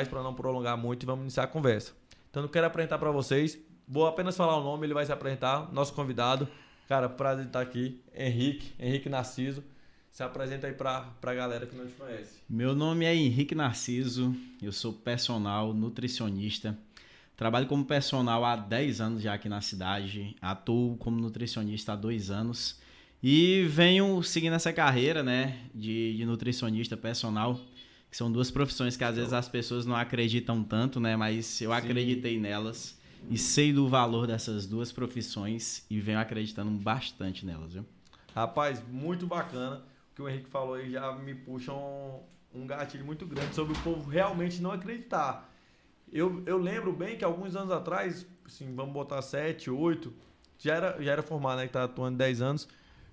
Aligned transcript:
mais 0.00 0.08
para 0.08 0.22
não 0.22 0.32
prolongar 0.32 0.78
muito 0.78 1.02
e 1.02 1.06
vamos 1.06 1.24
iniciar 1.24 1.44
a 1.44 1.46
conversa. 1.46 1.92
Então, 2.30 2.42
eu 2.42 2.48
quero 2.48 2.66
apresentar 2.66 2.98
para 2.98 3.10
vocês. 3.10 3.58
Vou 3.86 4.06
apenas 4.06 4.34
falar 4.34 4.56
o 4.56 4.64
nome, 4.64 4.86
ele 4.86 4.94
vai 4.94 5.04
se 5.04 5.12
apresentar, 5.12 5.70
nosso 5.72 5.92
convidado. 5.92 6.48
Cara, 6.88 7.08
prazer 7.08 7.46
estar 7.46 7.60
aqui, 7.60 8.00
Henrique, 8.14 8.72
Henrique 8.78 9.08
Narciso. 9.10 9.62
Se 10.10 10.22
apresenta 10.22 10.66
aí 10.66 10.72
para 10.72 11.06
a 11.22 11.34
galera 11.34 11.66
que 11.66 11.76
não 11.76 11.86
te 11.86 11.92
conhece. 11.92 12.38
Meu 12.48 12.74
nome 12.74 13.04
é 13.04 13.14
Henrique 13.14 13.54
Narciso, 13.54 14.34
eu 14.62 14.72
sou 14.72 14.92
personal 14.92 15.74
nutricionista. 15.74 16.76
Trabalho 17.36 17.66
como 17.66 17.84
personal 17.84 18.44
há 18.44 18.56
10 18.56 19.00
anos 19.00 19.22
já 19.22 19.34
aqui 19.34 19.48
na 19.48 19.60
cidade, 19.60 20.34
atuo 20.40 20.96
como 20.96 21.20
nutricionista 21.20 21.92
há 21.92 21.96
dois 21.96 22.30
anos 22.30 22.80
e 23.22 23.64
venho 23.68 24.22
seguindo 24.22 24.54
essa 24.54 24.72
carreira 24.72 25.22
né, 25.22 25.58
de, 25.74 26.16
de 26.16 26.24
nutricionista 26.24 26.96
personal, 26.96 27.60
que 28.10 28.16
são 28.16 28.30
duas 28.30 28.50
profissões 28.50 28.96
que 28.96 29.04
às 29.04 29.16
vezes 29.16 29.32
as 29.32 29.48
pessoas 29.48 29.86
não 29.86 29.94
acreditam 29.94 30.64
tanto, 30.64 30.98
né, 30.98 31.16
mas 31.16 31.60
eu 31.60 31.70
Sim. 31.70 31.76
acreditei 31.76 32.38
nelas 32.40 32.98
e 33.28 33.36
sei 33.36 33.72
do 33.72 33.88
valor 33.88 34.26
dessas 34.26 34.66
duas 34.66 34.90
profissões 34.90 35.84
e 35.90 36.00
venho 36.00 36.18
acreditando 36.18 36.70
bastante 36.70 37.44
nelas. 37.44 37.74
Viu? 37.74 37.84
Rapaz, 38.34 38.82
muito 38.88 39.26
bacana. 39.26 39.82
O 40.12 40.14
que 40.14 40.22
o 40.22 40.28
Henrique 40.28 40.48
falou 40.48 40.74
aí 40.74 40.90
já 40.90 41.12
me 41.12 41.34
puxa 41.34 41.72
um, 41.72 42.20
um 42.54 42.66
gatilho 42.66 43.04
muito 43.04 43.26
grande 43.26 43.54
sobre 43.54 43.76
o 43.76 43.82
povo 43.82 44.08
realmente 44.08 44.60
não 44.60 44.72
acreditar. 44.72 45.52
Eu, 46.12 46.42
eu 46.46 46.58
lembro 46.58 46.92
bem 46.92 47.16
que 47.16 47.24
alguns 47.24 47.54
anos 47.54 47.70
atrás, 47.70 48.26
assim, 48.44 48.74
vamos 48.74 48.92
botar 48.92 49.22
7, 49.22 49.70
8, 49.70 50.12
já 50.58 50.74
era, 50.74 51.02
já 51.02 51.12
era 51.12 51.22
formado, 51.22 51.58
né? 51.58 51.66
Que 51.66 51.72
tá 51.72 51.84
atuando 51.84 52.18
10 52.18 52.42
anos. 52.42 52.68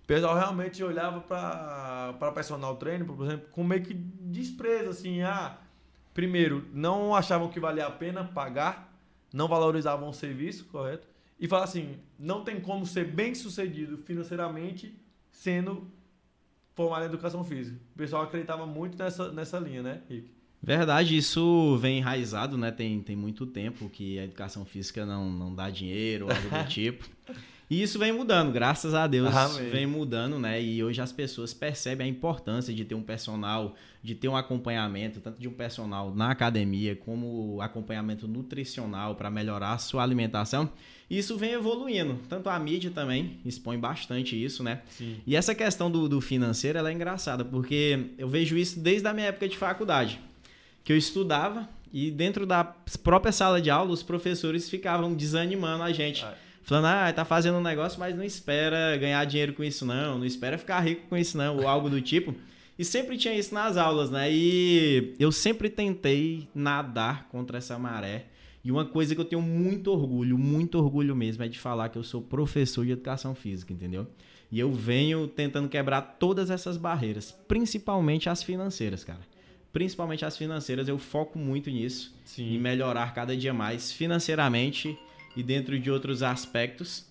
O 0.07 0.13
pessoal 0.15 0.37
realmente 0.37 0.81
olhava 0.81 1.19
para 1.19 2.31
personal 2.31 2.77
trainer, 2.77 3.05
por 3.05 3.25
exemplo, 3.25 3.49
com 3.51 3.61
meio 3.61 3.83
que 3.83 3.93
desprezo, 3.93 4.91
assim, 4.91 5.21
ah, 5.21 5.57
primeiro, 6.13 6.65
não 6.73 7.13
achavam 7.13 7.49
que 7.49 7.59
valia 7.59 7.87
a 7.87 7.91
pena 7.91 8.23
pagar, 8.23 8.97
não 9.33 9.49
valorizavam 9.49 10.07
o 10.07 10.13
serviço, 10.13 10.63
correto? 10.67 11.05
E 11.37 11.45
fala 11.45 11.65
assim, 11.65 11.97
não 12.17 12.41
tem 12.41 12.57
como 12.61 12.85
ser 12.85 13.03
bem 13.03 13.35
sucedido 13.35 13.97
financeiramente 13.97 14.97
sendo 15.29 15.91
formado 16.73 17.03
em 17.03 17.07
educação 17.07 17.43
física. 17.43 17.77
O 17.93 17.97
pessoal 17.97 18.23
acreditava 18.23 18.65
muito 18.65 18.97
nessa, 18.97 19.29
nessa 19.33 19.59
linha, 19.59 19.83
né, 19.83 20.01
Rick? 20.09 20.31
Verdade, 20.63 21.17
isso 21.17 21.77
vem 21.79 21.97
enraizado, 21.97 22.57
né? 22.57 22.71
Tem, 22.71 23.01
tem 23.01 23.15
muito 23.17 23.45
tempo 23.45 23.89
que 23.89 24.17
a 24.19 24.23
educação 24.23 24.63
física 24.63 25.05
não, 25.05 25.29
não 25.29 25.53
dá 25.53 25.69
dinheiro, 25.69 26.27
algo 26.31 26.49
do 26.49 26.63
tipo. 26.71 27.05
E 27.69 27.81
isso 27.81 27.99
vem 27.99 28.13
mudando, 28.13 28.51
graças 28.51 28.93
a 28.93 29.05
Deus, 29.07 29.35
Amém. 29.35 29.69
vem 29.69 29.85
mudando, 29.85 30.39
né? 30.39 30.61
E 30.61 30.81
hoje 30.81 31.01
as 31.01 31.11
pessoas 31.11 31.53
percebem 31.53 32.07
a 32.07 32.09
importância 32.09 32.73
de 32.73 32.85
ter 32.85 32.95
um 32.95 33.01
personal, 33.01 33.75
de 34.01 34.15
ter 34.15 34.29
um 34.29 34.37
acompanhamento, 34.37 35.19
tanto 35.19 35.37
de 35.37 35.49
um 35.49 35.51
personal 35.51 36.15
na 36.15 36.31
academia, 36.31 36.95
como 36.95 37.59
acompanhamento 37.61 38.25
nutricional 38.25 39.15
para 39.15 39.29
melhorar 39.29 39.73
a 39.73 39.77
sua 39.77 40.01
alimentação. 40.01 40.71
E 41.09 41.17
isso 41.17 41.37
vem 41.37 41.51
evoluindo. 41.51 42.17
Tanto 42.29 42.49
a 42.49 42.57
mídia 42.57 42.89
também 42.89 43.37
expõe 43.45 43.77
bastante 43.77 44.41
isso, 44.41 44.63
né? 44.63 44.81
Sim. 44.89 45.17
E 45.27 45.35
essa 45.35 45.53
questão 45.53 45.91
do, 45.91 46.07
do 46.07 46.21
financeiro, 46.21 46.77
ela 46.77 46.89
é 46.89 46.93
engraçada, 46.93 47.43
porque 47.43 48.11
eu 48.17 48.29
vejo 48.29 48.57
isso 48.57 48.79
desde 48.79 49.05
a 49.09 49.13
minha 49.13 49.27
época 49.27 49.47
de 49.47 49.57
faculdade 49.57 50.21
que 50.85 50.93
eu 50.93 50.97
estudava 50.97 51.67
e 51.91 52.09
dentro 52.09 52.45
da 52.45 52.63
própria 53.03 53.33
sala 53.33 53.61
de 53.61 53.69
aula 53.69 53.91
os 53.91 54.01
professores 54.01 54.69
ficavam 54.69 55.13
desanimando 55.13 55.83
a 55.83 55.91
gente. 55.91 56.23
Ai. 56.23 56.46
Falando, 56.67 56.87
ah, 56.87 57.13
tá 57.13 57.23
fazendo 57.23 57.59
um 57.59 57.61
negócio, 57.61 57.97
mas 57.97 58.13
não 58.13 58.25
espera 58.25 58.97
ganhar 58.97 59.23
dinheiro 59.23 59.53
com 59.53 59.63
isso 59.63 59.85
não, 59.85 60.19
não 60.19 60.25
espera 60.25 60.57
ficar 60.57 60.81
rico 60.81 61.07
com 61.07 61.15
isso 61.15 61.37
não, 61.37 61.55
ou 61.55 61.65
algo 61.65 61.89
do 61.89 62.01
tipo. 62.01 62.35
E 62.77 62.83
sempre 62.83 63.17
tinha 63.17 63.33
isso 63.33 63.53
nas 63.53 63.77
aulas, 63.77 64.11
né? 64.11 64.29
E 64.29 65.15
eu 65.17 65.31
sempre 65.31 65.69
tentei 65.69 66.49
nadar 66.53 67.29
contra 67.29 67.57
essa 67.57 67.79
maré. 67.79 68.25
E 68.65 68.69
uma 68.69 68.83
coisa 68.83 69.15
que 69.15 69.21
eu 69.21 69.25
tenho 69.25 69.41
muito 69.41 69.89
orgulho, 69.93 70.37
muito 70.37 70.77
orgulho 70.77 71.15
mesmo, 71.15 71.41
é 71.41 71.47
de 71.47 71.57
falar 71.57 71.87
que 71.87 71.97
eu 71.97 72.03
sou 72.03 72.21
professor 72.21 72.85
de 72.85 72.91
educação 72.91 73.33
física, 73.33 73.71
entendeu? 73.71 74.05
E 74.51 74.59
eu 74.59 74.69
venho 74.69 75.25
tentando 75.25 75.69
quebrar 75.69 76.01
todas 76.19 76.49
essas 76.49 76.75
barreiras, 76.75 77.31
principalmente 77.47 78.27
as 78.27 78.43
financeiras, 78.43 79.05
cara 79.05 79.21
principalmente 79.71 80.25
as 80.25 80.35
financeiras, 80.35 80.87
eu 80.87 80.97
foco 80.97 81.37
muito 81.37 81.69
nisso, 81.69 82.15
Sim. 82.25 82.55
em 82.55 82.59
melhorar 82.59 83.13
cada 83.13 83.37
dia 83.37 83.53
mais 83.53 83.91
financeiramente 83.91 84.97
e 85.37 85.43
dentro 85.43 85.79
de 85.79 85.91
outros 85.91 86.23
aspectos. 86.23 87.05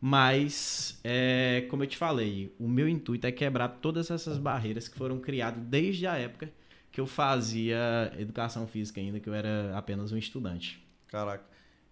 Mas, 0.00 0.98
é, 1.04 1.66
como 1.68 1.82
eu 1.82 1.86
te 1.86 1.96
falei, 1.96 2.54
o 2.58 2.68
meu 2.68 2.88
intuito 2.88 3.26
é 3.26 3.32
quebrar 3.32 3.68
todas 3.68 4.10
essas 4.10 4.38
barreiras 4.38 4.88
que 4.88 4.96
foram 4.96 5.18
criadas 5.18 5.62
desde 5.64 6.06
a 6.06 6.16
época 6.16 6.50
que 6.90 7.00
eu 7.00 7.06
fazia 7.06 8.12
educação 8.18 8.66
física 8.66 9.00
ainda, 9.00 9.18
que 9.18 9.28
eu 9.28 9.34
era 9.34 9.76
apenas 9.76 10.12
um 10.12 10.16
estudante. 10.16 10.84
Caraca, 11.08 11.44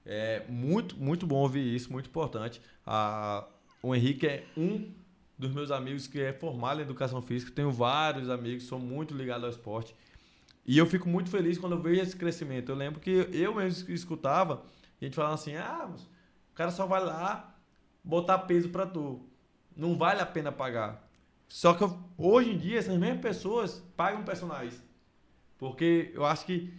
é 0.04 0.42
muito, 0.48 0.96
muito 0.96 1.26
bom 1.26 1.36
ouvir 1.36 1.74
isso, 1.74 1.90
muito 1.90 2.08
importante. 2.08 2.60
O 3.82 3.94
Henrique 3.94 4.26
é 4.26 4.44
um 4.56 4.90
dos 5.38 5.52
meus 5.52 5.70
amigos 5.70 6.06
que 6.06 6.20
é 6.20 6.32
formado 6.32 6.80
em 6.80 6.82
educação 6.82 7.22
física. 7.22 7.50
Tenho 7.54 7.70
vários 7.70 8.28
amigos, 8.28 8.64
sou 8.64 8.78
muito 8.78 9.14
ligado 9.14 9.44
ao 9.44 9.50
esporte. 9.50 9.94
E 10.66 10.76
eu 10.76 10.84
fico 10.84 11.08
muito 11.08 11.30
feliz 11.30 11.58
quando 11.58 11.76
eu 11.76 11.80
vejo 11.80 12.02
esse 12.02 12.16
crescimento. 12.16 12.70
Eu 12.70 12.76
lembro 12.76 13.00
que 13.00 13.28
eu 13.32 13.54
mesmo 13.54 13.90
escutava 13.92 14.62
a 15.00 15.04
gente 15.04 15.14
falando 15.14 15.34
assim: 15.34 15.56
ah, 15.56 15.90
o 16.52 16.54
cara 16.54 16.70
só 16.70 16.86
vai 16.86 17.02
lá 17.02 17.54
botar 18.04 18.38
peso 18.40 18.68
para 18.68 18.86
tu. 18.86 19.26
Não 19.76 19.96
vale 19.96 20.20
a 20.20 20.26
pena 20.26 20.52
pagar. 20.52 21.08
Só 21.48 21.74
que 21.74 21.82
eu, 21.82 21.98
hoje 22.16 22.50
em 22.50 22.58
dia, 22.58 22.78
essas 22.78 22.96
mesmas 22.96 23.20
pessoas 23.20 23.82
pagam 23.96 24.24
personagens. 24.24 24.82
Porque 25.58 26.10
eu 26.14 26.24
acho 26.24 26.44
que. 26.46 26.72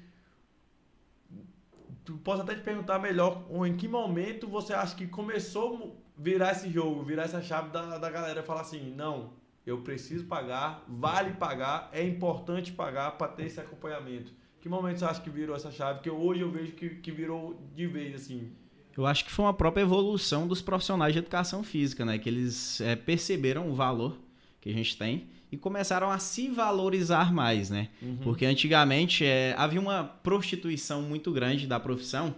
Tu 2.03 2.17
posso 2.17 2.41
até 2.41 2.55
te 2.55 2.61
perguntar 2.61 2.97
melhor 2.97 3.45
em 3.65 3.77
que 3.77 3.87
momento 3.87 4.47
você 4.47 4.73
acha 4.73 4.95
que 4.95 5.07
começou 5.07 5.97
a 6.17 6.21
virar 6.21 6.51
esse 6.51 6.69
jogo, 6.69 7.03
virar 7.03 7.23
essa 7.23 7.41
chave 7.41 7.69
da, 7.69 7.97
da 7.97 8.09
galera 8.09 8.43
falar 8.43 8.61
assim: 8.61 8.93
não, 8.95 9.33
eu 9.65 9.81
preciso 9.81 10.25
pagar, 10.25 10.83
vale 10.87 11.33
pagar, 11.33 11.89
é 11.91 12.03
importante 12.03 12.71
pagar 12.71 13.11
para 13.17 13.31
ter 13.31 13.45
esse 13.45 13.59
acompanhamento. 13.59 14.33
Que 14.61 14.69
momento 14.69 14.99
você 14.99 15.05
acha 15.05 15.21
que 15.21 15.29
virou 15.29 15.55
essa 15.55 15.71
chave? 15.71 16.01
Que 16.01 16.09
hoje 16.09 16.41
eu 16.41 16.51
vejo 16.51 16.73
que, 16.73 16.89
que 16.89 17.11
virou 17.11 17.59
de 17.75 17.87
vez, 17.87 18.15
assim. 18.15 18.51
Eu 18.95 19.05
acho 19.05 19.25
que 19.25 19.31
foi 19.31 19.45
uma 19.45 19.53
própria 19.53 19.81
evolução 19.81 20.47
dos 20.47 20.61
profissionais 20.61 21.13
de 21.13 21.19
educação 21.19 21.63
física, 21.63 22.05
né? 22.05 22.17
Que 22.19 22.29
eles 22.29 22.79
é, 22.81 22.95
perceberam 22.95 23.69
o 23.69 23.73
valor 23.73 24.17
que 24.59 24.69
a 24.69 24.73
gente 24.73 24.95
tem 24.95 25.27
e 25.51 25.57
começaram 25.57 26.11
a 26.11 26.19
se 26.19 26.47
valorizar 26.47 27.33
mais, 27.33 27.69
né? 27.69 27.89
Uhum. 28.01 28.17
Porque 28.17 28.45
antigamente 28.45 29.25
é, 29.25 29.55
havia 29.57 29.79
uma 29.79 30.03
prostituição 30.03 31.01
muito 31.01 31.31
grande 31.31 31.65
da 31.65 31.79
profissão 31.79 32.35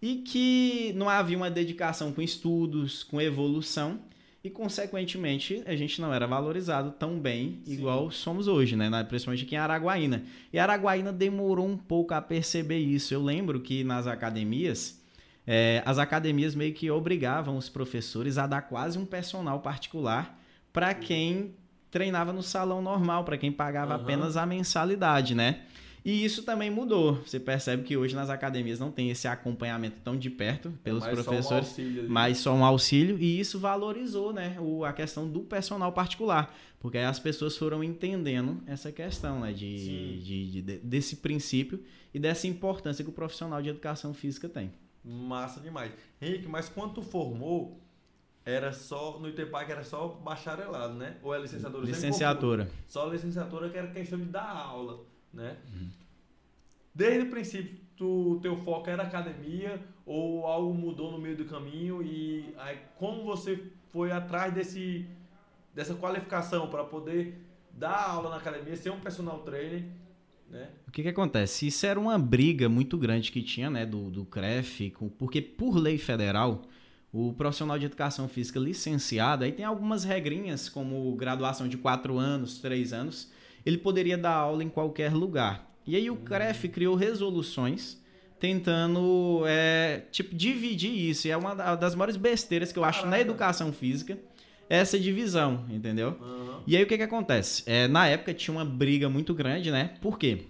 e 0.00 0.16
que 0.16 0.92
não 0.96 1.08
havia 1.08 1.36
uma 1.36 1.50
dedicação 1.50 2.12
com 2.12 2.22
estudos, 2.22 3.02
com 3.02 3.20
evolução 3.20 4.00
e 4.42 4.48
consequentemente 4.48 5.62
a 5.66 5.74
gente 5.74 6.00
não 6.00 6.14
era 6.14 6.26
valorizado 6.26 6.92
tão 6.92 7.18
bem 7.18 7.60
Sim. 7.64 7.72
igual 7.72 8.10
somos 8.10 8.46
hoje, 8.46 8.76
né? 8.76 8.88
Principalmente 9.04 9.44
aqui 9.44 9.54
em 9.54 9.58
Araguaína. 9.58 10.22
E 10.52 10.58
Araguaína 10.58 11.12
demorou 11.12 11.66
um 11.66 11.76
pouco 11.76 12.14
a 12.14 12.22
perceber 12.22 12.78
isso. 12.78 13.12
Eu 13.12 13.22
lembro 13.22 13.60
que 13.60 13.82
nas 13.82 14.06
academias, 14.06 15.02
é, 15.46 15.82
as 15.84 15.98
academias 15.98 16.54
meio 16.54 16.72
que 16.72 16.90
obrigavam 16.90 17.56
os 17.56 17.68
professores 17.68 18.38
a 18.38 18.46
dar 18.46 18.62
quase 18.62 18.96
um 18.96 19.04
personal 19.04 19.60
particular 19.60 20.38
para 20.72 20.94
quem 20.94 21.54
treinava 21.90 22.32
no 22.32 22.42
salão 22.42 22.80
normal, 22.80 23.24
para 23.24 23.36
quem 23.36 23.50
pagava 23.50 23.96
uhum. 23.96 24.02
apenas 24.02 24.36
a 24.36 24.46
mensalidade, 24.46 25.34
né? 25.34 25.62
E 26.04 26.24
isso 26.24 26.42
também 26.42 26.70
mudou. 26.70 27.14
Você 27.16 27.40
percebe 27.40 27.82
que 27.82 27.96
hoje 27.96 28.14
nas 28.14 28.30
academias 28.30 28.78
não 28.78 28.90
tem 28.90 29.10
esse 29.10 29.26
acompanhamento 29.26 29.96
tão 30.02 30.16
de 30.16 30.30
perto 30.30 30.70
pelos 30.82 31.02
mais 31.02 31.14
professores, 31.14 31.68
só 31.68 31.82
um 31.82 32.08
mas 32.08 32.38
só 32.38 32.54
um 32.54 32.64
auxílio. 32.64 33.18
E 33.18 33.38
isso 33.38 33.58
valorizou 33.58 34.32
né, 34.32 34.56
o, 34.60 34.84
a 34.84 34.92
questão 34.92 35.28
do 35.28 35.40
personal 35.40 35.92
particular. 35.92 36.54
Porque 36.80 36.96
aí 36.96 37.04
as 37.04 37.18
pessoas 37.18 37.56
foram 37.56 37.82
entendendo 37.82 38.62
essa 38.66 38.92
questão 38.92 39.40
né, 39.40 39.52
de, 39.52 39.76
de, 39.76 40.22
de, 40.22 40.62
de, 40.62 40.78
desse 40.78 41.16
princípio 41.16 41.82
e 42.14 42.18
dessa 42.18 42.46
importância 42.46 43.04
que 43.04 43.10
o 43.10 43.12
profissional 43.12 43.60
de 43.60 43.68
educação 43.68 44.14
física 44.14 44.48
tem. 44.48 44.72
Massa 45.04 45.60
demais. 45.60 45.92
Henrique, 46.20 46.46
mas 46.46 46.68
quando 46.68 46.94
tu 46.94 47.02
formou, 47.02 47.80
era 48.44 48.72
só 48.72 49.18
no 49.18 49.28
ITEPAC 49.28 49.72
era 49.72 49.84
só 49.84 50.08
bacharelado, 50.08 50.94
né? 50.94 51.16
Ou 51.22 51.34
é 51.34 51.40
licenciatura? 51.40 51.84
Licenciatura. 51.84 52.70
Só 52.86 53.06
licenciatura 53.08 53.68
que 53.68 53.76
era 53.76 53.88
questão 53.88 54.18
de 54.18 54.26
dar 54.26 54.48
aula 54.48 55.04
né? 55.32 55.56
Uhum. 55.72 55.90
Desde 56.98 57.28
o 57.28 57.30
princípio, 57.30 57.78
o 58.00 58.40
teu 58.42 58.56
foco 58.56 58.90
era 58.90 59.04
academia 59.04 59.80
ou 60.04 60.44
algo 60.44 60.74
mudou 60.74 61.12
no 61.12 61.18
meio 61.18 61.36
do 61.36 61.44
caminho 61.44 62.02
e 62.02 62.52
aí, 62.58 62.76
como 62.96 63.22
você 63.22 63.70
foi 63.90 64.10
atrás 64.10 64.52
desse 64.52 65.06
dessa 65.72 65.94
qualificação 65.94 66.66
para 66.66 66.82
poder 66.82 67.38
dar 67.70 68.10
aula 68.10 68.30
na 68.30 68.38
academia, 68.38 68.74
ser 68.74 68.90
um 68.90 68.98
personal 68.98 69.38
trainer, 69.44 69.84
né? 70.50 70.70
O 70.88 70.90
que 70.90 71.04
que 71.04 71.08
acontece? 71.08 71.68
Isso 71.68 71.86
era 71.86 72.00
uma 72.00 72.18
briga 72.18 72.68
muito 72.68 72.98
grande 72.98 73.30
que 73.30 73.44
tinha, 73.44 73.70
né, 73.70 73.86
do, 73.86 74.10
do 74.10 74.24
CREF, 74.24 74.92
porque 75.16 75.40
por 75.40 75.76
lei 75.76 75.98
federal, 75.98 76.62
o 77.12 77.32
profissional 77.32 77.78
de 77.78 77.86
educação 77.86 78.28
física 78.28 78.58
licenciado, 78.58 79.44
aí 79.44 79.52
tem 79.52 79.64
algumas 79.64 80.02
regrinhas, 80.02 80.68
como 80.68 81.14
graduação 81.14 81.68
de 81.68 81.76
4 81.76 82.18
anos, 82.18 82.58
3 82.58 82.92
anos, 82.92 83.32
ele 83.64 83.78
poderia 83.78 84.18
dar 84.18 84.34
aula 84.34 84.64
em 84.64 84.68
qualquer 84.68 85.14
lugar. 85.14 85.67
E 85.88 85.96
aí 85.96 86.10
o 86.10 86.16
CREF 86.16 86.68
criou 86.68 86.94
resoluções 86.94 87.98
tentando, 88.38 89.42
é, 89.46 90.02
tipo, 90.12 90.36
dividir 90.36 90.92
isso. 90.92 91.26
E 91.26 91.30
é 91.30 91.36
uma 91.36 91.54
das 91.54 91.94
maiores 91.94 92.14
besteiras 92.14 92.70
que 92.70 92.78
eu 92.78 92.84
acho 92.84 93.00
Caraca. 93.00 93.16
na 93.16 93.20
educação 93.22 93.72
física, 93.72 94.18
essa 94.68 94.98
divisão, 94.98 95.64
entendeu? 95.70 96.18
Uhum. 96.20 96.60
E 96.66 96.76
aí 96.76 96.84
o 96.84 96.86
que 96.86 96.98
que 96.98 97.02
acontece? 97.02 97.62
É, 97.64 97.88
na 97.88 98.06
época 98.06 98.34
tinha 98.34 98.54
uma 98.54 98.66
briga 98.66 99.08
muito 99.08 99.32
grande, 99.32 99.70
né? 99.70 99.94
Por 100.02 100.18
quê? 100.18 100.42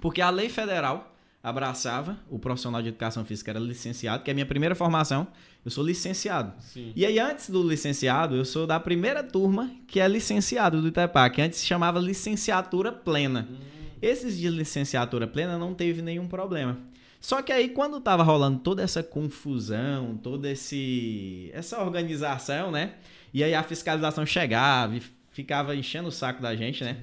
Porque 0.00 0.22
a 0.22 0.30
lei 0.30 0.48
federal 0.48 1.12
abraçava 1.42 2.16
o 2.30 2.38
profissional 2.38 2.80
de 2.80 2.88
educação 2.88 3.24
física 3.24 3.50
era 3.50 3.58
licenciado, 3.58 4.22
que 4.22 4.30
é 4.30 4.32
a 4.32 4.34
minha 4.34 4.46
primeira 4.46 4.76
formação, 4.76 5.26
eu 5.64 5.72
sou 5.72 5.84
licenciado. 5.84 6.52
Sim. 6.60 6.92
E 6.94 7.04
aí 7.04 7.18
antes 7.18 7.50
do 7.50 7.68
licenciado, 7.68 8.36
eu 8.36 8.44
sou 8.44 8.64
da 8.64 8.78
primeira 8.78 9.24
turma 9.24 9.72
que 9.88 9.98
é 9.98 10.06
licenciado 10.06 10.80
do 10.80 10.86
ITEPAC, 10.86 11.34
que 11.34 11.42
antes 11.42 11.58
se 11.58 11.66
chamava 11.66 11.98
licenciatura 11.98 12.92
plena. 12.92 13.48
Hum. 13.50 13.77
Esses 14.00 14.38
de 14.38 14.48
licenciatura 14.48 15.26
plena 15.26 15.58
não 15.58 15.74
teve 15.74 16.02
nenhum 16.02 16.26
problema. 16.26 16.78
Só 17.20 17.42
que 17.42 17.52
aí 17.52 17.68
quando 17.70 18.00
tava 18.00 18.22
rolando 18.22 18.60
toda 18.60 18.82
essa 18.82 19.02
confusão, 19.02 20.16
toda 20.22 20.50
esse 20.50 21.50
essa 21.52 21.80
organização, 21.82 22.70
né? 22.70 22.94
E 23.34 23.42
aí 23.42 23.54
a 23.54 23.62
fiscalização 23.62 24.24
chegava 24.24 24.96
e 24.96 25.02
ficava 25.30 25.74
enchendo 25.74 26.08
o 26.08 26.12
saco 26.12 26.40
da 26.40 26.54
gente, 26.54 26.84
né? 26.84 26.96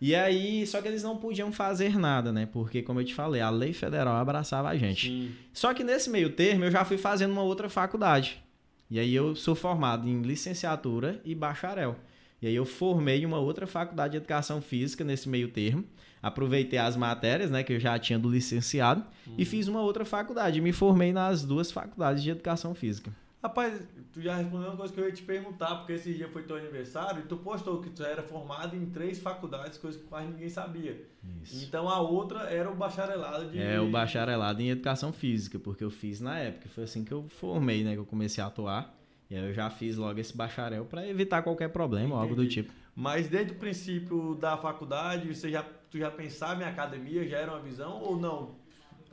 E 0.00 0.16
aí, 0.16 0.66
só 0.66 0.82
que 0.82 0.88
eles 0.88 1.04
não 1.04 1.16
podiam 1.16 1.52
fazer 1.52 1.96
nada, 1.96 2.32
né? 2.32 2.44
Porque, 2.52 2.82
como 2.82 2.98
eu 2.98 3.04
te 3.04 3.14
falei, 3.14 3.40
a 3.40 3.50
lei 3.50 3.72
federal 3.72 4.16
abraçava 4.16 4.68
a 4.68 4.76
gente. 4.76 5.06
Sim. 5.06 5.32
Só 5.52 5.72
que 5.72 5.84
nesse 5.84 6.10
meio 6.10 6.30
termo, 6.30 6.64
eu 6.64 6.72
já 6.72 6.84
fui 6.84 6.98
fazendo 6.98 7.30
uma 7.30 7.42
outra 7.42 7.68
faculdade. 7.68 8.42
E 8.90 8.98
aí 8.98 9.14
eu 9.14 9.36
sou 9.36 9.54
formado 9.54 10.08
em 10.08 10.22
licenciatura 10.22 11.20
e 11.24 11.36
bacharel. 11.36 11.96
E 12.42 12.48
aí 12.48 12.54
eu 12.54 12.64
formei 12.64 13.24
uma 13.24 13.38
outra 13.38 13.64
faculdade 13.64 14.10
de 14.10 14.16
educação 14.16 14.60
física 14.60 15.04
nesse 15.04 15.28
meio 15.28 15.46
termo. 15.48 15.84
Aproveitei 16.22 16.78
as 16.78 16.96
matérias, 16.96 17.50
né, 17.50 17.64
que 17.64 17.72
eu 17.72 17.80
já 17.80 17.98
tinha 17.98 18.18
do 18.18 18.30
licenciado 18.30 19.04
e 19.36 19.44
fiz 19.44 19.66
uma 19.66 19.80
outra 19.80 20.04
faculdade. 20.04 20.60
Me 20.60 20.72
formei 20.72 21.12
nas 21.12 21.44
duas 21.44 21.72
faculdades 21.72 22.22
de 22.22 22.30
educação 22.30 22.74
física. 22.74 23.12
Rapaz, 23.42 23.82
tu 24.12 24.22
já 24.22 24.36
respondeu 24.36 24.68
uma 24.68 24.76
coisa 24.76 24.94
que 24.94 25.00
eu 25.00 25.04
ia 25.04 25.10
te 25.10 25.22
perguntar, 25.22 25.74
porque 25.78 25.94
esse 25.94 26.14
dia 26.14 26.28
foi 26.28 26.44
teu 26.44 26.54
aniversário 26.54 27.24
e 27.24 27.26
tu 27.26 27.36
postou 27.36 27.80
que 27.80 27.90
tu 27.90 28.04
era 28.04 28.22
formado 28.22 28.76
em 28.76 28.86
três 28.86 29.18
faculdades, 29.18 29.76
coisa 29.78 29.98
que 29.98 30.04
quase 30.04 30.28
ninguém 30.28 30.48
sabia. 30.48 31.04
Isso. 31.42 31.64
Então 31.64 31.88
a 31.88 32.00
outra 32.00 32.42
era 32.44 32.70
o 32.70 32.74
bacharelado 32.76 33.50
de. 33.50 33.58
É, 33.58 33.80
o 33.80 33.90
bacharelado 33.90 34.62
em 34.62 34.70
educação 34.70 35.12
física, 35.12 35.58
porque 35.58 35.82
eu 35.82 35.90
fiz 35.90 36.20
na 36.20 36.38
época. 36.38 36.68
Foi 36.68 36.84
assim 36.84 37.04
que 37.04 37.10
eu 37.10 37.24
formei, 37.28 37.82
né? 37.82 37.94
Que 37.94 37.98
eu 37.98 38.06
comecei 38.06 38.44
a 38.44 38.46
atuar. 38.46 38.94
E 39.28 39.34
aí 39.34 39.44
eu 39.44 39.52
já 39.52 39.68
fiz 39.70 39.96
logo 39.96 40.20
esse 40.20 40.36
bacharel 40.36 40.84
para 40.84 41.04
evitar 41.08 41.42
qualquer 41.42 41.70
problema 41.70 42.14
ou 42.14 42.20
algo 42.20 42.36
do 42.36 42.46
tipo. 42.46 42.72
Mas 42.94 43.28
desde 43.28 43.54
o 43.54 43.56
princípio 43.56 44.36
da 44.36 44.56
faculdade, 44.56 45.34
você 45.34 45.50
já, 45.50 45.64
tu 45.92 45.98
já 45.98 46.10
pensava 46.10 46.62
em 46.62 46.66
academia, 46.66 47.28
já 47.28 47.36
era 47.36 47.52
uma 47.52 47.60
visão 47.60 48.00
ou 48.02 48.18
não? 48.18 48.62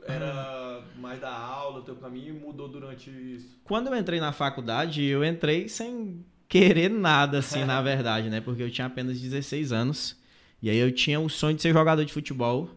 era 0.06 0.82
mais 0.96 1.20
da 1.20 1.30
aula, 1.30 1.80
o 1.80 1.82
teu 1.82 1.94
caminho 1.94 2.34
mudou 2.34 2.68
durante 2.68 3.10
isso? 3.10 3.60
Quando 3.62 3.88
eu 3.88 3.94
entrei 3.94 4.18
na 4.18 4.32
faculdade, 4.32 5.04
eu 5.04 5.22
entrei 5.22 5.68
sem 5.68 6.24
querer 6.48 6.88
nada, 6.88 7.40
assim, 7.40 7.64
na 7.64 7.80
verdade, 7.82 8.30
né? 8.30 8.40
Porque 8.40 8.62
eu 8.62 8.70
tinha 8.70 8.86
apenas 8.86 9.20
16 9.20 9.72
anos. 9.72 10.18
E 10.62 10.70
aí 10.70 10.78
eu 10.78 10.90
tinha 10.90 11.20
o 11.20 11.28
sonho 11.28 11.54
de 11.54 11.62
ser 11.62 11.72
jogador 11.72 12.04
de 12.04 12.12
futebol. 12.12 12.70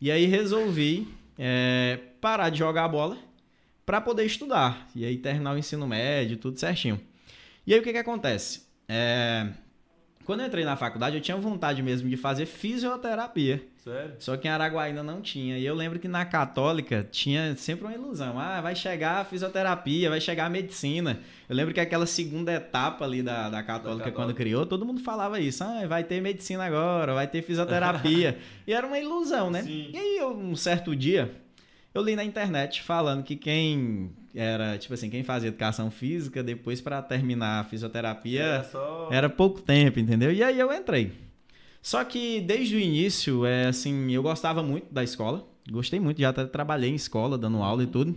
E 0.00 0.10
aí 0.10 0.24
resolvi 0.24 1.06
é, 1.38 1.98
parar 2.20 2.48
de 2.48 2.58
jogar 2.58 2.88
bola 2.88 3.18
para 3.84 4.00
poder 4.00 4.24
estudar. 4.24 4.88
E 4.94 5.04
aí 5.04 5.18
terminar 5.18 5.54
o 5.54 5.58
ensino 5.58 5.86
médio, 5.86 6.36
tudo 6.38 6.58
certinho. 6.58 6.98
E 7.66 7.74
aí 7.74 7.80
o 7.80 7.82
que 7.82 7.92
que 7.92 7.98
acontece? 7.98 8.66
É, 8.88 9.48
quando 10.24 10.40
eu 10.40 10.46
entrei 10.46 10.64
na 10.64 10.76
faculdade, 10.76 11.16
eu 11.16 11.22
tinha 11.22 11.36
vontade 11.36 11.82
mesmo 11.82 12.08
de 12.08 12.16
fazer 12.16 12.46
fisioterapia. 12.46 13.62
Sério? 13.82 14.14
Só 14.20 14.36
que 14.36 14.46
em 14.46 14.50
Araguaína 14.50 15.02
não 15.02 15.20
tinha. 15.20 15.58
E 15.58 15.66
eu 15.66 15.74
lembro 15.74 15.98
que 15.98 16.06
na 16.06 16.24
Católica 16.24 17.06
tinha 17.10 17.56
sempre 17.56 17.84
uma 17.84 17.92
ilusão. 17.92 18.38
Ah, 18.38 18.60
vai 18.60 18.76
chegar 18.76 19.20
a 19.20 19.24
fisioterapia, 19.24 20.08
vai 20.08 20.20
chegar 20.20 20.46
a 20.46 20.48
medicina. 20.48 21.18
Eu 21.48 21.56
lembro 21.56 21.74
que 21.74 21.80
aquela 21.80 22.06
segunda 22.06 22.52
etapa 22.52 23.04
ali 23.04 23.22
da, 23.22 23.50
da, 23.50 23.62
Católica, 23.62 24.04
da 24.04 24.12
quando 24.12 24.32
criou, 24.34 24.64
todo 24.64 24.86
mundo 24.86 25.00
falava 25.00 25.40
isso. 25.40 25.64
Ah, 25.64 25.84
vai 25.88 26.04
ter 26.04 26.22
medicina 26.22 26.64
agora, 26.64 27.12
vai 27.12 27.26
ter 27.26 27.42
fisioterapia. 27.42 28.38
e 28.64 28.72
era 28.72 28.86
uma 28.86 28.98
ilusão, 29.00 29.50
né? 29.50 29.62
Sim. 29.62 29.90
E 29.92 29.98
aí, 29.98 30.22
um 30.22 30.54
certo 30.54 30.94
dia, 30.94 31.32
eu 31.94 32.02
li 32.02 32.16
na 32.16 32.24
internet 32.24 32.82
falando 32.82 33.22
que 33.22 33.36
quem 33.36 34.10
era, 34.34 34.78
tipo 34.78 34.94
assim, 34.94 35.10
quem 35.10 35.22
fazia 35.22 35.48
educação 35.48 35.90
física, 35.90 36.42
depois 36.42 36.80
para 36.80 37.02
terminar 37.02 37.60
a 37.60 37.64
fisioterapia, 37.64 38.42
era, 38.42 38.64
só... 38.64 39.08
era 39.10 39.28
pouco 39.28 39.60
tempo, 39.60 39.98
entendeu? 39.98 40.32
E 40.32 40.42
aí 40.42 40.58
eu 40.58 40.72
entrei. 40.72 41.12
Só 41.82 42.02
que 42.04 42.40
desde 42.40 42.76
o 42.76 42.80
início, 42.80 43.44
é 43.44 43.66
assim, 43.66 44.10
eu 44.12 44.22
gostava 44.22 44.62
muito 44.62 44.92
da 44.92 45.02
escola. 45.02 45.46
Gostei 45.70 46.00
muito, 46.00 46.20
já 46.20 46.30
até 46.30 46.44
trabalhei 46.44 46.90
em 46.90 46.94
escola, 46.94 47.36
dando 47.36 47.62
aula 47.62 47.82
e 47.82 47.86
tudo. 47.86 48.16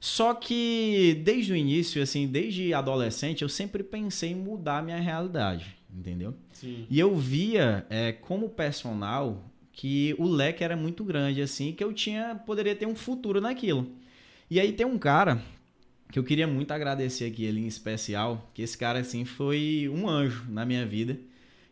Só 0.00 0.34
que 0.34 1.20
desde 1.24 1.52
o 1.52 1.56
início, 1.56 2.02
assim, 2.02 2.26
desde 2.26 2.74
adolescente, 2.74 3.42
eu 3.42 3.48
sempre 3.48 3.82
pensei 3.82 4.32
em 4.32 4.34
mudar 4.34 4.78
a 4.78 4.82
minha 4.82 5.00
realidade, 5.00 5.76
entendeu? 5.92 6.34
Sim. 6.52 6.86
E 6.90 7.00
eu 7.00 7.16
via 7.16 7.86
é, 7.88 8.12
como 8.12 8.50
personal 8.50 9.50
que 9.74 10.14
o 10.18 10.26
leque 10.26 10.64
era 10.64 10.76
muito 10.76 11.04
grande, 11.04 11.42
assim, 11.42 11.72
que 11.72 11.82
eu 11.82 11.92
tinha 11.92 12.40
poderia 12.46 12.74
ter 12.74 12.86
um 12.86 12.94
futuro 12.94 13.40
naquilo. 13.40 13.90
E 14.50 14.58
aí 14.58 14.72
tem 14.72 14.86
um 14.86 14.98
cara 14.98 15.42
que 16.10 16.18
eu 16.18 16.24
queria 16.24 16.46
muito 16.46 16.70
agradecer 16.70 17.24
aqui, 17.24 17.44
ele 17.44 17.60
em 17.60 17.66
especial, 17.66 18.48
que 18.54 18.62
esse 18.62 18.78
cara, 18.78 19.00
assim, 19.00 19.24
foi 19.24 19.90
um 19.92 20.08
anjo 20.08 20.44
na 20.48 20.64
minha 20.64 20.86
vida 20.86 21.18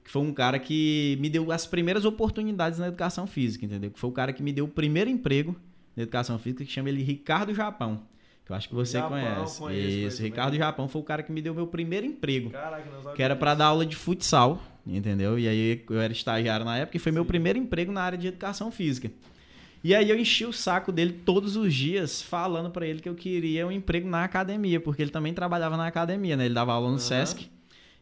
que 0.05 0.11
foi 0.11 0.23
um 0.23 0.33
cara 0.33 0.59
que 0.59 1.17
me 1.21 1.31
deu 1.31 1.53
as 1.53 1.67
primeiras 1.67 2.05
oportunidades 2.05 2.79
na 2.79 2.89
educação 2.89 3.27
física, 3.27 3.65
entendeu? 3.65 3.91
Que 3.91 3.99
foi 3.99 4.11
o 4.11 4.13
cara 4.13 4.33
que 4.33 4.43
me 4.43 4.53
deu 4.53 4.65
o 4.65 4.69
primeiro 4.69 5.09
emprego 5.09 5.55
na 5.97 6.03
educação 6.03 6.39
física, 6.39 6.65
que 6.65 6.73
chama 6.73 6.89
ele 6.89 7.03
Ricardo 7.03 7.55
Japão. 7.55 8.03
Que 8.45 8.51
eu 8.51 8.57
acho 8.57 8.69
que 8.69 8.75
você 8.75 8.99
Japão, 8.99 9.11
conhece. 9.11 9.59
Conheço, 9.61 9.89
Isso, 9.89 10.23
Ricardo 10.23 10.57
Japão 10.57 10.89
foi 10.89 11.01
o 11.01 11.05
cara 11.05 11.23
que 11.23 11.31
me 11.31 11.41
deu 11.41 11.55
meu 11.55 11.69
primeiro 11.69 12.05
emprego. 12.05 12.51
Caraca, 12.51 13.13
que 13.15 13.23
era 13.23 13.37
para 13.37 13.55
dar 13.55 13.67
aula 13.67 13.87
de 13.87 13.95
futsal, 13.95 14.61
entendeu? 14.87 15.39
E 15.39 15.49
aí 15.49 15.85
eu 15.89 16.01
era 16.01 16.13
estagiário 16.13 16.65
na 16.65 16.79
época 16.79 16.97
e 16.97 17.01
foi 17.01 17.13
meu 17.13 17.25
primeiro 17.25 17.59
emprego 17.59 17.93
na 17.93 18.03
área 18.03 18.19
de 18.19 18.29
educação 18.29 18.71
física. 18.71 19.11
E 19.85 19.95
aí 19.95 20.09
eu 20.11 20.19
enchi 20.19 20.45
o 20.45 20.53
saco 20.53 20.93
dele 20.93 21.13
todos 21.25 21.57
os 21.57 21.75
dias 21.75 22.23
falando 22.23 22.71
para 22.71 22.87
ele 22.87 23.01
que 23.01 23.09
eu 23.09 23.15
queria 23.17 23.67
um 23.67 23.73
emprego 23.73 24.09
na 24.09 24.23
academia, 24.23 24.79
porque 24.79 25.03
ele 25.03 25.11
também 25.11 25.35
trabalhava 25.35 25.77
na 25.77 25.89
academia, 25.89 26.37
né? 26.37 26.45
Ele 26.45 26.55
dava 26.55 26.73
aula 26.73 26.87
no 26.87 26.95
uhum. 26.95 26.99
SESC. 26.99 27.51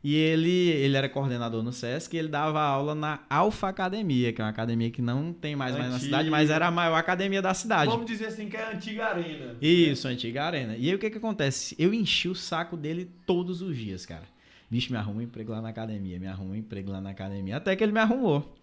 E 0.02 0.14
ele, 0.14 0.50
ele 0.50 0.96
era 0.96 1.10
coordenador 1.10 1.62
no 1.62 1.72
SESC 1.72 2.14
e 2.14 2.18
ele 2.18 2.28
dava 2.28 2.60
aula 2.60 2.94
na 2.94 3.20
Alfa 3.28 3.68
Academia, 3.68 4.32
que 4.32 4.40
é 4.40 4.44
uma 4.44 4.50
academia 4.50 4.90
que 4.90 5.02
não 5.02 5.30
tem 5.30 5.54
mais, 5.54 5.76
mais 5.76 5.92
na 5.92 5.98
cidade, 5.98 6.30
mas 6.30 6.48
era 6.48 6.68
a 6.68 6.70
maior 6.70 6.96
academia 6.96 7.42
da 7.42 7.52
cidade. 7.52 7.90
Vamos 7.90 8.06
dizer 8.06 8.26
assim 8.26 8.48
que 8.48 8.56
é 8.56 8.64
a 8.64 8.70
antiga 8.70 9.06
arena. 9.06 9.56
Isso, 9.60 10.08
a 10.08 10.10
antiga 10.10 10.44
arena. 10.44 10.74
E 10.78 10.88
aí 10.88 10.94
o 10.94 10.98
que 10.98 11.10
que 11.10 11.18
acontece? 11.18 11.76
Eu 11.78 11.92
enchi 11.92 12.28
o 12.28 12.34
saco 12.34 12.78
dele 12.78 13.10
todos 13.26 13.60
os 13.60 13.76
dias, 13.76 14.06
cara. 14.06 14.24
Bicho, 14.70 14.92
me 14.92 14.98
arruma 14.98 15.18
um 15.18 15.22
emprego 15.22 15.50
lá 15.50 15.60
na 15.60 15.70
academia, 15.70 16.18
me 16.18 16.28
arruma 16.28 16.52
um 16.52 16.54
emprego 16.54 16.92
lá 16.92 17.00
na 17.00 17.10
academia. 17.10 17.56
Até 17.56 17.74
que 17.74 17.82
ele 17.82 17.92
me 17.92 17.98
arrumou. 17.98 18.56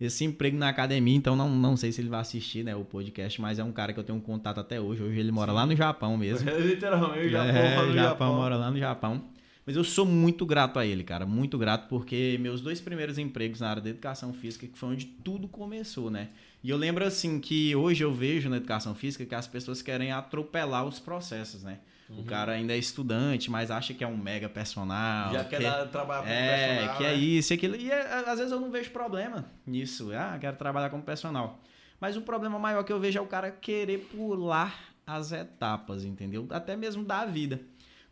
Esse 0.00 0.24
emprego 0.24 0.56
na 0.56 0.68
academia, 0.68 1.14
então 1.14 1.36
não, 1.36 1.48
não 1.48 1.76
sei 1.76 1.92
se 1.92 2.00
ele 2.00 2.08
vai 2.08 2.20
assistir 2.20 2.64
né, 2.64 2.74
o 2.74 2.84
podcast, 2.84 3.40
mas 3.40 3.60
é 3.60 3.64
um 3.64 3.70
cara 3.70 3.92
que 3.92 4.00
eu 4.00 4.02
tenho 4.02 4.18
um 4.18 4.20
contato 4.20 4.58
até 4.58 4.80
hoje. 4.80 5.00
Hoje 5.00 5.20
ele 5.20 5.30
mora 5.30 5.52
Sim. 5.52 5.56
lá 5.56 5.64
no 5.64 5.76
Japão 5.76 6.16
mesmo. 6.16 6.50
Literalmente, 6.58 7.26
o 7.26 7.30
Japão, 7.30 7.48
é, 7.48 7.76
Japão, 7.76 7.92
Japão 7.92 8.34
mora 8.34 8.56
lá 8.56 8.70
no 8.72 8.78
Japão. 8.78 9.22
Mas 9.64 9.76
eu 9.76 9.84
sou 9.84 10.04
muito 10.04 10.44
grato 10.44 10.80
a 10.80 10.84
ele, 10.84 11.04
cara. 11.04 11.24
Muito 11.24 11.56
grato 11.56 11.88
porque 11.88 12.36
meus 12.40 12.60
dois 12.60 12.80
primeiros 12.80 13.16
empregos 13.16 13.60
na 13.60 13.70
área 13.70 13.80
da 13.80 13.90
educação 13.90 14.32
física, 14.32 14.66
que 14.66 14.76
foi 14.76 14.88
onde 14.88 15.06
tudo 15.06 15.46
começou, 15.46 16.10
né? 16.10 16.30
E 16.64 16.70
eu 16.70 16.76
lembro, 16.76 17.04
assim, 17.04 17.38
que 17.38 17.74
hoje 17.76 18.02
eu 18.02 18.12
vejo 18.12 18.48
na 18.48 18.56
educação 18.56 18.96
física 18.96 19.24
que 19.24 19.34
as 19.36 19.46
pessoas 19.46 19.80
querem 19.80 20.10
atropelar 20.10 20.84
os 20.84 20.98
processos, 20.98 21.62
né? 21.62 21.78
Uhum. 22.12 22.20
O 22.20 22.24
cara 22.24 22.52
ainda 22.52 22.74
é 22.74 22.78
estudante, 22.78 23.50
mas 23.50 23.70
acha 23.70 23.94
que 23.94 24.04
é 24.04 24.06
um 24.06 24.16
mega 24.16 24.48
personal. 24.48 25.32
Já 25.32 25.44
quer 25.44 25.56
que, 25.58 25.88
trabalhar 25.88 26.20
como 26.20 26.32
é, 26.32 26.76
personal. 26.76 26.96
que 26.96 27.04
é 27.04 27.08
né? 27.08 27.14
isso 27.14 27.52
e 27.52 27.54
aquilo. 27.54 27.76
E 27.76 27.90
é, 27.90 28.00
às 28.26 28.38
vezes 28.38 28.52
eu 28.52 28.60
não 28.60 28.70
vejo 28.70 28.90
problema 28.90 29.46
nisso. 29.66 30.10
Ah, 30.12 30.36
quero 30.38 30.56
trabalhar 30.56 30.90
como 30.90 31.02
personal. 31.02 31.60
Mas 31.98 32.16
o 32.16 32.22
problema 32.22 32.58
maior 32.58 32.82
que 32.84 32.92
eu 32.92 33.00
vejo 33.00 33.18
é 33.18 33.22
o 33.22 33.26
cara 33.26 33.50
querer 33.50 33.98
pular 34.10 34.92
as 35.06 35.32
etapas, 35.32 36.04
entendeu? 36.04 36.46
Até 36.50 36.76
mesmo 36.76 37.04
da 37.04 37.24
vida. 37.24 37.60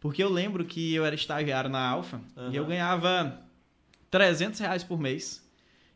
Porque 0.00 0.23
eu 0.23 0.30
lembro 0.30 0.64
que 0.64 0.95
eu 0.95 1.04
era 1.04 1.14
estagiário 1.14 1.69
na 1.69 1.87
Alfa 1.87 2.21
uhum. 2.37 2.52
e 2.52 2.57
eu 2.57 2.64
ganhava 2.64 3.40
300 4.11 4.59
reais 4.61 4.83
por 4.83 4.99
mês. 4.99 5.47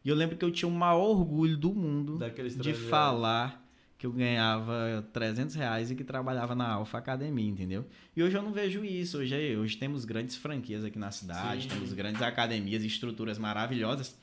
E 0.05 0.11
eu 0.11 0.15
lembro 0.15 0.37
que 0.37 0.45
eu 0.45 0.53
tinha 0.53 0.69
o 0.69 0.73
maior 0.73 1.01
orgulho 1.01 1.57
do 1.57 1.73
mundo 1.73 2.19
de 2.61 2.75
falar 2.75 3.64
que 4.05 4.07
eu 4.07 4.13
ganhava 4.13 5.03
300 5.15 5.55
reais 5.55 5.91
e 5.91 5.95
que 5.95 6.05
trabalhava 6.05 6.55
na 6.55 6.69
Alfa 6.69 6.99
Academia, 6.99 7.49
entendeu? 7.49 7.87
E 8.15 8.23
hoje 8.23 8.37
eu 8.37 8.43
não 8.43 8.53
vejo 8.53 8.85
isso. 8.85 9.17
Hoje, 9.17 9.57
hoje 9.57 9.79
temos 9.79 10.05
grandes 10.05 10.37
franquias 10.37 10.85
aqui 10.85 10.99
na 10.99 11.11
cidade, 11.11 11.63
Sim. 11.63 11.69
temos 11.71 11.93
grandes 11.95 12.21
academias, 12.21 12.85
estruturas 12.85 13.39
maravilhosas. 13.39 14.15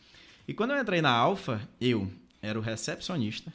E 0.47 0.53
quando 0.53 0.71
eu 0.71 0.79
entrei 0.79 1.01
na 1.01 1.09
Alfa, 1.09 1.67
eu 1.79 2.07
era 2.43 2.59
o 2.59 2.61
recepcionista, 2.61 3.51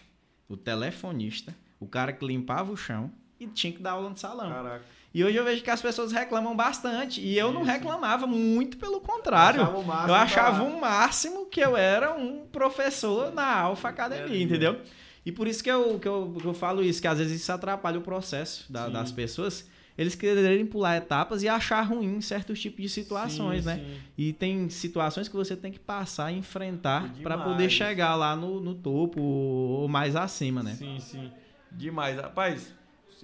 o 0.49 0.57
telefonista, 0.57 1.55
o 1.79 1.87
cara 1.87 2.13
que 2.13 2.27
limpava 2.27 2.73
o 2.73 2.77
chão 2.77 3.09
e 3.39 3.47
tinha 3.47 3.73
que 3.73 3.81
dar 3.81 3.93
aula 3.93 4.11
no 4.11 4.17
salão. 4.17 4.51
Caraca. 4.51 4.85
E 5.15 5.25
hoje 5.25 5.37
eu 5.37 5.45
vejo 5.45 5.63
que 5.63 5.71
as 5.71 5.81
pessoas 5.81 6.11
reclamam 6.13 6.57
bastante. 6.57 7.21
E 7.21 7.39
eu 7.39 7.47
Isso. 7.51 7.55
não 7.55 7.63
reclamava, 7.63 8.27
muito 8.27 8.77
pelo 8.77 9.01
contrário. 9.01 9.61
Eu 9.61 9.81
achava, 9.81 10.09
eu 10.09 10.15
achava 10.15 10.63
o 10.65 10.81
máximo 10.81 11.47
que 11.47 11.61
eu 11.61 11.77
era 11.77 12.15
um 12.15 12.47
professor 12.49 13.33
na 13.33 13.61
Alfa 13.61 13.89
Academia, 13.89 14.37
é, 14.37 14.43
entendeu? 14.43 14.81
E 15.27 15.33
por 15.33 15.49
isso 15.49 15.63
que 15.63 15.71
eu, 15.71 15.99
que 15.99 16.07
eu, 16.07 16.37
que 16.41 16.47
eu 16.47 16.55
falo 16.55 16.85
isso, 16.85 17.03
que 17.03 17.09
às 17.09 17.19
vezes 17.19 17.43
isso 17.43 17.51
atrapalha 17.51 17.99
o 17.99 18.03
processo 18.03 18.73
da, 18.73 18.89
das 18.89 19.11
pessoas 19.11 19.69
eles 19.99 20.15
quererem 20.15 20.67
pular 20.67 20.97
etapas 20.99 21.43
e 21.43 21.49
achar 21.49 21.81
ruim 21.83 22.21
certos 22.21 22.61
tipos 22.61 22.83
de 22.83 22.89
situações, 22.89 23.63
sim, 23.63 23.67
né? 23.67 23.77
Sim. 23.79 24.01
E 24.19 24.33
tem 24.33 24.69
situações 24.69 25.27
que 25.27 25.35
você 25.35 25.57
tem 25.57 25.73
que 25.73 25.79
passar 25.79 26.31
e 26.31 26.37
enfrentar 26.37 27.15
para 27.23 27.39
poder 27.39 27.71
chegar 27.71 28.15
lá 28.15 28.37
no, 28.37 28.61
no 28.61 28.75
topo 28.75 29.21
ou 29.21 29.89
mais 29.89 30.15
acima, 30.15 30.63
né? 30.63 30.75
Sim, 30.75 31.01
sim. 31.01 31.33
Demais. 31.73 32.17
Rapaz, 32.19 32.75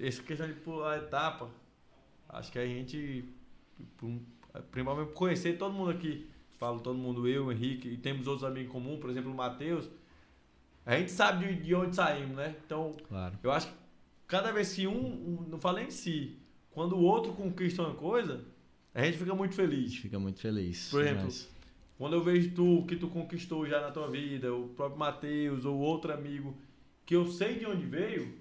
essa 0.01 0.23
questão 0.23 0.47
de 0.47 0.55
pular 0.55 0.97
etapa, 0.97 1.51
acho 2.29 2.51
que 2.51 2.59
a 2.59 2.67
gente, 2.67 3.25
principalmente 4.71 5.13
conhecer 5.13 5.59
todo 5.59 5.75
mundo 5.75 5.91
aqui, 5.91 6.27
falo 6.59 6.81
todo 6.81 6.97
mundo, 6.97 7.29
eu, 7.29 7.53
Henrique, 7.53 7.89
e 7.89 7.97
temos 7.99 8.27
outros 8.27 8.49
amigos 8.49 8.71
em 8.71 8.73
comum, 8.73 8.99
por 8.99 9.11
exemplo, 9.11 9.31
o 9.31 9.35
Matheus, 9.35 9.91
a 10.85 10.97
gente 10.97 11.13
sabe 11.13 11.47
de, 11.47 11.63
de 11.63 11.75
onde 11.75 11.95
saímos, 11.95 12.37
né? 12.37 12.57
Então, 12.65 12.93
claro. 13.09 13.39
eu 13.43 13.53
acho 13.53 13.69
que 13.69 13.75
cada 14.27 14.51
vez 14.51 14.75
que 14.75 14.87
um, 14.87 14.95
um 14.95 15.47
não 15.49 15.59
falei 15.59 15.87
em 15.87 15.91
si, 15.91 16.39
quando 16.71 16.97
o 16.97 17.03
outro 17.03 17.33
conquista 17.33 17.83
uma 17.83 17.95
coisa, 17.95 18.45
a 18.95 19.05
gente 19.05 19.19
fica 19.19 19.35
muito 19.35 19.55
feliz. 19.55 19.97
Fica 19.97 20.19
muito 20.19 20.41
feliz. 20.41 20.91
Por 20.91 21.03
exemplo, 21.03 21.25
mas... 21.25 21.51
quando 21.97 22.15
eu 22.15 22.23
vejo 22.23 22.51
tu, 22.55 22.85
que 22.87 22.97
tu 22.97 23.09
conquistou 23.09 23.67
já 23.67 23.81
na 23.81 23.91
tua 23.91 24.11
vida, 24.11 24.53
o 24.55 24.69
próprio 24.69 24.99
Matheus 24.99 25.65
ou 25.65 25.79
outro 25.79 26.13
amigo, 26.13 26.57
que 27.07 27.15
eu 27.15 27.27
sei 27.27 27.59
de 27.59 27.67
onde 27.67 27.85
veio 27.85 28.37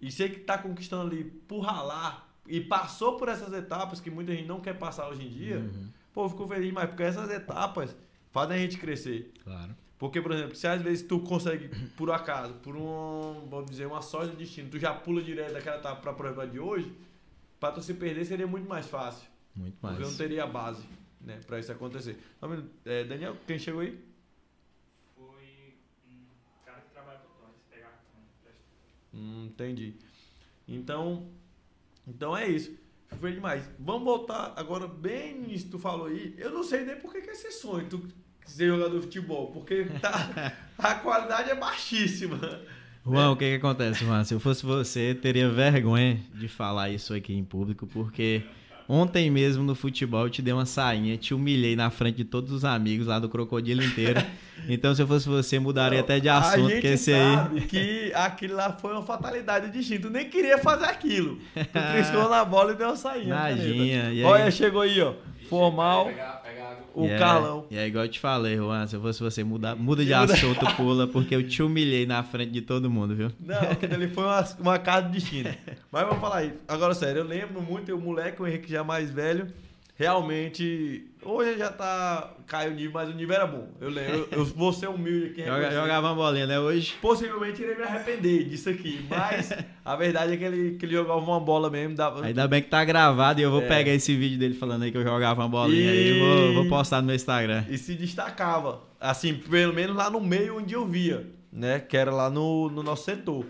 e 0.00 0.10
sei 0.10 0.28
que 0.28 0.40
tá 0.40 0.58
conquistando 0.58 1.10
ali 1.10 1.24
por 1.24 1.60
ralar 1.60 2.28
e 2.46 2.60
passou 2.60 3.16
por 3.16 3.28
essas 3.28 3.52
etapas 3.52 4.00
que 4.00 4.10
muita 4.10 4.32
gente 4.32 4.46
não 4.46 4.60
quer 4.60 4.78
passar 4.78 5.08
hoje 5.08 5.24
em 5.24 5.30
dia, 5.30 5.58
uhum. 5.58 5.88
pô, 6.12 6.24
eu 6.24 6.28
fico 6.28 6.46
feliz, 6.46 6.72
mas 6.72 6.88
porque 6.88 7.02
essas 7.02 7.30
etapas 7.30 7.96
fazem 8.30 8.56
a 8.56 8.60
gente 8.60 8.78
crescer. 8.78 9.32
Claro. 9.42 9.74
Porque, 9.98 10.20
por 10.20 10.32
exemplo, 10.32 10.54
se 10.54 10.66
às 10.66 10.82
vezes 10.82 11.06
tu 11.06 11.20
consegue, 11.20 11.70
por 11.96 12.10
acaso, 12.10 12.54
por 12.54 12.76
um, 12.76 13.46
vamos 13.48 13.70
dizer, 13.70 13.86
uma 13.86 14.02
sorte 14.02 14.32
de 14.32 14.36
destino, 14.36 14.68
tu 14.68 14.78
já 14.78 14.92
pula 14.92 15.22
direto 15.22 15.54
daquela 15.54 15.78
etapa 15.78 16.00
pra 16.00 16.12
prova 16.12 16.46
de 16.46 16.58
hoje, 16.58 16.92
para 17.58 17.72
tu 17.72 17.82
se 17.82 17.94
perder 17.94 18.24
seria 18.26 18.46
muito 18.46 18.68
mais 18.68 18.86
fácil. 18.86 19.26
Muito 19.54 19.76
mais. 19.80 19.94
Porque 19.94 20.06
eu 20.06 20.10
não 20.10 20.18
teria 20.18 20.44
a 20.44 20.46
base 20.46 20.84
né, 21.20 21.40
para 21.46 21.58
isso 21.58 21.72
acontecer. 21.72 22.18
Tá 22.38 22.46
é, 22.84 23.04
Daniel, 23.04 23.36
quem 23.46 23.58
chegou 23.58 23.80
aí? 23.80 23.98
Foi 25.16 25.74
um 26.10 26.64
cara 26.66 26.80
que 26.82 26.90
trabalha 26.90 27.18
com 27.20 27.40
Torres, 27.40 27.62
pegar 27.70 27.98
hum, 29.14 29.46
Entendi. 29.46 29.94
Então, 30.68 31.26
então 32.06 32.36
é 32.36 32.46
isso. 32.46 32.76
Foi 33.18 33.32
demais. 33.32 33.66
Vamos 33.78 34.04
voltar 34.04 34.52
agora 34.56 34.86
bem 34.86 35.40
nisso 35.40 35.66
que 35.66 35.70
tu 35.70 35.78
falou 35.78 36.08
aí. 36.08 36.34
Eu 36.36 36.50
não 36.50 36.62
sei 36.62 36.84
nem 36.84 37.00
por 37.00 37.10
que, 37.10 37.22
que 37.22 37.30
é 37.30 37.32
esse 37.32 37.50
sonho, 37.52 37.88
tu 37.88 38.06
ser 38.50 38.68
jogador 38.68 38.96
de 38.96 39.02
futebol, 39.02 39.48
porque 39.48 39.86
tá, 40.00 40.52
a 40.78 40.94
qualidade 40.94 41.50
é 41.50 41.54
baixíssima. 41.54 42.38
Juan, 43.04 43.30
o 43.30 43.36
que, 43.36 43.48
que 43.50 43.54
acontece, 43.56 44.04
Juan? 44.04 44.24
Se 44.24 44.34
eu 44.34 44.40
fosse 44.40 44.66
você, 44.66 45.14
teria 45.14 45.48
vergonha 45.48 46.18
de 46.34 46.48
falar 46.48 46.90
isso 46.90 47.14
aqui 47.14 47.32
em 47.32 47.44
público, 47.44 47.86
porque 47.86 48.42
ontem 48.88 49.30
mesmo 49.30 49.62
no 49.62 49.76
futebol 49.76 50.24
eu 50.24 50.30
te 50.30 50.42
dei 50.42 50.52
uma 50.52 50.66
sainha, 50.66 51.16
te 51.16 51.32
humilhei 51.32 51.76
na 51.76 51.88
frente 51.88 52.16
de 52.16 52.24
todos 52.24 52.50
os 52.50 52.64
amigos 52.64 53.06
lá 53.06 53.18
do 53.20 53.28
crocodilo 53.28 53.82
inteiro. 53.82 54.20
Então, 54.68 54.92
se 54.92 55.00
eu 55.00 55.06
fosse 55.06 55.28
você, 55.28 55.60
mudaria 55.60 55.98
Não, 55.98 56.04
até 56.04 56.18
de 56.18 56.28
assunto, 56.28 56.80
que 56.80 56.86
esse 56.88 57.12
sabe 57.12 57.60
aí. 57.60 57.66
que 57.66 58.12
aquilo 58.14 58.56
lá 58.56 58.72
foi 58.72 58.94
uma 58.94 59.02
fatalidade 59.02 59.70
de. 59.70 59.98
Tu 59.98 60.10
nem 60.10 60.28
queria 60.28 60.58
fazer 60.58 60.86
aquilo. 60.86 61.38
Tu 61.54 61.62
triscou 61.92 62.28
na 62.28 62.44
bola 62.44 62.72
e 62.72 62.74
deu 62.74 62.88
uma 62.88 62.96
sainha. 62.96 63.32
Nadinha. 63.32 64.26
Olha, 64.26 64.50
chegou 64.50 64.80
aí, 64.80 65.00
ó. 65.00 65.12
Formal. 65.48 66.10
O 66.94 67.06
Carlão. 67.18 67.66
É, 67.70 67.74
e 67.74 67.78
é 67.78 67.86
igual 67.86 68.06
eu 68.06 68.10
te 68.10 68.18
falei, 68.18 68.56
Juan, 68.56 68.86
se 68.86 68.96
eu 68.96 69.02
fosse 69.02 69.22
você, 69.22 69.44
muda, 69.44 69.76
muda 69.76 70.02
de 70.02 70.12
assunto, 70.14 70.64
pula, 70.76 71.06
porque 71.06 71.34
eu 71.34 71.46
te 71.46 71.62
humilhei 71.62 72.06
na 72.06 72.22
frente 72.22 72.52
de 72.52 72.62
todo 72.62 72.90
mundo, 72.90 73.14
viu? 73.14 73.30
Não, 73.38 73.54
ali 73.94 74.08
foi 74.08 74.24
uma, 74.24 74.44
uma 74.58 74.78
casa 74.78 75.08
de 75.10 75.20
China. 75.20 75.54
Mas 75.92 76.06
vamos 76.06 76.20
falar 76.20 76.38
aí. 76.38 76.54
Agora, 76.66 76.94
sério, 76.94 77.20
eu 77.20 77.26
lembro 77.26 77.60
muito, 77.60 77.94
o 77.94 78.00
moleque, 78.00 78.40
o 78.40 78.46
Henrique 78.46 78.70
já 78.70 78.82
mais 78.82 79.10
velho, 79.10 79.46
realmente. 79.96 81.06
Hoje 81.24 81.58
já 81.58 81.72
tá. 81.72 82.34
Caiu 82.46 82.70
o 82.70 82.74
nível, 82.74 82.92
mas 82.92 83.08
o 83.08 83.12
nível 83.12 83.34
era 83.34 83.46
bom. 83.46 83.68
Eu 83.80 83.90
lembro. 83.90 84.28
Eu, 84.30 84.38
eu 84.38 84.44
vou 84.44 84.72
ser 84.72 84.88
humilde 84.88 85.30
aqui. 85.30 85.44
Joga, 85.44 85.70
jogava 85.72 86.08
uma 86.08 86.14
bolinha, 86.14 86.46
né? 86.46 86.60
Hoje. 86.60 86.94
Possivelmente 87.00 87.60
irei 87.60 87.74
me 87.74 87.82
arrepender 87.82 88.44
disso 88.44 88.70
aqui. 88.70 89.04
Mas 89.10 89.52
a 89.84 89.96
verdade 89.96 90.34
é 90.34 90.36
que 90.36 90.44
ele, 90.44 90.78
que 90.78 90.86
ele 90.86 90.92
jogava 90.92 91.18
uma 91.18 91.40
bola 91.40 91.68
mesmo. 91.68 91.96
Dava... 91.96 92.24
Ainda 92.24 92.46
bem 92.46 92.62
que 92.62 92.68
tá 92.68 92.84
gravado 92.84 93.40
e 93.40 93.42
eu 93.42 93.50
vou 93.50 93.62
é. 93.62 93.66
pegar 93.66 93.92
esse 93.92 94.14
vídeo 94.14 94.38
dele 94.38 94.54
falando 94.54 94.84
aí 94.84 94.92
que 94.92 94.98
eu 94.98 95.02
jogava 95.02 95.42
uma 95.42 95.48
bolinha 95.48 95.92
e... 95.92 95.98
aí 95.98 96.16
e 96.16 96.20
vou, 96.20 96.54
vou 96.54 96.68
postar 96.68 97.00
no 97.00 97.06
meu 97.08 97.16
Instagram. 97.16 97.64
E 97.68 97.76
se 97.76 97.94
destacava. 97.94 98.82
Assim, 99.00 99.34
pelo 99.34 99.72
menos 99.72 99.96
lá 99.96 100.08
no 100.08 100.20
meio 100.20 100.58
onde 100.58 100.74
eu 100.74 100.86
via, 100.86 101.26
né? 101.52 101.80
Que 101.80 101.96
era 101.96 102.12
lá 102.12 102.30
no, 102.30 102.70
no 102.70 102.82
nosso 102.82 103.04
setor. 103.04 103.44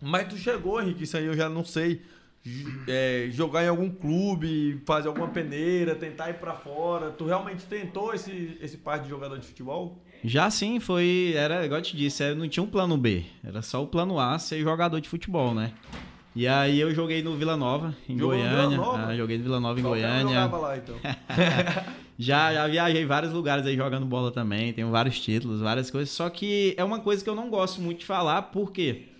Mas 0.00 0.28
tu 0.28 0.36
chegou, 0.36 0.80
Henrique, 0.80 1.04
isso 1.04 1.16
aí 1.16 1.26
eu 1.26 1.34
já 1.34 1.48
não 1.48 1.64
sei 1.64 2.00
é, 2.86 3.28
jogar 3.30 3.64
em 3.64 3.68
algum 3.68 3.90
clube, 3.90 4.80
fazer 4.86 5.08
alguma 5.08 5.28
peneira, 5.28 5.94
tentar 5.94 6.30
ir 6.30 6.34
para 6.34 6.54
fora? 6.54 7.10
Tu 7.10 7.24
realmente 7.24 7.64
tentou 7.64 8.14
esse, 8.14 8.56
esse 8.60 8.76
par 8.76 9.00
de 9.00 9.08
jogador 9.08 9.38
de 9.38 9.46
futebol? 9.46 10.02
Já 10.24 10.50
sim, 10.50 10.80
foi. 10.80 11.32
Era, 11.36 11.64
igual 11.64 11.78
eu 11.78 11.84
te 11.84 11.96
disse, 11.96 12.22
era, 12.22 12.34
não 12.34 12.48
tinha 12.48 12.62
um 12.62 12.68
plano 12.68 12.96
B. 12.96 13.24
Era 13.44 13.62
só 13.62 13.82
o 13.82 13.86
plano 13.86 14.18
A 14.18 14.38
ser 14.38 14.60
jogador 14.60 15.00
de 15.00 15.08
futebol, 15.08 15.54
né? 15.54 15.72
E 16.34 16.46
aí 16.46 16.78
eu 16.78 16.94
joguei 16.94 17.22
no 17.22 17.36
Vila 17.36 17.56
Nova, 17.56 17.96
em 18.08 18.16
Jogou 18.16 18.36
Goiânia. 18.36 18.68
Vila 18.68 18.76
Nova? 18.76 19.06
Ah, 19.06 19.16
joguei 19.16 19.38
no 19.38 19.44
Vila 19.44 19.60
Nova, 19.60 19.78
em 19.78 19.82
Qual 19.82 19.94
Goiânia. 19.94 20.22
Jogava 20.34 20.58
lá, 20.58 20.76
então. 20.76 20.94
já, 22.18 22.52
já 22.52 22.68
viajei 22.68 23.04
vários 23.04 23.32
lugares 23.32 23.66
aí 23.66 23.76
jogando 23.76 24.06
bola 24.06 24.30
também, 24.30 24.72
tenho 24.72 24.90
vários 24.90 25.18
títulos, 25.20 25.60
várias 25.60 25.90
coisas. 25.90 26.10
Só 26.10 26.30
que 26.30 26.74
é 26.76 26.84
uma 26.84 27.00
coisa 27.00 27.24
que 27.24 27.30
eu 27.30 27.34
não 27.34 27.50
gosto 27.50 27.80
muito 27.80 28.00
de 28.00 28.06
falar, 28.06 28.42
por 28.42 28.70
quê? 28.70 29.02
Porque 29.02 29.17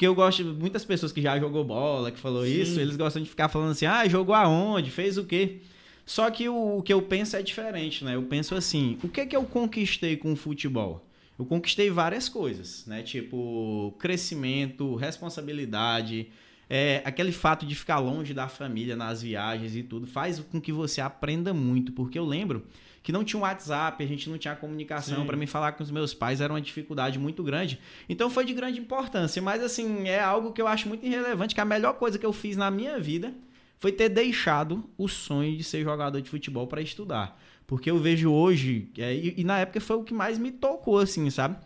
eu 0.00 0.14
gosto, 0.14 0.44
muitas 0.44 0.84
pessoas 0.84 1.12
que 1.12 1.20
já 1.20 1.38
jogou 1.38 1.64
bola, 1.64 2.10
que 2.10 2.18
falou 2.18 2.44
Sim. 2.44 2.60
isso, 2.60 2.80
eles 2.80 2.96
gostam 2.96 3.22
de 3.22 3.28
ficar 3.28 3.48
falando 3.48 3.72
assim, 3.72 3.86
ah, 3.86 4.06
jogou 4.08 4.34
aonde, 4.34 4.90
fez 4.90 5.18
o 5.18 5.24
quê? 5.24 5.60
Só 6.06 6.30
que 6.30 6.48
o, 6.48 6.78
o, 6.78 6.82
que 6.82 6.92
eu 6.92 7.02
penso 7.02 7.36
é 7.36 7.42
diferente, 7.42 8.04
né? 8.04 8.14
Eu 8.16 8.22
penso 8.22 8.54
assim, 8.54 8.98
o 9.02 9.08
que 9.08 9.20
é 9.20 9.26
que 9.26 9.36
eu 9.36 9.44
conquistei 9.44 10.16
com 10.16 10.32
o 10.32 10.36
futebol? 10.36 11.06
Eu 11.38 11.44
conquistei 11.44 11.90
várias 11.90 12.28
coisas, 12.28 12.84
né? 12.86 13.02
Tipo, 13.02 13.94
crescimento, 13.98 14.94
responsabilidade, 14.94 16.28
é, 16.68 17.02
aquele 17.04 17.32
fato 17.32 17.66
de 17.66 17.74
ficar 17.74 17.98
longe 17.98 18.32
da 18.32 18.48
família 18.48 18.96
nas 18.96 19.22
viagens 19.22 19.76
e 19.76 19.82
tudo, 19.82 20.06
faz 20.06 20.40
com 20.40 20.60
que 20.60 20.72
você 20.72 21.00
aprenda 21.00 21.52
muito, 21.52 21.92
porque 21.92 22.18
eu 22.18 22.24
lembro 22.24 22.64
que 23.02 23.10
não 23.10 23.24
tinha 23.24 23.38
um 23.38 23.42
WhatsApp, 23.42 24.02
a 24.02 24.06
gente 24.06 24.30
não 24.30 24.38
tinha 24.38 24.54
comunicação 24.54 25.26
para 25.26 25.36
me 25.36 25.46
falar 25.46 25.72
com 25.72 25.82
os 25.82 25.90
meus 25.90 26.14
pais, 26.14 26.40
era 26.40 26.52
uma 26.52 26.60
dificuldade 26.60 27.18
muito 27.18 27.42
grande. 27.42 27.80
Então 28.08 28.30
foi 28.30 28.44
de 28.44 28.54
grande 28.54 28.78
importância, 28.78 29.42
mas 29.42 29.62
assim, 29.62 30.08
é 30.08 30.20
algo 30.20 30.52
que 30.52 30.62
eu 30.62 30.68
acho 30.68 30.88
muito 30.88 31.04
irrelevante, 31.04 31.54
que 31.54 31.60
a 31.60 31.64
melhor 31.64 31.94
coisa 31.94 32.18
que 32.18 32.24
eu 32.24 32.32
fiz 32.32 32.56
na 32.56 32.70
minha 32.70 33.00
vida 33.00 33.34
foi 33.78 33.90
ter 33.90 34.08
deixado 34.08 34.88
o 34.96 35.08
sonho 35.08 35.56
de 35.56 35.64
ser 35.64 35.82
jogador 35.82 36.20
de 36.20 36.30
futebol 36.30 36.68
para 36.68 36.80
estudar. 36.80 37.36
Porque 37.66 37.90
eu 37.90 37.98
vejo 37.98 38.30
hoje, 38.30 38.88
é, 38.96 39.12
e, 39.12 39.34
e 39.38 39.44
na 39.44 39.58
época 39.58 39.80
foi 39.80 39.96
o 39.96 40.04
que 40.04 40.14
mais 40.14 40.38
me 40.38 40.52
tocou, 40.52 40.98
assim, 40.98 41.28
sabe? 41.30 41.56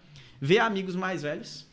Ver 0.41 0.61
amigos 0.61 0.97
mais 0.97 1.23
velhos, 1.23 1.67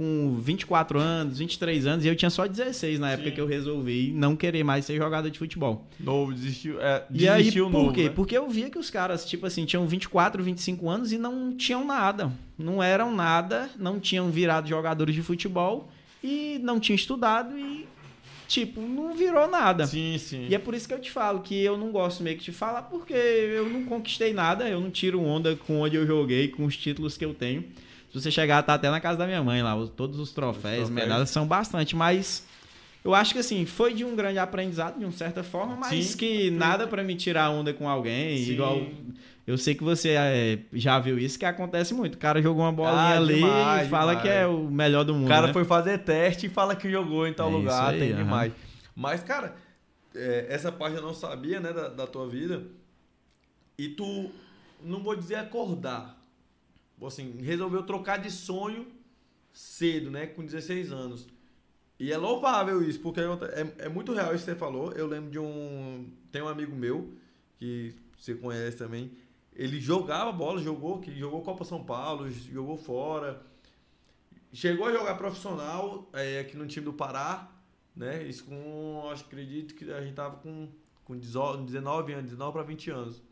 com 0.00 0.34
24 0.40 0.98
anos, 0.98 1.40
23 1.40 1.86
anos, 1.86 2.06
e 2.06 2.08
eu 2.08 2.16
tinha 2.16 2.30
só 2.30 2.46
16 2.46 2.98
na 2.98 3.10
época 3.10 3.28
Sim. 3.28 3.34
que 3.34 3.40
eu 3.42 3.46
resolvi 3.46 4.10
não 4.14 4.34
querer 4.34 4.64
mais 4.64 4.86
ser 4.86 4.96
jogador 4.96 5.28
de 5.28 5.38
futebol. 5.38 5.86
Novo, 6.00 6.32
desistiu, 6.32 6.80
é, 6.80 7.04
desistiu 7.10 7.20
e 7.20 7.28
aí, 7.28 7.52
por 7.52 7.70
novo, 7.70 7.92
quê? 7.92 8.04
Né? 8.04 8.08
Porque 8.08 8.38
eu 8.38 8.48
via 8.48 8.70
que 8.70 8.78
os 8.78 8.88
caras, 8.88 9.26
tipo 9.26 9.44
assim, 9.44 9.66
tinham 9.66 9.86
24, 9.86 10.42
25 10.42 10.88
anos 10.88 11.12
e 11.12 11.18
não 11.18 11.54
tinham 11.54 11.84
nada. 11.84 12.32
Não 12.56 12.82
eram 12.82 13.14
nada, 13.14 13.68
não 13.78 14.00
tinham 14.00 14.30
virado 14.30 14.66
jogadores 14.66 15.14
de 15.14 15.20
futebol 15.20 15.90
e 16.24 16.58
não 16.62 16.80
tinham 16.80 16.96
estudado 16.96 17.58
e 17.58 17.86
tipo, 18.48 18.80
não 18.80 19.14
virou 19.14 19.50
nada. 19.50 19.86
Sim, 19.86 20.16
sim. 20.16 20.46
E 20.48 20.54
é 20.54 20.58
por 20.58 20.74
isso 20.74 20.88
que 20.88 20.94
eu 20.94 20.98
te 20.98 21.10
falo 21.10 21.40
que 21.40 21.62
eu 21.62 21.76
não 21.76 21.92
gosto 21.92 22.22
meio 22.22 22.38
que 22.38 22.44
de 22.44 22.52
falar, 22.52 22.84
porque 22.84 23.12
eu 23.12 23.68
não 23.68 23.84
conquistei 23.84 24.32
nada, 24.32 24.66
eu 24.66 24.80
não 24.80 24.90
tiro 24.90 25.20
onda 25.20 25.54
com 25.56 25.82
onde 25.82 25.96
eu 25.96 26.06
joguei, 26.06 26.48
com 26.48 26.64
os 26.64 26.74
títulos 26.74 27.18
que 27.18 27.24
eu 27.26 27.34
tenho. 27.34 27.64
Se 28.12 28.20
você 28.20 28.30
chegar, 28.30 28.62
tá 28.62 28.74
até 28.74 28.90
na 28.90 29.00
casa 29.00 29.18
da 29.18 29.26
minha 29.26 29.42
mãe 29.42 29.62
lá. 29.62 29.76
Todos 29.96 30.18
os 30.18 30.32
troféus, 30.32 30.84
os 30.84 30.90
medalhas 30.90 31.30
são 31.30 31.46
bastante, 31.46 31.94
mas 31.94 32.44
eu 33.04 33.14
acho 33.14 33.32
que 33.32 33.38
assim, 33.38 33.64
foi 33.64 33.94
de 33.94 34.04
um 34.04 34.14
grande 34.14 34.38
aprendizado, 34.38 34.98
de 34.98 35.04
uma 35.04 35.12
certa 35.12 35.42
forma, 35.42 35.76
mas 35.76 36.04
Sim, 36.04 36.16
que 36.18 36.50
nada 36.50 36.86
para 36.86 37.02
me 37.02 37.14
tirar 37.14 37.50
onda 37.50 37.72
com 37.72 37.88
alguém, 37.88 38.44
Sim. 38.44 38.52
igual. 38.52 38.82
Eu 39.46 39.56
sei 39.56 39.74
que 39.74 39.82
você 39.82 40.10
é, 40.10 40.58
já 40.72 40.98
viu 40.98 41.18
isso, 41.18 41.38
que 41.38 41.44
acontece 41.44 41.94
muito. 41.94 42.14
O 42.14 42.18
cara 42.18 42.42
jogou 42.42 42.62
uma 42.62 42.70
bolinha 42.70 42.94
ah, 42.94 43.16
ali 43.16 43.36
demais, 43.36 43.86
e 43.86 43.90
fala 43.90 44.14
demais. 44.14 44.22
que 44.22 44.28
é 44.28 44.46
o 44.46 44.70
melhor 44.70 45.02
do 45.02 45.14
mundo. 45.14 45.24
O 45.24 45.28
cara 45.28 45.46
né? 45.48 45.52
foi 45.52 45.64
fazer 45.64 45.98
teste 45.98 46.46
e 46.46 46.48
fala 46.48 46.76
que 46.76 46.90
jogou 46.90 47.26
em 47.26 47.32
tal 47.32 47.48
é 47.48 47.52
lugar, 47.52 47.94
aí, 47.94 47.98
tem 47.98 48.14
demais. 48.14 48.52
Mas, 48.94 49.22
cara, 49.22 49.56
é, 50.14 50.46
essa 50.50 50.70
parte 50.70 50.96
eu 50.96 51.02
não 51.02 51.14
sabia, 51.14 51.58
né, 51.58 51.72
da, 51.72 51.88
da 51.88 52.06
tua 52.06 52.28
vida. 52.28 52.62
E 53.78 53.88
tu, 53.88 54.30
não 54.84 55.02
vou 55.02 55.16
dizer 55.16 55.36
acordar, 55.36 56.19
assim, 57.06 57.36
resolveu 57.40 57.82
trocar 57.82 58.18
de 58.18 58.30
sonho 58.30 58.86
cedo, 59.52 60.10
né? 60.10 60.26
Com 60.26 60.44
16 60.44 60.92
anos. 60.92 61.26
E 61.98 62.10
é 62.12 62.16
louvável 62.16 62.82
isso, 62.82 62.98
porque 63.00 63.20
é, 63.20 63.84
é 63.84 63.88
muito 63.88 64.12
real 64.12 64.34
isso 64.34 64.44
que 64.44 64.50
você 64.52 64.56
falou. 64.56 64.92
Eu 64.92 65.06
lembro 65.06 65.30
de 65.30 65.38
um. 65.38 66.10
Tem 66.32 66.40
um 66.40 66.48
amigo 66.48 66.74
meu, 66.74 67.12
que 67.58 67.94
você 68.16 68.34
conhece 68.34 68.78
também. 68.78 69.12
Ele 69.54 69.78
jogava 69.78 70.32
bola, 70.32 70.62
jogou, 70.62 71.00
que 71.00 71.14
jogou 71.18 71.42
Copa 71.42 71.64
São 71.64 71.84
Paulo, 71.84 72.30
jogou 72.30 72.78
fora. 72.78 73.42
chegou 74.52 74.86
a 74.86 74.92
jogar 74.92 75.14
profissional 75.16 76.08
é, 76.12 76.40
aqui 76.40 76.56
no 76.56 76.66
time 76.66 76.86
do 76.86 76.92
Pará, 76.92 77.50
né? 77.94 78.22
Isso 78.22 78.44
com, 78.44 79.08
acho 79.12 79.24
acredito 79.24 79.74
que 79.74 79.92
a 79.92 80.00
gente 80.00 80.14
tava 80.14 80.36
com, 80.36 80.68
com 81.04 81.18
19 81.18 82.12
anos, 82.14 82.24
19 82.30 82.52
para 82.52 82.62
20 82.62 82.90
anos. 82.90 83.22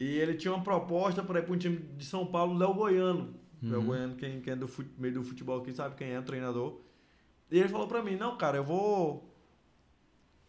E 0.00 0.06
ele 0.18 0.34
tinha 0.34 0.54
uma 0.54 0.64
proposta 0.64 1.22
para 1.22 1.40
ir 1.40 1.42
para 1.42 1.54
um 1.54 1.58
time 1.58 1.76
de 1.76 2.06
São 2.06 2.24
Paulo, 2.24 2.56
Léo 2.56 2.72
Goiano. 2.72 3.34
Uhum. 3.62 3.70
Léo 3.70 3.82
Goiano, 3.82 4.14
quem, 4.16 4.40
quem 4.40 4.54
é 4.54 4.56
do 4.56 4.66
fute, 4.66 4.90
meio 4.96 5.12
do 5.12 5.22
futebol 5.22 5.60
aqui 5.60 5.72
sabe 5.72 5.94
quem 5.94 6.12
é 6.12 6.22
treinador. 6.22 6.80
E 7.50 7.58
ele 7.58 7.68
falou 7.68 7.86
para 7.86 8.02
mim, 8.02 8.16
não, 8.16 8.38
cara, 8.38 8.56
eu 8.56 8.64
vou. 8.64 9.30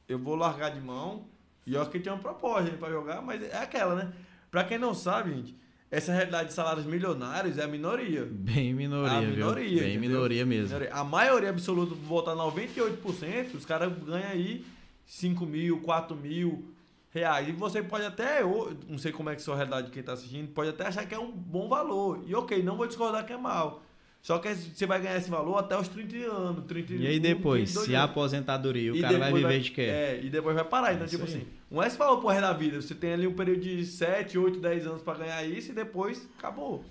Eu 0.08 0.18
vou 0.18 0.36
largar 0.36 0.70
de 0.70 0.80
mão. 0.80 1.28
E 1.68 1.74
eu 1.74 1.82
acho 1.82 1.92
que 1.92 2.00
tinha 2.00 2.14
uma 2.14 2.22
proposta 2.22 2.72
para 2.72 2.90
jogar, 2.90 3.22
mas 3.22 3.44
é 3.44 3.58
aquela, 3.58 3.94
né? 3.94 4.14
Pra 4.50 4.64
quem 4.64 4.78
não 4.78 4.94
sabe, 4.94 5.32
gente, 5.32 5.56
essa 5.92 6.14
realidade 6.14 6.50
de 6.50 6.54
salários 6.54 6.86
milionários 6.86 7.58
é 7.58 7.64
a 7.64 7.68
minoria. 7.68 8.26
Bem 8.26 8.74
minoria, 8.74 9.18
a 9.18 9.22
minoria, 9.22 9.68
viu? 9.68 9.80
Bem 9.80 9.96
entendeu? 9.96 10.10
minoria 10.10 10.46
mesmo. 10.46 10.78
A 10.92 11.04
maioria 11.04 11.50
absoluta, 11.50 11.94
botar 11.94 12.36
98%, 12.36 13.56
os 13.56 13.66
caras 13.66 13.92
ganham 14.04 14.30
aí 14.30 14.66
5 15.06 15.46
mil, 15.46 15.82
4 15.82 16.16
mil 16.16 16.71
reais. 17.12 17.48
E 17.48 17.52
você 17.52 17.84
pode 17.84 18.06
até, 18.06 18.42
não 18.88 18.98
sei 18.98 19.12
como 19.12 19.30
é 19.30 19.36
que 19.36 19.40
é 19.40 19.42
a 19.42 19.46
sua 19.46 19.56
realidade 19.56 19.92
quem 19.92 20.00
está 20.00 20.14
assistindo, 20.14 20.52
pode 20.54 20.70
até 20.70 20.88
achar 20.88 21.06
que 21.06 21.14
é 21.14 21.20
um 21.20 21.32
bom 21.32 21.68
valor. 21.68 22.24
E 22.26 22.34
ok, 22.34 22.64
não 22.64 22.76
vou 22.76 22.88
discordar 22.88 23.26
que 23.26 23.34
é 23.34 23.38
mal. 23.38 23.84
Só 24.22 24.38
que 24.38 24.54
você 24.54 24.86
vai 24.86 25.02
ganhar 25.02 25.18
esse 25.18 25.30
valor 25.30 25.58
até 25.58 25.76
os 25.76 25.88
30 25.88 26.16
anos. 26.32 26.66
30, 26.66 26.94
e 26.94 27.08
aí 27.08 27.20
depois, 27.20 27.72
se 27.72 27.96
a 27.96 28.04
aposentadoria, 28.04 28.94
o 28.94 28.96
e 28.96 29.02
cara 29.02 29.18
vai 29.18 29.34
viver 29.34 29.48
vai, 29.48 29.60
de 29.60 29.72
quê? 29.72 29.82
É, 29.82 30.20
e 30.22 30.30
depois 30.30 30.56
vai 30.56 30.64
parar. 30.64 30.94
Então, 30.94 31.06
é 31.06 31.10
tipo 31.10 31.24
assim, 31.24 31.48
não 31.72 31.82
é 31.82 31.88
esse 31.88 31.98
valor 31.98 32.20
pro 32.20 32.30
resto 32.30 32.42
da 32.42 32.54
vida. 32.54 32.80
Você 32.80 32.94
tem 32.94 33.14
ali 33.14 33.26
um 33.26 33.34
período 33.34 33.62
de 33.62 33.84
7, 33.84 34.38
8, 34.38 34.60
10 34.60 34.88
anos 34.88 35.02
para 35.02 35.18
ganhar 35.18 35.44
isso 35.44 35.72
e 35.72 35.74
depois 35.74 36.30
acabou. 36.38 36.86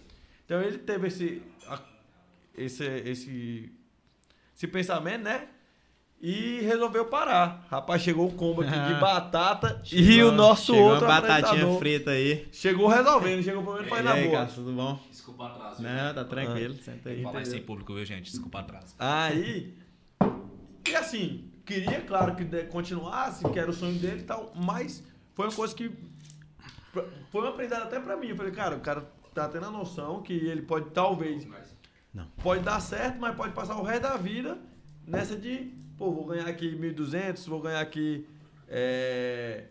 Então 0.44 0.60
ele 0.60 0.78
teve 0.78 1.06
esse, 1.06 1.40
esse, 2.58 2.84
esse, 2.84 3.72
esse 4.56 4.66
pensamento, 4.66 5.22
né? 5.22 5.46
E 6.20 6.60
resolveu 6.60 7.06
parar. 7.06 7.66
Rapaz, 7.70 8.02
chegou 8.02 8.28
o 8.28 8.32
combo 8.32 8.60
aqui 8.60 8.70
de 8.70 8.94
batata 9.00 9.80
chegou, 9.82 10.04
e 10.04 10.22
o 10.22 10.30
nosso 10.30 10.74
chegou 10.74 10.90
outro 10.90 11.06
uma 11.06 11.20
batatinha 11.20 11.78
frita 11.78 12.10
aí. 12.10 12.46
Chegou 12.52 12.88
resolvendo, 12.88 13.42
chegou 13.42 13.62
pelo 13.62 13.76
menos 13.76 13.88
faz 13.88 14.04
na 14.04 14.16
boa. 14.16 14.30
Cara, 14.30 14.46
tudo 14.46 14.72
bom? 14.72 15.00
Desculpa 15.10 15.46
atraso. 15.46 15.82
Não, 15.82 16.14
tá 16.14 16.24
tranquilo, 16.24 16.74
ah. 16.78 16.82
senta 16.82 17.08
aí. 17.08 17.22
Falar 17.22 17.42
isso 17.42 17.56
em 17.56 17.62
público, 17.62 17.94
viu, 17.94 18.04
gente? 18.04 18.30
Desculpa 18.30 18.60
atraso. 18.60 18.94
Aí, 18.98 19.74
e 20.86 20.94
assim, 20.94 21.50
queria, 21.64 22.02
claro, 22.02 22.34
que 22.34 22.44
continuasse, 22.64 23.48
que 23.48 23.58
era 23.58 23.70
o 23.70 23.74
sonho 23.74 23.98
dele 23.98 24.20
e 24.20 24.24
tal, 24.24 24.52
mas 24.54 25.02
foi 25.34 25.46
uma 25.46 25.54
coisa 25.54 25.74
que 25.74 25.90
foi 27.30 27.42
um 27.42 27.46
aprendizado 27.46 27.84
até 27.84 27.98
pra 27.98 28.16
mim. 28.16 28.28
Eu 28.28 28.36
falei, 28.36 28.52
cara, 28.52 28.76
o 28.76 28.80
cara 28.80 29.10
tá 29.32 29.48
tendo 29.48 29.66
a 29.66 29.70
noção 29.70 30.22
que 30.22 30.34
ele 30.34 30.62
pode, 30.62 30.90
talvez, 30.90 31.46
não. 32.12 32.26
pode 32.42 32.62
dar 32.62 32.80
certo, 32.80 33.18
mas 33.18 33.34
pode 33.34 33.54
passar 33.54 33.76
o 33.76 33.82
resto 33.82 34.02
da 34.02 34.16
vida 34.16 34.58
nessa 35.06 35.34
de 35.36 35.79
pô, 36.00 36.11
vou 36.11 36.25
ganhar 36.25 36.47
aqui 36.47 36.75
1.200, 36.75 37.47
vou 37.47 37.61
ganhar 37.61 37.78
aqui 37.78 38.26
é, 38.66 39.64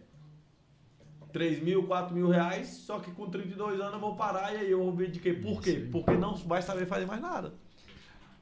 3 1.34 1.60
mil, 1.64 1.88
4 1.88 2.16
mil 2.16 2.30
reais, 2.30 2.68
só 2.68 3.00
que 3.00 3.10
com 3.10 3.28
32 3.28 3.82
anos 3.82 3.94
eu 3.94 4.00
vou 4.00 4.16
parar 4.16 4.54
e 4.54 4.58
aí 4.58 4.70
eu 4.70 4.78
vou 4.78 4.94
ver 4.94 5.10
de 5.10 5.20
quê? 5.20 5.34
Por 5.34 5.60
quê? 5.60 5.88
Porque 5.92 6.12
não 6.12 6.36
vai 6.36 6.62
saber 6.62 6.86
fazer 6.86 7.08
mais 7.08 7.20
nada. 7.20 7.56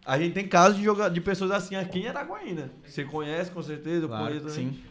A 0.06 0.20
gente 0.20 0.34
tem 0.34 0.46
casos 0.46 0.78
de, 0.78 0.84
jogar, 0.84 1.08
de 1.08 1.22
pessoas 1.22 1.50
assim 1.52 1.78
aqui 1.78 2.00
em 2.00 2.08
Araguaína. 2.08 2.70
Você 2.86 3.06
conhece 3.06 3.52
com 3.52 3.64
certeza, 3.64 4.04
eu 4.04 4.10
claro, 4.10 4.26
conheço 4.26 4.48
também. 4.48 4.74
Sim. 4.74 4.84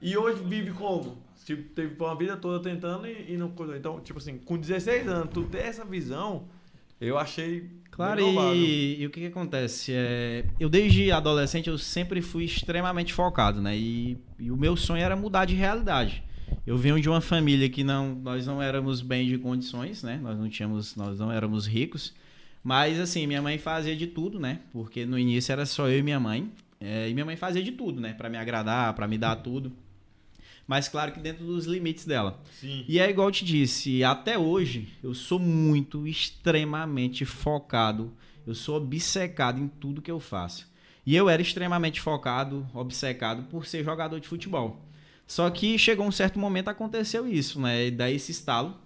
E 0.00 0.16
hoje 0.16 0.42
vive 0.42 0.72
como? 0.72 1.18
Tipo, 1.44 1.62
teve 1.74 2.02
uma 2.02 2.16
vida 2.16 2.34
toda 2.34 2.62
tentando 2.62 3.06
e, 3.06 3.34
e 3.34 3.36
não. 3.36 3.52
Então, 3.76 4.00
tipo 4.00 4.18
assim, 4.18 4.38
com 4.38 4.56
16 4.56 5.06
anos, 5.06 5.34
tu 5.34 5.44
ter 5.44 5.66
essa 5.66 5.84
visão, 5.84 6.48
eu 6.98 7.18
achei 7.18 7.70
Claro, 7.98 8.20
e, 8.54 9.00
e, 9.00 9.06
o 9.06 9.10
que, 9.10 9.22
que 9.22 9.26
acontece? 9.26 9.92
É, 9.92 10.44
eu 10.60 10.68
desde 10.68 11.10
adolescente 11.10 11.68
eu 11.68 11.76
sempre 11.76 12.22
fui 12.22 12.44
extremamente 12.44 13.12
focado, 13.12 13.60
né? 13.60 13.76
E, 13.76 14.16
e, 14.38 14.52
o 14.52 14.56
meu 14.56 14.76
sonho 14.76 15.02
era 15.02 15.16
mudar 15.16 15.46
de 15.46 15.56
realidade. 15.56 16.22
Eu 16.64 16.78
venho 16.78 17.00
de 17.00 17.08
uma 17.08 17.20
família 17.20 17.68
que 17.68 17.82
não, 17.82 18.14
nós 18.14 18.46
não 18.46 18.62
éramos 18.62 19.00
bem 19.02 19.26
de 19.26 19.36
condições, 19.36 20.04
né? 20.04 20.20
Nós 20.22 20.38
não 20.38 20.48
tínhamos, 20.48 20.94
nós 20.94 21.18
não 21.18 21.32
éramos 21.32 21.66
ricos. 21.66 22.14
Mas 22.62 23.00
assim, 23.00 23.26
minha 23.26 23.42
mãe 23.42 23.58
fazia 23.58 23.96
de 23.96 24.06
tudo, 24.06 24.38
né? 24.38 24.60
Porque 24.72 25.04
no 25.04 25.18
início 25.18 25.50
era 25.50 25.66
só 25.66 25.88
eu 25.88 25.98
e 25.98 26.02
minha 26.02 26.20
mãe. 26.20 26.52
É, 26.80 27.08
e 27.08 27.14
minha 27.14 27.26
mãe 27.26 27.34
fazia 27.34 27.64
de 27.64 27.72
tudo, 27.72 28.00
né? 28.00 28.12
Para 28.12 28.30
me 28.30 28.36
agradar, 28.36 28.94
para 28.94 29.08
me 29.08 29.18
dar 29.18 29.34
tudo 29.34 29.72
mas 30.68 30.86
claro 30.86 31.12
que 31.12 31.18
dentro 31.18 31.46
dos 31.46 31.64
limites 31.64 32.04
dela. 32.04 32.38
Sim. 32.60 32.84
E 32.86 33.00
é 33.00 33.08
igual 33.08 33.28
eu 33.28 33.32
te 33.32 33.42
disse, 33.42 34.04
até 34.04 34.36
hoje 34.36 34.90
eu 35.02 35.14
sou 35.14 35.38
muito, 35.38 36.06
extremamente 36.06 37.24
focado, 37.24 38.12
eu 38.46 38.54
sou 38.54 38.76
obcecado 38.76 39.58
em 39.58 39.66
tudo 39.66 40.02
que 40.02 40.10
eu 40.10 40.20
faço. 40.20 40.68
E 41.06 41.16
eu 41.16 41.26
era 41.26 41.40
extremamente 41.40 42.02
focado, 42.02 42.68
obcecado 42.74 43.44
por 43.44 43.64
ser 43.64 43.82
jogador 43.82 44.20
de 44.20 44.28
futebol. 44.28 44.84
Só 45.26 45.48
que 45.48 45.78
chegou 45.78 46.06
um 46.06 46.12
certo 46.12 46.38
momento, 46.38 46.68
aconteceu 46.68 47.26
isso, 47.26 47.58
né? 47.58 47.86
E 47.86 47.90
daí 47.90 48.16
esse 48.16 48.30
estalo. 48.30 48.76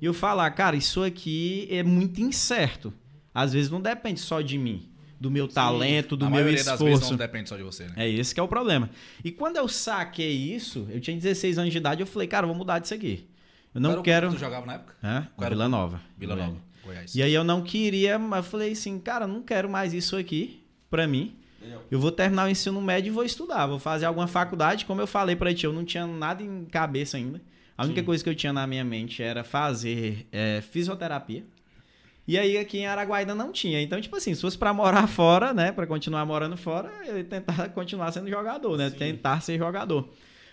E 0.00 0.06
eu 0.06 0.14
falar, 0.14 0.50
cara, 0.52 0.74
isso 0.74 1.02
aqui 1.02 1.68
é 1.70 1.82
muito 1.82 2.20
incerto. 2.20 2.92
Às 3.34 3.52
vezes 3.52 3.70
não 3.70 3.80
depende 3.80 4.20
só 4.20 4.40
de 4.40 4.56
mim 4.56 4.95
do 5.18 5.30
meu 5.30 5.48
Sim, 5.48 5.54
talento, 5.54 6.16
do 6.16 6.30
meu 6.30 6.48
esforço. 6.48 6.84
Das 6.84 6.88
vezes 6.88 7.10
não 7.10 7.16
depende 7.16 7.48
só 7.48 7.56
de 7.56 7.62
você, 7.62 7.84
né? 7.84 7.94
É 7.96 8.08
esse 8.08 8.34
que 8.34 8.40
é 8.40 8.42
o 8.42 8.48
problema. 8.48 8.90
E 9.24 9.30
quando 9.30 9.56
eu 9.56 9.68
saquei 9.68 10.32
isso, 10.32 10.86
eu 10.90 11.00
tinha 11.00 11.16
16 11.16 11.58
anos 11.58 11.72
de 11.72 11.78
idade, 11.78 12.00
eu 12.00 12.06
falei, 12.06 12.28
cara, 12.28 12.44
eu 12.44 12.48
vou 12.48 12.56
mudar 12.56 12.78
disso 12.78 12.94
aqui. 12.94 13.28
Eu 13.74 13.80
não 13.80 13.92
Qual 13.94 14.02
quero. 14.02 14.28
Que 14.28 14.36
tu 14.36 14.40
jogava 14.40 14.66
na 14.66 14.74
época? 14.74 14.94
É? 15.02 15.48
Vila 15.48 15.68
Nova. 15.68 16.00
Vila 16.16 16.36
Nova, 16.36 16.56
Goiás. 16.84 17.14
E 17.14 17.22
aí 17.22 17.32
eu 17.34 17.44
não 17.44 17.62
queria, 17.62 18.18
mas 18.18 18.44
eu 18.44 18.50
falei 18.50 18.72
assim, 18.72 18.98
cara, 18.98 19.26
não 19.26 19.42
quero 19.42 19.68
mais 19.68 19.92
isso 19.92 20.16
aqui 20.16 20.62
pra 20.90 21.06
mim. 21.06 21.36
Eu 21.90 21.98
vou 21.98 22.12
terminar 22.12 22.46
o 22.46 22.48
ensino 22.48 22.80
médio 22.80 23.10
e 23.10 23.12
vou 23.12 23.24
estudar, 23.24 23.66
vou 23.66 23.78
fazer 23.78 24.06
alguma 24.06 24.26
faculdade. 24.26 24.84
Como 24.84 25.00
eu 25.00 25.06
falei 25.06 25.34
pra 25.34 25.52
ti, 25.52 25.66
eu 25.66 25.72
não 25.72 25.84
tinha 25.84 26.06
nada 26.06 26.42
em 26.42 26.64
cabeça 26.64 27.16
ainda. 27.16 27.40
A 27.76 27.84
única 27.84 28.00
Sim. 28.00 28.06
coisa 28.06 28.24
que 28.24 28.30
eu 28.30 28.34
tinha 28.34 28.52
na 28.52 28.66
minha 28.66 28.84
mente 28.84 29.22
era 29.22 29.44
fazer 29.44 30.26
é, 30.32 30.62
fisioterapia. 30.62 31.44
E 32.26 32.38
aí 32.38 32.58
aqui 32.58 32.78
em 32.78 32.86
Araguaína 32.86 33.34
não 33.34 33.52
tinha. 33.52 33.80
Então, 33.80 34.00
tipo 34.00 34.16
assim, 34.16 34.34
se 34.34 34.40
fosse 34.40 34.58
para 34.58 34.72
morar 34.72 35.06
fora, 35.08 35.54
né, 35.54 35.70
para 35.72 35.86
continuar 35.86 36.24
morando 36.24 36.56
fora, 36.56 36.92
eu 37.06 37.18
ia 37.18 37.24
tentar 37.24 37.68
continuar 37.74 38.10
sendo 38.12 38.28
jogador, 38.28 38.76
né, 38.76 38.90
Sim. 38.90 38.96
tentar 38.96 39.40
ser 39.40 39.58
jogador. 39.58 40.08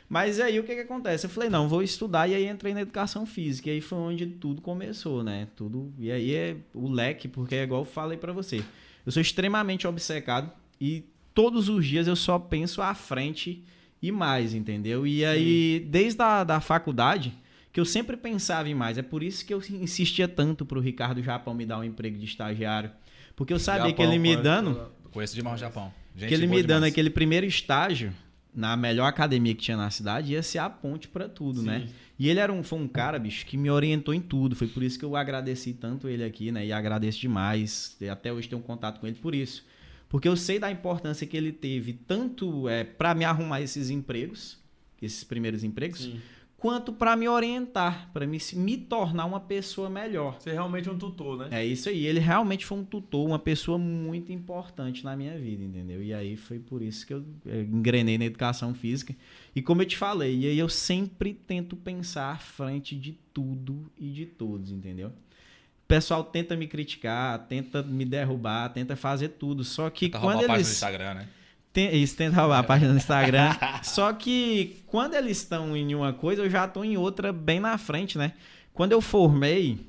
Mas 0.07 0.39
aí 0.39 0.59
o 0.59 0.63
que 0.63 0.75
que 0.75 0.81
acontece? 0.81 1.25
Eu 1.25 1.29
falei, 1.29 1.49
não, 1.49 1.67
vou 1.67 1.81
estudar 1.81 2.27
e 2.27 2.36
aí 2.36 2.47
entrei 2.47 2.73
na 2.73 2.81
educação 2.81 3.25
física. 3.25 3.69
E 3.69 3.73
aí 3.73 3.81
foi 3.81 3.97
onde 3.97 4.27
tudo 4.27 4.62
começou, 4.62 5.23
né? 5.23 5.47
Tudo. 5.55 5.91
E 5.97 6.12
aí 6.12 6.36
é 6.36 6.57
o 6.73 6.88
leque, 6.88 7.27
porque 7.27 7.55
é 7.55 7.63
igual 7.63 7.81
eu 7.81 7.86
falei 7.86 8.17
para 8.17 8.31
você. 8.31 8.63
Eu 9.05 9.12
sou 9.12 9.21
extremamente 9.21 9.88
obcecado 9.88 10.51
e 10.79 11.03
todos 11.33 11.67
os 11.67 11.86
dias 11.86 12.07
eu 12.07 12.15
só 12.15 12.38
penso 12.38 12.81
à 12.81 12.93
frente 12.93 13.63
e 14.01 14.12
mais, 14.12 14.53
entendeu? 14.53 15.07
E 15.07 15.25
aí, 15.25 15.79
Sim. 15.79 15.89
desde 15.89 16.21
a 16.21 16.43
da 16.43 16.59
faculdade, 16.59 17.33
que 17.73 17.79
eu 17.79 17.86
sempre 17.86 18.15
pensava 18.15 18.69
em 18.69 18.75
mais. 18.75 18.99
É 18.99 19.01
por 19.01 19.23
isso 19.23 19.43
que 19.43 19.51
eu 19.51 19.62
insistia 19.71 20.27
tanto 20.27 20.63
pro 20.63 20.79
Ricardo 20.79 21.23
Japão 21.23 21.55
me 21.55 21.65
dar 21.65 21.79
um 21.79 21.83
emprego 21.83 22.19
de 22.19 22.25
estagiário. 22.25 22.91
Porque 23.36 23.51
eu 23.51 23.57
sabia 23.57 23.89
Japão, 23.89 23.95
que 23.95 24.01
ele 24.03 24.19
me 24.19 24.38
dando. 24.38 24.91
Conheço 25.12 25.33
demais 25.33 25.55
o 25.55 25.59
Japão. 25.59 25.91
Gente 26.15 26.29
que 26.29 26.33
ele 26.36 26.45
me 26.45 26.62
dando 26.62 26.83
aquele 26.83 27.09
primeiro 27.09 27.47
estágio 27.47 28.13
na 28.53 28.77
melhor 28.77 29.07
academia 29.07 29.55
que 29.55 29.63
tinha 29.63 29.75
na 29.75 29.89
cidade 29.89 30.33
ia 30.33 30.43
ser 30.43 30.59
a 30.59 30.69
ponte 30.69 31.07
para 31.07 31.27
tudo, 31.27 31.63
né? 31.63 31.79
Sim. 31.79 31.86
né? 31.86 31.91
E 32.19 32.29
ele 32.29 32.39
era 32.39 32.53
um, 32.53 32.62
foi 32.62 32.77
um 32.77 32.88
cara, 32.88 33.17
bicho, 33.17 33.43
que 33.47 33.57
me 33.57 33.71
orientou 33.71 34.13
em 34.13 34.21
tudo. 34.21 34.55
Foi 34.55 34.67
por 34.67 34.83
isso 34.83 34.99
que 34.99 35.03
eu 35.03 35.15
agradeci 35.15 35.73
tanto 35.73 36.07
ele 36.07 36.23
aqui, 36.23 36.51
né? 36.51 36.63
E 36.63 36.71
agradeço 36.71 37.19
demais. 37.19 37.97
Até 38.12 38.31
hoje 38.31 38.47
tenho 38.47 38.62
um 38.62 38.63
contato 38.63 38.99
com 38.99 39.07
ele 39.07 39.17
por 39.19 39.33
isso. 39.33 39.65
Porque 40.07 40.27
eu 40.27 40.38
sei 40.38 40.59
da 40.59 40.69
importância 40.69 41.25
que 41.25 41.36
ele 41.36 41.51
teve, 41.51 41.93
tanto 41.93 42.69
é, 42.69 42.83
para 42.83 43.15
me 43.15 43.25
arrumar 43.25 43.62
esses 43.62 43.89
empregos, 43.89 44.59
esses 45.01 45.23
primeiros 45.23 45.63
empregos, 45.63 46.01
Sim 46.01 46.21
quanto 46.63 46.93
para 46.93 47.13
me 47.17 47.28
orientar, 47.28 48.10
para 48.13 48.26
me, 48.26 48.38
me 48.54 48.78
tornar 48.78 49.26
uma 49.26 49.41
pessoa 49.41 49.89
melhor. 49.89 50.38
Você 50.39 50.52
é 50.52 50.54
realmente 50.54 50.89
um 50.89 50.97
tutor, 50.97 51.38
né? 51.38 51.49
É 51.52 51.65
isso 51.65 51.89
aí. 51.89 52.06
Ele 52.06 52.21
realmente 52.21 52.65
foi 52.65 52.78
um 52.78 52.86
tutor, 52.86 53.28
uma 53.28 53.38
pessoa 53.38 53.78
muito 53.78 54.32
importante 54.32 55.04
na 55.04 55.13
minha 55.13 55.38
vida, 55.38 55.62
entendeu? 55.62 56.02
E 56.02 56.13
aí 56.13 56.38
foi 56.38 56.60
por 56.60 56.82
isso 56.82 57.06
que 57.06 57.13
eu 57.13 57.21
engrenei 57.69 58.17
na 58.17 58.23
educação 58.23 58.73
física. 58.73 59.13
E 59.54 59.62
como 59.62 59.82
eu 59.82 59.86
te 59.86 59.97
falei, 59.97 60.39
e 60.39 60.47
aí 60.47 60.58
eu 60.58 60.69
sempre 60.69 61.34
tento 61.34 61.76
pensar 61.76 62.32
à 62.32 62.38
frente 62.38 62.95
de 62.95 63.19
tudo 63.34 63.91
e 63.99 64.10
de 64.10 64.26
todos, 64.26 64.71
entendeu? 64.71 65.10
O 65.10 65.86
pessoal 65.86 66.23
tenta 66.23 66.56
me 66.56 66.65
criticar, 66.65 67.39
tenta 67.39 67.84
me 67.84 68.06
derrubar, 68.06 68.69
tenta 68.69 68.95
fazer 68.95 69.28
tudo. 69.28 69.65
Só 69.65 69.89
que 69.89 70.06
tenta 70.06 70.21
quando 70.21 70.43
eles. 70.43 70.49
No 70.49 70.62
Instagram, 70.62 71.13
né? 71.15 71.28
Tem, 71.73 71.95
isso 72.01 72.15
tem 72.15 72.27
a 72.27 72.59
é. 72.59 72.63
página 72.63 72.91
do 72.91 72.97
Instagram. 72.97 73.49
Só 73.81 74.13
que 74.13 74.77
quando 74.86 75.15
eles 75.15 75.38
estão 75.38 75.75
em 75.75 75.95
uma 75.95 76.13
coisa, 76.13 76.43
eu 76.43 76.49
já 76.49 76.65
estou 76.65 76.86
em 76.86 76.95
outra 76.95 77.33
bem 77.33 77.59
na 77.59 77.79
frente, 77.79 78.15
né? 78.15 78.33
Quando 78.73 78.91
eu 78.91 79.01
formei, 79.01 79.79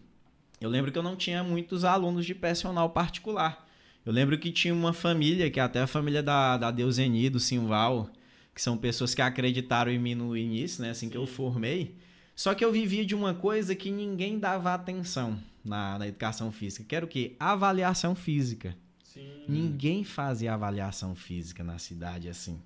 eu 0.58 0.70
lembro 0.70 0.90
que 0.90 0.98
eu 0.98 1.02
não 1.02 1.14
tinha 1.14 1.44
muitos 1.44 1.84
alunos 1.84 2.24
de 2.24 2.34
personal 2.34 2.88
particular. 2.88 3.68
Eu 4.04 4.12
lembro 4.12 4.38
que 4.38 4.50
tinha 4.50 4.72
uma 4.72 4.94
família, 4.94 5.50
que 5.50 5.60
é 5.60 5.62
até 5.62 5.80
a 5.80 5.86
família 5.86 6.22
da, 6.22 6.56
da 6.56 6.70
Deuseni, 6.70 7.28
do 7.28 7.38
Simval, 7.38 8.08
que 8.54 8.62
são 8.62 8.78
pessoas 8.78 9.14
que 9.14 9.20
acreditaram 9.20 9.92
em 9.92 9.98
mim 9.98 10.14
no 10.14 10.34
início, 10.34 10.82
né? 10.82 10.90
Assim 10.90 11.06
Sim. 11.06 11.12
que 11.12 11.18
eu 11.18 11.26
formei. 11.26 11.96
Só 12.34 12.54
que 12.54 12.64
eu 12.64 12.72
vivia 12.72 13.04
de 13.04 13.14
uma 13.14 13.34
coisa 13.34 13.74
que 13.74 13.90
ninguém 13.90 14.38
dava 14.38 14.72
atenção 14.72 15.38
na, 15.62 15.98
na 15.98 16.08
educação 16.08 16.50
física, 16.50 16.84
que 16.84 16.96
era 16.96 17.04
o 17.04 17.08
quê? 17.08 17.36
Avaliação 17.38 18.14
física. 18.14 18.74
Sim. 19.14 19.44
Ninguém 19.48 20.02
fazia 20.02 20.52
avaliação 20.52 21.14
física 21.14 21.62
na 21.62 21.78
cidade 21.78 22.28
assim. 22.28 22.60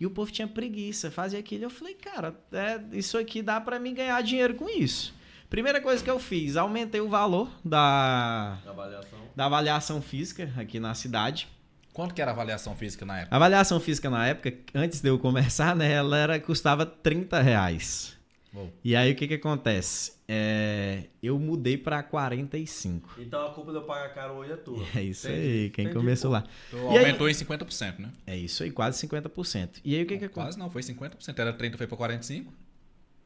E 0.00 0.06
o 0.06 0.10
povo 0.10 0.32
tinha 0.32 0.48
preguiça, 0.48 1.10
fazia 1.10 1.38
aquilo. 1.38 1.64
Eu 1.64 1.70
falei, 1.70 1.94
cara, 1.94 2.34
é, 2.50 2.80
isso 2.96 3.18
aqui 3.18 3.42
dá 3.42 3.60
para 3.60 3.78
mim 3.78 3.92
ganhar 3.92 4.22
dinheiro 4.22 4.54
com 4.54 4.66
isso. 4.66 5.14
Primeira 5.50 5.78
coisa 5.78 6.02
que 6.02 6.08
eu 6.08 6.18
fiz, 6.18 6.56
aumentei 6.56 7.02
o 7.02 7.08
valor 7.08 7.50
da, 7.62 8.56
Avaliação. 8.66 9.18
da 9.36 9.44
avaliação 9.44 10.00
física 10.00 10.50
aqui 10.56 10.80
na 10.80 10.94
cidade. 10.94 11.48
Quanto 11.92 12.14
que 12.14 12.22
era 12.22 12.30
a 12.30 12.34
avaliação 12.34 12.74
física 12.74 13.04
na 13.04 13.18
época? 13.18 13.34
A 13.34 13.36
avaliação 13.36 13.78
física 13.78 14.08
na 14.08 14.26
época, 14.26 14.54
antes 14.74 15.02
de 15.02 15.08
eu 15.08 15.18
começar, 15.18 15.76
né, 15.76 15.92
ela 15.92 16.16
era, 16.16 16.40
custava 16.40 16.86
30 16.86 17.42
reais. 17.42 18.16
Uou. 18.52 18.72
E 18.82 18.96
aí 18.96 19.12
o 19.12 19.14
que 19.16 19.28
que 19.28 19.34
acontece? 19.34 20.12
É, 20.26 21.04
eu 21.22 21.38
mudei 21.38 21.76
para 21.76 22.02
45. 22.02 23.16
Então 23.20 23.46
a 23.46 23.50
culpa 23.54 23.70
de 23.70 23.78
eu 23.78 23.82
pagar 23.82 24.12
caro 24.14 24.34
hoje 24.34 24.52
é 24.52 24.56
tua. 24.56 24.84
É 24.94 25.02
isso 25.02 25.28
Entendi. 25.28 25.40
aí, 25.46 25.70
quem 25.70 25.84
Entendi, 25.86 25.98
começou 25.98 26.30
pô. 26.30 26.34
lá. 26.36 26.44
Então, 26.68 26.92
E 26.92 26.98
aí- 26.98 27.04
aumentou 27.04 27.28
em 27.28 27.32
50%, 27.34 27.98
né? 28.00 28.10
É 28.26 28.36
isso 28.36 28.62
aí, 28.62 28.70
quase 28.70 28.98
50%. 28.98 29.80
E 29.84 29.94
aí 29.94 30.02
o 30.02 30.06
que 30.06 30.18
que 30.18 30.24
acontece? 30.24 30.34
Quase 30.46 30.58
não, 30.58 30.68
foi 30.70 30.82
50%. 30.82 31.38
Era 31.38 31.52
30, 31.52 31.76
foi 31.78 31.86
pra 31.86 31.96
45. 31.96 32.52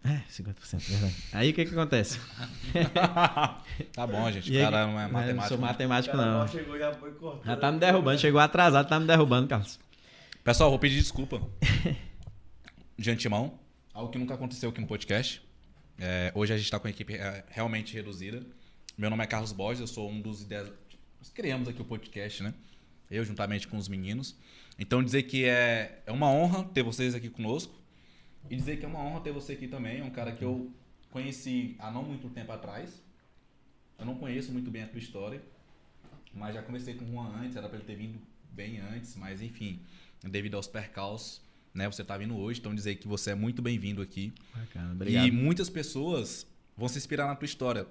É, 0.06 0.20
50%, 0.28 0.80
verdade. 0.90 1.14
Aí 1.32 1.50
o 1.50 1.54
que 1.54 1.64
que 1.64 1.72
acontece? 1.72 2.20
Tá 3.94 4.06
bom, 4.06 4.30
gente. 4.30 4.50
O 4.54 4.60
cara 4.60 4.86
não 4.86 5.00
é 5.00 5.04
Eu 5.04 5.08
não 5.08 5.12
matemático. 5.14 5.48
sou 5.48 5.58
não. 5.58 5.66
matemático, 5.66 6.14
O 6.14 6.18
cara 6.18 6.30
não. 6.30 6.38
mal 6.40 6.48
chegou 6.48 6.78
já 6.78 6.92
foi 6.92 7.12
cortando. 7.12 7.44
Já 7.46 7.56
tá 7.56 7.72
me 7.72 7.78
derrubando, 7.78 8.20
chegou 8.20 8.40
atrasado, 8.40 8.86
tá 8.88 9.00
me 9.00 9.06
derrubando, 9.06 9.48
Carlos. 9.48 9.78
Pessoal, 10.42 10.68
vou 10.68 10.78
pedir 10.78 10.96
desculpa 10.96 11.40
de 12.98 13.10
antemão. 13.10 13.58
Algo 13.94 14.10
que 14.10 14.18
nunca 14.18 14.34
aconteceu 14.34 14.70
aqui 14.70 14.80
no 14.80 14.88
podcast. 14.88 15.40
É, 16.00 16.32
hoje 16.34 16.52
a 16.52 16.56
gente 16.56 16.64
está 16.64 16.80
com 16.80 16.88
a 16.88 16.90
equipe 16.90 17.14
é, 17.14 17.44
realmente 17.48 17.94
reduzida. 17.94 18.44
Meu 18.98 19.08
nome 19.08 19.22
é 19.22 19.26
Carlos 19.28 19.52
Borges, 19.52 19.80
eu 19.82 19.86
sou 19.86 20.10
um 20.10 20.20
dos 20.20 20.42
ideias. 20.42 20.68
Nós 21.20 21.30
criamos 21.30 21.68
aqui 21.68 21.80
o 21.80 21.84
podcast, 21.84 22.42
né? 22.42 22.52
Eu, 23.08 23.24
juntamente 23.24 23.68
com 23.68 23.76
os 23.76 23.86
meninos. 23.86 24.36
Então, 24.76 25.00
dizer 25.00 25.22
que 25.22 25.44
é, 25.44 26.02
é 26.06 26.10
uma 26.10 26.28
honra 26.28 26.64
ter 26.64 26.82
vocês 26.82 27.14
aqui 27.14 27.30
conosco. 27.30 27.72
E 28.50 28.56
dizer 28.56 28.78
que 28.78 28.84
é 28.84 28.88
uma 28.88 28.98
honra 28.98 29.20
ter 29.20 29.30
você 29.30 29.52
aqui 29.52 29.68
também. 29.68 30.00
É 30.00 30.02
um 30.02 30.10
cara 30.10 30.32
que 30.32 30.42
eu 30.42 30.72
conheci 31.12 31.76
há 31.78 31.88
não 31.92 32.02
muito 32.02 32.28
tempo 32.30 32.50
atrás. 32.50 33.00
Eu 33.96 34.04
não 34.04 34.16
conheço 34.16 34.50
muito 34.50 34.72
bem 34.72 34.82
a 34.82 34.88
tua 34.88 34.98
história. 34.98 35.40
Mas 36.34 36.52
já 36.52 36.62
conversei 36.62 36.94
com 36.94 37.04
o 37.04 37.12
Juan 37.12 37.28
antes, 37.36 37.56
era 37.56 37.68
para 37.68 37.78
ele 37.78 37.86
ter 37.86 37.94
vindo 37.94 38.18
bem 38.50 38.80
antes. 38.80 39.14
Mas, 39.14 39.40
enfim, 39.40 39.78
devido 40.20 40.56
aos 40.56 40.66
percalços, 40.66 41.40
né? 41.74 41.90
Você 41.90 42.04
tá 42.04 42.16
vindo 42.16 42.36
hoje. 42.36 42.60
Então, 42.60 42.74
dizer 42.74 42.94
que 42.94 43.08
você 43.08 43.32
é 43.32 43.34
muito 43.34 43.60
bem-vindo 43.60 44.00
aqui. 44.00 44.32
Bacana, 44.54 44.92
obrigado. 44.92 45.26
E 45.26 45.30
muitas 45.30 45.68
pessoas 45.68 46.46
vão 46.76 46.88
se 46.88 46.96
inspirar 46.96 47.26
na 47.26 47.34
tua 47.34 47.46
história. 47.46 47.86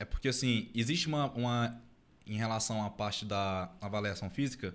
É 0.00 0.04
porque, 0.04 0.28
assim, 0.28 0.68
existe 0.74 1.06
uma, 1.06 1.30
uma. 1.32 1.80
Em 2.26 2.36
relação 2.36 2.84
à 2.84 2.90
parte 2.90 3.24
da 3.24 3.72
avaliação 3.80 4.28
física, 4.28 4.74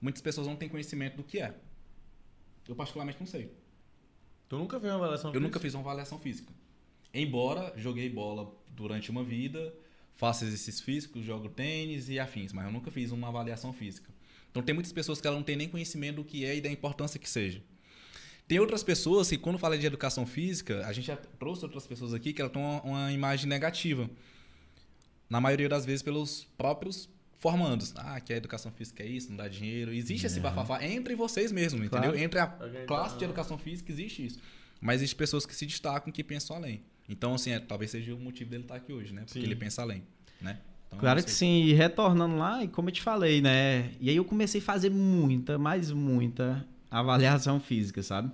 muitas 0.00 0.22
pessoas 0.22 0.46
não 0.46 0.56
têm 0.56 0.68
conhecimento 0.68 1.16
do 1.16 1.22
que 1.22 1.38
é. 1.38 1.54
Eu, 2.66 2.74
particularmente, 2.74 3.18
não 3.20 3.26
sei. 3.26 3.52
Tu 4.48 4.56
nunca 4.56 4.80
fez 4.80 4.92
uma 4.92 4.98
avaliação 4.98 5.34
Eu 5.34 5.40
nunca 5.40 5.60
fiz 5.60 5.74
uma 5.74 5.80
avaliação 5.80 6.18
física. 6.18 6.52
Embora 7.12 7.74
joguei 7.76 8.08
bola 8.08 8.50
durante 8.70 9.10
uma 9.10 9.22
vida, 9.22 9.74
faço 10.14 10.44
exercícios 10.44 10.80
físicos, 10.80 11.24
jogo 11.24 11.48
tênis 11.48 12.08
e 12.08 12.18
afins, 12.18 12.52
mas 12.52 12.64
eu 12.64 12.72
nunca 12.72 12.90
fiz 12.90 13.10
uma 13.12 13.28
avaliação 13.28 13.72
física. 13.72 14.11
Então 14.52 14.62
tem 14.62 14.72
muitas 14.74 14.92
pessoas 14.92 15.20
que 15.20 15.26
ela 15.26 15.34
não 15.36 15.42
tem 15.42 15.56
nem 15.56 15.68
conhecimento 15.68 16.16
do 16.16 16.24
que 16.24 16.44
é 16.44 16.54
e 16.56 16.60
da 16.60 16.70
importância 16.70 17.18
que 17.18 17.28
seja. 17.28 17.60
Tem 18.46 18.60
outras 18.60 18.82
pessoas 18.84 19.28
que 19.28 19.36
quando 19.38 19.58
fala 19.58 19.76
de 19.76 19.86
educação 19.86 20.24
física, 20.26 20.86
a 20.86 20.92
gente 20.92 21.06
já 21.06 21.16
trouxe 21.16 21.64
outras 21.64 21.86
pessoas 21.86 22.12
aqui 22.12 22.32
que 22.32 22.40
ela 22.40 22.50
tem 22.50 22.60
uma, 22.62 22.80
uma 22.82 23.12
imagem 23.12 23.48
negativa. 23.48 24.08
Na 25.28 25.40
maioria 25.40 25.68
das 25.68 25.86
vezes 25.86 26.02
pelos 26.02 26.44
próprios 26.58 27.08
formandos. 27.38 27.92
Ah, 27.96 28.20
que 28.20 28.32
a 28.32 28.36
educação 28.36 28.70
física 28.70 29.02
é 29.02 29.06
isso, 29.06 29.30
não 29.30 29.36
dá 29.36 29.48
dinheiro. 29.48 29.92
Existe 29.92 30.26
esse 30.26 30.38
bafafá 30.38 30.84
entre 30.84 31.14
vocês 31.16 31.50
mesmos, 31.50 31.88
Claro. 31.88 32.06
entendeu? 32.06 32.22
Entre 32.24 32.38
a 32.38 32.44
Alguém 32.60 32.86
classe 32.86 33.14
tá- 33.14 33.18
de 33.18 33.24
educação 33.24 33.58
física 33.58 33.90
existe 33.90 34.26
isso. 34.26 34.38
Mas 34.80 34.96
existem 34.96 35.16
pessoas 35.18 35.46
que 35.46 35.54
se 35.54 35.64
destacam 35.64 36.12
que 36.12 36.22
pensam 36.22 36.54
além. 36.56 36.82
Então, 37.08 37.34
assim, 37.34 37.50
é, 37.52 37.58
talvez 37.58 37.90
seja 37.90 38.14
o 38.14 38.18
motivo 38.18 38.50
dele 38.50 38.62
estar 38.64 38.76
aqui 38.76 38.92
hoje, 38.92 39.12
né? 39.12 39.22
Porque 39.24 39.38
Sim. 39.40 39.44
ele 39.44 39.56
pensa 39.56 39.82
além, 39.82 40.02
né? 40.40 40.58
Então, 40.92 41.00
Claro 41.00 41.24
que 41.24 41.30
sim, 41.30 41.62
e 41.64 41.72
retornando 41.72 42.36
lá, 42.36 42.62
e 42.62 42.68
como 42.68 42.88
eu 42.88 42.92
te 42.92 43.02
falei, 43.02 43.40
né? 43.40 43.90
E 44.00 44.10
aí 44.10 44.16
eu 44.16 44.24
comecei 44.24 44.60
a 44.60 44.64
fazer 44.64 44.90
muita, 44.90 45.58
mas 45.58 45.90
muita 45.90 46.64
avaliação 46.90 47.58
física, 47.58 48.02
sabe? 48.02 48.30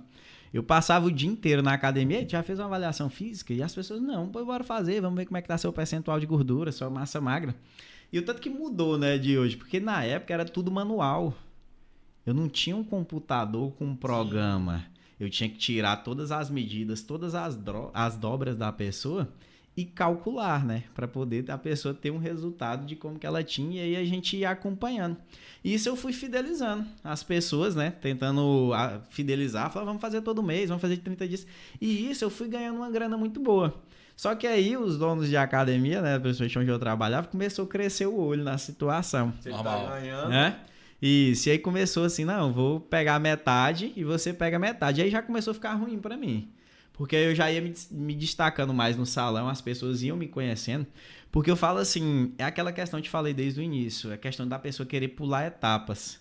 Eu 0.53 0.63
passava 0.63 1.05
o 1.05 1.11
dia 1.11 1.29
inteiro 1.29 1.61
na 1.61 1.73
academia, 1.73 2.19
"Ei, 2.19 2.27
já 2.27 2.41
fez 2.43 2.59
uma 2.59 2.65
avaliação 2.65 3.09
física? 3.09 3.53
E 3.53 3.61
as 3.61 3.73
pessoas, 3.73 4.01
não, 4.01 4.27
pô, 4.27 4.43
bora 4.43 4.63
fazer, 4.63 4.99
vamos 4.99 5.17
ver 5.17 5.25
como 5.25 5.37
é 5.37 5.41
que 5.41 5.47
tá 5.47 5.57
seu 5.57 5.71
percentual 5.71 6.19
de 6.19 6.25
gordura, 6.25 6.71
sua 6.71 6.89
massa 6.89 7.21
magra. 7.21 7.55
E 8.11 8.17
o 8.17 8.25
tanto 8.25 8.41
que 8.41 8.49
mudou, 8.49 8.97
né, 8.97 9.17
de 9.17 9.37
hoje, 9.37 9.55
porque 9.55 9.79
na 9.79 10.03
época 10.03 10.33
era 10.33 10.43
tudo 10.45 10.71
manual. 10.71 11.33
Eu 12.25 12.33
não 12.33 12.49
tinha 12.49 12.75
um 12.75 12.83
computador 12.83 13.71
com 13.73 13.85
um 13.85 13.95
programa. 13.95 14.85
Eu 15.19 15.29
tinha 15.29 15.49
que 15.49 15.57
tirar 15.57 15.97
todas 15.97 16.31
as 16.31 16.49
medidas, 16.49 17.03
todas 17.03 17.35
as, 17.35 17.57
as 17.93 18.17
dobras 18.17 18.55
da 18.55 18.71
pessoa 18.71 19.29
e 19.79 19.85
calcular, 19.85 20.65
né? 20.65 20.83
Para 20.93 21.07
poder 21.07 21.49
a 21.49 21.57
pessoa 21.57 21.93
ter 21.93 22.11
um 22.11 22.17
resultado 22.17 22.85
de 22.85 22.97
como 22.97 23.17
que 23.17 23.25
ela 23.25 23.41
tinha 23.41 23.85
e 23.85 23.95
aí 23.95 24.03
a 24.03 24.05
gente 24.05 24.35
ia 24.35 24.49
acompanhando. 24.49 25.15
E 25.63 25.73
isso 25.73 25.87
eu 25.87 25.95
fui 25.95 26.11
fidelizando 26.11 26.85
as 27.01 27.23
pessoas, 27.23 27.77
né? 27.77 27.89
Tentando 27.89 28.73
ah, 28.73 28.99
fidelizar, 29.09 29.71
falar, 29.71 29.85
vamos 29.85 30.01
fazer 30.01 30.19
todo 30.21 30.43
mês, 30.43 30.67
vamos 30.67 30.81
fazer 30.81 30.97
de 30.97 31.01
30 31.01 31.27
dias. 31.29 31.47
E 31.79 32.11
isso 32.11 32.25
eu 32.25 32.29
fui 32.29 32.49
ganhando 32.49 32.75
uma 32.75 32.91
grana 32.91 33.15
muito 33.15 33.39
boa. 33.39 33.73
Só 34.17 34.35
que 34.35 34.45
aí 34.45 34.75
os 34.75 34.97
donos 34.97 35.29
de 35.29 35.37
academia, 35.37 36.01
né, 36.01 36.19
principalmente 36.19 36.59
onde 36.59 36.69
eu 36.69 36.77
trabalhava, 36.77 37.27
começou 37.27 37.63
a 37.63 37.67
crescer 37.69 38.05
o 38.05 38.19
olho 38.19 38.43
na 38.43 38.57
situação. 38.57 39.33
Você 39.39 39.49
Normal. 39.49 39.85
tá 39.85 39.95
ganhando. 39.97 40.29
Né? 40.29 40.59
Isso, 41.01 41.47
e 41.47 41.53
aí 41.53 41.57
começou 41.57 42.03
assim, 42.03 42.25
não, 42.25 42.51
vou 42.51 42.81
pegar 42.81 43.17
metade 43.17 43.93
e 43.95 44.03
você 44.03 44.33
pega 44.33 44.59
metade. 44.59 45.01
Aí 45.01 45.09
já 45.09 45.21
começou 45.21 45.51
a 45.51 45.53
ficar 45.53 45.73
ruim 45.75 45.97
pra 45.97 46.17
mim. 46.17 46.51
Porque 46.99 47.15
eu 47.15 47.33
já 47.33 47.49
ia 47.49 47.61
me, 47.61 47.69
des- 47.69 47.87
me 47.89 48.13
destacando 48.13 48.73
mais 48.73 48.97
no 48.97 49.05
salão, 49.05 49.47
as 49.47 49.61
pessoas 49.61 50.03
iam 50.03 50.17
me 50.17 50.27
conhecendo. 50.27 50.85
Porque 51.31 51.49
eu 51.49 51.55
falo 51.55 51.79
assim, 51.79 52.33
é 52.37 52.43
aquela 52.43 52.73
questão 52.73 52.99
que 52.99 53.03
eu 53.03 53.05
te 53.05 53.09
falei 53.09 53.33
desde 53.33 53.61
o 53.61 53.63
início, 53.63 54.11
é 54.11 54.15
a 54.15 54.17
questão 54.17 54.45
da 54.45 54.59
pessoa 54.59 54.85
querer 54.85 55.07
pular 55.07 55.47
etapas. 55.47 56.19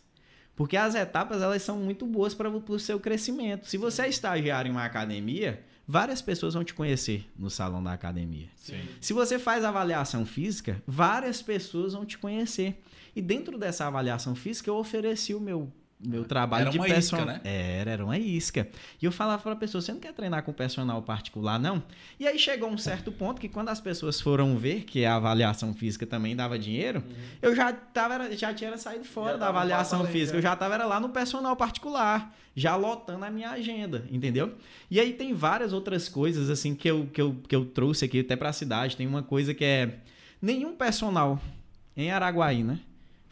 Porque 0.55 0.77
as 0.77 0.95
etapas, 0.95 1.43
elas 1.43 1.63
são 1.63 1.79
muito 1.79 2.07
boas 2.07 2.33
para 2.33 2.49
o 2.49 2.79
seu 2.79 3.01
crescimento. 3.01 3.67
Se 3.67 3.77
você 3.77 4.03
é 4.03 4.09
estagiário 4.09 4.69
em 4.69 4.73
uma 4.73 4.85
academia, 4.85 5.65
várias 5.85 6.23
pessoas 6.23 6.55
vão 6.55 6.63
te 6.63 6.73
conhecer 6.73 7.29
no 7.37 7.51
salão 7.51 7.83
da 7.83 7.93
academia. 7.93 8.47
Sim. 8.55 8.81
Se 9.01 9.13
você 9.13 9.37
faz 9.37 9.65
avaliação 9.65 10.25
física, 10.25 10.81
várias 10.87 11.43
pessoas 11.43 11.93
vão 11.93 12.07
te 12.07 12.17
conhecer. 12.17 12.81
E 13.17 13.21
dentro 13.21 13.59
dessa 13.59 13.85
avaliação 13.85 14.37
física, 14.37 14.71
eu 14.71 14.77
ofereci 14.77 15.35
o 15.35 15.41
meu, 15.41 15.73
meu 16.01 16.25
trabalho 16.25 16.63
Era 16.63 16.71
de 16.71 16.79
uma 16.79 16.87
personal. 16.87 17.27
isca, 17.29 17.43
né? 17.45 17.51
Era, 17.81 17.91
era 17.91 18.05
uma 18.05 18.17
isca. 18.17 18.69
E 19.03 19.05
eu 19.05 19.11
falava 19.11 19.43
para 19.43 19.53
a 19.53 19.57
pessoa: 19.57 19.83
você 19.83 19.93
não 19.93 19.99
quer 19.99 20.13
treinar 20.13 20.43
com 20.45 20.53
personal 20.53 21.03
particular, 21.03 21.59
não? 21.59 21.83
E 22.21 22.27
aí 22.27 22.39
chegou 22.39 22.71
um 22.71 22.79
certo 22.79 23.11
ponto 23.11 23.41
que 23.41 23.49
quando 23.49 23.69
as 23.69 23.81
pessoas 23.81 24.21
foram 24.21 24.57
ver 24.57 24.85
que 24.85 25.05
a 25.05 25.17
avaliação 25.17 25.75
física 25.75 26.07
também 26.07 26.37
dava 26.37 26.59
dinheiro, 26.59 27.03
eu 27.43 27.55
já, 27.55 27.73
tava, 27.73 28.35
já 28.37 28.55
tinha 28.55 28.77
saído 28.79 29.05
fora 29.05 29.33
Já 29.33 29.39
da 29.39 29.49
avaliação 29.49 30.05
física. 30.07 30.33
já. 30.35 30.39
Eu 30.39 30.43
já 30.43 30.53
estava 30.53 30.77
lá 30.85 31.01
no 31.01 31.09
personal 31.09 31.57
particular, 31.57 32.33
já 32.55 32.77
lotando 32.77 33.25
a 33.25 33.31
minha 33.31 33.51
agenda, 33.51 34.07
entendeu? 34.11 34.55
E 34.91 35.01
aí 35.01 35.13
tem 35.13 35.33
várias 35.35 35.73
outras 35.73 36.09
coisas 36.09 36.49
assim 36.49 36.75
que 36.77 36.89
eu, 36.89 37.09
que 37.13 37.21
eu, 37.21 37.35
que 37.49 37.57
eu 37.57 37.65
trouxe 37.65 38.05
aqui 38.05 38.21
até 38.21 38.37
para 38.37 38.51
a 38.51 38.53
cidade. 38.53 38.97
Tem 38.97 39.07
uma 39.07 39.23
coisa 39.25 39.53
que 39.53 39.65
é 39.65 39.99
nenhum 40.41 40.77
personal 40.77 41.41
em 41.97 42.13
Araguaí, 42.13 42.63
né? 42.63 42.79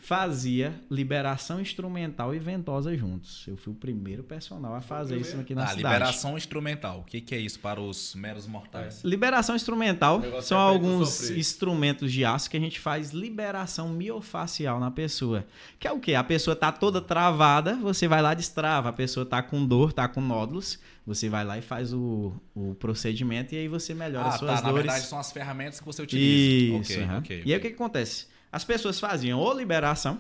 Fazia 0.07 0.73
liberação 0.89 1.61
instrumental 1.61 2.33
e 2.33 2.39
ventosa 2.39 2.97
juntos. 2.97 3.45
Eu 3.49 3.57
fui 3.57 3.73
o 3.73 3.77
primeiro 3.77 4.23
personal 4.23 4.73
a 4.77 4.81
fazer 4.81 5.17
isso 5.17 5.37
aqui 5.37 5.53
na 5.53 5.65
Ah, 5.65 5.67
cidade. 5.67 5.83
liberação 5.83 6.37
instrumental. 6.39 7.01
O 7.01 7.03
que, 7.03 7.21
que 7.21 7.35
é 7.35 7.39
isso 7.41 7.59
para 7.59 7.81
os 7.81 8.15
meros 8.15 8.47
mortais? 8.47 9.03
Liberação 9.03 9.57
instrumental 9.57 10.21
são 10.23 10.29
é 10.29 10.31
feito 10.41 10.55
alguns 10.55 11.29
instrumentos 11.31 12.13
de 12.13 12.25
aço 12.25 12.49
que 12.49 12.57
a 12.57 12.61
gente 12.61 12.79
faz 12.79 13.11
liberação 13.11 13.89
miofacial 13.89 14.79
na 14.79 14.93
pessoa. 14.93 15.45
Que 15.77 15.89
é 15.89 15.93
o 15.93 15.99
quê? 15.99 16.15
A 16.15 16.23
pessoa 16.23 16.55
tá 16.55 16.71
toda 16.71 17.01
travada, 17.03 17.75
você 17.75 18.07
vai 18.07 18.23
lá 18.23 18.33
e 18.33 18.37
destrava. 18.37 18.91
A 18.91 18.93
pessoa 18.93 19.27
tá 19.27 19.43
com 19.43 19.67
dor, 19.67 19.93
tá 19.93 20.07
com 20.07 20.21
nódulos, 20.21 20.79
você 21.05 21.29
vai 21.29 21.45
lá 21.45 21.59
e 21.59 21.63
faz 21.63 21.93
o, 21.93 22.33
o 22.55 22.77
procedimento 22.77 23.57
e 23.57 23.59
aí 23.59 23.67
você 23.67 23.93
melhora 23.93 24.27
Ah, 24.27 24.35
as 24.35 24.39
suas 24.39 24.61
tá. 24.61 24.67
Na 24.67 24.71
dores. 24.71 24.85
verdade, 24.87 25.07
são 25.09 25.19
as 25.19 25.33
ferramentas 25.33 25.81
que 25.81 25.85
você 25.85 26.01
utiliza. 26.01 26.81
Isso. 26.81 26.93
Ok, 26.93 27.03
aham. 27.03 27.19
ok, 27.19 27.43
E 27.45 27.53
aí 27.53 27.59
o 27.59 27.61
que, 27.61 27.69
que 27.71 27.75
acontece? 27.75 28.36
As 28.51 28.65
pessoas 28.65 28.99
faziam 29.01 29.39
ou 29.39 29.53
liberação, 29.57 30.19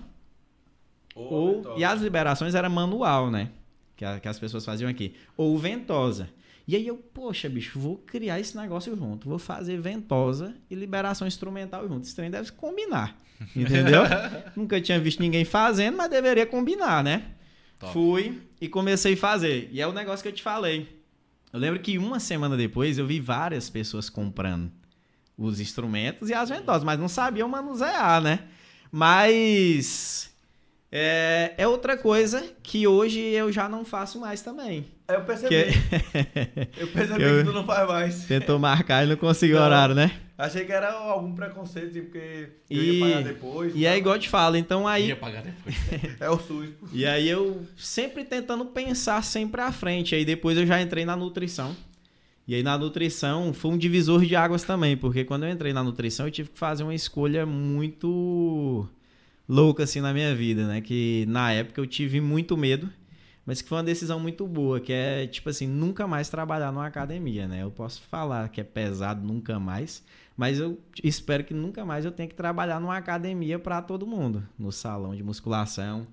Ou 1.14 1.66
ou, 1.66 1.78
e 1.78 1.84
as 1.84 2.00
liberações 2.00 2.54
era 2.54 2.68
manual, 2.68 3.30
né? 3.30 3.50
Que, 3.96 4.04
a- 4.04 4.20
que 4.20 4.28
as 4.28 4.38
pessoas 4.38 4.64
faziam 4.64 4.90
aqui. 4.90 5.14
Ou 5.36 5.56
ventosa. 5.58 6.28
E 6.68 6.74
aí 6.76 6.86
eu, 6.86 6.96
poxa, 6.96 7.48
bicho, 7.48 7.78
vou 7.78 7.96
criar 7.98 8.40
esse 8.40 8.56
negócio 8.56 8.94
junto. 8.96 9.28
Vou 9.28 9.38
fazer 9.38 9.78
ventosa 9.80 10.54
e 10.68 10.74
liberação 10.74 11.26
instrumental 11.26 11.86
junto. 11.88 12.04
Esse 12.04 12.14
trem 12.14 12.30
deve 12.30 12.50
combinar. 12.52 13.16
Entendeu? 13.54 14.02
Nunca 14.56 14.80
tinha 14.80 14.98
visto 14.98 15.20
ninguém 15.20 15.44
fazendo, 15.44 15.96
mas 15.96 16.10
deveria 16.10 16.44
combinar, 16.44 17.02
né? 17.04 17.30
Top. 17.78 17.92
Fui 17.92 18.42
e 18.60 18.68
comecei 18.68 19.14
a 19.14 19.16
fazer. 19.16 19.68
E 19.72 19.80
é 19.80 19.86
o 19.86 19.92
negócio 19.92 20.22
que 20.22 20.28
eu 20.28 20.32
te 20.32 20.42
falei. 20.42 21.00
Eu 21.52 21.60
lembro 21.60 21.78
que 21.80 21.96
uma 21.98 22.18
semana 22.18 22.56
depois 22.56 22.98
eu 22.98 23.06
vi 23.06 23.20
várias 23.20 23.70
pessoas 23.70 24.10
comprando 24.10 24.70
os 25.36 25.60
instrumentos 25.60 26.30
e 26.30 26.34
as 26.34 26.48
ventosas, 26.48 26.84
mas 26.84 26.98
não 26.98 27.08
sabiam 27.08 27.48
manusear, 27.48 28.22
né? 28.22 28.40
Mas 28.90 30.30
é, 30.90 31.52
é 31.58 31.68
outra 31.68 31.96
coisa 31.96 32.42
que 32.62 32.86
hoje 32.86 33.20
eu 33.20 33.52
já 33.52 33.68
não 33.68 33.84
faço 33.84 34.18
mais 34.20 34.40
também. 34.40 34.86
Eu 35.08 35.22
percebi. 35.22 35.48
Que... 35.48 36.80
eu 36.80 36.88
percebi 36.88 37.22
eu... 37.22 37.38
que 37.38 37.44
tu 37.44 37.52
não 37.52 37.64
faz 37.64 37.88
mais. 37.88 38.24
Tentou 38.24 38.58
marcar 38.58 39.04
e 39.04 39.08
não 39.08 39.16
conseguiu 39.16 39.56
não, 39.56 39.64
horário, 39.64 39.94
né? 39.94 40.10
Achei 40.38 40.64
que 40.64 40.72
era 40.72 40.92
algum 40.92 41.34
preconceito, 41.34 41.92
tipo, 41.92 42.10
porque 42.10 42.48
eu 42.68 42.82
e... 42.82 42.98
ia 42.98 43.06
pagar 43.06 43.22
depois. 43.22 43.72
E 43.74 43.86
aí, 43.86 43.98
igual 43.98 44.16
eu 44.16 44.20
te 44.20 44.28
falo, 44.28 44.56
então 44.56 44.86
aí. 44.86 45.08
Ia 45.08 45.16
pagar 45.16 45.42
depois. 45.42 45.76
é 46.20 46.30
o 46.30 46.38
SUS. 46.38 46.70
E 46.92 47.06
aí 47.06 47.28
eu 47.28 47.66
sempre 47.76 48.24
tentando 48.24 48.64
pensar 48.66 49.22
sempre 49.22 49.60
à 49.60 49.72
frente. 49.72 50.14
Aí 50.14 50.24
depois 50.24 50.56
eu 50.56 50.66
já 50.66 50.80
entrei 50.80 51.04
na 51.04 51.16
nutrição. 51.16 51.74
E 52.48 52.54
aí 52.54 52.62
na 52.62 52.78
nutrição 52.78 53.52
foi 53.52 53.72
um 53.72 53.78
divisor 53.78 54.24
de 54.24 54.36
águas 54.36 54.62
também, 54.62 54.96
porque 54.96 55.24
quando 55.24 55.44
eu 55.44 55.50
entrei 55.50 55.72
na 55.72 55.82
nutrição 55.82 56.26
eu 56.26 56.30
tive 56.30 56.50
que 56.50 56.58
fazer 56.58 56.84
uma 56.84 56.94
escolha 56.94 57.44
muito 57.44 58.88
louca 59.48 59.82
assim 59.82 60.00
na 60.00 60.12
minha 60.12 60.34
vida, 60.34 60.66
né? 60.66 60.80
Que 60.80 61.24
na 61.28 61.52
época 61.52 61.80
eu 61.80 61.86
tive 61.86 62.20
muito 62.20 62.56
medo, 62.56 62.88
mas 63.44 63.60
que 63.62 63.68
foi 63.68 63.78
uma 63.78 63.84
decisão 63.84 64.20
muito 64.20 64.46
boa, 64.46 64.80
que 64.80 64.92
é 64.92 65.26
tipo 65.26 65.48
assim, 65.48 65.66
nunca 65.66 66.06
mais 66.06 66.28
trabalhar 66.28 66.70
numa 66.70 66.86
academia, 66.86 67.48
né? 67.48 67.62
Eu 67.62 67.70
posso 67.70 68.00
falar 68.02 68.48
que 68.48 68.60
é 68.60 68.64
pesado 68.64 69.26
nunca 69.26 69.58
mais, 69.58 70.04
mas 70.36 70.60
eu 70.60 70.78
espero 71.02 71.42
que 71.44 71.54
nunca 71.54 71.84
mais 71.84 72.04
eu 72.04 72.12
tenha 72.12 72.28
que 72.28 72.34
trabalhar 72.34 72.80
numa 72.80 72.96
academia 72.96 73.58
para 73.58 73.82
todo 73.82 74.06
mundo, 74.06 74.46
no 74.58 74.70
salão 74.70 75.16
de 75.16 75.22
musculação. 75.22 76.06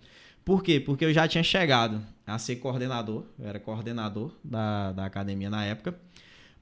Por 0.46 0.64
quê? 0.64 0.80
Porque 0.80 1.06
eu 1.06 1.14
já 1.14 1.28
tinha 1.28 1.44
chegado 1.44 2.02
a 2.26 2.38
ser 2.38 2.58
coordenador, 2.58 3.24
eu 3.40 3.48
era 3.48 3.60
coordenador 3.60 4.32
da, 4.44 4.92
da 4.92 5.06
academia 5.06 5.50
na 5.50 5.64
época, 5.66 5.98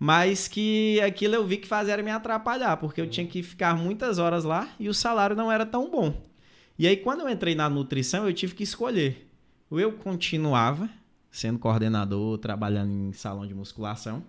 mas 0.03 0.47
que 0.47 0.99
aquilo 1.01 1.35
eu 1.35 1.45
vi 1.45 1.57
que 1.57 1.67
fazia 1.67 1.93
era 1.93 2.01
me 2.01 2.09
atrapalhar, 2.09 2.75
porque 2.77 2.99
eu 2.99 3.07
tinha 3.07 3.27
que 3.27 3.43
ficar 3.43 3.77
muitas 3.77 4.17
horas 4.17 4.43
lá 4.43 4.67
e 4.79 4.89
o 4.89 4.95
salário 4.95 5.35
não 5.35 5.51
era 5.51 5.63
tão 5.63 5.91
bom. 5.91 6.25
E 6.79 6.87
aí, 6.87 6.97
quando 6.97 7.19
eu 7.19 7.29
entrei 7.29 7.53
na 7.53 7.69
nutrição, 7.69 8.25
eu 8.25 8.33
tive 8.33 8.55
que 8.55 8.63
escolher. 8.63 9.29
Ou 9.69 9.79
eu 9.79 9.91
continuava 9.91 10.89
sendo 11.29 11.59
coordenador, 11.59 12.39
trabalhando 12.39 12.91
em 12.91 13.13
salão 13.13 13.45
de 13.45 13.53
musculação, 13.53 14.23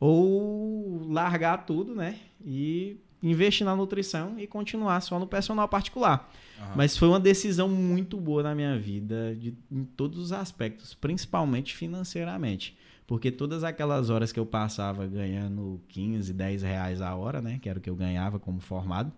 ou 0.00 1.06
largar 1.06 1.66
tudo, 1.66 1.94
né? 1.94 2.18
E 2.42 2.96
investir 3.22 3.66
na 3.66 3.76
nutrição 3.76 4.38
e 4.38 4.46
continuar 4.46 5.02
só 5.02 5.18
no 5.18 5.26
personal 5.26 5.68
particular. 5.68 6.32
Uhum. 6.58 6.66
Mas 6.76 6.96
foi 6.96 7.08
uma 7.08 7.20
decisão 7.20 7.68
muito 7.68 8.16
boa 8.16 8.42
na 8.42 8.54
minha 8.54 8.78
vida, 8.78 9.36
de, 9.36 9.54
em 9.70 9.84
todos 9.84 10.18
os 10.18 10.32
aspectos, 10.32 10.94
principalmente 10.94 11.76
financeiramente. 11.76 12.74
Porque 13.10 13.32
todas 13.32 13.64
aquelas 13.64 14.08
horas 14.08 14.30
que 14.30 14.38
eu 14.38 14.46
passava 14.46 15.04
ganhando 15.04 15.80
15, 15.88 16.32
10 16.32 16.62
reais 16.62 17.02
a 17.02 17.12
hora, 17.16 17.42
né? 17.42 17.58
Que 17.60 17.68
era 17.68 17.76
o 17.76 17.82
que 17.82 17.90
eu 17.90 17.96
ganhava 17.96 18.38
como 18.38 18.60
formado, 18.60 19.12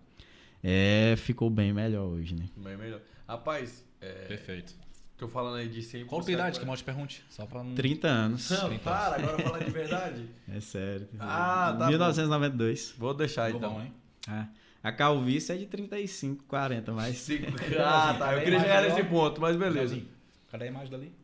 é, 0.63 1.13
ficou 1.15 1.47
bem 1.47 1.71
melhor 1.71 2.07
hoje, 2.07 2.33
né? 2.33 2.49
Bem 2.57 2.75
melhor. 2.75 2.99
Rapaz, 3.27 3.85
é, 4.01 4.25
perfeito. 4.25 4.73
Tô 5.15 5.27
falando 5.27 5.57
aí 5.57 5.69
de 5.69 5.83
sempre. 5.83 6.07
Qual 6.07 6.25
a 6.27 6.31
idade 6.31 6.59
que 6.59 6.65
mal 6.65 6.75
te 6.75 6.83
pergunte? 6.83 7.23
Só 7.29 7.45
pra 7.45 7.63
não... 7.63 7.75
30 7.75 8.07
anos. 8.07 8.49
Não, 8.49 8.69
30 8.69 8.83
para, 8.83 9.15
agora 9.15 9.43
fala 9.43 9.63
de 9.63 9.69
verdade. 9.69 10.25
É 10.51 10.59
sério. 10.59 11.07
Ah, 11.19 11.75
tá 11.77 11.85
1992. 11.85 12.95
Bom. 12.97 13.05
Vou 13.05 13.13
deixar 13.13 13.45
Ficou 13.45 13.59
então. 13.59 13.73
Bom, 13.75 13.81
hein? 13.81 13.93
É. 14.27 14.47
A 14.81 14.91
calvície 14.91 15.53
é 15.53 15.55
de 15.55 15.67
35, 15.67 16.45
40, 16.45 16.91
mas. 16.93 17.29
ah, 17.79 18.15
tá. 18.17 18.33
Eu 18.33 18.43
queria 18.43 18.59
chegar 18.59 18.81
nesse 18.81 19.03
ponto, 19.03 19.39
mas 19.39 19.55
beleza. 19.55 20.01
Cadê 20.49 20.63
a 20.65 20.67
imagem 20.67 20.89
dali? 20.89 21.22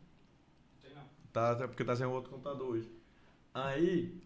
Tá, 1.32 1.58
é 1.62 1.68
porque 1.68 1.84
tá 1.84 1.96
sem 1.96 2.06
outro 2.06 2.32
computador 2.32 2.70
hoje. 2.70 2.90
Aí, 3.54 4.20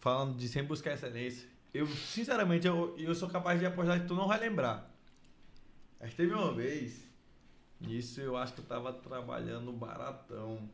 falando 0.00 0.36
de 0.36 0.48
sempre 0.48 0.68
buscar 0.68 0.92
excelência, 0.92 1.48
eu, 1.72 1.86
sinceramente, 1.86 2.66
eu, 2.66 2.94
eu 2.98 3.14
sou 3.14 3.28
capaz 3.28 3.58
de 3.58 3.66
apostar 3.66 4.00
que 4.00 4.06
tu 4.06 4.14
não 4.14 4.28
vai 4.28 4.40
lembrar. 4.40 4.90
Mas 6.00 6.14
teve 6.14 6.32
uma 6.32 6.52
vez, 6.52 7.06
nisso 7.80 8.20
eu 8.20 8.36
acho 8.36 8.54
que 8.54 8.60
eu 8.60 8.64
tava 8.64 8.92
trabalhando 8.92 9.66
no 9.66 9.72
Baratão. 9.72 10.68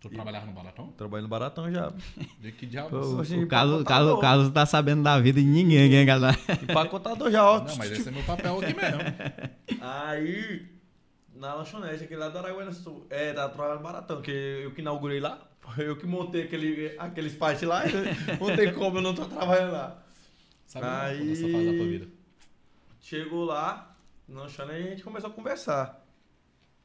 Tu 0.00 0.08
e... 0.08 0.10
trabalhava 0.10 0.46
no 0.46 0.52
Baratão? 0.52 0.88
Trabalhando 0.96 1.24
no 1.24 1.28
Baratão 1.28 1.70
já. 1.70 1.92
De 2.40 2.50
que 2.50 2.66
diabo? 2.66 2.96
o, 2.96 3.20
o, 3.20 3.46
Carlos, 3.46 3.84
Carlos, 3.84 4.20
Carlos 4.20 4.50
tá 4.50 4.66
sabendo 4.66 5.02
da 5.02 5.18
vida 5.20 5.40
de 5.40 5.46
ninguém, 5.46 5.92
hein, 5.94 6.06
galera? 6.06 6.36
E 6.62 6.88
contador 6.88 7.30
já, 7.30 7.48
ó. 7.48 7.62
Não, 7.62 7.76
mas 7.76 7.92
esse 7.92 8.08
é 8.08 8.10
meu 8.10 8.24
papel 8.24 8.58
aqui 8.58 8.74
mesmo. 8.74 9.00
Aí, 9.80 10.71
na 11.42 11.54
lanchonete, 11.54 12.04
aquele 12.04 12.20
lá 12.20 12.28
do 12.28 12.38
Araguaia 12.38 12.70
Sul. 12.70 13.04
É, 13.10 13.32
trabalhando 13.32 13.78
no 13.78 13.82
Baratão, 13.82 14.22
que 14.22 14.30
eu 14.30 14.72
que 14.72 14.80
inaugurei 14.80 15.18
lá. 15.18 15.48
Eu 15.78 15.96
que 15.96 16.06
montei 16.06 16.42
aquele, 16.42 16.92
aqueles 16.98 17.36
partes 17.36 17.62
lá, 17.62 17.84
não 18.40 18.56
tem 18.56 18.74
como 18.74 18.98
eu 18.98 19.00
não 19.00 19.14
tô 19.14 19.24
trabalhando 19.26 19.70
lá. 19.70 20.04
Sabe 20.66 20.86
Aí, 20.86 21.18
como 21.18 21.36
você 21.36 21.52
faz 21.52 21.68
a 21.68 21.72
tua 21.72 21.86
vida? 21.86 22.08
Chegou 23.00 23.44
lá, 23.44 23.96
não 24.26 24.48
chama 24.48 24.72
e 24.72 24.88
a 24.88 24.90
gente 24.90 25.04
começou 25.04 25.30
a 25.30 25.32
conversar. 25.32 26.04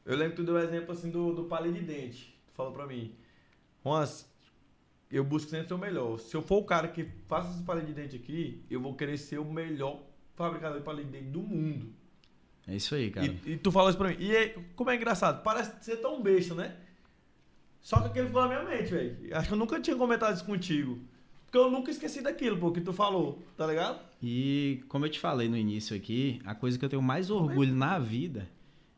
Eu 0.06 0.15
lembro 0.15 0.36
que 0.36 0.43
tu 0.43 0.46
deu 0.46 0.54
o 0.54 0.60
exemplo 0.60 0.91
assim 0.91 1.10
do, 1.10 1.34
do 1.34 1.46
palito 1.46 1.80
de 1.80 1.86
dente. 1.86 2.39
Tu 2.46 2.54
falou 2.54 2.72
pra 2.72 2.86
mim, 2.86 3.15
Juan, 3.84 4.08
eu 5.10 5.24
busco 5.24 5.50
sempre 5.50 5.67
ser 5.67 5.74
o 5.74 5.80
melhor. 5.80 6.20
Se 6.20 6.36
eu 6.38 6.43
for 6.43 6.58
o 6.58 6.63
cara 6.63 6.88
que 6.88 7.04
faça 7.28 7.50
esse 7.50 7.63
palito 7.63 7.88
de 7.88 7.93
dente 7.93 8.15
aqui, 8.15 8.63
eu 8.70 8.80
vou 8.80 8.93
querer 8.93 9.17
ser 9.17 9.39
o 9.39 9.46
melhor 9.46 10.04
fabricador 10.36 10.78
de 10.78 10.86
palito 10.86 11.10
de 11.10 11.17
dente 11.17 11.32
do 11.32 11.41
mundo. 11.41 11.97
É 12.68 12.76
isso 12.76 12.94
aí, 12.94 13.10
cara. 13.10 13.26
E, 13.26 13.54
e 13.54 13.58
tu 13.58 13.72
falou 13.72 13.90
isso 13.90 13.98
pra 13.98 14.10
mim. 14.10 14.18
E 14.20 14.36
é, 14.36 14.56
como 14.76 14.90
é 14.90 14.96
engraçado, 14.96 15.42
parece 15.42 15.72
ser 15.82 15.98
tão 15.98 16.22
besta, 16.22 16.54
né? 16.54 16.76
Só 17.82 18.02
que 18.02 18.08
aquilo 18.08 18.28
ficou 18.28 18.42
na 18.42 18.48
minha 18.50 18.64
mente, 18.64 18.92
velho. 18.92 19.18
Acho 19.32 19.48
que 19.48 19.54
eu 19.54 19.58
nunca 19.58 19.80
tinha 19.80 19.96
comentado 19.96 20.36
isso 20.36 20.44
contigo. 20.44 21.00
Porque 21.46 21.58
eu 21.58 21.72
nunca 21.72 21.90
esqueci 21.90 22.22
daquilo, 22.22 22.58
pô, 22.58 22.72
que 22.72 22.82
tu 22.82 22.92
falou, 22.92 23.42
tá 23.56 23.66
ligado? 23.66 24.02
E 24.22 24.84
como 24.90 25.06
eu 25.06 25.10
te 25.10 25.18
falei 25.18 25.48
no 25.48 25.56
início 25.56 25.96
aqui, 25.96 26.42
a 26.44 26.54
coisa 26.54 26.78
que 26.78 26.84
eu 26.84 26.90
tenho 26.90 27.02
mais 27.02 27.30
orgulho 27.30 27.74
na 27.74 27.98
vida 27.98 28.50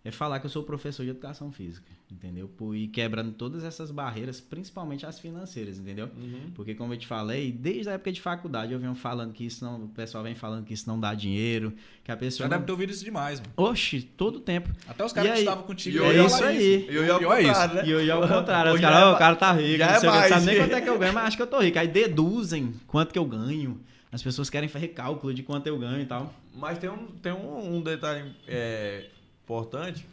é 0.03 0.11
falar 0.11 0.39
que 0.39 0.45
eu 0.45 0.49
sou 0.49 0.63
professor 0.63 1.03
de 1.03 1.09
educação 1.09 1.51
física, 1.51 1.85
entendeu? 2.09 2.49
E 2.73 2.87
quebrando 2.87 3.33
todas 3.33 3.65
essas 3.65 3.91
barreiras, 3.91 4.39
principalmente 4.39 5.05
as 5.05 5.19
financeiras, 5.19 5.77
entendeu? 5.77 6.09
Uhum. 6.17 6.51
Porque 6.55 6.73
como 6.73 6.93
eu 6.93 6.97
te 6.97 7.05
falei, 7.05 7.51
desde 7.51 7.89
a 7.89 7.93
época 7.93 8.11
de 8.11 8.21
faculdade 8.21 8.71
eu 8.71 8.79
venho 8.79 8.95
falando 8.95 9.33
que 9.33 9.45
isso 9.45 9.63
não, 9.63 9.83
o 9.83 9.87
pessoal 9.89 10.23
vem 10.23 10.35
falando 10.35 10.63
que 10.63 10.73
isso 10.73 10.87
não 10.87 10.97
dá 10.97 11.13
dinheiro, 11.13 11.73
que 12.01 12.11
a 12.11 12.15
pessoa 12.15 12.45
Já 12.45 12.49
não... 12.49 12.57
deve 12.57 12.65
ter 12.65 12.71
ouvido 12.71 12.91
isso 12.91 13.03
demais, 13.03 13.41
mano. 13.41 13.51
Oxi, 13.57 14.01
todo 14.01 14.39
tempo. 14.39 14.69
Até 14.87 15.03
os 15.03 15.11
caras 15.11 15.33
que 15.33 15.39
estavam 15.39 15.63
contigo. 15.63 16.03
É 16.03 16.25
isso 16.25 16.43
aí. 16.43 16.87
E 16.89 16.95
eu 16.95 17.05
ia 17.05 17.13
ao 17.13 17.19
contrário, 17.19 17.75
né? 17.75 17.83
E 17.85 17.91
eu 17.91 18.05
ia 18.05 18.13
ao 18.13 18.27
contrário. 18.27 18.73
Os 18.73 18.79
caras, 18.79 19.03
oh, 19.03 19.15
o 19.15 19.17
cara 19.17 19.35
tá 19.35 19.51
rico, 19.51 19.77
Já 19.79 19.93
não 19.93 19.99
sei 19.99 20.09
é 20.09 20.11
mais. 20.11 20.29
sabe 20.29 20.45
nem 20.45 20.57
quanto 20.57 20.75
é 20.75 20.81
que 20.81 20.89
eu 20.89 20.97
ganho, 20.97 21.13
mas 21.13 21.25
acho 21.25 21.37
que 21.37 21.43
eu 21.43 21.47
tô 21.47 21.59
rico. 21.59 21.77
Aí 21.77 21.87
deduzem 21.87 22.73
quanto 22.87 23.11
que 23.11 23.19
eu 23.19 23.25
ganho. 23.25 23.79
As 24.11 24.23
pessoas 24.23 24.49
querem 24.49 24.69
fazer 24.69 24.87
cálculo 24.89 25.33
de 25.33 25.43
quanto 25.43 25.67
eu 25.67 25.77
ganho 25.77 26.01
e 26.01 26.05
tal. 26.05 26.33
Mas 26.55 26.79
tem 26.79 26.89
um, 26.89 27.07
tem 27.21 27.31
um, 27.31 27.75
um 27.75 27.81
detalhe 27.81 28.33
é, 28.47 29.05
importante 29.49 30.05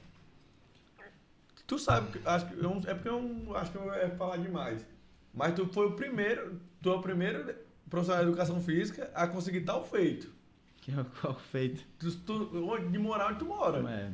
Tu 1.66 1.78
sabe, 1.80 2.20
acho 2.24 2.46
que 2.46 2.64
eu, 2.64 2.82
é 2.86 2.94
porque 2.94 3.08
eu 3.08 3.56
acho 3.56 3.72
que 3.72 3.78
eu 3.78 3.92
ia 3.92 4.10
falar 4.10 4.36
demais. 4.36 4.86
Mas 5.34 5.54
tu 5.54 5.66
foi 5.66 5.86
o 5.86 5.92
primeiro, 5.92 6.60
tu 6.80 6.90
é 6.90 6.94
o 6.94 7.00
primeiro 7.00 7.54
profissional 7.90 8.22
de 8.22 8.30
educação 8.30 8.60
física 8.60 9.10
a 9.12 9.26
conseguir 9.26 9.62
tal 9.62 9.84
feito. 9.84 10.30
Que 10.80 10.92
é 10.92 11.04
qual 11.20 11.34
feito? 11.34 11.82
Tu, 11.98 12.12
tu, 12.18 12.78
de 12.88 12.98
morar 12.98 13.30
onde 13.30 13.40
tu 13.40 13.46
mora. 13.46 13.78
É. 13.90 14.10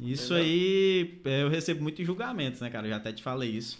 Isso 0.00 0.34
Entendeu? 0.34 0.44
aí 0.44 1.20
é, 1.26 1.42
eu 1.42 1.50
recebo 1.50 1.82
muitos 1.82 2.04
julgamentos, 2.06 2.60
né, 2.60 2.70
cara? 2.70 2.86
Eu 2.86 2.90
já 2.90 2.96
até 2.96 3.12
te 3.12 3.22
falei 3.22 3.50
isso. 3.50 3.78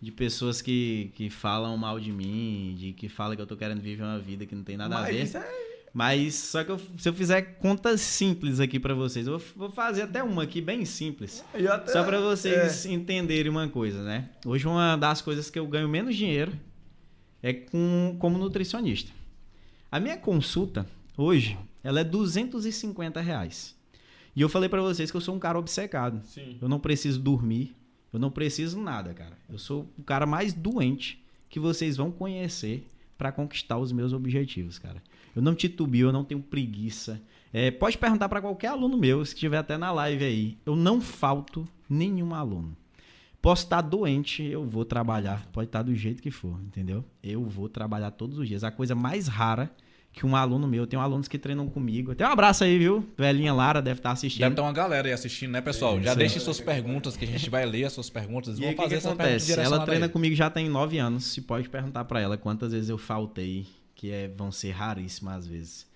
De 0.00 0.10
pessoas 0.10 0.62
que, 0.62 1.12
que 1.14 1.28
falam 1.28 1.76
mal 1.76 2.00
de 2.00 2.10
mim, 2.10 2.74
de 2.76 2.92
que 2.92 3.08
falam 3.08 3.36
que 3.36 3.42
eu 3.42 3.46
tô 3.46 3.56
querendo 3.56 3.80
viver 3.80 4.02
uma 4.02 4.18
vida 4.18 4.46
que 4.46 4.54
não 4.54 4.64
tem 4.64 4.76
nada 4.76 4.94
Mas 4.96 5.04
a 5.04 5.12
ver. 5.12 5.22
Isso 5.22 5.36
é 5.36 5.71
mas 5.92 6.34
só 6.34 6.64
que 6.64 6.70
eu, 6.70 6.80
se 6.98 7.08
eu 7.08 7.12
fizer 7.12 7.42
contas 7.58 8.00
simples 8.00 8.60
aqui 8.60 8.80
para 8.80 8.94
vocês, 8.94 9.26
eu 9.26 9.38
vou 9.54 9.70
fazer 9.70 10.02
até 10.02 10.22
uma 10.22 10.44
aqui 10.44 10.60
bem 10.60 10.84
simples. 10.84 11.44
Até, 11.54 11.92
só 11.92 12.02
para 12.02 12.18
vocês 12.18 12.86
é. 12.86 12.92
entenderem 12.92 13.50
uma 13.50 13.68
coisa, 13.68 14.02
né? 14.02 14.30
Hoje 14.46 14.66
uma 14.66 14.96
das 14.96 15.20
coisas 15.20 15.50
que 15.50 15.58
eu 15.58 15.66
ganho 15.66 15.88
menos 15.88 16.16
dinheiro 16.16 16.52
é 17.42 17.52
com 17.52 18.16
como 18.18 18.38
nutricionista. 18.38 19.12
A 19.90 20.00
minha 20.00 20.16
consulta 20.16 20.86
hoje, 21.16 21.58
ela 21.84 22.00
é 22.00 22.04
250 22.04 23.20
reais. 23.20 23.76
E 24.34 24.40
eu 24.40 24.48
falei 24.48 24.70
para 24.70 24.80
vocês 24.80 25.10
que 25.10 25.16
eu 25.16 25.20
sou 25.20 25.34
um 25.34 25.38
cara 25.38 25.58
obcecado. 25.58 26.22
Sim. 26.24 26.56
Eu 26.60 26.68
não 26.70 26.80
preciso 26.80 27.20
dormir, 27.20 27.76
eu 28.10 28.18
não 28.18 28.30
preciso 28.30 28.80
nada, 28.80 29.12
cara. 29.12 29.36
Eu 29.50 29.58
sou 29.58 29.86
o 29.98 30.02
cara 30.02 30.24
mais 30.24 30.54
doente 30.54 31.22
que 31.50 31.60
vocês 31.60 31.98
vão 31.98 32.10
conhecer 32.10 32.86
para 33.18 33.30
conquistar 33.30 33.76
os 33.76 33.92
meus 33.92 34.14
objetivos, 34.14 34.78
cara. 34.78 35.02
Eu 35.34 35.42
não 35.42 35.54
titubio, 35.54 36.08
eu 36.08 36.12
não 36.12 36.24
tenho 36.24 36.40
preguiça. 36.40 37.20
É, 37.52 37.70
pode 37.70 37.98
perguntar 37.98 38.28
para 38.28 38.40
qualquer 38.40 38.68
aluno 38.68 38.96
meu, 38.96 39.24
se 39.24 39.34
estiver 39.34 39.58
até 39.58 39.76
na 39.76 39.92
live 39.92 40.24
aí. 40.24 40.58
Eu 40.64 40.74
não 40.74 41.00
falto 41.00 41.66
nenhum 41.88 42.34
aluno. 42.34 42.76
Posso 43.40 43.64
estar 43.64 43.80
doente, 43.80 44.42
eu 44.42 44.64
vou 44.64 44.84
trabalhar. 44.84 45.46
Pode 45.52 45.66
estar 45.68 45.82
do 45.82 45.94
jeito 45.94 46.22
que 46.22 46.30
for, 46.30 46.58
entendeu? 46.64 47.04
Eu 47.22 47.44
vou 47.44 47.68
trabalhar 47.68 48.12
todos 48.12 48.38
os 48.38 48.46
dias. 48.46 48.62
A 48.62 48.70
coisa 48.70 48.94
mais 48.94 49.26
rara 49.26 49.70
que 50.12 50.26
um 50.26 50.36
aluno 50.36 50.68
meu, 50.68 50.86
tem 50.86 50.98
alunos 50.98 51.26
que 51.26 51.38
treinam 51.38 51.66
comigo. 51.68 52.14
Tem 52.14 52.26
um 52.26 52.30
abraço 52.30 52.62
aí, 52.62 52.78
viu? 52.78 53.04
Velhinha 53.16 53.52
Lara 53.52 53.80
deve 53.80 53.98
estar 53.98 54.10
assistindo. 54.10 54.42
Deve 54.42 54.54
ter 54.54 54.60
uma 54.60 54.72
galera 54.72 55.08
aí 55.08 55.12
assistindo, 55.12 55.52
né, 55.52 55.60
pessoal? 55.62 55.98
É, 55.98 56.02
Já 56.02 56.14
deixem 56.14 56.38
suas 56.38 56.60
perguntas, 56.60 57.16
que 57.16 57.24
a 57.24 57.28
gente 57.28 57.48
vai 57.48 57.64
ler 57.64 57.84
as 57.86 57.94
suas 57.94 58.10
perguntas. 58.10 58.58
E 58.58 58.62
fazer 58.74 58.88
que 58.88 58.94
essa 58.94 59.08
acontece? 59.08 59.58
Ela 59.58 59.84
treina 59.84 60.08
comigo 60.08 60.36
já 60.36 60.50
tem 60.50 60.68
nove 60.68 60.98
anos. 60.98 61.24
Se 61.24 61.40
pode 61.40 61.68
perguntar 61.68 62.04
para 62.04 62.20
ela 62.20 62.36
quantas 62.36 62.72
vezes 62.72 62.90
eu 62.90 62.98
faltei 62.98 63.66
que 64.02 64.10
é, 64.10 64.26
vão 64.26 64.50
ser 64.50 64.72
raríssimas 64.72 65.36
às 65.36 65.46
vezes. 65.46 65.86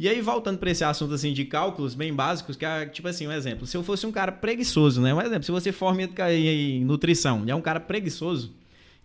E 0.00 0.08
aí, 0.08 0.22
voltando 0.22 0.56
para 0.56 0.70
esse 0.70 0.82
assunto 0.82 1.12
assim 1.12 1.34
de 1.34 1.44
cálculos 1.44 1.94
bem 1.94 2.10
básicos, 2.10 2.56
que 2.56 2.64
é 2.64 2.86
tipo 2.86 3.06
assim, 3.06 3.28
um 3.28 3.32
exemplo. 3.32 3.66
Se 3.66 3.76
eu 3.76 3.82
fosse 3.82 4.06
um 4.06 4.10
cara 4.10 4.32
preguiçoso, 4.32 5.02
né? 5.02 5.12
Um 5.12 5.20
exemplo, 5.20 5.42
se 5.42 5.50
você 5.50 5.70
forma 5.70 6.00
em 6.02 6.82
nutrição 6.82 7.44
e 7.46 7.50
é 7.50 7.54
um 7.54 7.60
cara 7.60 7.78
preguiçoso, 7.78 8.54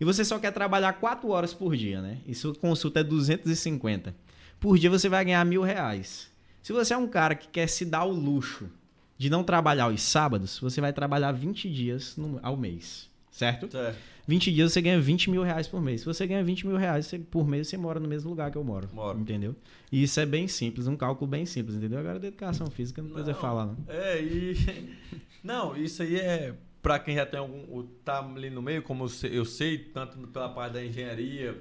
e 0.00 0.04
você 0.04 0.24
só 0.24 0.38
quer 0.38 0.50
trabalhar 0.50 0.94
4 0.94 1.28
horas 1.28 1.52
por 1.52 1.76
dia, 1.76 2.00
né? 2.00 2.20
E 2.26 2.34
sua 2.34 2.54
consulta 2.54 3.00
é 3.00 3.04
250. 3.04 4.14
Por 4.58 4.78
dia 4.78 4.88
você 4.88 5.10
vai 5.10 5.26
ganhar 5.26 5.44
mil 5.44 5.60
reais. 5.60 6.30
Se 6.62 6.72
você 6.72 6.94
é 6.94 6.96
um 6.96 7.06
cara 7.06 7.34
que 7.34 7.48
quer 7.48 7.68
se 7.68 7.84
dar 7.84 8.04
o 8.04 8.10
luxo 8.10 8.70
de 9.18 9.28
não 9.28 9.44
trabalhar 9.44 9.88
os 9.88 10.00
sábados, 10.00 10.58
você 10.58 10.80
vai 10.80 10.94
trabalhar 10.94 11.32
20 11.32 11.68
dias 11.68 12.16
no, 12.16 12.40
ao 12.42 12.56
mês. 12.56 13.10
Certo? 13.30 13.70
Certo. 13.70 13.98
20 14.28 14.52
dias 14.52 14.72
você 14.72 14.82
ganha 14.82 15.00
20 15.00 15.30
mil 15.30 15.42
reais 15.42 15.66
por 15.66 15.80
mês. 15.80 16.02
Se 16.02 16.06
você 16.06 16.26
ganha 16.26 16.44
20 16.44 16.66
mil 16.66 16.76
reais 16.76 17.10
por 17.30 17.48
mês, 17.48 17.66
você 17.66 17.78
mora 17.78 17.98
no 17.98 18.06
mesmo 18.06 18.28
lugar 18.28 18.50
que 18.50 18.58
eu 18.58 18.62
moro. 18.62 18.86
Moro. 18.92 19.18
Entendeu? 19.18 19.56
E 19.90 20.02
isso 20.02 20.20
é 20.20 20.26
bem 20.26 20.46
simples, 20.46 20.86
um 20.86 20.96
cálculo 20.96 21.26
bem 21.26 21.46
simples, 21.46 21.76
entendeu? 21.76 21.98
Agora 21.98 22.20
da 22.20 22.28
educação 22.28 22.66
física 22.66 23.00
não 23.00 23.08
precisa 23.10 23.34
falar, 23.34 23.66
não. 23.66 23.76
É, 23.88 24.22
e. 24.22 24.54
Não, 25.42 25.76
isso 25.76 26.02
aí 26.02 26.16
é 26.16 26.52
para 26.82 26.98
quem 26.98 27.14
já 27.14 27.24
tem 27.24 27.38
algum. 27.38 27.82
tá 28.04 28.18
ali 28.18 28.50
no 28.50 28.60
meio, 28.60 28.82
como 28.82 29.04
eu 29.04 29.08
sei, 29.08 29.38
eu 29.38 29.44
sei, 29.44 29.78
tanto 29.78 30.18
pela 30.28 30.48
parte 30.48 30.72
da 30.74 30.84
engenharia, 30.84 31.58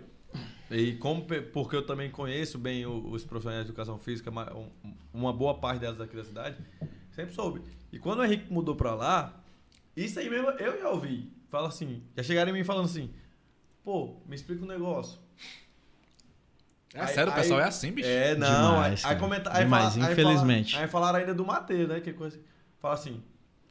e 0.69 0.93
como 0.93 1.25
porque 1.53 1.75
eu 1.75 1.86
também 1.86 2.10
conheço 2.10 2.58
bem 2.58 2.86
os 2.88 3.23
profissionais 3.23 3.63
de 3.63 3.69
educação 3.69 3.97
física, 3.99 4.32
uma 5.13 5.32
boa 5.32 5.53
parte 5.53 5.82
delas 5.82 6.01
aqui 6.01 6.15
da 6.15 6.23
cidade, 6.23 6.58
sempre 7.12 7.34
soube. 7.34 7.62
E 7.93 7.99
quando 7.99 8.19
o 8.19 8.25
Henrique 8.25 8.51
mudou 8.51 8.75
para 8.75 8.95
lá, 8.95 9.43
isso 9.95 10.19
aí 10.19 10.30
mesmo 10.30 10.49
eu 10.49 10.80
já 10.80 10.89
ouvi. 10.89 11.37
Fala 11.50 11.70
assim, 11.70 12.04
já 12.16 12.24
chegaram 12.24 12.52
em 12.52 12.54
mim 12.54 12.64
falando 12.64 12.86
assim, 12.86 13.14
pô, 13.84 14.18
me 14.26 14.36
explica 14.36 14.64
um 14.64 14.68
negócio. 14.68 15.20
É 16.94 17.02
aí, 17.02 17.08
sério, 17.08 17.32
o 17.32 17.36
pessoal 17.36 17.60
é 17.60 17.66
assim, 17.66 17.92
bicho. 17.92 18.08
É, 18.08 18.36
não. 18.36 18.72
Demais, 18.72 19.06
aí, 19.06 19.14
aí, 19.14 19.20
comenta, 19.20 19.50
aí, 19.54 19.64
Demais, 19.64 19.96
fala, 19.96 20.12
infelizmente. 20.12 20.68
Aí, 20.68 20.72
fala, 20.72 20.84
aí 20.84 20.90
falaram 20.90 21.20
ainda 21.20 21.34
do 21.34 21.46
Matheus, 21.46 21.88
né? 21.88 22.00
Que 22.00 22.14
coisa. 22.14 22.40
Fala 22.80 22.94
assim, 22.94 23.22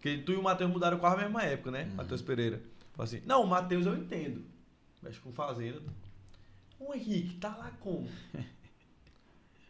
que 0.01 0.19
tu 0.19 0.33
e 0.33 0.37
o 0.37 0.43
Matheus 0.43 0.71
mudaram 0.71 0.99
quase 0.99 1.17
a 1.17 1.19
mesma 1.25 1.43
época, 1.43 1.71
né? 1.71 1.85
Uhum. 1.85 1.97
Matheus 1.97 2.23
Pereira. 2.23 2.63
Fala 2.95 3.05
assim, 3.05 3.23
não, 3.27 3.43
o 3.43 3.47
Matheus 3.47 3.87
eu 3.87 3.97
entendo. 3.97 4.45
Mexe 5.03 5.19
com 5.21 5.33
fazenda. 5.33 5.83
O 6.79 6.95
Henrique, 6.95 7.37
tá 7.37 7.49
lá 7.49 7.71
como? 7.81 8.09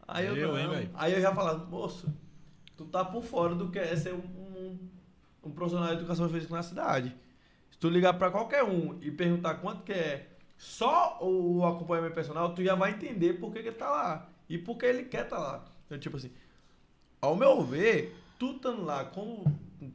Aí 0.08 0.26
eu, 0.26 0.36
eu, 0.36 0.56
hein, 0.56 0.88
aí 0.94 1.12
eu 1.14 1.20
já 1.20 1.34
falava, 1.34 1.64
moço, 1.66 2.06
tu 2.76 2.84
tá 2.84 3.04
por 3.04 3.24
fora 3.24 3.56
do 3.56 3.70
que 3.70 3.78
é 3.80 3.96
ser 3.96 4.14
um, 4.14 4.18
um, 4.18 4.78
um 5.42 5.50
profissional 5.50 5.88
de 5.88 5.94
educação 5.94 6.28
física 6.28 6.54
na 6.54 6.62
cidade. 6.62 7.12
Se 7.76 7.80
tu 7.80 7.90
ligar 7.90 8.14
para 8.14 8.30
qualquer 8.30 8.64
um 8.64 8.98
e 9.02 9.10
perguntar 9.10 9.56
quanto 9.56 9.82
que 9.82 9.92
é 9.92 10.28
só 10.56 11.18
o 11.20 11.62
acompanhamento 11.66 12.14
personal, 12.14 12.54
tu 12.54 12.64
já 12.64 12.74
vai 12.74 12.92
entender 12.92 13.34
por 13.34 13.52
que, 13.52 13.62
que 13.62 13.68
ele 13.68 13.76
tá 13.76 13.90
lá. 13.90 14.28
E 14.48 14.56
por 14.56 14.78
que 14.78 14.86
ele 14.86 15.04
quer 15.04 15.24
estar 15.24 15.36
tá 15.36 15.42
lá. 15.42 15.64
Então, 15.84 15.98
tipo 15.98 16.16
assim, 16.16 16.30
ao 17.20 17.36
meu 17.36 17.62
ver, 17.62 18.16
tu 18.38 18.52
estando 18.52 18.82
lá 18.82 19.04
como 19.04 19.44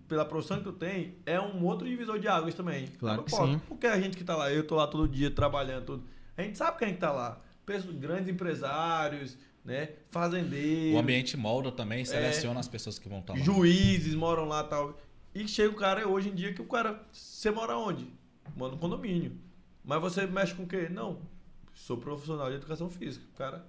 pela 0.07 0.23
profissão 0.23 0.57
que 0.57 0.65
tu 0.65 0.73
tem, 0.73 1.15
é 1.25 1.41
um 1.41 1.65
outro 1.65 1.87
divisor 1.87 2.19
de 2.19 2.27
águas 2.27 2.53
também. 2.53 2.85
Claro 2.99 3.23
que 3.23 3.31
sim. 3.31 3.59
Porque 3.67 3.87
a 3.87 3.99
gente 3.99 4.15
que 4.15 4.23
tá 4.23 4.35
lá, 4.35 4.51
eu 4.51 4.65
tô 4.65 4.75
lá 4.75 4.85
todo 4.85 5.07
dia 5.07 5.31
trabalhando, 5.31 5.85
tudo. 5.85 6.03
A 6.37 6.43
gente 6.43 6.55
sabe 6.55 6.77
que 6.77 6.85
a 6.85 6.87
gente 6.87 6.99
tá 6.99 7.11
lá. 7.11 7.41
Grandes 7.99 8.27
empresários, 8.27 9.37
né? 9.65 9.89
Fazendeiros. 10.11 10.95
O 10.95 10.99
ambiente 10.99 11.35
molda 11.35 11.71
também, 11.71 12.05
seleciona 12.05 12.59
é, 12.59 12.61
as 12.61 12.67
pessoas 12.67 12.99
que 12.99 13.09
vão 13.09 13.19
estar 13.19 13.33
tá 13.33 13.39
lá. 13.39 13.45
Juízes 13.45 14.13
moram 14.13 14.45
lá 14.45 14.63
tal. 14.63 14.99
E 15.33 15.47
chega 15.47 15.69
o 15.69 15.75
cara 15.75 16.07
hoje 16.07 16.29
em 16.29 16.35
dia 16.35 16.53
que 16.53 16.61
o 16.61 16.65
cara. 16.65 17.03
Você 17.11 17.49
mora 17.51 17.77
onde? 17.77 18.07
Mora 18.55 18.73
no 18.73 18.77
condomínio. 18.77 19.33
Mas 19.83 20.01
você 20.01 20.25
mexe 20.25 20.53
com 20.53 20.63
o 20.63 20.67
quê? 20.67 20.89
Não. 20.89 21.19
Sou 21.73 21.97
profissional 21.97 22.49
de 22.49 22.57
educação 22.57 22.89
física. 22.89 23.25
O 23.33 23.37
cara 23.37 23.65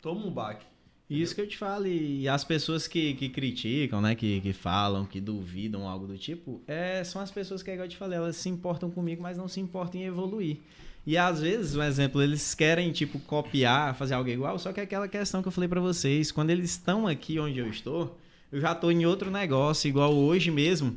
toma 0.00 0.26
um 0.26 0.30
baque. 0.30 0.66
Isso 1.08 1.34
que 1.34 1.40
eu 1.40 1.48
te 1.48 1.56
falo, 1.56 1.86
e 1.86 2.28
as 2.28 2.44
pessoas 2.44 2.86
que, 2.86 3.14
que 3.14 3.30
criticam, 3.30 3.98
né, 3.98 4.14
que, 4.14 4.42
que 4.42 4.52
falam, 4.52 5.06
que 5.06 5.18
duvidam, 5.22 5.88
algo 5.88 6.06
do 6.06 6.18
tipo, 6.18 6.60
é, 6.66 7.02
são 7.02 7.22
as 7.22 7.30
pessoas 7.30 7.62
que, 7.62 7.70
igual 7.70 7.86
eu 7.86 7.90
te 7.90 7.96
falei, 7.96 8.18
elas 8.18 8.36
se 8.36 8.50
importam 8.50 8.90
comigo, 8.90 9.22
mas 9.22 9.38
não 9.38 9.48
se 9.48 9.58
importam 9.58 9.98
em 9.98 10.04
evoluir. 10.04 10.58
E 11.06 11.16
às 11.16 11.40
vezes, 11.40 11.74
um 11.74 11.82
exemplo, 11.82 12.20
eles 12.20 12.54
querem, 12.54 12.92
tipo, 12.92 13.18
copiar, 13.20 13.94
fazer 13.94 14.12
algo 14.12 14.28
igual, 14.28 14.58
só 14.58 14.70
que 14.70 14.80
é 14.80 14.82
aquela 14.82 15.08
questão 15.08 15.40
que 15.40 15.48
eu 15.48 15.52
falei 15.52 15.66
para 15.66 15.80
vocês, 15.80 16.30
quando 16.30 16.50
eles 16.50 16.72
estão 16.72 17.06
aqui 17.06 17.38
onde 17.38 17.58
eu 17.58 17.70
estou, 17.70 18.18
eu 18.50 18.60
já 18.60 18.74
tô 18.74 18.90
em 18.90 19.04
outro 19.06 19.30
negócio, 19.30 19.88
igual 19.88 20.14
hoje 20.14 20.50
mesmo. 20.50 20.96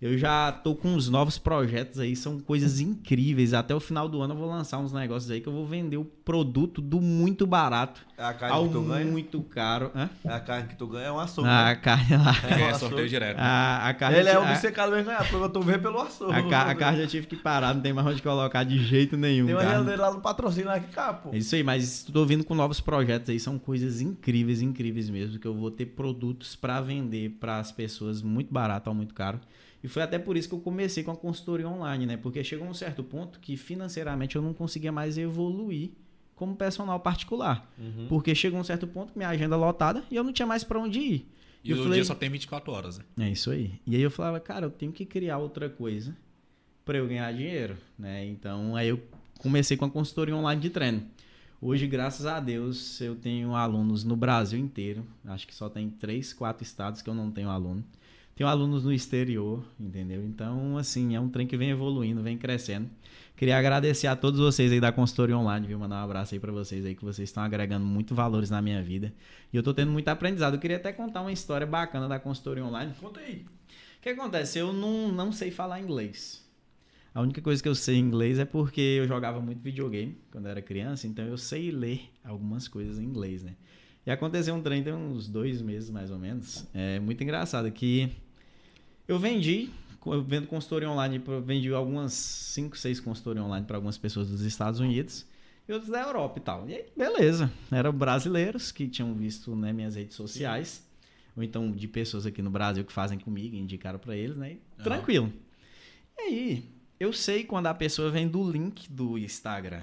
Eu 0.00 0.18
já 0.18 0.52
tô 0.52 0.74
com 0.74 0.88
uns 0.88 1.08
novos 1.08 1.38
projetos 1.38 1.98
aí, 1.98 2.14
são 2.14 2.38
coisas 2.38 2.80
incríveis. 2.80 3.54
Até 3.54 3.74
o 3.74 3.80
final 3.80 4.08
do 4.08 4.20
ano 4.20 4.34
eu 4.34 4.38
vou 4.38 4.48
lançar 4.48 4.78
uns 4.78 4.92
negócios 4.92 5.30
aí 5.30 5.40
que 5.40 5.48
eu 5.48 5.52
vou 5.52 5.66
vender 5.66 5.96
o 5.96 6.04
produto 6.04 6.82
do 6.82 7.00
muito 7.00 7.46
barato 7.46 8.06
é 8.18 8.24
a 8.24 8.32
carne 8.32 8.56
ao 8.56 8.66
que 8.66 8.72
tu 8.72 8.82
ganha? 8.82 9.04
muito 9.04 9.42
caro. 9.42 9.90
Hã? 9.94 10.08
É 10.24 10.32
a 10.32 10.40
carne 10.40 10.68
que 10.68 10.74
tu 10.74 10.86
ganha, 10.86 11.06
é 11.06 11.12
um 11.12 11.20
açougue. 11.20 11.48
Ah, 11.48 11.68
a 11.68 11.76
carne 11.76 12.16
lá. 12.16 12.34
É, 12.48 12.62
é 12.62 12.74
sorteio 12.74 13.08
direto. 13.08 13.38
A, 13.38 13.88
a 13.88 13.94
carne, 13.94 14.18
Ele 14.18 14.28
é 14.30 14.38
obcecado 14.38 14.90
mesmo 14.92 15.06
ganhar, 15.06 15.28
porque 15.28 15.36
eu 15.36 15.48
tô 15.50 15.60
vendo 15.60 15.80
pelo 15.80 16.00
açougue. 16.00 16.32
A, 16.32 16.42
ca, 16.42 16.62
a 16.70 16.74
carne 16.74 17.00
eu 17.00 17.06
tive 17.06 17.26
que 17.26 17.36
parar, 17.36 17.74
não 17.74 17.82
tem 17.82 17.92
mais 17.92 18.06
onde 18.06 18.22
colocar 18.22 18.64
de 18.64 18.78
jeito 18.82 19.18
nenhum. 19.18 19.46
Tem 19.46 19.54
uma 19.54 19.66
geladeira 19.66 20.02
lá 20.02 20.14
no 20.14 20.20
patrocínio 20.22 20.70
aqui, 20.70 20.88
cá, 20.88 21.12
pô. 21.12 21.30
É 21.30 21.36
isso 21.36 21.54
aí, 21.54 21.62
mas 21.62 22.04
tô 22.04 22.24
vindo 22.24 22.42
com 22.42 22.54
novos 22.54 22.80
projetos 22.80 23.28
aí, 23.28 23.38
são 23.38 23.58
coisas 23.58 24.00
incríveis, 24.00 24.62
incríveis 24.62 25.10
mesmo, 25.10 25.38
que 25.38 25.46
eu 25.46 25.54
vou 25.54 25.70
ter 25.70 25.86
produtos 25.86 26.56
para 26.56 26.80
vender 26.80 27.36
para 27.38 27.58
as 27.58 27.70
pessoas 27.70 28.22
muito 28.22 28.52
barato 28.52 28.88
ou 28.88 28.96
muito 28.96 29.14
caro. 29.14 29.38
E 29.82 29.88
foi 29.88 30.02
até 30.02 30.18
por 30.18 30.36
isso 30.36 30.48
que 30.48 30.54
eu 30.54 30.60
comecei 30.60 31.02
com 31.02 31.10
a 31.10 31.16
consultoria 31.16 31.68
online, 31.68 32.06
né? 32.06 32.16
Porque 32.16 32.42
chegou 32.42 32.66
um 32.66 32.74
certo 32.74 33.04
ponto 33.04 33.38
que 33.38 33.56
financeiramente 33.56 34.36
eu 34.36 34.42
não 34.42 34.52
conseguia 34.52 34.90
mais 34.90 35.16
evoluir 35.18 35.90
como 36.34 36.54
personal 36.54 36.98
particular. 37.00 37.70
Uhum. 37.78 38.06
Porque 38.08 38.34
chegou 38.34 38.58
um 38.58 38.64
certo 38.64 38.86
ponto 38.86 39.12
que 39.12 39.18
minha 39.18 39.30
agenda 39.30 39.56
lotada 39.56 40.04
e 40.10 40.16
eu 40.16 40.24
não 40.24 40.32
tinha 40.32 40.46
mais 40.46 40.64
para 40.64 40.78
onde 40.78 40.98
ir. 40.98 41.32
E 41.64 41.72
o 41.72 41.78
falei, 41.78 41.94
dia 41.94 42.04
só 42.04 42.14
tem 42.14 42.30
24 42.30 42.72
horas, 42.72 42.98
né? 42.98 43.04
É 43.18 43.30
isso 43.30 43.50
aí. 43.50 43.80
E 43.86 43.96
aí 43.96 44.02
eu 44.02 44.10
falava, 44.10 44.38
cara, 44.38 44.66
eu 44.66 44.70
tenho 44.70 44.92
que 44.92 45.04
criar 45.04 45.38
outra 45.38 45.68
coisa 45.68 46.16
para 46.84 46.98
eu 46.98 47.08
ganhar 47.08 47.32
dinheiro, 47.32 47.76
né? 47.98 48.24
Então 48.24 48.76
aí 48.76 48.88
eu 48.88 49.02
comecei 49.40 49.76
com 49.76 49.84
a 49.84 49.90
consultoria 49.90 50.36
online 50.36 50.60
de 50.60 50.70
treino. 50.70 51.02
Hoje, 51.60 51.86
graças 51.86 52.26
a 52.26 52.38
Deus, 52.38 53.00
eu 53.00 53.16
tenho 53.16 53.54
alunos 53.54 54.04
no 54.04 54.14
Brasil 54.14 54.58
inteiro. 54.58 55.04
Acho 55.24 55.46
que 55.46 55.54
só 55.54 55.68
tem 55.68 55.88
três, 55.88 56.32
quatro 56.32 56.62
estados 56.62 57.00
que 57.00 57.08
eu 57.08 57.14
não 57.14 57.30
tenho 57.30 57.48
aluno. 57.48 57.82
Tenho 58.36 58.50
alunos 58.50 58.84
no 58.84 58.92
exterior, 58.92 59.64
entendeu? 59.80 60.22
Então, 60.22 60.76
assim, 60.76 61.16
é 61.16 61.20
um 61.20 61.26
trem 61.26 61.46
que 61.46 61.56
vem 61.56 61.70
evoluindo, 61.70 62.22
vem 62.22 62.36
crescendo. 62.36 62.90
Queria 63.34 63.56
agradecer 63.56 64.08
a 64.08 64.14
todos 64.14 64.38
vocês 64.38 64.70
aí 64.70 64.78
da 64.78 64.92
consultoria 64.92 65.38
online, 65.38 65.66
viu? 65.66 65.78
Mandar 65.78 66.02
um 66.02 66.04
abraço 66.04 66.34
aí 66.34 66.38
para 66.38 66.52
vocês 66.52 66.84
aí, 66.84 66.94
que 66.94 67.02
vocês 67.02 67.30
estão 67.30 67.42
agregando 67.42 67.86
muito 67.86 68.14
valores 68.14 68.50
na 68.50 68.60
minha 68.60 68.82
vida. 68.82 69.10
E 69.50 69.56
eu 69.56 69.62
tô 69.62 69.72
tendo 69.72 69.90
muito 69.90 70.08
aprendizado. 70.08 70.52
Eu 70.52 70.60
queria 70.60 70.76
até 70.76 70.92
contar 70.92 71.22
uma 71.22 71.32
história 71.32 71.66
bacana 71.66 72.06
da 72.06 72.20
consultoria 72.20 72.62
online. 72.62 72.92
Conta 73.00 73.20
aí. 73.20 73.46
O 73.98 74.02
que 74.02 74.10
acontece? 74.10 74.58
Eu 74.58 74.70
não, 74.70 75.10
não 75.10 75.32
sei 75.32 75.50
falar 75.50 75.80
inglês. 75.80 76.46
A 77.14 77.22
única 77.22 77.40
coisa 77.40 77.62
que 77.62 77.68
eu 77.70 77.74
sei 77.74 77.96
inglês 77.96 78.38
é 78.38 78.44
porque 78.44 78.82
eu 78.82 79.08
jogava 79.08 79.40
muito 79.40 79.62
videogame 79.62 80.14
quando 80.30 80.44
eu 80.44 80.50
era 80.50 80.60
criança, 80.60 81.06
então 81.06 81.24
eu 81.24 81.38
sei 81.38 81.70
ler 81.70 82.10
algumas 82.22 82.68
coisas 82.68 82.98
em 82.98 83.04
inglês, 83.04 83.42
né? 83.42 83.54
E 84.04 84.10
aconteceu 84.10 84.54
um 84.54 84.60
trem 84.60 84.82
tem 84.82 84.92
uns 84.92 85.26
dois 85.26 85.62
meses 85.62 85.88
mais 85.88 86.10
ou 86.10 86.18
menos. 86.18 86.66
É 86.74 87.00
muito 87.00 87.24
engraçado 87.24 87.72
que 87.72 88.12
eu 89.08 89.18
vendi, 89.18 89.70
eu 90.04 90.22
vendo 90.22 90.46
consultoria 90.46 90.90
online, 90.90 91.22
vendi 91.44 91.72
algumas 91.72 92.12
5, 92.12 92.76
6 92.76 93.00
consultorias 93.00 93.44
online 93.44 93.66
para 93.66 93.76
algumas 93.76 93.96
pessoas 93.98 94.28
dos 94.28 94.42
Estados 94.42 94.80
Unidos 94.80 95.26
e 95.68 95.72
outros 95.72 95.90
da 95.90 96.00
Europa 96.00 96.38
e 96.38 96.42
tal. 96.42 96.68
E 96.68 96.74
aí, 96.74 96.86
beleza. 96.96 97.50
Eram 97.70 97.92
brasileiros 97.92 98.70
que 98.70 98.88
tinham 98.88 99.14
visto 99.14 99.54
né, 99.56 99.72
minhas 99.72 99.96
redes 99.96 100.16
sociais, 100.16 100.84
ou 101.36 101.42
então 101.42 101.70
de 101.70 101.88
pessoas 101.88 102.26
aqui 102.26 102.40
no 102.40 102.50
Brasil 102.50 102.84
que 102.84 102.92
fazem 102.92 103.18
comigo, 103.18 103.56
indicaram 103.56 103.98
para 103.98 104.16
eles, 104.16 104.36
né? 104.36 104.52
E, 104.52 104.82
tranquilo. 104.82 105.32
E 106.18 106.22
aí, 106.22 106.64
eu 106.98 107.12
sei 107.12 107.44
quando 107.44 107.66
a 107.66 107.74
pessoa 107.74 108.10
vem 108.10 108.26
do 108.26 108.48
link 108.48 108.90
do 108.90 109.18
Instagram, 109.18 109.82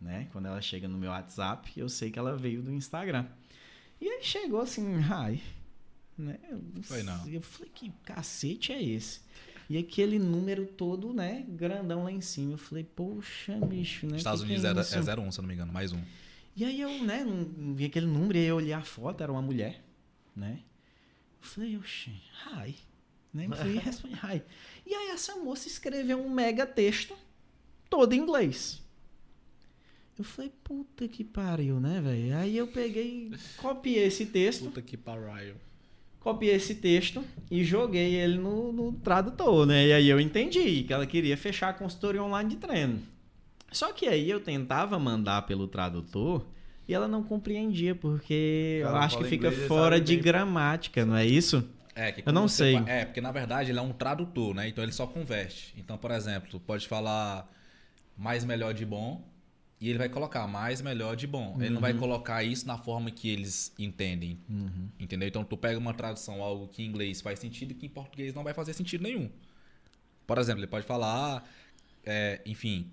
né? 0.00 0.28
Quando 0.32 0.46
ela 0.46 0.60
chega 0.60 0.86
no 0.86 0.98
meu 0.98 1.10
WhatsApp, 1.10 1.72
eu 1.76 1.88
sei 1.88 2.10
que 2.10 2.18
ela 2.18 2.36
veio 2.36 2.62
do 2.62 2.72
Instagram. 2.72 3.26
E 4.00 4.08
aí 4.08 4.22
chegou 4.22 4.60
assim, 4.60 5.00
ai, 5.08 5.40
né? 6.16 6.38
Foi 6.82 7.02
não. 7.02 7.26
Eu 7.28 7.42
falei, 7.42 7.70
que 7.74 7.92
cacete 8.04 8.72
é 8.72 8.82
esse? 8.82 9.20
E 9.68 9.78
aquele 9.78 10.18
número 10.18 10.66
todo, 10.66 11.14
né, 11.14 11.44
grandão 11.48 12.04
lá 12.04 12.12
em 12.12 12.20
cima. 12.20 12.52
Eu 12.52 12.58
falei, 12.58 12.84
poxa, 12.84 13.54
bicho, 13.66 14.06
né? 14.06 14.16
Estados 14.16 14.42
que 14.42 14.46
Unidos 14.46 14.62
que 14.62 14.94
é, 14.94 14.98
é 14.98 15.16
01, 15.16 15.32
se 15.32 15.38
eu 15.38 15.42
não 15.42 15.48
me 15.48 15.54
engano, 15.54 15.72
mais 15.72 15.92
um. 15.92 16.00
E 16.54 16.64
aí 16.64 16.80
eu, 16.80 17.02
né, 17.02 17.24
vi 17.74 17.86
aquele 17.86 18.06
número, 18.06 18.36
e 18.36 18.42
aí 18.42 18.46
eu 18.48 18.56
olhei 18.56 18.72
a 18.72 18.82
foto, 18.82 19.22
era 19.22 19.32
uma 19.32 19.40
mulher, 19.40 19.82
né? 20.36 20.60
Eu 21.40 21.48
falei, 21.48 21.76
oxe, 21.78 22.10
hi. 22.10 22.76
Né? 23.32 23.46
Eu 23.46 23.56
falei, 23.56 23.78
respondi, 23.80 24.14
hi. 24.14 24.42
E 24.84 24.94
aí 24.94 25.10
essa 25.10 25.36
moça 25.36 25.68
escreveu 25.68 26.22
um 26.22 26.28
mega 26.28 26.66
texto, 26.66 27.16
todo 27.88 28.12
em 28.12 28.18
inglês. 28.18 28.82
Eu 30.18 30.24
falei, 30.24 30.52
puta 30.62 31.08
que 31.08 31.24
pariu, 31.24 31.80
né, 31.80 32.00
velho? 32.02 32.36
Aí 32.36 32.56
eu 32.56 32.68
peguei, 32.68 33.32
copiei 33.56 34.04
esse 34.04 34.26
texto. 34.26 34.64
Puta 34.64 34.82
que 34.82 34.98
pariu 34.98 35.54
copiei 36.22 36.54
esse 36.54 36.76
texto 36.76 37.24
e 37.50 37.64
joguei 37.64 38.14
ele 38.14 38.38
no, 38.38 38.72
no, 38.72 38.92
tradutor, 38.92 39.66
né? 39.66 39.86
E 39.86 39.92
aí 39.92 40.08
eu 40.08 40.20
entendi 40.20 40.84
que 40.84 40.92
ela 40.92 41.06
queria 41.06 41.36
fechar 41.36 41.70
a 41.70 41.72
consultoria 41.72 42.22
online 42.22 42.50
de 42.50 42.56
treino. 42.56 43.02
Só 43.70 43.92
que 43.92 44.06
aí 44.06 44.30
eu 44.30 44.40
tentava 44.40 44.98
mandar 44.98 45.42
pelo 45.42 45.66
tradutor 45.66 46.44
E 46.86 46.92
ela 46.92 47.08
não 47.08 47.22
compreendia, 47.22 47.94
porque 47.94 48.80
Cara, 48.82 48.96
eu 48.96 49.00
acho 49.00 49.18
que 49.18 49.24
fica 49.24 49.50
fora 49.50 50.00
de 50.00 50.14
bem... 50.14 50.22
gramática, 50.22 51.04
não 51.06 51.16
é 51.16 51.24
isso? 51.24 51.66
É, 51.94 52.12
que 52.12 52.26
eu 52.26 52.32
não 52.32 52.48
sei. 52.48 52.76
É, 52.86 53.04
porque 53.04 53.20
na 53.20 53.32
verdade 53.32 53.70
ele 53.70 53.78
é 53.78 53.82
um 53.82 53.92
tradutor, 53.92 54.54
né? 54.54 54.68
Então 54.68 54.82
ele 54.82 54.92
só 54.92 55.06
converte. 55.06 55.74
Então, 55.76 55.98
por 55.98 56.10
exemplo, 56.10 56.48
tu 56.50 56.60
pode 56.60 56.88
falar 56.88 57.50
mais 58.16 58.44
melhor 58.44 58.72
de 58.72 58.84
bom 58.84 59.22
e 59.82 59.88
ele 59.88 59.98
vai 59.98 60.08
colocar 60.08 60.46
mais 60.46 60.80
melhor 60.80 61.16
de 61.16 61.26
bom. 61.26 61.54
Uhum. 61.54 61.60
Ele 61.60 61.70
não 61.70 61.80
vai 61.80 61.92
uhum. 61.92 61.98
colocar 61.98 62.44
isso 62.44 62.68
na 62.68 62.78
forma 62.78 63.10
que 63.10 63.28
eles 63.28 63.74
entendem. 63.76 64.38
Uhum. 64.48 64.88
Entendeu? 64.96 65.26
Então 65.26 65.42
tu 65.42 65.56
pega 65.56 65.76
uma 65.76 65.92
tradução, 65.92 66.40
algo 66.40 66.68
que 66.68 66.84
em 66.84 66.86
inglês 66.86 67.20
faz 67.20 67.40
sentido 67.40 67.72
e 67.72 67.74
que 67.74 67.86
em 67.86 67.88
português 67.88 68.32
não 68.32 68.44
vai 68.44 68.54
fazer 68.54 68.74
sentido 68.74 69.02
nenhum. 69.02 69.28
Por 70.24 70.38
exemplo, 70.38 70.60
ele 70.60 70.68
pode 70.68 70.86
falar, 70.86 71.44
é, 72.06 72.40
enfim, 72.46 72.92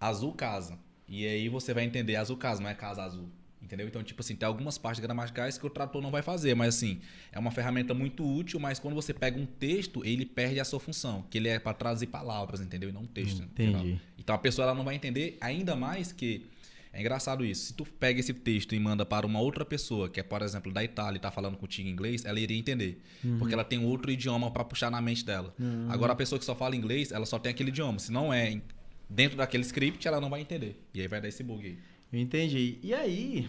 azul 0.00 0.32
casa. 0.32 0.78
E 1.08 1.26
aí 1.26 1.48
você 1.48 1.74
vai 1.74 1.82
entender 1.82 2.14
azul 2.14 2.36
casa, 2.36 2.62
não 2.62 2.70
é 2.70 2.74
casa 2.74 3.02
azul. 3.02 3.28
Entendeu? 3.68 3.86
Então, 3.86 4.02
tipo 4.02 4.22
assim, 4.22 4.34
tem 4.34 4.46
algumas 4.46 4.78
partes 4.78 4.98
gramaticais 4.98 5.58
que 5.58 5.66
o 5.66 5.68
tradutor 5.68 6.00
não 6.00 6.10
vai 6.10 6.22
fazer, 6.22 6.54
mas 6.54 6.74
assim, 6.74 7.02
é 7.30 7.38
uma 7.38 7.50
ferramenta 7.50 7.92
muito 7.92 8.26
útil, 8.26 8.58
mas 8.58 8.78
quando 8.78 8.94
você 8.94 9.12
pega 9.12 9.38
um 9.38 9.44
texto, 9.44 10.02
ele 10.06 10.24
perde 10.24 10.58
a 10.58 10.64
sua 10.64 10.80
função, 10.80 11.22
que 11.28 11.36
ele 11.36 11.48
é 11.48 11.58
para 11.58 11.74
traduzir 11.74 12.06
palavras, 12.06 12.62
entendeu? 12.62 12.88
E 12.88 12.92
não 12.92 13.02
um 13.02 13.06
texto. 13.06 13.42
Entendi. 13.42 14.00
Então 14.16 14.34
a 14.34 14.38
pessoa 14.38 14.64
ela 14.64 14.74
não 14.74 14.84
vai 14.84 14.94
entender 14.94 15.36
ainda 15.38 15.76
mais 15.76 16.12
que 16.12 16.46
é 16.94 17.00
engraçado 17.00 17.44
isso. 17.44 17.66
Se 17.66 17.74
tu 17.74 17.84
pega 17.84 18.20
esse 18.20 18.32
texto 18.32 18.74
e 18.74 18.80
manda 18.80 19.04
para 19.04 19.26
uma 19.26 19.38
outra 19.38 19.66
pessoa, 19.66 20.08
que 20.08 20.18
é, 20.18 20.22
por 20.22 20.40
exemplo, 20.40 20.72
da 20.72 20.82
Itália 20.82 21.18
e 21.18 21.20
tá 21.20 21.30
falando 21.30 21.58
contigo 21.58 21.86
em 21.86 21.92
inglês, 21.92 22.24
ela 22.24 22.40
iria 22.40 22.56
entender. 22.56 23.02
Uhum. 23.22 23.38
Porque 23.38 23.52
ela 23.52 23.64
tem 23.64 23.84
outro 23.84 24.10
idioma 24.10 24.50
para 24.50 24.64
puxar 24.64 24.90
na 24.90 25.02
mente 25.02 25.26
dela. 25.26 25.54
Uhum. 25.60 25.88
Agora, 25.90 26.14
a 26.14 26.16
pessoa 26.16 26.38
que 26.38 26.44
só 26.46 26.54
fala 26.54 26.74
inglês, 26.74 27.12
ela 27.12 27.26
só 27.26 27.38
tem 27.38 27.50
aquele 27.50 27.68
idioma. 27.68 27.98
Se 27.98 28.10
não 28.10 28.32
é 28.32 28.62
dentro 29.10 29.36
daquele 29.36 29.62
script, 29.62 30.08
ela 30.08 30.22
não 30.22 30.30
vai 30.30 30.40
entender. 30.40 30.82
E 30.94 31.02
aí 31.02 31.08
vai 31.08 31.20
dar 31.20 31.28
esse 31.28 31.42
bug 31.42 31.66
aí. 31.66 31.78
Entendi. 32.12 32.78
E 32.82 32.94
aí, 32.94 33.48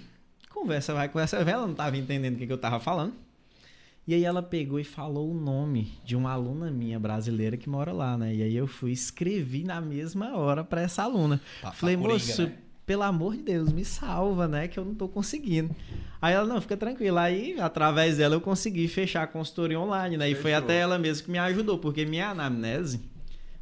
Conversa 0.49 0.93
vai, 0.93 1.07
conversa 1.07 1.43
vai. 1.43 1.53
Ela 1.53 1.65
não 1.65 1.71
estava 1.71 1.95
entendendo 1.95 2.35
o 2.35 2.37
que, 2.37 2.45
que 2.45 2.51
eu 2.51 2.57
estava 2.57 2.79
falando. 2.79 3.13
E 4.05 4.13
aí 4.13 4.25
ela 4.25 4.41
pegou 4.41 4.79
e 4.79 4.83
falou 4.83 5.29
o 5.29 5.33
nome 5.33 5.93
de 6.03 6.15
uma 6.15 6.31
aluna 6.31 6.71
minha 6.71 6.99
brasileira 6.99 7.55
que 7.55 7.69
mora 7.69 7.91
lá, 7.91 8.17
né? 8.17 8.33
E 8.33 8.41
aí 8.41 8.55
eu 8.55 8.65
fui 8.65 8.91
escrevi 8.91 9.63
na 9.63 9.79
mesma 9.79 10.35
hora 10.35 10.63
para 10.63 10.81
essa 10.81 11.03
aluna. 11.03 11.39
Pra, 11.61 11.71
Falei, 11.71 11.95
pra 11.95 12.07
moço, 12.09 12.41
né? 12.41 12.53
pelo 12.87 13.03
amor 13.03 13.37
de 13.37 13.43
Deus, 13.43 13.71
me 13.71 13.85
salva, 13.85 14.47
né? 14.47 14.67
Que 14.67 14.79
eu 14.79 14.83
não 14.83 14.95
tô 14.95 15.07
conseguindo. 15.07 15.75
Aí 16.19 16.33
ela, 16.33 16.47
não, 16.47 16.59
fica 16.59 16.75
tranquila. 16.75 17.21
Aí, 17.21 17.59
através 17.61 18.17
dela, 18.17 18.33
eu 18.33 18.41
consegui 18.41 18.87
fechar 18.87 19.23
a 19.23 19.27
consultoria 19.27 19.79
online, 19.79 20.17
né? 20.17 20.25
Fechou. 20.25 20.39
E 20.39 20.41
foi 20.41 20.53
até 20.55 20.79
ela 20.79 20.97
mesma 20.97 21.23
que 21.23 21.31
me 21.31 21.37
ajudou, 21.37 21.77
porque 21.77 22.03
minha 22.03 22.29
anamnese 22.29 22.99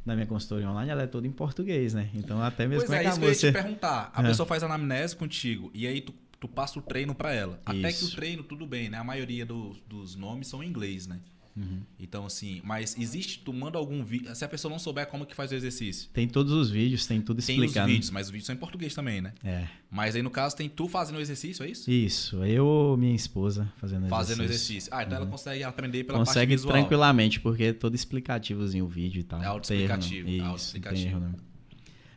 na 0.04 0.14
minha 0.14 0.26
consultoria 0.26 0.68
online, 0.68 0.90
ela 0.90 1.02
é 1.02 1.06
toda 1.06 1.26
em 1.26 1.32
português, 1.32 1.94
né? 1.94 2.08
Então, 2.14 2.42
até 2.42 2.66
mesmo 2.66 2.86
pois 2.86 2.98
é, 2.98 3.04
é 3.04 3.08
isso 3.08 3.18
que 3.18 3.24
eu 3.24 3.28
ia 3.28 3.34
te 3.34 3.52
perguntar. 3.52 4.10
A 4.14 4.22
é. 4.22 4.26
pessoa 4.26 4.46
faz 4.46 4.62
anamnese 4.62 5.14
contigo, 5.16 5.70
e 5.74 5.86
aí 5.86 6.00
tu 6.00 6.14
tu 6.40 6.46
passa 6.46 6.78
o 6.78 6.82
treino 6.82 7.14
para 7.14 7.32
ela. 7.32 7.60
Isso. 7.68 7.78
Até 7.78 7.92
que 7.92 8.04
o 8.04 8.10
treino, 8.10 8.42
tudo 8.42 8.66
bem, 8.66 8.88
né? 8.88 8.98
A 8.98 9.04
maioria 9.04 9.44
do, 9.44 9.76
dos 9.88 10.14
nomes 10.14 10.46
são 10.46 10.62
em 10.62 10.68
inglês, 10.68 11.06
né? 11.06 11.18
Uhum. 11.58 11.80
Então, 11.98 12.24
assim, 12.24 12.60
mas 12.62 12.96
existe, 12.96 13.40
tu 13.40 13.52
manda 13.52 13.76
algum 13.76 14.04
vídeo. 14.04 14.32
Se 14.34 14.44
a 14.44 14.48
pessoa 14.48 14.70
não 14.70 14.78
souber 14.78 15.06
como 15.08 15.26
que 15.26 15.34
faz 15.34 15.50
o 15.50 15.54
exercício. 15.54 16.08
Tem 16.12 16.28
todos 16.28 16.52
os 16.52 16.70
vídeos, 16.70 17.04
tem 17.06 17.20
tudo 17.20 17.40
explicado. 17.40 17.72
Tem 17.72 17.82
os 17.82 17.90
vídeos, 17.90 18.10
mas 18.10 18.26
os 18.26 18.30
vídeos 18.30 18.46
são 18.46 18.54
em 18.54 18.58
português 18.58 18.94
também, 18.94 19.20
né? 19.20 19.32
É. 19.42 19.66
Mas 19.90 20.14
aí, 20.14 20.22
no 20.22 20.30
caso, 20.30 20.56
tem 20.56 20.68
tu 20.68 20.86
fazendo 20.86 21.16
o 21.16 21.20
exercício, 21.20 21.64
é 21.64 21.68
isso? 21.68 21.90
Isso. 21.90 22.44
Eu 22.44 22.64
ou 22.64 22.96
minha 22.96 23.14
esposa 23.14 23.72
fazendo 23.76 24.06
exercício. 24.06 24.16
Fazendo 24.16 24.44
exercício. 24.44 24.94
Ah, 24.94 25.02
então 25.02 25.16
uhum. 25.16 25.22
ela 25.22 25.30
consegue 25.30 25.64
aprender 25.64 26.04
pela 26.04 26.18
consegue 26.18 26.34
parte 26.34 26.48
visual. 26.48 26.72
Consegue 26.72 26.82
tranquilamente, 26.82 27.40
porque 27.40 27.64
é 27.64 27.72
todo 27.72 27.94
explicativozinho 27.94 28.84
o 28.84 28.88
vídeo 28.88 29.20
e 29.20 29.24
tal. 29.24 29.42
É 29.42 29.46
auto-explicativo. 29.46 30.28
Isso, 30.28 30.44
auto-explicativo. 30.44 31.18
Né? 31.18 31.34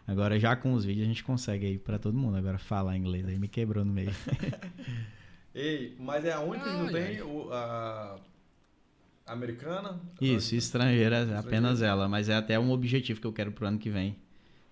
Agora 0.05 0.39
já 0.39 0.55
com 0.55 0.73
os 0.73 0.85
vídeos 0.85 1.05
a 1.05 1.07
gente 1.07 1.23
consegue 1.23 1.65
aí 1.65 1.77
para 1.79 1.97
todo 1.97 2.17
mundo. 2.17 2.37
Agora 2.37 2.57
falar 2.57 2.95
inglês 2.97 3.27
aí 3.27 3.39
me 3.39 3.47
quebrou 3.47 3.83
no 3.83 3.93
meio. 3.93 4.13
Ei, 5.53 5.95
mas 5.99 6.23
é 6.23 6.31
a 6.31 6.39
única 6.39 6.65
que 6.65 6.77
não 6.77 6.87
tem 6.87 7.21
o, 7.21 7.51
a 7.51 8.17
americana? 9.31 9.99
Isso, 10.19 10.55
estrangeira, 10.55 11.39
apenas 11.39 11.81
ela. 11.81 12.07
Mas 12.07 12.29
é 12.29 12.35
até 12.35 12.59
um 12.59 12.71
objetivo 12.71 13.19
que 13.19 13.27
eu 13.27 13.33
quero 13.33 13.51
pro 13.51 13.67
ano 13.67 13.79
que 13.79 13.89
vem. 13.89 14.17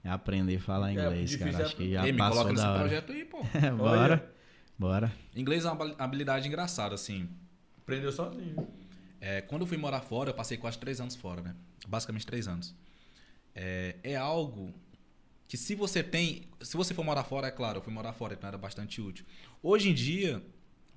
É 0.03 0.09
aprender 0.09 0.55
a 0.55 0.59
falar 0.59 0.89
é, 0.89 0.93
inglês, 0.93 1.33
é, 1.33 1.37
cara. 1.37 1.65
Acho 1.65 1.75
que 1.75 1.91
já 1.91 2.07
Ei, 2.07 2.13
passou 2.13 2.45
me 2.45 2.53
coloca 2.53 2.61
da 2.61 2.71
hora. 2.71 2.79
projeto 2.79 3.11
aí, 3.11 3.25
pô. 3.25 3.43
bora, 3.77 4.33
bora. 4.77 5.11
Inglês 5.35 5.65
é 5.65 5.71
uma 5.71 5.95
habilidade 5.97 6.47
engraçada, 6.47 6.95
assim. 6.95 7.27
Aprendeu 7.77 8.11
sozinho. 8.11 8.67
É, 9.19 9.41
quando 9.41 9.63
eu 9.63 9.67
fui 9.67 9.77
morar 9.77 10.01
fora, 10.01 10.29
eu 10.29 10.33
passei 10.33 10.57
quase 10.57 10.77
três 10.77 11.01
anos 11.01 11.15
fora, 11.15 11.41
né? 11.41 11.55
Basicamente 11.87 12.25
três 12.25 12.47
anos. 12.47 12.73
É, 13.53 13.97
é 14.03 14.15
algo 14.15 14.73
que 15.47 15.57
se 15.57 15.75
você 15.75 16.01
tem. 16.01 16.43
Se 16.61 16.77
você 16.77 16.93
for 16.93 17.03
morar 17.03 17.23
fora, 17.23 17.47
é 17.47 17.51
claro, 17.51 17.79
eu 17.79 17.81
fui 17.81 17.91
morar 17.91 18.13
fora, 18.13 18.33
então 18.35 18.47
era 18.47 18.57
bastante 18.57 19.01
útil. 19.01 19.25
Hoje 19.61 19.89
em 19.89 19.93
dia, 19.93 20.41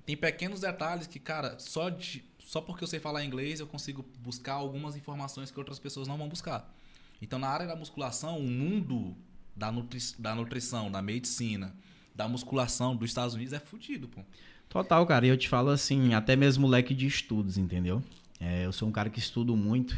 tem 0.05 0.15
pequenos 0.15 0.61
detalhes 0.61 1.07
que, 1.07 1.19
cara, 1.19 1.57
só, 1.59 1.89
de, 1.89 2.23
só 2.53 2.61
porque 2.61 2.83
eu 2.83 2.87
sei 2.87 2.99
falar 2.99 3.25
inglês 3.25 3.59
eu 3.59 3.65
consigo 3.65 4.05
buscar 4.19 4.53
algumas 4.53 4.95
informações 4.95 5.49
que 5.49 5.57
outras 5.57 5.79
pessoas 5.79 6.07
não 6.07 6.19
vão 6.19 6.29
buscar. 6.29 6.71
Então, 7.19 7.39
na 7.39 7.47
área 7.47 7.65
da 7.65 7.75
musculação, 7.75 8.37
o 8.37 8.47
mundo 8.47 9.17
da, 9.55 9.71
nutri, 9.71 9.97
da 10.19 10.35
nutrição, 10.35 10.91
da 10.91 11.01
medicina, 11.01 11.75
da 12.13 12.27
musculação 12.27 12.95
dos 12.95 13.09
Estados 13.09 13.33
Unidos 13.33 13.53
é 13.53 13.59
fodido, 13.59 14.07
pô. 14.07 14.21
Total, 14.69 15.03
cara. 15.07 15.25
E 15.25 15.29
eu 15.29 15.37
te 15.37 15.49
falo 15.49 15.71
assim, 15.71 16.13
até 16.13 16.35
mesmo 16.35 16.67
leque 16.67 16.93
de 16.93 17.07
estudos, 17.07 17.57
entendeu? 17.57 18.03
É, 18.39 18.67
eu 18.67 18.71
sou 18.71 18.87
um 18.87 18.91
cara 18.91 19.09
que 19.09 19.17
estudo 19.17 19.57
muito. 19.57 19.97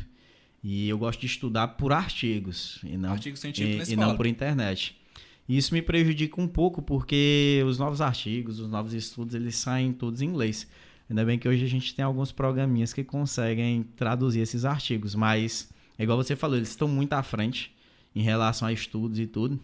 E 0.63 0.87
eu 0.87 0.97
gosto 0.97 1.19
de 1.19 1.25
estudar 1.25 1.67
por 1.67 1.91
artigos 1.91 2.79
e 2.85 2.95
não, 2.95 3.17
e, 3.17 3.91
e 3.91 3.95
não 3.97 4.15
por 4.15 4.25
internet. 4.25 4.97
E 5.45 5.57
isso 5.57 5.73
me 5.73 5.81
prejudica 5.81 6.39
um 6.39 6.47
pouco 6.47 6.81
porque 6.81 7.61
os 7.67 7.77
novos 7.77 7.99
artigos, 7.99 8.61
os 8.61 8.69
novos 8.69 8.93
estudos, 8.93 9.35
eles 9.35 9.57
saem 9.57 9.91
todos 9.91 10.21
em 10.21 10.27
inglês. 10.27 10.65
Ainda 11.09 11.23
bem 11.23 11.37
que 11.37 11.47
hoje 11.47 11.63
a 11.63 11.67
gente 11.67 11.93
tem 11.93 12.03
alguns 12.03 12.31
programinhas 12.31 12.91
que 12.91 13.03
conseguem 13.03 13.83
traduzir 13.95 14.39
esses 14.39 14.65
artigos, 14.65 15.13
mas 15.13 15.69
igual 15.99 16.17
você 16.17 16.35
falou, 16.35 16.57
eles 16.57 16.69
estão 16.69 16.87
muito 16.87 17.13
à 17.13 17.21
frente 17.21 17.75
em 18.15 18.21
relação 18.21 18.67
a 18.67 18.73
estudos 18.73 19.19
e 19.19 19.27
tudo. 19.27 19.59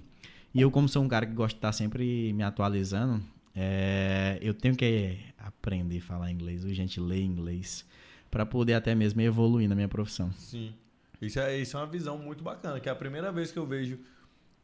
E 0.53 0.61
eu, 0.61 0.69
como 0.69 0.87
sou 0.87 1.03
um 1.03 1.07
cara 1.07 1.25
que 1.25 1.33
gosta 1.33 1.53
de 1.53 1.57
estar 1.57 1.71
sempre 1.71 2.31
me 2.33 2.43
atualizando, 2.43 3.23
é, 3.55 4.37
eu 4.41 4.53
tenho 4.53 4.75
que 4.75 5.17
aprender 5.37 5.97
a 5.97 6.01
falar 6.01 6.31
inglês, 6.31 6.63
a 6.63 6.73
gente 6.73 6.99
ler 6.99 7.21
inglês, 7.21 7.85
para 8.29 8.45
poder 8.45 8.73
até 8.73 8.93
mesmo 8.93 9.21
evoluir 9.21 9.67
na 9.67 9.75
minha 9.75 9.87
profissão. 9.87 10.31
Sim. 10.33 10.73
Isso 11.21 11.39
é, 11.39 11.57
isso 11.57 11.77
é 11.77 11.79
uma 11.79 11.87
visão 11.87 12.17
muito 12.17 12.43
bacana, 12.43 12.79
que 12.79 12.89
é 12.89 12.91
a 12.91 12.95
primeira 12.95 13.31
vez 13.31 13.51
que 13.51 13.57
eu 13.57 13.65
vejo 13.65 13.99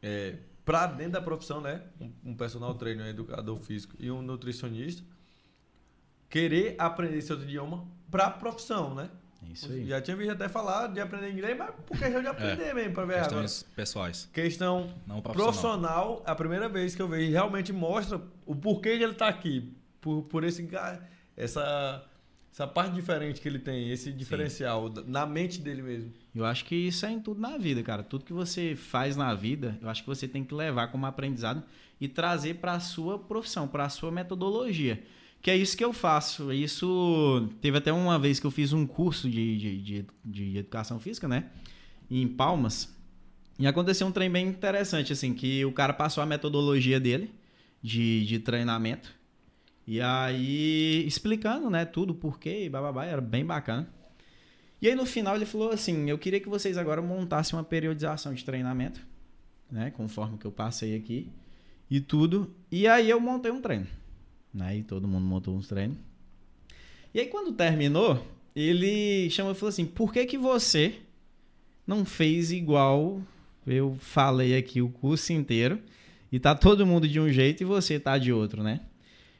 é, 0.02 0.36
para 0.64 0.86
dentro 0.86 1.12
da 1.12 1.22
profissão, 1.22 1.60
né? 1.60 1.82
Um, 2.00 2.30
um 2.30 2.34
personal 2.34 2.74
trainer, 2.74 3.06
um 3.06 3.08
educador 3.08 3.58
físico 3.60 3.94
e 3.98 4.10
um 4.10 4.22
nutricionista 4.22 5.02
querer 6.28 6.74
aprender 6.78 7.18
esse 7.18 7.32
outro 7.32 7.46
idioma 7.46 7.86
para 8.10 8.26
a 8.26 8.30
profissão, 8.30 8.94
né? 8.94 9.10
Isso 9.52 9.70
aí. 9.72 9.86
Já 9.86 10.00
tinha 10.00 10.16
visto 10.16 10.32
até 10.32 10.48
falar 10.48 10.88
de 10.88 11.00
aprender 11.00 11.30
inglês, 11.30 11.56
mas 11.56 11.70
por 11.86 11.98
questão 11.98 12.20
de 12.20 12.28
aprender 12.28 12.64
é, 12.64 12.74
mesmo, 12.74 12.92
para 12.92 13.04
ver 13.04 13.18
Questões 13.20 13.62
agora. 13.62 13.74
pessoais. 13.76 14.28
Questão 14.32 14.92
Não 15.06 15.22
profissional. 15.22 15.52
profissional, 15.52 16.22
a 16.26 16.34
primeira 16.34 16.68
vez 16.68 16.94
que 16.94 17.00
eu 17.00 17.08
vejo 17.08 17.30
realmente 17.30 17.72
mostra 17.72 18.20
o 18.44 18.54
porquê 18.54 18.96
de 18.96 19.04
ele 19.04 19.12
estar 19.12 19.32
tá 19.32 19.38
aqui. 19.38 19.74
Por, 20.00 20.22
por 20.24 20.44
esse, 20.44 20.68
essa 21.36 22.04
essa 22.58 22.66
parte 22.66 22.92
diferente 22.92 23.40
que 23.40 23.46
ele 23.46 23.60
tem, 23.60 23.90
esse 23.90 24.12
diferencial 24.12 24.92
Sim. 24.92 25.04
na 25.06 25.24
mente 25.24 25.60
dele 25.60 25.80
mesmo. 25.80 26.12
Eu 26.34 26.44
acho 26.44 26.64
que 26.64 26.74
isso 26.74 27.06
é 27.06 27.12
em 27.12 27.20
tudo 27.20 27.40
na 27.40 27.56
vida, 27.56 27.80
cara. 27.84 28.02
Tudo 28.02 28.24
que 28.24 28.32
você 28.32 28.74
faz 28.74 29.14
na 29.14 29.32
vida, 29.32 29.78
eu 29.80 29.88
acho 29.88 30.02
que 30.02 30.08
você 30.08 30.26
tem 30.26 30.42
que 30.42 30.52
levar 30.52 30.88
como 30.88 31.06
aprendizado 31.06 31.62
e 32.00 32.08
trazer 32.08 32.54
para 32.54 32.72
a 32.72 32.80
sua 32.80 33.16
profissão, 33.16 33.68
para 33.68 33.84
a 33.84 33.88
sua 33.88 34.10
metodologia. 34.10 35.00
Que 35.40 35.50
é 35.50 35.56
isso 35.56 35.76
que 35.76 35.84
eu 35.84 35.92
faço. 35.92 36.52
Isso 36.52 37.48
teve 37.60 37.78
até 37.78 37.92
uma 37.92 38.18
vez 38.18 38.40
que 38.40 38.46
eu 38.46 38.50
fiz 38.50 38.72
um 38.72 38.86
curso 38.86 39.28
de, 39.30 39.58
de, 39.58 39.82
de, 39.82 40.06
de 40.24 40.58
educação 40.58 40.98
física, 40.98 41.28
né? 41.28 41.46
Em 42.10 42.26
Palmas. 42.26 42.94
E 43.58 43.66
aconteceu 43.66 44.06
um 44.06 44.12
trem 44.12 44.30
bem 44.30 44.46
interessante, 44.46 45.12
assim, 45.12 45.34
que 45.34 45.64
o 45.64 45.72
cara 45.72 45.92
passou 45.92 46.22
a 46.22 46.26
metodologia 46.26 47.00
dele 47.00 47.34
de, 47.82 48.24
de 48.24 48.38
treinamento. 48.38 49.12
E 49.86 50.00
aí, 50.00 51.04
explicando, 51.06 51.70
né, 51.70 51.84
tudo, 51.84 52.14
porquê 52.14 52.66
e 52.66 52.68
bababá, 52.68 53.06
era 53.06 53.20
bem 53.20 53.44
bacana. 53.44 53.88
E 54.80 54.88
aí, 54.88 54.94
no 54.94 55.06
final, 55.06 55.34
ele 55.34 55.46
falou 55.46 55.70
assim: 55.70 56.10
Eu 56.10 56.18
queria 56.18 56.38
que 56.38 56.48
vocês 56.48 56.76
agora 56.76 57.00
montassem 57.02 57.58
uma 57.58 57.64
periodização 57.64 58.34
de 58.34 58.44
treinamento, 58.44 59.00
né, 59.70 59.90
conforme 59.90 60.38
que 60.38 60.44
eu 60.44 60.52
passei 60.52 60.94
aqui 60.94 61.32
e 61.90 62.00
tudo. 62.00 62.54
E 62.70 62.86
aí, 62.86 63.08
eu 63.08 63.18
montei 63.18 63.50
um 63.50 63.60
treino, 63.60 63.86
né, 64.52 64.78
e 64.78 64.82
todo 64.82 65.08
mundo 65.08 65.24
montou 65.24 65.56
uns 65.56 65.68
treinos. 65.68 65.96
E 67.14 67.20
aí, 67.20 67.26
quando 67.26 67.52
terminou, 67.52 68.24
ele 68.54 69.30
chamou 69.30 69.52
e 69.52 69.54
falou 69.54 69.68
assim: 69.68 69.86
Por 69.86 70.12
que 70.12 70.26
que 70.26 70.36
você 70.36 70.96
não 71.86 72.04
fez 72.04 72.52
igual 72.52 73.22
eu 73.66 73.96
falei 74.00 74.56
aqui 74.56 74.80
o 74.80 74.88
curso 74.88 75.32
inteiro 75.32 75.78
e 76.30 76.38
tá 76.38 76.54
todo 76.54 76.86
mundo 76.86 77.08
de 77.08 77.20
um 77.20 77.30
jeito 77.30 77.62
e 77.62 77.66
você 77.66 77.98
tá 77.98 78.18
de 78.18 78.32
outro, 78.32 78.62
né? 78.62 78.80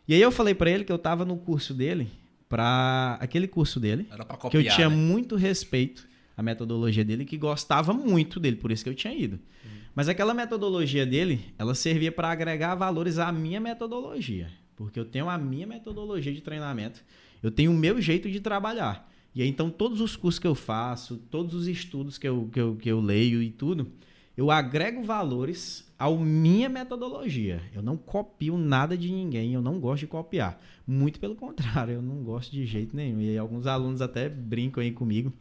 E 0.07 0.15
aí 0.15 0.21
eu 0.21 0.33
falei 0.33 0.55
para 0.55 0.71
ele 0.71 0.85
que 0.85 0.93
eu 0.93 0.99
tava 0.99 1.25
no 1.25 1.37
curso 1.37 1.75
dele, 1.75 2.09
para 2.49 3.19
aquele 3.21 3.47
curso 3.47 3.79
dele, 3.79 4.05
copiar, 4.39 4.51
que 4.51 4.57
eu 4.57 4.75
tinha 4.75 4.89
né? 4.89 4.97
muito 4.97 5.37
respeito 5.37 6.09
à 6.37 6.43
metodologia 6.43 7.05
dele, 7.05 7.25
que 7.25 7.37
gostava 7.37 7.93
muito 7.93 8.41
dele, 8.41 8.57
por 8.57 8.73
isso 8.73 8.83
que 8.83 8.89
eu 8.89 8.95
tinha 8.95 9.13
ido. 9.13 9.37
Hum. 9.37 9.69
Mas 9.95 10.09
aquela 10.09 10.33
metodologia 10.33 11.05
dele, 11.05 11.45
ela 11.59 11.75
servia 11.75 12.11
para 12.11 12.31
agregar 12.31 12.75
valores 12.75 13.19
à 13.19 13.31
minha 13.31 13.61
metodologia. 13.61 14.49
Porque 14.79 14.99
eu 14.99 15.05
tenho 15.05 15.29
a 15.29 15.37
minha 15.37 15.67
metodologia 15.67 16.33
de 16.33 16.41
treinamento, 16.41 17.05
eu 17.43 17.51
tenho 17.51 17.73
o 17.73 17.75
meu 17.75 18.01
jeito 18.01 18.31
de 18.31 18.39
trabalhar. 18.39 19.11
E 19.35 19.43
aí, 19.43 19.49
então, 19.49 19.71
todos 19.71 20.01
os 20.01 20.15
cursos 20.15 20.39
que 20.39 20.47
eu 20.47 20.55
faço, 20.55 21.17
todos 21.31 21.53
os 21.53 21.67
estudos 21.67 22.17
que 22.17 22.29
eu, 22.29 22.49
que 22.53 22.61
eu, 22.61 22.77
que 22.77 22.89
eu 22.89 23.01
leio 23.01 23.43
e 23.43 23.51
tudo, 23.51 23.89
eu 24.37 24.53
agrego 24.53 25.03
valores 25.03 25.85
à 25.99 26.09
minha 26.09 26.69
metodologia. 26.69 27.61
Eu 27.75 27.83
não 27.83 27.97
copio 27.97 28.57
nada 28.57 28.97
de 28.97 29.11
ninguém, 29.11 29.53
eu 29.53 29.61
não 29.61 29.81
gosto 29.81 30.01
de 30.03 30.07
copiar. 30.07 30.63
Muito 30.87 31.19
pelo 31.19 31.35
contrário, 31.35 31.95
eu 31.95 32.03
não 32.03 32.23
gosto 32.23 32.53
de 32.53 32.65
jeito 32.65 32.95
nenhum. 32.95 33.21
E 33.21 33.31
aí, 33.31 33.39
alguns 33.39 33.67
alunos 33.67 34.01
até 34.01 34.29
brincam 34.29 34.81
aí 34.81 34.93
comigo, 34.93 35.33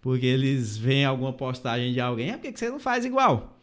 porque 0.00 0.26
eles 0.26 0.78
veem 0.78 1.04
alguma 1.04 1.32
postagem 1.32 1.92
de 1.92 2.00
alguém, 2.00 2.30
é 2.30 2.36
porque 2.36 2.52
que 2.52 2.60
você 2.60 2.70
não 2.70 2.78
faz 2.78 3.04
igual? 3.04 3.53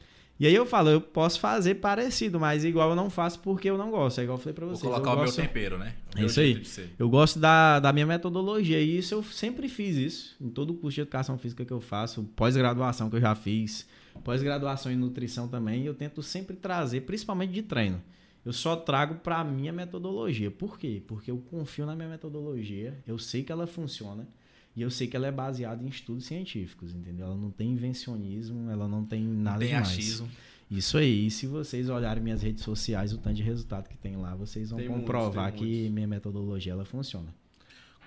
E 0.41 0.47
aí 0.47 0.55
eu 0.55 0.65
falo, 0.65 0.89
eu 0.89 0.99
posso 0.99 1.39
fazer 1.39 1.75
parecido, 1.75 2.39
mas 2.39 2.65
igual 2.65 2.89
eu 2.89 2.95
não 2.95 3.11
faço 3.11 3.37
porque 3.41 3.69
eu 3.69 3.77
não 3.77 3.91
gosto. 3.91 4.19
É 4.19 4.23
igual 4.23 4.39
eu 4.39 4.41
falei 4.41 4.55
pra 4.55 4.65
vocês. 4.65 4.81
Vou 4.81 4.91
colocar 4.91 5.11
o 5.11 5.15
gosto... 5.17 5.37
meu 5.37 5.47
tempero, 5.47 5.77
né? 5.77 5.93
O 6.15 6.19
é 6.19 6.25
isso 6.25 6.39
aí. 6.39 6.63
Eu 6.97 7.07
gosto 7.07 7.37
da, 7.37 7.79
da 7.79 7.93
minha 7.93 8.07
metodologia. 8.07 8.81
E 8.81 8.97
isso 8.97 9.13
eu 9.13 9.21
sempre 9.21 9.69
fiz 9.69 9.95
isso. 9.95 10.35
Em 10.41 10.49
todo 10.49 10.71
o 10.71 10.73
curso 10.73 10.95
de 10.95 11.01
educação 11.01 11.37
física 11.37 11.63
que 11.63 11.71
eu 11.71 11.79
faço, 11.79 12.23
pós-graduação 12.35 13.07
que 13.07 13.17
eu 13.17 13.21
já 13.21 13.35
fiz, 13.35 13.87
pós-graduação 14.23 14.91
em 14.91 14.95
nutrição 14.95 15.47
também, 15.47 15.85
eu 15.85 15.93
tento 15.93 16.23
sempre 16.23 16.55
trazer, 16.55 17.01
principalmente 17.01 17.51
de 17.51 17.61
treino. 17.61 18.01
Eu 18.43 18.51
só 18.51 18.75
trago 18.75 19.17
para 19.17 19.41
a 19.41 19.43
minha 19.43 19.71
metodologia. 19.71 20.49
Por 20.49 20.79
quê? 20.79 21.03
Porque 21.05 21.29
eu 21.29 21.37
confio 21.51 21.85
na 21.85 21.95
minha 21.95 22.09
metodologia, 22.09 22.97
eu 23.05 23.19
sei 23.19 23.43
que 23.43 23.51
ela 23.51 23.67
funciona 23.67 24.27
e 24.75 24.81
eu 24.81 24.89
sei 24.89 25.07
que 25.07 25.15
ela 25.15 25.27
é 25.27 25.31
baseada 25.31 25.83
em 25.83 25.87
estudos 25.87 26.25
científicos, 26.25 26.93
entendeu? 26.93 27.25
Ela 27.25 27.35
não 27.35 27.51
tem 27.51 27.71
invencionismo, 27.71 28.69
ela 28.69 28.87
não 28.87 29.05
tem 29.05 29.23
nada 29.23 29.59
tem 29.59 29.69
demais. 29.69 29.87
Achismo. 29.89 30.29
Isso 30.69 30.97
aí. 30.97 31.27
E 31.27 31.31
se 31.31 31.45
vocês 31.45 31.89
olharem 31.89 32.23
minhas 32.23 32.41
redes 32.41 32.63
sociais, 32.63 33.11
o 33.11 33.17
tanto 33.17 33.35
de 33.35 33.43
resultado 33.43 33.89
que 33.89 33.97
tem 33.97 34.15
lá, 34.15 34.33
vocês 34.33 34.69
vão 34.69 34.79
tem 34.79 34.87
comprovar 34.87 35.51
muitos, 35.51 35.59
que 35.59 35.73
muitos. 35.73 35.91
minha 35.91 36.07
metodologia 36.07 36.71
ela 36.71 36.85
funciona. 36.85 37.33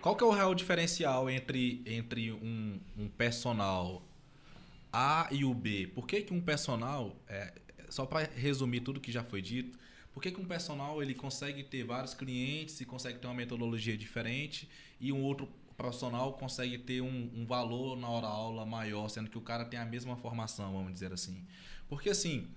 Qual 0.01 0.17
que 0.17 0.25
é 0.25 0.27
o 0.27 0.31
real 0.31 0.55
diferencial 0.55 1.29
entre, 1.29 1.83
entre 1.87 2.33
um, 2.33 2.79
um 2.97 3.09
personal 3.09 4.03
A 4.91 5.29
e 5.31 5.45
o 5.45 5.53
B? 5.53 5.91
Por 5.95 6.07
que, 6.07 6.23
que 6.23 6.33
um 6.33 6.41
personal, 6.41 7.15
é, 7.29 7.53
só 7.91 8.07
para 8.07 8.27
resumir 8.35 8.81
tudo 8.81 9.01
que 9.01 9.13
já 9.13 9.23
foi 9.23 9.43
dito, 9.43 9.79
por 10.15 10.23
que, 10.23 10.31
que 10.31 10.41
um 10.41 10.45
personal 10.45 11.03
ele 11.03 11.15
consegue 11.15 11.63
ter 11.63 11.85
vários 11.85 12.15
clientes 12.15 12.81
e 12.81 12.85
consegue 12.85 13.19
ter 13.19 13.27
uma 13.27 13.35
metodologia 13.35 13.97
diferente 13.97 14.69
e 15.01 15.13
um 15.13 15.23
outro 15.23 15.49
profissional 15.77 16.33
consegue 16.35 16.79
ter 16.79 17.01
um, 17.01 17.31
um 17.35 17.47
valor 17.47 17.97
na 17.97 18.09
hora 18.09 18.27
aula 18.27 18.65
maior, 18.65 19.09
sendo 19.09 19.31
que 19.31 19.39
o 19.39 19.41
cara 19.41 19.65
tem 19.65 19.79
a 19.79 19.85
mesma 19.85 20.17
formação, 20.17 20.73
vamos 20.73 20.93
dizer 20.93 21.13
assim. 21.13 21.45
Porque 21.89 22.11
assim, 22.11 22.49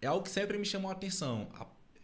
é 0.00 0.06
algo 0.06 0.22
que 0.22 0.30
sempre 0.30 0.58
me 0.58 0.64
chamou 0.64 0.90
a 0.90 0.92
atenção. 0.92 1.48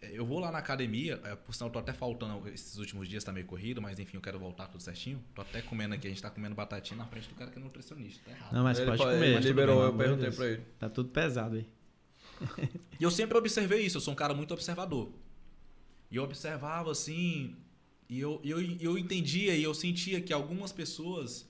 Eu 0.02 0.26
vou 0.26 0.40
lá 0.40 0.50
na 0.50 0.58
academia, 0.58 1.20
é, 1.22 1.36
por 1.36 1.54
sinal, 1.54 1.68
eu 1.68 1.72
tô 1.72 1.78
até 1.78 1.92
faltando 1.92 2.48
esses 2.48 2.76
últimos 2.76 3.08
dias, 3.08 3.22
tá 3.22 3.32
meio 3.32 3.46
corrido, 3.46 3.80
mas 3.80 4.00
enfim, 4.00 4.16
eu 4.16 4.20
quero 4.20 4.38
voltar 4.38 4.66
tudo 4.66 4.82
certinho. 4.82 5.22
Tô 5.32 5.42
até 5.42 5.62
comendo 5.62 5.94
aqui, 5.94 6.08
a 6.08 6.10
gente 6.10 6.20
tá 6.20 6.28
comendo 6.28 6.56
batatinha 6.56 6.98
na 6.98 7.06
frente 7.06 7.28
do 7.28 7.36
cara 7.36 7.50
que 7.50 7.58
é 7.58 7.62
nutricionista. 7.62 8.20
Tá 8.24 8.32
errado. 8.32 8.52
Não, 8.52 8.64
mas 8.64 8.78
ele 8.80 8.90
pode, 8.96 9.02
comer. 9.02 9.36
Ele 9.36 9.46
liberou, 9.46 9.84
eu 9.84 9.96
perguntei 9.96 10.30
pra 10.32 10.46
ele. 10.46 10.62
Tá 10.78 10.88
tudo 10.88 11.10
pesado 11.10 11.56
aí. 11.56 11.66
E 12.98 13.04
eu 13.04 13.10
sempre 13.10 13.38
observei 13.38 13.86
isso, 13.86 13.98
eu 13.98 14.00
sou 14.00 14.12
um 14.12 14.16
cara 14.16 14.34
muito 14.34 14.52
observador. 14.52 15.12
E 16.10 16.16
eu 16.16 16.24
observava 16.24 16.90
assim, 16.90 17.56
e 18.12 18.20
eu, 18.20 18.38
eu, 18.44 18.60
eu 18.78 18.98
entendia 18.98 19.56
e 19.56 19.62
eu 19.62 19.72
sentia 19.72 20.20
que 20.20 20.34
algumas 20.34 20.70
pessoas, 20.70 21.48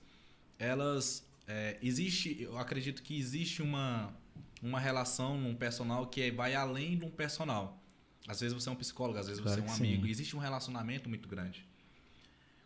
elas. 0.57 1.27
É, 1.45 1.77
existe, 1.83 2.41
eu 2.41 2.57
acredito 2.57 3.03
que 3.03 3.19
existe 3.19 3.61
uma, 3.61 4.15
uma 4.61 4.79
relação 4.79 5.37
num 5.37 5.53
personal 5.53 6.07
que 6.07 6.31
vai 6.31 6.55
além 6.55 6.97
de 6.97 7.03
um 7.03 7.09
personal. 7.09 7.77
Às 8.25 8.39
vezes 8.39 8.53
você 8.53 8.69
é 8.69 8.71
um 8.71 8.77
psicólogo, 8.77 9.19
às 9.19 9.27
vezes 9.27 9.43
claro 9.43 9.61
você 9.61 9.67
é 9.67 9.69
um 9.69 9.75
amigo. 9.75 10.05
Sim. 10.05 10.09
Existe 10.09 10.37
um 10.37 10.39
relacionamento 10.39 11.09
muito 11.09 11.27
grande. 11.27 11.67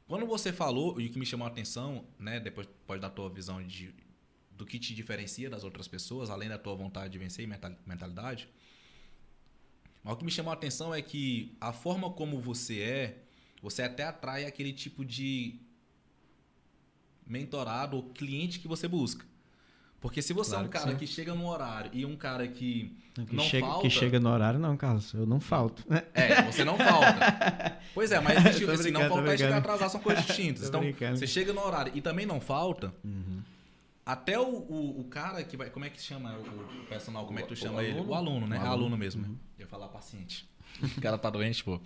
Quando 0.08 0.28
você 0.28 0.54
falou, 0.54 1.02
e 1.02 1.08
o 1.08 1.10
que 1.10 1.18
me 1.18 1.26
chamou 1.26 1.48
a 1.48 1.50
atenção, 1.50 2.06
né, 2.20 2.40
depois 2.40 2.68
pode 2.86 3.02
dar 3.02 3.08
a 3.08 3.10
tua 3.10 3.32
visão 3.32 3.64
de, 3.64 3.96
do 4.52 4.64
que 4.64 4.78
te 4.78 4.94
diferencia 4.94 5.50
das 5.50 5.64
outras 5.64 5.88
pessoas, 5.88 6.30
além 6.30 6.48
da 6.48 6.60
tua 6.60 6.76
vontade 6.76 7.14
de 7.14 7.18
vencer 7.18 7.44
e 7.44 7.48
mentalidade, 7.84 8.48
mas 10.04 10.14
o 10.14 10.18
que 10.18 10.24
me 10.24 10.30
chamou 10.30 10.52
a 10.52 10.54
atenção 10.54 10.94
é 10.94 11.02
que 11.02 11.58
a 11.60 11.74
forma 11.74 12.12
como 12.12 12.40
você 12.40 12.80
é, 12.80 13.27
você 13.62 13.84
até 13.84 14.04
atrai 14.04 14.46
aquele 14.46 14.74
tipo 14.74 15.04
de 15.04 15.60
mentorado 17.26 17.98
ou 17.98 18.04
cliente 18.04 18.60
que 18.60 18.68
você 18.68 18.88
busca. 18.88 19.26
Porque 20.00 20.22
se 20.22 20.32
você 20.32 20.52
claro 20.52 20.66
é 20.66 20.68
um 20.68 20.72
cara 20.72 20.94
que, 20.94 21.00
que, 21.00 21.08
chega 21.08 21.34
no 21.34 21.48
horário 21.48 21.92
e 21.94 22.06
um 22.06 22.16
cara 22.16 22.48
que 22.48 22.96
não, 23.18 23.26
que 23.26 23.36
não 23.36 23.44
chega, 23.44 23.66
falta... 23.66 23.82
Que 23.82 23.90
chega 23.90 24.20
no 24.20 24.30
horário 24.30 24.60
não, 24.60 24.78
Carlos. 24.78 25.12
Eu 25.14 25.26
não 25.26 25.40
falto. 25.40 25.84
É, 26.14 26.44
você 26.44 26.64
não 26.64 26.78
falta. 26.78 27.80
pois 27.96 28.12
é, 28.12 28.20
mas 28.20 28.56
tipo, 28.56 28.78
se 28.78 28.92
não 28.92 29.10
faltar 29.10 29.34
e 29.34 29.38
chegar 29.40 29.58
atrasado 29.58 29.90
são 29.90 30.00
coisas 30.00 30.24
distintas. 30.26 30.68
então, 30.70 30.82
brincando. 30.82 31.18
você 31.18 31.26
chega 31.26 31.52
no 31.52 31.62
horário 31.62 31.92
e 31.96 32.02
também 32.02 32.26
não 32.26 32.40
falta... 32.40 32.94
Uhum. 33.04 33.42
Até 34.06 34.40
o, 34.40 34.46
o, 34.46 35.02
o, 35.02 35.04
cara 35.04 35.44
que 35.44 35.58
vai... 35.58 35.70
Como 35.70 35.84
é 35.84 35.90
que 35.90 36.02
chama 36.02 36.38
o 36.38 36.86
personal? 36.86 37.26
Como 37.26 37.40
é 37.40 37.42
que 37.42 37.50
tu 37.50 37.58
chama 37.58 37.80
o 37.80 37.82
ele? 37.82 37.92
Aluno? 37.92 38.10
O 38.10 38.16
aluno, 38.16 38.48
né? 38.48 38.56
O 38.56 38.60
aluno, 38.60 38.66
é 38.66 38.74
aluno 38.74 38.98
mesmo. 38.98 39.26
Uhum. 39.26 39.36
Eu 39.60 39.66
ia 39.66 39.68
falar 39.68 39.90
paciente. 39.90 40.48
O 40.96 41.02
cara 41.02 41.18
tá 41.18 41.30
doente, 41.30 41.64
pô. 41.64 41.82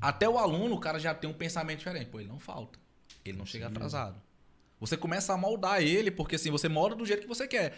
Até 0.00 0.28
o 0.28 0.38
aluno, 0.38 0.74
o 0.74 0.80
cara 0.80 0.98
já 0.98 1.14
tem 1.14 1.28
um 1.28 1.34
pensamento 1.34 1.78
diferente. 1.78 2.08
Pô, 2.08 2.20
ele 2.20 2.28
não 2.28 2.38
falta. 2.38 2.78
Ele 3.24 3.36
não 3.36 3.46
chega 3.46 3.66
atrasado. 3.66 4.20
Você 4.80 4.96
começa 4.96 5.32
a 5.32 5.36
moldar 5.36 5.82
ele, 5.82 6.10
porque 6.10 6.36
assim, 6.36 6.50
você 6.50 6.68
molda 6.68 6.94
do 6.94 7.04
jeito 7.04 7.22
que 7.22 7.28
você 7.28 7.48
quer. 7.48 7.76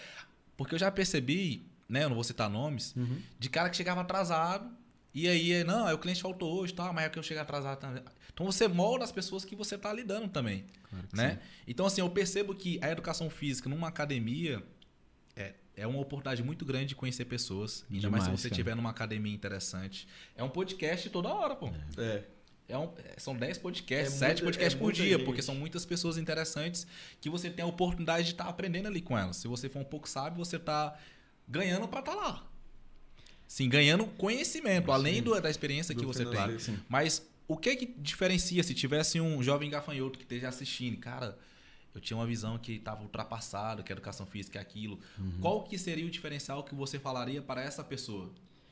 Porque 0.57 0.75
eu 0.75 0.79
já 0.79 0.91
percebi, 0.91 1.66
né? 1.89 2.05
Eu 2.05 2.09
não 2.09 2.14
vou 2.14 2.25
citar 2.25 2.51
nomes, 2.51 2.95
uhum. 2.95 3.21
de 3.39 3.49
cara 3.49 3.71
que 3.71 3.77
chegava 3.77 4.03
atrasado. 4.03 4.71
E 5.12 5.27
aí, 5.27 5.64
não, 5.64 5.87
aí 5.87 5.95
o 5.95 5.99
cliente 5.99 6.23
faltou 6.23 6.61
hoje, 6.61 6.73
tá, 6.73 6.93
mas 6.93 7.07
é 7.07 7.09
que 7.09 7.18
eu 7.18 7.23
cheguei 7.23 7.43
atrasado 7.43 7.79
também. 7.79 8.05
Então 8.33 8.47
você 8.47 8.68
molda 8.68 9.03
as 9.05 9.11
pessoas 9.11 9.45
que 9.45 9.57
você 9.57 9.75
está 9.75 9.93
lidando 9.93 10.29
também. 10.29 10.66
Claro 10.89 11.07
né? 11.12 11.31
Sim. 11.33 11.39
Então, 11.66 11.87
assim, 11.87 12.01
eu 12.01 12.11
percebo 12.11 12.55
que 12.55 12.79
a 12.83 12.91
educação 12.91 13.29
física 13.29 13.68
numa 13.68 13.89
academia 13.89 14.62
é, 15.77 15.83
é 15.83 15.87
uma 15.87 16.01
oportunidade 16.01 16.43
muito 16.43 16.64
grande 16.64 16.87
de 16.87 16.95
conhecer 16.95 17.25
pessoas. 17.25 17.85
Ainda 17.91 18.03
Demais, 18.03 18.25
mais 18.25 18.41
se 18.41 18.43
você 18.43 18.49
estiver 18.49 18.75
numa 18.75 18.91
academia 18.91 19.35
interessante. 19.35 20.07
É 20.37 20.43
um 20.43 20.49
podcast 20.49 21.09
toda 21.11 21.29
hora, 21.29 21.55
pô. 21.55 21.68
É. 21.97 22.25
é 22.68 22.79
um, 22.79 22.93
é, 23.05 23.18
são 23.18 23.37
10 23.37 23.59
podcasts, 23.59 24.23
é 24.23 24.29
7 24.29 24.43
podcasts 24.43 24.75
é 24.75 24.79
por 24.79 24.93
dia, 24.93 25.16
gente. 25.16 25.25
porque 25.25 25.43
são 25.43 25.55
muitas 25.55 25.85
pessoas 25.85 26.18
interessantes 26.18 26.87
que 27.21 27.29
você 27.31 27.51
tem 27.51 27.64
a 27.64 27.68
oportunidade 27.68 28.25
de 28.25 28.33
estar 28.33 28.45
tá 28.45 28.51
aprendendo 28.51 28.87
ali 28.87 29.01
com 29.01 29.16
elas. 29.16 29.37
Se 29.37 29.49
você 29.49 29.68
for 29.68 29.81
um 29.81 29.85
pouco 29.85 30.09
sábio, 30.09 30.39
você 30.39 30.57
está 30.57 30.99
ganhando 31.49 31.89
para 31.89 32.01
estar 32.01 32.12
tá 32.12 32.18
lá. 32.18 32.51
Sim, 33.47 33.68
ganhando 33.68 34.07
conhecimento, 34.07 34.87
sim. 34.87 34.93
além 34.93 35.23
do, 35.23 35.39
da 35.41 35.51
experiência 35.51 35.95
do 35.95 36.01
que 36.01 36.07
você 36.07 36.25
tem. 36.25 36.77
Mas 36.89 37.29
o 37.49 37.57
que 37.57 37.75
que 37.75 37.87
diferencia 37.99 38.62
se 38.62 38.73
tivesse 38.73 39.21
um 39.21 39.43
jovem 39.43 39.68
gafanhoto 39.68 40.16
que 40.16 40.25
esteja 40.25 40.49
assistindo? 40.49 40.99
Cara, 40.99 41.37
eu 41.95 42.01
tinha 42.01 42.16
uma 42.16 42.26
visão 42.26 42.57
que 42.59 42.72
estava 42.72 43.03
ultrapassada, 43.03 43.82
que 43.82 43.93
a 43.93 43.95
educação 43.95 44.26
física 44.26 44.59
é 44.59 44.62
aquilo. 44.62 44.99
Uhum. 45.18 45.32
Qual 45.41 45.64
que 45.64 45.76
seria 45.76 46.07
o 46.07 46.11
diferencial 46.11 46.62
que 46.62 46.74
você 46.74 46.99
falaria 46.99 47.43
para 47.43 47.62
essa 47.62 47.82
pessoa? 47.82 48.30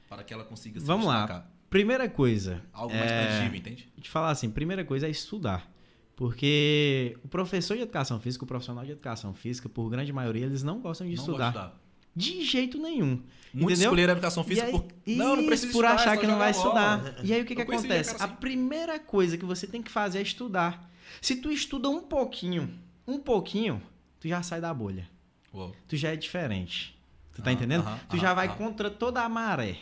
Para 0.08 0.22
que 0.22 0.32
ela 0.32 0.44
consiga 0.44 0.78
se 0.78 0.86
Vamos 0.86 1.06
destacar? 1.06 1.38
lá. 1.38 1.50
Primeira 1.68 2.08
coisa. 2.08 2.62
Algo 2.72 2.94
mais 2.94 3.10
é... 3.10 3.26
tangível, 3.26 3.58
entende? 3.58 3.88
Te 4.00 4.08
falar 4.08 4.30
assim, 4.30 4.48
primeira 4.48 4.84
coisa 4.84 5.06
é 5.06 5.10
estudar. 5.10 5.70
Porque 6.16 7.16
o 7.22 7.28
professor 7.28 7.76
de 7.76 7.82
educação 7.82 8.18
física, 8.18 8.44
o 8.44 8.46
profissional 8.46 8.84
de 8.84 8.92
educação 8.92 9.34
física, 9.34 9.68
por 9.68 9.88
grande 9.88 10.12
maioria, 10.12 10.46
eles 10.46 10.62
não 10.62 10.80
gostam 10.80 11.06
de 11.06 11.14
não 11.14 11.22
estudar. 11.22 11.48
estudar. 11.48 11.80
De 12.14 12.42
jeito 12.44 12.80
nenhum. 12.80 13.22
Muitos 13.52 13.80
escolheram 13.80 14.12
a 14.12 14.16
educação 14.16 14.42
física 14.42 14.66
aí, 14.66 14.72
por... 14.72 14.86
Não, 15.06 15.36
não 15.36 15.46
precisa 15.46 15.72
por 15.72 15.84
achar 15.84 16.16
que 16.16 16.26
não 16.26 16.38
vai 16.38 16.50
estudar. 16.50 17.14
E 17.22 17.32
aí 17.32 17.42
o 17.42 17.44
que, 17.44 17.54
que 17.54 17.62
acontece? 17.62 18.16
Assim. 18.16 18.24
A 18.24 18.28
primeira 18.28 18.98
coisa 18.98 19.38
que 19.38 19.44
você 19.44 19.66
tem 19.66 19.82
que 19.82 19.90
fazer 19.90 20.18
é 20.18 20.22
estudar. 20.22 20.90
Se 21.20 21.36
tu 21.36 21.50
estuda 21.50 21.88
um 21.88 22.00
pouquinho 22.00 22.78
um 23.08 23.18
pouquinho, 23.18 23.82
tu 24.20 24.28
já 24.28 24.42
sai 24.42 24.60
da 24.60 24.72
bolha. 24.72 25.08
Uou. 25.52 25.74
Tu 25.88 25.96
já 25.96 26.10
é 26.10 26.16
diferente. 26.16 26.96
Tu 27.34 27.40
tá 27.40 27.48
ah, 27.48 27.52
entendendo? 27.52 27.84
Ah, 27.86 27.98
tu 28.08 28.16
ah, 28.16 28.18
já 28.18 28.34
vai 28.34 28.54
contra 28.54 28.90
toda 28.90 29.22
a 29.22 29.28
maré. 29.28 29.78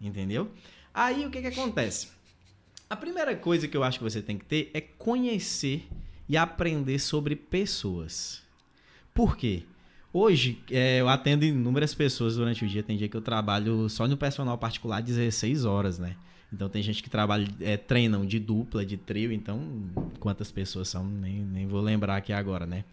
Entendeu? 0.00 0.50
Aí 0.92 1.26
o 1.26 1.30
que 1.30 1.42
que 1.42 1.48
acontece? 1.48 2.08
A 2.88 2.96
primeira 2.96 3.36
coisa 3.36 3.68
que 3.68 3.76
eu 3.76 3.84
acho 3.84 3.98
que 3.98 4.04
você 4.04 4.22
tem 4.22 4.38
que 4.38 4.44
ter 4.46 4.70
é 4.72 4.80
conhecer 4.80 5.86
e 6.28 6.36
aprender 6.36 6.98
sobre 6.98 7.36
pessoas. 7.36 8.42
Por 9.12 9.36
quê? 9.36 9.64
Hoje, 10.12 10.62
é, 10.70 11.00
eu 11.00 11.08
atendo 11.08 11.44
inúmeras 11.44 11.92
pessoas 11.92 12.36
durante 12.36 12.64
o 12.64 12.68
dia. 12.68 12.82
Tem 12.82 12.96
dia 12.96 13.08
que 13.08 13.16
eu 13.16 13.20
trabalho 13.20 13.88
só 13.88 14.06
no 14.06 14.16
personal 14.16 14.56
particular 14.56 15.02
16 15.02 15.64
horas, 15.64 15.98
né? 15.98 16.16
Então 16.52 16.68
tem 16.68 16.82
gente 16.82 17.02
que 17.02 17.10
trabalha, 17.10 17.48
é, 17.60 17.76
treinam 17.76 18.24
de 18.24 18.38
dupla, 18.38 18.84
de 18.84 18.96
trio, 18.96 19.32
então 19.32 19.60
quantas 20.20 20.50
pessoas 20.50 20.88
são, 20.88 21.04
nem, 21.04 21.40
nem 21.40 21.66
vou 21.66 21.80
lembrar 21.80 22.16
aqui 22.16 22.32
agora, 22.32 22.64
né? 22.64 22.84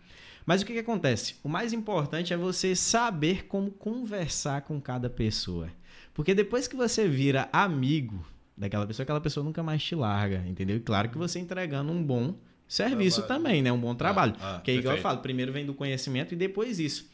Mas 0.46 0.62
o 0.62 0.66
que, 0.66 0.74
que 0.74 0.80
acontece? 0.80 1.36
O 1.44 1.50
mais 1.50 1.72
importante 1.72 2.34
é 2.34 2.38
você 2.38 2.76
saber 2.76 3.46
como 3.46 3.70
conversar 3.72 4.62
com 4.64 4.82
cada 4.82 5.10
pessoa. 5.10 5.70
Porque 6.14 6.34
depois 6.34 6.68
que 6.68 6.76
você 6.76 7.08
vira 7.08 7.48
amigo 7.54 8.26
daquela 8.58 8.86
pessoa, 8.86 9.04
aquela 9.04 9.22
pessoa 9.22 9.44
nunca 9.44 9.62
mais 9.62 9.84
te 9.84 9.96
larga, 9.96 10.44
entendeu? 10.48 10.78
E 10.78 10.80
claro 10.80 11.10
que 11.10 11.18
você 11.18 11.40
entregando 11.40 11.92
um 11.92 12.04
bom 12.04 12.36
serviço 12.68 13.22
trabalho. 13.22 13.44
também, 13.44 13.62
né? 13.62 13.72
Um 13.72 13.80
bom 13.80 13.94
trabalho. 13.94 14.34
Ah, 14.40 14.58
ah, 14.58 14.62
que 14.62 14.72
é 14.72 14.76
igual 14.76 14.96
eu 14.96 15.02
falo, 15.02 15.20
primeiro 15.20 15.52
vem 15.52 15.66
do 15.66 15.74
conhecimento 15.74 16.34
e 16.34 16.38
depois 16.38 16.80
isso. 16.80 17.11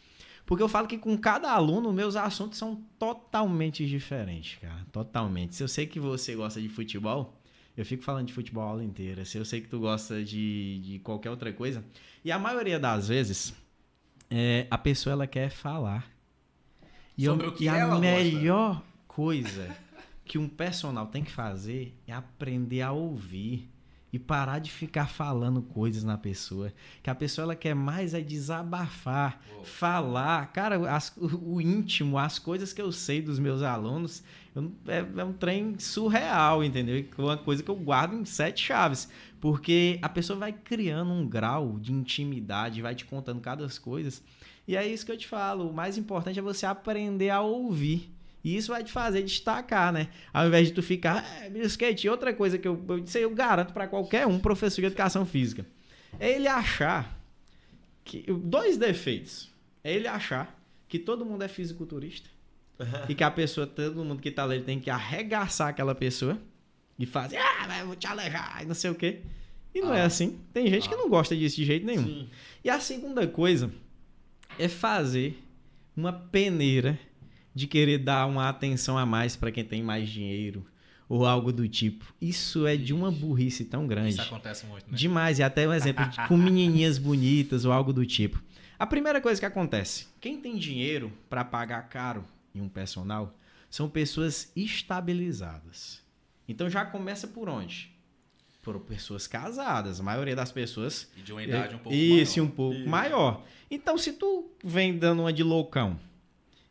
Porque 0.47 0.63
eu 0.63 0.69
falo 0.69 0.87
que 0.87 0.97
com 0.97 1.15
cada 1.17 1.51
aluno, 1.51 1.91
meus 1.91 2.15
assuntos 2.15 2.57
são 2.57 2.81
totalmente 2.97 3.85
diferentes, 3.85 4.57
cara. 4.59 4.85
Totalmente. 4.93 5.53
Se 5.53 5.61
eu 5.61 5.67
sei 5.67 5.85
que 5.85 5.99
você 5.99 6.33
gosta 6.35 6.59
de 6.61 6.69
futebol, 6.69 7.37
Eu 7.75 7.85
fico 7.85 8.01
falando 8.01 8.25
de 8.25 8.33
futebol 8.33 8.63
a 8.63 8.67
aula 8.69 8.83
inteira. 8.83 9.23
Se 9.23 9.37
eu 9.37 9.45
sei 9.45 9.61
que 9.61 9.67
tu 9.67 9.79
gosta 9.79 10.23
de, 10.23 10.79
de 10.79 10.99
qualquer 10.99 11.29
outra 11.29 11.53
coisa. 11.53 11.85
E 12.25 12.31
a 12.31 12.39
maioria 12.39 12.79
das 12.79 13.07
vezes, 13.07 13.53
é, 14.31 14.65
a 14.71 14.77
pessoa 14.79 15.13
ela 15.13 15.27
quer 15.27 15.51
falar. 15.51 16.09
E, 17.15 17.25
eu, 17.25 17.37
e 17.59 17.69
a 17.69 17.95
melhor 17.99 18.75
gosta. 18.75 18.83
coisa 19.07 19.77
que 20.25 20.39
um 20.39 20.47
personal 20.49 21.05
tem 21.07 21.23
que 21.23 21.31
fazer 21.31 21.95
é 22.07 22.13
aprender 22.13 22.81
a 22.81 22.91
ouvir 22.91 23.69
e 24.11 24.17
parar 24.17 24.59
de 24.59 24.71
ficar 24.71 25.07
falando 25.07 25.61
coisas 25.61 26.03
na 26.03 26.17
pessoa. 26.17 26.71
Que 27.03 27.09
a 27.09 27.15
pessoa 27.15 27.43
ela 27.43 27.55
quer 27.55 27.75
mais 27.75 28.13
é 28.13 28.21
desabafar, 28.21 29.41
Uou. 29.53 29.65
falar. 29.65 30.51
Cara, 30.53 30.89
as, 30.89 31.15
o, 31.17 31.55
o, 31.55 31.61
íntimo, 31.61 32.17
as 32.17 32.39
coisas 32.39 32.71
que 32.71 32.81
eu 32.81 32.91
sei 32.91 33.21
dos 33.21 33.37
meus 33.37 33.61
alunos, 33.61 34.23
eu, 34.55 34.71
é, 34.87 35.05
é, 35.17 35.23
um 35.23 35.33
trem 35.33 35.77
surreal, 35.77 36.63
entendeu? 36.63 37.05
Uma 37.17 37.37
coisa 37.37 37.61
que 37.61 37.69
eu 37.69 37.75
guardo 37.75 38.15
em 38.15 38.25
sete 38.25 38.65
chaves. 38.65 39.09
Porque 39.41 39.99
a 40.01 40.09
pessoa 40.09 40.39
vai 40.39 40.51
criando 40.51 41.11
um 41.11 41.27
grau 41.27 41.77
de 41.77 41.91
intimidade, 41.91 42.81
vai 42.81 42.95
te 42.95 43.05
contando 43.05 43.41
cada 43.41 43.67
coisas. 43.77 44.23
E 44.67 44.75
é 44.75 44.85
isso 44.85 45.05
que 45.05 45.11
eu 45.11 45.17
te 45.17 45.27
falo. 45.27 45.69
O 45.69 45.73
mais 45.73 45.97
importante 45.97 46.39
é 46.39 46.41
você 46.41 46.65
aprender 46.65 47.29
a 47.29 47.41
ouvir. 47.41 48.16
E 48.43 48.55
isso 48.55 48.71
vai 48.71 48.83
te 48.83 48.91
fazer 48.91 49.23
destacar, 49.23 49.91
né? 49.91 50.09
Ao 50.33 50.47
invés 50.47 50.67
de 50.67 50.73
tu 50.73 50.81
ficar, 50.81 51.23
é, 51.43 51.49
skate. 51.65 52.07
Outra 52.07 52.33
coisa 52.33 52.57
que 52.57 52.67
eu, 52.67 52.83
eu, 52.87 52.99
isso 52.99 53.17
eu 53.17 53.29
garanto 53.33 53.73
para 53.73 53.87
qualquer 53.87 54.25
um 54.25 54.39
professor 54.39 54.81
de 54.81 54.87
educação 54.87 55.25
física. 55.25 55.65
É 56.19 56.31
ele 56.31 56.47
achar 56.47 57.19
que. 58.03 58.23
Dois 58.31 58.77
defeitos. 58.77 59.51
É 59.83 59.93
ele 59.93 60.07
achar 60.07 60.57
que 60.87 60.97
todo 60.97 61.25
mundo 61.25 61.43
é 61.43 61.47
fisiculturista. 61.47 62.29
e 63.09 63.15
que 63.15 63.23
a 63.23 63.31
pessoa, 63.31 63.65
todo 63.65 64.03
mundo 64.03 64.21
que 64.21 64.31
tá 64.31 64.43
ali, 64.43 64.61
tem 64.61 64.79
que 64.79 64.89
arregaçar 64.89 65.69
aquela 65.69 65.95
pessoa 65.95 66.39
e 66.97 67.05
fazer, 67.05 67.37
ah, 67.37 67.79
eu 67.79 67.87
vou 67.87 67.95
te 67.95 68.07
alejar, 68.07 68.59
e 68.61 68.65
não 68.65 68.75
sei 68.75 68.91
o 68.91 68.95
quê. 68.95 69.21
E 69.73 69.81
não 69.81 69.93
é 69.93 69.99
ah. 69.99 70.03
é 70.03 70.05
assim. 70.05 70.39
Tem 70.53 70.67
gente 70.67 70.87
ah. 70.87 70.89
que 70.89 70.95
não 70.95 71.09
gosta 71.09 71.35
disso 71.35 71.55
de 71.55 71.65
jeito 71.65 71.85
nenhum. 71.85 72.05
Sim. 72.05 72.29
E 72.63 72.69
a 72.69 72.79
segunda 72.79 73.27
coisa 73.27 73.71
é 74.57 74.67
fazer 74.67 75.37
uma 75.95 76.13
peneira 76.13 76.99
de 77.57 77.65
querer 77.65 77.97
dar 77.97 78.27
uma 78.27 78.47
atenção 78.47 78.99
a 78.99 79.05
mais 79.05 79.35
para 79.35 79.51
quem 79.51 79.65
tem 79.65 79.81
mais 79.81 80.07
dinheiro 80.07 80.63
ou 81.09 81.25
algo 81.25 81.51
do 81.51 81.67
tipo. 81.67 82.13
Isso 82.21 82.67
é 82.67 82.77
de 82.77 82.93
uma 82.93 83.11
burrice 83.11 83.65
tão 83.65 83.87
grande. 83.87 84.09
Isso 84.09 84.21
acontece 84.21 84.67
muito, 84.67 84.85
né? 84.91 84.95
Demais. 84.95 85.39
E 85.39 85.43
até 85.43 85.67
um 85.67 85.73
exemplo 85.73 86.07
de, 86.07 86.27
com 86.27 86.37
menininhas 86.37 86.99
bonitas 86.99 87.65
ou 87.65 87.71
algo 87.71 87.91
do 87.91 88.05
tipo. 88.05 88.43
A 88.77 88.85
primeira 88.85 89.19
coisa 89.19 89.39
que 89.39 89.45
acontece, 89.45 90.05
quem 90.21 90.39
tem 90.39 90.55
dinheiro 90.55 91.11
para 91.27 91.43
pagar 91.43 91.81
caro 91.89 92.23
em 92.53 92.61
um 92.61 92.69
personal 92.69 93.35
são 93.71 93.89
pessoas 93.89 94.51
estabilizadas. 94.55 95.99
Então 96.47 96.69
já 96.69 96.85
começa 96.85 97.27
por 97.27 97.49
onde? 97.49 97.91
Por 98.61 98.79
pessoas 98.81 99.25
casadas. 99.25 99.99
A 99.99 100.03
maioria 100.03 100.35
das 100.35 100.51
pessoas. 100.51 101.09
E 101.17 101.21
de 101.21 101.31
uma 101.31 101.41
idade 101.41 101.73
um 101.73 101.79
pouco 101.79 101.95
isso, 101.95 102.05
maior. 102.07 102.21
Isso, 102.21 102.43
um 102.43 102.47
pouco 102.47 102.77
isso. 102.77 102.89
maior. 102.89 103.43
Então, 103.71 103.97
se 103.97 104.13
tu 104.13 104.51
vem 104.63 104.97
dando 104.97 105.23
uma 105.23 105.33
de 105.33 105.41
loucão 105.41 105.99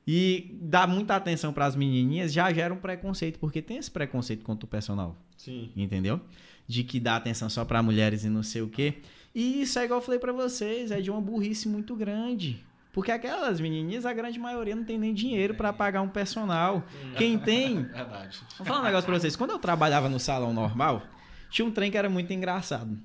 e 0.06 0.56
dá 0.60 0.86
muita 0.86 1.16
atenção 1.16 1.52
para 1.52 1.66
as 1.66 1.74
menininhas, 1.74 2.32
já 2.32 2.52
gera 2.52 2.72
um 2.72 2.78
preconceito, 2.78 3.38
porque 3.38 3.60
tem 3.60 3.76
esse 3.76 3.90
preconceito 3.90 4.44
contra 4.44 4.64
o 4.64 4.68
personal. 4.68 5.16
Sim. 5.36 5.70
Entendeu? 5.74 6.20
De 6.66 6.84
que 6.84 7.00
dá 7.00 7.16
atenção 7.16 7.50
só 7.50 7.64
para 7.64 7.82
mulheres 7.82 8.24
e 8.24 8.28
não 8.28 8.42
sei 8.42 8.62
o 8.62 8.68
quê. 8.68 8.98
E 9.34 9.62
isso 9.62 9.78
é 9.78 9.84
igual 9.84 10.00
eu 10.00 10.04
falei 10.04 10.20
para 10.20 10.32
vocês, 10.32 10.90
é 10.90 11.00
de 11.00 11.10
uma 11.10 11.20
burrice 11.20 11.68
muito 11.68 11.96
grande. 11.96 12.64
Porque 12.92 13.10
aquelas 13.10 13.60
menininhas, 13.60 14.06
a 14.06 14.12
grande 14.14 14.38
maioria 14.38 14.74
não 14.74 14.84
tem 14.84 14.96
nem 14.96 15.12
dinheiro 15.12 15.54
para 15.54 15.70
pagar 15.70 16.00
um 16.00 16.08
personal. 16.08 16.82
Quem 17.18 17.36
tem. 17.38 17.82
Verdade. 17.82 18.40
Vou 18.56 18.66
falar 18.66 18.80
um 18.80 18.84
negócio 18.84 19.04
pra 19.04 19.18
vocês. 19.18 19.36
Quando 19.36 19.50
eu 19.50 19.58
trabalhava 19.58 20.08
no 20.08 20.18
salão 20.18 20.54
normal, 20.54 21.02
tinha 21.50 21.66
um 21.66 21.70
trem 21.70 21.90
que 21.90 21.98
era 21.98 22.08
muito 22.08 22.32
engraçado. 22.32 22.98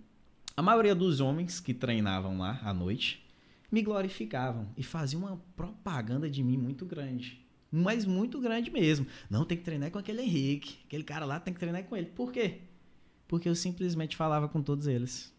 A 0.56 0.62
maioria 0.62 0.96
dos 0.96 1.20
homens 1.20 1.60
que 1.60 1.74
treinavam 1.74 2.38
lá 2.38 2.62
à 2.64 2.74
noite 2.74 3.22
me 3.72 3.82
glorificavam 3.82 4.70
e 4.76 4.84
faziam 4.84 5.22
uma 5.24 5.42
propaganda 5.56 6.30
de 6.30 6.44
mim 6.44 6.58
muito 6.58 6.86
grande. 6.86 7.40
Mas 7.72 8.06
muito 8.06 8.40
grande 8.42 8.70
mesmo. 8.70 9.08
Não, 9.30 9.46
tem 9.46 9.58
que 9.58 9.64
treinar 9.64 9.90
com 9.92 9.98
aquele 9.98 10.22
Henrique. 10.22 10.80
Aquele 10.86 11.04
cara 11.04 11.26
lá 11.26 11.40
tem 11.40 11.54
que 11.54 11.60
treinar 11.60 11.84
com 11.86 11.96
ele. 11.96 12.08
Por 12.08 12.32
quê? 12.32 12.60
Porque 13.28 13.48
eu 13.48 13.56
simplesmente 13.56 14.18
falava 14.18 14.50
com 14.50 14.62
todos 14.62 14.88
eles. 14.88 15.34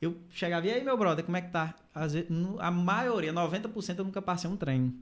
Eu 0.00 0.18
chegava, 0.30 0.66
e 0.66 0.70
aí, 0.70 0.84
meu 0.84 0.96
brother, 0.98 1.24
como 1.24 1.36
é 1.36 1.40
que 1.40 1.50
tá? 1.50 1.74
Às 1.94 2.12
vezes, 2.12 2.28
a 2.58 2.70
maioria, 2.70 3.32
90% 3.32 3.98
eu 3.98 4.04
nunca 4.04 4.20
passei 4.20 4.48
um 4.50 4.56
treino. 4.56 4.94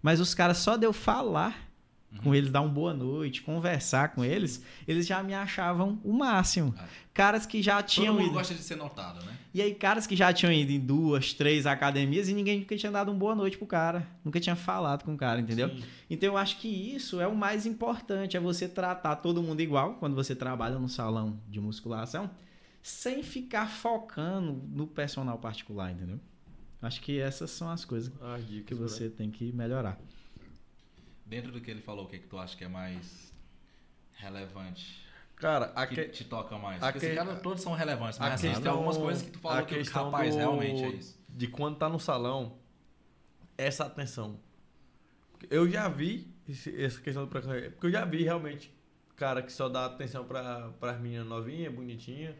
Mas 0.00 0.20
os 0.20 0.34
caras, 0.34 0.58
só 0.58 0.76
de 0.76 0.86
eu 0.86 0.92
falar, 0.92 1.65
uhum. 2.12 2.18
com 2.18 2.34
eles, 2.34 2.50
dar 2.50 2.60
uma 2.60 2.70
boa 2.70 2.94
noite, 2.94 3.42
conversar 3.42 4.14
com 4.14 4.24
eles, 4.24 4.62
eles 4.86 5.06
já 5.06 5.22
me 5.22 5.34
achavam 5.34 6.00
o 6.04 6.12
máximo. 6.12 6.74
É. 6.78 6.84
Caras 7.12 7.46
que 7.46 7.62
já 7.62 7.82
tinham 7.82 8.14
Todo 8.14 8.20
mundo 8.20 8.26
ido. 8.26 8.38
gosta 8.38 8.54
de 8.54 8.62
ser 8.62 8.76
notado, 8.76 9.24
né? 9.24 9.36
E 9.54 9.62
aí, 9.62 9.74
caras 9.74 10.06
que 10.06 10.14
já 10.14 10.32
tinham 10.34 10.52
ido 10.52 10.70
em 10.70 10.78
duas, 10.78 11.32
três 11.32 11.64
academias 11.66 12.28
e 12.28 12.34
ninguém 12.34 12.60
nunca 12.60 12.76
tinha 12.76 12.92
dado 12.92 13.10
uma 13.10 13.18
boa 13.18 13.34
noite 13.34 13.56
pro 13.56 13.66
cara. 13.66 14.06
Nunca 14.22 14.38
tinha 14.38 14.54
falado 14.54 15.02
com 15.02 15.14
o 15.14 15.16
cara, 15.16 15.40
entendeu? 15.40 15.70
Sim. 15.70 15.82
Então 16.10 16.28
eu 16.28 16.36
acho 16.36 16.58
que 16.58 16.68
isso 16.68 17.20
é 17.20 17.26
o 17.26 17.34
mais 17.34 17.64
importante, 17.64 18.36
é 18.36 18.40
você 18.40 18.68
tratar 18.68 19.16
todo 19.16 19.42
mundo 19.42 19.60
igual 19.60 19.94
quando 19.94 20.14
você 20.14 20.34
trabalha 20.34 20.78
no 20.78 20.88
salão 20.88 21.40
de 21.48 21.58
musculação, 21.58 22.30
sem 22.82 23.22
ficar 23.22 23.68
focando 23.68 24.62
no 24.68 24.86
personal 24.86 25.38
particular, 25.38 25.90
entendeu? 25.90 26.20
Acho 26.82 27.00
que 27.00 27.18
essas 27.18 27.50
são 27.50 27.70
as 27.70 27.84
coisas 27.84 28.12
ah, 28.20 28.38
que 28.66 28.74
você 28.74 29.08
tem 29.08 29.30
que 29.30 29.50
melhorar. 29.52 29.98
Dentro 31.26 31.52
do 31.52 31.60
que 31.60 31.70
ele 31.70 31.82
falou, 31.82 32.06
o 32.06 32.08
que, 32.08 32.16
é 32.16 32.18
que 32.20 32.28
tu 32.28 32.38
acha 32.38 32.56
que 32.56 32.64
é 32.64 32.68
mais 32.68 33.34
relevante? 34.14 35.04
Cara, 35.34 35.72
a 35.74 35.86
que, 35.86 35.96
que 35.96 36.08
te 36.08 36.24
toca 36.24 36.56
mais? 36.56 36.80
Porque 36.80 37.10
que... 37.10 37.14
caras 37.14 37.42
todos 37.42 37.62
são 37.62 37.74
relevantes, 37.74 38.18
mas 38.18 38.34
assim, 38.34 38.58
tem 38.60 38.70
algumas 38.70 38.96
coisas 38.96 39.22
que 39.22 39.30
tu 39.30 39.38
falou 39.38 39.66
que, 39.66 39.82
rapaz, 39.82 40.34
do... 40.34 40.38
realmente 40.38 40.84
é 40.84 40.88
isso. 40.88 41.20
De 41.28 41.46
quando 41.46 41.76
tá 41.76 41.88
no 41.88 42.00
salão, 42.00 42.56
essa 43.58 43.84
atenção. 43.84 44.40
Eu 45.50 45.68
já 45.68 45.88
vi 45.88 46.32
esse, 46.48 46.82
essa 46.82 47.00
questão 47.00 47.24
do 47.24 47.28
preconceito, 47.28 47.72
porque 47.72 47.88
eu 47.88 47.90
já 47.90 48.04
vi 48.04 48.22
realmente 48.22 48.74
cara 49.16 49.42
que 49.42 49.52
só 49.52 49.68
dá 49.68 49.86
atenção 49.86 50.24
para 50.24 50.72
as 50.80 51.00
meninas 51.00 51.26
novinhas, 51.26 51.72
bonitinhas. 51.74 52.36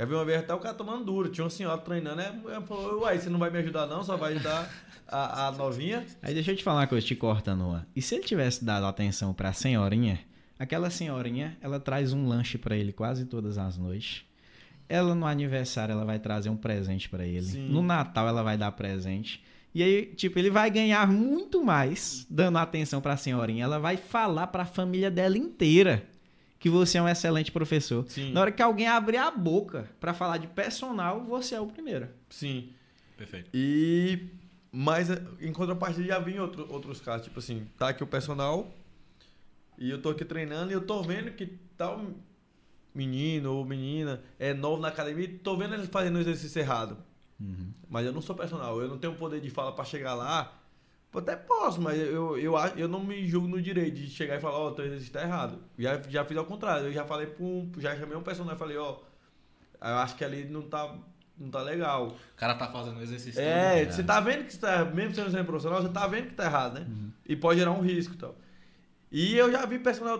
Já 0.00 0.06
vi 0.06 0.14
uma 0.14 0.24
vez 0.24 0.38
até 0.38 0.54
o 0.54 0.58
cara 0.58 0.72
tomando 0.72 1.04
duro. 1.04 1.28
Tinha 1.28 1.44
uma 1.44 1.50
senhora 1.50 1.76
treinando, 1.76 2.16
né? 2.16 2.40
Ela 2.46 2.62
falou, 2.62 3.00
uai, 3.00 3.18
você 3.18 3.28
não 3.28 3.38
vai 3.38 3.50
me 3.50 3.58
ajudar 3.58 3.86
não, 3.86 4.02
só 4.02 4.16
vai 4.16 4.32
ajudar 4.32 4.72
a, 5.06 5.48
a 5.48 5.52
novinha. 5.52 6.06
Aí 6.22 6.32
deixa 6.32 6.52
eu 6.52 6.56
te 6.56 6.64
falar 6.64 6.80
uma 6.80 6.86
coisa, 6.86 7.06
te 7.06 7.14
corta, 7.14 7.54
Noah. 7.54 7.84
E 7.94 8.00
se 8.00 8.14
ele 8.14 8.24
tivesse 8.24 8.64
dado 8.64 8.86
atenção 8.86 9.34
pra 9.34 9.52
senhorinha, 9.52 10.18
aquela 10.58 10.88
senhorinha, 10.88 11.54
ela 11.60 11.78
traz 11.78 12.14
um 12.14 12.26
lanche 12.26 12.56
para 12.56 12.74
ele 12.74 12.94
quase 12.94 13.26
todas 13.26 13.58
as 13.58 13.76
noites. 13.76 14.22
Ela 14.88 15.14
no 15.14 15.26
aniversário, 15.26 15.92
ela 15.92 16.06
vai 16.06 16.18
trazer 16.18 16.48
um 16.48 16.56
presente 16.56 17.06
para 17.06 17.26
ele. 17.26 17.42
Sim. 17.42 17.68
No 17.68 17.82
Natal, 17.82 18.26
ela 18.26 18.42
vai 18.42 18.56
dar 18.56 18.72
presente. 18.72 19.44
E 19.74 19.82
aí, 19.82 20.06
tipo, 20.16 20.38
ele 20.38 20.48
vai 20.48 20.70
ganhar 20.70 21.06
muito 21.06 21.62
mais 21.62 22.26
dando 22.30 22.56
atenção 22.56 23.02
pra 23.02 23.18
senhorinha. 23.18 23.64
Ela 23.64 23.78
vai 23.78 23.98
falar 23.98 24.46
pra 24.46 24.64
família 24.64 25.10
dela 25.10 25.36
inteira 25.36 26.08
que 26.60 26.68
você 26.68 26.98
é 26.98 27.02
um 27.02 27.08
excelente 27.08 27.50
professor. 27.50 28.04
Sim. 28.06 28.32
Na 28.32 28.42
hora 28.42 28.52
que 28.52 28.62
alguém 28.62 28.86
abrir 28.86 29.16
a 29.16 29.30
boca 29.30 29.88
para 29.98 30.12
falar 30.12 30.36
de 30.36 30.46
personal, 30.46 31.24
você 31.24 31.54
é 31.54 31.60
o 31.60 31.66
primeiro. 31.66 32.08
Sim. 32.28 32.68
Perfeito. 33.16 33.50
E 33.52 34.28
mas 34.70 35.08
em 35.40 35.52
contrapartida 35.52 36.06
já 36.06 36.18
vi 36.20 36.38
outro, 36.38 36.70
outros 36.70 37.00
casos, 37.00 37.26
tipo 37.26 37.40
assim, 37.40 37.66
tá 37.76 37.88
aqui 37.88 38.04
o 38.04 38.06
personal 38.06 38.72
e 39.76 39.90
eu 39.90 40.00
tô 40.00 40.10
aqui 40.10 40.24
treinando 40.24 40.70
e 40.70 40.74
eu 40.74 40.82
tô 40.82 41.02
vendo 41.02 41.32
que 41.32 41.46
tal 41.76 42.04
menino 42.94 43.54
ou 43.54 43.64
menina 43.64 44.22
é 44.38 44.52
novo 44.52 44.80
na 44.80 44.88
academia 44.88 45.24
e 45.24 45.38
tô 45.38 45.56
vendo 45.56 45.74
ele 45.74 45.86
fazendo 45.86 46.16
o 46.16 46.20
exercício 46.20 46.60
errado. 46.60 46.98
Uhum. 47.40 47.72
Mas 47.88 48.04
eu 48.04 48.12
não 48.12 48.20
sou 48.20 48.36
personal, 48.36 48.80
eu 48.80 48.86
não 48.86 48.98
tenho 48.98 49.14
poder 49.14 49.40
de 49.40 49.48
fala 49.48 49.72
para 49.72 49.84
chegar 49.84 50.14
lá. 50.14 50.59
Até 51.12 51.34
posso, 51.34 51.80
mas 51.80 51.98
eu, 51.98 52.38
eu, 52.38 52.54
eu 52.76 52.86
não 52.86 53.02
me 53.02 53.26
julgo 53.26 53.48
no 53.48 53.60
direito 53.60 53.96
de 53.96 54.08
chegar 54.08 54.36
e 54.36 54.40
falar, 54.40 54.58
ó, 54.58 54.68
oh, 54.68 54.72
teu 54.72 54.84
exercício 54.84 55.12
tá 55.12 55.22
errado. 55.22 55.58
Já, 55.76 56.00
já 56.08 56.24
fiz 56.24 56.36
ao 56.36 56.44
contrário, 56.44 56.86
eu 56.86 56.92
já 56.92 57.04
falei 57.04 57.26
para 57.26 57.44
um, 57.44 57.70
já 57.78 57.96
chamei 57.96 58.16
um 58.16 58.22
personal 58.22 58.54
e 58.54 58.58
falei, 58.58 58.76
ó, 58.76 58.98
oh, 59.00 59.86
eu 59.86 59.96
acho 59.96 60.14
que 60.14 60.24
ali 60.24 60.44
não 60.44 60.62
tá 60.62 60.96
não 61.36 61.50
tá 61.50 61.62
legal. 61.62 62.08
O 62.08 62.36
cara 62.36 62.54
tá 62.54 62.70
fazendo 62.70 63.00
exercício. 63.00 63.40
É, 63.40 63.86
você 63.86 64.02
tá 64.02 64.20
vendo 64.20 64.44
que 64.44 64.52
está, 64.52 64.84
mesmo 64.84 65.14
sendo 65.14 65.30
sendo 65.30 65.46
profissional, 65.46 65.80
você 65.80 65.88
tá 65.88 66.06
vendo 66.06 66.28
que 66.28 66.34
tá 66.34 66.44
errado, 66.44 66.74
né? 66.74 66.86
Uhum. 66.86 67.10
E 67.26 67.34
pode 67.34 67.58
gerar 67.58 67.72
um 67.72 67.80
risco 67.80 68.14
e 68.14 68.18
tal. 68.18 68.36
E 69.10 69.36
eu 69.36 69.50
já 69.50 69.64
vi 69.64 69.78
personal 69.78 70.18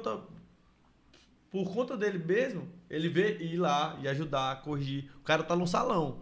por 1.50 1.72
conta 1.72 1.96
dele 1.96 2.18
mesmo, 2.18 2.68
ele 2.88 3.08
vê 3.08 3.36
ir 3.38 3.56
lá 3.56 3.98
e 4.00 4.08
ajudar, 4.08 4.62
corrigir. 4.62 5.10
O 5.16 5.24
cara 5.24 5.42
tá 5.42 5.54
no 5.54 5.66
salão. 5.66 6.18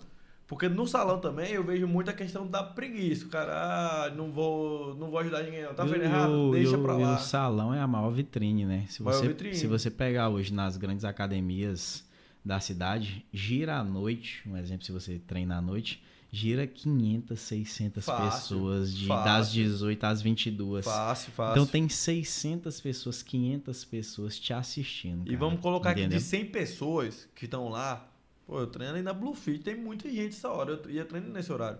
Porque 0.48 0.66
no 0.66 0.86
salão 0.86 1.20
também 1.20 1.52
eu 1.52 1.62
vejo 1.62 1.86
muita 1.86 2.10
questão 2.14 2.46
da 2.46 2.62
preguiça. 2.62 3.26
O 3.26 3.28
cara, 3.28 3.52
ah, 3.52 4.10
não 4.10 4.32
vou, 4.32 4.94
não 4.94 5.10
vou 5.10 5.20
ajudar 5.20 5.42
ninguém, 5.42 5.62
não. 5.62 5.74
Tá 5.74 5.84
vendo 5.84 6.02
errado? 6.02 6.52
Deixa 6.52 6.74
eu, 6.74 6.82
pra 6.82 6.96
lá. 6.96 7.16
o 7.16 7.18
salão 7.18 7.74
é 7.74 7.80
a 7.80 7.86
maior 7.86 8.10
vitrine, 8.10 8.64
né? 8.64 8.86
Se 8.88 9.02
você, 9.02 9.28
vitrine. 9.28 9.54
se 9.54 9.66
você 9.66 9.90
pegar 9.90 10.30
hoje 10.30 10.50
nas 10.50 10.78
grandes 10.78 11.04
academias 11.04 12.02
da 12.42 12.58
cidade, 12.60 13.26
gira 13.30 13.76
à 13.76 13.84
noite, 13.84 14.42
um 14.48 14.56
exemplo 14.56 14.86
se 14.86 14.90
você 14.90 15.18
treinar 15.18 15.58
à 15.58 15.60
noite, 15.60 16.02
gira 16.32 16.66
500, 16.66 17.38
600 17.38 18.04
fácil, 18.06 18.24
pessoas 18.30 18.96
de, 18.96 19.06
fácil. 19.06 19.24
das 19.24 19.52
18 19.52 20.04
às 20.04 20.22
22. 20.22 20.84
Fácil, 20.86 21.32
fácil. 21.32 21.52
Então 21.52 21.66
tem 21.66 21.90
600 21.90 22.80
pessoas, 22.80 23.22
500 23.22 23.84
pessoas 23.84 24.38
te 24.38 24.54
assistindo. 24.54 25.24
Cara. 25.24 25.32
E 25.32 25.36
vamos 25.36 25.60
colocar 25.60 25.92
Entendeu? 25.92 26.16
aqui 26.16 26.24
de 26.24 26.30
100 26.30 26.46
pessoas 26.46 27.28
que 27.34 27.44
estão 27.44 27.68
lá. 27.68 28.08
Pô, 28.48 28.60
eu 28.60 28.66
treino 28.66 28.94
aí 28.94 29.02
na 29.02 29.12
Bluefit, 29.12 29.62
tem 29.62 29.76
muita 29.76 30.08
gente 30.08 30.34
essa 30.34 30.48
hora. 30.48 30.80
Eu 30.82 30.90
ia 30.90 31.04
treinar 31.04 31.30
nesse 31.30 31.52
horário. 31.52 31.78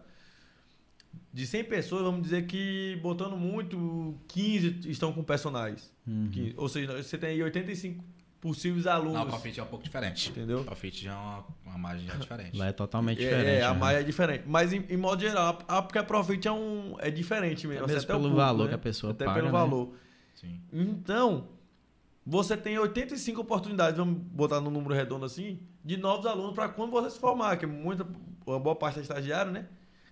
De 1.32 1.46
100 1.46 1.64
pessoas, 1.64 2.02
vamos 2.02 2.22
dizer 2.22 2.46
que, 2.46 2.98
botando 3.02 3.38
muito, 3.38 4.14
15 4.28 4.90
estão 4.90 5.10
com 5.10 5.24
personagens. 5.24 5.90
Uhum. 6.06 6.52
ou 6.58 6.68
seja, 6.68 7.02
você 7.02 7.16
tem 7.16 7.30
aí 7.30 7.42
85 7.42 8.04
possíveis 8.38 8.86
alunos. 8.86 9.14
Não, 9.14 9.22
o 9.22 9.26
Profit 9.28 9.58
é 9.58 9.62
um 9.62 9.66
pouco 9.66 9.82
diferente. 9.82 10.28
Entendeu? 10.28 10.60
O 10.60 10.64
Profit 10.64 11.04
já 11.04 11.12
é 11.12 11.14
uma, 11.14 11.44
uma 11.64 11.78
margem 11.78 12.06
já 12.06 12.16
diferente. 12.16 12.54
Lá 12.54 12.66
é 12.66 12.72
totalmente 12.72 13.18
diferente. 13.18 13.48
É, 13.48 13.60
é 13.60 13.64
a 13.64 13.72
né? 13.72 13.80
margem 13.80 14.02
é 14.02 14.04
diferente. 14.04 14.44
Mas, 14.46 14.72
em, 14.74 14.84
em 14.90 14.96
modo 14.98 15.22
geral, 15.22 15.58
a, 15.66 15.80
porque 15.80 15.98
a 15.98 16.04
Profit 16.04 16.46
é, 16.46 16.52
um, 16.52 16.96
é 16.98 17.10
diferente 17.10 17.66
mesmo. 17.66 17.84
É 17.84 17.86
mesmo 17.86 18.06
pelo 18.06 18.18
público, 18.18 18.36
valor 18.36 18.64
né? 18.64 18.68
que 18.68 18.74
a 18.74 18.78
pessoa 18.78 19.12
até 19.12 19.24
paga. 19.24 19.40
Até 19.40 19.48
pelo 19.48 19.58
né? 19.58 19.58
valor. 19.58 19.94
Sim. 20.34 20.60
Então, 20.70 21.48
você 22.26 22.58
tem 22.58 22.78
85 22.78 23.40
oportunidades, 23.40 23.96
vamos 23.96 24.18
botar 24.18 24.60
no 24.60 24.70
número 24.70 24.94
redondo 24.94 25.24
assim, 25.24 25.60
de 25.89 25.97
novos 25.97 26.26
alunos 26.26 26.55
para 26.55 26.68
quando 26.68 26.91
você 26.91 27.09
se 27.09 27.18
formar, 27.18 27.57
que 27.57 27.64
muita, 27.64 28.07
uma 28.47 28.61
boa 28.61 28.76
parte 28.76 28.99
é 28.99 29.03
estagiário, 29.03 29.51
né? 29.51 29.66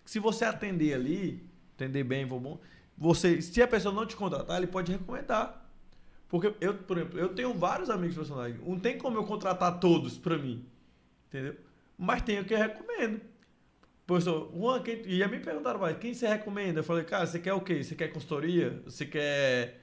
Se 0.06 0.18
você 0.18 0.46
atender 0.46 0.94
ali, 0.94 1.46
atender 1.74 2.02
bem, 2.02 2.26
for 2.26 2.40
bom, 2.40 2.58
você, 2.96 3.42
se 3.42 3.60
a 3.60 3.68
pessoa 3.68 3.94
não 3.94 4.06
te 4.06 4.16
contratar, 4.16 4.56
ele 4.56 4.66
pode 4.66 4.90
recomendar. 4.90 5.70
Porque 6.30 6.54
eu, 6.62 6.78
por 6.78 6.96
exemplo, 6.96 7.18
eu 7.18 7.28
tenho 7.28 7.52
vários 7.52 7.90
amigos 7.90 8.16
personagens. 8.16 8.58
Não 8.66 8.80
tem 8.80 8.96
como 8.96 9.18
eu 9.18 9.24
contratar 9.24 9.78
todos 9.78 10.16
pra 10.16 10.38
mim. 10.38 10.64
Entendeu? 11.28 11.56
Mas 11.98 12.22
tem 12.22 12.40
o 12.40 12.44
que 12.46 12.54
eu 12.54 12.58
recomendo. 12.58 13.20
Professor, 14.06 14.50
Juan, 14.56 14.82
quem, 14.82 15.02
e 15.06 15.18
já 15.18 15.28
me 15.28 15.40
perguntaram, 15.40 15.78
mas 15.78 15.98
quem 15.98 16.14
você 16.14 16.26
recomenda? 16.26 16.80
Eu 16.80 16.84
falei, 16.84 17.04
cara, 17.04 17.26
você 17.26 17.38
quer 17.38 17.52
o 17.52 17.60
quê? 17.60 17.84
Você 17.84 17.94
quer 17.94 18.08
consultoria? 18.08 18.80
Você 18.86 19.04
quer 19.04 19.78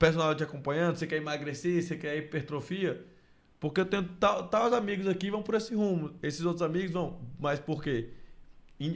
personal 0.00 0.34
te 0.34 0.42
acompanhando? 0.42 0.96
Você 0.96 1.06
quer 1.06 1.18
emagrecer? 1.18 1.80
Você 1.80 1.96
quer 1.96 2.16
hipertrofia? 2.16 3.11
Porque 3.62 3.80
eu 3.80 3.86
tenho 3.86 4.02
tal, 4.18 4.48
tal 4.48 4.74
amigos 4.74 5.06
aqui 5.06 5.30
vão 5.30 5.40
por 5.40 5.54
esse 5.54 5.72
rumo. 5.72 6.10
Esses 6.20 6.44
outros 6.44 6.62
amigos 6.62 6.90
vão. 6.90 7.20
Mas 7.38 7.60
por 7.60 7.80
quê? 7.80 8.08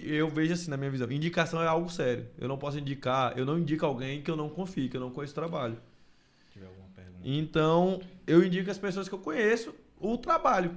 Eu 0.02 0.28
vejo 0.28 0.54
assim 0.54 0.68
na 0.68 0.76
minha 0.76 0.90
visão. 0.90 1.08
Indicação 1.08 1.62
é 1.62 1.68
algo 1.68 1.88
sério. 1.88 2.26
Eu 2.36 2.48
não 2.48 2.58
posso 2.58 2.76
indicar, 2.76 3.38
eu 3.38 3.46
não 3.46 3.60
indico 3.60 3.86
alguém 3.86 4.22
que 4.22 4.28
eu 4.28 4.34
não 4.34 4.48
confio, 4.48 4.90
que 4.90 4.96
eu 4.96 5.00
não 5.00 5.12
conheço 5.12 5.30
o 5.30 5.36
trabalho. 5.36 5.78
Então, 7.24 8.00
eu 8.26 8.44
indico 8.44 8.68
as 8.68 8.76
pessoas 8.76 9.08
que 9.08 9.14
eu 9.14 9.20
conheço 9.20 9.72
o 10.00 10.18
trabalho. 10.18 10.76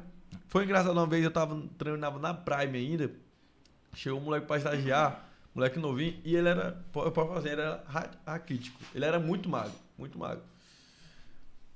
Foi 0.50 0.66
engraçado 0.66 0.92
uma 0.92 1.08
vez, 1.08 1.24
eu 1.24 1.32
tava 1.32 1.60
treinava 1.76 2.20
na 2.20 2.32
Prime 2.32 2.78
ainda. 2.78 3.12
Chegou 3.96 4.20
um 4.20 4.24
moleque 4.24 4.46
pra 4.46 4.58
estagiar, 4.58 5.28
moleque 5.56 5.80
novinho, 5.80 6.16
e 6.24 6.36
ele 6.36 6.48
era, 6.48 6.80
eu 6.94 7.12
posso 7.12 7.34
fazer, 7.34 7.54
ele 7.54 7.62
era 7.62 7.84
raquítico. 8.24 8.80
Ele 8.94 9.04
era 9.04 9.20
muito 9.20 9.50
magro, 9.50 9.74
muito 9.98 10.16
magro. 10.20 10.44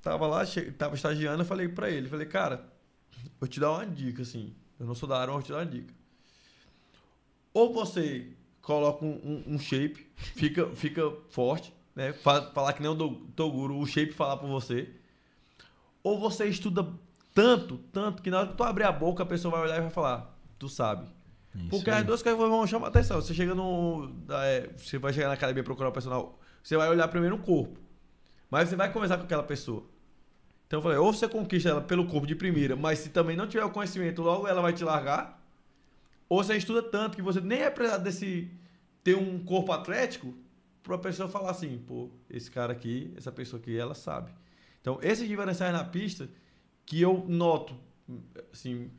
Tava 0.04 0.28
lá, 0.28 0.46
che... 0.46 0.70
tava 0.74 0.96
estagiando, 0.96 1.42
eu 1.42 1.46
falei 1.46 1.70
pra 1.70 1.90
ele, 1.90 2.10
falei, 2.10 2.28
cara, 2.28 2.68
vou 3.40 3.48
te 3.48 3.58
dar 3.60 3.72
uma 3.72 3.86
dica, 3.86 4.22
assim. 4.22 4.54
Eu 4.78 4.86
não 4.86 4.94
sou 4.94 5.08
da 5.08 5.18
área, 5.18 5.34
mas 5.34 5.36
vou 5.36 5.44
te 5.44 5.52
dar 5.54 5.60
uma 5.60 5.66
dica. 5.66 5.94
Ou 7.54 7.74
você 7.74 8.28
coloca 8.62 9.06
um, 9.06 9.44
um, 9.48 9.56
um 9.56 9.60
shape, 9.60 10.06
fica, 10.16 10.68
fica 10.76 11.10
forte, 11.30 11.74
né? 11.96 12.12
Falar 12.12 12.74
que 12.74 12.82
nem 12.82 12.92
o 12.92 13.16
Toguro, 13.36 13.78
o 13.78 13.86
shape 13.88 14.12
falar 14.12 14.36
por 14.36 14.50
você. 14.50 14.90
Ou 16.04 16.20
você 16.20 16.48
estuda 16.48 16.86
tanto, 17.34 17.78
tanto, 17.94 18.22
que 18.22 18.30
na 18.30 18.40
hora 18.40 18.48
que 18.50 18.58
tu 18.58 18.64
abrir 18.64 18.84
a 18.84 18.92
boca, 18.92 19.24
a 19.24 19.26
pessoa 19.26 19.54
vai 19.54 19.62
olhar 19.62 19.78
e 19.78 19.82
vai 19.82 19.90
falar, 19.90 20.38
tu 20.60 20.68
sabe. 20.68 21.08
Isso 21.56 21.70
Porque 21.70 21.90
aí. 21.90 22.00
as 22.00 22.06
duas 22.06 22.22
coisas 22.22 22.38
vão 22.38 22.68
chamar 22.68 22.88
atenção. 22.88 23.22
Você 23.22 23.34
chega 23.34 23.56
no. 23.56 24.12
É, 24.30 24.70
você 24.76 24.98
vai 24.98 25.14
chegar 25.14 25.28
na 25.28 25.36
academia 25.36 25.64
procurar 25.64 25.90
um 25.90 25.94
personal. 25.94 26.40
Você 26.62 26.76
vai 26.76 26.90
olhar 26.90 27.08
primeiro 27.08 27.36
o 27.36 27.40
corpo. 27.40 27.80
Mas 28.50 28.70
você 28.70 28.76
vai 28.76 28.92
conversar 28.92 29.18
com 29.18 29.24
aquela 29.24 29.44
pessoa. 29.44 29.93
Então 30.74 30.80
eu 30.80 30.82
falei, 30.82 30.98
ou 30.98 31.14
você 31.14 31.28
conquista 31.28 31.70
ela 31.70 31.82
pelo 31.82 32.08
corpo 32.08 32.26
de 32.26 32.34
primeira, 32.34 32.76
mas 32.76 32.98
se 32.98 33.10
também 33.10 33.38
não 33.38 33.46
tiver 33.46 33.64
o 33.64 33.70
conhecimento, 33.70 34.24
logo 34.24 34.48
ela 34.48 34.60
vai 34.60 34.74
te 34.74 34.84
largar. 34.84 35.40
Ou 36.28 36.44
você 36.44 36.58
estuda 36.58 36.82
tanto 36.82 37.16
que 37.16 37.22
você 37.22 37.40
nem 37.40 37.60
é 37.60 37.70
precisado 37.70 38.04
desse 38.04 38.50
ter 39.04 39.16
um 39.16 39.38
corpo 39.46 39.72
atlético, 39.72 40.34
para 40.82 40.96
a 40.96 40.98
pessoa 40.98 41.30
falar 41.30 41.52
assim, 41.52 41.78
pô, 41.78 42.10
esse 42.28 42.50
cara 42.50 42.74
aqui, 42.74 43.14
essa 43.16 43.32
pessoa 43.32 43.62
aqui, 43.62 43.78
ela 43.78 43.94
sabe. 43.94 44.32
Então, 44.82 44.98
esses 45.04 45.28
diferenciais 45.28 45.72
na 45.72 45.84
pista 45.84 46.28
que 46.88 47.00
eu 47.00 47.24
noto, 47.28 47.76
assim, 48.52 48.90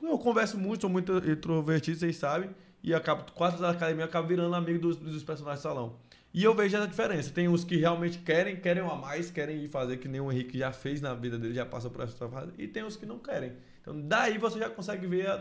eu 0.00 0.16
converso 0.16 0.56
muito, 0.56 0.82
sou 0.82 0.90
muito 0.90 1.18
introvertido, 1.28 1.98
vocês 1.98 2.14
sabem, 2.14 2.48
e 2.84 2.92
acabo, 2.92 3.32
quase 3.32 3.58
da 3.58 3.70
academia, 3.70 4.02
eu 4.02 4.08
acabo 4.08 4.28
virando 4.28 4.54
amigo 4.54 4.78
dos, 4.78 4.98
dos 4.98 5.24
personagens 5.24 5.60
do 5.60 5.62
salão. 5.62 5.96
E 6.34 6.44
eu 6.44 6.54
vejo 6.54 6.76
essa 6.76 6.86
diferença. 6.86 7.30
Tem 7.30 7.48
uns 7.48 7.64
que 7.64 7.76
realmente 7.76 8.18
querem, 8.18 8.56
querem 8.56 8.82
a 8.82 8.94
mais, 8.94 9.30
querem 9.30 9.64
ir 9.64 9.68
fazer 9.68 9.96
que 9.96 10.06
nem 10.06 10.20
o 10.20 10.30
Henrique 10.30 10.58
já 10.58 10.70
fez 10.70 11.00
na 11.00 11.14
vida 11.14 11.38
dele, 11.38 11.54
já 11.54 11.64
passou 11.64 11.90
por 11.90 12.02
essa 12.02 12.28
fase, 12.28 12.52
e 12.58 12.68
tem 12.68 12.84
uns 12.84 12.94
que 12.94 13.06
não 13.06 13.18
querem. 13.18 13.54
Então, 13.80 13.98
daí 13.98 14.36
você 14.36 14.58
já 14.58 14.68
consegue 14.68 15.06
ver 15.06 15.40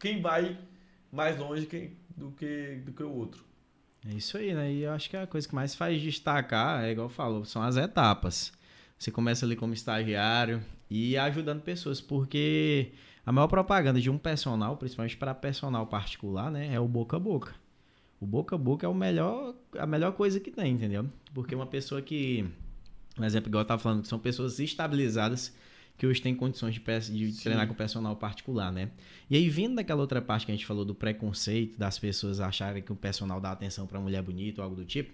quem 0.00 0.20
vai 0.20 0.58
mais 1.12 1.38
longe 1.38 1.62
do, 2.16 2.32
que, 2.32 2.82
do 2.84 2.92
que 2.92 3.02
o 3.04 3.12
outro. 3.12 3.44
É 4.08 4.12
isso 4.14 4.36
aí, 4.36 4.52
né? 4.52 4.72
E 4.72 4.82
eu 4.82 4.90
acho 4.90 5.08
que 5.08 5.16
a 5.16 5.28
coisa 5.28 5.46
que 5.46 5.54
mais 5.54 5.76
faz 5.76 6.02
destacar, 6.02 6.82
é 6.82 6.90
igual 6.90 7.08
falou, 7.08 7.44
são 7.44 7.62
as 7.62 7.76
etapas. 7.76 8.52
Você 8.98 9.12
começa 9.12 9.46
ali 9.46 9.54
como 9.54 9.74
estagiário 9.74 10.60
e 10.90 11.16
ajudando 11.16 11.62
pessoas, 11.62 12.00
porque 12.00 12.92
a 13.24 13.32
maior 13.32 13.48
propaganda 13.48 14.00
de 14.00 14.10
um 14.10 14.18
personal, 14.18 14.76
principalmente 14.76 15.16
para 15.16 15.34
personal 15.34 15.86
particular, 15.86 16.50
né, 16.50 16.74
é 16.74 16.80
o 16.80 16.88
boca 16.88 17.16
a 17.16 17.20
boca. 17.20 17.54
O 18.20 18.26
boca 18.26 18.54
a 18.54 18.58
boca 18.58 18.86
é 18.86 18.88
o 18.88 18.94
melhor, 18.94 19.54
a 19.78 19.86
melhor 19.86 20.12
coisa 20.12 20.38
que 20.38 20.50
tem, 20.50 20.72
entendeu? 20.72 21.06
Porque 21.32 21.54
uma 21.54 21.66
pessoa 21.66 22.02
que, 22.02 22.44
um 23.18 23.24
exemplo 23.24 23.48
igual 23.48 23.62
eu 23.62 23.66
tava 23.66 23.82
falando, 23.82 24.04
são 24.06 24.18
pessoas 24.18 24.58
estabilizadas 24.58 25.54
que 26.00 26.06
hoje 26.06 26.22
tem 26.22 26.34
condições 26.34 26.74
de, 26.74 27.30
de 27.30 27.42
treinar 27.42 27.68
com 27.68 27.74
personal 27.74 28.16
particular, 28.16 28.72
né? 28.72 28.90
E 29.28 29.36
aí, 29.36 29.50
vindo 29.50 29.74
daquela 29.74 30.00
outra 30.00 30.22
parte 30.22 30.46
que 30.46 30.52
a 30.52 30.54
gente 30.54 30.64
falou 30.64 30.82
do 30.82 30.94
preconceito, 30.94 31.78
das 31.78 31.98
pessoas 31.98 32.40
acharem 32.40 32.82
que 32.82 32.90
o 32.90 32.96
personal 32.96 33.38
dá 33.38 33.52
atenção 33.52 33.86
para 33.86 34.00
mulher 34.00 34.22
bonita 34.22 34.62
ou 34.62 34.64
algo 34.64 34.76
do 34.76 34.84
tipo, 34.84 35.12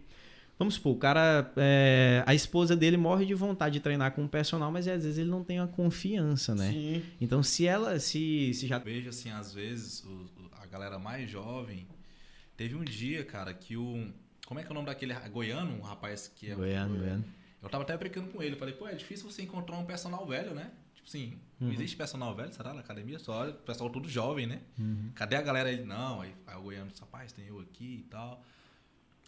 Vamos 0.59 0.75
supor, 0.75 0.95
o 0.95 0.99
cara, 0.99 1.53
é, 1.57 2.25
a 2.27 2.35
esposa 2.35 2.75
dele 2.75 2.97
morre 2.97 3.27
de 3.27 3.35
vontade 3.35 3.75
de 3.75 3.81
treinar 3.81 4.13
com 4.13 4.25
o 4.25 4.29
personal, 4.29 4.73
mas 4.73 4.89
às 4.89 5.05
vezes 5.05 5.19
ele 5.19 5.29
não 5.29 5.45
tem 5.45 5.59
a 5.59 5.67
confiança, 5.67 6.55
né? 6.55 6.73
Sim. 6.73 7.03
Então, 7.21 7.43
se 7.43 7.67
ela, 7.67 7.99
se, 8.01 8.55
se 8.55 8.67
já... 8.67 8.79
Vejo, 8.79 9.11
assim, 9.11 9.31
às 9.31 9.53
vezes, 9.53 10.03
o, 10.05 10.27
a 10.53 10.67
galera 10.67 10.99
mais 10.99 11.31
jovem, 11.31 11.87
teve 12.57 12.75
um 12.75 12.85
dia, 12.85 13.25
cara, 13.25 13.53
que 13.53 13.77
o... 13.77 14.09
Como 14.47 14.59
é 14.59 14.63
que 14.63 14.69
é 14.69 14.73
o 14.73 14.75
nome 14.75 14.87
daquele 14.87 15.13
goiano, 15.29 15.77
um 15.77 15.83
rapaz 15.83 16.33
que 16.35 16.51
é... 16.51 16.55
Goiano, 16.55 16.97
goiano. 16.97 17.25
Eu 17.63 17.69
tava 17.69 17.83
até 17.83 17.97
brincando 17.97 18.29
com 18.29 18.43
ele. 18.43 18.55
Falei, 18.57 18.75
pô, 18.75 18.87
é 18.87 18.95
difícil 18.95 19.31
você 19.31 19.43
encontrar 19.43 19.77
um 19.77 19.85
personal 19.85 20.25
velho, 20.27 20.55
né? 20.55 20.71
Tipo 20.95 21.09
assim, 21.09 21.39
uhum. 21.61 21.73
existe 21.73 21.97
personal 21.97 22.35
velho, 22.35 22.53
será? 22.53 22.73
Na 22.73 22.81
academia 22.81 23.19
só 23.19 23.41
olha, 23.41 23.51
o 23.51 23.55
pessoal 23.55 23.91
todo 23.91 24.09
jovem, 24.09 24.47
né? 24.47 24.61
Uhum. 24.79 25.11
Cadê 25.15 25.37
a 25.37 25.43
galera? 25.43 25.71
Ele, 25.71 25.85
não, 25.85 26.21
aí, 26.21 26.33
aí 26.47 26.57
o 26.57 26.63
Goiano 26.63 26.91
disse, 26.91 27.01
rapaz, 27.01 27.33
tem 27.33 27.47
eu 27.47 27.59
aqui 27.59 28.05
e 28.07 28.09
tal. 28.09 28.43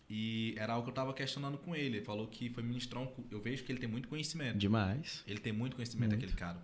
E 0.09 0.55
era 0.57 0.73
algo 0.73 0.85
que 0.85 0.91
eu 0.91 0.95
tava 0.95 1.13
questionando 1.13 1.59
com 1.59 1.77
ele. 1.77 1.99
Ele 1.99 2.05
falou 2.05 2.27
que 2.27 2.49
foi 2.49 2.63
ministrar 2.63 3.03
um. 3.03 3.09
Eu 3.31 3.41
vejo 3.41 3.63
que 3.65 3.71
ele 3.71 3.79
tem 3.79 3.89
muito 3.89 4.09
conhecimento. 4.09 4.57
Demais. 4.57 5.23
Ele 5.27 5.39
tem 5.39 5.53
muito 5.53 5.77
conhecimento, 5.77 6.11
muito. 6.11 6.25
aquele 6.25 6.37
cara. 6.37 6.59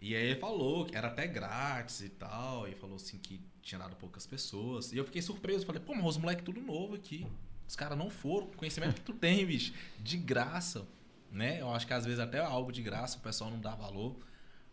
E 0.00 0.14
aí 0.14 0.26
ele 0.26 0.40
falou 0.40 0.84
que 0.84 0.96
era 0.96 1.08
até 1.08 1.26
grátis 1.26 2.00
e 2.00 2.08
tal. 2.08 2.68
E 2.68 2.74
falou 2.74 2.96
assim 2.96 3.18
que 3.18 3.40
tinha 3.62 3.78
dado 3.78 3.94
poucas 3.96 4.26
pessoas. 4.26 4.92
E 4.92 4.96
eu 4.96 5.04
fiquei 5.04 5.22
surpreso. 5.22 5.64
Falei, 5.64 5.80
pô, 5.80 5.94
mas 5.94 6.04
os 6.04 6.16
moleques 6.18 6.44
tudo 6.44 6.60
novo 6.60 6.96
aqui. 6.96 7.24
Os 7.68 7.76
caras 7.76 7.96
não 7.96 8.10
foram. 8.10 8.48
Conhecimento 8.48 8.96
que 8.96 9.02
tu 9.02 9.12
tem, 9.12 9.46
bicho. 9.46 9.72
De 10.00 10.16
graça. 10.16 10.86
Né? 11.30 11.60
Eu 11.60 11.70
acho 11.72 11.86
que 11.86 11.92
às 11.92 12.04
vezes 12.04 12.18
até 12.18 12.40
algo 12.40 12.72
de 12.72 12.82
graça 12.82 13.18
o 13.18 13.20
pessoal 13.20 13.50
não 13.50 13.60
dá 13.60 13.76
valor. 13.76 14.16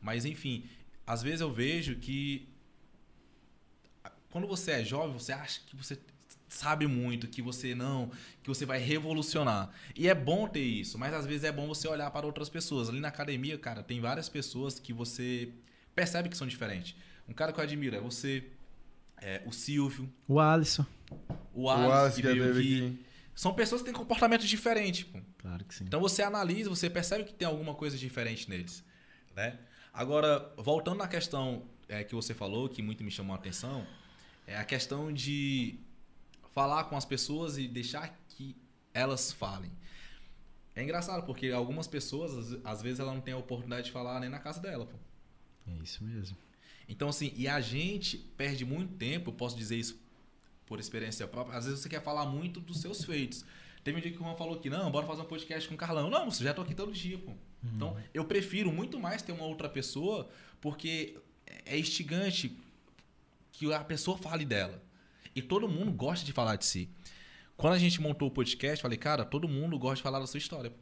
Mas 0.01 0.25
enfim, 0.25 0.67
às 1.05 1.21
vezes 1.21 1.41
eu 1.41 1.53
vejo 1.53 1.95
que 1.97 2.47
quando 4.33 4.47
você 4.47 4.71
é 4.71 4.83
jovem, 4.83 5.13
você 5.13 5.31
acha 5.31 5.61
que 5.67 5.75
você 5.75 5.95
sabe 6.53 6.87
muito, 6.87 7.27
que 7.27 7.41
você 7.41 7.73
não, 7.73 8.11
que 8.41 8.47
você 8.47 8.65
vai 8.65 8.79
revolucionar. 8.79 9.71
E 9.95 10.07
é 10.07 10.13
bom 10.13 10.47
ter 10.47 10.61
isso, 10.61 10.97
mas 10.97 11.13
às 11.13 11.25
vezes 11.25 11.43
é 11.43 11.51
bom 11.51 11.67
você 11.67 11.87
olhar 11.87 12.09
para 12.11 12.25
outras 12.25 12.47
pessoas. 12.47 12.89
Ali 12.89 12.99
na 12.99 13.07
academia, 13.07 13.57
cara, 13.57 13.81
tem 13.81 13.99
várias 13.99 14.29
pessoas 14.29 14.79
que 14.79 14.93
você 14.93 15.49
percebe 15.95 16.29
que 16.29 16.37
são 16.37 16.47
diferentes. 16.47 16.95
Um 17.27 17.33
cara 17.33 17.51
que 17.51 17.59
eu 17.59 17.63
admiro 17.63 17.95
é 17.95 17.99
você, 17.99 18.43
é, 19.21 19.41
o 19.45 19.51
Silvio. 19.51 20.11
O 20.27 20.39
Alisson. 20.39 20.85
O 21.53 21.69
Alisson, 21.69 21.87
o 21.87 21.91
Alisson 21.91 22.15
que, 22.15 22.21
veio 22.21 22.51
aqui. 22.51 22.59
aqui. 22.59 22.99
São 23.35 23.53
pessoas 23.53 23.81
que 23.81 23.85
têm 23.85 23.93
comportamentos 23.93 24.47
diferentes. 24.47 25.03
Pô. 25.03 25.19
Claro 25.39 25.65
que 25.65 25.73
sim. 25.73 25.85
Então 25.85 25.99
você 25.99 26.21
analisa, 26.21 26.69
você 26.69 26.87
percebe 26.87 27.23
que 27.23 27.33
tem 27.33 27.47
alguma 27.47 27.73
coisa 27.73 27.97
diferente 27.97 28.47
neles. 28.47 28.83
Né? 29.35 29.57
Agora, 29.91 30.53
voltando 30.57 30.97
na 30.99 31.07
questão 31.07 31.63
é, 31.89 32.03
que 32.03 32.13
você 32.13 32.33
falou, 32.33 32.69
que 32.69 32.83
muito 32.83 33.03
me 33.03 33.09
chamou 33.09 33.35
a 33.35 33.39
atenção, 33.39 33.87
é 34.45 34.55
a 34.55 34.63
questão 34.63 35.11
de 35.11 35.79
falar 36.53 36.85
com 36.85 36.95
as 36.95 37.05
pessoas 37.05 37.57
e 37.57 37.67
deixar 37.67 38.17
que 38.29 38.55
elas 38.93 39.31
falem. 39.31 39.71
É 40.75 40.83
engraçado, 40.83 41.25
porque 41.25 41.49
algumas 41.49 41.87
pessoas, 41.87 42.57
às 42.63 42.81
vezes, 42.81 42.99
ela 42.99 43.13
não 43.13 43.21
tem 43.21 43.33
a 43.33 43.37
oportunidade 43.37 43.87
de 43.87 43.91
falar 43.91 44.19
nem 44.19 44.29
na 44.29 44.39
casa 44.39 44.59
dela. 44.59 44.85
Pô. 44.85 44.97
É 45.67 45.83
isso 45.83 46.03
mesmo. 46.03 46.37
Então, 46.87 47.09
assim, 47.09 47.31
e 47.35 47.47
a 47.47 47.61
gente 47.61 48.17
perde 48.17 48.65
muito 48.65 48.93
tempo, 48.95 49.29
eu 49.29 49.33
posso 49.33 49.55
dizer 49.55 49.77
isso 49.77 49.99
por 50.65 50.79
experiência 50.79 51.27
própria. 51.27 51.57
Às 51.57 51.65
vezes 51.65 51.79
você 51.79 51.89
quer 51.89 52.01
falar 52.01 52.25
muito 52.25 52.59
dos 52.59 52.81
seus 52.81 53.03
feitos. 53.03 53.45
Teve 53.83 53.97
um 53.97 54.01
dia 54.01 54.11
que 54.11 54.17
o 54.17 54.21
Juan 54.21 54.35
falou 54.35 54.59
que, 54.59 54.69
não, 54.69 54.89
bora 54.91 55.05
fazer 55.05 55.21
um 55.21 55.25
podcast 55.25 55.67
com 55.67 55.75
o 55.75 55.77
Carlão. 55.77 56.09
Não, 56.09 56.29
você 56.29 56.43
já 56.43 56.53
tô 56.53 56.61
aqui 56.61 56.73
todo 56.73 56.91
dia, 56.91 57.17
pô. 57.17 57.31
Uhum. 57.31 57.37
Então, 57.75 57.97
eu 58.13 58.25
prefiro 58.25 58.71
muito 58.71 58.99
mais 58.99 59.21
ter 59.21 59.31
uma 59.31 59.45
outra 59.45 59.69
pessoa, 59.69 60.29
porque 60.59 61.17
é 61.65 61.77
instigante 61.77 62.57
que 63.51 63.71
a 63.71 63.83
pessoa 63.83 64.17
fale 64.17 64.45
dela. 64.45 64.82
E 65.35 65.41
todo 65.41 65.67
mundo 65.67 65.91
gosta 65.91 66.25
de 66.25 66.31
falar 66.31 66.55
de 66.55 66.65
si. 66.65 66.89
Quando 67.55 67.73
a 67.73 67.79
gente 67.79 68.01
montou 68.01 68.27
o 68.27 68.31
podcast, 68.31 68.81
falei, 68.81 68.97
cara, 68.97 69.23
todo 69.23 69.47
mundo 69.47 69.77
gosta 69.77 69.97
de 69.97 70.01
falar 70.01 70.19
da 70.19 70.27
sua 70.27 70.37
história. 70.37 70.73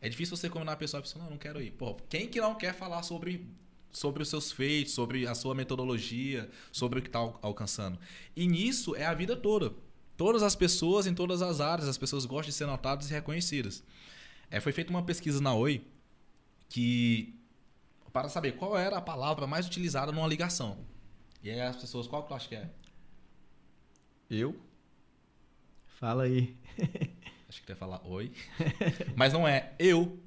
É 0.00 0.08
difícil 0.08 0.36
você 0.36 0.48
combinar 0.48 0.72
a 0.72 0.76
pessoa, 0.76 0.98
a 0.98 1.02
pessoa, 1.02 1.22
não, 1.22 1.32
não 1.32 1.38
quero 1.38 1.60
ir. 1.60 1.72
Pô, 1.72 1.94
quem 2.08 2.26
que 2.26 2.40
não 2.40 2.54
quer 2.54 2.74
falar 2.74 3.02
sobre, 3.02 3.46
sobre 3.90 4.22
os 4.22 4.28
seus 4.28 4.50
feitos, 4.50 4.94
sobre 4.94 5.26
a 5.26 5.34
sua 5.34 5.54
metodologia, 5.54 6.50
sobre 6.72 6.98
o 6.98 7.02
que 7.02 7.08
está 7.08 7.18
alcançando? 7.42 7.98
E 8.34 8.46
nisso 8.46 8.96
é 8.96 9.04
a 9.04 9.12
vida 9.12 9.36
toda. 9.36 9.74
Todas 10.16 10.42
as 10.42 10.56
pessoas, 10.56 11.06
em 11.06 11.14
todas 11.14 11.42
as 11.42 11.60
áreas, 11.60 11.88
as 11.88 11.98
pessoas 11.98 12.24
gostam 12.24 12.50
de 12.50 12.54
ser 12.54 12.66
notadas 12.66 13.10
e 13.10 13.12
reconhecidas. 13.12 13.82
É, 14.50 14.58
foi 14.58 14.72
feita 14.72 14.90
uma 14.90 15.02
pesquisa 15.02 15.40
na 15.40 15.54
Oi 15.54 15.84
que 16.68 17.34
para 18.12 18.28
saber 18.28 18.52
qual 18.52 18.76
era 18.76 18.96
a 18.96 19.00
palavra 19.00 19.46
mais 19.46 19.66
utilizada 19.66 20.10
numa 20.12 20.26
ligação. 20.26 20.78
E 21.42 21.50
aí 21.50 21.60
as 21.60 21.76
pessoas, 21.76 22.06
qual 22.06 22.22
que 22.22 22.28
tu 22.28 22.34
acha 22.34 22.48
que 22.48 22.54
é? 22.54 22.70
Eu? 24.30 24.56
Fala 25.86 26.22
aí. 26.22 26.56
Acho 27.48 27.60
que 27.60 27.66
tu 27.66 27.70
ia 27.70 27.76
falar 27.76 28.00
oi. 28.06 28.32
Mas 29.16 29.32
não 29.32 29.46
é 29.46 29.72
eu. 29.78 30.18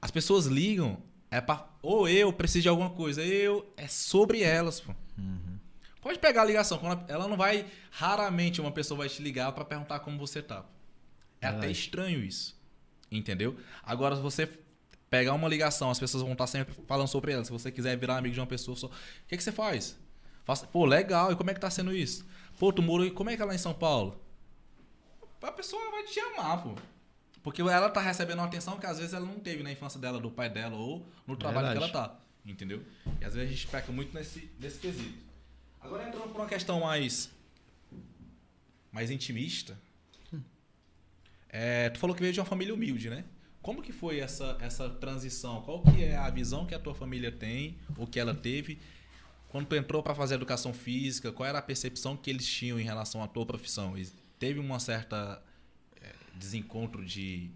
As 0.00 0.10
pessoas 0.10 0.44
ligam, 0.44 1.02
é 1.30 1.40
pra, 1.40 1.66
ou 1.82 2.06
eu 2.06 2.32
preciso 2.32 2.62
de 2.62 2.68
alguma 2.68 2.90
coisa, 2.90 3.24
eu, 3.24 3.72
é 3.76 3.88
sobre 3.88 4.42
elas, 4.42 4.80
pô. 4.80 4.92
Uhum. 5.16 5.58
Pode 6.02 6.18
pegar 6.18 6.42
a 6.42 6.44
ligação, 6.44 6.78
ela 7.08 7.26
não 7.26 7.36
vai, 7.36 7.66
raramente 7.90 8.60
uma 8.60 8.70
pessoa 8.70 8.98
vai 8.98 9.08
te 9.08 9.22
ligar 9.22 9.50
para 9.52 9.64
perguntar 9.64 10.00
como 10.00 10.18
você 10.18 10.42
tá. 10.42 10.64
É 11.40 11.48
até 11.48 11.70
estranho 11.70 12.22
isso. 12.22 12.54
Entendeu? 13.10 13.56
Agora, 13.82 14.16
se 14.16 14.22
você 14.22 14.48
pegar 15.08 15.32
uma 15.32 15.48
ligação, 15.48 15.90
as 15.90 15.98
pessoas 15.98 16.22
vão 16.22 16.32
estar 16.32 16.46
sempre 16.46 16.74
falando 16.86 17.08
sobre 17.08 17.32
ela. 17.32 17.44
Se 17.44 17.50
você 17.50 17.72
quiser 17.72 17.96
virar 17.96 18.18
amigo 18.18 18.34
de 18.34 18.40
uma 18.40 18.46
pessoa, 18.46 18.76
só... 18.76 18.86
o 18.86 18.90
que, 19.26 19.36
que 19.36 19.42
você 19.42 19.52
faz? 19.52 19.98
Faça... 20.44 20.66
Pô, 20.66 20.84
legal, 20.84 21.32
e 21.32 21.36
como 21.36 21.50
é 21.50 21.54
que 21.54 21.60
tá 21.60 21.70
sendo 21.70 21.92
isso? 21.92 22.24
Pô, 22.58 22.72
tu 22.72 22.82
morou, 22.82 23.10
como 23.10 23.30
é 23.30 23.36
que 23.36 23.42
é 23.42 23.44
lá 23.44 23.54
em 23.54 23.58
São 23.58 23.74
Paulo? 23.74 24.20
A 25.42 25.52
pessoa 25.52 25.90
vai 25.90 26.04
te 26.04 26.18
amar, 26.18 26.62
pô. 26.62 26.74
Porque 27.42 27.62
ela 27.62 27.88
tá 27.90 28.00
recebendo 28.00 28.38
uma 28.38 28.46
atenção 28.46 28.78
que 28.78 28.86
às 28.86 28.98
vezes 28.98 29.12
ela 29.12 29.24
não 29.24 29.38
teve 29.38 29.62
na 29.62 29.70
infância 29.70 30.00
dela, 30.00 30.18
do 30.18 30.30
pai 30.30 30.50
dela, 30.50 30.74
ou 30.76 31.06
no 31.26 31.36
trabalho 31.36 31.68
Verdade. 31.68 31.90
que 31.90 31.96
ela 31.96 32.08
tá. 32.08 32.20
Entendeu? 32.44 32.82
E 33.20 33.24
às 33.24 33.34
vezes 33.34 33.50
a 33.50 33.52
gente 33.52 33.66
peca 33.68 33.92
muito 33.92 34.14
nesse, 34.14 34.50
nesse 34.58 34.80
quesito. 34.80 35.24
Agora 35.80 36.08
entrando 36.08 36.28
por 36.32 36.40
uma 36.40 36.48
questão 36.48 36.80
mais. 36.80 37.30
mais 38.90 39.10
intimista. 39.10 39.78
É, 41.48 41.88
tu 41.90 41.98
falou 41.98 42.14
que 42.14 42.20
veio 42.20 42.32
de 42.32 42.40
uma 42.40 42.46
família 42.46 42.74
humilde, 42.74 43.08
né? 43.08 43.24
Como 43.62 43.82
que 43.82 43.92
foi 43.92 44.18
essa, 44.18 44.58
essa 44.60 44.90
transição? 44.90 45.62
Qual 45.62 45.82
que 45.82 46.04
é 46.04 46.16
a 46.16 46.28
visão 46.30 46.66
que 46.66 46.74
a 46.74 46.78
tua 46.78 46.94
família 46.94 47.32
tem, 47.32 47.78
ou 47.96 48.06
que 48.06 48.18
ela 48.18 48.34
teve, 48.34 48.78
quando 49.56 49.68
tu 49.68 49.74
entrou 49.74 50.02
para 50.02 50.14
fazer 50.14 50.34
educação 50.34 50.74
física? 50.74 51.32
Qual 51.32 51.48
era 51.48 51.58
a 51.58 51.62
percepção 51.62 52.14
que 52.14 52.28
eles 52.28 52.46
tinham 52.46 52.78
em 52.78 52.82
relação 52.82 53.22
à 53.22 53.26
tua 53.26 53.46
profissão? 53.46 53.94
Teve 54.38 54.60
uma 54.60 54.78
certa 54.78 55.42
é, 56.02 56.12
desencontro 56.34 57.02
de 57.02 57.50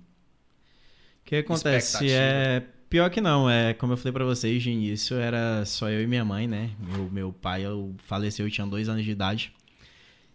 o 1.20 1.24
que 1.26 1.36
acontece 1.36 2.10
é 2.10 2.64
pior 2.88 3.10
que 3.10 3.20
não, 3.20 3.48
é 3.48 3.74
como 3.74 3.92
eu 3.92 3.96
falei 3.98 4.12
para 4.12 4.24
vocês 4.24 4.62
de 4.62 4.70
início, 4.70 5.16
era 5.16 5.64
só 5.66 5.90
eu 5.90 6.02
e 6.02 6.06
minha 6.06 6.24
mãe, 6.24 6.48
né? 6.48 6.70
Meu, 6.80 7.10
meu 7.10 7.32
pai 7.34 7.66
eu, 7.66 7.94
faleceu, 7.98 8.46
eu 8.46 8.50
tinha 8.50 8.66
dois 8.66 8.88
anos 8.88 9.04
de 9.04 9.10
idade. 9.10 9.52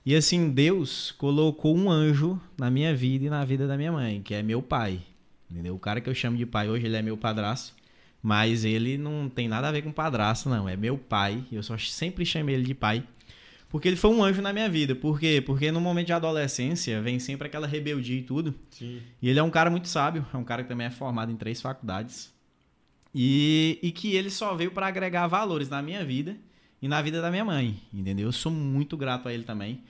E 0.05 0.15
assim, 0.15 0.51
Deus 0.51 1.11
colocou 1.13 1.75
um 1.75 1.89
anjo 1.89 2.39
na 2.55 2.69
minha 2.69 2.95
vida 2.95 3.25
e 3.25 3.29
na 3.29 3.43
vida 3.43 3.65
da 3.65 3.75
minha 3.75 3.91
mãe, 3.91 4.21
que 4.21 4.35
é 4.35 4.43
meu 4.43 4.61
pai. 4.61 5.01
Entendeu? 5.49 5.73
O 5.73 5.79
cara 5.79 5.99
que 5.99 6.07
eu 6.07 6.13
chamo 6.13 6.37
de 6.37 6.45
pai 6.45 6.69
hoje, 6.69 6.85
ele 6.85 6.95
é 6.95 7.01
meu 7.01 7.17
padrasto. 7.17 7.73
Mas 8.25 8.65
ele 8.65 8.97
não 8.97 9.29
tem 9.29 9.47
nada 9.47 9.67
a 9.67 9.71
ver 9.71 9.83
com 9.83 9.91
padrasto, 9.91 10.49
não. 10.49 10.67
É 10.67 10.75
meu 10.75 10.97
pai. 10.97 11.45
Eu 11.51 11.61
só 11.61 11.77
sempre 11.77 12.25
chamei 12.25 12.55
ele 12.55 12.63
de 12.63 12.73
pai. 12.73 13.03
Porque 13.69 13.87
ele 13.87 13.95
foi 13.95 14.09
um 14.09 14.23
anjo 14.23 14.41
na 14.41 14.51
minha 14.51 14.67
vida. 14.67 14.95
Por 14.95 15.19
quê? 15.19 15.43
Porque 15.45 15.71
no 15.71 15.79
momento 15.79 16.07
de 16.07 16.13
adolescência 16.13 16.99
vem 17.03 17.19
sempre 17.19 17.45
aquela 17.45 17.67
rebeldia 17.67 18.17
e 18.17 18.23
tudo. 18.23 18.55
Sim. 18.71 18.99
E 19.21 19.29
ele 19.29 19.37
é 19.37 19.43
um 19.43 19.51
cara 19.51 19.69
muito 19.69 19.87
sábio. 19.87 20.25
É 20.33 20.37
um 20.37 20.43
cara 20.43 20.63
que 20.63 20.69
também 20.69 20.87
é 20.87 20.89
formado 20.89 21.31
em 21.31 21.35
três 21.35 21.61
faculdades. 21.61 22.33
E, 23.13 23.77
e 23.83 23.91
que 23.91 24.15
ele 24.15 24.31
só 24.31 24.55
veio 24.55 24.71
para 24.71 24.87
agregar 24.87 25.27
valores 25.27 25.69
na 25.69 25.83
minha 25.83 26.03
vida 26.03 26.35
e 26.81 26.87
na 26.87 27.03
vida 27.03 27.21
da 27.21 27.29
minha 27.29 27.45
mãe. 27.45 27.79
Entendeu? 27.93 28.25
Eu 28.25 28.31
sou 28.31 28.51
muito 28.51 28.97
grato 28.97 29.29
a 29.29 29.33
ele 29.35 29.43
também. 29.43 29.83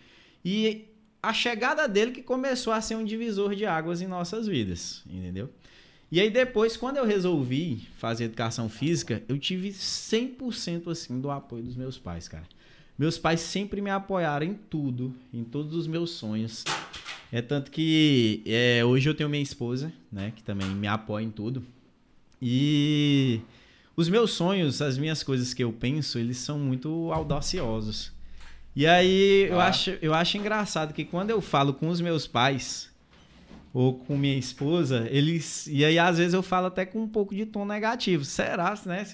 E 0.43 0.89
a 1.23 1.31
chegada 1.31 1.87
dele 1.87 2.11
que 2.11 2.21
começou 2.21 2.73
a 2.73 2.81
ser 2.81 2.95
um 2.95 3.05
divisor 3.05 3.55
de 3.55 3.65
águas 3.65 4.01
em 4.01 4.07
nossas 4.07 4.45
vidas, 4.45 5.05
entendeu? 5.09 5.49
E 6.11 6.19
aí 6.19 6.29
depois, 6.29 6.77
quando 6.77 6.97
eu 6.97 7.05
resolvi 7.05 7.87
fazer 7.97 8.25
educação 8.25 8.69
física, 8.69 9.23
eu 9.27 9.37
tive 9.39 9.69
100% 9.69 10.89
assim 10.89 11.19
do 11.19 11.31
apoio 11.31 11.63
dos 11.63 11.75
meus 11.75 11.97
pais, 11.97 12.27
cara. 12.27 12.45
Meus 12.97 13.17
pais 13.17 13.41
sempre 13.41 13.81
me 13.81 13.89
apoiaram 13.89 14.45
em 14.45 14.53
tudo, 14.53 15.13
em 15.33 15.43
todos 15.43 15.75
os 15.75 15.87
meus 15.87 16.11
sonhos. 16.11 16.63
É 17.31 17.41
tanto 17.41 17.69
que 17.69 18.41
é, 18.45 18.85
hoje 18.85 19.09
eu 19.09 19.13
tenho 19.13 19.29
minha 19.29 19.43
esposa, 19.43 19.91
né, 20.11 20.31
que 20.33 20.41
também 20.41 20.67
me 20.69 20.87
apoia 20.87 21.25
em 21.25 21.31
tudo. 21.31 21.63
E 22.41 23.41
os 23.97 24.07
meus 24.07 24.31
sonhos, 24.31 24.81
as 24.81 24.97
minhas 24.97 25.23
coisas 25.23 25.53
que 25.53 25.63
eu 25.63 25.73
penso, 25.73 26.19
eles 26.19 26.37
são 26.37 26.57
muito 26.57 27.11
audaciosos. 27.11 28.13
E 28.75 28.85
aí 28.85 29.47
eu, 29.49 29.59
ah. 29.59 29.67
acho, 29.67 29.97
eu 30.01 30.13
acho 30.13 30.37
engraçado 30.37 30.93
que 30.93 31.03
quando 31.03 31.29
eu 31.29 31.41
falo 31.41 31.73
com 31.73 31.89
os 31.89 31.99
meus 31.99 32.27
pais 32.27 32.89
ou 33.75 33.93
com 33.93 34.17
minha 34.17 34.37
esposa, 34.37 35.05
eles. 35.11 35.67
E 35.67 35.83
aí 35.83 35.99
às 35.99 36.17
vezes 36.17 36.33
eu 36.33 36.41
falo 36.41 36.67
até 36.67 36.85
com 36.85 37.03
um 37.03 37.07
pouco 37.09 37.35
de 37.35 37.45
tom 37.45 37.65
negativo. 37.65 38.23
Será, 38.23 38.73
né? 38.85 39.05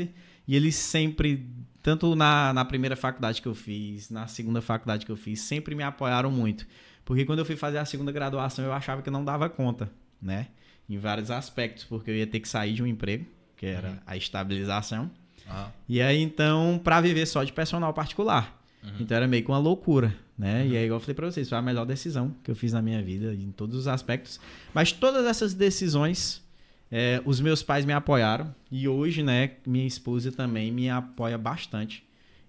E 0.47 0.55
eles 0.55 0.75
sempre, 0.75 1.49
tanto 1.81 2.15
na, 2.15 2.53
na 2.53 2.63
primeira 2.63 2.95
faculdade 2.95 3.41
que 3.41 3.47
eu 3.47 3.55
fiz, 3.55 4.11
na 4.11 4.27
segunda 4.27 4.61
faculdade 4.61 5.03
que 5.03 5.11
eu 5.11 5.15
fiz, 5.15 5.41
sempre 5.41 5.73
me 5.73 5.81
apoiaram 5.81 6.29
muito. 6.29 6.67
Porque 7.03 7.25
quando 7.25 7.39
eu 7.39 7.45
fui 7.45 7.55
fazer 7.55 7.79
a 7.79 7.85
segunda 7.85 8.11
graduação, 8.11 8.63
eu 8.63 8.71
achava 8.71 9.01
que 9.01 9.09
eu 9.09 9.13
não 9.13 9.25
dava 9.25 9.49
conta, 9.49 9.89
né? 10.21 10.49
Em 10.87 10.99
vários 10.99 11.31
aspectos, 11.31 11.83
porque 11.83 12.11
eu 12.11 12.15
ia 12.15 12.27
ter 12.27 12.39
que 12.39 12.47
sair 12.47 12.73
de 12.73 12.83
um 12.83 12.87
emprego, 12.87 13.25
que 13.57 13.65
era 13.65 13.89
uhum. 13.89 13.97
a 14.05 14.15
estabilização. 14.15 15.09
Uhum. 15.47 15.65
E 15.89 15.99
aí, 16.03 16.21
então, 16.21 16.79
para 16.83 17.01
viver 17.01 17.25
só 17.25 17.43
de 17.43 17.51
personal 17.51 17.95
particular. 17.95 18.60
Uhum. 18.83 18.91
Então 18.99 19.17
era 19.17 19.27
meio 19.27 19.43
que 19.43 19.49
uma 19.49 19.57
loucura, 19.57 20.15
né? 20.37 20.63
Uhum. 20.63 20.69
E 20.69 20.77
aí, 20.77 20.85
igual 20.85 20.97
eu 20.97 21.01
falei 21.01 21.15
pra 21.15 21.29
vocês, 21.29 21.47
foi 21.47 21.57
a 21.57 21.61
melhor 21.61 21.85
decisão 21.85 22.35
que 22.43 22.49
eu 22.49 22.55
fiz 22.55 22.73
na 22.73 22.81
minha 22.81 23.01
vida, 23.01 23.33
em 23.33 23.51
todos 23.51 23.77
os 23.77 23.87
aspectos. 23.87 24.39
Mas 24.73 24.91
todas 24.91 25.25
essas 25.25 25.53
decisões, 25.53 26.43
é, 26.91 27.21
os 27.25 27.39
meus 27.39 27.61
pais 27.61 27.85
me 27.85 27.93
apoiaram. 27.93 28.53
E 28.71 28.87
hoje, 28.87 29.23
né, 29.23 29.51
minha 29.65 29.85
esposa 29.85 30.31
também 30.31 30.71
me 30.71 30.89
apoia 30.89 31.37
bastante 31.37 32.03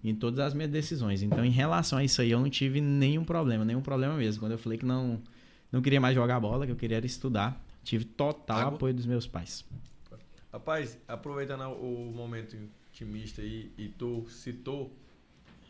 em 0.04 0.14
todas 0.14 0.40
as 0.40 0.54
minhas 0.54 0.70
decisões. 0.70 1.22
Então, 1.22 1.44
em 1.44 1.50
relação 1.50 1.98
a 1.98 2.04
isso 2.04 2.20
aí, 2.20 2.30
eu 2.30 2.40
não 2.40 2.50
tive 2.50 2.80
nenhum 2.80 3.24
problema, 3.24 3.64
nenhum 3.64 3.82
problema 3.82 4.14
mesmo. 4.16 4.40
Quando 4.40 4.52
eu 4.52 4.58
falei 4.58 4.76
que 4.76 4.84
não, 4.84 5.20
não 5.70 5.80
queria 5.80 6.00
mais 6.00 6.14
jogar 6.14 6.40
bola, 6.40 6.66
que 6.66 6.72
eu 6.72 6.76
queria 6.76 6.98
estudar, 7.04 7.62
tive 7.84 8.04
total 8.04 8.58
Água. 8.58 8.74
apoio 8.74 8.94
dos 8.94 9.06
meus 9.06 9.26
pais. 9.26 9.64
Rapaz, 10.52 10.98
aproveitando 11.06 11.62
o 11.62 12.12
momento 12.14 12.56
intimista 12.90 13.40
aí, 13.40 13.72
e 13.78 13.88
tu 13.88 14.26
citou 14.28 14.94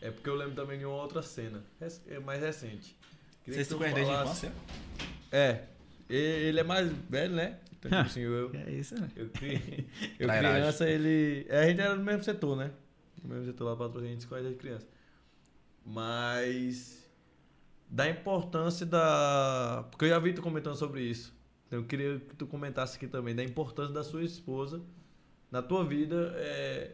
é 0.03 0.11
porque 0.11 0.29
eu 0.29 0.35
lembro 0.35 0.55
também 0.55 0.79
de 0.79 0.85
uma 0.85 0.97
outra 0.97 1.23
cena, 1.23 1.65
é 2.09 2.19
mais 2.19 2.43
recente. 2.43 2.97
Queria 3.45 3.65
Você 3.65 3.71
se 3.71 3.75
conhece 3.75 3.95
desde 3.95 4.13
infância? 4.13 4.53
É. 5.31 5.65
Ele 6.09 6.61
é 6.61 6.63
mais 6.63 6.91
velho, 7.09 7.35
né? 7.35 7.59
Então, 7.73 7.91
tipo 7.91 7.97
assim, 8.03 8.21
eu, 8.21 8.51
é 8.53 8.71
isso, 8.71 9.01
né? 9.01 9.09
Eu, 9.17 9.29
cri... 9.31 9.87
eu 10.19 10.29
criança, 10.29 10.89
ele. 10.89 11.47
É, 11.49 11.61
a 11.61 11.69
gente 11.69 11.81
era 11.81 11.95
no 11.95 12.03
mesmo 12.03 12.23
setor, 12.23 12.57
né? 12.57 12.71
No 13.23 13.31
mesmo 13.31 13.47
setor 13.47 13.65
lá 13.65 13.77
patrocínio, 13.77 14.09
a 14.09 14.13
gente 14.13 14.23
se 14.23 14.27
conhece 14.27 14.49
desde 14.49 14.61
criança. 14.61 14.87
Mas. 15.85 17.09
Da 17.89 18.09
importância 18.09 18.85
da. 18.85 19.87
Porque 19.91 20.07
eu 20.07 20.09
já 20.11 20.19
vi 20.19 20.33
tu 20.33 20.43
comentando 20.43 20.77
sobre 20.77 21.03
isso. 21.03 21.35
Então 21.67 21.79
eu 21.79 21.87
queria 21.87 22.19
que 22.19 22.35
tu 22.37 22.47
comentasse 22.47 22.97
aqui 22.97 23.07
também, 23.07 23.35
da 23.35 23.43
importância 23.45 23.95
da 23.95 24.03
sua 24.03 24.23
esposa 24.23 24.83
na 25.51 25.63
tua 25.63 25.85
vida, 25.85 26.35
é... 26.37 26.93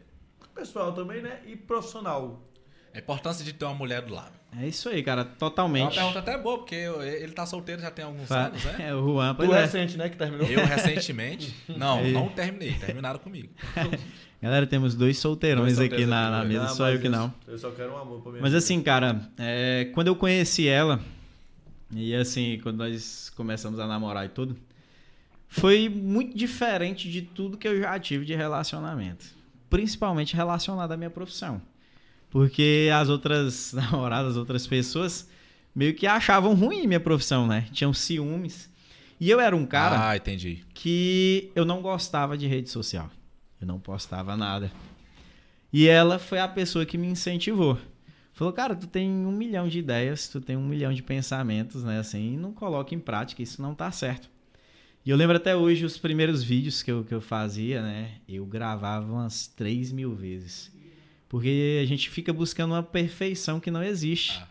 pessoal 0.53 0.93
também, 0.93 1.21
né? 1.21 1.41
E 1.45 1.55
profissional. 1.55 2.48
A 2.93 2.97
importância 2.99 3.45
de 3.45 3.53
ter 3.53 3.65
uma 3.65 3.73
mulher 3.75 4.01
do 4.01 4.13
lado. 4.13 4.31
É 4.59 4.67
isso 4.67 4.89
aí, 4.89 5.03
cara, 5.03 5.23
totalmente. 5.23 5.99
É 5.99 6.03
uma 6.03 6.11
pergunta 6.11 6.19
até 6.19 6.37
boa, 6.41 6.57
porque 6.57 6.75
ele 6.75 7.31
tá 7.33 7.45
solteiro 7.45 7.79
já 7.81 7.91
tem 7.91 8.03
alguns 8.03 8.27
Fa 8.27 8.47
anos, 8.47 8.63
né? 8.63 8.75
É, 8.89 8.95
o 8.95 9.13
Juan, 9.13 9.35
pois 9.35 9.47
tu 9.47 9.55
é. 9.55 9.61
recente, 9.61 9.95
né, 9.97 10.09
que 10.09 10.17
terminou? 10.17 10.47
Eu 10.47 10.65
recentemente. 10.65 11.53
Não, 11.77 11.99
é. 11.99 12.11
não 12.11 12.29
terminei, 12.29 12.73
terminaram 12.73 13.19
comigo. 13.19 13.49
Galera, 14.41 14.65
temos 14.65 14.95
dois 14.95 15.17
solteirões 15.19 15.75
dois 15.77 15.91
aqui 15.91 16.05
na, 16.05 16.31
na 16.31 16.45
mesa, 16.45 16.65
ah, 16.65 16.69
só 16.69 16.89
eu 16.89 16.99
que 16.99 17.09
não. 17.09 17.31
Eu 17.45 17.57
só 17.59 17.71
quero 17.71 17.91
um 17.91 17.97
amor 17.97 18.21
pra 18.21 18.31
minha 18.31 18.41
Mas 18.41 18.51
vida. 18.53 18.57
assim, 18.63 18.81
cara, 18.81 19.29
é, 19.37 19.91
quando 19.93 20.07
eu 20.07 20.15
conheci 20.15 20.65
ela, 20.67 20.99
e 21.93 22.15
assim, 22.15 22.57
quando 22.63 22.77
nós 22.77 23.29
começamos 23.35 23.79
a 23.81 23.85
namorar 23.85 24.25
e 24.25 24.29
tudo, 24.29 24.55
foi 25.49 25.89
muito 25.89 26.37
diferente 26.37 27.09
de 27.11 27.21
tudo 27.21 27.57
que 27.57 27.67
eu 27.67 27.79
já 27.81 27.99
tive 27.99 28.23
de 28.25 28.33
relacionamento. 28.33 29.25
principalmente 29.69 30.35
relacionado 30.35 30.91
à 30.91 30.97
minha 30.97 31.09
profissão. 31.09 31.61
Porque 32.29 32.89
as 32.93 33.09
outras 33.09 33.73
namoradas, 33.73 34.31
as 34.31 34.37
outras 34.37 34.67
pessoas, 34.67 35.29
meio 35.73 35.93
que 35.93 36.07
achavam 36.07 36.53
ruim 36.53 36.87
minha 36.87 36.99
profissão, 36.99 37.47
né? 37.47 37.67
Tinham 37.71 37.93
ciúmes. 37.93 38.69
E 39.19 39.29
eu 39.29 39.39
era 39.39 39.55
um 39.55 39.65
cara 39.65 40.09
ah, 40.09 40.15
entendi. 40.15 40.63
que 40.73 41.51
eu 41.53 41.65
não 41.65 41.81
gostava 41.81 42.37
de 42.37 42.47
rede 42.47 42.69
social. 42.69 43.09
Eu 43.59 43.67
não 43.67 43.79
postava 43.79 44.37
nada. 44.37 44.71
E 45.71 45.87
ela 45.87 46.17
foi 46.17 46.39
a 46.39 46.47
pessoa 46.47 46.85
que 46.85 46.97
me 46.97 47.07
incentivou. 47.07 47.77
Falou, 48.31 48.53
cara, 48.53 48.73
tu 48.73 48.87
tem 48.87 49.09
um 49.09 49.31
milhão 49.33 49.67
de 49.67 49.79
ideias, 49.79 50.29
tu 50.29 50.39
tem 50.39 50.55
um 50.55 50.65
milhão 50.65 50.93
de 50.93 51.03
pensamentos, 51.03 51.83
né? 51.83 51.99
Assim, 51.99 52.37
não 52.37 52.53
coloca 52.53 52.95
em 52.95 52.99
prática, 52.99 53.43
isso 53.43 53.61
não 53.61 53.75
tá 53.75 53.91
certo. 53.91 54.29
E 55.05 55.09
eu 55.09 55.17
lembro 55.17 55.35
até 55.35 55.55
hoje 55.55 55.83
os 55.83 55.97
primeiros 55.97 56.41
vídeos 56.41 56.81
que 56.81 56.89
eu, 56.91 57.03
que 57.03 57.13
eu 57.13 57.19
fazia, 57.19 57.81
né? 57.81 58.11
Eu 58.27 58.45
gravava 58.45 59.11
umas 59.11 59.47
3 59.47 59.91
mil 59.91 60.15
vezes. 60.15 60.71
Porque 61.29 61.79
a 61.81 61.85
gente 61.85 62.09
fica 62.09 62.33
buscando 62.33 62.73
uma 62.73 62.83
perfeição 62.83 63.59
que 63.59 63.69
não 63.69 63.83
existe. 63.83 64.39
Ah. 64.41 64.47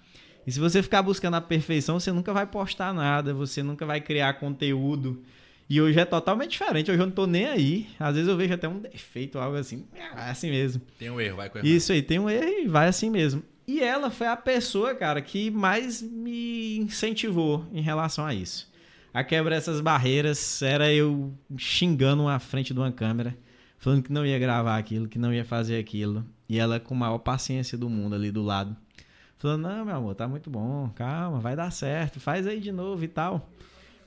E 0.46 0.52
se 0.52 0.58
você 0.58 0.82
ficar 0.82 1.02
buscando 1.02 1.34
a 1.34 1.40
perfeição, 1.40 2.00
você 2.00 2.10
nunca 2.10 2.32
vai 2.32 2.46
postar 2.46 2.94
nada, 2.94 3.34
você 3.34 3.62
nunca 3.62 3.84
vai 3.84 4.00
criar 4.00 4.32
conteúdo. 4.34 5.22
E 5.68 5.78
hoje 5.82 6.00
é 6.00 6.04
totalmente 6.06 6.52
diferente, 6.52 6.90
hoje 6.90 6.98
eu 6.98 7.04
não 7.04 7.12
tô 7.12 7.26
nem 7.26 7.44
aí. 7.44 7.86
Às 8.00 8.14
vezes 8.14 8.28
eu 8.28 8.36
vejo 8.36 8.54
até 8.54 8.66
um 8.66 8.78
defeito, 8.78 9.38
algo 9.38 9.58
assim. 9.58 9.86
É 9.94 10.30
assim 10.30 10.48
mesmo. 10.48 10.80
Tem 10.98 11.10
um 11.10 11.20
erro, 11.20 11.36
vai 11.36 11.50
com 11.50 11.58
erro. 11.58 11.66
Isso 11.66 11.92
aí, 11.92 12.00
tem 12.00 12.18
um 12.18 12.30
erro 12.30 12.48
e 12.48 12.66
vai 12.66 12.88
assim 12.88 13.10
mesmo. 13.10 13.42
E 13.66 13.82
ela 13.82 14.10
foi 14.10 14.28
a 14.28 14.36
pessoa, 14.36 14.94
cara, 14.94 15.20
que 15.20 15.50
mais 15.50 16.00
me 16.00 16.78
incentivou 16.78 17.66
em 17.70 17.82
relação 17.82 18.24
a 18.24 18.32
isso. 18.32 18.72
A 19.12 19.22
quebrar 19.22 19.56
essas 19.56 19.82
barreiras 19.82 20.62
era 20.62 20.90
eu 20.90 21.34
xingando 21.58 22.26
à 22.26 22.38
frente 22.38 22.72
de 22.72 22.80
uma 22.80 22.90
câmera, 22.90 23.36
falando 23.76 24.02
que 24.02 24.12
não 24.12 24.24
ia 24.24 24.38
gravar 24.38 24.78
aquilo, 24.78 25.06
que 25.06 25.18
não 25.18 25.34
ia 25.34 25.44
fazer 25.44 25.78
aquilo. 25.78 26.24
E 26.49 26.59
ela 26.59 26.80
com 26.80 26.94
a 26.94 26.99
maior 26.99 27.18
paciência 27.18 27.76
do 27.76 27.88
mundo 27.88 28.14
ali 28.14 28.30
do 28.30 28.42
lado. 28.42 28.76
Falando, 29.36 29.62
não, 29.62 29.84
meu 29.84 29.94
amor, 29.94 30.14
tá 30.14 30.26
muito 30.26 30.51
bom, 30.51 30.90
calma, 30.90 31.38
vai 31.38 31.55
dar 31.55 31.70
certo, 31.70 32.18
faz 32.18 32.46
aí 32.46 32.61
de 32.61 32.72
novo 32.72 33.05
e 33.05 33.09
tal. 33.09 33.49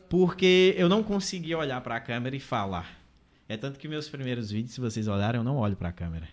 Porque 0.10 0.74
eu 0.78 0.90
não 0.90 1.04
conseguia 1.04 1.58
olhar 1.58 1.80
para 1.82 1.96
a 1.96 2.00
câmera 2.02 2.36
e 2.36 2.40
falar. 2.40 3.00
É 3.48 3.56
tanto 3.56 3.80
que 3.80 3.88
meus 3.88 4.10
primeiros 4.10 4.52
vídeos, 4.52 4.74
se 4.74 4.82
vocês 4.82 5.08
olharem, 5.08 5.40
eu 5.40 5.44
não 5.44 5.58
olho 5.58 5.76
para 5.76 5.90
a 5.90 5.94
câmera. 5.94 6.28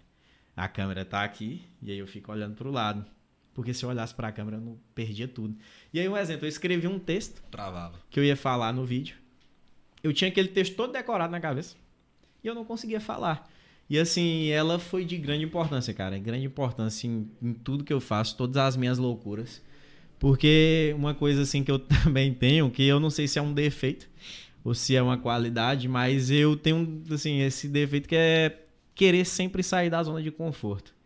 A 0.56 0.66
câmera 0.66 1.04
tá 1.04 1.22
aqui 1.22 1.62
e 1.80 1.92
aí 1.92 1.98
eu 1.98 2.06
fico 2.06 2.32
olhando 2.32 2.56
para 2.56 2.66
o 2.66 2.72
lado. 2.72 3.04
Porque 3.54 3.74
se 3.74 3.84
eu 3.84 3.88
olhasse 3.88 4.14
para 4.14 4.28
a 4.28 4.32
câmera, 4.32 4.56
eu 4.56 4.60
não 4.60 4.78
perdia 4.94 5.26
tudo. 5.26 5.56
E 5.92 5.98
aí, 5.98 6.08
um 6.08 6.16
exemplo, 6.16 6.44
eu 6.44 6.48
escrevi 6.48 6.86
um 6.86 6.98
texto 6.98 7.42
Travava. 7.50 7.98
que 8.08 8.18
eu 8.20 8.24
ia 8.24 8.36
falar 8.36 8.72
no 8.72 8.84
vídeo. 8.84 9.16
Eu 10.00 10.12
tinha 10.12 10.28
aquele 10.28 10.46
texto 10.46 10.76
todo 10.76 10.92
decorado 10.92 11.32
na 11.32 11.40
cabeça. 11.40 11.74
E 12.42 12.46
eu 12.46 12.54
não 12.54 12.64
conseguia 12.64 13.00
falar. 13.00 13.48
E 13.88 13.98
assim, 13.98 14.48
ela 14.48 14.78
foi 14.78 15.04
de 15.04 15.16
grande 15.16 15.44
importância, 15.44 15.94
cara. 15.94 16.18
Grande 16.18 16.46
importância 16.46 17.06
em, 17.06 17.30
em 17.42 17.52
tudo 17.54 17.84
que 17.84 17.92
eu 17.92 18.00
faço, 18.00 18.36
todas 18.36 18.56
as 18.56 18.76
minhas 18.76 18.98
loucuras. 18.98 19.62
Porque 20.18 20.94
uma 20.96 21.14
coisa 21.14 21.42
assim 21.42 21.62
que 21.62 21.70
eu 21.70 21.78
também 21.80 22.34
tenho, 22.34 22.70
que 22.70 22.84
eu 22.84 23.00
não 23.00 23.10
sei 23.10 23.26
se 23.26 23.38
é 23.38 23.42
um 23.42 23.52
defeito 23.52 24.08
ou 24.64 24.74
se 24.74 24.94
é 24.94 25.02
uma 25.02 25.16
qualidade, 25.16 25.88
mas 25.88 26.30
eu 26.30 26.56
tenho 26.56 27.02
assim, 27.10 27.40
esse 27.40 27.68
defeito 27.68 28.08
que 28.08 28.16
é 28.16 28.64
querer 28.94 29.24
sempre 29.24 29.62
sair 29.62 29.88
da 29.88 30.02
zona 30.02 30.22
de 30.22 30.30
conforto 30.30 30.98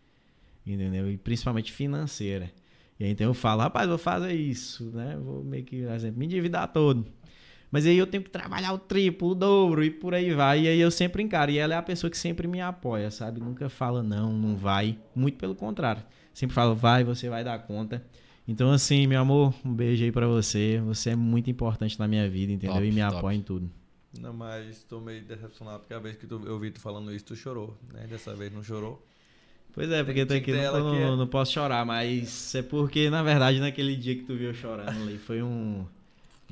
entendeu? 0.67 1.11
E 1.11 1.17
principalmente 1.17 1.73
financeira. 1.73 2.51
E 2.99 3.05
aí, 3.05 3.11
então 3.11 3.27
eu 3.27 3.35
falo, 3.35 3.63
rapaz, 3.63 3.89
vou 3.89 3.99
fazer 3.99 4.33
isso, 4.33 4.91
né? 4.91 5.19
Vou 5.21 5.43
meio 5.43 5.65
que, 5.65 5.83
por 5.83 5.93
exemplo, 5.93 6.19
me 6.19 6.27
endividar 6.27 6.69
todo. 6.69 7.07
Mas 7.73 7.87
aí 7.87 7.97
eu 7.97 8.07
tenho 8.07 8.23
que 8.23 8.29
trabalhar 8.29 8.75
o 8.75 8.79
triplo, 8.79 9.31
o 9.31 9.35
dobro 9.35 9.83
e 9.83 9.91
por 9.91 10.15
aí 10.15 10.35
vai. 10.35 10.65
E 10.65 10.69
aí 10.69 10.79
eu 10.79 10.91
sempre 10.91 11.23
encaro. 11.23 11.51
E 11.51 11.57
ela 11.57 11.73
é 11.73 11.77
a 11.79 11.83
pessoa 11.83 12.11
que 12.11 12.19
sempre 12.19 12.47
me 12.47 12.61
apoia, 12.61 13.11
sabe? 13.11 13.41
Nunca 13.41 13.71
fala 13.71 14.03
não, 14.03 14.31
não 14.31 14.55
vai. 14.55 14.99
Muito 15.15 15.39
pelo 15.39 15.55
contrário. 15.55 16.03
Sempre 16.35 16.55
fala, 16.55 16.75
vai, 16.75 17.03
você 17.03 17.31
vai 17.31 17.43
dar 17.43 17.59
conta. 17.61 18.05
Então, 18.47 18.71
assim, 18.71 19.07
meu 19.07 19.21
amor, 19.21 19.55
um 19.65 19.73
beijo 19.73 20.05
aí 20.05 20.13
pra 20.13 20.27
você. 20.27 20.83
Você 20.85 21.11
é 21.11 21.17
muito 21.17 21.51
importante 21.51 21.99
na 21.99 22.07
minha 22.07 22.29
vida, 22.29 22.53
entendeu? 22.53 22.75
Top, 22.75 22.87
e 22.87 22.93
me 22.93 23.01
top. 23.01 23.17
apoia 23.17 23.37
em 23.37 23.43
tudo. 23.43 23.71
Não, 24.21 24.35
mas 24.35 24.77
estou 24.77 25.01
meio 25.01 25.25
decepcionado 25.25 25.79
porque 25.79 25.95
a 25.95 25.99
vez 25.99 26.17
que 26.17 26.27
tu, 26.27 26.43
eu 26.45 26.59
vi 26.59 26.71
tu 26.71 26.81
falando 26.81 27.11
isso, 27.11 27.25
tu 27.25 27.35
chorou, 27.35 27.79
né? 27.91 28.07
Dessa 28.07 28.35
vez 28.35 28.53
não 28.53 28.63
chorou. 28.63 29.03
Pois 29.73 29.91
é, 29.91 30.05
porque 30.05 30.27
tem 30.27 30.39
aqui 30.39 30.53
não, 30.53 30.79
não, 30.79 30.95
é... 30.95 31.17
não, 31.17 31.27
posso 31.27 31.53
chorar, 31.53 31.87
mas 31.87 32.55
é 32.55 32.61
porque, 32.61 33.09
na 33.09 33.23
verdade, 33.23 33.59
naquele 33.59 33.97
dia 33.97 34.15
que 34.15 34.25
tu 34.25 34.37
viu 34.37 34.53
chorando 34.53 34.91
ali, 34.91 35.17
foi 35.17 35.43
um. 35.43 35.87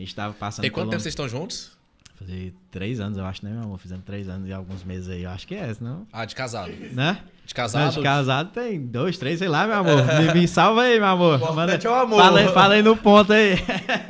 A 0.01 0.03
gente 0.03 0.15
tava 0.15 0.33
passando. 0.33 0.63
Tem 0.63 0.71
quanto 0.71 0.89
tempo 0.89 1.03
vocês 1.03 1.13
estão 1.13 1.29
juntos? 1.29 1.73
Fazer 2.19 2.55
três 2.71 3.01
anos, 3.01 3.19
eu 3.19 3.25
acho, 3.25 3.45
né, 3.45 3.51
meu 3.51 3.63
amor? 3.65 3.79
Fizemos 3.79 4.03
três 4.05 4.31
anos 4.31 4.49
e 4.49 4.53
alguns 4.53 4.83
meses 4.83 5.11
aí. 5.11 5.25
Eu 5.25 5.31
acho 5.31 5.47
que 5.47 5.55
é, 5.55 5.75
não? 5.79 6.07
Ah, 6.11 6.25
de 6.25 6.35
casado. 6.35 6.73
Né? 6.93 7.19
De 7.45 7.53
casado? 7.53 7.85
Não, 7.85 7.91
de 7.91 8.03
casado 8.03 8.51
tem 8.51 8.81
dois, 8.81 9.19
três, 9.19 9.39
sei 9.39 9.49
lá, 9.49 9.67
meu 9.67 9.77
amor. 9.77 10.03
Me, 10.35 10.41
me 10.41 10.49
salva 10.49 10.83
aí, 10.83 10.99
meu 10.99 11.09
amor. 11.09 11.39
Manda, 11.55 11.75
é 11.75 11.89
o 11.89 11.95
amor. 11.95 12.19
Fala, 12.19 12.49
fala 12.49 12.75
aí 12.75 12.83
no 12.83 12.97
ponto 12.97 13.31
aí. 13.31 13.57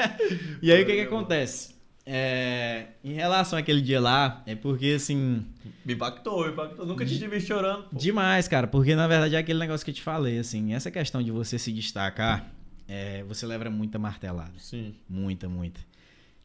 e 0.62 0.70
aí, 0.70 0.82
o 0.82 0.86
que 0.86 0.92
que 0.92 1.00
acontece? 1.00 1.74
É, 2.06 2.86
em 3.02 3.12
relação 3.12 3.58
àquele 3.58 3.80
dia 3.80 4.00
lá, 4.00 4.44
é 4.46 4.54
porque 4.54 4.92
assim. 4.96 5.44
Me 5.84 5.94
impactou, 5.94 6.44
me 6.44 6.52
impactou. 6.52 6.86
Nunca 6.86 7.04
te 7.04 7.18
tive 7.18 7.40
chorando. 7.40 7.84
Pô. 7.84 7.98
Demais, 7.98 8.46
cara, 8.46 8.68
porque 8.68 8.94
na 8.94 9.08
verdade 9.08 9.34
é 9.34 9.38
aquele 9.38 9.58
negócio 9.58 9.84
que 9.84 9.90
eu 9.90 9.94
te 9.94 10.02
falei, 10.02 10.38
assim, 10.38 10.72
essa 10.72 10.88
questão 10.88 11.20
de 11.20 11.32
você 11.32 11.58
se 11.58 11.72
destacar, 11.72 12.46
é, 12.90 13.22
você 13.22 13.46
leva 13.46 13.70
muita 13.70 14.00
martelada. 14.00 14.52
Sim. 14.58 14.96
Muita, 15.08 15.48
muita. 15.48 15.80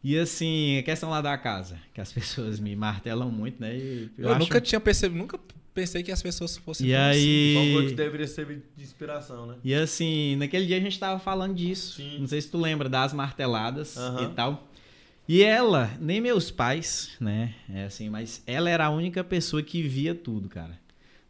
E 0.04 0.16
assim, 0.16 0.78
a 0.78 0.84
questão 0.84 1.10
lá 1.10 1.20
da 1.20 1.36
casa, 1.36 1.80
que 1.92 2.00
as 2.00 2.14
pessoas 2.14 2.60
me 2.60 2.76
martelam 2.76 3.32
muito, 3.32 3.60
né? 3.60 3.76
eu, 3.76 4.10
eu 4.20 4.30
acho... 4.30 4.40
nunca 4.40 4.62
tinha 4.62 4.80
percebido, 4.80 5.18
nunca 5.18 5.40
pensei 5.74 6.04
que 6.04 6.12
as 6.12 6.22
pessoas 6.22 6.56
fossem. 6.56 6.88
E 6.88 6.96
aí. 6.96 7.58
Assim. 7.58 7.88
que 7.90 7.96
deveria 7.96 8.28
ser 8.28 8.46
de 8.78 8.84
inspiração, 8.84 9.48
né? 9.48 9.56
E 9.64 9.74
assim, 9.74 10.36
naquele 10.36 10.68
dia 10.68 10.78
a 10.78 10.80
gente 10.80 11.00
tava 11.00 11.20
falando 11.20 11.56
disso. 11.56 11.96
Sim. 11.96 12.20
Não 12.20 12.28
sei 12.28 12.40
se 12.40 12.52
tu 12.52 12.60
lembra 12.60 12.88
das 12.88 13.12
marteladas 13.12 13.98
e 13.98 14.28
tal. 14.36 14.70
E 15.28 15.42
ela, 15.42 15.92
nem 16.00 16.22
meus 16.22 16.52
pais, 16.52 17.18
né? 17.20 17.56
É 17.68 17.86
assim, 17.86 18.08
mas 18.08 18.44
ela 18.46 18.70
era 18.70 18.86
a 18.86 18.90
única 18.92 19.24
pessoa 19.24 19.64
que 19.64 19.82
via 19.82 20.14
tudo, 20.14 20.48
cara. 20.48 20.80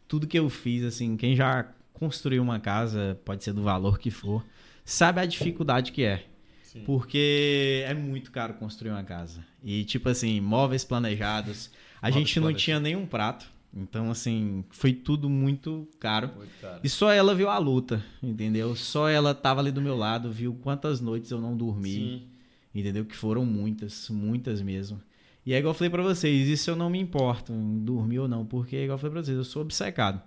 Tudo 0.06 0.26
que 0.26 0.38
eu 0.38 0.50
fiz, 0.50 0.84
assim, 0.84 1.16
quem 1.16 1.34
já 1.34 1.66
construiu 1.94 2.42
uma 2.42 2.60
casa, 2.60 3.18
pode 3.24 3.42
ser 3.42 3.54
do 3.54 3.62
valor 3.62 3.98
que 3.98 4.10
for, 4.10 4.44
sabe 4.86 5.20
a 5.20 5.26
dificuldade 5.26 5.92
que 5.92 6.02
é. 6.02 6.24
Sim. 6.62 6.80
Porque 6.86 7.84
é 7.86 7.92
muito 7.92 8.30
caro 8.30 8.54
construir 8.54 8.92
uma 8.92 9.04
casa. 9.04 9.44
E, 9.62 9.84
tipo 9.84 10.08
assim, 10.08 10.40
móveis 10.40 10.82
planejados. 10.82 11.70
A 12.00 12.08
móveis 12.08 12.28
gente 12.28 12.40
não 12.40 12.54
tinha 12.54 12.80
nenhum 12.80 13.04
prato. 13.04 13.46
Então, 13.74 14.10
assim, 14.10 14.64
foi 14.70 14.94
tudo 14.94 15.28
muito 15.28 15.86
caro. 16.00 16.30
muito 16.34 16.58
caro. 16.62 16.80
E 16.82 16.88
só 16.88 17.12
ela 17.12 17.34
viu 17.34 17.50
a 17.50 17.58
luta, 17.58 18.02
entendeu? 18.22 18.74
Só 18.74 19.06
ela 19.06 19.34
tava 19.34 19.60
ali 19.60 19.70
do 19.70 19.82
meu 19.82 19.94
lado, 19.94 20.32
viu 20.32 20.54
quantas 20.62 21.02
noites 21.02 21.30
eu 21.30 21.40
não 21.42 21.54
dormi. 21.54 21.90
Sim 21.90 22.36
entendeu? 22.78 23.04
Que 23.04 23.16
foram 23.16 23.44
muitas, 23.44 24.08
muitas 24.10 24.60
mesmo. 24.60 25.00
E 25.44 25.54
é 25.54 25.58
igual 25.58 25.70
eu 25.70 25.78
falei 25.78 25.90
para 25.90 26.02
vocês, 26.02 26.48
isso 26.48 26.70
eu 26.70 26.76
não 26.76 26.90
me 26.90 26.98
importo 26.98 27.52
dormir 27.52 28.18
ou 28.18 28.28
não, 28.28 28.44
porque 28.44 28.76
igual 28.76 28.96
eu 28.96 28.98
falei 28.98 29.12
pra 29.12 29.22
vocês, 29.22 29.36
eu 29.36 29.44
sou 29.44 29.62
obcecado. 29.62 30.20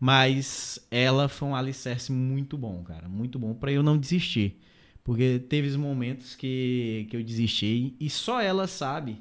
Mas 0.00 0.78
ela 0.90 1.28
foi 1.28 1.46
um 1.48 1.54
alicerce 1.54 2.10
muito 2.10 2.56
bom, 2.56 2.82
cara, 2.82 3.06
muito 3.06 3.38
bom 3.38 3.52
para 3.52 3.70
eu 3.70 3.82
não 3.82 3.98
desistir. 3.98 4.58
Porque 5.04 5.38
teve 5.38 5.68
os 5.68 5.76
momentos 5.76 6.34
que, 6.34 7.06
que 7.10 7.16
eu 7.16 7.22
desisti 7.22 7.94
e 8.00 8.08
só 8.08 8.40
ela 8.40 8.66
sabe. 8.66 9.20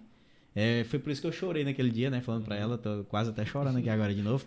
É, 0.55 0.85
foi 0.85 0.97
por 0.97 1.11
isso 1.11 1.19
que 1.19 1.27
eu 1.27 1.31
chorei 1.33 1.65
naquele 1.65 1.89
dia, 1.89 2.09
né? 2.09 2.21
Falando 2.21 2.45
para 2.45 2.55
ela, 2.55 2.77
tô 2.77 3.03
quase 3.05 3.29
até 3.29 3.45
chorando 3.45 3.77
aqui 3.77 3.89
agora 3.89 4.15
de 4.15 4.21
novo. 4.21 4.45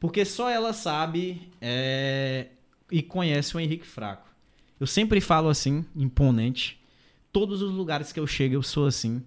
Porque 0.00 0.24
só 0.24 0.50
ela 0.50 0.72
sabe 0.72 1.40
é, 1.60 2.48
e 2.90 3.00
conhece 3.00 3.56
o 3.56 3.60
Henrique 3.60 3.86
Fraco. 3.86 4.28
Eu 4.80 4.86
sempre 4.86 5.20
falo 5.20 5.48
assim, 5.48 5.84
imponente, 5.94 6.80
todos 7.32 7.62
os 7.62 7.72
lugares 7.72 8.12
que 8.12 8.20
eu 8.20 8.26
chego 8.26 8.54
eu 8.54 8.62
sou 8.62 8.86
assim. 8.86 9.22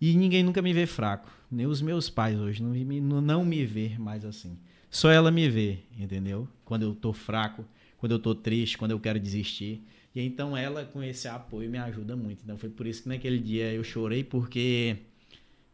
E 0.00 0.14
ninguém 0.16 0.42
nunca 0.42 0.62
me 0.62 0.72
vê 0.72 0.86
fraco. 0.86 1.30
Nem 1.50 1.66
os 1.66 1.80
meus 1.80 2.10
pais 2.10 2.38
hoje 2.38 2.62
não 2.62 2.70
me, 2.70 3.00
não 3.00 3.44
me 3.44 3.64
vê 3.64 3.96
mais 3.98 4.24
assim. 4.24 4.58
Só 4.94 5.10
ela 5.10 5.28
me 5.28 5.48
vê, 5.48 5.80
entendeu? 5.98 6.46
Quando 6.64 6.82
eu 6.82 6.94
tô 6.94 7.12
fraco, 7.12 7.64
quando 7.98 8.12
eu 8.12 8.18
tô 8.20 8.32
triste, 8.32 8.78
quando 8.78 8.92
eu 8.92 9.00
quero 9.00 9.18
desistir. 9.18 9.84
E 10.14 10.20
então 10.20 10.56
ela, 10.56 10.84
com 10.84 11.02
esse 11.02 11.26
apoio, 11.26 11.68
me 11.68 11.78
ajuda 11.78 12.14
muito. 12.14 12.44
Então 12.44 12.56
foi 12.56 12.70
por 12.70 12.86
isso 12.86 13.02
que 13.02 13.08
naquele 13.08 13.40
dia 13.40 13.72
eu 13.72 13.82
chorei, 13.82 14.22
porque 14.22 14.98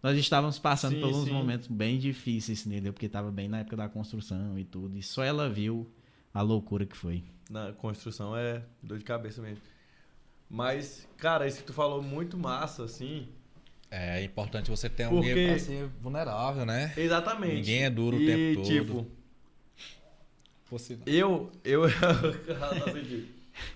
nós 0.02 0.16
estávamos 0.16 0.58
passando 0.58 0.94
sim, 0.94 1.00
por 1.02 1.10
uns 1.10 1.28
momentos 1.28 1.66
bem 1.66 1.98
difíceis, 1.98 2.66
entendeu? 2.66 2.94
Porque 2.94 3.04
estava 3.04 3.30
bem 3.30 3.46
na 3.46 3.58
época 3.58 3.76
da 3.76 3.90
construção 3.90 4.58
e 4.58 4.64
tudo. 4.64 4.96
E 4.96 5.02
só 5.02 5.22
ela 5.22 5.50
viu 5.50 5.86
a 6.32 6.40
loucura 6.40 6.86
que 6.86 6.96
foi. 6.96 7.22
Na 7.50 7.74
construção 7.74 8.34
é 8.34 8.62
dor 8.82 8.96
de 8.96 9.04
cabeça 9.04 9.42
mesmo. 9.42 9.62
Mas, 10.48 11.06
cara, 11.18 11.46
isso 11.46 11.58
que 11.58 11.64
tu 11.64 11.74
falou 11.74 12.02
muito 12.02 12.38
massa, 12.38 12.84
assim. 12.84 13.28
É, 13.90 14.22
importante 14.22 14.70
você 14.70 14.88
ter 14.88 15.08
um 15.08 15.16
Porque... 15.16 15.48
pra 15.48 15.58
ser 15.58 15.88
vulnerável, 16.00 16.64
né? 16.64 16.92
Exatamente. 16.96 17.56
Ninguém 17.56 17.84
é 17.84 17.90
duro 17.90 18.16
e, 18.16 18.22
o 18.22 18.26
tempo 18.26 18.62
todo. 18.62 18.68
Tipo, 18.68 19.06
Possível. 20.68 21.02
eu, 21.04 21.50
eu, 21.64 21.82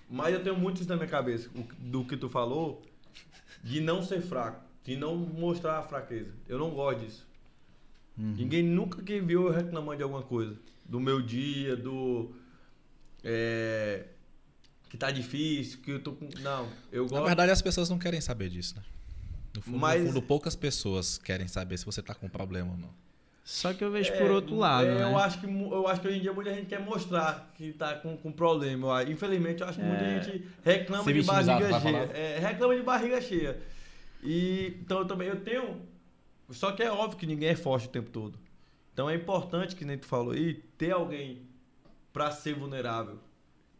mas 0.08 0.32
eu 0.32 0.42
tenho 0.42 0.56
muito 0.56 0.80
isso 0.80 0.88
na 0.88 0.94
minha 0.94 1.08
cabeça, 1.08 1.50
do 1.78 2.04
que 2.04 2.16
tu 2.16 2.28
falou, 2.28 2.80
de 3.64 3.80
não 3.80 4.04
ser 4.04 4.22
fraco, 4.22 4.62
de 4.84 4.96
não 4.96 5.16
mostrar 5.16 5.78
a 5.78 5.82
fraqueza. 5.82 6.30
Eu 6.48 6.58
não 6.58 6.70
gosto 6.70 7.04
disso. 7.04 7.26
Uhum. 8.16 8.34
Ninguém 8.36 8.62
nunca 8.62 9.02
que 9.02 9.20
viu 9.20 9.48
eu 9.48 9.52
reclamando 9.52 9.96
de 9.96 10.04
alguma 10.04 10.22
coisa. 10.22 10.56
do 10.84 11.00
meu 11.00 11.20
dia, 11.20 11.74
do. 11.74 12.32
É, 13.24 14.04
que 14.88 14.96
tá 14.96 15.10
difícil, 15.10 15.80
que 15.80 15.90
eu 15.90 16.00
tô 16.00 16.12
com. 16.12 16.28
Não, 16.40 16.68
eu 16.92 17.08
gosto. 17.08 17.20
Na 17.20 17.26
verdade, 17.26 17.50
as 17.50 17.60
pessoas 17.60 17.90
não 17.90 17.98
querem 17.98 18.20
saber 18.20 18.48
disso, 18.48 18.76
né? 18.76 18.82
No 19.54 19.62
fundo, 19.62 19.78
Mas... 19.78 20.00
no 20.00 20.08
fundo, 20.08 20.22
poucas 20.22 20.56
pessoas 20.56 21.18
querem 21.18 21.46
saber 21.48 21.78
se 21.78 21.86
você 21.86 22.02
tá 22.02 22.14
com 22.14 22.28
problema 22.28 22.72
ou 22.72 22.76
não. 22.76 23.04
Só 23.44 23.74
que 23.74 23.84
eu 23.84 23.90
vejo 23.90 24.10
é, 24.10 24.18
por 24.18 24.30
outro 24.30 24.56
lado, 24.56 24.86
é, 24.86 24.94
né? 24.94 25.02
Eu 25.02 25.18
acho, 25.18 25.38
que, 25.38 25.46
eu 25.46 25.86
acho 25.86 26.00
que 26.00 26.08
hoje 26.08 26.16
em 26.16 26.22
dia 26.22 26.32
muita 26.32 26.54
gente 26.54 26.66
quer 26.66 26.80
mostrar 26.80 27.52
que 27.54 27.74
tá 27.74 27.94
com, 27.96 28.16
com 28.16 28.32
problema. 28.32 29.02
Infelizmente, 29.04 29.60
eu 29.60 29.68
acho 29.68 29.78
que 29.78 29.84
muita 29.84 30.02
é. 30.02 30.22
gente 30.22 30.48
reclama 30.64 31.12
de 31.12 31.22
barriga 31.22 31.80
cheia. 31.80 32.10
É, 32.14 32.38
reclama 32.38 32.74
de 32.74 32.82
barriga 32.82 33.20
cheia. 33.20 33.60
E, 34.22 34.78
então 34.80 35.00
eu 35.00 35.04
também 35.04 35.28
eu 35.28 35.38
tenho. 35.42 35.82
Só 36.50 36.72
que 36.72 36.82
é 36.82 36.90
óbvio 36.90 37.18
que 37.18 37.26
ninguém 37.26 37.50
é 37.50 37.56
forte 37.56 37.86
o 37.86 37.90
tempo 37.90 38.08
todo. 38.08 38.38
Então 38.94 39.10
é 39.10 39.14
importante, 39.14 39.76
que 39.76 39.84
nem 39.84 39.98
tu 39.98 40.06
falou 40.06 40.32
aí, 40.32 40.54
ter 40.78 40.92
alguém 40.92 41.42
para 42.14 42.30
ser 42.30 42.54
vulnerável. 42.54 43.18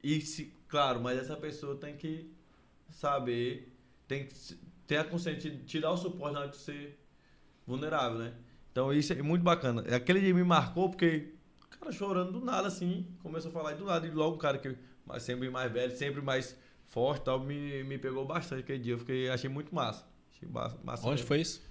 E 0.03 0.21
se, 0.21 0.53
claro, 0.69 1.01
mas 1.01 1.19
essa 1.19 1.37
pessoa 1.37 1.75
tem 1.75 1.97
que 1.97 2.31
saber, 2.91 3.73
tem 4.07 4.27
que 4.27 4.35
ter 4.87 4.97
a 4.99 5.05
consciência 5.05 5.51
de 5.51 5.65
te 5.65 5.81
dar 5.81 5.93
o 5.93 5.97
suporte 5.97 6.35
na 6.35 6.41
hora 6.41 6.49
de 6.49 6.57
ser 6.57 6.99
vulnerável, 7.67 8.19
né? 8.19 8.35
Então 8.71 8.93
isso 8.93 9.13
é 9.13 9.23
muito 9.23 9.43
bacana. 9.43 9.83
Aquele 9.95 10.21
dia 10.21 10.35
me 10.35 10.45
marcou 10.45 10.91
porque 10.91 11.33
o 11.65 11.79
cara 11.79 11.93
chorando 11.93 12.33
do 12.33 12.45
nada, 12.45 12.69
assim, 12.69 13.07
começou 13.23 13.51
a 13.51 13.53
falar 13.53 13.73
e 13.73 13.77
do 13.77 13.85
nada, 13.85 14.07
e 14.07 14.11
logo 14.11 14.37
o 14.37 14.39
cara 14.39 14.59
que 14.59 14.77
sempre 15.21 15.49
mais 15.51 15.73
velho, 15.73 15.97
sempre 15.97 16.21
mais 16.21 16.59
forte 16.87 17.25
tal, 17.25 17.41
me, 17.41 17.83
me 17.85 17.99
pegou 17.99 18.25
bastante 18.25 18.61
aquele 18.61 18.79
dia. 18.79 18.95
Eu 18.95 18.99
fiquei, 18.99 19.29
achei 19.29 19.49
muito 19.49 19.75
massa. 19.75 20.05
Achei 20.35 20.49
massa, 20.49 20.79
massa 20.83 21.03
Onde 21.03 21.17
mesmo. 21.17 21.27
foi 21.27 21.41
isso? 21.41 21.63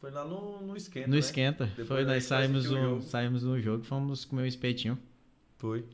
Foi 0.00 0.10
lá 0.10 0.24
no, 0.24 0.60
no 0.60 0.76
Esquenta. 0.76 1.06
No 1.06 1.14
né? 1.14 1.18
Esquenta. 1.20 1.66
Depois 1.66 1.86
foi, 1.86 2.04
nós 2.04 2.24
saímos 2.24 2.68
no, 2.68 3.00
saímos 3.02 3.42
no 3.44 3.60
jogo 3.60 3.84
e 3.84 3.86
fomos 3.86 4.24
comer 4.24 4.42
um 4.42 4.46
espetinho. 4.46 4.98
Foi. 5.56 5.84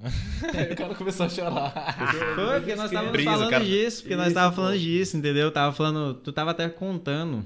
O 0.72 0.76
cara 0.76 0.94
começou 0.94 1.26
a 1.26 1.28
chorar. 1.28 2.34
Foi, 2.34 2.60
porque 2.60 2.74
nós 2.74 2.86
estávamos 2.86 3.22
falando 3.22 3.50
cara... 3.50 3.64
disso, 3.64 4.02
porque 4.02 4.14
Isso, 4.14 4.22
nós 4.22 4.28
estávamos 4.28 4.56
falando 4.56 4.78
disso, 4.78 5.16
entendeu? 5.16 5.50
Tava 5.50 5.72
falando, 5.74 6.14
tu 6.14 6.32
tava 6.32 6.50
até 6.50 6.68
contando 6.68 7.44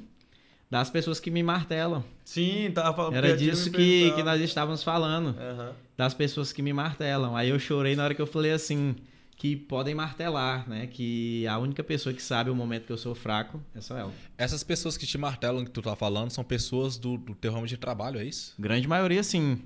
das 0.70 0.90
pessoas 0.90 1.18
que 1.20 1.30
me 1.30 1.42
martelam. 1.42 2.05
Sim, 2.24 2.70
tava 2.74 2.94
falando. 2.94 3.14
Era 3.14 3.36
disso 3.36 3.70
que, 3.70 4.11
que 4.12 4.22
nós 4.22 4.40
estávamos 4.40 4.82
falando. 4.82 5.28
Uhum. 5.28 5.72
Das 5.96 6.14
pessoas 6.14 6.53
que 6.53 6.62
me 6.62 6.72
martelam. 6.72 7.36
Aí 7.36 7.49
eu 7.49 7.59
chorei 7.59 7.96
na 7.96 8.05
hora 8.05 8.14
que 8.14 8.22
eu 8.22 8.26
falei 8.26 8.53
assim, 8.53 8.94
que 9.36 9.57
podem 9.57 9.94
martelar, 9.94 10.68
né? 10.68 10.86
Que 10.86 11.46
a 11.46 11.59
única 11.59 11.82
pessoa 11.82 12.12
que 12.12 12.22
sabe 12.22 12.51
o 12.51 12.55
momento 12.55 12.86
que 12.86 12.92
eu 12.92 12.99
sou 12.99 13.14
fraco 13.14 13.62
é 13.74 13.80
só 13.80 13.96
ela. 13.96 14.12
Essas 14.36 14.62
pessoas 14.62 14.96
que 14.96 15.07
te 15.07 15.16
martelam, 15.16 15.64
que 15.64 15.70
tu 15.70 15.80
tá 15.80 15.96
falando, 15.96 16.30
são 16.30 16.44
pessoas 16.44 16.99
do, 16.99 17.16
do 17.16 17.34
teu 17.34 17.53
ramo 17.53 17.66
de 17.66 17.76
trabalho, 17.76 18.20
é 18.20 18.24
isso? 18.24 18.55
Grande 18.59 18.86
maioria, 18.86 19.22
sim. 19.22 19.62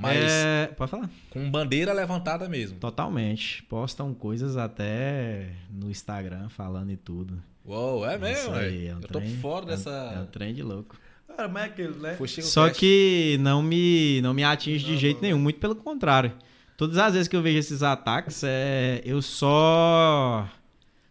Mas 0.00 0.30
é... 0.30 0.66
pode 0.76 0.90
falar. 0.90 1.10
Com 1.28 1.50
bandeira 1.50 1.92
levantada 1.92 2.48
mesmo. 2.48 2.78
Totalmente. 2.78 3.62
Postam 3.64 4.14
coisas 4.14 4.56
até 4.56 5.50
no 5.70 5.90
Instagram 5.90 6.48
falando 6.48 6.90
e 6.90 6.96
tudo. 6.96 7.40
Uou, 7.64 8.08
é 8.08 8.16
mesmo, 8.16 8.54
aí, 8.54 8.86
é 8.86 8.94
um 8.94 9.00
Eu 9.00 9.08
trem, 9.08 9.30
tô 9.30 9.40
fora 9.40 9.66
dessa. 9.66 9.90
É 9.90 10.16
um, 10.16 10.20
é 10.20 10.22
um 10.22 10.26
trem 10.26 10.54
de 10.54 10.62
louco. 10.62 10.98
Cara, 11.28 11.46
mas 11.46 11.64
é 11.64 11.66
aquele, 11.66 11.98
né? 11.98 12.18
Só 12.42 12.70
que 12.70 13.36
não 13.40 13.62
me, 13.62 14.20
não 14.22 14.34
me 14.34 14.42
atinge 14.42 14.84
não, 14.84 14.94
de 14.94 14.98
jeito 14.98 15.16
não, 15.16 15.22
nenhum, 15.22 15.38
muito 15.38 15.60
pelo 15.60 15.76
contrário. 15.76 16.32
Todas 16.76 16.96
as 16.96 17.12
vezes 17.12 17.28
que 17.28 17.36
eu 17.36 17.42
vejo 17.42 17.58
esses 17.58 17.82
ataques, 17.82 18.42
é, 18.42 19.02
eu 19.04 19.20
só 19.20 20.48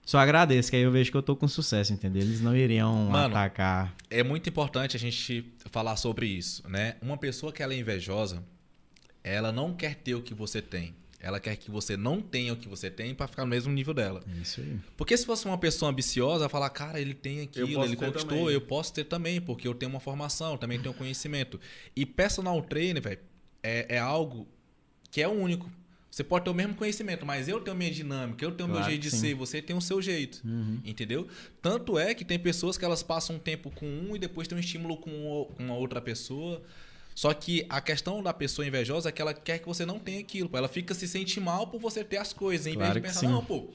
só 0.09 0.17
agradeço, 0.17 0.71
que 0.71 0.75
aí 0.75 0.81
eu 0.81 0.91
vejo 0.91 1.11
que 1.11 1.17
eu 1.17 1.21
tô 1.21 1.35
com 1.35 1.47
sucesso, 1.47 1.93
entendeu? 1.93 2.23
Eles 2.23 2.41
não 2.41 2.55
iriam 2.55 2.91
Mano, 3.11 3.35
atacar. 3.35 3.93
É 4.09 4.23
muito 4.23 4.49
importante 4.49 4.97
a 4.97 4.99
gente 4.99 5.45
falar 5.69 5.95
sobre 5.97 6.25
isso, 6.25 6.67
né? 6.67 6.95
Uma 6.99 7.15
pessoa 7.15 7.53
que 7.53 7.61
ela 7.61 7.75
é 7.75 7.77
invejosa, 7.77 8.43
ela 9.23 9.51
não 9.51 9.73
quer 9.73 9.95
ter 9.95 10.15
o 10.15 10.21
que 10.21 10.33
você 10.33 10.61
tem. 10.61 10.93
Ela 11.21 11.39
quer 11.39 11.57
que 11.57 11.69
você 11.69 11.97
não 11.97 12.21
tenha 12.21 12.53
o 12.53 12.55
que 12.55 12.69
você 12.69 12.89
tem 12.89 13.13
para 13.13 13.27
ficar 13.27 13.43
no 13.43 13.49
mesmo 13.49 13.73
nível 13.73 13.93
dela. 13.93 14.23
Isso 14.41 14.61
aí. 14.61 14.79
Porque 14.95 15.17
se 15.17 15.25
fosse 15.25 15.45
uma 15.45 15.57
pessoa 15.57 15.91
ambiciosa, 15.91 16.47
falar, 16.47 16.69
cara, 16.69 16.99
ele 16.99 17.13
tem 17.13 17.41
aquilo, 17.41 17.83
ele 17.83 17.97
conquistou, 17.97 18.37
também. 18.37 18.53
eu 18.53 18.61
posso 18.61 18.93
ter 18.93 19.03
também, 19.03 19.41
porque 19.41 19.67
eu 19.67 19.73
tenho 19.73 19.91
uma 19.91 19.99
formação, 19.99 20.57
também 20.57 20.79
tenho 20.79 20.93
conhecimento. 20.93 21.59
E 21.93 22.05
personal 22.05 22.61
trainer, 22.61 23.03
velho, 23.03 23.19
é, 23.61 23.95
é 23.95 23.99
algo 23.99 24.47
que 25.11 25.21
é 25.21 25.27
único. 25.27 25.69
Você 26.09 26.23
pode 26.23 26.45
ter 26.45 26.51
o 26.51 26.53
mesmo 26.53 26.73
conhecimento, 26.73 27.25
mas 27.25 27.47
eu 27.47 27.59
tenho 27.59 27.75
minha 27.75 27.91
dinâmica, 27.91 28.43
eu 28.43 28.51
tenho 28.51 28.67
claro 28.69 28.83
meu 28.83 28.89
jeito 28.89 29.01
de 29.01 29.11
ser, 29.11 29.35
você 29.35 29.61
tem 29.61 29.75
o 29.75 29.81
seu 29.81 30.01
jeito. 30.01 30.41
Uhum. 30.45 30.79
Entendeu? 30.83 31.27
Tanto 31.61 31.99
é 31.99 32.15
que 32.15 32.25
tem 32.25 32.39
pessoas 32.39 32.77
que 32.77 32.85
elas 32.85 33.03
passam 33.03 33.35
um 33.35 33.39
tempo 33.39 33.69
com 33.69 33.85
um 33.85 34.15
e 34.15 34.19
depois 34.19 34.47
tem 34.47 34.57
um 34.57 34.61
estímulo 34.61 34.97
com 34.97 35.47
uma 35.59 35.75
outra 35.75 36.01
pessoa. 36.01 36.63
Só 37.19 37.33
que 37.33 37.65
a 37.67 37.81
questão 37.81 38.23
da 38.23 38.31
pessoa 38.31 38.65
invejosa 38.65 39.09
é 39.09 39.11
que 39.11 39.21
ela 39.21 39.33
quer 39.33 39.59
que 39.59 39.67
você 39.67 39.85
não 39.85 39.99
tenha 39.99 40.21
aquilo. 40.21 40.49
Ela 40.53 40.69
fica 40.69 40.93
se 40.93 41.05
sente 41.05 41.37
mal 41.37 41.67
por 41.67 41.77
você 41.77 42.01
ter 42.01 42.15
as 42.15 42.31
coisas, 42.31 42.65
em 42.65 42.75
claro 42.75 42.93
vez 42.93 43.03
de 43.03 43.09
pensar, 43.09 43.29
não, 43.29 43.43
pô. 43.43 43.67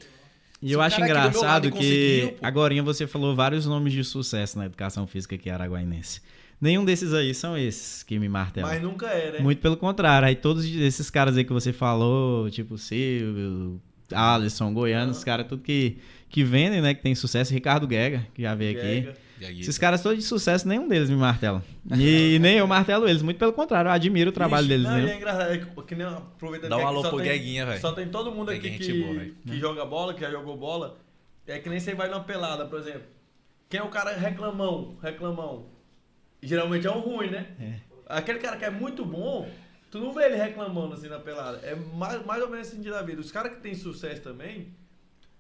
E 0.63 0.73
eu 0.73 0.81
acho 0.81 0.99
engraçado 0.99 1.71
que 1.71 2.37
agora 2.41 2.83
você 2.83 3.07
falou 3.07 3.37
vários 3.37 3.67
nomes 3.67 3.93
de 3.93 4.03
sucesso 4.03 4.57
na 4.57 4.65
educação 4.65 5.07
física 5.07 5.35
aqui 5.35 5.51
araguainense. 5.51 6.23
Nenhum 6.59 6.87
desses 6.87 7.13
aí 7.13 7.35
são 7.35 7.55
esses 7.55 8.03
que 8.03 8.19
me 8.19 8.31
martelam. 8.31 8.71
Mas 8.71 8.81
nunca 8.81 9.09
é, 9.09 9.33
né? 9.33 9.39
Muito 9.41 9.61
pelo 9.61 9.77
contrário. 9.77 10.27
Aí 10.27 10.37
todos 10.37 10.65
esses 10.65 11.11
caras 11.11 11.37
aí 11.37 11.45
que 11.45 11.53
você 11.53 11.71
falou, 11.71 12.49
tipo 12.49 12.79
Silvio, 12.79 13.79
Alisson, 14.11 14.73
Goiano, 14.73 15.11
esses 15.11 15.23
caras 15.23 15.47
tudo 15.47 15.63
que, 15.63 15.99
que 16.31 16.43
vendem, 16.43 16.81
né? 16.81 16.95
Que 16.95 17.03
tem 17.03 17.15
sucesso. 17.15 17.53
Ricardo 17.53 17.87
Guega, 17.87 18.27
que 18.33 18.41
já 18.41 18.55
veio 18.55 18.73
Guega. 18.81 19.11
aqui. 19.11 19.21
Esses 19.51 19.79
caras 19.79 20.03
todos 20.03 20.19
de 20.19 20.25
sucesso, 20.25 20.67
nenhum 20.67 20.89
deles 20.89 21.11
me 21.11 21.17
martela. 21.17 21.63
E 21.97 22.39
nem 22.41 22.57
eu 22.57 22.67
martelo 22.67 23.09
eles, 23.09 23.23
muito 23.23 23.39
pelo 23.39 23.53
contrário, 23.53 23.89
eu 23.89 23.93
admiro 23.93 24.31
o 24.31 24.33
trabalho 24.33 24.65
Ixi, 24.65 24.69
deles. 24.69 24.87
Não, 24.87 24.99
né? 24.99 25.13
é 25.13 25.17
engraçado, 25.17 25.53
é 25.53 25.59
que, 25.59 25.95
nem 25.95 26.07
aproveitando 26.07 26.71
Dá 26.71 26.77
um 26.79 26.87
alô 26.87 27.03
pro 27.03 27.19
Gueguinha, 27.19 27.67
velho. 27.67 27.81
Só 27.81 27.93
tem 27.93 28.09
todo 28.09 28.33
mundo 28.33 28.51
aqui 28.51 28.79
que, 28.79 29.03
boa, 29.03 29.27
que 29.47 29.59
joga 29.59 29.85
bola, 29.85 30.15
que 30.15 30.21
já 30.21 30.31
jogou 30.31 30.57
bola. 30.57 30.99
É 31.47 31.59
que 31.59 31.69
nem 31.69 31.79
você 31.79 31.95
vai 31.95 32.09
numa 32.09 32.25
pelada, 32.25 32.67
por 32.67 32.79
exemplo. 32.79 33.03
Quem 33.69 33.81
é 33.81 33.83
o 33.83 33.89
cara 33.89 34.17
reclamão? 34.17 34.97
Reclamão. 35.03 35.67
Geralmente 36.43 36.87
é 36.87 36.91
um 36.91 37.01
ruim, 37.01 37.31
né? 37.31 37.47
É. 37.61 37.75
Aquele 38.07 38.39
cara 38.39 38.57
que 38.57 38.65
é 38.65 38.71
muito 38.71 39.05
bom, 39.05 39.49
tu 39.91 39.99
não 39.99 40.13
vê 40.13 40.25
ele 40.25 40.37
reclamando 40.37 40.95
assim 40.95 41.09
na 41.09 41.19
pelada. 41.19 41.59
É 41.59 41.75
mais, 41.75 42.25
mais 42.25 42.43
ou 42.43 42.51
menos 42.51 42.69
assim 42.69 42.81
da 42.83 43.03
vida. 43.03 43.21
Os 43.21 43.33
caras 43.33 43.55
que 43.55 43.61
têm 43.61 43.75
sucesso 43.75 44.23
também, 44.23 44.75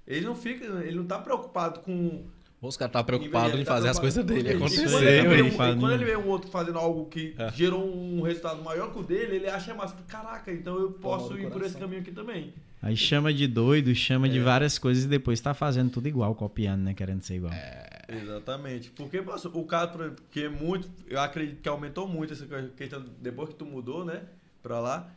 ele 0.06 0.26
não 0.26 0.34
fica, 0.34 0.64
ele 0.64 0.96
não 0.96 1.06
tá 1.06 1.18
preocupado 1.18 1.80
com 1.80 2.26
os 2.68 2.76
caras 2.76 2.92
tá 2.92 3.02
preocupados 3.02 3.58
em 3.58 3.64
fazer 3.64 3.88
as 3.88 3.98
coisas 3.98 4.24
dele 4.24 4.52
acontecer. 4.52 4.90
Quando 4.90 5.06
ele, 5.06 5.28
vê 5.28 5.42
um, 5.42 5.50
quando 5.56 5.92
ele 5.92 6.04
vê 6.04 6.16
um 6.16 6.28
outro 6.28 6.50
fazendo 6.50 6.78
algo 6.78 7.06
que 7.06 7.34
é. 7.38 7.50
gerou 7.52 7.84
um 7.84 8.22
resultado 8.22 8.62
maior 8.62 8.92
que 8.92 8.98
o 8.98 9.02
dele, 9.02 9.36
ele 9.36 9.48
acha 9.48 9.74
massa. 9.74 9.96
Caraca, 10.08 10.52
então 10.52 10.78
eu 10.78 10.92
posso 10.92 11.38
ir 11.38 11.50
por 11.50 11.62
esse 11.62 11.76
caminho 11.76 12.00
aqui 12.00 12.12
também. 12.12 12.52
Aí 12.82 12.96
chama 12.96 13.32
de 13.32 13.46
doido, 13.46 13.94
chama 13.94 14.26
é. 14.26 14.30
de 14.30 14.40
várias 14.40 14.78
coisas 14.78 15.04
e 15.04 15.08
depois 15.08 15.40
tá 15.40 15.54
fazendo 15.54 15.90
tudo 15.90 16.06
igual, 16.06 16.34
copiando, 16.34 16.82
né? 16.82 16.94
Querendo 16.94 17.22
ser 17.22 17.36
igual. 17.36 17.52
É. 17.52 18.04
Exatamente. 18.08 18.90
Porque 18.90 19.22
poxa, 19.22 19.48
o 19.48 19.64
cara, 19.64 20.14
que 20.30 20.44
é 20.44 20.48
muito. 20.48 20.90
Eu 21.08 21.20
acredito 21.20 21.62
que 21.62 21.68
aumentou 21.68 22.06
muito 22.06 22.34
essa 22.34 22.46
questão 22.76 23.04
depois 23.20 23.48
que 23.48 23.54
tu 23.54 23.64
mudou, 23.64 24.04
né? 24.04 24.22
Pra 24.62 24.80
lá 24.80 25.10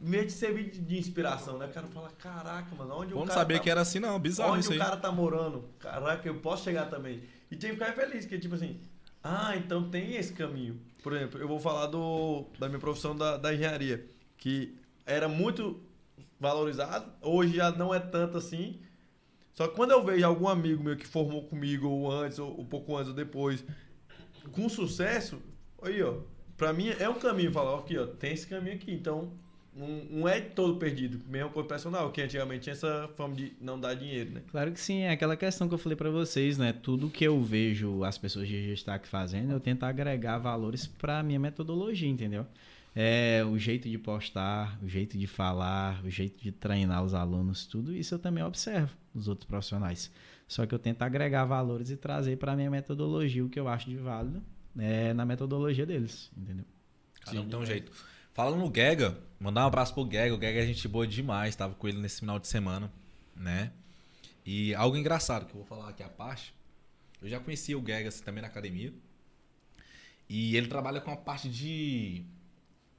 meio 0.00 0.24
de 0.24 0.32
servir 0.32 0.70
de 0.70 0.98
inspiração, 0.98 1.58
né? 1.58 1.66
O 1.66 1.72
cara 1.72 1.86
fala, 1.86 2.10
caraca, 2.18 2.74
mano, 2.74 2.94
onde 2.94 3.12
Vamos 3.12 3.24
o 3.24 3.28
cara. 3.28 3.40
saber 3.40 3.58
tá... 3.58 3.60
que 3.60 3.70
era 3.70 3.80
assim, 3.82 4.00
não, 4.00 4.18
bizarro 4.18 4.54
Onde 4.54 4.68
o 4.68 4.78
cara 4.78 4.96
tá 4.96 5.12
morando, 5.12 5.68
caraca, 5.78 6.26
eu 6.26 6.36
posso 6.36 6.64
chegar 6.64 6.86
também. 6.86 7.22
E 7.50 7.56
tem 7.56 7.70
que 7.70 7.76
ficar 7.76 7.92
feliz, 7.92 8.24
que 8.24 8.38
tipo 8.38 8.54
assim, 8.54 8.80
ah, 9.22 9.54
então 9.56 9.90
tem 9.90 10.16
esse 10.16 10.32
caminho. 10.32 10.80
Por 11.02 11.12
exemplo, 11.12 11.38
eu 11.38 11.46
vou 11.46 11.60
falar 11.60 11.86
do, 11.86 12.46
da 12.58 12.68
minha 12.68 12.80
profissão 12.80 13.14
da, 13.14 13.36
da 13.36 13.52
engenharia, 13.52 14.06
que 14.38 14.74
era 15.04 15.28
muito 15.28 15.80
valorizado, 16.38 17.12
hoje 17.20 17.56
já 17.56 17.70
não 17.70 17.94
é 17.94 18.00
tanto 18.00 18.38
assim. 18.38 18.80
Só 19.52 19.68
que 19.68 19.74
quando 19.74 19.90
eu 19.90 20.02
vejo 20.02 20.24
algum 20.24 20.48
amigo 20.48 20.82
meu 20.82 20.96
que 20.96 21.06
formou 21.06 21.42
comigo, 21.44 21.86
ou 21.86 22.10
antes, 22.10 22.38
ou 22.38 22.58
um 22.58 22.64
pouco 22.64 22.96
antes 22.96 23.08
ou 23.08 23.14
depois, 23.14 23.62
com 24.52 24.66
sucesso, 24.68 25.42
aí, 25.82 26.02
ó, 26.02 26.20
pra 26.56 26.72
mim 26.72 26.88
é 26.88 27.08
um 27.08 27.18
caminho, 27.18 27.52
falar, 27.52 27.78
aqui, 27.78 27.98
ó, 27.98 28.06
tem 28.06 28.32
esse 28.32 28.46
caminho 28.46 28.76
aqui, 28.76 28.92
então 28.92 29.32
não, 29.74 30.28
é 30.28 30.40
todo 30.40 30.76
perdido, 30.76 31.20
mesmo 31.28 31.50
com 31.50 31.60
o 31.60 31.64
personal, 31.64 32.10
que 32.10 32.20
antigamente 32.20 32.64
tinha 32.64 32.72
essa 32.72 33.08
fama 33.16 33.34
de 33.34 33.52
não 33.60 33.78
dar 33.78 33.94
dinheiro, 33.94 34.32
né? 34.32 34.42
Claro 34.50 34.72
que 34.72 34.80
sim, 34.80 35.00
é 35.00 35.10
aquela 35.10 35.36
questão 35.36 35.68
que 35.68 35.74
eu 35.74 35.78
falei 35.78 35.96
para 35.96 36.10
vocês, 36.10 36.58
né? 36.58 36.72
Tudo 36.72 37.08
que 37.08 37.24
eu 37.24 37.40
vejo 37.40 38.02
as 38.02 38.18
pessoas 38.18 38.48
de 38.48 38.66
destaque 38.66 39.06
fazendo, 39.06 39.52
eu 39.52 39.60
tento 39.60 39.84
agregar 39.84 40.38
valores 40.38 40.86
para 40.86 41.22
minha 41.22 41.38
metodologia, 41.38 42.08
entendeu? 42.08 42.46
É, 42.94 43.44
o 43.44 43.56
jeito 43.56 43.88
de 43.88 43.96
postar, 43.96 44.76
o 44.82 44.88
jeito 44.88 45.16
de 45.16 45.28
falar, 45.28 46.04
o 46.04 46.10
jeito 46.10 46.42
de 46.42 46.50
treinar 46.50 47.04
os 47.04 47.14
alunos, 47.14 47.64
tudo 47.64 47.94
isso 47.94 48.14
eu 48.14 48.18
também 48.18 48.42
observo 48.42 48.92
nos 49.14 49.28
outros 49.28 49.46
profissionais. 49.46 50.10
Só 50.48 50.66
que 50.66 50.74
eu 50.74 50.78
tento 50.80 51.02
agregar 51.02 51.44
valores 51.44 51.90
e 51.90 51.96
trazer 51.96 52.36
para 52.36 52.56
minha 52.56 52.68
metodologia 52.68 53.44
o 53.44 53.48
que 53.48 53.60
eu 53.60 53.68
acho 53.68 53.88
de 53.88 53.96
válido 53.96 54.42
é, 54.76 55.14
na 55.14 55.24
metodologia 55.24 55.86
deles, 55.86 56.28
entendeu? 56.36 56.64
Cada 57.24 57.40
um 57.40 57.48
tem 57.48 57.58
um 57.60 57.64
jeito. 57.64 57.92
Falando 58.40 58.56
no 58.56 58.74
Gega, 58.74 59.18
mandar 59.38 59.64
um 59.64 59.66
abraço 59.66 59.92
pro 59.92 60.10
Gega. 60.10 60.34
O 60.34 60.40
Gega 60.40 60.62
é 60.62 60.66
gente 60.66 60.88
boa 60.88 61.06
demais. 61.06 61.54
Tava 61.54 61.74
com 61.74 61.86
ele 61.86 61.98
nesse 61.98 62.20
final 62.20 62.38
de 62.38 62.48
semana, 62.48 62.90
né? 63.36 63.70
E 64.46 64.74
algo 64.76 64.96
engraçado 64.96 65.44
que 65.44 65.50
eu 65.50 65.56
vou 65.56 65.64
falar 65.66 65.90
aqui 65.90 66.02
a 66.02 66.08
parte. 66.08 66.54
Eu 67.20 67.28
já 67.28 67.38
conhecia 67.38 67.78
o 67.78 67.84
Gega 67.86 68.08
assim, 68.08 68.24
também 68.24 68.40
na 68.40 68.48
academia. 68.48 68.94
E 70.26 70.56
ele 70.56 70.68
trabalha 70.68 71.02
com 71.02 71.10
a 71.10 71.18
parte 71.18 71.50
de 71.50 72.24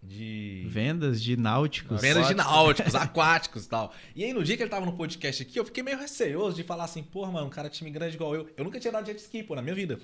de. 0.01 0.63
Vendas 0.67 1.21
de 1.21 1.35
náuticos. 1.35 1.99
Vendas 1.99 2.27
de 2.27 2.35
náuticos, 2.35 2.93
aquáticos 2.95 3.65
e 3.65 3.69
tal. 3.69 3.93
E 4.15 4.23
aí, 4.23 4.33
no 4.33 4.43
dia 4.43 4.55
que 4.55 4.61
ele 4.61 4.69
tava 4.69 4.85
no 4.85 4.93
podcast 4.93 5.41
aqui, 5.41 5.59
eu 5.59 5.65
fiquei 5.65 5.81
meio 5.81 5.97
receoso 5.97 6.55
de 6.55 6.63
falar 6.63 6.83
assim, 6.83 7.01
porra, 7.01 7.31
mano, 7.31 7.47
um 7.47 7.49
cara 7.49 7.67
time 7.67 7.89
grande 7.89 8.15
igual 8.15 8.35
eu. 8.35 8.47
Eu 8.55 8.63
nunca 8.63 8.79
tinha 8.79 8.91
dado 8.91 9.05
jet 9.05 9.17
ski, 9.19 9.41
pô, 9.41 9.55
na 9.55 9.61
minha 9.63 9.75
vida. 9.75 9.99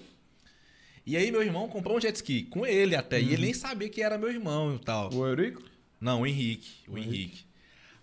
E 1.08 1.16
aí, 1.16 1.32
meu 1.32 1.42
irmão 1.42 1.70
comprou 1.70 1.96
um 1.96 2.02
jet 2.02 2.14
ski 2.18 2.44
com 2.44 2.66
ele 2.66 2.94
até. 2.94 3.18
Uhum. 3.18 3.24
E 3.24 3.34
ele 3.34 3.42
nem 3.44 3.54
sabia 3.54 3.88
que 3.88 4.02
era 4.02 4.18
meu 4.18 4.30
irmão 4.30 4.76
e 4.76 4.80
tal. 4.80 5.10
O 5.14 5.26
Eurico? 5.26 5.64
Não, 6.02 6.22
o 6.22 6.28
Henrique. 6.28 6.70
O, 6.86 6.96
o 6.96 6.98
Henrique. 6.98 7.16
Henrique. 7.16 7.48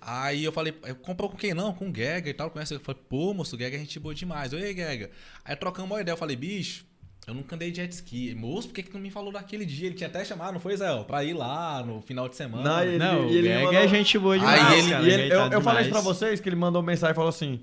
Aí 0.01 0.43
eu 0.43 0.51
falei, 0.51 0.73
comprou 1.03 1.29
com 1.29 1.37
quem 1.37 1.53
não? 1.53 1.75
Com 1.75 1.91
o 1.91 1.95
Gega 1.95 2.31
e 2.31 2.35
tal. 2.35 2.51
Conhece? 2.51 2.73
Eu 2.73 2.81
falei, 2.81 3.03
pô, 3.07 3.35
moço, 3.35 3.57
o 3.57 3.59
Gega 3.59 3.77
é 3.77 3.79
gente 3.79 4.01
boa 4.01 4.15
demais. 4.15 4.55
Oi, 4.55 4.75
Gega. 4.75 5.11
Aí 5.45 5.55
trocamos 5.55 5.91
uma 5.91 6.01
ideia. 6.01 6.15
Eu 6.15 6.19
falei, 6.19 6.35
bicho, 6.35 6.87
eu 7.27 7.35
nunca 7.35 7.55
andei 7.55 7.75
jet 7.75 7.93
ski. 7.93 8.35
Moço, 8.35 8.69
por 8.69 8.75
que, 8.75 8.83
que 8.83 8.95
não 8.95 9.01
me 9.01 9.11
falou 9.11 9.31
daquele 9.31 9.67
dia? 9.67 9.89
Ele 9.89 9.95
tinha 9.95 10.09
até 10.09 10.25
chamado, 10.25 10.55
não 10.55 10.61
foi, 10.61 10.75
Zé? 10.75 10.87
Pra 11.05 11.23
ir 11.25 11.35
lá 11.35 11.83
no 11.83 12.01
final 12.01 12.27
de 12.27 12.37
semana. 12.37 12.63
Não, 12.63 12.85
ele, 12.85 12.99
não 12.99 13.29
ele, 13.29 13.49
ele 13.49 13.65
mandou... 13.65 13.75
é 13.75 13.89
gente 13.89 14.19
boa 14.19 14.39
demais. 14.39 14.63
Aí 14.63 14.79
ele, 14.79 14.91
cara, 14.91 15.09
ele, 15.09 15.33
eu, 15.35 15.41
eu 15.53 15.61
falei 15.61 15.83
isso 15.83 15.91
pra 15.91 16.01
vocês, 16.01 16.41
que 16.41 16.49
ele 16.49 16.57
mandou 16.57 16.83
mensagem 16.83 17.13
e 17.13 17.15
falou 17.15 17.31
assim: 17.31 17.61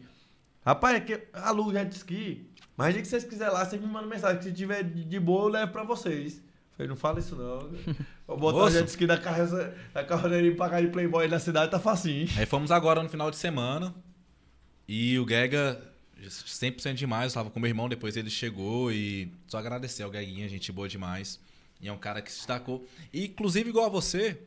Rapaz, 0.66 0.98
é 0.98 1.00
que 1.00 1.20
aluga 1.34 1.80
jet 1.80 1.96
ski. 1.96 2.51
Mas 2.78 2.96
que 2.96 3.06
vocês 3.06 3.24
quiserem 3.24 3.54
lá, 3.54 3.66
vocês 3.66 3.82
me 3.82 3.88
mandam 3.88 4.10
mensagem. 4.10 4.38
Que 4.38 4.46
se 4.46 4.54
tiver 4.54 4.84
de 4.84 5.20
boa, 5.20 5.46
eu 5.46 5.50
levo 5.50 5.72
pra 5.72 5.84
vocês. 5.84 6.42
Falei, 6.72 6.88
não 6.88 6.96
fala 6.96 7.20
isso 7.20 7.36
não. 7.36 7.70
Vou 8.26 8.38
botar 8.38 8.64
o 8.64 8.72
jet 8.72 8.88
ski 8.88 9.06
na, 9.06 9.18
carroça, 9.18 9.76
na 9.94 10.04
carroceria 10.04 10.56
pra 10.56 10.70
cá 10.70 10.82
de 10.82 10.88
Playboy 10.88 11.28
na 11.28 11.40
cidade, 11.40 11.70
tá 11.70 11.80
facinho. 11.80 12.28
Aí 12.38 12.46
fomos 12.46 12.72
agora 12.72 13.04
no 13.04 13.10
final 13.10 13.30
de 13.30 13.38
semana. 13.38 13.94
E 14.88 15.20
o 15.20 15.28
Gega 15.28 15.82
100% 16.28 16.94
demais. 16.94 17.24
Eu 17.24 17.28
estava 17.28 17.50
com 17.50 17.60
meu 17.60 17.70
irmão, 17.70 17.90
depois 17.90 18.16
ele 18.18 18.30
chegou 18.30 18.92
e 18.92 19.32
só 19.48 19.58
agradecer 19.58 20.04
ao 20.04 20.10
Gueguinha, 20.10 20.48
gente 20.48 20.72
boa 20.72 20.88
demais. 20.88 21.40
E 21.82 21.88
é 21.88 21.94
um 21.94 21.98
cara 21.98 22.22
que 22.22 22.32
se 22.32 22.38
destacou. 22.40 22.86
E, 23.12 23.26
inclusive, 23.26 23.70
igual 23.70 23.88
a 23.88 23.90
você, 23.90 24.40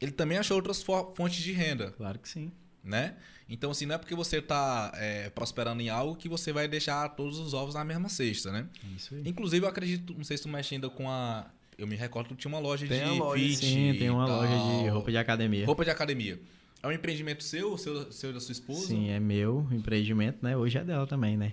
ele 0.00 0.12
também 0.12 0.38
achou 0.38 0.56
outras 0.56 0.82
fontes 0.82 1.42
de 1.42 1.52
renda. 1.52 1.92
Claro 1.96 2.18
que 2.18 2.28
sim. 2.28 2.52
Né? 2.84 3.16
Então, 3.48 3.70
assim, 3.70 3.86
não 3.86 3.94
é 3.94 3.98
porque 3.98 4.14
você 4.14 4.38
está 4.38 4.92
é, 4.96 5.30
prosperando 5.30 5.80
em 5.80 5.88
algo 5.88 6.16
que 6.16 6.28
você 6.28 6.52
vai 6.52 6.66
deixar 6.66 7.08
todos 7.10 7.38
os 7.38 7.54
ovos 7.54 7.74
na 7.74 7.84
mesma 7.84 8.08
cesta, 8.08 8.50
né? 8.50 8.66
Isso 8.96 9.14
aí. 9.14 9.22
Inclusive, 9.24 9.64
eu 9.64 9.68
acredito, 9.68 10.14
não 10.14 10.24
sei 10.24 10.36
se 10.36 10.42
tu 10.42 10.48
mexe 10.48 10.74
ainda 10.74 10.90
com 10.90 11.08
a. 11.08 11.46
Eu 11.78 11.86
me 11.86 11.94
recordo 11.94 12.28
que 12.30 12.36
tinha 12.36 12.52
uma 12.52 12.58
loja 12.58 12.86
tem 12.86 13.12
de 13.12 13.18
loja, 13.18 13.44
fit. 13.44 13.66
Sim, 13.66 13.94
tem 13.98 14.10
uma 14.10 14.26
loja 14.26 14.82
de 14.82 14.88
roupa 14.88 15.10
de 15.10 15.18
academia. 15.18 15.66
Roupa 15.66 15.84
de 15.84 15.90
academia. 15.90 16.40
É 16.82 16.88
um 16.88 16.92
empreendimento 16.92 17.44
seu, 17.44 17.76
seu, 17.76 18.10
seu 18.10 18.32
da 18.32 18.40
sua 18.40 18.52
esposa? 18.52 18.86
Sim, 18.86 19.10
é 19.10 19.20
meu 19.20 19.66
empreendimento, 19.70 20.38
né? 20.42 20.56
Hoje 20.56 20.78
é 20.78 20.84
dela 20.84 21.06
também, 21.06 21.36
né? 21.36 21.52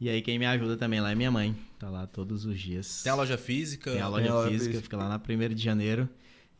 E 0.00 0.08
aí 0.08 0.20
quem 0.20 0.38
me 0.38 0.46
ajuda 0.46 0.76
também 0.76 1.00
lá 1.00 1.12
é 1.12 1.14
minha 1.14 1.30
mãe. 1.30 1.56
Tá 1.78 1.88
lá 1.88 2.06
todos 2.06 2.44
os 2.44 2.58
dias. 2.58 3.02
Tem 3.02 3.12
a 3.12 3.14
loja 3.14 3.38
física? 3.38 3.92
Tem 3.92 4.00
a 4.00 4.08
loja, 4.08 4.22
Tem 4.24 4.30
a 4.30 4.34
loja 4.34 4.50
física, 4.50 4.70
física, 4.70 4.82
fica 4.82 4.96
lá 4.96 5.08
na 5.08 5.16
1 5.16 5.54
de 5.54 5.62
janeiro. 5.62 6.08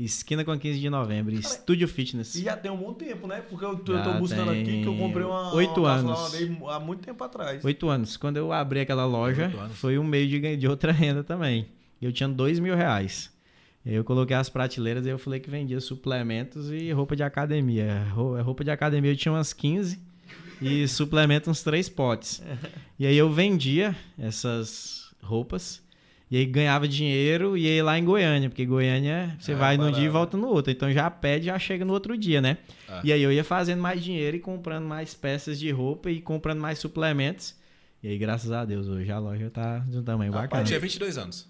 Esquina 0.04 0.44
com 0.44 0.58
15 0.58 0.80
de 0.80 0.90
novembro, 0.90 1.32
Cara, 1.34 1.44
Estúdio 1.44 1.86
Fitness. 1.86 2.34
E 2.34 2.42
já 2.42 2.56
tem 2.56 2.70
um 2.70 2.76
bom 2.76 2.92
tempo, 2.92 3.26
né? 3.26 3.42
Porque 3.48 3.64
eu 3.64 3.76
tô, 3.76 3.92
eu 3.92 4.02
tô 4.02 4.12
buscando 4.14 4.50
aqui 4.50 4.82
que 4.82 4.86
eu 4.86 4.96
comprei 4.96 5.24
uma. 5.24 5.54
Oito 5.54 5.80
uma 5.80 5.92
anos. 5.92 6.34
há 6.68 6.80
muito 6.80 7.00
tempo 7.02 7.22
atrás. 7.22 7.64
Oito 7.64 7.88
anos. 7.88 8.16
Quando 8.16 8.36
eu 8.36 8.52
abri 8.52 8.80
aquela 8.80 9.04
loja, 9.04 9.50
foi 9.74 9.98
um 9.98 10.04
meio 10.04 10.28
de, 10.28 10.56
de 10.56 10.68
outra 10.68 10.90
renda 10.92 11.22
também. 11.22 11.68
Eu 12.00 12.12
tinha 12.12 12.28
dois 12.28 12.58
mil 12.58 12.74
reais. 12.74 13.30
Eu 13.84 14.04
coloquei 14.04 14.36
as 14.36 14.48
prateleiras 14.48 15.04
e 15.04 15.08
eu 15.08 15.18
falei 15.18 15.40
que 15.40 15.50
vendia 15.50 15.80
suplementos 15.80 16.70
e 16.70 16.92
roupa 16.92 17.16
de 17.16 17.22
academia. 17.22 18.04
Roupa 18.44 18.62
de 18.62 18.70
academia 18.70 19.10
eu 19.10 19.16
tinha 19.16 19.32
umas 19.32 19.52
15 19.52 19.98
e 20.60 20.86
suplemento 20.88 21.50
uns 21.50 21.62
três 21.62 21.88
potes. 21.88 22.42
E 22.98 23.06
aí 23.06 23.18
eu 23.18 23.28
vendia 23.32 23.96
essas 24.16 25.12
roupas 25.20 25.81
e 26.32 26.38
aí 26.38 26.46
ganhava 26.46 26.88
dinheiro 26.88 27.59
e 27.59 27.68
aí 27.68 27.82
lá 27.82 27.98
em 27.98 28.04
Goiânia, 28.06 28.48
porque 28.48 28.64
Goiânia 28.64 29.36
você 29.38 29.52
é, 29.52 29.54
vai 29.54 29.76
num 29.76 29.92
dia 29.92 30.06
e 30.06 30.09
volta 30.09 30.34
no 30.34 30.48
outro. 30.48 30.72
Então 30.72 30.90
já 30.90 31.10
pede, 31.10 31.44
já 31.44 31.59
chega 31.59 31.84
no 31.84 31.92
outro 31.92 32.16
dia, 32.16 32.40
né? 32.40 32.56
É. 32.88 33.00
E 33.04 33.12
aí 33.12 33.22
eu 33.22 33.30
ia 33.30 33.44
fazendo 33.44 33.82
mais 33.82 34.02
dinheiro 34.02 34.34
e 34.34 34.40
comprando 34.40 34.86
mais 34.86 35.12
peças 35.12 35.60
de 35.60 35.70
roupa 35.70 36.10
e 36.10 36.22
comprando 36.22 36.59
mais 36.59 36.78
suplementos. 36.78 37.54
E 38.02 38.09
aí, 38.09 38.16
graças 38.16 38.50
a 38.50 38.64
Deus, 38.64 38.88
hoje 38.88 39.12
a 39.12 39.18
loja 39.18 39.50
tá 39.50 39.80
de 39.80 39.98
um 39.98 40.02
tamanho 40.02 40.32
bacana. 40.32 40.64
Tinha 40.64 40.80
22 40.80 41.18
anos. 41.18 41.46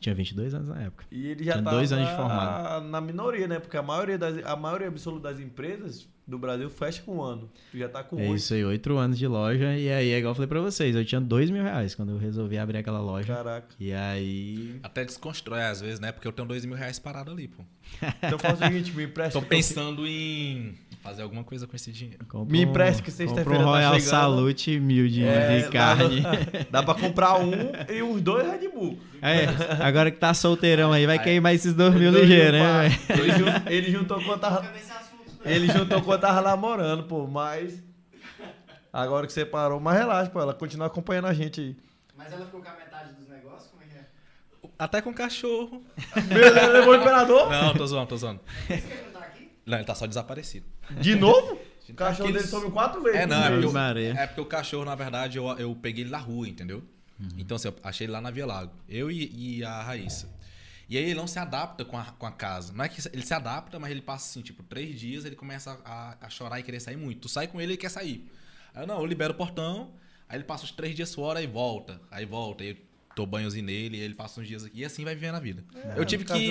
Tinha 0.00 0.14
22 0.14 0.54
anos 0.54 0.68
na 0.68 0.80
época. 0.80 1.04
E 1.12 1.26
ele 1.26 1.44
já 1.44 1.52
Tinha 1.52 1.70
dois 1.70 1.92
anos 1.92 2.08
de 2.08 2.16
formado. 2.16 2.88
Na 2.88 3.02
minoria, 3.02 3.46
né? 3.46 3.58
Porque 3.58 3.76
a 3.76 3.82
maioria, 3.82 4.16
das, 4.16 4.42
a 4.46 4.56
maioria 4.56 4.88
absoluta 4.88 5.30
das 5.30 5.40
empresas 5.40 6.08
do 6.26 6.38
Brasil 6.38 6.70
fecha 6.70 7.02
com 7.02 7.16
um 7.16 7.22
ano. 7.22 7.50
Tu 7.70 7.78
já 7.78 7.88
tá 7.88 8.02
com 8.02 8.18
É 8.18 8.22
8. 8.28 8.34
isso 8.36 8.54
aí, 8.54 8.64
oito 8.64 8.96
anos 8.96 9.18
de 9.18 9.26
loja. 9.26 9.76
E 9.76 9.90
aí, 9.90 10.10
é 10.10 10.18
igual 10.18 10.30
eu 10.30 10.34
falei 10.34 10.48
pra 10.48 10.60
vocês, 10.60 10.94
eu 10.94 11.04
tinha 11.04 11.20
dois 11.20 11.50
mil 11.50 11.62
reais 11.62 11.94
quando 11.94 12.12
eu 12.12 12.18
resolvi 12.18 12.58
abrir 12.58 12.78
aquela 12.78 13.00
loja. 13.00 13.34
Caraca. 13.34 13.68
E 13.78 13.92
aí. 13.92 14.78
Até 14.82 15.04
desconstrói 15.04 15.62
às 15.62 15.80
vezes, 15.80 15.98
né? 15.98 16.12
Porque 16.12 16.26
eu 16.26 16.32
tenho 16.32 16.46
dois 16.46 16.64
mil 16.64 16.76
reais 16.76 16.98
parado 16.98 17.30
ali, 17.30 17.48
pô. 17.48 17.62
Então 18.22 18.38
faz 18.38 18.60
o 18.60 18.64
seguinte, 18.64 18.92
me 18.92 19.04
empresta. 19.04 19.38
Tô 19.38 19.44
pensando 19.44 20.06
em 20.06 20.74
fazer 21.02 21.22
alguma 21.22 21.42
coisa 21.42 21.66
com 21.66 21.74
esse 21.74 21.90
dinheiro. 21.90 22.24
Compre 22.26 22.52
me 22.52 22.62
empreste 22.62 23.02
que 23.02 23.10
sexta-feira 23.10 23.50
um 23.58 23.64
tá 23.64 23.70
Royal 23.70 23.94
chegando. 23.94 24.08
Salute 24.08 24.80
mil 24.80 25.08
de, 25.08 25.24
é, 25.24 25.62
de 25.62 25.68
carne. 25.70 26.20
Dá, 26.20 26.30
dá 26.70 26.82
pra 26.82 26.94
comprar 26.94 27.40
um 27.40 27.52
e 27.92 28.00
uns 28.02 28.22
dois 28.22 28.46
Red 28.48 28.68
Bull. 28.68 28.98
É, 29.20 29.46
agora 29.84 30.10
que 30.10 30.18
tá 30.18 30.32
solteirão 30.32 30.92
aí, 30.92 31.04
vai 31.04 31.18
aí, 31.18 31.24
queimar 31.24 31.54
esses 31.54 31.74
dois 31.74 31.94
mil 31.94 32.12
ligeiros, 32.12 32.60
né? 32.60 32.86
Ele, 33.10 33.76
ele 33.76 33.92
juntou 33.92 34.22
quanto 34.22 34.40
tava... 34.40 34.72
Ele 35.44 35.66
juntou 35.66 36.02
quando 36.02 36.20
tava 36.20 36.40
namorando, 36.40 37.04
pô, 37.04 37.26
mas... 37.26 37.82
Agora 38.92 39.26
que 39.26 39.32
você 39.32 39.44
parou, 39.44 39.80
mas 39.80 39.98
relaxa, 39.98 40.30
pô, 40.30 40.40
ela 40.40 40.52
continua 40.52 40.86
acompanhando 40.86 41.26
a 41.26 41.32
gente 41.32 41.60
aí. 41.60 41.76
Mas 42.16 42.32
ela 42.32 42.44
ficou 42.44 42.60
com 42.60 42.68
a 42.68 42.74
metade 42.74 43.14
dos 43.14 43.28
negócios? 43.28 43.70
Como 43.70 43.82
é 43.82 43.86
que 43.86 43.96
é? 43.96 44.06
Até 44.78 45.00
com 45.00 45.14
cachorro. 45.14 45.82
Beleza, 46.28 46.66
levou 46.66 46.92
o 46.92 46.96
imperador? 46.96 47.50
Não, 47.50 47.72
tô 47.74 47.86
zoando, 47.86 48.08
tô 48.08 48.16
zoando. 48.16 48.40
Não, 49.64 49.78
ele 49.78 49.84
tá 49.84 49.94
só 49.94 50.06
desaparecido. 50.06 50.66
De 50.90 51.14
novo? 51.14 51.58
O 51.88 51.94
cachorro 51.94 52.32
dele 52.32 52.46
some 52.46 52.70
quatro 52.70 53.02
vezes. 53.02 53.20
É, 53.20 53.26
não, 53.26 53.44
é 53.44 53.50
porque, 53.50 53.66
eu, 53.66 54.16
é 54.16 54.26
porque, 54.26 54.40
o 54.40 54.46
cachorro, 54.46 54.84
na 54.84 54.94
verdade, 54.94 55.36
eu, 55.36 55.46
eu 55.58 55.74
peguei 55.74 56.04
ele 56.04 56.10
na 56.10 56.18
rua, 56.18 56.48
entendeu? 56.48 56.82
Uhum. 57.20 57.28
Então, 57.36 57.56
assim, 57.56 57.68
eu 57.68 57.74
achei 57.82 58.06
ele 58.06 58.12
lá 58.12 58.20
na 58.20 58.30
Via 58.30 58.46
Lago. 58.46 58.72
Eu 58.88 59.10
e, 59.10 59.58
e, 59.58 59.64
a 59.64 59.82
Raíssa. 59.82 60.28
E 60.92 60.98
aí 60.98 61.04
ele 61.04 61.14
não 61.14 61.26
se 61.26 61.38
adapta 61.38 61.86
com 61.86 61.96
a, 61.96 62.04
com 62.04 62.26
a 62.26 62.30
casa. 62.30 62.70
Não 62.74 62.84
é 62.84 62.88
que 62.88 63.00
ele 63.14 63.24
se 63.24 63.32
adapta, 63.32 63.78
mas 63.78 63.90
ele 63.90 64.02
passa, 64.02 64.28
assim, 64.28 64.42
tipo, 64.42 64.62
três 64.62 65.00
dias, 65.00 65.24
ele 65.24 65.34
começa 65.34 65.80
a, 65.86 66.18
a 66.20 66.28
chorar 66.28 66.60
e 66.60 66.62
querer 66.62 66.80
sair 66.80 66.98
muito. 66.98 67.22
Tu 67.22 67.28
sai 67.30 67.46
com 67.46 67.58
ele 67.58 67.72
e 67.72 67.76
quer 67.78 67.88
sair. 67.88 68.30
Aí 68.74 68.82
eu, 68.82 68.86
não, 68.86 68.98
eu 68.98 69.06
libero 69.06 69.32
o 69.32 69.36
portão, 69.36 69.94
aí 70.28 70.36
ele 70.36 70.44
passa 70.44 70.64
os 70.64 70.70
três 70.70 70.94
dias 70.94 71.14
fora 71.14 71.40
e 71.40 71.46
volta. 71.46 71.98
Aí 72.10 72.26
volta. 72.26 72.62
Aí 72.62 72.76
dou 73.16 73.24
banhozinho 73.24 73.64
nele, 73.64 73.96
ele 73.96 74.14
passa 74.14 74.38
uns 74.38 74.46
dias 74.46 74.66
aqui 74.66 74.80
e 74.80 74.84
assim 74.84 75.02
vai 75.02 75.14
vivendo 75.14 75.36
a 75.36 75.40
vida. 75.40 75.64
É, 75.74 75.98
eu 75.98 76.04
tive 76.04 76.26
que 76.26 76.50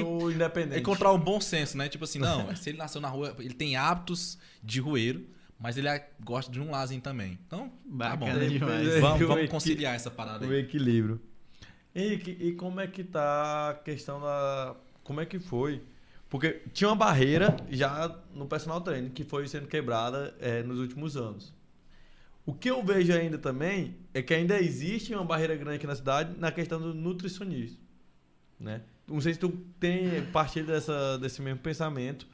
encontrar 0.76 1.12
um 1.12 1.20
bom 1.20 1.40
senso, 1.40 1.78
né? 1.78 1.88
Tipo 1.88 2.06
assim, 2.06 2.18
não, 2.18 2.54
se 2.58 2.72
ele 2.72 2.80
nasceu 2.80 3.00
na 3.00 3.10
rua, 3.10 3.36
ele 3.38 3.54
tem 3.54 3.76
hábitos 3.76 4.40
de 4.64 4.80
rueiro, 4.80 5.24
mas 5.60 5.78
ele 5.78 5.88
é, 5.88 6.10
gosta 6.20 6.52
de 6.52 6.60
um 6.60 6.72
lazinho 6.72 7.02
também. 7.02 7.38
Então, 7.46 7.72
Bacana 7.86 8.40
tá 8.40 8.40
bom. 8.40 8.48
Demais. 8.48 9.00
Vamos, 9.02 9.28
vamos 9.28 9.50
conciliar 9.52 9.94
essa 9.94 10.10
parada 10.10 10.44
aí. 10.46 10.52
O 10.52 10.56
equilíbrio. 10.56 11.22
Henrique, 11.94 12.38
e 12.40 12.54
como 12.54 12.80
é 12.80 12.88
que 12.88 13.04
tá 13.04 13.72
a 13.72 13.74
questão 13.74 14.22
da. 14.22 14.76
Como 15.04 15.20
é 15.20 15.26
que 15.26 15.40
foi? 15.40 15.82
Porque 16.30 16.62
tinha 16.74 16.90
uma 16.90 16.96
barreira 16.96 17.58
já 17.70 18.18
no 18.34 18.46
personal 18.46 18.80
training 18.80 19.10
que 19.10 19.26
foi 19.26 19.46
sendo 19.48 19.68
quebrada 19.68 20.34
é, 20.40 20.64
nos 20.64 20.80
últimos 20.80 21.18
anos. 21.18 21.54
O 22.46 22.54
que 22.54 22.70
eu 22.70 22.82
vejo 22.84 23.14
ainda 23.14 23.38
também 23.38 23.98
é 24.14 24.22
que 24.22 24.34
ainda 24.34 24.60
existe 24.60 25.14
uma 25.14 25.26
barreira 25.26 25.56
grande 25.56 25.76
aqui 25.76 25.86
na 25.86 25.96
cidade 25.96 26.40
na 26.40 26.52
questão 26.52 26.80
do 26.80 26.94
nutricionista. 26.94 27.78
Né? 28.58 28.82
Não 29.08 29.20
sei 29.20 29.34
se 29.34 29.40
tu 29.40 29.50
tem 29.80 30.26
parte 30.28 30.64
dessa, 30.64 31.18
desse 31.18 31.42
mesmo 31.42 31.60
pensamento, 31.60 32.26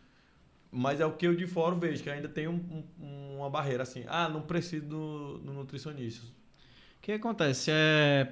mas 0.72 1.00
é 1.00 1.06
o 1.06 1.14
que 1.14 1.26
eu 1.26 1.36
de 1.36 1.48
fora 1.48 1.76
vejo, 1.76 2.04
que 2.04 2.10
ainda 2.10 2.30
tem 2.30 2.48
um, 2.48 2.84
um, 3.00 3.38
uma 3.38 3.50
barreira 3.50 3.82
assim. 3.82 4.04
Ah, 4.08 4.30
não 4.30 4.42
preciso 4.42 4.86
do, 4.86 5.38
do 5.40 5.54
nutricionista. 5.54 6.26
O 6.26 7.02
que 7.02 7.14
acontece? 7.14 7.72
É, 7.72 8.32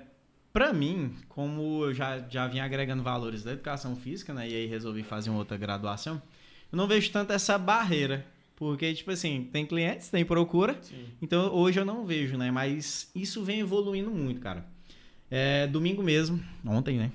para 0.56 0.72
mim, 0.72 1.14
como 1.28 1.84
eu 1.84 1.94
já, 1.94 2.18
já 2.30 2.48
vinha 2.48 2.64
agregando 2.64 3.04
valores 3.04 3.44
da 3.44 3.52
educação 3.52 3.94
física, 3.94 4.34
né, 4.34 4.50
e 4.50 4.56
aí 4.56 4.66
resolvi 4.68 5.04
fazer 5.04 5.30
uma 5.30 5.40
outra 5.40 5.58
graduação, 5.58 6.22
eu 6.72 6.78
não 6.78 6.88
vejo 6.88 7.12
tanto 7.12 7.34
essa 7.34 7.58
barreira 7.58 8.26
porque, 8.56 8.94
tipo 8.94 9.12
assim, 9.12 9.50
tem 9.52 9.66
clientes, 9.66 10.08
tem 10.08 10.24
procura. 10.24 10.78
Sim. 10.82 11.08
Então, 11.22 11.54
hoje 11.54 11.78
eu 11.78 11.84
não 11.84 12.06
vejo, 12.06 12.38
né? 12.38 12.52
Mas 12.52 13.12
isso 13.14 13.44
vem 13.44 13.60
evoluindo 13.60 14.10
muito, 14.10 14.40
cara. 14.40 14.66
É, 15.30 15.68
domingo 15.68 16.02
mesmo, 16.02 16.42
ontem, 16.66 16.98
né? 16.98 17.12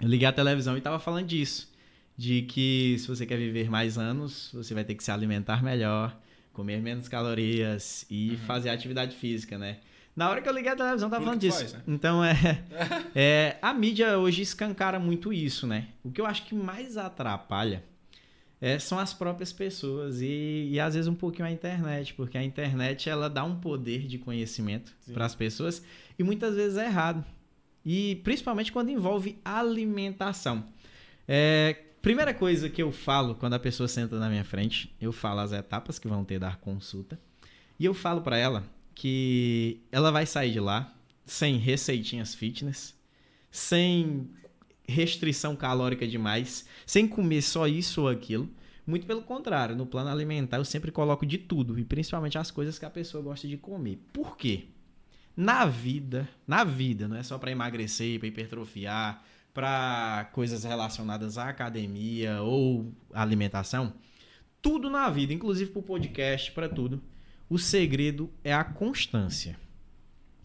Eu 0.00 0.08
liguei 0.08 0.26
a 0.26 0.32
televisão 0.32 0.76
e 0.76 0.80
tava 0.80 0.98
falando 0.98 1.28
disso. 1.28 1.72
De 2.16 2.42
que 2.42 2.96
se 2.98 3.06
você 3.06 3.24
quer 3.24 3.36
viver 3.36 3.70
mais 3.70 3.96
anos, 3.96 4.50
você 4.52 4.74
vai 4.74 4.82
ter 4.82 4.96
que 4.96 5.04
se 5.04 5.12
alimentar 5.12 5.62
melhor, 5.62 6.20
comer 6.52 6.82
menos 6.82 7.06
calorias 7.06 8.04
e 8.10 8.30
uhum. 8.30 8.38
fazer 8.38 8.70
atividade 8.70 9.14
física, 9.14 9.56
né? 9.56 9.78
Na 10.16 10.30
hora 10.30 10.40
que 10.40 10.48
eu 10.48 10.52
liguei 10.52 10.70
a 10.70 10.76
televisão, 10.76 11.10
tava 11.10 11.24
falando 11.24 11.40
disso. 11.40 11.58
Faz, 11.58 11.72
né? 11.72 11.82
Então, 11.88 12.24
é, 12.24 12.34
é. 13.14 13.56
A 13.60 13.74
mídia 13.74 14.18
hoje 14.18 14.42
escancara 14.42 14.98
muito 14.98 15.32
isso, 15.32 15.66
né? 15.66 15.88
O 16.04 16.10
que 16.10 16.20
eu 16.20 16.26
acho 16.26 16.44
que 16.46 16.54
mais 16.54 16.96
atrapalha 16.96 17.82
é, 18.60 18.78
são 18.78 18.98
as 18.98 19.12
próprias 19.12 19.52
pessoas 19.52 20.20
e, 20.20 20.68
e 20.70 20.80
às 20.80 20.94
vezes 20.94 21.08
um 21.08 21.14
pouquinho 21.14 21.46
a 21.46 21.50
internet, 21.50 22.14
porque 22.14 22.38
a 22.38 22.44
internet 22.44 23.10
ela 23.10 23.28
dá 23.28 23.42
um 23.42 23.56
poder 23.56 24.06
de 24.06 24.18
conhecimento 24.18 24.92
para 25.12 25.24
as 25.24 25.34
pessoas 25.34 25.84
e 26.18 26.22
muitas 26.22 26.54
vezes 26.54 26.78
é 26.78 26.86
errado. 26.86 27.24
E 27.84 28.20
principalmente 28.24 28.72
quando 28.72 28.90
envolve 28.90 29.38
alimentação. 29.44 30.64
É, 31.26 31.76
Primeira 32.04 32.34
coisa 32.34 32.68
que 32.68 32.82
eu 32.82 32.92
falo 32.92 33.34
quando 33.34 33.54
a 33.54 33.58
pessoa 33.58 33.88
senta 33.88 34.18
na 34.18 34.28
minha 34.28 34.44
frente, 34.44 34.94
eu 35.00 35.10
falo 35.10 35.40
as 35.40 35.52
etapas 35.52 35.98
que 35.98 36.06
vão 36.06 36.22
ter 36.22 36.38
dar 36.38 36.58
consulta. 36.58 37.18
E 37.80 37.86
eu 37.86 37.94
falo 37.94 38.20
para 38.20 38.36
ela 38.36 38.62
que 38.94 39.80
ela 39.90 40.10
vai 40.10 40.26
sair 40.26 40.52
de 40.52 40.60
lá 40.60 40.94
sem 41.26 41.56
receitinhas 41.56 42.34
fitness, 42.34 42.94
sem 43.50 44.30
restrição 44.86 45.56
calórica 45.56 46.06
demais, 46.06 46.66
sem 46.86 47.08
comer 47.08 47.42
só 47.42 47.66
isso 47.66 48.02
ou 48.02 48.08
aquilo. 48.08 48.48
Muito 48.86 49.06
pelo 49.06 49.22
contrário, 49.22 49.74
no 49.74 49.86
plano 49.86 50.10
alimentar 50.10 50.58
eu 50.58 50.64
sempre 50.64 50.90
coloco 50.92 51.24
de 51.24 51.38
tudo, 51.38 51.78
e 51.78 51.84
principalmente 51.84 52.36
as 52.36 52.50
coisas 52.50 52.78
que 52.78 52.84
a 52.84 52.90
pessoa 52.90 53.22
gosta 53.22 53.48
de 53.48 53.56
comer. 53.56 53.98
Por 54.12 54.36
quê? 54.36 54.66
Na 55.36 55.64
vida, 55.64 56.28
na 56.46 56.62
vida, 56.62 57.08
não 57.08 57.16
é 57.16 57.22
só 57.22 57.38
para 57.38 57.50
emagrecer, 57.50 58.18
para 58.18 58.28
hipertrofiar, 58.28 59.24
para 59.54 60.28
coisas 60.32 60.64
relacionadas 60.64 61.38
à 61.38 61.48
academia 61.48 62.42
ou 62.42 62.92
alimentação, 63.12 63.94
tudo 64.60 64.90
na 64.90 65.08
vida, 65.08 65.32
inclusive 65.32 65.70
para 65.70 65.80
o 65.80 65.82
podcast, 65.82 66.52
para 66.52 66.68
tudo, 66.68 67.02
o 67.48 67.58
segredo 67.58 68.30
é 68.42 68.52
a 68.52 68.64
constância. 68.64 69.58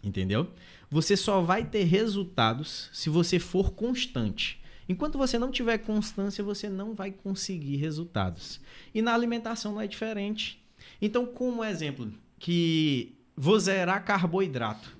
Entendeu? 0.03 0.51
Você 0.89 1.17
só 1.17 1.41
vai 1.41 1.65
ter 1.65 1.83
resultados 1.83 2.89
se 2.93 3.09
você 3.09 3.37
for 3.37 3.71
constante. 3.71 4.61
Enquanto 4.87 5.17
você 5.17 5.37
não 5.37 5.51
tiver 5.51 5.77
constância, 5.79 6.43
você 6.43 6.67
não 6.69 6.95
vai 6.95 7.11
conseguir 7.11 7.75
resultados. 7.77 8.59
E 8.93 9.01
na 9.01 9.13
alimentação 9.13 9.73
não 9.73 9.81
é 9.81 9.87
diferente. 9.87 10.63
Então, 11.01 11.25
como 11.25 11.63
exemplo, 11.63 12.11
que 12.39 13.15
vou 13.35 13.59
zerar 13.59 14.03
carboidrato. 14.03 14.97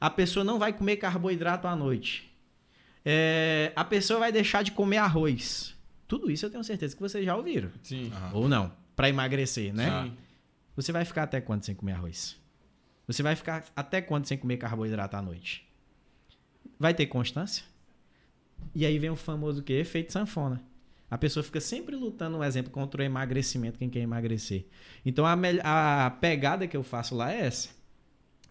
A 0.00 0.10
pessoa 0.10 0.44
não 0.44 0.58
vai 0.58 0.72
comer 0.72 0.96
carboidrato 0.96 1.68
à 1.68 1.76
noite 1.76 2.28
é, 3.10 3.72
a 3.74 3.84
pessoa 3.84 4.20
vai 4.20 4.30
deixar 4.30 4.62
de 4.62 4.70
comer 4.72 4.98
arroz. 4.98 5.74
Tudo 6.06 6.30
isso 6.30 6.44
eu 6.44 6.50
tenho 6.50 6.62
certeza 6.62 6.94
que 6.94 7.00
vocês 7.00 7.24
já 7.24 7.34
ouviram. 7.34 7.70
Sim. 7.82 8.12
Ou 8.34 8.46
não. 8.46 8.70
Para 8.94 9.08
emagrecer, 9.08 9.72
né? 9.72 10.04
Sim. 10.04 10.16
Você 10.78 10.92
vai 10.92 11.04
ficar 11.04 11.24
até 11.24 11.40
quando 11.40 11.64
sem 11.64 11.74
comer 11.74 11.90
arroz? 11.90 12.36
Você 13.08 13.20
vai 13.20 13.34
ficar 13.34 13.64
até 13.74 14.00
quando 14.00 14.26
sem 14.26 14.38
comer 14.38 14.58
carboidrato 14.58 15.16
à 15.16 15.20
noite? 15.20 15.68
Vai 16.78 16.94
ter 16.94 17.06
constância? 17.06 17.64
E 18.72 18.86
aí 18.86 18.96
vem 18.96 19.10
o 19.10 19.16
famoso 19.16 19.60
que 19.60 19.72
efeito 19.72 20.12
sanfona. 20.12 20.62
A 21.10 21.18
pessoa 21.18 21.42
fica 21.42 21.60
sempre 21.60 21.96
lutando, 21.96 22.36
um 22.36 22.44
exemplo, 22.44 22.70
contra 22.70 23.02
o 23.02 23.04
emagrecimento, 23.04 23.76
quem 23.76 23.90
quer 23.90 23.98
emagrecer. 23.98 24.66
Então 25.04 25.26
a, 25.26 25.34
a 26.04 26.10
pegada 26.10 26.68
que 26.68 26.76
eu 26.76 26.84
faço 26.84 27.16
lá 27.16 27.32
é 27.32 27.40
essa: 27.40 27.70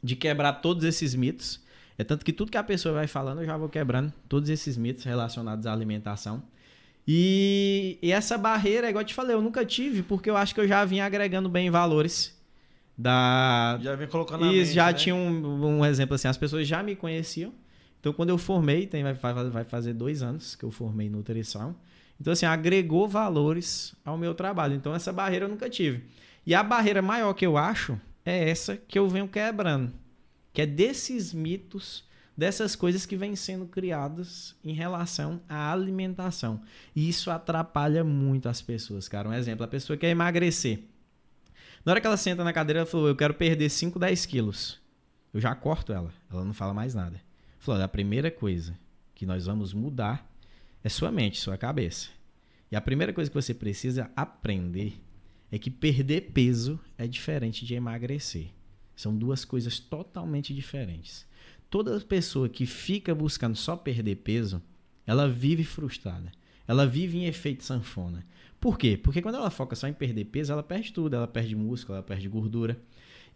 de 0.03 0.17
quebrar 0.17 0.51
todos 0.55 0.83
esses 0.83 1.15
mitos 1.15 1.63
é 1.97 2.03
tanto 2.03 2.25
que 2.25 2.33
tudo 2.33 2.51
que 2.51 2.57
a 2.57 2.63
pessoa 2.63 2.93
vai 2.93 3.07
falando, 3.07 3.39
eu 3.39 3.45
já 3.45 3.55
vou 3.55 3.69
quebrando 3.69 4.11
todos 4.27 4.49
esses 4.49 4.75
mitos 4.75 5.05
relacionados 5.05 5.65
à 5.65 5.71
alimentação. 5.71 6.43
E, 7.07 7.97
e 8.01 8.11
essa 8.11 8.37
barreira, 8.37 8.89
igual 8.89 9.01
eu 9.01 9.07
te 9.07 9.13
falei, 9.13 9.35
eu 9.35 9.41
nunca 9.41 9.65
tive, 9.65 10.01
porque 10.03 10.29
eu 10.29 10.35
acho 10.35 10.53
que 10.53 10.59
eu 10.59 10.67
já 10.67 10.83
vinha 10.83 11.05
agregando 11.05 11.47
bem 11.47 11.69
valores 11.69 12.37
da. 12.97 13.79
Já 13.81 13.95
vinha 13.95 14.07
colocando 14.07 14.41
na 14.45 14.51
E 14.51 14.57
mente, 14.57 14.71
já 14.73 14.87
né? 14.87 14.93
tinha 14.93 15.15
um, 15.15 15.79
um 15.79 15.85
exemplo 15.85 16.15
assim, 16.15 16.27
as 16.27 16.37
pessoas 16.37 16.67
já 16.67 16.83
me 16.83 16.95
conheciam. 16.95 17.53
Então, 17.99 18.11
quando 18.13 18.29
eu 18.29 18.37
formei, 18.37 18.85
tem, 18.85 19.03
vai, 19.03 19.13
vai 19.13 19.63
fazer 19.63 19.93
dois 19.93 20.21
anos 20.21 20.55
que 20.55 20.63
eu 20.63 20.71
formei 20.71 21.09
nutrição. 21.09 21.75
Então, 22.19 22.33
assim, 22.33 22.45
agregou 22.45 23.07
valores 23.07 23.95
ao 24.03 24.17
meu 24.17 24.33
trabalho. 24.33 24.75
Então, 24.75 24.93
essa 24.93 25.13
barreira 25.13 25.45
eu 25.45 25.49
nunca 25.49 25.69
tive. 25.69 26.03
E 26.45 26.53
a 26.53 26.63
barreira 26.63 27.01
maior 27.01 27.33
que 27.33 27.45
eu 27.45 27.57
acho 27.57 27.99
é 28.25 28.49
essa 28.49 28.75
que 28.77 28.99
eu 28.99 29.07
venho 29.07 29.27
quebrando 29.27 29.93
que 30.57 30.61
é 30.63 30.65
desses 30.65 31.35
mitos, 31.35 32.03
dessas 32.37 32.75
coisas 32.75 33.05
que 33.05 33.17
vêm 33.17 33.35
sendo 33.35 33.65
criadas 33.65 34.55
em 34.63 34.71
relação 34.71 35.41
à 35.49 35.71
alimentação. 35.71 36.61
E 36.95 37.09
isso 37.09 37.31
atrapalha 37.31 38.03
muito 38.03 38.47
as 38.47 38.61
pessoas, 38.61 39.07
cara. 39.07 39.27
Um 39.27 39.33
exemplo, 39.33 39.65
a 39.65 39.67
pessoa 39.67 39.97
quer 39.97 40.09
emagrecer. 40.09 40.83
Na 41.83 41.93
hora 41.93 42.01
que 42.01 42.05
ela 42.05 42.17
senta 42.17 42.43
na 42.43 42.53
cadeira, 42.53 42.81
ela 42.81 42.85
falou, 42.85 43.07
eu 43.07 43.15
quero 43.15 43.33
perder 43.33 43.69
5, 43.69 43.97
10 43.97 44.25
quilos. 44.27 44.79
Eu 45.33 45.41
já 45.41 45.55
corto 45.55 45.91
ela. 45.91 46.13
Ela 46.31 46.45
não 46.45 46.53
fala 46.53 46.73
mais 46.73 46.93
nada. 46.93 47.19
Falou, 47.57 47.81
a 47.81 47.87
primeira 47.87 48.29
coisa 48.29 48.77
que 49.15 49.25
nós 49.25 49.47
vamos 49.47 49.73
mudar 49.73 50.29
é 50.83 50.89
sua 50.89 51.11
mente, 51.11 51.39
sua 51.39 51.57
cabeça. 51.57 52.09
E 52.71 52.75
a 52.75 52.81
primeira 52.81 53.13
coisa 53.13 53.29
que 53.29 53.35
você 53.35 53.53
precisa 53.53 54.11
aprender 54.15 55.01
é 55.51 55.57
que 55.57 55.71
perder 55.71 56.31
peso 56.33 56.79
é 56.97 57.07
diferente 57.07 57.65
de 57.65 57.73
emagrecer. 57.73 58.47
São 58.95 59.15
duas 59.15 59.45
coisas 59.45 59.79
totalmente 59.79 60.53
diferentes. 60.53 61.26
Toda 61.69 61.99
pessoa 61.99 62.47
que 62.47 62.65
fica 62.65 63.13
buscando 63.13 63.55
só 63.55 63.75
perder 63.75 64.17
peso, 64.17 64.61
ela 65.05 65.27
vive 65.27 65.63
frustrada. 65.63 66.31
Ela 66.67 66.85
vive 66.85 67.17
em 67.17 67.25
efeito 67.25 67.63
sanfona. 67.63 68.25
Por 68.59 68.77
quê? 68.77 68.97
Porque 69.01 69.21
quando 69.21 69.35
ela 69.35 69.49
foca 69.49 69.75
só 69.75 69.87
em 69.87 69.93
perder 69.93 70.25
peso, 70.25 70.51
ela 70.51 70.63
perde 70.63 70.91
tudo. 70.91 71.15
Ela 71.15 71.27
perde 71.27 71.55
músculo, 71.55 71.95
ela 71.95 72.03
perde 72.03 72.27
gordura. 72.27 72.77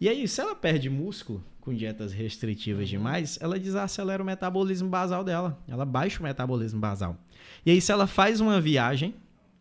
E 0.00 0.08
aí, 0.08 0.26
se 0.26 0.40
ela 0.40 0.54
perde 0.54 0.90
músculo 0.90 1.42
com 1.60 1.72
dietas 1.72 2.12
restritivas 2.12 2.88
demais, 2.88 3.38
ela 3.40 3.58
desacelera 3.58 4.22
o 4.22 4.26
metabolismo 4.26 4.88
basal 4.88 5.22
dela. 5.22 5.62
Ela 5.68 5.84
baixa 5.84 6.18
o 6.18 6.22
metabolismo 6.24 6.80
basal. 6.80 7.16
E 7.64 7.70
aí, 7.70 7.80
se 7.80 7.92
ela 7.92 8.06
faz 8.06 8.40
uma 8.40 8.60
viagem, 8.60 9.14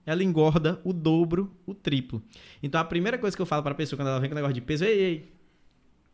ela 0.06 0.24
engorda 0.24 0.82
o 0.84 0.92
dobro, 0.92 1.56
o 1.66 1.74
triplo. 1.74 2.24
Então, 2.64 2.82
a 2.82 2.84
primeira 2.84 3.18
coisa 3.18 3.36
que 3.36 3.42
eu 3.42 3.46
falo 3.46 3.62
para 3.62 3.74
a 3.74 3.76
pessoa 3.76 3.98
quando 3.98 4.08
ela 4.08 4.20
vem 4.20 4.30
com 4.30 4.34
o 4.34 4.36
negócio 4.36 4.56
de 4.56 4.62
peso, 4.62 4.84
ei, 4.84 5.00
ei, 5.00 5.32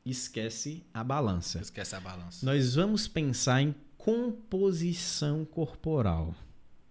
esquece 0.09 0.83
a 0.93 1.03
balança. 1.03 1.59
Esquece 1.59 1.95
a 1.95 1.99
balança. 1.99 2.45
Nós 2.45 2.75
vamos 2.75 3.07
pensar 3.07 3.61
em 3.61 3.75
composição 3.97 5.43
corporal. 5.43 6.33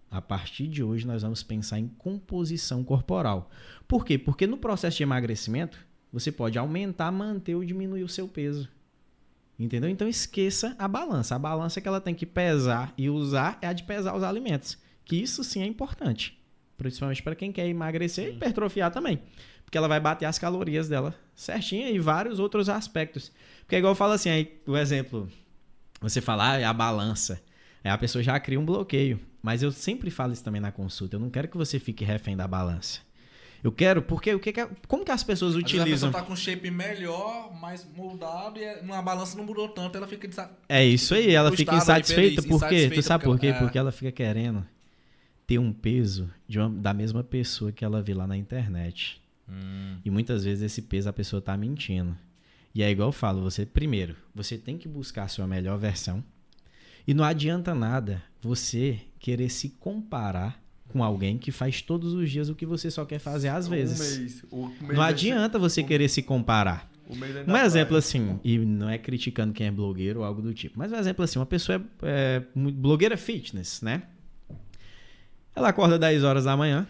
A 0.09 0.21
partir 0.21 0.67
de 0.67 0.83
hoje, 0.83 1.05
nós 1.05 1.21
vamos 1.21 1.43
pensar 1.43 1.79
em 1.79 1.87
composição 1.87 2.83
corporal. 2.83 3.49
Por 3.87 4.05
quê? 4.05 4.17
Porque 4.17 4.47
no 4.47 4.57
processo 4.57 4.97
de 4.97 5.03
emagrecimento, 5.03 5.85
você 6.11 6.31
pode 6.31 6.57
aumentar, 6.57 7.11
manter 7.11 7.55
ou 7.55 7.65
diminuir 7.65 8.03
o 8.03 8.09
seu 8.09 8.27
peso. 8.27 8.69
Entendeu? 9.59 9.89
Então 9.89 10.07
esqueça 10.07 10.75
a 10.77 10.87
balança. 10.87 11.35
A 11.35 11.39
balança 11.39 11.81
que 11.81 11.87
ela 11.87 11.99
tem 11.99 12.13
que 12.13 12.25
pesar 12.25 12.93
e 12.97 13.09
usar 13.09 13.57
é 13.61 13.67
a 13.67 13.73
de 13.73 13.83
pesar 13.83 14.15
os 14.15 14.23
alimentos. 14.23 14.77
Que 15.03 15.15
isso 15.15 15.43
sim 15.43 15.61
é 15.61 15.65
importante. 15.65 16.39
Principalmente 16.77 17.23
para 17.23 17.35
quem 17.35 17.51
quer 17.51 17.67
emagrecer 17.67 18.27
e 18.27 18.35
hipertrofiar 18.35 18.91
também. 18.91 19.19
Porque 19.67 19.77
ela 19.77 19.89
vai 19.89 19.99
bater 19.99 20.23
as 20.25 20.39
calorias 20.39 20.87
dela 20.87 21.13
certinho 21.35 21.89
e 21.93 21.99
vários 21.99 22.39
outros 22.39 22.69
aspectos. 22.69 23.33
Porque 23.63 23.75
igual 23.75 23.91
eu 23.91 23.95
falo 23.95 24.13
assim, 24.13 24.29
aí, 24.29 24.57
o 24.65 24.77
exemplo, 24.77 25.29
você 25.99 26.21
falar 26.21 26.53
ah, 26.53 26.59
é 26.61 26.63
a 26.63 26.71
balança. 26.71 27.41
Aí 27.83 27.91
a 27.91 27.97
pessoa 27.97 28.23
já 28.23 28.39
cria 28.39 28.57
um 28.57 28.65
bloqueio. 28.65 29.19
Mas 29.43 29.61
eu 29.61 29.69
sempre 29.73 30.09
falo 30.09 30.31
isso 30.31 30.41
também 30.41 30.61
na 30.61 30.71
consulta. 30.71 31.17
Eu 31.17 31.19
não 31.19 31.29
quero 31.29 31.49
que 31.49 31.57
você 31.57 31.79
fique 31.79 32.05
refém 32.05 32.37
da 32.37 32.47
balança. 32.47 33.01
Eu 33.61 33.69
quero, 33.69 34.01
porque 34.01 34.33
o 34.33 34.39
que, 34.39 34.53
que 34.53 34.65
como 34.87 35.03
que 35.03 35.11
as 35.11 35.21
pessoas 35.21 35.51
Às 35.53 35.57
utilizam? 35.59 35.85
Vezes 35.85 36.03
a 36.03 36.07
pessoa 36.07 36.23
tá 36.23 36.27
com 36.29 36.35
shape 36.35 36.71
melhor, 36.71 37.53
mais 37.59 37.85
moldado, 37.93 38.59
e 38.61 38.79
uma 38.79 39.01
balança 39.01 39.35
não 39.35 39.43
mudou 39.43 39.67
tanto, 39.67 39.97
ela 39.97 40.07
fica 40.07 40.29
desa... 40.29 40.49
É 40.69 40.85
isso 40.85 41.13
aí, 41.13 41.35
ela 41.35 41.51
fica 41.51 41.75
insatisfeita. 41.75 42.41
Por 42.43 42.47
quê? 42.49 42.55
Insatisfeita 42.55 42.95
Tu 42.95 43.01
sabe 43.03 43.23
por 43.25 43.37
quê? 43.37 43.47
porque 43.47 43.47
ela- 43.47 43.57
é. 43.57 43.61
Porque 43.63 43.77
ela 43.77 43.91
fica 43.91 44.11
querendo 44.13 44.65
ter 45.45 45.57
um 45.59 45.73
peso 45.73 46.31
de 46.47 46.57
uma- 46.57 46.69
da 46.69 46.93
mesma 46.93 47.21
pessoa 47.21 47.69
que 47.71 47.83
ela 47.83 48.01
vê 48.01 48.13
lá 48.13 48.25
na 48.25 48.37
internet. 48.37 49.19
Hum. 49.49 49.97
E 50.03 50.09
muitas 50.09 50.43
vezes 50.43 50.63
esse 50.63 50.81
peso 50.81 51.09
a 51.09 51.13
pessoa 51.13 51.41
tá 51.41 51.55
mentindo. 51.57 52.17
E 52.73 52.83
é 52.83 52.91
igual 52.91 53.09
eu 53.09 53.13
falo, 53.13 53.41
você 53.41 53.65
primeiro, 53.65 54.15
você 54.35 54.57
tem 54.57 54.77
que 54.77 54.87
buscar 54.87 55.23
a 55.23 55.27
sua 55.27 55.47
melhor 55.47 55.77
versão. 55.77 56.23
E 57.07 57.13
não 57.13 57.23
adianta 57.23 57.73
nada 57.73 58.21
você 58.41 58.99
querer 59.19 59.49
se 59.49 59.69
comparar 59.69 60.61
com 60.89 61.03
alguém 61.03 61.37
que 61.37 61.51
faz 61.51 61.81
todos 61.81 62.13
os 62.13 62.29
dias 62.29 62.49
o 62.49 62.55
que 62.55 62.65
você 62.65 62.89
só 62.91 63.05
quer 63.05 63.19
fazer 63.19 63.49
às 63.49 63.67
vezes. 63.67 63.99
Um 63.99 64.19
mês. 64.19 64.43
O 64.51 64.67
mês 64.67 64.81
Não 64.89 64.95
vai 64.95 65.09
adianta 65.09 65.57
você 65.59 65.83
querer 65.83 66.09
se 66.09 66.21
comparar. 66.21 66.89
ainda 67.09 67.51
Um 67.51 67.57
exemplo 67.57 67.97
assim, 67.97 68.39
e 68.43 68.57
não 68.57 68.89
é 68.89 68.97
criticando 68.97 69.53
quem 69.53 69.67
é 69.67 69.71
blogueiro 69.71 70.19
ou 70.19 70.25
algo 70.25 70.41
do 70.41 70.53
tipo, 70.53 70.77
mas 70.77 70.91
um 70.91 70.95
exemplo 70.95 71.23
assim, 71.23 71.39
uma 71.39 71.45
pessoa 71.45 71.81
é, 72.01 72.43
é 72.43 72.43
blogueira 72.71 73.17
fitness, 73.17 73.81
né? 73.81 74.03
Ela 75.55 75.69
acorda 75.69 75.97
10 75.97 76.23
horas 76.23 76.43
da 76.43 76.55
manhã, 76.55 76.87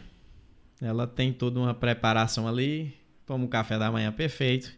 ela 0.81 1.07
tem 1.07 1.33
toda 1.33 1.59
uma 1.59 1.73
preparação 1.73 2.47
ali, 2.47 2.93
toma 3.25 3.45
um 3.45 3.47
café 3.47 3.77
da 3.77 3.91
manhã 3.91 4.11
perfeito, 4.11 4.71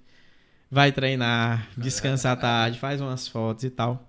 vai 0.69 0.91
treinar, 0.91 1.69
descansa 1.77 2.31
à 2.31 2.35
tarde, 2.35 2.79
faz 2.79 3.01
umas 3.01 3.27
fotos 3.27 3.63
e 3.63 3.69
tal. 3.69 4.07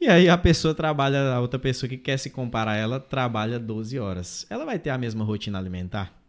E 0.00 0.08
aí 0.08 0.28
a 0.28 0.36
pessoa 0.36 0.74
trabalha, 0.74 1.32
a 1.32 1.40
outra 1.40 1.58
pessoa 1.58 1.88
que 1.88 1.96
quer 1.96 2.18
se 2.18 2.30
comparar 2.30 2.72
a 2.72 2.76
ela, 2.76 3.00
trabalha 3.00 3.58
12 3.58 3.98
horas. 3.98 4.46
Ela 4.50 4.64
vai 4.64 4.78
ter 4.78 4.90
a 4.90 4.98
mesma 4.98 5.24
rotina 5.24 5.58
alimentar? 5.58 6.23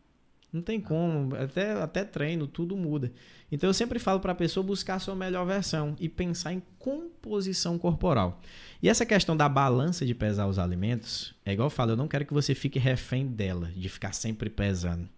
Não 0.55 0.61
tem 0.61 0.79
como, 0.79 1.35
até, 1.35 1.73
até 1.73 2.05
treino, 2.05 2.47
tudo 2.47 2.77
muda. 2.77 3.11
Então 3.51 3.69
eu 3.69 3.73
sempre 3.73 3.99
falo 3.99 4.21
para 4.21 4.31
a 4.31 4.35
pessoa 4.35 4.65
buscar 4.65 4.95
a 4.95 4.99
sua 4.99 5.13
melhor 5.13 5.45
versão 5.45 5.97
e 5.99 6.07
pensar 6.07 6.53
em 6.53 6.63
composição 6.79 7.77
corporal. 7.77 8.41
E 8.81 8.87
essa 8.87 9.05
questão 9.05 9.35
da 9.35 9.49
balança 9.49 10.05
de 10.05 10.15
pesar 10.15 10.47
os 10.47 10.57
alimentos, 10.57 11.35
é 11.45 11.51
igual 11.51 11.65
eu 11.65 11.69
falo, 11.69 11.91
eu 11.91 11.97
não 11.97 12.07
quero 12.07 12.25
que 12.25 12.33
você 12.33 12.55
fique 12.55 12.79
refém 12.79 13.27
dela, 13.27 13.69
de 13.75 13.89
ficar 13.89 14.13
sempre 14.13 14.49
pesando. 14.49 15.09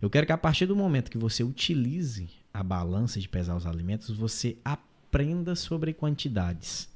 Eu 0.00 0.08
quero 0.08 0.24
que 0.24 0.32
a 0.32 0.38
partir 0.38 0.66
do 0.66 0.76
momento 0.76 1.10
que 1.10 1.18
você 1.18 1.42
utilize 1.42 2.28
a 2.54 2.62
balança 2.62 3.18
de 3.18 3.28
pesar 3.28 3.56
os 3.56 3.66
alimentos, 3.66 4.16
você 4.16 4.56
aprenda 4.64 5.56
sobre 5.56 5.92
quantidades. 5.92 6.88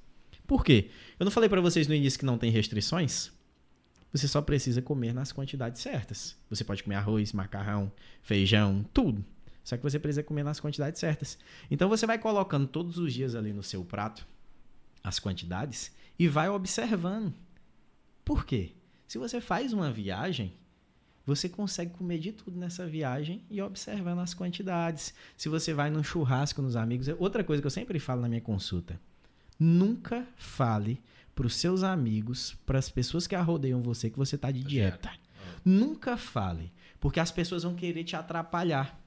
Por 0.47 0.65
quê? 0.65 0.91
Eu 1.19 1.25
não 1.25 1.33
falei 1.33 1.49
para 1.49 1.61
vocês 1.61 1.89
no 1.89 1.95
início 1.95 2.21
que 2.21 2.25
não 2.25 2.39
tem 2.39 2.53
restrições? 2.53 3.33
Você 4.12 4.27
só 4.27 4.43
precisa 4.43 4.82
comer 4.82 5.12
nas 5.12 5.32
quantidades 5.32 5.81
certas. 5.81 6.37
Você 6.49 6.65
pode 6.65 6.82
comer 6.82 6.97
arroz, 6.97 7.32
macarrão, 7.32 7.93
feijão, 8.23 8.85
tudo. 8.93 9.24
Só 9.62 9.77
que 9.77 9.82
você 9.82 9.99
precisa 9.99 10.23
comer 10.23 10.43
nas 10.43 10.59
quantidades 10.59 10.99
certas. 10.99 11.39
Então 11.70 11.89
você 11.89 12.07
vai 12.07 12.19
colocando 12.19 12.66
todos 12.66 12.99
os 12.99 13.12
dias 13.12 13.35
ali 13.35 13.53
no 13.53 13.62
seu 13.62 13.85
prato 13.85 14.27
as 15.03 15.19
quantidades 15.19 15.93
e 16.19 16.28
vai 16.28 16.49
observando. 16.49 17.32
Por 18.24 18.45
quê? 18.45 18.73
Se 19.07 19.19
você 19.19 19.41
faz 19.41 19.73
uma 19.73 19.91
viagem, 19.91 20.55
você 21.24 21.49
consegue 21.49 21.93
comer 21.93 22.19
de 22.19 22.32
tudo 22.32 22.59
nessa 22.59 22.87
viagem 22.87 23.45
e 23.51 23.62
observando 23.62 24.20
as 24.20 24.35
quantidades. 24.35 25.15
Se 25.37 25.49
você 25.49 25.73
vai 25.73 25.91
num 25.91 26.03
churrasco 26.03 26.61
nos 26.61 26.77
amigos, 26.77 27.09
outra 27.19 27.45
coisa 27.45 27.62
que 27.62 27.66
eu 27.66 27.70
sempre 27.70 27.99
falo 27.99 28.23
na 28.23 28.28
minha 28.28 28.41
consulta: 28.41 29.01
nunca 29.59 30.27
fale 30.37 31.03
para 31.41 31.47
os 31.47 31.57
seus 31.57 31.83
amigos, 31.83 32.55
para 32.67 32.79
as 32.79 32.91
pessoas 32.91 33.27
que 33.27 33.35
arrodeiam 33.35 33.81
você 33.81 34.11
que 34.11 34.19
você 34.19 34.37
está 34.37 34.51
de 34.51 34.62
dieta. 34.62 35.09
dieta. 35.09 35.19
Nunca 35.65 36.19
fale, 36.19 36.71
porque 37.01 37.19
as 37.19 37.31
pessoas 37.31 37.62
vão 37.62 37.75
querer 37.75 38.05
te 38.05 38.15
atrapalhar. 38.15 39.01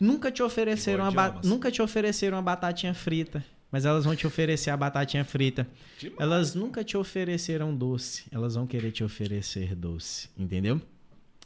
Nunca 0.00 0.32
te 0.32 0.42
ofereceram 0.42 1.08
uma 1.08 1.40
nunca 1.44 1.70
te 1.70 1.80
ofereceram 1.80 2.36
uma 2.36 2.42
batatinha 2.42 2.92
frita, 2.92 3.44
mas 3.70 3.84
elas 3.84 4.04
vão 4.04 4.16
te 4.16 4.26
oferecer 4.26 4.70
a 4.70 4.76
batatinha 4.76 5.24
frita. 5.24 5.68
Demais. 6.00 6.20
Elas 6.20 6.54
nunca 6.56 6.82
te 6.82 6.96
ofereceram 6.96 7.72
doce, 7.72 8.24
elas 8.32 8.56
vão 8.56 8.66
querer 8.66 8.90
te 8.90 9.04
oferecer 9.04 9.76
doce, 9.76 10.28
entendeu? 10.36 10.82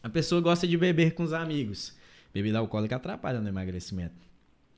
A 0.03 0.09
pessoa 0.09 0.41
gosta 0.41 0.67
de 0.67 0.79
beber 0.79 1.13
com 1.13 1.23
os 1.23 1.35
amigos. 1.35 1.93
Bebida 2.33 2.59
alcoólica 2.59 2.97
atrapalha 2.97 3.39
no 3.39 3.49
emagrecimento. 3.49 4.17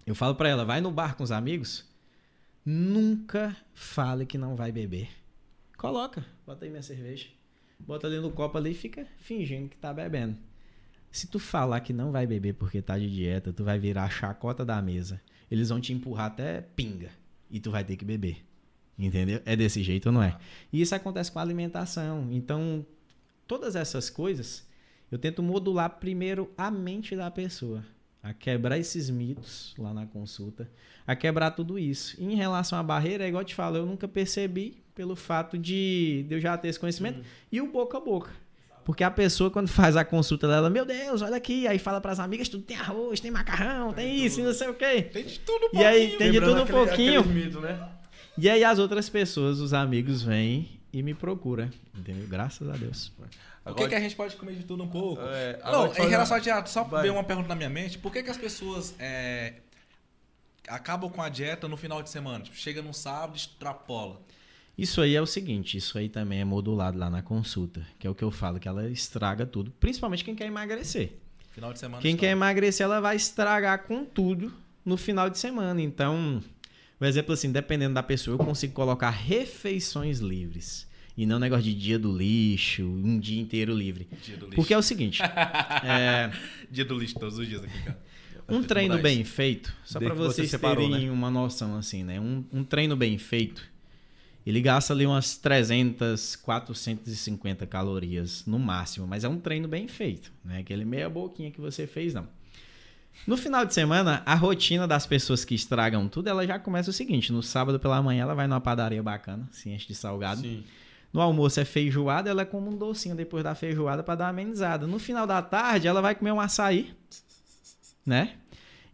Eu 0.04 0.16
falo 0.16 0.34
para 0.34 0.48
ela, 0.48 0.64
vai 0.64 0.80
no 0.80 0.90
bar 0.90 1.14
com 1.14 1.22
os 1.22 1.30
amigos, 1.30 1.88
nunca 2.64 3.56
fale 3.74 4.26
que 4.26 4.38
não 4.38 4.56
vai 4.56 4.72
beber. 4.72 5.08
Coloca, 5.76 6.24
bota 6.46 6.64
aí 6.64 6.70
minha 6.70 6.82
cerveja. 6.82 7.28
Bota 7.78 8.06
ali 8.06 8.18
no 8.20 8.30
copo 8.30 8.58
ali 8.58 8.72
e 8.72 8.74
fica 8.74 9.06
fingindo 9.18 9.68
que 9.68 9.76
tá 9.76 9.92
bebendo. 9.92 10.36
Se 11.10 11.26
tu 11.26 11.38
falar 11.38 11.80
que 11.80 11.92
não 11.92 12.12
vai 12.12 12.26
beber 12.26 12.54
porque 12.54 12.80
tá 12.80 12.98
de 12.98 13.10
dieta, 13.10 13.52
tu 13.52 13.64
vai 13.64 13.78
virar 13.78 14.04
a 14.04 14.10
chacota 14.10 14.64
da 14.64 14.80
mesa. 14.80 15.20
Eles 15.50 15.70
vão 15.70 15.80
te 15.80 15.92
empurrar 15.92 16.26
até 16.26 16.60
pinga 16.60 17.10
e 17.50 17.58
tu 17.58 17.70
vai 17.70 17.82
ter 17.82 17.96
que 17.96 18.04
beber. 18.04 18.44
Entendeu? 18.98 19.40
É 19.44 19.56
desse 19.56 19.82
jeito 19.82 20.06
ou 20.06 20.12
não 20.12 20.22
é? 20.22 20.38
E 20.72 20.80
isso 20.80 20.94
acontece 20.94 21.32
com 21.32 21.38
a 21.38 21.42
alimentação. 21.42 22.28
Então, 22.30 22.86
todas 23.46 23.74
essas 23.74 24.10
coisas, 24.10 24.68
eu 25.10 25.18
tento 25.18 25.42
modular 25.42 25.98
primeiro 25.98 26.52
a 26.56 26.70
mente 26.70 27.16
da 27.16 27.30
pessoa, 27.30 27.84
a 28.22 28.32
quebrar 28.32 28.78
esses 28.78 29.08
mitos 29.08 29.74
lá 29.78 29.94
na 29.94 30.06
consulta, 30.06 30.70
a 31.06 31.16
quebrar 31.16 31.52
tudo 31.52 31.78
isso. 31.78 32.16
E 32.18 32.24
em 32.24 32.34
relação 32.34 32.78
à 32.78 32.82
barreira, 32.82 33.24
é 33.24 33.28
igual 33.28 33.42
eu 33.42 33.46
te 33.46 33.54
falo, 33.54 33.76
eu 33.76 33.86
nunca 33.86 34.06
percebi 34.06 34.82
pelo 34.94 35.16
fato 35.16 35.56
de, 35.56 36.26
eu 36.28 36.40
já 36.40 36.56
ter 36.58 36.68
esse 36.68 36.78
conhecimento 36.78 37.18
uhum. 37.18 37.24
e 37.50 37.60
o 37.60 37.72
boca 37.72 37.96
a 37.96 38.00
boca. 38.00 38.30
Porque 38.84 39.04
a 39.04 39.10
pessoa, 39.10 39.50
quando 39.50 39.68
faz 39.68 39.96
a 39.96 40.04
consulta 40.04 40.48
dela, 40.48 40.68
meu 40.68 40.84
Deus, 40.84 41.22
olha 41.22 41.36
aqui, 41.36 41.66
aí 41.66 41.78
fala 41.78 42.00
para 42.00 42.12
as 42.12 42.18
amigas, 42.18 42.48
tudo 42.48 42.64
tem 42.64 42.76
arroz, 42.76 43.20
tem 43.20 43.30
macarrão, 43.30 43.92
tem, 43.92 44.06
tem 44.06 44.26
isso, 44.26 44.42
não 44.42 44.52
sei 44.52 44.68
o 44.68 44.74
quê. 44.74 45.02
Tem 45.02 45.24
de 45.24 45.38
tudo 45.40 45.66
um 45.66 45.70
pouquinho. 45.70 45.82
E 45.82 45.86
aí, 45.86 46.16
tem 46.16 46.32
de 46.32 46.40
tudo 46.40 46.52
um 46.52 46.62
aquele, 46.62 46.78
pouquinho. 46.78 47.24
Mito, 47.24 47.60
né? 47.60 47.88
E 48.36 48.48
aí 48.48 48.64
as 48.64 48.78
outras 48.78 49.08
pessoas, 49.08 49.60
os 49.60 49.74
amigos, 49.74 50.22
vêm 50.22 50.80
e 50.92 51.02
me 51.02 51.14
procuram, 51.14 51.70
entendeu? 51.96 52.26
Graças 52.26 52.68
a 52.68 52.72
Deus. 52.72 53.12
Agora, 53.64 53.74
por 53.76 53.82
que, 53.82 53.88
que, 53.90 53.94
a 53.94 54.00
gente 54.00 54.16
pode 54.16 54.36
comer 54.36 54.54
de 54.54 54.64
tudo 54.64 54.82
um 54.82 54.88
pouco? 54.88 55.22
É, 55.22 55.60
não, 55.64 55.86
em 55.94 56.08
relação 56.08 56.36
a 56.36 56.40
dieta, 56.40 56.66
só 56.66 56.82
veio 56.84 57.12
uma 57.12 57.24
pergunta 57.24 57.48
na 57.48 57.54
minha 57.54 57.68
mente. 57.68 57.98
Por 57.98 58.10
que, 58.10 58.22
que 58.22 58.30
as 58.30 58.38
pessoas 58.38 58.94
é, 58.98 59.54
acabam 60.66 61.10
com 61.10 61.20
a 61.20 61.28
dieta 61.28 61.68
no 61.68 61.76
final 61.76 62.02
de 62.02 62.08
semana? 62.08 62.44
Tipo, 62.44 62.56
chega 62.56 62.80
no 62.80 62.94
sábado 62.94 63.34
e 63.34 63.36
extrapola. 63.36 64.20
Isso 64.78 65.02
aí 65.02 65.14
é 65.14 65.20
o 65.20 65.26
seguinte, 65.26 65.76
isso 65.76 65.98
aí 65.98 66.08
também 66.08 66.40
é 66.40 66.44
modulado 66.44 66.98
lá 66.98 67.10
na 67.10 67.20
consulta, 67.20 67.86
que 67.98 68.06
é 68.06 68.10
o 68.10 68.14
que 68.14 68.24
eu 68.24 68.30
falo, 68.30 68.58
que 68.58 68.66
ela 68.66 68.88
estraga 68.88 69.44
tudo, 69.44 69.70
principalmente 69.72 70.24
quem 70.24 70.34
quer 70.34 70.46
emagrecer. 70.46 71.12
Final 71.50 71.72
de 71.72 71.78
semana. 71.78 72.00
Quem 72.00 72.16
quer 72.16 72.30
emagrecer, 72.30 72.84
ela 72.84 72.98
vai 72.98 73.16
estragar 73.16 73.82
com 73.82 74.06
tudo 74.06 74.50
no 74.82 74.96
final 74.96 75.28
de 75.28 75.38
semana. 75.38 75.82
Então, 75.82 76.42
um 76.98 77.04
exemplo 77.04 77.34
assim, 77.34 77.52
dependendo 77.52 77.92
da 77.92 78.02
pessoa, 78.02 78.34
eu 78.34 78.38
consigo 78.38 78.72
colocar 78.72 79.10
refeições 79.10 80.20
livres. 80.20 80.88
E 81.20 81.26
não 81.26 81.38
negócio 81.38 81.64
de 81.64 81.74
dia 81.74 81.98
do 81.98 82.16
lixo, 82.16 82.82
um 82.82 83.20
dia 83.20 83.38
inteiro 83.38 83.74
livre. 83.74 84.08
Dia 84.24 84.38
do 84.38 84.46
lixo. 84.46 84.56
Porque 84.56 84.72
é 84.72 84.78
o 84.78 84.80
seguinte. 84.80 85.20
é... 85.84 86.32
Dia 86.70 86.82
do 86.82 86.98
lixo 86.98 87.18
todos 87.18 87.36
os 87.36 87.46
dias 87.46 87.62
aqui, 87.62 87.78
cara. 87.82 88.02
Um 88.48 88.62
treino 88.62 88.98
bem 88.98 89.22
feito, 89.22 89.70
só 89.84 90.00
para 90.00 90.14
vocês 90.14 90.48
separou, 90.48 90.88
terem 90.88 91.08
né? 91.08 91.12
uma 91.12 91.30
noção 91.30 91.76
assim, 91.76 92.02
né? 92.02 92.18
Um, 92.18 92.42
um 92.50 92.64
treino 92.64 92.96
bem 92.96 93.18
feito, 93.18 93.62
ele 94.46 94.62
gasta 94.62 94.94
ali 94.94 95.04
umas 95.04 95.36
300, 95.36 96.36
450 96.36 97.66
calorias 97.66 98.46
no 98.46 98.58
máximo, 98.58 99.06
mas 99.06 99.22
é 99.22 99.28
um 99.28 99.38
treino 99.38 99.68
bem 99.68 99.86
feito, 99.88 100.32
né? 100.42 100.60
Aquele 100.60 100.86
meia 100.86 101.10
boquinha 101.10 101.50
que 101.50 101.60
você 101.60 101.86
fez, 101.86 102.14
não. 102.14 102.26
No 103.26 103.36
final 103.36 103.66
de 103.66 103.74
semana, 103.74 104.22
a 104.24 104.34
rotina 104.34 104.88
das 104.88 105.06
pessoas 105.06 105.44
que 105.44 105.54
estragam 105.54 106.08
tudo, 106.08 106.28
ela 106.28 106.46
já 106.46 106.58
começa 106.58 106.88
o 106.88 106.94
seguinte: 106.94 107.30
no 107.30 107.42
sábado 107.42 107.78
pela 107.78 108.02
manhã, 108.02 108.22
ela 108.22 108.34
vai 108.34 108.46
numa 108.46 108.60
padaria 108.60 109.02
bacana, 109.02 109.46
se 109.52 109.68
enche 109.68 109.86
de 109.86 109.94
salgado. 109.94 110.40
Sim. 110.40 110.64
No 111.12 111.20
almoço 111.20 111.58
é 111.58 111.64
feijoada, 111.64 112.30
ela 112.30 112.46
come 112.46 112.68
um 112.68 112.76
docinho 112.76 113.16
depois 113.16 113.42
da 113.42 113.54
feijoada 113.54 114.02
para 114.02 114.14
dar 114.14 114.24
uma 114.26 114.30
amenizada. 114.30 114.86
No 114.86 114.98
final 114.98 115.26
da 115.26 115.42
tarde, 115.42 115.88
ela 115.88 116.00
vai 116.00 116.14
comer 116.14 116.32
um 116.32 116.40
açaí, 116.40 116.94
né? 118.06 118.34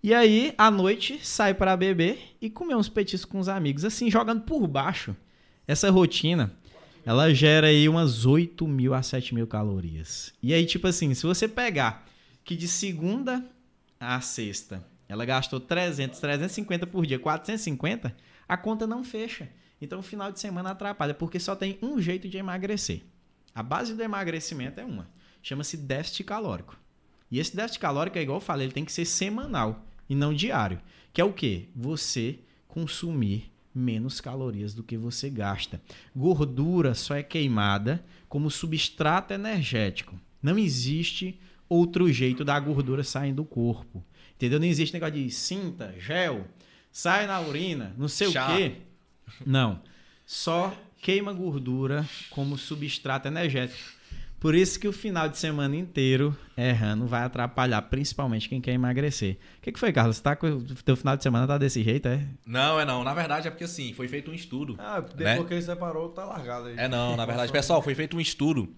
E 0.02 0.14
aí, 0.14 0.54
à 0.56 0.70
noite, 0.70 1.18
sai 1.22 1.52
para 1.52 1.76
beber 1.76 2.36
e 2.40 2.48
comer 2.48 2.76
uns 2.76 2.88
petiscos 2.88 3.30
com 3.30 3.38
os 3.38 3.48
amigos, 3.48 3.84
assim, 3.84 4.10
jogando 4.10 4.42
por 4.42 4.66
baixo. 4.66 5.16
Essa 5.66 5.90
rotina, 5.90 6.52
ela 7.04 7.34
gera 7.34 7.66
aí 7.66 7.88
umas 7.88 8.24
8 8.24 8.66
mil 8.66 8.94
a 8.94 9.02
7 9.02 9.34
mil 9.34 9.46
calorias. 9.46 10.32
E 10.42 10.54
aí, 10.54 10.64
tipo 10.64 10.86
assim, 10.86 11.12
se 11.12 11.26
você 11.26 11.48
pegar 11.48 12.06
que 12.44 12.54
de 12.54 12.68
segunda 12.68 13.44
a 13.98 14.20
sexta 14.20 14.84
ela 15.08 15.24
gastou 15.24 15.60
300, 15.60 16.18
350 16.18 16.86
por 16.86 17.06
dia, 17.06 17.18
450, 17.18 18.14
a 18.48 18.56
conta 18.56 18.86
não 18.86 19.04
fecha. 19.04 19.48
Então, 19.80 19.98
o 19.98 20.02
final 20.02 20.32
de 20.32 20.40
semana 20.40 20.70
atrapalha, 20.70 21.14
porque 21.14 21.38
só 21.38 21.54
tem 21.54 21.78
um 21.82 22.00
jeito 22.00 22.28
de 22.28 22.38
emagrecer. 22.38 23.02
A 23.54 23.62
base 23.62 23.94
do 23.94 24.02
emagrecimento 24.02 24.80
é 24.80 24.84
uma. 24.84 25.08
Chama-se 25.42 25.76
déficit 25.76 26.24
calórico. 26.24 26.78
E 27.30 27.38
esse 27.38 27.54
déficit 27.54 27.80
calórico, 27.80 28.18
é 28.18 28.22
igual 28.22 28.38
eu 28.38 28.42
falei, 28.42 28.66
ele 28.66 28.72
tem 28.72 28.84
que 28.84 28.92
ser 28.92 29.04
semanal 29.04 29.86
e 30.08 30.14
não 30.14 30.34
diário. 30.34 30.80
Que 31.12 31.20
é 31.20 31.24
o 31.24 31.32
quê? 31.32 31.68
Você 31.74 32.40
consumir 32.68 33.52
menos 33.74 34.20
calorias 34.20 34.74
do 34.74 34.82
que 34.82 34.96
você 34.96 35.28
gasta. 35.28 35.80
Gordura 36.14 36.94
só 36.94 37.14
é 37.14 37.22
queimada 37.22 38.04
como 38.28 38.50
substrato 38.50 39.34
energético. 39.34 40.18
Não 40.42 40.58
existe 40.58 41.38
outro 41.68 42.10
jeito 42.10 42.44
da 42.44 42.58
gordura 42.58 43.04
sair 43.04 43.32
do 43.32 43.44
corpo. 43.44 44.04
Entendeu? 44.34 44.60
Não 44.60 44.66
existe 44.66 44.94
negócio 44.94 45.14
de 45.14 45.30
cinta, 45.30 45.94
gel, 45.98 46.46
sai 46.90 47.26
na 47.26 47.40
urina, 47.40 47.94
não 47.98 48.08
sei 48.08 48.30
Chá. 48.30 48.46
o 48.52 48.56
quê. 48.56 48.76
Não. 49.44 49.80
Só 50.24 50.76
queima 51.00 51.32
gordura 51.32 52.04
como 52.30 52.58
substrato 52.58 53.28
energético. 53.28 53.96
Por 54.38 54.54
isso 54.54 54.78
que 54.78 54.86
o 54.86 54.92
final 54.92 55.28
de 55.28 55.38
semana 55.38 55.74
inteiro 55.74 56.36
errando 56.56 57.06
vai 57.06 57.22
atrapalhar, 57.22 57.80
principalmente 57.82 58.48
quem 58.48 58.60
quer 58.60 58.72
emagrecer. 58.72 59.38
O 59.58 59.62
que, 59.62 59.72
que 59.72 59.78
foi, 59.78 59.92
Carlos? 59.92 60.20
Tá 60.20 60.36
com... 60.36 60.46
O 60.46 60.62
teu 60.84 60.94
final 60.96 61.16
de 61.16 61.22
semana 61.22 61.46
tá 61.46 61.56
desse 61.56 61.82
jeito, 61.82 62.06
é? 62.06 62.26
Não, 62.44 62.78
é 62.78 62.84
não. 62.84 63.02
Na 63.02 63.14
verdade 63.14 63.48
é 63.48 63.50
porque 63.50 63.64
assim, 63.64 63.94
foi 63.94 64.08
feito 64.08 64.30
um 64.30 64.34
estudo. 64.34 64.76
Ah, 64.78 65.00
depois 65.00 65.18
né? 65.18 65.44
que 65.44 65.54
ele 65.54 65.62
separou, 65.62 66.10
tá 66.10 66.24
largado 66.24 66.66
aí. 66.66 66.74
É 66.76 66.86
não, 66.86 67.16
na 67.16 67.24
verdade, 67.24 67.50
pessoal, 67.50 67.80
foi 67.80 67.94
feito 67.94 68.16
um 68.16 68.20
estudo. 68.20 68.68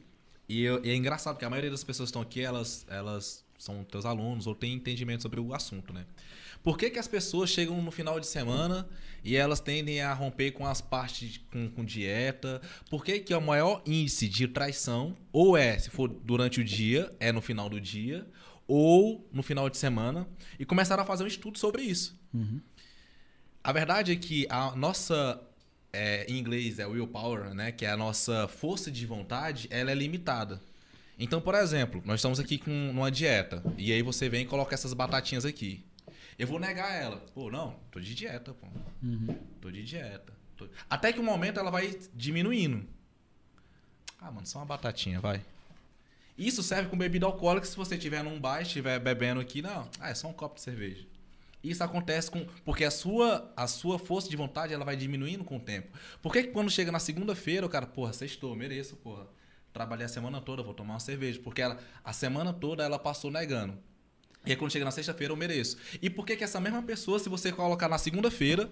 E, 0.49 0.62
eu, 0.62 0.83
e 0.85 0.91
é 0.91 0.95
engraçado, 0.95 1.35
porque 1.35 1.45
a 1.45 1.51
maioria 1.51 1.70
das 1.70 1.85
pessoas 1.85 2.09
que 2.09 2.11
estão 2.11 2.23
aqui, 2.23 2.41
elas, 2.41 2.87
elas 2.89 3.45
são 3.59 3.83
teus 3.85 4.07
alunos 4.07 4.47
ou 4.47 4.55
têm 4.55 4.73
entendimento 4.73 5.23
sobre 5.23 5.41
o 5.41 5.53
assunto, 5.53 5.93
né? 5.93 6.07
Por 6.62 6.76
que, 6.76 6.90
que 6.90 6.98
as 6.98 7.09
pessoas 7.09 7.51
chegam 7.51 7.80
no 7.80 7.90
final 7.90 8.18
de 8.18 8.26
semana 8.26 8.89
e 9.24 9.36
elas 9.36 9.60
tendem 9.60 10.01
a 10.01 10.12
romper 10.12 10.52
com 10.52 10.66
as 10.66 10.80
partes 10.80 11.40
com, 11.51 11.70
com 11.70 11.85
dieta? 11.85 12.60
Por 12.90 13.05
que, 13.05 13.20
que 13.20 13.35
o 13.35 13.40
maior 13.40 13.82
índice 13.86 14.28
de 14.28 14.48
traição, 14.48 15.16
ou 15.32 15.56
é, 15.56 15.78
se 15.78 15.90
for 15.90 16.09
durante 16.09 16.60
o 16.60 16.64
dia, 16.64 17.14
é 17.20 17.32
no 17.32 17.40
final 17.40 17.68
do 17.68 17.80
dia, 17.80 18.26
ou 18.66 19.26
no 19.32 19.43
final 19.43 19.70
de 19.70 19.78
semana, 19.78 20.28
e 20.59 20.64
começaram 20.64 21.02
a 21.02 21.06
fazer 21.06 21.24
um 21.24 21.26
estudo 21.28 21.59
sobre 21.59 21.82
isso. 21.82 22.18
Uhum. 22.35 22.60
A 23.64 23.72
verdade 23.72 24.12
é 24.12 24.16
que 24.16 24.47
a 24.51 24.76
nossa, 24.76 25.40
é, 25.93 26.26
em 26.28 26.39
inglês 26.39 26.78
é 26.78 26.86
willpower, 26.86 27.55
né, 27.55 27.72
que 27.72 27.85
é 27.85 27.90
a 27.90 27.97
nossa 27.97 28.47
força 28.47 28.90
de 28.90 29.05
vontade, 29.06 29.66
ela 29.70 29.90
é 29.90 29.94
limitada. 29.94 30.60
Então, 31.18 31.40
por 31.40 31.55
exemplo, 31.55 32.01
nós 32.05 32.20
estamos 32.20 32.39
aqui 32.39 32.59
com 32.59 32.90
uma 32.90 33.10
dieta, 33.10 33.62
e 33.76 33.93
aí 33.93 34.02
você 34.02 34.28
vem 34.28 34.43
e 34.43 34.47
coloca 34.47 34.74
essas 34.74 34.93
batatinhas 34.93 35.44
aqui. 35.44 35.85
Eu 36.39 36.47
vou 36.47 36.59
negar 36.59 36.90
ela. 36.93 37.16
Pô, 37.35 37.51
não, 37.51 37.74
tô 37.90 38.01
de 38.01 38.15
dieta, 38.15 38.55
pô. 38.55 38.66
Uhum. 39.02 39.39
Tô 39.60 39.70
de 39.70 39.82
dieta. 39.82 40.32
Tô... 40.56 40.69
Até 40.89 41.12
que 41.12 41.20
um 41.20 41.24
momento 41.24 41.59
ela 41.59 41.70
vai 41.70 41.98
diminuindo. 42.15 42.86
Ah, 44.20 44.31
mano, 44.31 44.47
só 44.47 44.59
uma 44.59 44.66
batatinha, 44.66 45.20
vai. 45.20 45.44
Isso 46.36 46.62
serve 46.62 46.89
com 46.89 46.97
bebida 46.97 47.27
alcoólica 47.27 47.66
se 47.66 47.77
você 47.77 47.97
estiver 47.97 48.23
num 48.23 48.40
bar, 48.40 48.62
estiver 48.62 48.98
bebendo 49.01 49.40
aqui, 49.40 49.60
não. 49.60 49.89
Ah, 49.98 50.10
é 50.10 50.15
só 50.15 50.28
um 50.28 50.32
copo 50.32 50.55
de 50.55 50.60
cerveja. 50.60 51.05
Isso 51.62 51.82
acontece 51.82 52.31
com. 52.31 52.44
Porque 52.65 52.85
a 52.85 52.90
sua, 52.90 53.52
a 53.56 53.66
sua 53.66 53.98
força 53.98 54.28
de 54.28 54.36
vontade 54.36 54.73
ela 54.73 54.85
vai 54.85 54.97
diminuindo 54.97 55.43
com 55.43 55.56
o 55.56 55.60
tempo. 55.60 55.89
Por 56.23 56.32
que, 56.32 56.44
que 56.44 56.52
quando 56.52 56.70
chega 56.70 56.93
na 56.93 57.01
segunda-feira, 57.01 57.66
o 57.66 57.69
cara, 57.69 57.86
porra, 57.86 58.12
sextou, 58.12 58.55
mereço, 58.55 58.97
porra 58.97 59.27
trabalhei 59.78 60.06
a 60.06 60.09
semana 60.09 60.40
toda, 60.40 60.62
vou 60.62 60.74
tomar 60.74 60.94
uma 60.94 61.01
cerveja. 61.01 61.40
Porque 61.43 61.62
ela, 61.62 61.78
a 62.05 62.12
semana 62.12 62.52
toda 62.52 62.82
ela 62.82 62.98
passou 62.98 63.31
negando. 63.31 63.78
E 64.47 64.51
aí 64.52 64.56
quando 64.56 64.70
chega 64.70 64.85
na 64.85 64.90
sexta-feira 64.90 65.32
eu 65.32 65.36
mereço. 65.36 65.77
E 66.01 66.09
por 66.09 66.24
que 66.24 66.36
que 66.36 66.44
essa 66.44 66.60
mesma 66.60 66.82
pessoa, 66.82 67.19
se 67.19 67.28
você 67.28 67.52
colocar 67.52 67.89
na 67.89 67.98
segunda-feira, 67.98 68.70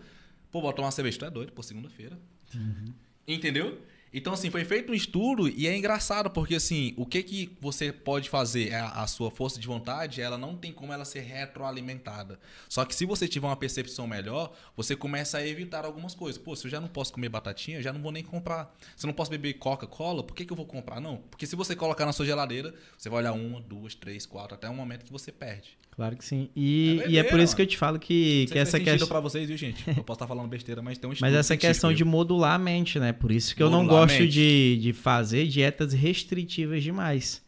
pô, 0.51 0.61
bota 0.63 0.81
uma 0.81 0.91
cerveja, 0.91 1.19
tu 1.19 1.25
é 1.25 1.31
doido, 1.31 1.53
pô, 1.53 1.63
segunda-feira. 1.63 2.19
Uhum. 2.55 2.93
Entendeu? 3.27 3.81
Então, 4.19 4.33
assim, 4.33 4.51
foi 4.51 4.65
feito 4.65 4.91
um 4.91 4.95
estudo 4.95 5.47
e 5.47 5.69
é 5.69 5.77
engraçado, 5.77 6.31
porque, 6.31 6.55
assim, 6.55 6.95
o 6.97 7.05
que 7.05 7.23
que 7.23 7.55
você 7.61 7.93
pode 7.93 8.31
fazer? 8.31 8.73
A, 8.73 9.03
a, 9.03 9.07
sua 9.07 9.31
força 9.31 9.61
de 9.61 9.67
vontade, 9.67 10.23
ela 10.23 10.39
não 10.39 10.57
tem 10.57 10.73
como 10.73 10.91
ela 10.91 11.05
ser 11.05 11.21
retroalimentada. 11.21 12.41
Só 12.67 12.83
que 12.87 12.95
se 12.95 13.05
você 13.05 13.29
tiver 13.29 13.47
uma 13.47 13.57
percepção 13.57 14.07
melhor, 14.07 14.57
você 14.75 14.97
começa 14.97 15.37
a 15.37 15.47
evitar 15.47 15.85
algumas 15.85 16.15
coisas. 16.15 16.41
Pô, 16.41 16.57
se 16.57 16.67
eu 16.67 16.71
já 16.71 16.81
não 16.81 16.89
posso 16.89 17.13
comer 17.13 17.29
batatinha, 17.29 17.77
eu 17.77 17.83
já 17.83 17.93
não 17.93 18.01
vou 18.01 18.11
nem 18.11 18.25
comprar. 18.25 18.75
Se 18.97 19.05
eu 19.05 19.09
não 19.09 19.15
posso 19.15 19.31
beber 19.31 19.53
Coca-Cola, 19.59 20.23
por 20.23 20.35
que, 20.35 20.47
que 20.47 20.53
eu 20.53 20.57
vou 20.57 20.65
comprar? 20.65 20.99
Não, 20.99 21.19
porque 21.31 21.47
se 21.47 21.55
você 21.55 21.77
colocar 21.77 22.07
na 22.07 22.13
sua 22.15 22.25
geladeira, 22.25 22.75
você 22.97 23.11
vai 23.11 23.19
olhar 23.19 23.35
uma, 23.35 23.61
duas, 23.61 23.95
três, 23.95 24.25
quatro, 24.25 24.55
até 24.55 24.67
um 24.71 24.75
momento 24.75 25.05
que 25.05 25.13
você 25.13 25.31
perde. 25.31 25.77
Claro 25.97 26.15
que 26.15 26.25
sim. 26.25 26.51
E 26.55 27.01
é, 27.03 27.09
e 27.09 27.19
é 27.19 27.23
por 27.25 27.41
isso 27.41 27.53
mano. 27.53 27.57
que 27.57 27.63
eu 27.63 27.67
te 27.67 27.79
falo 27.79 27.99
que, 27.99 28.47
que 28.53 28.59
essa 28.59 28.79
questão. 28.79 29.09
para 29.09 29.19
vocês, 29.19 29.49
viu, 29.49 29.57
gente? 29.57 29.83
Eu 29.89 30.05
posso 30.05 30.17
estar 30.17 30.27
falando 30.27 30.47
besteira, 30.47 30.83
mas 30.83 30.99
tem 30.99 31.09
um 31.09 31.15
Mas 31.19 31.35
essa 31.35 31.57
questão 31.57 31.91
de 31.91 32.05
modular 32.05 32.55
a 32.55 32.59
mente, 32.59 33.01
né? 33.01 33.15
Por 33.15 33.33
isso 33.33 33.57
que 33.57 33.63
modular 33.63 33.81
eu 33.81 33.83
não 33.83 33.89
gosto 33.89 34.29
de, 34.29 34.77
de 34.77 34.93
fazer 34.93 35.47
dietas 35.47 35.95
restritivas 35.95 36.83
demais. 36.83 37.43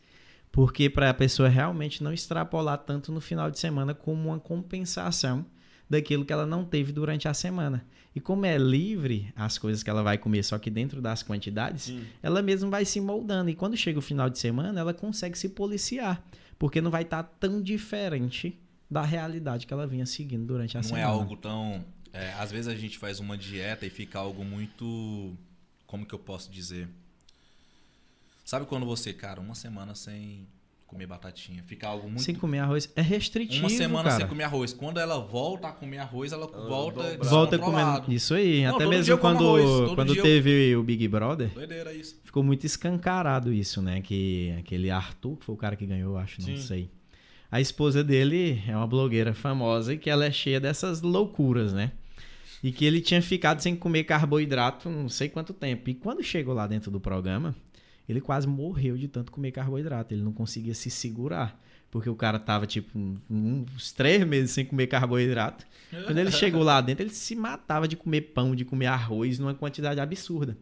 Porque 0.50 0.88
para 0.88 1.10
a 1.10 1.14
pessoa 1.14 1.46
realmente 1.46 2.02
não 2.02 2.10
extrapolar 2.10 2.78
tanto 2.78 3.12
no 3.12 3.20
final 3.20 3.50
de 3.50 3.58
semana 3.58 3.92
como 3.92 4.30
uma 4.30 4.40
compensação 4.40 5.44
daquilo 5.88 6.24
que 6.24 6.32
ela 6.32 6.46
não 6.46 6.64
teve 6.64 6.90
durante 6.90 7.28
a 7.28 7.34
semana. 7.34 7.84
E 8.14 8.20
como 8.20 8.46
é 8.46 8.56
livre 8.56 9.30
as 9.36 9.58
coisas 9.58 9.82
que 9.82 9.90
ela 9.90 10.02
vai 10.02 10.16
comer, 10.16 10.42
só 10.42 10.58
que 10.58 10.70
dentro 10.70 11.02
das 11.02 11.22
quantidades, 11.22 11.84
Sim. 11.84 12.02
ela 12.22 12.40
mesma 12.40 12.70
vai 12.70 12.86
se 12.86 12.98
moldando. 12.98 13.50
E 13.50 13.54
quando 13.54 13.76
chega 13.76 13.98
o 13.98 14.02
final 14.02 14.30
de 14.30 14.38
semana, 14.38 14.80
ela 14.80 14.94
consegue 14.94 15.38
se 15.38 15.50
policiar 15.50 16.24
porque 16.58 16.80
não 16.80 16.90
vai 16.90 17.02
estar 17.02 17.22
tá 17.22 17.30
tão 17.38 17.62
diferente 17.62 18.58
da 18.90 19.02
realidade 19.02 19.66
que 19.66 19.72
ela 19.72 19.86
vinha 19.86 20.06
seguindo 20.06 20.46
durante 20.46 20.76
a 20.76 20.80
não 20.80 20.88
semana. 20.88 21.06
Não 21.06 21.12
é 21.12 21.14
algo 21.14 21.36
tão. 21.36 21.84
É, 22.12 22.32
às 22.34 22.50
vezes 22.50 22.68
a 22.68 22.74
gente 22.74 22.98
faz 22.98 23.20
uma 23.20 23.36
dieta 23.36 23.86
e 23.86 23.90
fica 23.90 24.18
algo 24.18 24.44
muito. 24.44 25.36
Como 25.86 26.04
que 26.04 26.14
eu 26.14 26.18
posso 26.18 26.50
dizer? 26.50 26.88
Sabe 28.44 28.66
quando 28.66 28.86
você, 28.86 29.12
cara, 29.12 29.40
uma 29.40 29.54
semana 29.54 29.94
sem 29.94 30.46
comer 30.88 31.06
batatinha, 31.06 31.62
fica 31.62 31.86
algo 31.86 32.08
muito. 32.08 32.22
Sem 32.22 32.34
comer 32.34 32.60
arroz 32.60 32.90
é 32.96 33.02
restritivo. 33.02 33.60
Uma 33.60 33.68
semana 33.68 34.04
cara. 34.04 34.16
sem 34.16 34.26
comer 34.26 34.44
arroz. 34.44 34.72
Quando 34.72 34.98
ela 34.98 35.18
volta 35.18 35.68
a 35.68 35.72
comer 35.72 35.98
arroz, 35.98 36.32
ela 36.32 36.46
volta 36.46 37.16
Volta 37.24 37.58
comendo. 37.58 38.04
Isso 38.08 38.34
aí. 38.34 38.64
Não, 38.64 38.74
Até 38.74 38.86
mesmo 38.86 39.18
quando, 39.18 39.94
quando 39.94 40.20
teve 40.20 40.70
eu... 40.70 40.80
o 40.80 40.82
Big 40.82 41.06
Brother. 41.06 41.50
Doideira 41.50 41.92
isso. 41.92 42.18
Ficou 42.24 42.42
muito 42.42 42.64
escancarado 42.64 43.52
isso, 43.52 43.82
né? 43.82 44.00
Que 44.00 44.54
aquele 44.58 44.90
Arthur, 44.90 45.36
que 45.36 45.44
foi 45.44 45.54
o 45.54 45.58
cara 45.58 45.76
que 45.76 45.84
ganhou, 45.84 46.16
acho, 46.16 46.40
não 46.40 46.56
Sim. 46.56 46.62
sei. 46.62 46.90
A 47.50 47.60
esposa 47.60 48.02
dele 48.02 48.62
é 48.66 48.74
uma 48.74 48.86
blogueira 48.86 49.34
famosa 49.34 49.92
e 49.92 49.98
que 49.98 50.08
ela 50.08 50.24
é 50.24 50.32
cheia 50.32 50.58
dessas 50.58 51.02
loucuras, 51.02 51.72
né? 51.72 51.92
E 52.62 52.72
que 52.72 52.84
ele 52.84 53.00
tinha 53.00 53.20
ficado 53.20 53.60
sem 53.60 53.76
comer 53.76 54.04
carboidrato 54.04 54.88
não 54.88 55.08
sei 55.08 55.28
quanto 55.28 55.52
tempo. 55.52 55.90
E 55.90 55.94
quando 55.94 56.22
chegou 56.22 56.54
lá 56.54 56.66
dentro 56.66 56.90
do 56.90 56.98
programa, 56.98 57.54
ele 58.08 58.20
quase 58.20 58.46
morreu 58.46 58.96
de 58.96 59.06
tanto 59.06 59.30
comer 59.30 59.52
carboidrato. 59.52 60.14
Ele 60.14 60.22
não 60.22 60.32
conseguia 60.32 60.74
se 60.74 60.90
segurar. 60.90 61.60
Porque 61.90 62.08
o 62.08 62.14
cara 62.14 62.38
tava, 62.38 62.66
tipo, 62.66 62.98
uns 63.30 63.92
três 63.92 64.22
meses 64.26 64.50
sem 64.50 64.64
comer 64.64 64.86
carboidrato. 64.88 65.66
Quando 66.06 66.18
ele 66.18 66.30
chegou 66.30 66.62
lá 66.62 66.80
dentro, 66.80 67.02
ele 67.02 67.14
se 67.14 67.34
matava 67.34 67.88
de 67.88 67.96
comer 67.96 68.20
pão, 68.20 68.54
de 68.54 68.64
comer 68.64 68.86
arroz, 68.86 69.38
numa 69.38 69.54
quantidade 69.54 69.98
absurda. 69.98 70.56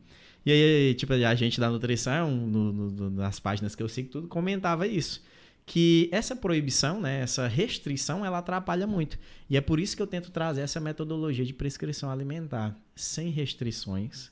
E 0.44 0.52
aí, 0.52 0.94
tipo, 0.94 1.12
a 1.12 1.34
gente 1.34 1.58
da 1.58 1.68
nutrição, 1.68 2.30
no, 2.30 2.72
no, 2.72 3.10
nas 3.10 3.40
páginas 3.40 3.74
que 3.74 3.82
eu 3.82 3.88
sigo, 3.88 4.08
tudo 4.08 4.28
comentava 4.28 4.86
isso. 4.86 5.20
Que 5.64 6.08
essa 6.12 6.36
proibição, 6.36 7.00
né, 7.00 7.22
essa 7.22 7.48
restrição, 7.48 8.24
ela 8.24 8.38
atrapalha 8.38 8.86
muito. 8.86 9.18
E 9.50 9.56
é 9.56 9.60
por 9.60 9.80
isso 9.80 9.96
que 9.96 10.02
eu 10.02 10.06
tento 10.06 10.30
trazer 10.30 10.60
essa 10.60 10.78
metodologia 10.78 11.44
de 11.44 11.52
prescrição 11.52 12.08
alimentar, 12.08 12.76
sem 12.94 13.30
restrições. 13.30 14.30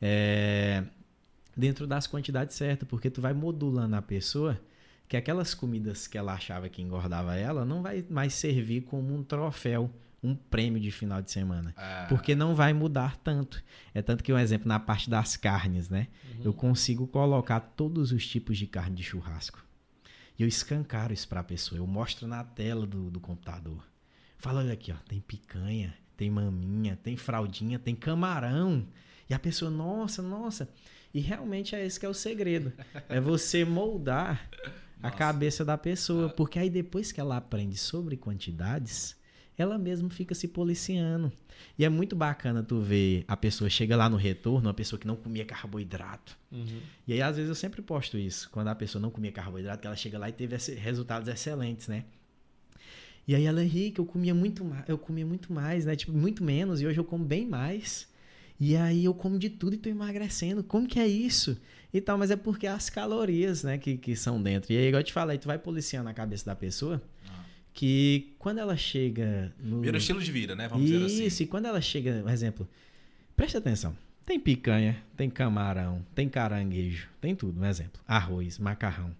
É, 0.00 0.84
dentro 1.58 1.88
das 1.88 2.06
quantidades 2.06 2.54
certas, 2.54 2.88
porque 2.88 3.10
tu 3.10 3.20
vai 3.20 3.34
modulando 3.34 3.96
a 3.96 4.00
pessoa 4.00 4.60
que 5.08 5.16
aquelas 5.16 5.54
comidas 5.54 6.06
que 6.06 6.16
ela 6.16 6.34
achava 6.34 6.68
que 6.68 6.80
engordava 6.80 7.34
ela 7.34 7.64
não 7.64 7.82
vai 7.82 8.04
mais 8.08 8.34
servir 8.34 8.82
como 8.82 9.12
um 9.12 9.24
troféu, 9.24 9.90
um 10.22 10.36
prêmio 10.36 10.80
de 10.80 10.92
final 10.92 11.20
de 11.20 11.32
semana, 11.32 11.74
ah. 11.76 12.06
porque 12.08 12.36
não 12.36 12.54
vai 12.54 12.72
mudar 12.72 13.16
tanto. 13.16 13.60
É 13.92 14.00
tanto 14.00 14.22
que 14.22 14.32
um 14.32 14.38
exemplo 14.38 14.68
na 14.68 14.78
parte 14.78 15.10
das 15.10 15.36
carnes, 15.36 15.88
né? 15.88 16.06
Uhum. 16.36 16.42
Eu 16.44 16.52
consigo 16.52 17.08
colocar 17.08 17.58
todos 17.58 18.12
os 18.12 18.24
tipos 18.24 18.56
de 18.56 18.68
carne 18.68 18.94
de 18.94 19.02
churrasco. 19.02 19.64
E 20.38 20.42
eu 20.42 20.48
escancaro 20.48 21.12
isso 21.12 21.26
para 21.26 21.40
a 21.40 21.44
pessoa, 21.44 21.80
eu 21.80 21.86
mostro 21.88 22.28
na 22.28 22.44
tela 22.44 22.86
do, 22.86 23.10
do 23.10 23.18
computador. 23.18 23.84
Fala, 24.38 24.60
olha 24.60 24.72
aqui, 24.72 24.92
ó, 24.92 24.96
tem 25.08 25.20
picanha, 25.20 25.92
tem 26.16 26.30
maminha, 26.30 26.96
tem 27.02 27.16
fraldinha, 27.16 27.80
tem 27.80 27.96
camarão. 27.96 28.86
E 29.28 29.34
a 29.34 29.38
pessoa, 29.38 29.70
nossa, 29.70 30.22
nossa. 30.22 30.68
E 31.12 31.20
realmente 31.20 31.74
é 31.74 31.84
esse 31.84 31.98
que 31.98 32.06
é 32.06 32.08
o 32.08 32.14
segredo. 32.14 32.72
É 33.08 33.20
você 33.20 33.64
moldar 33.64 34.48
a 35.02 35.10
cabeça 35.10 35.64
da 35.64 35.78
pessoa. 35.78 36.26
Ah. 36.26 36.30
Porque 36.30 36.58
aí 36.58 36.70
depois 36.70 37.12
que 37.12 37.20
ela 37.20 37.36
aprende 37.36 37.76
sobre 37.76 38.16
quantidades, 38.16 39.16
ela 39.56 39.78
mesma 39.78 40.10
fica 40.10 40.34
se 40.34 40.48
policiando. 40.48 41.32
E 41.76 41.84
é 41.84 41.88
muito 41.88 42.14
bacana 42.14 42.62
tu 42.62 42.80
ver 42.80 43.24
a 43.26 43.36
pessoa 43.36 43.68
chega 43.68 43.96
lá 43.96 44.08
no 44.08 44.16
retorno, 44.16 44.68
uma 44.68 44.74
pessoa 44.74 44.98
que 44.98 45.06
não 45.06 45.16
comia 45.16 45.44
carboidrato. 45.44 46.36
Uhum. 46.52 46.80
E 47.06 47.12
aí, 47.12 47.22
às 47.22 47.36
vezes, 47.36 47.48
eu 47.48 47.54
sempre 47.54 47.82
posto 47.82 48.16
isso. 48.16 48.48
Quando 48.50 48.68
a 48.68 48.74
pessoa 48.74 49.02
não 49.02 49.10
comia 49.10 49.32
carboidrato, 49.32 49.80
que 49.80 49.86
ela 49.86 49.96
chega 49.96 50.18
lá 50.18 50.28
e 50.28 50.32
teve 50.32 50.56
resultados 50.76 51.28
excelentes, 51.28 51.88
né? 51.88 52.04
E 53.26 53.34
aí 53.34 53.44
ela 53.44 53.62
ri 53.62 53.90
que 53.90 54.00
eu 54.00 54.06
comia 54.06 54.34
muito 54.34 54.64
mais, 54.64 54.88
eu 54.88 54.96
comia 54.96 55.26
muito 55.26 55.52
mais, 55.52 55.84
né? 55.84 55.94
Tipo, 55.94 56.12
muito 56.12 56.42
menos, 56.42 56.80
e 56.80 56.86
hoje 56.86 56.98
eu 56.98 57.04
como 57.04 57.24
bem 57.24 57.46
mais. 57.46 58.07
E 58.60 58.76
aí 58.76 59.04
eu 59.04 59.14
como 59.14 59.38
de 59.38 59.48
tudo 59.48 59.74
e 59.74 59.78
tô 59.78 59.88
emagrecendo. 59.88 60.64
Como 60.64 60.86
que 60.86 60.98
é 60.98 61.06
isso? 61.06 61.60
E 61.92 62.00
tal, 62.00 62.18
mas 62.18 62.30
é 62.30 62.36
porque 62.36 62.66
as 62.66 62.90
calorias, 62.90 63.62
né, 63.62 63.78
que, 63.78 63.96
que 63.96 64.14
são 64.16 64.42
dentro. 64.42 64.72
E 64.72 64.76
aí, 64.76 64.88
igual 64.88 65.00
eu 65.00 65.04
te 65.04 65.12
falei, 65.12 65.38
tu 65.38 65.46
vai 65.46 65.58
policiando 65.58 66.08
a 66.08 66.14
cabeça 66.14 66.44
da 66.44 66.54
pessoa. 66.54 67.00
Ah. 67.28 67.44
Que 67.72 68.34
quando 68.38 68.58
ela 68.58 68.76
chega 68.76 69.54
no. 69.58 69.80
Vira 69.80 69.96
estilo 69.96 70.20
de 70.20 70.30
vida, 70.32 70.54
né? 70.54 70.68
Vamos 70.68 70.84
isso, 70.84 70.92
dizer 70.98 71.06
assim. 71.06 71.24
Isso, 71.26 71.42
e 71.44 71.46
quando 71.46 71.66
ela 71.66 71.80
chega, 71.80 72.20
por 72.22 72.30
exemplo, 72.32 72.68
presta 73.36 73.58
atenção. 73.58 73.96
Tem 74.26 74.38
picanha, 74.38 75.02
tem 75.16 75.30
camarão, 75.30 76.04
tem 76.14 76.28
caranguejo, 76.28 77.08
tem 77.18 77.34
tudo, 77.34 77.58
um 77.60 77.64
exemplo. 77.64 77.98
Arroz, 78.06 78.58
macarrão. 78.58 79.16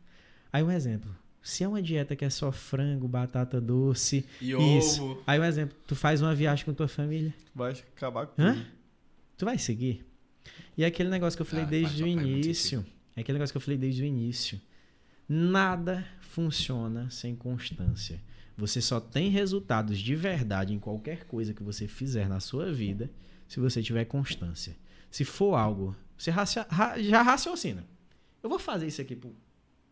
Aí 0.52 0.62
um 0.62 0.70
exemplo. 0.70 1.10
Se 1.40 1.64
é 1.64 1.68
uma 1.68 1.80
dieta 1.80 2.14
que 2.14 2.26
é 2.26 2.28
só 2.28 2.52
frango, 2.52 3.08
batata 3.08 3.58
doce, 3.58 4.26
e 4.38 4.52
isso. 4.76 5.02
ovo. 5.02 5.22
Aí 5.26 5.40
um 5.40 5.44
exemplo, 5.44 5.74
tu 5.86 5.96
faz 5.96 6.20
uma 6.20 6.34
viagem 6.34 6.62
com 6.66 6.74
tua 6.74 6.88
família. 6.88 7.32
Vai 7.54 7.72
acabar 7.72 8.26
com 8.26 8.42
Hã? 8.42 8.52
tudo. 8.52 8.77
Tu 9.38 9.44
vai 9.44 9.56
seguir? 9.56 10.04
E 10.76 10.82
é 10.82 10.86
aquele 10.86 11.08
negócio 11.08 11.36
que 11.36 11.42
eu 11.42 11.46
falei 11.46 11.64
ah, 11.64 11.68
desde 11.68 12.02
o 12.02 12.06
início. 12.06 12.84
É 13.14 13.20
aquele 13.20 13.38
negócio 13.38 13.52
que 13.52 13.56
eu 13.56 13.60
falei 13.60 13.78
desde 13.78 14.02
o 14.02 14.04
início. 14.04 14.60
Nada 15.28 16.04
funciona 16.20 17.08
sem 17.08 17.36
constância. 17.36 18.20
Você 18.56 18.80
só 18.80 18.98
tem 18.98 19.30
resultados 19.30 20.00
de 20.00 20.16
verdade 20.16 20.74
em 20.74 20.78
qualquer 20.80 21.24
coisa 21.24 21.54
que 21.54 21.62
você 21.62 21.86
fizer 21.86 22.28
na 22.28 22.40
sua 22.40 22.72
vida 22.72 23.08
se 23.46 23.60
você 23.60 23.80
tiver 23.80 24.04
constância. 24.06 24.76
Se 25.08 25.24
for 25.24 25.54
algo, 25.54 25.94
você 26.16 26.32
já 27.00 27.22
raciocina. 27.22 27.86
Eu 28.42 28.50
vou 28.50 28.58
fazer 28.58 28.88
isso 28.88 29.00
aqui 29.00 29.16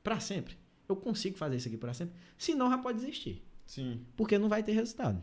para 0.03 0.19
sempre. 0.19 0.57
Eu 0.89 0.97
consigo 0.97 1.39
fazer 1.39 1.57
isso 1.57 1.69
aqui 1.69 1.77
para 1.77 1.95
sempre. 1.95 2.17
Senão 2.37 2.69
já 2.69 2.79
pode 2.79 2.99
desistir. 2.99 3.45
Sim. 3.65 4.01
Porque 4.17 4.39
não 4.39 4.49
vai 4.49 4.65
ter 4.65 4.73
resultado. 4.73 5.23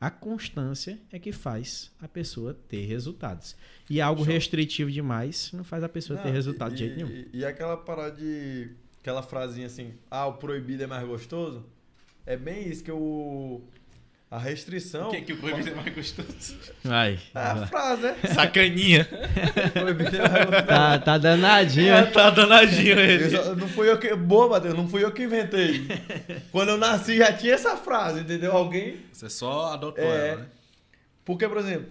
A 0.00 0.10
constância 0.10 0.98
é 1.10 1.18
que 1.18 1.32
faz 1.32 1.90
a 2.00 2.06
pessoa 2.06 2.54
ter 2.68 2.84
resultados. 2.86 3.56
E 3.90 4.00
algo 4.00 4.24
Show. 4.24 4.32
restritivo 4.32 4.90
demais 4.90 5.50
não 5.52 5.64
faz 5.64 5.82
a 5.82 5.88
pessoa 5.88 6.16
não, 6.16 6.22
ter 6.22 6.30
resultado 6.30 6.72
e, 6.72 6.74
de 6.74 6.78
jeito 6.78 6.96
nenhum. 6.96 7.08
E, 7.08 7.38
e, 7.38 7.44
aquela 7.44 7.76
parada 7.76 8.16
de. 8.16 8.70
Aquela 9.00 9.22
frasinha 9.22 9.66
assim, 9.66 9.94
ah, 10.10 10.26
o 10.26 10.34
proibido 10.34 10.82
é 10.82 10.86
mais 10.86 11.06
gostoso. 11.06 11.64
É 12.24 12.36
bem 12.36 12.68
isso 12.68 12.84
que 12.84 12.90
eu. 12.90 13.64
A 14.30 14.38
restrição. 14.38 15.08
O 15.08 15.10
que, 15.10 15.16
é 15.16 15.20
que 15.22 15.32
o 15.32 15.38
proibido 15.38 15.70
é 15.70 15.74
mais 15.74 15.94
gostoso? 15.94 16.58
Vai. 16.84 17.18
É 17.34 17.38
a 17.38 17.66
frase, 17.66 18.02
né? 18.02 18.16
Sacaninha. 18.34 19.08
proibido 19.72 20.16
é 20.16 20.28
mais 20.28 20.44
gostoso. 20.44 20.66
Tá, 20.66 20.98
tá 20.98 21.16
danadinho. 21.16 21.94
É, 21.94 22.04
tá 22.04 22.28
danadinho 22.28 23.00
ele. 23.00 23.30
Só, 23.30 23.54
não 23.54 23.66
fui 23.66 23.88
eu 23.88 23.98
que. 23.98 24.14
Boa, 24.14 24.50
Matheus, 24.50 24.74
não 24.74 24.86
fui 24.86 25.02
eu 25.02 25.12
que 25.12 25.22
inventei. 25.22 25.86
Quando 26.52 26.68
eu 26.70 26.76
nasci 26.76 27.16
já 27.16 27.32
tinha 27.32 27.54
essa 27.54 27.74
frase, 27.78 28.20
entendeu? 28.20 28.52
Alguém. 28.52 29.00
Você 29.10 29.30
só 29.30 29.72
adotou 29.72 30.04
é, 30.04 30.28
ela, 30.28 30.40
né? 30.42 30.46
Porque, 31.24 31.48
por 31.48 31.56
exemplo, 31.56 31.88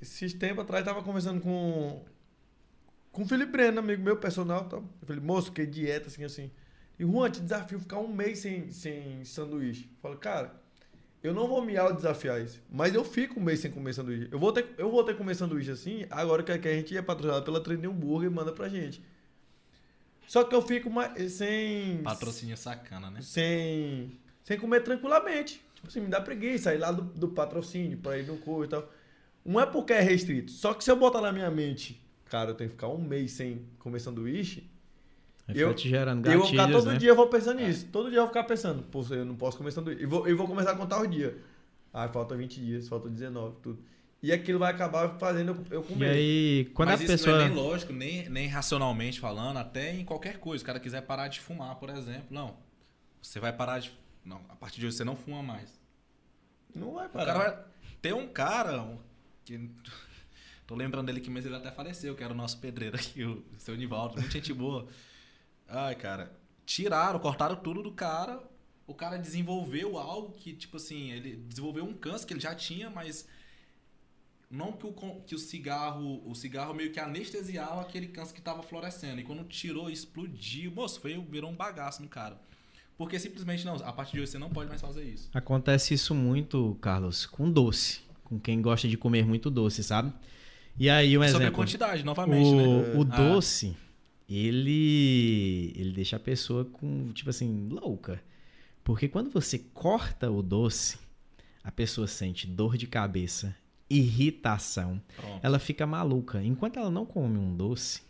esses 0.00 0.34
tempos 0.34 0.64
atrás 0.64 0.86
eu 0.86 0.92
tava 0.92 1.02
conversando 1.02 1.40
com. 1.40 2.04
Com 3.10 3.22
o 3.22 3.26
Felipe 3.26 3.50
Breno, 3.50 3.78
amigo 3.78 4.02
meu 4.02 4.18
personal. 4.18 4.64
Tá? 4.64 4.76
Eu 4.76 5.06
falei, 5.06 5.22
moço, 5.22 5.50
que 5.50 5.64
dieta, 5.64 6.08
assim, 6.08 6.22
assim. 6.22 6.50
E 6.98 7.04
Juan, 7.04 7.30
te 7.30 7.40
desafio 7.40 7.80
ficar 7.80 7.98
um 7.98 8.08
mês 8.08 8.40
sem, 8.40 8.70
sem 8.70 9.24
sanduíche. 9.24 9.84
Eu 9.84 10.02
falei, 10.02 10.18
cara 10.18 10.67
eu 11.22 11.34
não 11.34 11.48
vou 11.48 11.62
me 11.62 11.74
desafiar 11.94 12.40
isso. 12.40 12.60
Mas 12.70 12.94
eu 12.94 13.04
fico 13.04 13.40
um 13.40 13.42
mês 13.42 13.60
sem 13.60 13.70
comer 13.70 13.92
sanduíche. 13.92 14.28
Eu 14.30 14.38
vou 14.38 14.52
ter, 14.52 14.66
eu 14.78 14.90
vou 14.90 15.02
ter 15.02 15.12
que 15.12 15.18
comer 15.18 15.34
sanduíche 15.34 15.70
assim, 15.70 16.06
agora 16.10 16.42
que 16.42 16.68
a 16.68 16.74
gente 16.74 16.96
é 16.96 17.02
patrocinado 17.02 17.44
pela 17.44 17.60
Trending 17.60 17.88
Burger 17.88 18.30
e 18.30 18.34
manda 18.34 18.52
pra 18.52 18.68
gente. 18.68 19.02
Só 20.26 20.44
que 20.44 20.54
eu 20.54 20.62
fico 20.62 20.90
mais, 20.90 21.32
sem. 21.32 22.02
Patrocínio 22.02 22.56
sacana, 22.56 23.10
né? 23.10 23.20
Sem. 23.22 24.18
Sem 24.44 24.58
comer 24.58 24.82
tranquilamente. 24.82 25.62
Tipo 25.74 25.88
assim, 25.88 26.00
me 26.00 26.08
dá 26.08 26.20
preguiça 26.20 26.74
ir 26.74 26.78
lá 26.78 26.92
do, 26.92 27.02
do 27.02 27.28
patrocínio 27.28 27.98
pra 27.98 28.18
ir 28.18 28.26
no 28.26 28.36
cu 28.36 28.64
e 28.64 28.68
tal. 28.68 28.88
Não 29.44 29.60
é 29.60 29.66
porque 29.66 29.92
é 29.92 30.00
restrito. 30.00 30.52
Só 30.52 30.74
que 30.74 30.84
se 30.84 30.90
eu 30.90 30.96
botar 30.96 31.20
na 31.20 31.32
minha 31.32 31.50
mente, 31.50 32.00
cara, 32.26 32.50
eu 32.50 32.54
tenho 32.54 32.68
que 32.68 32.76
ficar 32.76 32.88
um 32.88 32.98
mês 32.98 33.32
sem 33.32 33.66
comer 33.78 34.00
sanduíche. 34.00 34.68
Eu, 35.54 35.74
te 35.74 35.88
gerando 35.88 36.22
gatilhos, 36.22 36.34
eu 36.34 36.56
vou 36.56 36.64
ficar 36.66 36.72
todo 36.72 36.92
né? 36.92 36.98
dia 36.98 37.08
eu 37.10 37.16
vou 37.16 37.26
pensando 37.28 37.60
nisso. 37.60 37.86
É. 37.86 37.88
Todo 37.90 38.10
dia 38.10 38.18
eu 38.18 38.22
vou 38.22 38.28
ficar 38.28 38.44
pensando, 38.44 38.82
pô, 38.82 39.04
eu 39.10 39.24
não 39.24 39.34
posso 39.34 39.56
comer 39.56 39.70
sanduíche. 39.72 40.02
E 40.02 40.06
vou, 40.06 40.26
eu 40.28 40.36
vou 40.36 40.46
começar 40.46 40.72
a 40.72 40.76
contar 40.76 41.00
os 41.00 41.10
dias. 41.10 41.34
Ah, 41.92 42.08
falta 42.08 42.36
20 42.36 42.60
dias, 42.60 42.88
falta 42.88 43.08
19, 43.08 43.56
tudo. 43.62 43.78
E 44.22 44.32
aquilo 44.32 44.58
vai 44.58 44.72
acabar 44.72 45.16
fazendo 45.18 45.64
eu 45.70 45.82
comer. 45.82 46.06
E 46.06 46.18
aí, 46.18 46.64
quando 46.74 46.88
Mas 46.88 47.00
a 47.00 47.04
isso 47.04 47.12
pessoa. 47.12 47.36
não 47.36 47.44
é 47.44 47.48
nem 47.48 47.56
lógico, 47.56 47.92
nem, 47.92 48.28
nem 48.28 48.48
racionalmente 48.48 49.20
falando, 49.20 49.58
até 49.58 49.94
em 49.94 50.04
qualquer 50.04 50.38
coisa. 50.38 50.62
O 50.62 50.66
cara 50.66 50.80
quiser 50.80 51.02
parar 51.02 51.28
de 51.28 51.40
fumar, 51.40 51.76
por 51.76 51.88
exemplo. 51.88 52.26
Não. 52.30 52.56
Você 53.22 53.38
vai 53.38 53.52
parar 53.52 53.78
de. 53.78 53.92
Não, 54.24 54.40
a 54.48 54.56
partir 54.56 54.80
de 54.80 54.86
hoje 54.86 54.96
você 54.96 55.04
não 55.04 55.14
fuma 55.14 55.42
mais. 55.42 55.80
Não 56.74 56.94
vai 56.94 57.06
O 57.06 57.10
parar. 57.10 57.26
cara 57.26 57.38
vai... 57.38 57.64
Tem 58.02 58.12
um 58.12 58.26
cara. 58.28 58.98
Que... 59.44 59.70
Tô 60.66 60.74
lembrando 60.74 61.06
dele 61.06 61.20
que, 61.20 61.30
mas 61.30 61.46
ele 61.46 61.56
até 61.56 61.70
faleceu, 61.70 62.14
que 62.14 62.22
era 62.22 62.32
o 62.32 62.36
nosso 62.36 62.58
pedreiro 62.58 62.96
aqui, 62.96 63.24
o 63.24 63.44
seu 63.56 63.76
Nivaldo. 63.76 64.14
Muita 64.16 64.30
gente 64.32 64.52
boa. 64.52 64.86
Ai, 65.68 65.94
cara. 65.94 66.32
Tiraram, 66.64 67.18
cortaram 67.18 67.56
tudo 67.56 67.82
do 67.82 67.92
cara. 67.92 68.42
O 68.86 68.94
cara 68.94 69.18
desenvolveu 69.18 69.98
algo 69.98 70.32
que, 70.32 70.54
tipo 70.54 70.78
assim, 70.78 71.10
ele 71.10 71.36
desenvolveu 71.36 71.84
um 71.84 71.92
câncer 71.92 72.26
que 72.26 72.32
ele 72.32 72.40
já 72.40 72.54
tinha, 72.54 72.88
mas 72.88 73.28
não 74.50 74.72
que 74.72 74.86
o, 74.86 74.92
que 75.26 75.34
o 75.34 75.38
cigarro, 75.38 76.22
o 76.26 76.34
cigarro 76.34 76.72
meio 76.72 76.90
que 76.90 76.98
anestesiava 76.98 77.82
aquele 77.82 78.08
câncer 78.08 78.32
que 78.34 78.40
tava 78.40 78.62
florescendo. 78.62 79.20
E 79.20 79.24
quando 79.24 79.44
tirou, 79.44 79.90
explodiu. 79.90 80.70
Moço, 80.70 81.00
foi, 81.00 81.18
virou 81.30 81.50
um 81.50 81.54
bagaço 81.54 82.02
no 82.02 82.08
cara. 82.08 82.40
Porque 82.96 83.18
simplesmente 83.18 83.64
não, 83.64 83.76
a 83.76 83.92
partir 83.92 84.14
de 84.14 84.22
hoje 84.22 84.32
você 84.32 84.38
não 84.38 84.50
pode 84.50 84.68
mais 84.68 84.80
fazer 84.80 85.04
isso. 85.04 85.28
Acontece 85.32 85.94
isso 85.94 86.14
muito, 86.14 86.76
Carlos, 86.80 87.26
com 87.26 87.50
doce. 87.50 88.00
Com 88.24 88.40
quem 88.40 88.60
gosta 88.60 88.88
de 88.88 88.96
comer 88.96 89.24
muito 89.24 89.50
doce, 89.50 89.84
sabe? 89.84 90.12
E 90.78 90.88
aí, 90.88 91.16
um 91.16 91.22
Sobre 91.22 91.36
exemplo. 91.44 91.56
quantidade, 91.56 92.04
novamente, 92.04 92.50
né? 92.50 92.64
o, 92.94 93.00
o 93.00 93.02
Ah. 93.02 93.16
Ele 94.28 95.72
ele 95.76 95.92
deixa 95.92 96.16
a 96.16 96.20
pessoa 96.20 96.64
com, 96.64 97.10
tipo 97.12 97.30
assim, 97.30 97.68
louca. 97.70 98.22
Porque 98.84 99.08
quando 99.08 99.30
você 99.30 99.58
corta 99.58 100.30
o 100.30 100.42
doce, 100.42 100.98
a 101.62 101.70
pessoa 101.70 102.06
sente 102.06 102.46
dor 102.46 102.76
de 102.76 102.86
cabeça, 102.86 103.54
irritação, 103.88 105.00
Pronto. 105.16 105.40
ela 105.42 105.58
fica 105.58 105.86
maluca. 105.86 106.42
Enquanto 106.42 106.78
ela 106.78 106.90
não 106.90 107.04
come 107.04 107.38
um 107.38 107.54
doce, 107.54 108.02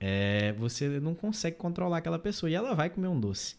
é, 0.00 0.52
você 0.54 1.00
não 1.00 1.14
consegue 1.14 1.56
controlar 1.56 1.98
aquela 1.98 2.18
pessoa 2.18 2.48
e 2.50 2.54
ela 2.54 2.74
vai 2.74 2.88
comer 2.90 3.08
um 3.08 3.18
doce. 3.20 3.56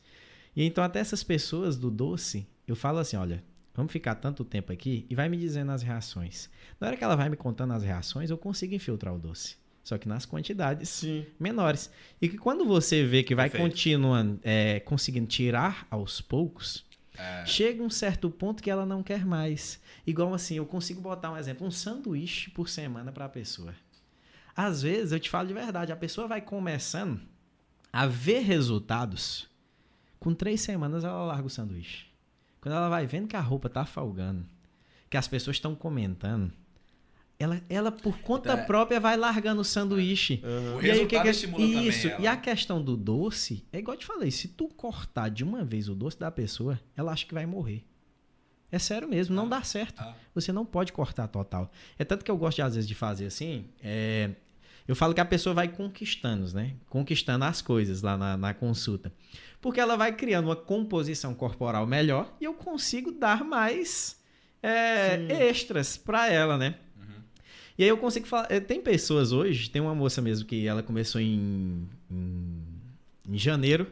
E 0.56 0.64
então 0.64 0.84
até 0.84 1.00
essas 1.00 1.24
pessoas 1.24 1.78
do 1.78 1.92
doce, 1.92 2.48
eu 2.68 2.76
falo 2.76 3.00
assim, 3.00 3.18
olha, 3.18 3.44
vamos 3.74 3.92
ficar 3.92 4.16
tanto 4.16 4.44
tempo 4.44 4.72
aqui 4.72 5.06
e 5.10 5.16
vai 5.16 5.30
me 5.30 5.38
dizendo 5.38 5.72
as 5.72 5.82
reações. 5.82 6.50
Na 6.80 6.88
hora 6.88 6.98
que 6.98 7.04
ela 7.04 7.16
vai 7.16 7.30
me 7.30 7.36
contando 7.38 7.74
as 7.74 7.84
reações, 7.84 8.30
eu 8.30 8.38
consigo 8.38 8.74
infiltrar 8.74 9.14
o 9.14 9.20
doce. 9.20 9.58
Só 9.90 9.98
que 9.98 10.08
nas 10.08 10.24
quantidades 10.24 10.88
Sim. 10.88 11.26
menores. 11.40 11.90
E 12.22 12.30
que 12.30 12.38
quando 12.38 12.64
você 12.64 13.04
vê 13.04 13.24
que 13.24 13.34
vai 13.34 13.50
Perfeito. 13.50 13.72
continuando, 13.72 14.40
é, 14.44 14.80
conseguindo 14.82 15.26
tirar 15.26 15.88
aos 15.90 16.22
poucos, 16.22 16.86
É. 17.18 17.44
chega 17.48 17.82
um 17.82 17.90
certo 17.90 18.30
ponto 18.30 18.62
que 18.62 18.70
ela 18.70 18.86
não 18.86 19.02
quer 19.02 19.26
mais. 19.26 19.82
Igual 20.06 20.32
assim, 20.36 20.54
eu 20.58 20.66
consigo 20.68 21.02
botar 21.02 21.32
um 21.32 21.38
exemplo, 21.38 21.66
um 21.66 21.72
sanduíche 21.72 22.52
por 22.52 22.70
semana 22.70 23.12
para 23.12 23.26
a 23.26 23.30
pessoa. 23.30 23.74
Às 24.56 24.84
vezes, 24.84 25.12
eu 25.12 25.20
te 25.20 25.28
falo 25.28 25.48
de 25.48 25.56
verdade, 25.56 25.92
a 25.92 25.96
pessoa 25.98 26.28
vai 26.28 26.40
começando 26.40 27.20
a 27.92 28.06
ver 28.06 28.42
resultados. 28.42 29.50
Com 30.20 30.36
três 30.36 30.62
semanas 30.62 31.04
ela 31.04 31.26
larga 31.26 31.48
o 31.48 31.50
sanduíche. 31.50 32.06
Quando 32.62 32.76
ela 32.76 32.90
vai 32.90 33.08
vendo 33.08 33.28
que 33.28 33.36
a 33.36 33.42
roupa 33.42 33.70
tá 33.70 33.86
folgando, 33.86 34.46
que 35.10 35.18
as 35.18 35.28
pessoas 35.28 35.56
estão 35.56 35.74
comentando, 35.74 36.54
ela, 37.40 37.62
ela 37.70 37.92
por 37.92 38.20
conta 38.20 38.52
É. 38.52 38.58
própria 38.58 39.00
vai 39.00 39.16
largando 39.16 39.62
o 39.62 39.64
sanduíche. 39.66 40.42
Aham. 40.44 40.76
O 40.76 40.86
E 40.86 40.92
aí, 40.92 41.04
o 41.04 41.08
que 41.08 41.20
que 41.20 41.28
estimula 41.30 41.66
também 41.66 41.88
Isso. 41.88 42.08
ela. 42.10 42.22
E 42.22 42.28
a 42.28 42.36
questão 42.36 42.82
do 42.84 42.98
doce, 42.98 43.66
é 43.72 43.80
igual 43.80 43.96
eu 43.96 44.00
te 44.00 44.06
falei, 44.06 44.30
se 44.30 44.50
tu 44.50 44.68
cortar 44.68 45.30
de 45.30 45.44
uma 45.44 45.64
vez 45.64 45.88
o 45.88 45.96
doce 45.96 46.20
da 46.20 46.30
pessoa, 46.30 46.78
ela 46.98 47.14
acha 47.14 47.26
que 47.26 47.34
vai 47.34 47.46
morrer. 47.46 47.84
É 48.72 48.78
sério 48.78 49.08
mesmo, 49.08 49.34
não 49.36 49.46
Ah. 49.46 49.50
dá 49.50 49.64
certo. 49.64 50.00
Ah. 50.02 50.14
Você 50.36 50.52
não 50.52 50.66
pode 50.66 50.92
cortar 50.92 51.28
total. 51.28 51.72
É 51.98 52.04
tanto 52.04 52.24
que 52.26 52.30
eu 52.30 52.38
gosto, 52.38 52.58
de, 52.58 52.62
às 52.62 52.76
vezes, 52.76 52.88
de 52.88 52.94
fazer 52.94 53.26
assim. 53.28 53.66
é, 53.82 54.32
Eu 54.88 54.96
falo 54.96 55.14
que 55.14 55.22
a 55.22 55.26
pessoa 55.26 55.54
vai 55.54 55.68
conquistando, 55.68 56.52
né? 56.54 56.74
Conquistando 56.90 57.46
as 57.46 57.62
coisas 57.62 58.02
lá 58.02 58.18
na, 58.18 58.36
na 58.36 58.54
consulta. 58.56 59.14
Porque 59.62 59.80
ela 59.80 59.96
vai 59.96 60.12
criando 60.16 60.46
uma 60.46 60.56
composição 60.56 61.34
corporal 61.36 61.86
melhor 61.86 62.36
e 62.42 62.46
eu 62.46 62.54
consigo 62.56 63.12
dar 63.12 63.44
mais 63.44 64.20
é, 64.64 65.48
extras 65.48 65.96
pra 65.96 66.28
ela, 66.32 66.58
né? 66.58 66.76
E 67.80 67.84
aí 67.84 67.88
eu 67.90 67.98
consigo 67.98 68.28
falar. 68.28 68.48
eh, 68.52 68.60
Tem 68.60 68.82
pessoas 68.82 69.32
hoje, 69.32 69.70
tem 69.70 69.82
uma 69.82 69.96
moça 69.96 70.22
mesmo 70.22 70.46
que 70.46 70.68
ela 70.68 70.84
começou 70.84 71.22
em, 71.22 71.88
em, 72.12 72.64
em 73.30 73.38
janeiro. 73.38 73.88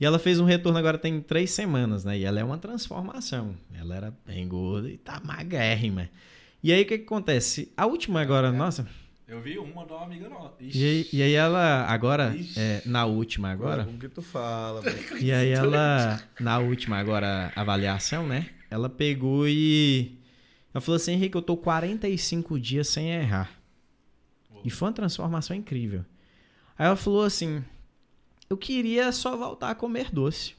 E 0.00 0.04
ela 0.04 0.18
fez 0.18 0.40
um 0.40 0.44
retorno 0.44 0.76
agora 0.78 0.98
tem 0.98 1.20
três 1.20 1.52
semanas, 1.52 2.04
né? 2.04 2.18
E 2.18 2.24
ela 2.24 2.40
é 2.40 2.44
uma 2.44 2.58
transformação. 2.58 3.54
Ela 3.78 3.94
era 3.94 4.14
bem 4.26 4.48
gorda 4.48 4.90
e 4.90 4.96
tá 4.98 5.20
magérrima. 5.24 6.08
E 6.60 6.72
aí 6.72 6.82
o 6.82 6.86
que, 6.86 6.98
que 6.98 7.04
acontece? 7.04 7.70
A 7.76 7.86
última 7.86 8.20
agora, 8.20 8.50
nossa. 8.50 8.84
Eu 9.28 9.40
vi 9.40 9.58
uma 9.58 9.84
de 9.86 9.92
uma 9.92 10.02
amiga 10.04 10.28
nossa. 10.28 10.54
E 10.58 10.84
aí, 10.84 11.08
e 11.12 11.22
aí 11.22 11.34
ela, 11.34 11.84
agora, 11.86 12.34
é, 12.56 12.82
na 12.84 13.06
última 13.06 13.50
agora. 13.50 13.84
Como 13.84 13.96
que 13.98 14.08
tu 14.08 14.22
fala, 14.22 14.82
mano? 14.82 14.96
E 15.20 15.30
aí 15.30 15.50
ela, 15.50 16.20
na 16.40 16.58
última 16.58 16.96
agora 16.98 17.52
avaliação, 17.54 18.26
né? 18.26 18.48
Ela 18.68 18.88
pegou 18.88 19.46
e. 19.46 20.18
Ela 20.72 20.80
falou 20.80 20.96
assim, 20.96 21.12
Henrique, 21.12 21.36
eu 21.36 21.42
tô 21.42 21.56
45 21.56 22.58
dias 22.58 22.88
sem 22.88 23.10
errar. 23.10 23.50
E 24.64 24.70
foi 24.70 24.88
uma 24.88 24.94
transformação 24.94 25.56
incrível. 25.56 26.04
Aí 26.78 26.86
ela 26.86 26.96
falou 26.96 27.24
assim: 27.24 27.64
Eu 28.48 28.56
queria 28.56 29.10
só 29.12 29.36
voltar 29.36 29.70
a 29.70 29.74
comer 29.74 30.10
doce. 30.12 30.54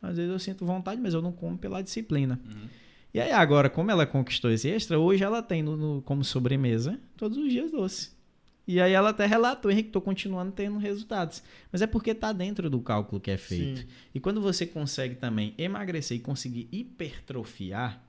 Às 0.00 0.16
vezes 0.16 0.30
eu 0.32 0.38
sinto 0.38 0.66
vontade, 0.66 1.00
mas 1.00 1.14
eu 1.14 1.22
não 1.22 1.32
como 1.32 1.56
pela 1.56 1.82
disciplina. 1.82 2.38
Uhum. 2.44 2.68
E 3.14 3.20
aí 3.20 3.30
agora, 3.30 3.70
como 3.70 3.90
ela 3.90 4.06
conquistou 4.06 4.50
esse 4.50 4.68
extra, 4.68 4.98
hoje 4.98 5.22
ela 5.22 5.42
tem 5.42 5.62
no, 5.62 5.76
no- 5.76 6.02
como 6.02 6.24
sobremesa 6.24 6.98
todos 7.16 7.38
os 7.38 7.50
dias 7.50 7.70
doce. 7.70 8.10
E 8.66 8.80
aí 8.80 8.92
ela 8.92 9.10
até 9.10 9.26
relatou, 9.26 9.70
Henrique, 9.70 9.90
tô 9.90 10.00
continuando 10.00 10.52
tendo 10.52 10.78
resultados. 10.78 11.42
Mas 11.70 11.82
é 11.82 11.86
porque 11.86 12.14
tá 12.14 12.32
dentro 12.32 12.68
do 12.70 12.80
cálculo 12.80 13.20
que 13.20 13.30
é 13.30 13.36
feito. 13.36 13.80
Sim. 13.80 13.86
E 14.14 14.20
quando 14.20 14.40
você 14.40 14.66
consegue 14.66 15.14
também 15.16 15.54
emagrecer 15.58 16.16
e 16.16 16.20
conseguir 16.20 16.68
hipertrofiar 16.70 18.00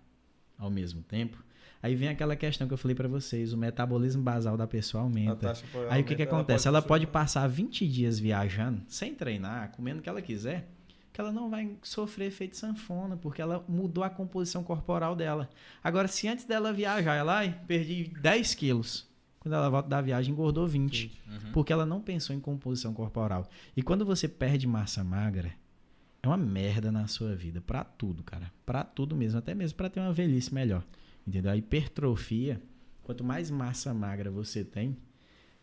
ao 0.64 0.72
mesmo 0.72 1.02
tempo, 1.04 1.44
aí 1.82 1.96
vem 1.96 2.08
aquela 2.10 2.36
questão 2.36 2.68
que 2.68 2.74
eu 2.74 2.78
falei 2.78 2.96
pra 2.96 3.08
vocês, 3.08 3.54
o 3.54 3.58
metabolismo 3.58 4.24
basal 4.24 4.56
da 4.58 4.66
pessoa 4.68 5.04
aumenta. 5.04 5.54
pode- 5.72 5.88
Aí 5.90 6.02
o 6.02 6.06
que, 6.06 6.16
que 6.16 6.22
aumenta, 6.24 6.36
acontece? 6.36 6.68
Ela 6.68 6.82
pode 6.82 7.06
funcionar. 7.06 7.24
passar 7.26 7.48
20 7.48 7.88
dias 7.88 8.18
viajando, 8.20 8.82
sem 8.88 9.14
treinar, 9.14 9.72
comendo 9.72 10.00
o 10.00 10.02
que 10.02 10.10
ela 10.10 10.22
quiser, 10.22 10.70
que 11.12 11.22
ela 11.22 11.32
não 11.32 11.50
vai 11.50 11.72
sofrer 11.84 12.28
efeito 12.28 12.58
sanfona, 12.58 13.16
porque 13.18 13.42
ela 13.42 13.64
mudou 13.68 14.04
a 14.04 14.10
composição 14.10 14.64
corporal 14.64 15.16
dela. 15.16 15.50
Agora, 15.84 16.08
se 16.08 16.28
antes 16.28 16.46
dela 16.46 16.74
viajar, 16.74 17.14
ela, 17.16 17.38
ai, 17.38 17.60
perdi 17.68 18.12
10 18.22 18.56
quilos. 18.56 19.08
Quando 19.40 19.56
ela 19.56 19.70
volta 19.70 19.90
da 19.90 20.00
viagem, 20.02 20.32
engordou 20.32 20.66
20. 20.66 21.12
Uhum. 21.28 21.52
Porque 21.52 21.74
ela 21.74 21.86
não 21.86 22.00
pensou 22.00 22.34
em 22.34 22.40
composição 22.40 22.94
corporal. 22.94 23.46
E 23.76 23.84
quando 23.84 24.06
você 24.06 24.26
perde 24.26 24.66
massa 24.66 25.04
magra, 25.04 25.52
é 26.24 26.28
uma 26.28 26.38
merda 26.38 26.92
na 26.92 27.06
sua 27.08 27.36
vida. 27.36 27.60
Pra 27.62 27.84
tudo, 27.84 28.24
cara. 28.24 28.50
Pra 28.66 28.84
tudo 28.84 29.16
mesmo. 29.16 29.38
Até 29.38 29.54
mesmo 29.54 29.76
pra 29.78 29.90
ter 29.90 30.00
uma 30.00 30.14
velhice 30.14 30.54
melhor. 30.54 30.84
Entendeu? 31.28 31.52
A 31.52 31.58
hipertrofia, 31.58 32.62
quanto 33.04 33.24
mais 33.24 33.52
massa 33.52 33.94
magra 33.94 34.32
você 34.32 34.64
tem, 34.64 34.98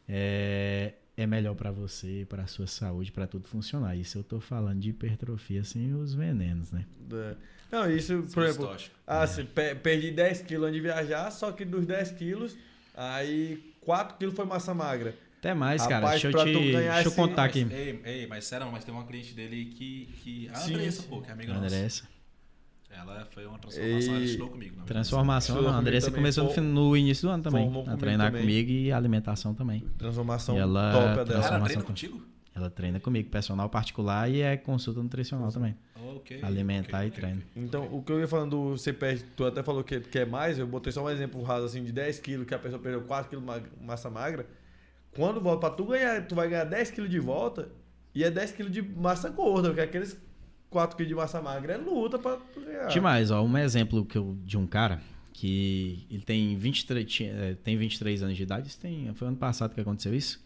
é, 0.08 0.94
é 1.16 1.26
melhor 1.26 1.54
pra 1.54 1.70
você, 1.70 2.26
pra 2.28 2.46
sua 2.46 2.66
saúde, 2.66 3.12
pra 3.12 3.26
tudo 3.26 3.46
funcionar. 3.48 3.96
Isso 3.96 4.18
eu 4.18 4.24
tô 4.24 4.40
falando 4.40 4.80
de 4.80 4.90
hipertrofia 4.90 5.64
sem 5.64 5.94
os 5.94 6.14
venenos, 6.14 6.70
né? 6.70 6.84
É. 7.12 7.36
Não, 7.70 7.90
isso, 7.90 8.24
por 8.34 8.42
exemplo, 8.44 8.66
Tóxico. 8.66 8.94
ah, 9.06 9.26
se 9.26 9.44
pe- 9.44 9.76
perdi 9.76 10.10
10 10.10 10.42
quilos 10.42 10.64
antes 10.68 10.74
de 10.76 10.80
viajar, 10.82 11.30
só 11.30 11.52
que 11.52 11.64
dos 11.64 11.86
10 11.86 12.10
quilos, 12.12 12.56
aí 12.96 13.62
4 13.80 14.16
quilos 14.18 14.34
foi 14.34 14.44
massa 14.44 14.74
magra. 14.74 15.14
Até 15.40 15.54
mais, 15.54 15.82
cara. 15.86 16.04
Rapaz, 16.06 16.20
Deixa 16.22 16.38
eu, 16.38 16.44
te, 16.44 16.52
deixa 16.52 16.78
eu 16.98 17.00
esse- 17.00 17.16
contar 17.16 17.42
Mas, 17.42 17.50
aqui. 17.50 17.66
ei, 17.72 18.00
ei, 18.04 18.26
mas 18.26 18.44
sério, 18.44 18.70
mas 18.70 18.84
tem 18.84 18.92
uma 18.94 19.04
cliente 19.06 19.32
dele 19.34 19.64
que. 19.66 20.06
que 20.22 20.48
a 20.50 20.54
Sim, 20.56 20.74
Andressa, 20.74 21.02
sim. 21.02 21.08
pô, 21.08 21.22
que 21.22 21.30
é 21.30 21.32
amiga 21.32 21.54
nossa. 21.54 21.66
Andressa. 21.66 22.04
Ela 22.90 23.26
foi 23.30 23.46
uma 23.46 23.58
transformação, 23.58 24.14
ela 24.16 24.24
estudou 24.24 24.48
comigo. 24.50 24.76
na. 24.76 24.82
Transformação. 24.84 25.54
Estudou 25.54 25.70
A 25.70 25.72
comigo 25.74 25.88
Andressa 25.88 26.06
também. 26.08 26.20
começou 26.20 26.62
no, 26.62 26.96
início 26.96 27.28
do 27.28 27.32
ano 27.32 27.42
também. 27.42 27.62
formou 27.62 27.82
A 27.82 27.84
comigo 27.84 28.00
treinar 28.00 28.26
também. 28.30 28.42
comigo 28.42 28.70
e 28.70 28.92
alimentação 28.92 29.54
também. 29.54 29.80
Transformação 29.96 30.56
E 30.56 30.58
ela 30.58 30.92
top 30.92 31.04
a 31.04 31.06
dela. 31.06 31.16
Ela 31.16 31.24
transformação 31.24 31.64
treina 31.64 31.82
com- 31.82 31.86
contigo? 31.88 32.22
Ela 32.54 32.68
treina 32.68 33.00
comigo, 33.00 33.30
personal 33.30 33.68
particular 33.70 34.28
e 34.28 34.42
é 34.42 34.56
consulta 34.56 35.00
nutricional 35.02 35.50
também. 35.52 35.74
Ok. 36.16 36.40
Alimentar 36.42 36.98
ok, 36.98 37.06
e 37.06 37.10
ok, 37.10 37.20
treino. 37.20 37.42
Então, 37.56 37.88
o 37.94 38.02
que 38.02 38.10
eu 38.12 38.18
ia 38.20 38.26
falando 38.28 38.50
do 38.50 38.70
você 38.76 38.92
perde, 38.92 39.22
tu 39.36 39.44
até 39.46 39.62
falou 39.62 39.84
que 39.84 40.00
quer 40.00 40.26
mais, 40.26 40.58
eu 40.58 40.66
botei 40.66 40.92
só 40.92 41.04
um 41.04 41.08
exemplo 41.08 41.40
raso 41.42 41.66
assim 41.66 41.84
de 41.84 41.92
10 41.92 42.18
quilos, 42.18 42.46
que 42.46 42.52
a 42.54 42.58
pessoa 42.58 42.82
perdeu 42.82 43.02
4 43.02 43.30
quilos 43.30 43.44
de 43.44 43.86
massa 43.86 44.10
magra. 44.10 44.44
Quando 45.14 45.40
volta, 45.40 45.68
pra 45.68 45.70
tu 45.70 45.84
ganhar, 45.86 46.26
tu 46.26 46.34
vai 46.34 46.48
ganhar 46.48 46.64
10 46.64 46.90
quilos 46.90 47.10
de 47.10 47.18
volta, 47.18 47.68
E 48.14 48.24
é 48.24 48.30
10 48.30 48.52
quilos 48.52 48.72
de 48.72 48.82
massa 48.82 49.28
gorda, 49.28 49.68
porque 49.68 49.80
aqueles 49.80 50.16
4 50.68 50.96
quilos 50.96 51.08
de 51.08 51.14
massa 51.14 51.40
magra 51.40 51.74
é 51.74 51.76
luta 51.76 52.18
pra 52.18 52.38
ganhar. 52.56 52.88
Demais, 52.88 53.30
ó. 53.30 53.42
Um 53.42 53.56
exemplo 53.58 54.04
que 54.04 54.18
eu, 54.18 54.36
de 54.44 54.56
um 54.56 54.66
cara 54.66 55.00
que 55.32 56.06
ele 56.10 56.22
tem 56.22 56.56
23, 56.56 57.20
é, 57.22 57.54
tem 57.62 57.76
23 57.76 58.22
anos 58.22 58.36
de 58.36 58.42
idade, 58.42 58.76
tem, 58.76 59.12
foi 59.14 59.28
ano 59.28 59.36
passado 59.36 59.74
que 59.74 59.80
aconteceu 59.80 60.14
isso. 60.14 60.42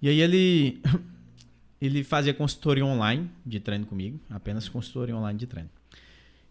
E 0.00 0.08
aí 0.08 0.20
ele 0.20 0.80
ele 1.80 2.02
fazia 2.02 2.34
consultoria 2.34 2.84
online 2.84 3.30
de 3.44 3.60
treino 3.60 3.86
comigo, 3.86 4.18
apenas 4.30 4.68
consultoria 4.68 5.16
online 5.16 5.38
de 5.38 5.46
treino. 5.46 5.70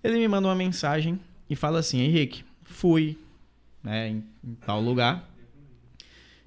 Ele 0.04 0.18
me 0.18 0.28
manda 0.28 0.48
uma 0.48 0.56
mensagem 0.56 1.20
e 1.50 1.56
fala 1.56 1.80
assim: 1.80 2.00
Henrique, 2.00 2.44
fui 2.64 3.18
né, 3.84 4.10
em, 4.10 4.24
em 4.44 4.56
tal 4.56 4.82
lugar, 4.82 5.30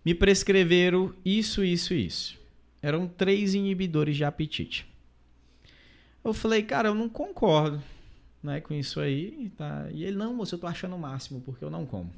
me 0.07 0.15
prescreveram 0.15 1.13
isso, 1.25 1.65
isso, 1.65 1.93
isso. 1.93 2.39
Eram 2.81 3.09
três 3.09 3.55
inibidores 3.55 4.17
de 4.17 4.23
apetite. 4.23 4.87
Eu 6.23 6.33
falei, 6.33 6.63
cara, 6.63 6.91
eu 6.91 6.95
não 6.95 7.09
concordo 7.09 7.83
né, 8.41 8.61
com 8.61 8.73
isso 8.73 9.01
aí. 9.01 9.51
Tá? 9.59 9.89
E 9.93 10.05
ele, 10.05 10.17
não, 10.17 10.33
moço, 10.33 10.55
eu 10.55 10.61
tô 10.61 10.69
achando 10.69 10.95
o 10.95 10.99
máximo, 10.99 11.41
porque 11.41 11.65
eu 11.65 11.71
não 11.71 11.85
como. 11.85 12.13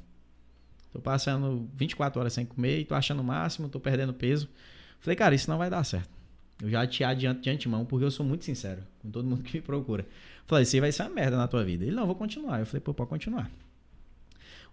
Tô 0.93 0.99
passando 0.99 1.67
24 1.73 2.19
horas 2.19 2.33
sem 2.33 2.45
comer 2.45 2.79
e 2.79 2.85
tô 2.85 2.93
achando 2.93 3.21
o 3.21 3.23
máximo, 3.23 3.67
tô 3.67 3.79
perdendo 3.79 4.13
peso. 4.13 4.47
Falei, 4.99 5.15
cara, 5.15 5.33
isso 5.33 5.49
não 5.49 5.57
vai 5.57 5.71
dar 5.71 5.83
certo. 5.83 6.11
Eu 6.61 6.69
já 6.69 6.85
te 6.85 7.03
adianto 7.03 7.41
de 7.41 7.49
antemão, 7.49 7.85
porque 7.85 8.05
eu 8.05 8.11
sou 8.11 8.23
muito 8.23 8.45
sincero 8.45 8.83
com 9.01 9.09
todo 9.09 9.27
mundo 9.27 9.41
que 9.41 9.57
me 9.57 9.61
procura. 9.63 10.05
Falei, 10.45 10.61
isso 10.61 10.75
aí 10.75 10.79
vai 10.79 10.91
ser 10.91 11.01
uma 11.01 11.09
merda 11.09 11.37
na 11.37 11.47
tua 11.47 11.63
vida. 11.63 11.83
Ele, 11.83 11.95
não, 11.95 12.05
vou 12.05 12.13
continuar. 12.13 12.59
Eu 12.59 12.67
falei, 12.67 12.81
pô, 12.81 12.93
pode 12.93 13.09
continuar. 13.09 13.49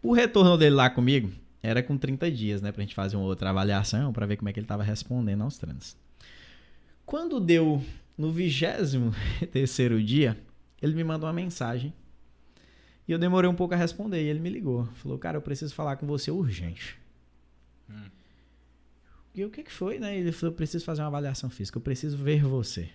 O 0.02 0.12
retorno 0.12 0.58
dele 0.58 0.74
lá 0.74 0.90
comigo 0.90 1.32
era 1.66 1.82
com 1.82 1.98
30 1.98 2.30
dias, 2.30 2.62
né? 2.62 2.70
Pra 2.70 2.82
gente 2.82 2.94
fazer 2.94 3.16
uma 3.16 3.26
outra 3.26 3.50
avaliação, 3.50 4.12
para 4.12 4.24
ver 4.24 4.36
como 4.36 4.48
é 4.48 4.52
que 4.52 4.60
ele 4.60 4.66
tava 4.66 4.84
respondendo 4.84 5.42
aos 5.42 5.58
treinos. 5.58 5.96
Quando 7.04 7.40
deu 7.40 7.82
no 8.16 8.30
vigésimo 8.30 9.12
terceiro 9.52 10.02
dia, 10.02 10.38
ele 10.80 10.94
me 10.94 11.02
mandou 11.02 11.26
uma 11.26 11.32
mensagem. 11.32 11.92
E 13.08 13.12
eu 13.12 13.18
demorei 13.18 13.50
um 13.50 13.54
pouco 13.54 13.74
a 13.74 13.76
responder. 13.76 14.22
E 14.22 14.28
ele 14.28 14.38
me 14.38 14.48
ligou. 14.48 14.86
Falou, 14.94 15.18
cara, 15.18 15.36
eu 15.36 15.42
preciso 15.42 15.74
falar 15.74 15.96
com 15.96 16.06
você 16.06 16.30
urgente. 16.30 16.98
Hum. 17.90 18.10
E 19.34 19.44
o 19.44 19.50
que, 19.50 19.62
que 19.64 19.72
foi, 19.72 19.98
né? 19.98 20.16
Ele 20.16 20.32
falou, 20.32 20.52
eu 20.52 20.56
preciso 20.56 20.84
fazer 20.84 21.02
uma 21.02 21.08
avaliação 21.08 21.50
física. 21.50 21.78
Eu 21.78 21.82
preciso 21.82 22.16
ver 22.16 22.42
você. 22.42 22.88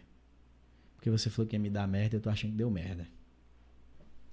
Porque 0.95 1.09
você 1.09 1.29
falou 1.29 1.47
que 1.47 1.55
ia 1.55 1.59
me 1.59 1.69
dar 1.69 1.87
merda 1.87 2.15
e 2.15 2.17
eu 2.17 2.21
tô 2.21 2.29
achando 2.29 2.51
que 2.51 2.57
deu 2.57 2.69
merda. 2.69 3.07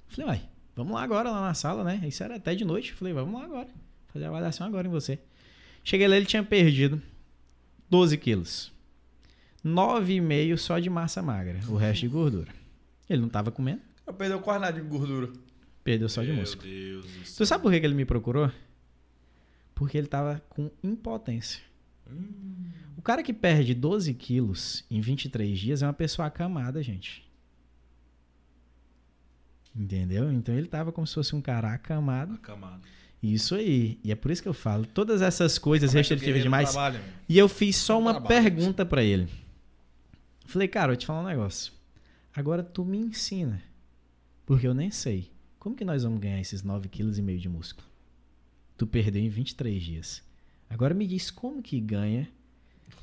Falei, 0.07 0.27
uai, 0.27 0.49
vamos 0.75 0.95
lá 0.95 1.03
agora, 1.03 1.31
lá 1.31 1.41
na 1.41 1.55
sala, 1.55 1.83
né? 1.83 2.01
Isso 2.07 2.23
era 2.23 2.37
até 2.37 2.55
de 2.55 2.65
noite. 2.65 2.93
Falei, 2.93 3.13
vamos 3.13 3.35
lá 3.35 3.45
agora. 3.45 3.69
Fazer 4.13 4.25
a 4.25 4.29
avaliação 4.29 4.67
agora 4.67 4.87
em 4.87 4.91
você. 4.91 5.19
Cheguei 5.85 6.09
lá, 6.09 6.17
ele 6.17 6.27
tinha 6.27 6.43
perdido 6.43 7.01
12 7.89 8.17
quilos. 8.19 8.73
9,5 9.65 10.57
só 10.57 10.79
de 10.79 10.89
massa 10.89 11.23
magra. 11.23 11.61
O 11.69 11.77
resto 11.77 12.03
de 12.03 12.09
gordura. 12.09 12.53
Ele 13.09 13.23
não 13.23 13.29
tava 13.29 13.51
comendo. 13.51 13.81
Eu 14.07 14.15
perdeu 14.15 14.41
quase 14.41 14.61
nada 14.61 14.81
de 14.81 14.87
gordura. 14.87 15.33
Perdeu 15.83 16.09
só 16.09 16.23
de 16.23 16.33
músculo. 16.33 16.69
Deus 16.69 17.35
tu 17.37 17.47
sabe 17.47 17.63
por 17.63 17.71
que 17.73 17.79
ele 17.79 17.95
me 17.95 18.05
procurou? 18.05 18.51
Porque 19.75 19.97
ele 19.97 20.07
tava 20.07 20.43
com 20.49 20.71
impotência. 20.83 21.63
Hum. 22.11 22.67
O 22.97 23.03
cara 23.03 23.23
que 23.23 23.33
perde 23.33 23.75
12 23.75 24.13
quilos 24.15 24.85
em 24.91 25.01
23 25.01 25.59
dias 25.59 25.83
é 25.83 25.87
uma 25.87 25.93
pessoa 25.93 26.27
acamada, 26.27 26.83
gente. 26.83 27.27
Entendeu? 29.75 30.33
Então 30.33 30.55
ele 30.55 30.67
tava 30.67 30.91
como 30.91 31.07
se 31.07 31.15
fosse 31.15 31.37
um 31.37 31.41
cara 31.41 31.73
acamado. 31.73 32.35
Acamado. 32.35 32.83
Isso 33.23 33.55
aí. 33.55 33.99
E 34.05 34.13
é 34.13 34.15
por 34.15 34.31
isso 34.31 34.43
que 34.43 34.49
eu 34.49 34.55
falo. 34.55 34.87
Todas 34.87 35.23
essas 35.23 35.59
coisas 35.59 35.91
como 35.91 35.99
restritivas 35.99 36.41
é 36.41 36.43
demais. 36.43 36.75
E 37.29 37.37
eu 37.37 37.49
fiz 37.49 37.77
só 37.77 37.99
uma 37.99 38.21
pergunta 38.21 38.87
para 38.87 39.03
ele. 39.03 39.29
Falei, 40.47 40.69
cara, 40.69 40.93
eu 40.93 40.97
te 40.97 41.05
falar 41.07 41.23
um 41.23 41.27
negócio. 41.27 41.73
Agora 42.35 42.63
tu 42.63 42.85
me 42.85 42.97
ensina. 42.99 43.63
Porque 44.47 44.67
eu 44.67 44.75
nem 44.75 44.91
sei. 44.91 45.31
Como 45.59 45.75
que 45.75 45.85
nós 45.85 46.05
vamos 46.05 46.21
ganhar 46.21 46.41
esses 46.41 46.63
9,5 46.63 46.89
kg 46.89 47.39
de 47.39 47.49
músculo? 47.49 47.87
Tu 48.77 48.87
perdeu 48.87 49.23
em 49.23 49.29
23 49.29 49.83
dias. 49.83 50.23
Agora 50.71 50.95
me 50.95 51.07
diz 51.07 51.31
como 51.31 51.61
que 51.61 51.81
ganha 51.81 52.29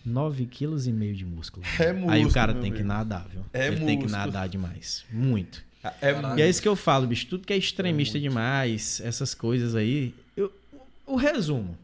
9,5 0.08 0.50
kg 0.50 1.14
de 1.14 1.26
músculo. 1.26 1.66
É 1.78 1.92
músculo. 1.92 2.12
Aí 2.12 2.26
o 2.26 2.32
cara 2.32 2.54
tem 2.56 2.72
que 2.72 2.84
nadar, 2.84 3.28
viu? 3.28 3.46
É 3.52 3.68
Ele 3.68 3.72
músculo. 3.72 3.88
tem 3.88 4.00
que 4.00 4.12
nadar 4.12 4.48
demais. 4.48 5.06
Muito. 5.12 5.64
É, 6.02 6.38
e 6.38 6.42
é 6.42 6.50
isso 6.50 6.62
que 6.62 6.68
eu 6.68 6.76
falo, 6.76 7.08
bicho. 7.08 7.28
Tudo 7.28 7.46
que 7.46 7.54
é 7.54 7.58
extremista 7.58 8.18
é 8.18 8.22
demais, 8.22 9.00
essas 9.02 9.34
coisas 9.34 9.76
aí. 9.76 10.14
Eu, 10.36 10.52
o 11.06 11.16
resumo. 11.16 11.78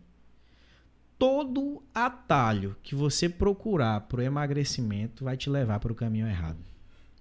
Todo 1.20 1.84
atalho 1.94 2.76
que 2.82 2.96
você 2.96 3.30
procurar 3.30 4.02
pro 4.02 4.24
emagrecimento 4.24 5.24
vai 5.24 5.38
te 5.38 5.50
levar 5.50 5.80
para 5.80 5.92
o 5.92 5.96
caminho 5.96 6.28
errado. 6.28 6.58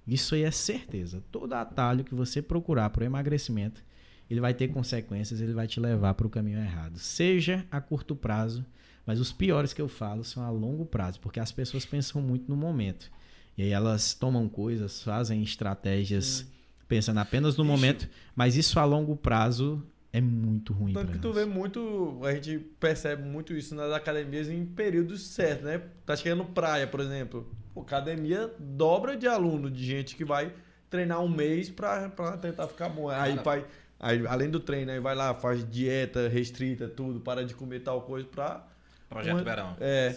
Isso 0.06 0.34
aí 0.34 0.42
é 0.42 0.50
certeza. 0.50 1.22
Todo 1.30 1.52
atalho 1.52 2.02
que 2.02 2.14
você 2.14 2.40
procurar 2.40 2.88
pro 2.90 3.04
emagrecimento, 3.04 3.82
ele 4.30 4.40
vai 4.40 4.54
ter 4.54 4.68
consequências, 4.68 5.40
ele 5.40 5.52
vai 5.52 5.66
te 5.66 5.78
levar 5.78 6.14
para 6.14 6.26
o 6.26 6.30
caminho 6.30 6.58
errado. 6.58 6.98
Seja 6.98 7.66
a 7.70 7.78
curto 7.78 8.16
prazo, 8.16 8.64
mas 9.04 9.20
os 9.20 9.30
piores 9.30 9.74
que 9.74 9.82
eu 9.82 9.88
falo 9.88 10.24
são 10.24 10.42
a 10.42 10.50
longo 10.50 10.86
prazo, 10.86 11.20
porque 11.20 11.38
as 11.38 11.52
pessoas 11.52 11.84
pensam 11.84 12.22
muito 12.22 12.48
no 12.48 12.56
momento. 12.56 13.10
E 13.58 13.62
aí 13.62 13.70
elas 13.70 14.14
tomam 14.14 14.48
coisas, 14.48 15.02
fazem 15.02 15.42
estratégias. 15.42 16.24
Sim 16.24 16.59
pensando 16.90 17.18
apenas 17.18 17.56
no 17.56 17.62
Ixi. 17.62 17.72
momento, 17.72 18.08
mas 18.34 18.56
isso 18.56 18.80
a 18.80 18.84
longo 18.84 19.14
prazo 19.16 19.80
é 20.12 20.20
muito 20.20 20.72
ruim. 20.72 20.92
Tanto 20.92 21.12
que 21.12 21.18
tu 21.20 21.32
vê 21.32 21.44
muito, 21.44 22.20
a 22.24 22.34
gente 22.34 22.58
percebe 22.58 23.22
muito 23.22 23.54
isso 23.54 23.76
nas 23.76 23.92
academias 23.92 24.48
em 24.48 24.66
períodos 24.66 25.24
certos, 25.28 25.64
né? 25.64 25.80
Tá 26.04 26.16
chegando 26.16 26.44
praia, 26.44 26.88
por 26.88 26.98
exemplo. 26.98 27.48
Pô, 27.72 27.82
academia 27.82 28.52
dobra 28.58 29.16
de 29.16 29.28
aluno, 29.28 29.70
de 29.70 29.84
gente 29.84 30.16
que 30.16 30.24
vai 30.24 30.52
treinar 30.90 31.20
um 31.20 31.28
mês 31.28 31.70
para 31.70 32.08
tentar 32.38 32.66
ficar 32.66 32.88
bom. 32.88 33.08
Aí 33.08 33.36
vai, 33.36 33.64
aí, 34.00 34.26
além 34.26 34.50
do 34.50 34.58
treino, 34.58 34.90
aí 34.90 34.98
vai 34.98 35.14
lá, 35.14 35.32
faz 35.32 35.64
dieta 35.70 36.26
restrita, 36.26 36.88
tudo, 36.88 37.20
para 37.20 37.46
de 37.46 37.54
comer 37.54 37.80
tal 37.80 38.02
coisa 38.02 38.26
para 38.26 38.66
Projeto 39.08 39.36
uma, 39.36 39.44
Verão. 39.44 39.76
É. 39.78 40.16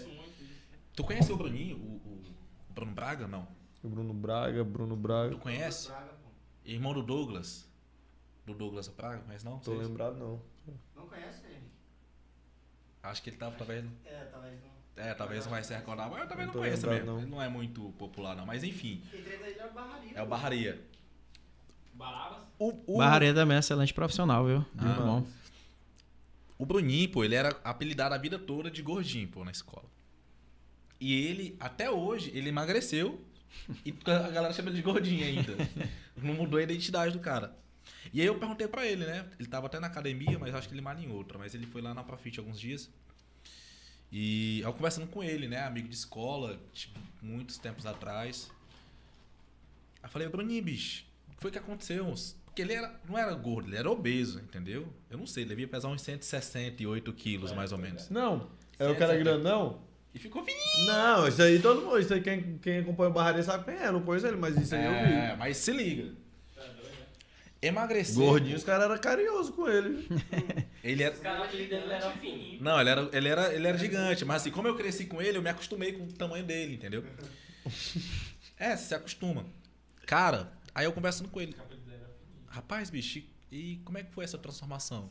Tu 0.96 1.04
conhece 1.04 1.32
o 1.32 1.38
Bruninho, 1.38 1.78
o, 1.78 2.24
o 2.70 2.74
Bruno 2.74 2.94
Braga, 2.94 3.28
não? 3.28 3.48
O 3.84 3.90
Bruno 3.90 4.14
Braga, 4.14 4.64
Bruno 4.64 4.96
Braga. 4.96 5.30
Tu 5.30 5.38
conhece? 5.38 5.90
Bruno 5.90 6.02
Braga. 6.02 6.13
Irmão 6.66 6.94
do 6.94 7.04
Douglas. 7.04 7.68
Do 8.46 8.54
Douglas 8.54 8.88
Praga, 8.88 9.24
mas 9.28 9.44
não? 9.44 9.60
Tô 9.60 9.74
lembrado, 9.74 10.18
não. 10.18 10.42
Não 10.96 11.08
conhece 11.08 11.46
ele? 11.46 11.72
Acho 13.02 13.22
que 13.22 13.30
ele 13.30 13.38
tava, 13.38 13.56
talvez. 13.56 13.86
É, 14.06 14.26
talvez 14.26 14.62
não. 14.62 14.74
É, 14.96 15.14
talvez 15.14 15.44
não 15.46 15.52
vai 15.52 15.64
se 15.64 15.74
recordar, 15.74 16.10
mas 16.10 16.22
eu 16.22 16.28
também 16.28 16.46
não, 16.46 16.54
não 16.54 16.62
conheço 16.62 16.88
mesmo. 16.88 17.06
Não. 17.06 17.18
Ele 17.20 17.30
não 17.30 17.42
é 17.42 17.50
muito 17.50 17.92
popular, 17.98 18.36
não. 18.36 18.46
Mas 18.46 18.64
enfim. 18.64 19.02
Quem 19.10 19.24
treina 19.24 19.48
ele 19.48 19.60
é 19.60 19.66
o 19.66 19.74
Barraria. 19.74 20.12
É 20.16 20.22
o 20.22 20.26
Barraria. 20.26 20.88
Barabas? 21.94 22.40
O, 22.60 22.96
o... 22.96 22.98
Barraria 22.98 23.34
também 23.34 23.58
é 23.58 23.60
excelente 23.60 23.94
profissional, 23.94 24.46
viu? 24.46 24.66
Ah, 24.78 24.84
muito 24.84 25.02
bom. 25.02 25.28
O 26.58 26.66
Bruninho, 26.66 27.10
pô, 27.10 27.24
ele 27.24 27.36
era 27.36 27.50
apelidado 27.64 28.14
a 28.14 28.18
vida 28.18 28.38
toda 28.38 28.70
de 28.70 28.82
gordinho, 28.82 29.28
pô, 29.28 29.44
na 29.44 29.52
escola. 29.52 29.86
E 31.00 31.14
ele, 31.14 31.58
até 31.60 31.90
hoje, 31.90 32.32
ele 32.34 32.50
emagreceu 32.50 33.20
e 33.86 33.94
a 34.06 34.30
galera 34.30 34.54
chama 34.54 34.70
ele 34.70 34.78
de 34.78 34.84
gordinho 34.84 35.26
ainda. 35.26 35.56
Não 36.18 36.34
mudou 36.34 36.60
a 36.60 36.64
identidade 36.64 37.14
do 37.14 37.20
cara. 37.20 37.56
E 38.14 38.22
aí 38.22 38.28
eu 38.28 38.38
perguntei 38.38 38.68
para 38.68 38.86
ele, 38.86 39.06
né? 39.06 39.26
Ele 39.40 39.48
tava 39.48 39.68
até 39.68 39.80
na 39.80 39.88
academia, 39.88 40.38
mas 40.38 40.54
acho 40.54 40.68
que 40.68 40.74
ele 40.74 40.82
malha 40.82 41.00
em 41.00 41.12
outra. 41.12 41.38
Mas 41.38 41.54
ele 41.54 41.66
foi 41.66 41.82
lá 41.82 41.94
na 41.94 42.04
Profit 42.04 42.40
alguns 42.40 42.60
dias. 42.60 42.90
E 44.12 44.62
eu 44.62 44.74
conversando 44.74 45.08
com 45.08 45.24
ele, 45.24 45.48
né? 45.48 45.64
Amigo 45.64 45.88
de 45.88 45.96
escola, 45.96 46.60
tipo, 46.72 47.00
muitos 47.22 47.58
tempos 47.58 47.86
atrás. 47.86 48.52
Aí 50.02 50.08
eu 50.08 50.10
falei, 50.10 50.28
Bruninho, 50.28 50.64
bicho, 50.64 51.06
o 51.30 51.36
que 51.36 51.42
foi 51.42 51.52
que 51.52 51.58
aconteceu? 51.58 52.14
Porque 52.46 52.62
ele 52.62 52.74
era, 52.74 53.02
não 53.10 53.18
era 53.18 53.34
gordo, 53.34 53.70
ele 53.70 53.78
era 53.78 53.90
obeso, 53.90 54.40
entendeu? 54.40 54.88
Eu 55.10 55.18
não 55.18 55.26
sei, 55.26 55.42
ele 55.44 55.50
devia 55.50 55.68
pesar 55.68 55.88
uns 55.88 56.04
168 56.04 57.12
quilos, 57.14 57.52
mais 57.52 57.72
ou 57.72 57.80
menos. 57.80 58.10
Não, 58.12 58.52
é 58.78 58.88
o 58.88 58.96
cara 58.96 59.18
grandão? 59.18 59.82
E 60.14 60.20
ficou 60.20 60.44
fininho. 60.44 60.88
Não, 60.88 61.28
isso 61.28 61.42
aí 61.42 61.60
todo 61.60 61.82
mundo. 61.82 62.00
Isso 62.00 62.14
aí 62.14 62.22
quem, 62.22 62.58
quem 62.60 62.80
acompanha 62.80 63.10
o 63.10 63.14
Barraria 63.14 63.44
sabe 63.44 63.66
quem 63.66 63.76
é. 63.76 63.92
Não 63.92 64.02
conheço 64.02 64.28
ele, 64.28 64.38
mas 64.38 64.56
isso 64.56 64.76
aí 64.76 64.82
é, 64.82 64.88
eu 64.88 65.08
vi. 65.08 65.14
É, 65.14 65.36
mas 65.36 65.58
se 65.58 65.72
liga. 65.72 66.12
Emagrecer. 67.62 68.16
Gordinho, 68.16 68.58
os 68.58 68.64
caras 68.64 68.84
eram 68.86 68.98
carinhosos 68.98 69.56
com 69.56 69.70
ele. 69.70 70.06
ele 70.84 71.02
era. 71.02 71.16
era 71.24 72.12
fininho. 72.12 72.62
Não, 72.62 72.80
ele 72.80 72.90
era, 72.90 73.10
ele, 73.14 73.28
era, 73.30 73.54
ele 73.54 73.68
era 73.68 73.78
gigante. 73.78 74.26
Mas 74.26 74.42
assim, 74.42 74.52
como 74.52 74.68
eu 74.68 74.76
cresci 74.76 75.06
com 75.06 75.22
ele, 75.22 75.38
eu 75.38 75.42
me 75.42 75.50
acostumei 75.50 75.94
com 75.94 76.04
o 76.04 76.12
tamanho 76.12 76.44
dele, 76.44 76.76
entendeu? 76.76 77.06
é, 78.60 78.76
você 78.76 78.84
se 78.84 78.94
acostuma. 78.94 79.46
Cara, 80.06 80.52
aí 80.76 80.86
eu 80.86 80.92
conversando 80.92 81.30
com 81.30 81.40
ele. 81.40 81.56
Rapaz, 82.48 82.90
bicho, 82.90 83.24
e 83.50 83.78
como 83.86 83.98
é 83.98 84.04
que 84.04 84.12
foi 84.12 84.26
essa 84.26 84.38
transformação? 84.38 85.10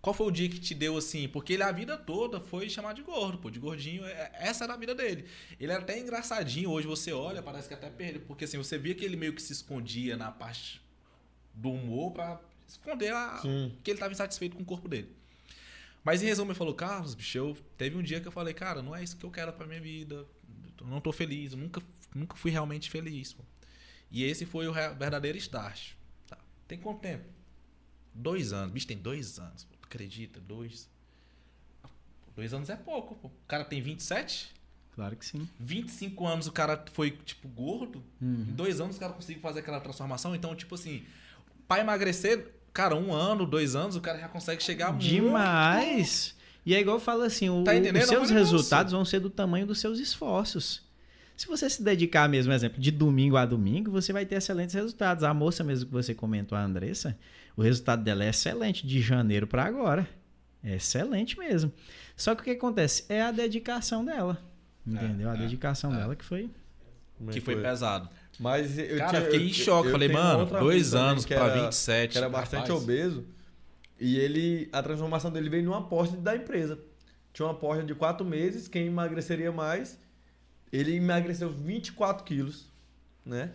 Qual 0.00 0.14
foi 0.14 0.26
o 0.26 0.30
dia 0.30 0.48
que 0.48 0.60
te 0.60 0.74
deu 0.74 0.96
assim? 0.96 1.28
Porque 1.28 1.54
ele 1.54 1.62
a 1.62 1.72
vida 1.72 1.96
toda 1.96 2.40
foi 2.40 2.70
chamado 2.70 2.96
de 2.96 3.02
gordo, 3.02 3.38
pô, 3.38 3.50
de 3.50 3.58
gordinho. 3.58 4.04
É, 4.04 4.30
essa 4.34 4.64
era 4.64 4.74
a 4.74 4.76
vida 4.76 4.94
dele. 4.94 5.26
Ele 5.58 5.72
era 5.72 5.82
até 5.82 5.98
engraçadinho. 5.98 6.70
Hoje 6.70 6.86
você 6.86 7.12
olha, 7.12 7.42
parece 7.42 7.66
que 7.66 7.74
até 7.74 7.90
perdeu. 7.90 8.22
Porque 8.22 8.44
assim, 8.44 8.56
você 8.56 8.78
via 8.78 8.94
que 8.94 9.04
ele 9.04 9.16
meio 9.16 9.32
que 9.32 9.42
se 9.42 9.52
escondia 9.52 10.16
na 10.16 10.30
parte 10.30 10.80
do 11.52 11.70
humor 11.70 12.12
pra 12.12 12.40
esconder 12.68 13.12
a, 13.12 13.40
que 13.82 13.90
ele 13.90 13.96
estava 13.96 14.12
insatisfeito 14.12 14.56
com 14.56 14.62
o 14.62 14.66
corpo 14.66 14.88
dele. 14.88 15.08
Mas 16.04 16.22
em 16.22 16.26
resumo, 16.26 16.52
ele 16.52 16.58
falou: 16.58 16.74
Carlos, 16.74 17.14
bicho, 17.14 17.36
eu, 17.36 17.56
teve 17.76 17.96
um 17.96 18.02
dia 18.02 18.20
que 18.20 18.28
eu 18.28 18.32
falei, 18.32 18.54
cara, 18.54 18.80
não 18.80 18.94
é 18.94 19.02
isso 19.02 19.16
que 19.16 19.24
eu 19.24 19.30
quero 19.30 19.52
pra 19.52 19.66
minha 19.66 19.80
vida. 19.80 20.24
eu 20.80 20.86
não 20.86 21.00
tô 21.00 21.12
feliz, 21.12 21.52
eu 21.52 21.58
nunca, 21.58 21.82
nunca 22.14 22.36
fui 22.36 22.50
realmente 22.50 22.88
feliz. 22.88 23.32
Pô. 23.32 23.42
E 24.10 24.22
esse 24.22 24.46
foi 24.46 24.68
o 24.68 24.72
verdadeiro 24.72 25.36
start. 25.38 25.92
Tá. 26.26 26.38
Tem 26.66 26.78
quanto 26.78 27.00
tempo? 27.00 27.24
Dois 28.14 28.52
anos. 28.52 28.72
Bicho, 28.72 28.86
tem 28.86 28.96
dois 28.96 29.38
anos. 29.38 29.64
Pô. 29.64 29.77
Acredita? 29.88 30.38
Dois. 30.40 30.88
Dois 32.36 32.52
anos 32.54 32.70
é 32.70 32.76
pouco, 32.76 33.14
pô. 33.16 33.28
O 33.28 33.32
cara 33.48 33.64
tem 33.64 33.80
27? 33.82 34.50
Claro 34.94 35.16
que 35.16 35.24
sim. 35.24 35.48
25 35.58 36.26
anos 36.26 36.46
o 36.46 36.52
cara 36.52 36.84
foi, 36.92 37.12
tipo, 37.12 37.48
gordo. 37.48 38.02
Uhum. 38.20 38.46
Em 38.48 38.52
dois 38.52 38.80
anos 38.80 38.96
o 38.96 39.00
cara 39.00 39.12
conseguiu 39.12 39.40
fazer 39.42 39.60
aquela 39.60 39.80
transformação. 39.80 40.34
Então, 40.34 40.54
tipo 40.54 40.74
assim, 40.74 41.04
pra 41.66 41.80
emagrecer, 41.80 42.52
cara, 42.72 42.94
um 42.96 43.12
ano, 43.12 43.46
dois 43.46 43.74
anos, 43.74 43.96
o 43.96 44.00
cara 44.00 44.18
já 44.18 44.28
consegue 44.28 44.62
chegar 44.62 44.90
muito. 44.92 45.04
Demais! 45.06 46.36
E 46.66 46.74
é 46.74 46.80
igual 46.80 46.96
eu 46.96 47.00
falo 47.00 47.22
assim, 47.22 47.48
o- 47.48 47.64
Tá 47.64 47.72
os 47.72 48.06
seus 48.08 48.30
resultados 48.30 48.92
vão 48.92 49.04
ser 49.04 49.20
do 49.20 49.30
tamanho 49.30 49.66
dos 49.66 49.80
seus 49.80 49.98
esforços. 49.98 50.82
Se 51.38 51.46
você 51.46 51.70
se 51.70 51.84
dedicar 51.84 52.28
mesmo, 52.28 52.52
exemplo, 52.52 52.80
de 52.80 52.90
domingo 52.90 53.36
a 53.36 53.46
domingo, 53.46 53.92
você 53.92 54.12
vai 54.12 54.26
ter 54.26 54.34
excelentes 54.34 54.74
resultados. 54.74 55.22
A 55.22 55.32
moça 55.32 55.62
mesmo 55.62 55.86
que 55.86 55.92
você 55.92 56.12
comentou, 56.12 56.58
a 56.58 56.64
Andressa, 56.64 57.16
o 57.56 57.62
resultado 57.62 58.02
dela 58.02 58.24
é 58.24 58.30
excelente 58.30 58.84
de 58.84 59.00
janeiro 59.00 59.46
para 59.46 59.64
agora. 59.64 60.08
É 60.64 60.74
excelente 60.74 61.38
mesmo. 61.38 61.72
Só 62.16 62.34
que 62.34 62.40
o 62.40 62.44
que 62.44 62.50
acontece? 62.50 63.04
É 63.08 63.22
a 63.22 63.30
dedicação 63.30 64.04
dela. 64.04 64.36
Entendeu? 64.84 65.30
a 65.30 65.34
é, 65.34 65.38
dedicação 65.38 65.94
é. 65.94 65.98
dela 65.98 66.16
que 66.16 66.24
foi. 66.24 66.50
Que 67.30 67.40
foi 67.40 67.54
pesado. 67.62 68.08
Mas 68.40 68.76
eu 68.76 68.98
Cara, 68.98 69.10
tinha- 69.10 69.20
eu 69.20 69.30
fiquei 69.30 69.46
em 69.46 69.52
choque. 69.52 69.92
Falei, 69.92 70.08
tenho 70.08 70.20
mano, 70.20 70.44
dois 70.44 70.92
anos 70.92 71.24
era- 71.30 71.62
27. 71.66 72.12
que 72.12 72.18
era 72.18 72.28
bastante 72.28 72.66
rapaz. 72.66 72.82
obeso. 72.82 73.24
E 74.00 74.18
ele, 74.18 74.68
a 74.72 74.82
transformação 74.82 75.30
dele 75.30 75.48
veio 75.48 75.62
numa 75.62 75.78
aposta 75.78 76.16
da 76.16 76.34
empresa. 76.34 76.80
Tinha 77.32 77.46
uma 77.46 77.52
aposta 77.52 77.84
de 77.84 77.94
quatro 77.94 78.26
meses, 78.26 78.66
quem 78.66 78.86
emagreceria 78.88 79.52
mais. 79.52 80.00
Ele 80.72 80.94
emagreceu 80.94 81.50
24 81.50 82.24
quilos, 82.24 82.70
né? 83.24 83.52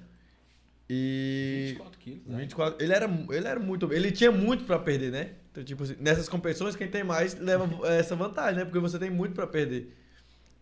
E 0.89 1.67
24 1.69 1.99
quilos. 1.99 2.25
né? 2.27 2.37
24, 2.41 2.83
ele 2.83 2.93
era, 2.93 3.05
ele 3.31 3.47
era 3.47 3.59
muito, 3.59 3.91
ele 3.93 4.11
tinha 4.11 4.31
muito 4.31 4.63
pra 4.65 4.77
perder, 4.79 5.11
né? 5.11 5.31
Então, 5.51 5.63
tipo 5.63 5.83
assim, 5.83 5.95
nessas 5.99 6.27
competições 6.27 6.75
quem 6.75 6.87
tem 6.87 7.03
mais 7.03 7.39
leva 7.39 7.69
essa 7.87 8.15
vantagem, 8.15 8.55
né? 8.59 8.65
Porque 8.65 8.79
você 8.79 8.97
tem 8.99 9.09
muito 9.09 9.33
pra 9.33 9.47
perder. 9.47 9.95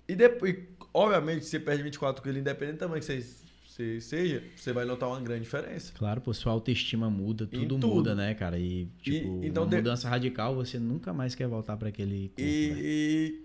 E 0.08 0.16
depois, 0.16 0.56
obviamente, 0.94 1.46
se 1.46 1.52
você 1.52 1.60
perde 1.60 1.84
24 1.84 2.22
quilos, 2.22 2.38
independente 2.40 2.76
do 2.76 2.80
tamanho 2.80 3.00
que 3.00 3.06
você, 3.06 3.26
você 3.66 4.02
seja, 4.02 4.44
você 4.56 4.74
vai 4.74 4.84
notar 4.84 5.08
uma 5.10 5.20
grande 5.22 5.44
diferença. 5.44 5.94
Claro, 5.94 6.20
pô, 6.20 6.34
sua 6.34 6.52
autoestima 6.52 7.10
muda, 7.10 7.48
tudo, 7.48 7.68
tudo. 7.80 7.88
muda, 7.88 8.14
né, 8.16 8.34
cara? 8.36 8.60
E, 8.60 8.88
tipo, 9.02 9.40
então 9.44 9.64
uma 9.64 9.70
de- 9.70 9.78
mudança 9.78 10.10
radical, 10.10 10.54
você 10.56 10.78
nunca 10.78 11.14
mais 11.14 11.34
quer 11.34 11.48
voltar 11.48 11.78
para 11.78 11.88
aquele 11.90 12.28
corpo. 12.30 12.42
E, 12.42 13.40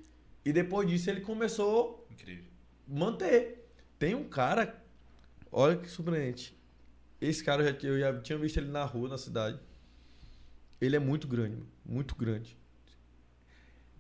e, 0.45 0.51
e 0.51 0.53
depois 0.53 0.89
disso 0.89 1.09
ele 1.09 1.21
começou 1.21 2.07
Incrível. 2.11 2.45
Manter. 2.87 3.69
Tem 3.99 4.15
um 4.15 4.29
cara, 4.29 4.83
olha 5.51 5.77
que 5.77 5.89
surpreendente. 5.89 6.57
Esse 7.21 7.43
cara 7.43 7.63
eu 7.63 7.73
já, 7.73 7.89
eu 7.89 7.99
já 7.99 8.21
tinha 8.21 8.39
visto 8.39 8.59
ele 8.59 8.71
na 8.71 8.85
rua, 8.85 9.09
na 9.09 9.19
cidade. 9.19 9.59
Ele 10.81 10.97
é 10.97 10.99
muito 10.99 11.27
grande, 11.27 11.63
muito 11.85 12.15
grande. 12.15 12.57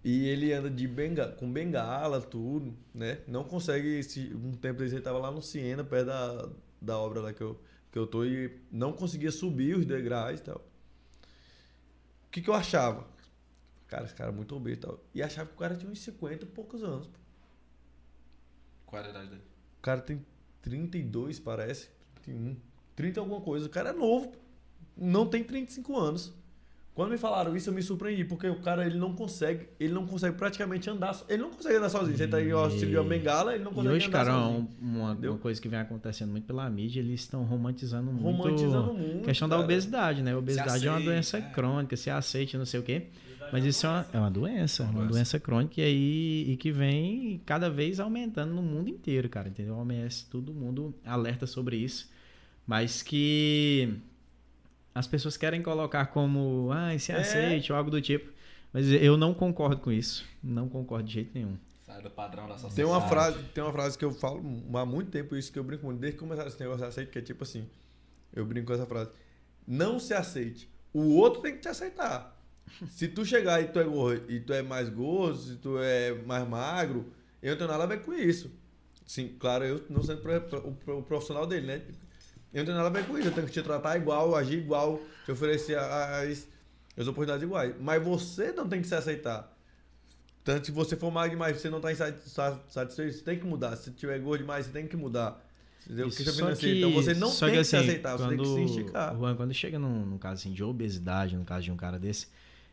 E 0.04 0.28
ele 0.28 0.52
anda 0.52 0.70
de 0.70 0.86
benga, 0.86 1.32
com 1.32 1.50
bengala, 1.50 2.20
tudo, 2.20 2.76
né? 2.94 3.22
Não 3.26 3.42
consegue. 3.42 4.02
Se, 4.02 4.32
um 4.34 4.52
tempo 4.52 4.82
ele 4.82 5.00
tava 5.00 5.18
lá 5.18 5.30
no 5.30 5.42
Siena, 5.42 5.82
perto 5.82 6.06
da, 6.06 6.48
da 6.80 6.98
obra 6.98 7.20
lá 7.20 7.32
que 7.32 7.40
eu, 7.40 7.60
que 7.90 7.98
eu 7.98 8.06
tô, 8.06 8.24
e 8.24 8.56
não 8.70 8.92
conseguia 8.92 9.32
subir 9.32 9.76
os 9.76 9.84
degraus 9.84 10.38
e 10.38 10.42
tal. 10.44 10.58
O 12.26 12.30
que, 12.30 12.40
que 12.42 12.48
eu 12.48 12.54
achava? 12.54 13.04
Cara, 13.88 14.04
esse 14.04 14.14
cara 14.14 14.30
é 14.30 14.34
muito 14.34 14.54
obeso 14.54 14.76
e 14.76 14.80
tal. 14.80 15.04
E 15.14 15.22
achava 15.22 15.48
que 15.48 15.54
o 15.54 15.58
cara 15.58 15.74
tinha 15.74 15.90
uns 15.90 16.00
50 16.00 16.44
e 16.44 16.48
poucos 16.48 16.84
anos. 16.84 17.06
pô. 17.06 17.18
Qual 18.96 19.04
era 19.04 19.08
a 19.08 19.10
idade 19.10 19.28
dele? 19.30 19.42
O 19.78 19.82
cara 19.82 20.00
tem 20.00 20.24
32, 20.62 21.38
parece. 21.38 21.88
31. 22.22 22.56
30 22.94 23.18
e 23.18 23.20
alguma 23.20 23.40
coisa. 23.40 23.66
O 23.66 23.68
cara 23.70 23.90
é 23.90 23.92
novo. 23.92 24.32
Não 24.96 25.26
tem 25.26 25.44
35 25.44 25.96
anos. 25.98 26.32
Quando 26.94 27.10
me 27.10 27.18
falaram 27.18 27.54
isso, 27.54 27.68
eu 27.68 27.74
me 27.74 27.82
surpreendi, 27.82 28.24
porque 28.24 28.48
o 28.48 28.58
cara 28.62 28.86
ele 28.86 28.96
não 28.98 29.12
consegue, 29.14 29.68
ele 29.78 29.92
não 29.92 30.06
consegue 30.06 30.34
praticamente 30.34 30.88
andar, 30.88 31.14
ele 31.28 31.42
não 31.42 31.50
consegue 31.50 31.76
andar 31.76 31.90
sozinho. 31.90 32.16
Você 32.16 32.26
tá 32.26 32.38
aí, 32.38 32.50
ó, 32.54 32.70
se 32.70 32.86
de 32.86 32.96
uma 32.96 33.04
bengala, 33.04 33.54
ele 33.54 33.62
não 33.62 33.70
E 33.70 33.74
consegue 33.74 33.94
hoje, 33.96 34.06
andar 34.06 34.24
cara, 34.24 34.32
sozinho. 34.40 34.68
um- 34.80 34.86
uma, 35.00 35.12
uma 35.12 35.36
coisa 35.38 35.60
que 35.60 35.68
vem 35.68 35.78
acontecendo 35.78 36.30
muito 36.30 36.46
pela 36.46 36.70
mídia, 36.70 37.00
eles 37.00 37.20
estão 37.20 37.44
romantizando 37.44 38.10
muito 38.10 38.24
Romantizando 38.24 38.94
muito. 38.94 39.24
questão 39.26 39.46
da 39.46 39.56
cara. 39.56 39.64
obesidade, 39.66 40.22
né? 40.22 40.32
A 40.32 40.38
obesidade 40.38 40.86
é 40.86 40.90
uma 40.90 40.96
aceita, 40.96 41.12
doença 41.12 41.36
é. 41.36 41.40
crônica, 41.42 41.96
se 41.98 42.08
aceite, 42.08 42.56
não 42.56 42.64
sei 42.64 42.80
o 42.80 42.82
quê. 42.82 43.08
Mas 43.52 43.64
isso 43.64 43.86
é 43.86 43.88
uma, 43.90 44.06
é 44.12 44.18
uma 44.18 44.30
doença, 44.30 44.82
Uma 44.82 44.90
uma 44.92 44.98
doença. 45.00 45.12
doença 45.14 45.40
crônica 45.40 45.80
e 45.80 45.84
aí 45.84 46.52
e 46.52 46.56
que 46.56 46.70
vem 46.72 47.40
cada 47.46 47.70
vez 47.70 48.00
aumentando 48.00 48.54
no 48.54 48.62
mundo 48.62 48.88
inteiro, 48.88 49.28
cara, 49.28 49.48
entendeu? 49.48 49.74
A 49.74 49.78
OMS, 49.78 50.26
todo 50.30 50.52
mundo 50.52 50.94
alerta 51.04 51.46
sobre 51.46 51.76
isso, 51.76 52.10
mas 52.66 53.02
que 53.02 53.94
as 54.94 55.06
pessoas 55.06 55.36
querem 55.36 55.62
colocar 55.62 56.06
como, 56.06 56.70
ah, 56.72 56.98
se 56.98 57.12
É. 57.12 57.16
aceite 57.16 57.70
ou 57.72 57.78
algo 57.78 57.90
do 57.90 58.00
tipo. 58.00 58.30
Mas 58.72 58.90
eu 58.90 59.16
não 59.16 59.32
concordo 59.32 59.78
com 59.78 59.90
isso, 59.92 60.24
não 60.42 60.68
concordo 60.68 61.06
de 61.06 61.14
jeito 61.14 61.30
nenhum. 61.34 61.56
Sai 61.86 62.02
do 62.02 62.10
padrão 62.10 62.44
da 62.48 62.54
sociedade. 62.54 62.74
Tem 62.74 62.84
uma 62.84 63.00
frase, 63.00 63.38
tem 63.54 63.62
uma 63.64 63.72
frase 63.72 63.96
que 63.96 64.04
eu 64.04 64.10
falo 64.12 64.42
há 64.74 64.84
muito 64.84 65.10
tempo 65.10 65.36
isso 65.36 65.52
que 65.52 65.58
eu 65.58 65.64
brinco 65.64 65.86
muito, 65.86 66.00
desde 66.00 66.18
que 66.18 66.20
começaram 66.24 66.48
esse 66.48 66.58
negócio 66.60 66.80
de 66.82 66.88
aceite, 66.88 67.10
que 67.12 67.18
é 67.18 67.22
tipo 67.22 67.44
assim, 67.44 67.64
eu 68.34 68.44
brinco 68.44 68.66
com 68.66 68.72
essa 68.74 68.84
frase. 68.86 69.10
Não 69.66 69.98
se 70.00 70.12
aceite. 70.12 70.68
O 70.92 71.14
outro 71.14 71.40
tem 71.40 71.52
que 71.54 71.60
te 71.60 71.68
aceitar. 71.68 72.35
Se 72.90 73.08
tu 73.08 73.24
chegar 73.24 73.60
e 73.62 73.68
tu 73.68 73.78
é 73.78 73.84
gordo, 73.84 74.30
e 74.30 74.40
tu 74.40 74.52
é 74.52 74.62
mais 74.62 74.88
gordo, 74.88 75.38
se 75.38 75.56
tu 75.56 75.78
é 75.78 76.12
mais 76.26 76.46
magro, 76.46 77.06
eu 77.42 77.50
não 77.52 77.56
tenho 77.58 77.70
nada 77.70 77.84
a 77.84 77.86
ver 77.86 78.02
com 78.02 78.12
isso. 78.12 78.50
Sim, 79.06 79.34
claro, 79.38 79.64
eu 79.64 79.84
não 79.88 80.02
sendo 80.02 80.20
o 80.88 81.02
profissional 81.02 81.46
dele, 81.46 81.66
né? 81.66 81.82
Eu 82.52 82.60
não 82.60 82.64
tenho 82.66 82.76
nada 82.76 82.88
a 82.88 82.90
ver 82.90 83.06
com 83.06 83.16
isso. 83.18 83.28
Eu 83.28 83.32
tenho 83.32 83.46
que 83.46 83.52
te 83.52 83.62
tratar 83.62 83.96
igual, 83.96 84.34
agir 84.34 84.58
igual, 84.58 85.00
te 85.24 85.30
oferecer 85.32 85.78
as, 85.78 86.48
as 86.96 87.06
oportunidades 87.06 87.42
iguais. 87.44 87.74
Mas 87.80 88.02
você 88.02 88.52
não 88.52 88.68
tem 88.68 88.80
que 88.82 88.88
se 88.88 88.94
aceitar. 88.94 89.52
Tanto 90.42 90.66
se 90.66 90.72
você 90.72 90.96
for 90.96 91.10
magro 91.10 91.30
demais, 91.30 91.60
você 91.60 91.68
não 91.68 91.78
está 91.78 92.58
satisfeito, 92.68 93.12
você 93.16 93.22
tem 93.22 93.38
que 93.38 93.44
mudar. 93.46 93.76
Se 93.76 93.90
tiver 93.90 94.18
gordo 94.20 94.40
demais, 94.42 94.66
você 94.66 94.72
tem 94.72 94.86
que 94.86 94.96
mudar. 94.96 95.44
Entendeu? 95.84 96.08
Isso, 96.08 96.24
só 96.24 96.54
que- 96.54 96.78
então 96.78 96.92
você 96.92 97.14
não 97.14 97.30
tem 97.46 97.50
que, 97.52 97.58
que, 97.58 97.64
se 97.64 97.76
assim, 97.76 97.88
aceitar, 97.88 98.16
você 98.16 98.28
tem 98.28 98.38
que 98.38 98.44
se 98.44 98.80
esticar. 98.80 99.16
Juan, 99.16 99.36
quando 99.36 99.54
chega 99.54 99.78
num, 99.78 100.04
num 100.06 100.18
caso 100.18 100.34
assim, 100.40 100.52
de 100.52 100.64
obesidade, 100.64 101.36
no 101.36 101.44
caso 101.44 101.62
de 101.64 101.70
um 101.70 101.76
cara 101.76 101.98
desse, 101.98 102.26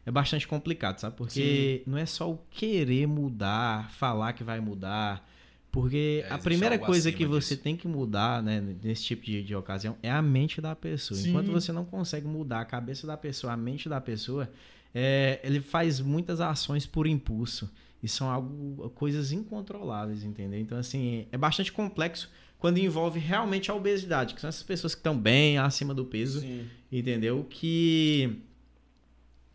é 0.05 0.11
bastante 0.11 0.47
complicado, 0.47 0.99
sabe? 0.99 1.15
Porque 1.15 1.83
não 1.87 1.97
é 1.97 2.05
só 2.05 2.29
o 2.31 2.37
querer 2.49 3.07
mudar, 3.07 3.91
falar 3.91 4.33
que 4.33 4.43
vai 4.43 4.59
mudar. 4.59 5.27
Porque 5.71 6.23
É, 6.29 6.33
a 6.33 6.37
primeira 6.37 6.77
coisa 6.77 7.11
que 7.11 7.25
você 7.25 7.55
disso. 7.55 7.63
tem 7.63 7.75
que 7.75 7.87
mudar, 7.87 8.43
né, 8.43 8.61
nesse 8.83 9.03
tipo 9.05 9.25
de, 9.25 9.41
de 9.41 9.55
ocasião, 9.55 9.97
é 10.03 10.11
a 10.11 10.21
mente 10.21 10.61
da 10.61 10.75
pessoa. 10.75 11.19
Sim. 11.19 11.29
Enquanto 11.29 11.51
você 11.51 11.71
não 11.71 11.83
consegue 11.83 12.27
mudar 12.27 12.61
a 12.61 12.65
cabeça 12.65 13.07
da 13.07 13.17
pessoa, 13.17 13.53
a 13.53 13.57
mente 13.57 13.89
da 13.89 13.99
pessoa, 13.99 14.51
é, 14.93 15.39
ele 15.43 15.59
faz 15.61 15.99
muitas 15.99 16.39
ações 16.39 16.85
por 16.85 17.07
impulso. 17.07 17.71
E 18.03 18.07
são 18.07 18.29
algo, 18.29 18.89
coisas 18.91 19.31
incontroláveis, 19.31 20.23
entendeu? 20.23 20.59
Então, 20.59 20.77
assim, 20.77 21.25
é 21.31 21.37
bastante 21.37 21.71
complexo 21.71 22.29
quando 22.59 22.77
envolve 22.77 23.17
realmente 23.19 23.71
a 23.71 23.73
obesidade, 23.73 24.35
que 24.35 24.41
são 24.41 24.49
essas 24.49 24.63
pessoas 24.63 24.93
que 24.93 24.99
estão 24.99 25.17
bem 25.17 25.57
acima 25.57 25.93
do 25.93 26.05
peso, 26.05 26.41
Sim. 26.41 26.65
entendeu? 26.91 27.45
Que 27.49 28.41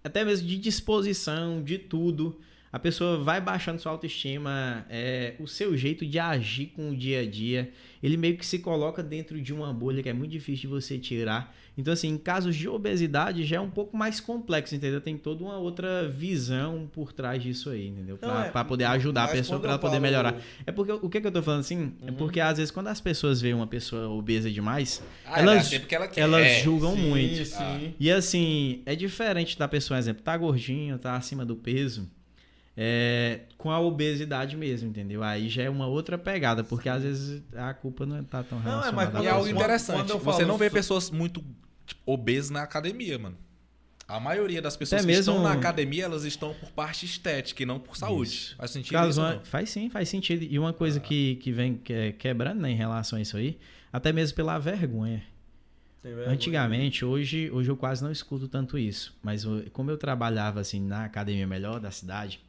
até 0.08 0.24
mesmo 0.24 0.46
de 0.46 0.58
disposição, 0.58 1.62
de 1.62 1.78
tudo, 1.78 2.38
a 2.78 2.80
pessoa 2.80 3.18
vai 3.18 3.40
baixando 3.40 3.80
sua 3.80 3.92
autoestima, 3.92 4.86
é, 4.88 5.34
o 5.40 5.46
seu 5.46 5.76
jeito 5.76 6.06
de 6.06 6.18
agir 6.18 6.66
com 6.74 6.90
o 6.90 6.96
dia 6.96 7.20
a 7.20 7.26
dia, 7.26 7.70
ele 8.02 8.16
meio 8.16 8.36
que 8.38 8.46
se 8.46 8.60
coloca 8.60 9.02
dentro 9.02 9.40
de 9.40 9.52
uma 9.52 9.72
bolha 9.74 10.02
que 10.02 10.08
é 10.08 10.12
muito 10.12 10.30
difícil 10.30 10.62
de 10.62 10.66
você 10.68 10.96
tirar. 10.98 11.54
Então, 11.76 11.92
assim, 11.92 12.08
em 12.08 12.18
casos 12.18 12.56
de 12.56 12.68
obesidade 12.68 13.44
já 13.44 13.56
é 13.56 13.60
um 13.60 13.70
pouco 13.70 13.96
mais 13.96 14.18
complexo, 14.20 14.74
entendeu? 14.74 15.00
Tem 15.00 15.16
toda 15.16 15.44
uma 15.44 15.58
outra 15.58 16.08
visão 16.08 16.88
por 16.92 17.12
trás 17.12 17.40
disso 17.40 17.70
aí, 17.70 17.86
entendeu? 17.86 18.18
Não, 18.20 18.28
Pra, 18.28 18.46
é, 18.46 18.50
pra 18.50 18.64
poder 18.64 18.84
ajudar 18.86 19.24
a 19.24 19.28
pessoa 19.28 19.60
pra 19.60 19.70
ela 19.70 19.78
poder 19.78 20.00
melhorar. 20.00 20.34
É 20.66 20.72
porque 20.72 20.90
o 20.92 21.08
que, 21.08 21.20
que 21.20 21.26
eu 21.26 21.30
tô 21.32 21.40
falando 21.42 21.60
assim? 21.60 21.92
É 22.02 22.10
Uhum. 22.10 22.16
porque 22.16 22.40
às 22.40 22.58
vezes 22.58 22.70
quando 22.72 22.88
as 22.88 23.00
pessoas 23.00 23.40
veem 23.40 23.54
uma 23.54 23.66
pessoa 23.66 24.08
obesa 24.08 24.50
demais, 24.50 25.00
Ah, 25.24 25.40
Elas- 25.40 25.66
ela 25.72 25.76
é 25.76 25.78
porque 25.80 25.94
ela 25.94 26.10
elas 26.16 26.46
É. 26.46 26.60
julgam 26.62 26.94
Sim, 26.96 27.08
muito. 27.10 27.44
Sim. 27.44 27.94
E 28.00 28.10
assim, 28.10 28.82
é 28.86 28.96
diferente 28.96 29.56
da 29.58 29.68
pessoa, 29.68 29.96
por 29.96 30.02
exemplo, 30.02 30.22
tá 30.22 30.36
gordinho, 30.36 30.98
tá 30.98 31.14
acima 31.16 31.44
do 31.44 31.54
peso, 31.54 32.08
é, 32.80 33.40
com 33.56 33.72
a 33.72 33.80
obesidade 33.80 34.56
mesmo, 34.56 34.88
entendeu? 34.88 35.20
Aí 35.24 35.48
já 35.48 35.64
é 35.64 35.68
uma 35.70 35.88
outra 35.88 36.16
pegada, 36.16 36.62
porque 36.62 36.88
às 36.88 37.02
vezes 37.02 37.42
a 37.56 37.74
culpa 37.74 38.06
não 38.06 38.22
tá 38.22 38.44
tão 38.44 38.58
é, 38.58 38.62
relacionada. 38.62 38.92
mas 38.96 39.06
à 39.06 39.08
E 39.08 39.12
quando 39.12 39.26
é 39.26 39.30
algo 39.30 39.48
interessante. 39.48 40.12
Você 40.12 40.44
não 40.44 40.56
vê 40.56 40.68
so- 40.68 40.74
pessoas 40.74 41.10
muito 41.10 41.44
tipo, 41.84 42.00
obesas 42.06 42.50
na 42.50 42.62
academia, 42.62 43.18
mano. 43.18 43.36
A 44.06 44.20
maioria 44.20 44.62
das 44.62 44.76
pessoas 44.76 45.04
que 45.04 45.10
estão 45.12 45.42
na 45.42 45.52
academia, 45.52 46.04
elas 46.04 46.22
estão 46.24 46.54
por 46.54 46.70
parte 46.70 47.04
estética 47.04 47.62
e 47.64 47.66
não 47.66 47.78
por 47.80 47.96
saúde. 47.96 48.30
Isso. 48.30 48.56
Faz 48.56 48.70
sentido 48.70 48.92
Caso 48.92 49.10
isso? 49.10 49.20
uma- 49.20 49.34
não? 49.34 49.40
faz 49.40 49.68
sim, 49.70 49.90
faz 49.90 50.08
sentido. 50.08 50.44
E 50.48 50.56
uma 50.58 50.70
Ah. 50.70 50.72
coisa 50.72 51.00
que, 51.00 51.34
que 51.36 51.50
vem 51.52 51.74
que- 51.74 52.12
quebrando 52.12 52.60
né, 52.60 52.70
em 52.70 52.76
relação 52.76 53.18
a 53.18 53.22
isso 53.22 53.36
aí, 53.36 53.58
até 53.92 54.12
mesmo 54.12 54.36
pela 54.36 54.56
vergonha. 54.58 55.22
Vergonha. 56.02 56.28
Antigamente, 56.30 57.04
hoje, 57.04 57.50
hoje 57.50 57.70
eu 57.70 57.76
quase 57.76 58.02
não 58.04 58.10
escuto 58.12 58.46
tanto 58.48 58.78
isso. 58.78 59.14
Mas 59.22 59.44
como 59.72 59.90
eu 59.90 59.98
trabalhava 59.98 60.60
assim 60.60 60.80
na 60.80 61.04
academia 61.04 61.46
melhor 61.46 61.80
da 61.80 61.90
cidade, 61.90 62.40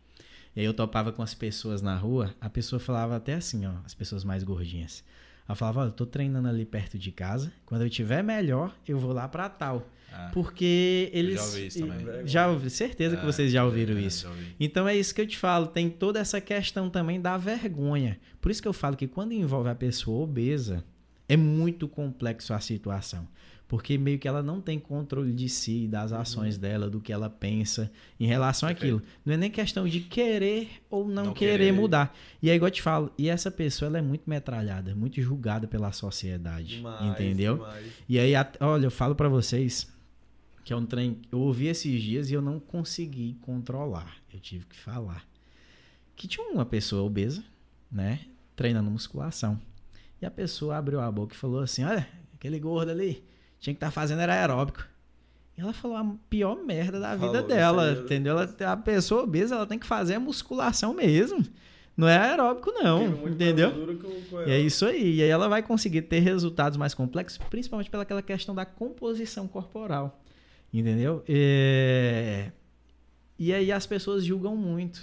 E 0.55 0.59
aí 0.61 0.65
eu 0.65 0.73
topava 0.73 1.11
com 1.11 1.21
as 1.21 1.33
pessoas 1.33 1.81
na 1.81 1.95
rua, 1.95 2.33
a 2.41 2.49
pessoa 2.49 2.79
falava 2.79 3.15
até 3.15 3.35
assim, 3.35 3.65
ó, 3.65 3.73
as 3.85 3.93
pessoas 3.93 4.23
mais 4.23 4.43
gordinhas. 4.43 5.03
Ela 5.47 5.55
falava, 5.55 5.79
olha, 5.81 5.87
eu 5.89 5.93
tô 5.93 6.05
treinando 6.05 6.47
ali 6.47 6.65
perto 6.65 6.97
de 6.97 7.11
casa, 7.11 7.51
quando 7.65 7.81
eu 7.83 7.89
tiver 7.89 8.23
melhor, 8.23 8.75
eu 8.87 8.97
vou 8.99 9.11
lá 9.13 9.27
pra 9.27 9.49
tal. 9.49 9.87
Ah, 10.11 10.29
Porque 10.33 11.09
eles. 11.13 11.35
já 11.35 11.43
ouvi 11.45 11.67
isso 11.67 11.79
também. 11.87 12.27
Já 12.27 12.47
ouvi, 12.49 12.69
certeza 12.69 13.15
que 13.15 13.23
É, 13.23 13.25
vocês 13.25 13.51
já 13.51 13.63
ouviram 13.63 13.95
é, 13.97 14.01
isso. 14.01 14.23
já 14.23 14.29
ouvi. 14.29 14.55
Então 14.59 14.87
é 14.87 14.95
isso 14.95 15.13
que 15.13 15.21
eu 15.21 15.27
te 15.27 15.37
falo, 15.37 15.67
tem 15.67 15.89
toda 15.89 16.19
essa 16.19 16.41
questão 16.41 16.89
também 16.89 17.21
da 17.21 17.37
vergonha. 17.37 18.19
Por 18.41 18.49
isso 18.51 18.61
que 18.61 18.67
eu 18.67 18.73
falo 18.73 18.95
que 18.97 19.07
quando 19.07 19.33
envolve 19.33 19.69
a 19.69 19.75
pessoa 19.75 20.23
obesa, 20.23 20.83
é 21.27 21.37
muito 21.37 21.87
complexo 21.87 22.53
a 22.55 22.59
situação. 22.59 23.27
Porque 23.69 23.99
meio 23.99 24.17
que 24.17 24.27
ela 24.27 24.41
não 24.41 24.59
tem 24.59 24.79
controle 24.79 25.31
de 25.31 25.47
si, 25.47 25.87
das 25.87 26.11
ações 26.11 26.57
dela, 26.57 26.89
do 26.89 26.99
que 26.99 27.13
ela 27.13 27.29
pensa 27.29 27.89
em 28.19 28.25
relação 28.25 28.67
Perfeito. 28.67 28.95
àquilo. 28.97 29.11
Não 29.23 29.35
é 29.35 29.37
nem 29.37 29.51
questão 29.51 29.87
de 29.87 29.99
querer 29.99 30.67
ou 30.89 31.07
não, 31.07 31.25
Não 31.27 31.33
querer, 31.33 31.59
querer. 31.59 31.71
mudar. 31.71 32.17
E 32.41 32.49
aí, 32.49 32.55
igual 32.55 32.67
eu 32.69 32.73
te 32.73 32.81
falo, 32.81 33.13
e 33.15 33.29
essa 33.29 33.51
pessoa 33.51 33.87
ela 33.87 33.99
é 33.99 34.01
muito 34.01 34.27
metralhada, 34.27 34.95
muito 34.95 35.21
julgada 35.21 35.67
pela 35.67 35.91
sociedade. 35.91 36.77
Demais, 36.77 37.05
entendeu? 37.05 37.57
demais. 37.57 37.93
E 38.09 38.17
aí, 38.17 38.33
olha, 38.59 38.87
eu 38.87 38.91
falo 38.91 39.13
pra 39.13 39.29
vocês 39.29 39.87
que 40.65 40.73
é 40.73 40.75
um 40.75 40.85
trem. 40.85 41.17
Eu 41.31 41.39
ouvi 41.39 41.67
esses 41.67 42.01
dias 42.01 42.31
e 42.31 42.33
eu 42.33 42.41
não 42.41 42.59
consegui 42.59 43.37
controlar. 43.41 44.17
Eu 44.33 44.39
tive 44.39 44.65
que 44.65 44.75
falar. 44.75 45.23
Que 46.15 46.27
tinha 46.27 46.47
uma 46.49 46.65
pessoa 46.65 47.03
obesa, 47.03 47.43
né? 47.91 48.21
Treinando 48.55 48.89
musculação. 48.89 49.61
E 50.19 50.25
a 50.25 50.31
pessoa 50.31 50.75
abriu 50.77 50.99
a 50.99 51.11
boca 51.11 51.35
e 51.35 51.37
falou 51.37 51.61
assim: 51.61 51.83
Olha, 51.83 52.07
aquele 52.33 52.59
gordo 52.59 52.89
ali, 52.91 53.23
tinha 53.59 53.73
que 53.73 53.77
estar 53.77 53.91
fazendo 53.91 54.21
era 54.21 54.33
aeróbico. 54.33 54.85
E 55.57 55.61
ela 55.61 55.73
falou 55.73 55.97
a 55.97 56.15
pior 56.29 56.55
merda 56.63 56.99
da 56.99 57.15
vida 57.15 57.33
Falou, 57.33 57.47
dela, 57.47 57.91
isso 57.91 57.99
aí, 57.99 58.05
entendeu? 58.05 58.39
Ela, 58.39 58.71
a 58.71 58.77
pessoa 58.77 59.23
obesa, 59.23 59.55
ela 59.55 59.65
tem 59.65 59.77
que 59.77 59.85
fazer 59.85 60.15
a 60.15 60.19
musculação 60.19 60.93
mesmo. 60.93 61.45
Não 61.97 62.07
é 62.07 62.17
aeróbico, 62.17 62.71
não, 62.71 63.27
entendeu? 63.27 63.73
E 64.47 64.51
é 64.51 64.57
isso 64.57 64.85
aí. 64.85 65.15
E 65.15 65.21
aí 65.21 65.29
ela 65.29 65.49
vai 65.49 65.61
conseguir 65.61 66.03
ter 66.03 66.19
resultados 66.19 66.77
mais 66.77 66.93
complexos, 66.93 67.37
principalmente 67.49 67.89
pelaquela 67.89 68.21
questão 68.21 68.55
da 68.55 68.65
composição 68.65 69.49
corporal. 69.49 70.23
Entendeu? 70.73 71.21
É... 71.27 72.51
E 73.37 73.53
aí 73.53 73.69
as 73.69 73.85
pessoas 73.85 74.23
julgam 74.23 74.55
muito. 74.55 75.01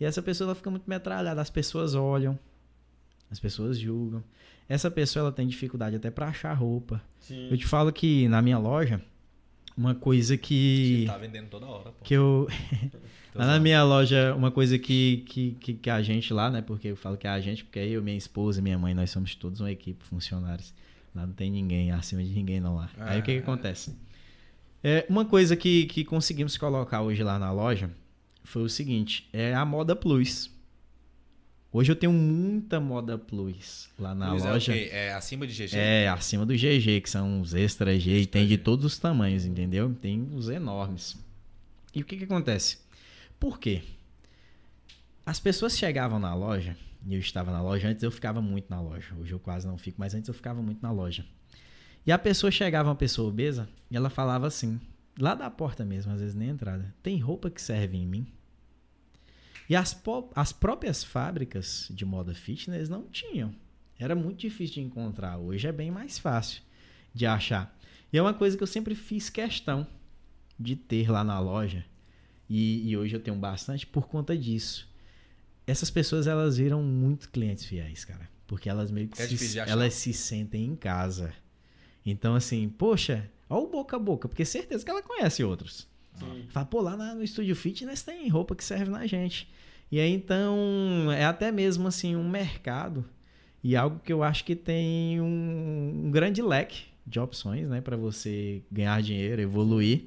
E 0.00 0.04
essa 0.06 0.22
pessoa 0.22 0.48
ela 0.48 0.54
fica 0.54 0.70
muito 0.70 0.88
metralhada. 0.88 1.42
As 1.42 1.50
pessoas 1.50 1.94
olham. 1.94 2.38
As 3.30 3.38
pessoas 3.38 3.78
julgam. 3.78 4.24
Essa 4.70 4.90
pessoa 4.90 5.24
ela 5.24 5.32
tem 5.32 5.46
dificuldade 5.48 5.96
até 5.96 6.10
pra 6.10 6.28
achar 6.28 6.52
roupa. 6.54 7.02
Sim. 7.18 7.48
Eu 7.50 7.58
te 7.58 7.66
falo 7.66 7.92
que 7.92 8.28
na 8.28 8.40
minha 8.40 8.56
loja, 8.56 9.02
uma 9.76 9.94
coisa 9.96 10.36
que. 10.36 11.04
Tá 11.08 11.18
vendendo 11.18 11.48
toda 11.48 11.66
hora, 11.66 11.90
pô. 11.90 12.04
que 12.04 12.14
eu, 12.14 12.46
Lá 13.34 13.46
na 13.46 13.58
minha 13.60 13.82
loja, 13.84 14.34
uma 14.34 14.50
coisa 14.50 14.78
que, 14.78 15.18
que, 15.28 15.52
que, 15.60 15.74
que 15.74 15.90
a 15.90 16.00
gente 16.02 16.32
lá, 16.32 16.50
né? 16.50 16.62
Porque 16.62 16.88
eu 16.88 16.96
falo 16.96 17.16
que 17.16 17.26
é 17.26 17.30
a 17.30 17.40
gente, 17.40 17.64
porque 17.64 17.78
aí 17.80 17.92
eu, 17.92 18.02
minha 18.02 18.16
esposa 18.16 18.60
e 18.60 18.62
minha 18.62 18.78
mãe, 18.78 18.94
nós 18.94 19.10
somos 19.10 19.34
todos 19.34 19.60
uma 19.60 19.70
equipe, 19.72 20.04
funcionários. 20.04 20.72
Lá 21.14 21.26
não 21.26 21.32
tem 21.34 21.50
ninguém 21.50 21.90
acima 21.90 22.22
de 22.22 22.30
ninguém, 22.30 22.60
não 22.60 22.76
lá. 22.76 22.88
Aí 22.98 23.18
o 23.18 23.22
que, 23.24 23.32
que 23.32 23.38
Ah. 23.38 23.42
acontece? 23.42 23.96
É, 24.82 25.04
uma 25.08 25.24
coisa 25.24 25.56
que, 25.56 25.84
que 25.86 26.04
conseguimos 26.04 26.56
colocar 26.56 27.02
hoje 27.02 27.22
lá 27.22 27.38
na 27.38 27.50
loja 27.52 27.90
foi 28.44 28.62
o 28.62 28.68
seguinte: 28.68 29.28
é 29.32 29.52
a 29.54 29.64
moda 29.64 29.94
plus. 29.96 30.50
Hoje 31.72 31.92
eu 31.92 31.96
tenho 31.96 32.12
muita 32.12 32.80
moda 32.80 33.16
plus 33.16 33.88
lá 33.96 34.12
na 34.12 34.30
Plus 34.30 34.42
loja. 34.42 34.72
É, 34.72 34.74
o 34.74 34.78
quê? 34.78 34.90
é 34.92 35.12
acima 35.12 35.46
de 35.46 35.52
GG? 35.52 35.76
É, 35.76 36.08
acima 36.08 36.44
do 36.44 36.52
GG, 36.52 37.00
que 37.00 37.08
são 37.08 37.40
os 37.40 37.54
extra 37.54 37.96
G, 37.98 38.22
e 38.22 38.26
tem 38.26 38.46
de 38.46 38.58
todos 38.58 38.84
os 38.84 38.98
tamanhos, 38.98 39.44
entendeu? 39.44 39.94
Tem 39.94 40.28
os 40.34 40.48
enormes. 40.48 41.16
E 41.94 42.02
o 42.02 42.04
que 42.04 42.16
que 42.16 42.24
acontece? 42.24 42.78
Por 43.38 43.60
quê? 43.60 43.82
As 45.24 45.38
pessoas 45.38 45.78
chegavam 45.78 46.18
na 46.18 46.34
loja, 46.34 46.76
e 47.06 47.14
eu 47.14 47.20
estava 47.20 47.52
na 47.52 47.62
loja, 47.62 47.88
antes 47.88 48.02
eu 48.02 48.10
ficava 48.10 48.42
muito 48.42 48.68
na 48.68 48.80
loja, 48.80 49.14
hoje 49.20 49.32
eu 49.32 49.38
quase 49.38 49.66
não 49.66 49.78
fico, 49.78 50.00
mas 50.00 50.12
antes 50.12 50.26
eu 50.26 50.34
ficava 50.34 50.60
muito 50.60 50.82
na 50.82 50.90
loja. 50.90 51.24
E 52.04 52.10
a 52.10 52.18
pessoa 52.18 52.50
chegava, 52.50 52.88
uma 52.88 52.96
pessoa 52.96 53.28
obesa, 53.28 53.68
e 53.88 53.96
ela 53.96 54.10
falava 54.10 54.46
assim, 54.48 54.80
lá 55.16 55.36
da 55.36 55.48
porta 55.48 55.84
mesmo, 55.84 56.12
às 56.12 56.20
vezes 56.20 56.34
nem 56.34 56.48
entrada, 56.48 56.92
tem 57.00 57.18
roupa 57.18 57.48
que 57.48 57.62
serve 57.62 57.96
em 57.96 58.06
mim? 58.06 58.26
E 59.70 59.76
as, 59.76 59.96
as 60.34 60.52
próprias 60.52 61.04
fábricas 61.04 61.86
de 61.92 62.04
moda 62.04 62.34
fitness 62.34 62.88
não 62.88 63.04
tinham. 63.04 63.54
Era 63.96 64.16
muito 64.16 64.40
difícil 64.40 64.74
de 64.74 64.80
encontrar. 64.80 65.38
Hoje 65.38 65.68
é 65.68 65.70
bem 65.70 65.92
mais 65.92 66.18
fácil 66.18 66.60
de 67.14 67.24
achar. 67.24 67.72
E 68.12 68.18
é 68.18 68.20
uma 68.20 68.34
coisa 68.34 68.56
que 68.56 68.62
eu 68.64 68.66
sempre 68.66 68.96
fiz 68.96 69.30
questão 69.30 69.86
de 70.58 70.74
ter 70.74 71.08
lá 71.08 71.22
na 71.22 71.38
loja. 71.38 71.86
E, 72.48 72.90
e 72.90 72.96
hoje 72.96 73.14
eu 73.14 73.20
tenho 73.20 73.36
bastante 73.36 73.86
por 73.86 74.08
conta 74.08 74.36
disso. 74.36 74.92
Essas 75.64 75.88
pessoas, 75.88 76.26
elas 76.26 76.56
viram 76.56 76.82
muito 76.82 77.28
clientes 77.28 77.64
fiéis, 77.64 78.04
cara. 78.04 78.28
Porque 78.48 78.68
elas 78.68 78.90
meio 78.90 79.06
que 79.06 79.22
É 79.22 79.28
se, 79.28 79.56
elas 79.60 79.94
se 79.94 80.12
sentem 80.12 80.64
em 80.64 80.74
casa. 80.74 81.32
Então, 82.04 82.34
assim, 82.34 82.68
poxa, 82.68 83.30
olha 83.48 83.62
o 83.62 83.68
boca 83.68 83.94
a 83.94 84.00
boca, 84.00 84.28
porque 84.28 84.44
certeza 84.44 84.84
que 84.84 84.90
ela 84.90 85.00
conhece 85.00 85.44
outros. 85.44 85.86
Sim. 86.26 86.44
Fala, 86.50 86.66
pô, 86.66 86.80
lá 86.80 86.96
na- 86.96 87.14
no 87.14 87.22
estúdio 87.22 87.54
fitness 87.56 88.02
tem 88.02 88.28
roupa 88.28 88.54
que 88.54 88.64
serve 88.64 88.90
na 88.90 89.06
gente. 89.06 89.48
E 89.90 89.98
aí, 89.98 90.12
então, 90.12 91.10
é 91.12 91.24
até 91.24 91.50
mesmo 91.50 91.88
assim 91.88 92.14
um 92.16 92.28
mercado 92.28 93.04
e 93.62 93.74
algo 93.76 93.98
que 94.00 94.12
eu 94.12 94.22
acho 94.22 94.44
que 94.44 94.54
tem 94.54 95.20
um, 95.20 96.04
um 96.06 96.10
grande 96.10 96.40
leque 96.40 96.84
de 97.06 97.18
opções, 97.18 97.68
né, 97.68 97.80
para 97.80 97.96
você 97.96 98.62
ganhar 98.70 99.02
dinheiro, 99.02 99.40
evoluir 99.42 100.04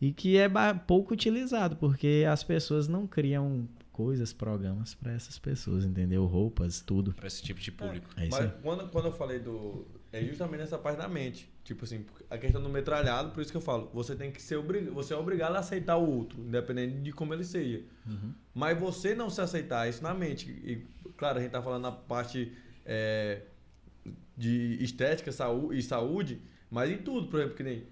e 0.00 0.12
que 0.12 0.36
é 0.36 0.48
pouco 0.86 1.12
utilizado 1.14 1.76
porque 1.76 2.24
as 2.30 2.44
pessoas 2.44 2.86
não 2.86 3.06
criam 3.06 3.68
coisas, 3.90 4.32
programas 4.32 4.94
para 4.94 5.12
essas 5.12 5.38
pessoas, 5.40 5.84
entendeu? 5.84 6.24
Roupas, 6.24 6.80
tudo. 6.80 7.12
Pra 7.14 7.26
esse 7.26 7.42
tipo 7.42 7.58
de 7.60 7.72
público. 7.72 8.08
É 8.16 8.28
isso 8.28 8.40
Mas 8.40 8.52
quando, 8.62 8.88
quando 8.90 9.06
eu 9.06 9.12
falei 9.12 9.40
do. 9.40 9.84
É 10.12 10.22
justamente 10.22 10.60
nessa 10.60 10.78
parte 10.78 10.98
da 10.98 11.08
mente. 11.08 11.50
Tipo 11.62 11.84
assim, 11.84 12.04
a 12.30 12.38
questão 12.38 12.62
do 12.62 12.68
metralhado, 12.68 13.30
por 13.30 13.42
isso 13.42 13.50
que 13.50 13.56
eu 13.56 13.62
falo, 13.62 13.90
você 13.92 14.16
tem 14.16 14.30
que 14.30 14.40
ser 14.40 14.56
obrigado, 14.56 14.94
você 14.94 15.12
é 15.12 15.16
obrigado 15.16 15.54
a 15.54 15.58
aceitar 15.58 15.96
o 15.96 16.08
outro, 16.08 16.40
independente 16.40 16.96
de 17.00 17.12
como 17.12 17.34
ele 17.34 17.44
seja. 17.44 17.84
Uhum. 18.06 18.32
Mas 18.54 18.78
você 18.78 19.14
não 19.14 19.28
se 19.28 19.40
aceitar 19.40 19.86
isso 19.86 20.02
na 20.02 20.14
mente. 20.14 20.50
E, 20.50 20.86
claro, 21.16 21.38
a 21.38 21.42
gente 21.42 21.50
tá 21.50 21.62
falando 21.62 21.82
na 21.82 21.92
parte 21.92 22.56
é, 22.86 23.42
de 24.34 24.82
estética 24.82 25.30
saú 25.30 25.74
e 25.74 25.82
saúde, 25.82 26.40
mas 26.70 26.90
em 26.90 26.98
tudo, 26.98 27.28
por 27.28 27.40
exemplo, 27.40 27.56
que 27.56 27.62
nem. 27.62 27.86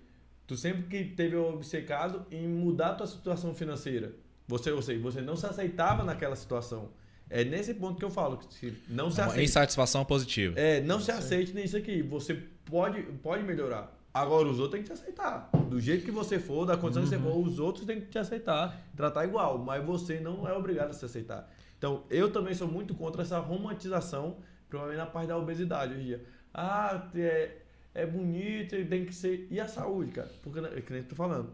Tu 0.47 0.57
sempre 0.57 0.85
que 0.85 1.15
teve 1.15 1.37
obcecado 1.37 2.25
em 2.31 2.47
mudar 2.47 2.91
a 2.91 2.95
tua 2.95 3.07
situação 3.07 3.55
financeira. 3.55 4.15
Você, 4.47 4.71
ou 4.71 4.81
seja, 4.81 5.01
você 5.01 5.21
não 5.21 5.37
se 5.37 5.45
aceitava 5.45 6.05
naquela 6.05 6.37
situação. 6.37 6.91
É 7.29 7.45
nesse 7.45 7.75
ponto 7.75 7.99
que 7.99 8.05
eu 8.05 8.11
falo, 8.11 8.39
que 8.39 8.55
se 8.55 8.77
não 8.89 9.11
se 9.11 9.21
Uma 9.21 9.27
aceita. 9.27 9.43
insatisfação 9.43 10.05
positiva. 10.05 10.59
É, 10.59 10.81
não 10.81 11.01
se 11.01 11.11
aceite 11.11 11.53
nisso 11.53 11.77
aqui. 11.77 12.03
Você 12.03 12.35
pode, 12.65 13.03
pode 13.23 13.43
melhorar. 13.43 13.93
Agora, 14.15 14.49
os 14.49 14.59
outros 14.59 14.73
têm 14.73 14.83
que 14.83 14.89
te 14.89 14.93
aceitar. 14.93 15.51
Do 15.69 15.79
jeito 15.81 16.05
que 16.05 16.11
você 16.11 16.39
for, 16.39 16.65
da 16.65 16.77
condição 16.77 17.03
que 17.03 17.09
você 17.09 17.19
for, 17.19 17.37
os 17.37 17.59
outros 17.59 17.85
têm 17.85 18.01
que 18.01 18.07
te 18.07 18.19
aceitar, 18.19 18.81
tratar 18.97 19.25
igual. 19.27 19.59
Mas 19.59 19.85
você 19.85 20.21
não 20.21 20.49
é 20.49 20.53
obrigado 20.55 20.91
a 20.91 20.93
se 20.95 21.05
aceitar. 21.05 21.53
Então, 21.77 22.05
eu 22.09 22.33
também 22.33 22.55
sou 22.55 22.67
muito 22.67 22.95
contra 22.95 23.21
essa 23.23 23.39
romantização, 23.39 24.39
provavelmente 24.69 25.05
na 25.05 25.11
parte 25.11 25.29
da 25.29 25.37
obesidade 25.37 25.93
hoje 25.93 26.03
em 26.03 26.05
dia. 26.07 26.25
Ah, 26.55 27.11
é, 27.15 27.57
é 27.93 28.07
bonito, 28.07 28.71
tem 28.87 29.05
que 29.05 29.15
ser. 29.15 29.49
E 29.51 29.61
a 29.61 29.69
saúde, 29.69 30.13
cara? 30.13 30.31
Porque, 30.43 30.61
é 30.61 30.81
que 30.81 30.93
nem 30.93 31.03
eu 31.03 31.09
tô 31.09 31.15
falando, 31.15 31.53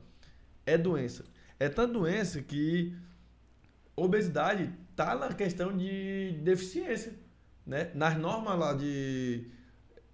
é 0.64 0.78
doença. 0.78 1.24
É 1.58 1.68
tanta 1.68 1.92
doença 1.92 2.40
que 2.42 2.94
obesidade 3.96 4.72
tá 4.94 5.14
na 5.16 5.32
questão 5.32 5.76
de 5.76 6.32
deficiência, 6.42 7.12
né? 7.66 7.90
Nas 7.94 8.16
normas 8.16 8.58
lá 8.58 8.72
de, 8.74 9.46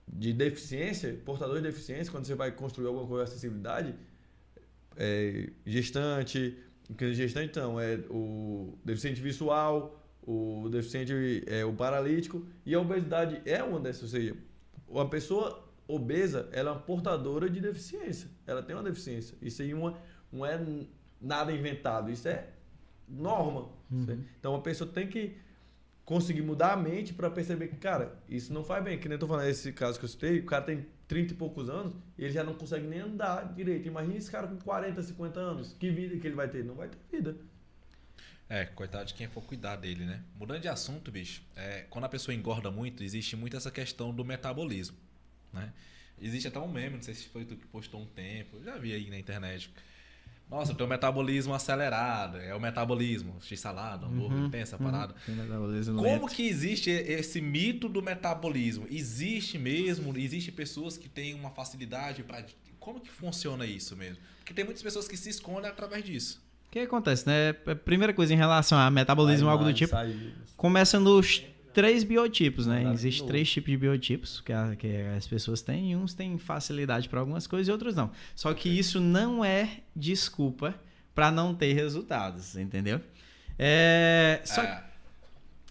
de 0.07 0.33
deficiência, 0.33 1.19
portador 1.25 1.57
de 1.57 1.63
deficiência, 1.63 2.11
quando 2.11 2.27
você 2.27 2.35
vai 2.35 2.53
construir 2.53 2.87
alguma 2.87 3.07
coisa 3.07 3.25
de 3.25 3.31
acessibilidade, 3.31 3.95
é, 4.97 5.51
gestante, 5.65 6.59
gestante 7.13 7.51
então 7.51 7.81
é 7.81 7.97
o 8.11 8.77
deficiente 8.85 9.21
visual, 9.21 9.99
o 10.23 10.69
deficiente 10.71 11.43
é 11.47 11.65
o 11.65 11.73
paralítico 11.73 12.47
e 12.67 12.75
a 12.75 12.81
obesidade 12.81 13.41
é 13.45 13.63
uma 13.63 13.81
dessas, 13.81 14.03
ou 14.03 14.09
seja, 14.09 14.37
uma 14.87 15.09
pessoa 15.09 15.67
obesa, 15.87 16.49
ela 16.53 16.71
é 16.71 16.73
uma 16.73 16.81
portadora 16.81 17.49
de 17.49 17.61
deficiência, 17.61 18.29
ela 18.47 18.63
tem 18.63 18.77
uma 18.77 18.83
deficiência. 18.83 19.37
Isso 19.41 19.63
aí 19.63 19.73
uma, 19.73 19.99
não 20.31 20.45
é 20.45 20.61
nada 21.21 21.51
inventado, 21.51 22.11
isso 22.11 22.29
é 22.29 22.47
norma. 23.09 23.69
certo? 24.07 24.23
Então 24.39 24.55
a 24.55 24.61
pessoa 24.61 24.91
tem 24.91 25.07
que 25.07 25.37
conseguir 26.05 26.43
mudar 26.43 26.73
a 26.73 26.77
mente 26.77 27.13
para 27.13 27.31
perceber 27.31 27.69
que, 27.69 27.77
cara, 27.77 28.19
isso 28.29 28.53
não 28.53 28.65
faz 28.65 28.83
bem. 28.83 28.99
Que 28.99 29.09
nem 29.09 29.17
eu 29.17 29.19
tô 29.19 29.27
falando, 29.27 29.47
esse 29.47 29.73
caso 29.73 29.99
que 29.99 30.05
eu 30.05 30.09
citei, 30.09 30.39
o 30.41 30.47
cara 30.47 30.65
tem 30.65 30.87
30 31.07 31.33
e 31.35 31.37
poucos 31.37 31.69
anos 31.69 31.95
e 32.17 32.25
ele 32.25 32.33
já 32.33 32.43
não 32.43 32.55
consegue 32.55 32.87
nem 32.87 33.01
andar 33.01 33.53
direito. 33.55 33.89
Imagina 33.89 34.17
esse 34.17 34.31
cara 34.31 34.47
com 34.47 34.57
40, 34.57 35.03
50 35.03 35.41
anos. 35.41 35.77
Que 35.79 35.91
vida 35.91 36.17
que 36.19 36.27
ele 36.27 36.37
vai 36.37 36.49
ter? 36.49 36.65
Não 36.65 36.75
vai 36.75 36.89
ter 36.89 36.99
vida. 37.11 37.37
É, 38.49 38.65
coitado 38.65 39.05
de 39.05 39.15
quem 39.15 39.29
for 39.29 39.43
cuidar 39.43 39.77
dele, 39.77 40.07
né? 40.07 40.23
Mudando 40.39 40.63
de 40.63 40.69
assunto, 40.69 41.11
bicho, 41.11 41.43
é, 41.55 41.85
quando 41.91 42.05
a 42.05 42.09
pessoa 42.09 42.35
engorda 42.35 42.71
muito, 42.71 43.05
existe 43.05 43.37
muito 43.37 43.55
essa 43.55 43.71
questão 43.71 44.11
do 44.15 44.25
metabolismo, 44.25 44.97
né? 45.53 45.71
Existe 46.21 46.49
até 46.49 46.59
um 46.59 46.67
meme, 46.67 46.97
não 46.97 47.03
sei 47.03 47.15
se 47.15 47.29
foi 47.29 47.45
tu 47.45 47.57
que 47.57 47.67
postou 47.67 48.01
um 48.01 48.07
tempo, 48.07 48.57
eu 48.57 48.65
já 48.65 48.79
vi 48.79 48.95
aí 48.95 49.11
na 49.11 49.19
internet. 49.19 49.71
Nossa, 50.51 50.73
eu 50.73 50.77
tenho 50.77 50.87
um 50.87 50.91
metabolismo 50.91 51.53
acelerado. 51.53 52.39
É 52.39 52.55
o 52.55 52.61
metabolismo. 52.61 53.37
X-salada, 53.43 54.07
hambúrguer, 54.07 54.39
Uhum, 54.39 54.51
tem 54.51 54.61
essa 54.63 54.77
uhum. 54.77 54.91
parada. 54.91 55.15
Tem 55.27 55.35
metabolismo 55.35 55.97
Como 55.97 56.09
lento. 56.09 56.27
que 56.35 56.47
existe 56.49 56.91
esse 56.91 57.41
mito 57.41 57.89
do 57.89 58.03
metabolismo? 58.03 58.87
Existe 58.91 59.59
mesmo? 59.59 60.17
Existe 60.17 60.51
pessoas 60.51 60.97
que 60.97 61.09
têm 61.09 61.35
uma 61.35 61.51
facilidade 61.51 62.23
para. 62.23 62.45
Como 62.81 63.01
que 63.01 63.11
funciona 63.11 63.67
isso 63.67 63.95
mesmo? 63.95 64.19
Porque 64.39 64.55
tem 64.55 64.65
muitas 64.65 64.83
pessoas 64.83 65.07
que 65.07 65.17
se 65.17 65.29
escondem 65.29 65.71
através 65.71 66.03
disso. 66.05 66.41
O 66.69 66.71
que 66.71 66.79
acontece, 66.81 67.27
né? 67.27 67.51
A 67.67 67.75
Primeira 67.75 68.13
coisa 68.15 68.33
em 68.33 68.37
relação 68.37 68.79
a 68.79 68.91
metabolismo, 68.91 69.49
algo 69.49 69.65
do 69.65 69.75
tipo, 69.75 69.95
começa 70.57 70.99
nos 70.99 71.43
três 71.79 72.03
biotipos, 72.03 72.67
né? 72.67 72.91
Existem 72.93 73.25
três 73.29 73.49
tipos 73.49 73.71
de 73.71 73.77
biotipos 73.77 74.41
que, 74.41 74.53
a- 74.53 74.75
que 74.77 74.89
as 75.17 75.29
pessoas 75.29 75.63
têm, 75.63 75.93
e 75.93 75.97
uns 75.97 76.13
têm 76.13 76.37
facilidade 76.39 77.09
para 77.09 77.21
algumas 77.21 77.47
coisas 77.47 77.69
e 77.69 77.71
outros 77.71 77.95
não. 77.95 78.11
Só 78.35 78.53
que 78.53 78.69
isso 78.69 78.99
não 78.99 79.45
é 79.45 79.79
desculpa 79.95 80.75
para 81.15 81.31
não 81.31 81.55
ter 81.55 81.73
resultados, 81.75 82.57
entendeu? 82.57 83.01
É, 83.57 84.41
só 84.45 84.63
é, 84.63 84.83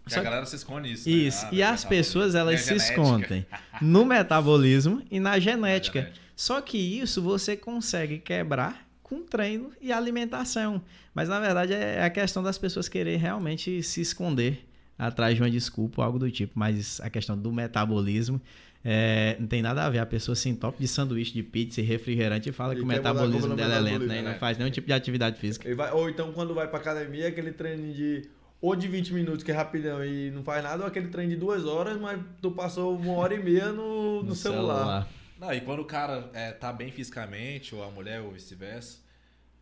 que 0.05 0.13
só 0.13 0.19
a 0.21 0.23
galera 0.23 0.45
se 0.45 0.55
esconde 0.55 0.93
isso. 0.93 1.09
né? 1.09 1.15
Isso. 1.15 1.45
Ah, 1.45 1.49
e 1.51 1.61
as 1.61 1.83
pessoas, 1.83 2.35
elas 2.35 2.61
se 2.61 2.67
genética. 2.69 2.91
escondem 3.01 3.45
no 3.81 4.05
metabolismo 4.05 5.03
e 5.11 5.19
na 5.19 5.37
genética. 5.39 5.99
genética. 5.99 6.21
Só 6.35 6.61
que 6.61 6.77
isso 6.77 7.21
você 7.21 7.57
consegue 7.57 8.17
quebrar 8.19 8.87
com 9.03 9.21
treino 9.23 9.71
e 9.81 9.91
alimentação. 9.91 10.81
Mas 11.13 11.27
na 11.27 11.39
verdade 11.39 11.73
é 11.73 12.03
a 12.03 12.09
questão 12.09 12.43
das 12.43 12.57
pessoas 12.57 12.87
querer 12.87 13.17
realmente 13.17 13.81
se 13.83 14.01
esconder 14.01 14.66
atrás 14.97 15.35
de 15.35 15.41
uma 15.41 15.49
desculpa 15.49 16.01
ou 16.01 16.05
algo 16.05 16.19
do 16.19 16.29
tipo. 16.31 16.53
Mas 16.55 16.99
a 17.01 17.09
questão 17.09 17.37
do 17.37 17.51
metabolismo 17.51 18.41
é, 18.83 19.35
não 19.39 19.47
tem 19.47 19.61
nada 19.61 19.85
a 19.85 19.89
ver. 19.89 19.99
A 19.99 20.05
pessoa 20.05 20.35
se 20.35 20.49
entope 20.49 20.79
de 20.79 20.87
sanduíche, 20.87 21.33
de 21.33 21.43
pizza 21.43 21.81
e 21.81 21.83
refrigerante 21.83 22.49
e 22.49 22.51
fala 22.51 22.73
E 22.73 22.77
que 22.77 22.83
o 22.83 22.85
metabolismo 22.85 23.49
no 23.49 23.55
dela 23.55 23.75
é 23.75 23.79
lento, 23.79 24.05
né? 24.05 24.19
E 24.19 24.21
não 24.21 24.31
né? 24.31 24.37
faz 24.37 24.57
nenhum 24.57 24.71
tipo 24.71 24.87
de 24.87 24.93
atividade 24.93 25.39
física. 25.39 25.73
Vai- 25.75 25.91
ou 25.91 26.09
então 26.09 26.31
quando 26.31 26.53
vai 26.53 26.67
pra 26.67 26.79
academia, 26.79 27.27
aquele 27.27 27.51
treino 27.51 27.93
de 27.93 28.29
ou 28.59 28.75
de 28.75 28.87
20 28.87 29.13
minutos, 29.13 29.43
que 29.43 29.51
é 29.51 29.53
rapidão 29.53 30.03
e 30.03 30.31
não 30.31 30.43
faz 30.43 30.63
nada, 30.63 30.83
ou 30.83 30.87
aquele 30.87 31.09
treino 31.09 31.31
de 31.31 31.37
duas 31.37 31.65
horas, 31.65 31.99
mas 31.99 32.19
tu 32.41 32.49
passou 32.51 32.95
uma 32.97 33.13
hora 33.13 33.35
e 33.35 33.43
meia 33.43 33.71
no, 33.71 34.23
no, 34.23 34.33
celular. 34.33 35.07
Não, 35.39 35.53
e 35.53 35.61
quando 35.61 35.81
o 35.81 35.85
cara 35.85 36.29
é, 36.33 36.51
tá 36.51 36.73
bem 36.73 36.91
fisicamente, 36.91 37.75
ou 37.75 37.83
a 37.83 37.91
mulher, 37.91 38.21
ou 38.21 38.31
vice-versa, 38.31 38.97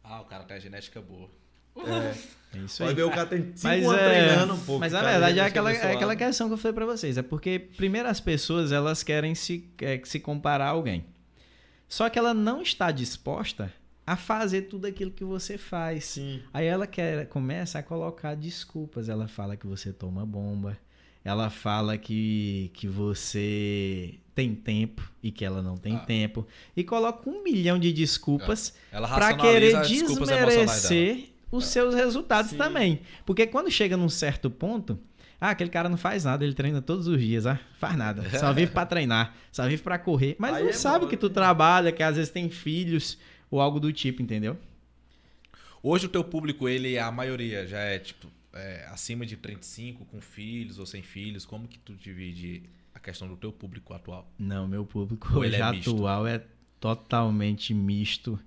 ah, 0.01 0.21
o 0.21 0.25
cara 0.25 0.43
tem 0.45 0.55
a 0.55 0.59
genética 0.59 1.01
boa. 1.01 1.29
É. 1.77 2.35
É 2.53 2.59
isso 2.59 2.79
Vai 2.79 2.89
aí. 2.89 2.95
ver 2.95 3.03
o 3.03 3.09
cara 3.09 3.25
tem 3.25 3.41
5 3.53 3.59
Mas, 3.63 3.85
anos 3.85 3.99
é, 3.99 4.09
treinando, 4.27 4.57
pô. 4.65 4.79
mas 4.79 4.93
que 4.93 4.97
na 4.99 5.03
verdade 5.09 5.33
é 5.33 5.35
já 5.41 5.45
aquela, 5.47 5.73
é 5.73 5.93
aquela 5.93 6.15
questão 6.15 6.47
que 6.47 6.53
eu 6.53 6.57
falei 6.57 6.73
pra 6.73 6.85
vocês. 6.85 7.17
É 7.17 7.21
porque, 7.21 7.59
primeiro, 7.59 8.07
as 8.07 8.21
pessoas 8.21 8.71
elas 8.71 9.03
querem 9.03 9.35
se, 9.35 9.69
é, 9.81 9.99
se 10.05 10.19
comparar 10.21 10.67
a 10.67 10.69
alguém. 10.69 11.03
Só 11.89 12.09
que 12.09 12.17
ela 12.17 12.33
não 12.33 12.61
está 12.61 12.91
disposta 12.91 13.71
a 14.07 14.15
fazer 14.15 14.63
tudo 14.63 14.85
aquilo 14.87 15.11
que 15.11 15.23
você 15.25 15.57
faz. 15.57 16.05
Sim. 16.05 16.41
Aí 16.53 16.65
ela 16.65 16.87
quer, 16.87 17.27
começa 17.27 17.79
a 17.79 17.83
colocar 17.83 18.35
desculpas. 18.35 19.09
Ela 19.09 19.27
fala 19.27 19.57
que 19.57 19.67
você 19.67 19.91
toma 19.91 20.25
bomba. 20.25 20.77
Ela 21.25 21.49
fala 21.49 21.97
que, 21.97 22.69
que 22.73 22.87
você 22.87 24.13
tem 24.33 24.53
tempo 24.55 25.11
e 25.23 25.31
que 25.31 25.43
ela 25.43 25.61
não 25.61 25.75
tem 25.75 25.95
Ah. 25.95 25.99
tempo. 25.99 26.47
E 26.77 26.83
coloca 26.83 27.29
um 27.29 27.43
milhão 27.43 27.77
de 27.79 27.91
desculpas 27.91 28.73
Ela 28.91 29.07
para 29.07 29.33
querer 29.35 29.81
desmerecer 29.81 31.29
os 31.51 31.65
seus 31.65 31.93
resultados 31.93 32.51
Sim. 32.51 32.57
também. 32.57 33.01
Porque 33.25 33.47
quando 33.47 33.69
chega 33.71 33.95
num 33.95 34.09
certo 34.09 34.49
ponto, 34.49 34.99
ah, 35.39 35.49
aquele 35.51 35.69
cara 35.69 35.89
não 35.89 35.97
faz 35.97 36.23
nada, 36.23 36.43
ele 36.43 36.53
treina 36.53 36.81
todos 36.81 37.07
os 37.07 37.19
dias, 37.19 37.45
ah, 37.45 37.59
faz 37.77 37.95
nada, 37.97 38.27
só 38.39 38.51
vive 38.53 38.71
para 38.71 38.85
treinar, 38.85 39.35
só 39.51 39.67
vive 39.67 39.83
para 39.83 39.99
correr, 39.99 40.35
mas 40.39 40.55
Aí 40.55 40.63
não 40.63 40.69
é 40.69 40.73
sabe 40.73 41.05
mole, 41.05 41.09
que 41.09 41.17
tu 41.17 41.27
né? 41.27 41.33
trabalha, 41.33 41.91
que 41.91 42.01
às 42.01 42.15
vezes 42.15 42.31
tem 42.31 42.49
filhos 42.49 43.17
ou 43.51 43.61
algo 43.61 43.79
do 43.79 43.91
tipo, 43.91 44.21
entendeu? 44.21 44.57
Hoje 45.83 46.07
o 46.07 46.09
teu 46.09 46.23
público, 46.23 46.67
ele, 46.67 46.97
a 46.97 47.11
maioria, 47.11 47.67
já 47.67 47.79
é 47.79 47.99
tipo 47.99 48.27
é, 48.55 48.87
acima 48.89 49.25
de 49.25 49.35
35, 49.35 50.05
com 50.05 50.21
filhos 50.21 50.79
ou 50.79 50.85
sem 50.85 51.03
filhos. 51.03 51.45
Como 51.45 51.67
que 51.67 51.77
tu 51.77 51.93
divide 51.93 52.63
a 52.93 52.99
questão 52.99 53.27
do 53.27 53.35
teu 53.35 53.51
público 53.51 53.93
atual? 53.93 54.27
Não, 54.39 54.67
meu 54.67 54.85
público 54.85 55.43
ele 55.43 55.55
hoje 55.55 55.61
é 55.61 55.71
misto? 55.71 55.91
atual 55.91 56.25
é 56.25 56.41
totalmente 56.79 57.73
misto. 57.73 58.39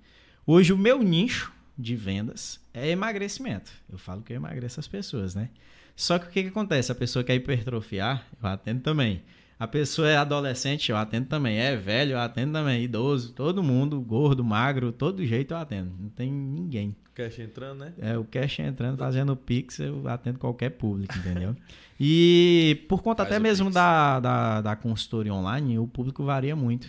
Hoje 0.45 0.73
o 0.73 0.77
meu 0.77 1.01
nicho 1.03 1.53
de 1.79 1.95
vendas 1.95 2.59
é 2.73 2.89
emagrecimento. 2.89 3.71
Eu 3.89 3.97
falo 3.97 4.21
que 4.21 4.33
eu 4.33 4.35
emagreço 4.37 4.81
as 4.81 4.87
pessoas, 4.87 5.33
né? 5.33 5.49
Só 5.95 6.19
que 6.19 6.27
o 6.27 6.29
que, 6.29 6.43
que 6.43 6.49
acontece? 6.49 6.91
A 6.91 6.95
pessoa 6.95 7.23
quer 7.23 7.35
hipertrofiar, 7.35 8.27
eu 8.41 8.49
atendo 8.49 8.81
também. 8.81 9.23
A 9.57 9.67
pessoa 9.67 10.09
é 10.09 10.15
adolescente, 10.15 10.89
eu 10.89 10.97
atendo 10.97 11.27
também. 11.27 11.57
É 11.57 11.75
velho, 11.75 12.13
eu 12.13 12.19
atendo 12.19 12.53
também. 12.53 12.83
Idoso, 12.83 13.33
todo 13.33 13.63
mundo, 13.63 13.99
gordo, 13.99 14.43
magro, 14.43 14.91
todo 14.91 15.25
jeito 15.25 15.53
eu 15.53 15.57
atendo. 15.57 15.91
Não 15.99 16.09
tem 16.09 16.31
ninguém. 16.31 16.95
Cash 17.13 17.39
entrando, 17.39 17.79
né? 17.79 17.93
É, 17.97 18.17
o 18.17 18.23
cash 18.23 18.59
entrando, 18.59 18.97
fazendo 18.97 19.35
Pix, 19.35 19.79
eu 19.79 20.07
atendo 20.07 20.39
qualquer 20.39 20.69
público, 20.69 21.13
entendeu? 21.17 21.55
E 21.99 22.85
por 22.87 23.01
conta 23.01 23.23
Faz 23.23 23.33
até 23.33 23.39
o 23.39 23.43
mesmo 23.43 23.69
da, 23.69 24.21
da, 24.21 24.61
da 24.61 24.75
consultoria 24.77 25.33
online, 25.33 25.77
o 25.77 25.85
público 25.85 26.23
varia 26.23 26.55
muito. 26.55 26.87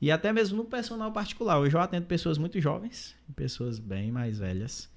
E 0.00 0.10
até 0.10 0.32
mesmo 0.32 0.56
no 0.56 0.64
personal 0.64 1.10
particular. 1.12 1.58
Hoje 1.58 1.76
eu 1.76 1.80
atendo 1.80 2.06
pessoas 2.06 2.38
muito 2.38 2.60
jovens, 2.60 3.14
pessoas 3.34 3.78
bem 3.78 4.12
mais 4.12 4.38
velhas. 4.38 4.88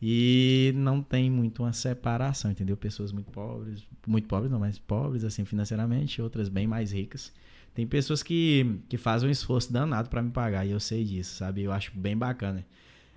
E 0.00 0.72
não 0.74 1.00
tem 1.00 1.30
muito 1.30 1.62
uma 1.62 1.72
separação, 1.72 2.50
entendeu? 2.50 2.76
Pessoas 2.76 3.12
muito 3.12 3.30
pobres, 3.30 3.86
muito 4.06 4.26
pobres 4.26 4.50
não, 4.50 4.58
mas 4.58 4.76
pobres 4.76 5.22
assim 5.24 5.44
financeiramente, 5.44 6.20
outras 6.20 6.48
bem 6.48 6.66
mais 6.66 6.92
ricas. 6.92 7.32
Tem 7.72 7.86
pessoas 7.86 8.22
que, 8.22 8.80
que 8.88 8.98
fazem 8.98 9.28
um 9.28 9.32
esforço 9.32 9.72
danado 9.72 10.10
para 10.10 10.20
me 10.20 10.30
pagar 10.30 10.66
e 10.66 10.72
eu 10.72 10.80
sei 10.80 11.04
disso, 11.04 11.36
sabe? 11.36 11.62
Eu 11.62 11.72
acho 11.72 11.92
bem 11.94 12.16
bacana. 12.16 12.66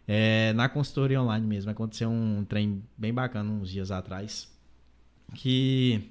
É, 0.07 0.53
na 0.53 0.69
consultoria 0.69 1.19
online 1.19 1.45
mesmo, 1.45 1.71
aconteceu 1.71 2.09
um 2.09 2.45
trem 2.45 2.83
bem 2.95 3.13
bacana 3.13 3.49
uns 3.49 3.69
dias 3.69 3.89
atrás. 3.91 4.47
Que 5.33 6.09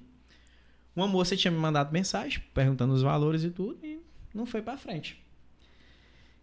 uma 0.95 1.07
moça 1.07 1.37
tinha 1.37 1.51
me 1.51 1.59
mandado 1.59 1.93
mensagem 1.93 2.43
perguntando 2.53 2.93
os 2.93 3.03
valores 3.03 3.45
e 3.45 3.51
tudo 3.51 3.79
e 3.85 3.94
não 4.35 4.45
foi 4.45 4.61
pra 4.61 4.77
frente. 4.77 5.23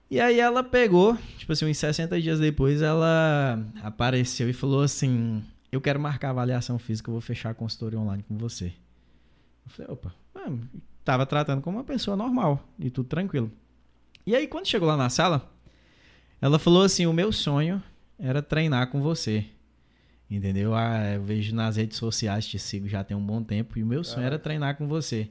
E 0.09 0.19
aí 0.19 0.39
ela 0.39 0.63
pegou, 0.63 1.17
tipo 1.37 1.51
assim, 1.51 1.69
uns 1.69 1.77
60 1.77 2.19
dias 2.21 2.39
depois, 2.39 2.81
ela 2.81 3.63
apareceu 3.81 4.49
e 4.49 4.53
falou 4.53 4.81
assim: 4.81 5.43
Eu 5.71 5.79
quero 5.79 5.99
marcar 5.99 6.27
a 6.27 6.31
avaliação 6.31 6.77
física, 6.77 7.09
eu 7.09 7.13
vou 7.13 7.21
fechar 7.21 7.51
a 7.51 7.53
consultoria 7.53 7.99
online 7.99 8.23
com 8.27 8.37
você. 8.37 8.73
Eu 9.65 9.71
falei, 9.71 9.91
opa, 9.91 10.13
ah, 10.35 10.51
tava 11.05 11.25
tratando 11.25 11.61
como 11.61 11.77
uma 11.77 11.83
pessoa 11.83 12.17
normal 12.17 12.67
e 12.77 12.89
tudo 12.89 13.07
tranquilo. 13.07 13.51
E 14.25 14.35
aí, 14.35 14.47
quando 14.47 14.67
chegou 14.67 14.87
lá 14.87 14.97
na 14.97 15.09
sala, 15.09 15.49
ela 16.41 16.59
falou 16.59 16.83
assim: 16.83 17.05
O 17.05 17.13
meu 17.13 17.31
sonho 17.31 17.81
era 18.19 18.41
treinar 18.41 18.89
com 18.89 19.01
você. 19.01 19.45
Entendeu? 20.29 20.73
Ah, 20.73 21.13
eu 21.13 21.23
vejo 21.23 21.53
nas 21.53 21.75
redes 21.75 21.97
sociais, 21.97 22.45
te 22.47 22.57
sigo 22.57 22.87
já 22.87 23.03
tem 23.03 23.15
um 23.15 23.25
bom 23.25 23.43
tempo, 23.43 23.77
e 23.77 23.83
o 23.83 23.85
meu 23.85 24.03
sonho 24.03 24.25
era 24.25 24.39
treinar 24.39 24.77
com 24.77 24.87
você. 24.87 25.29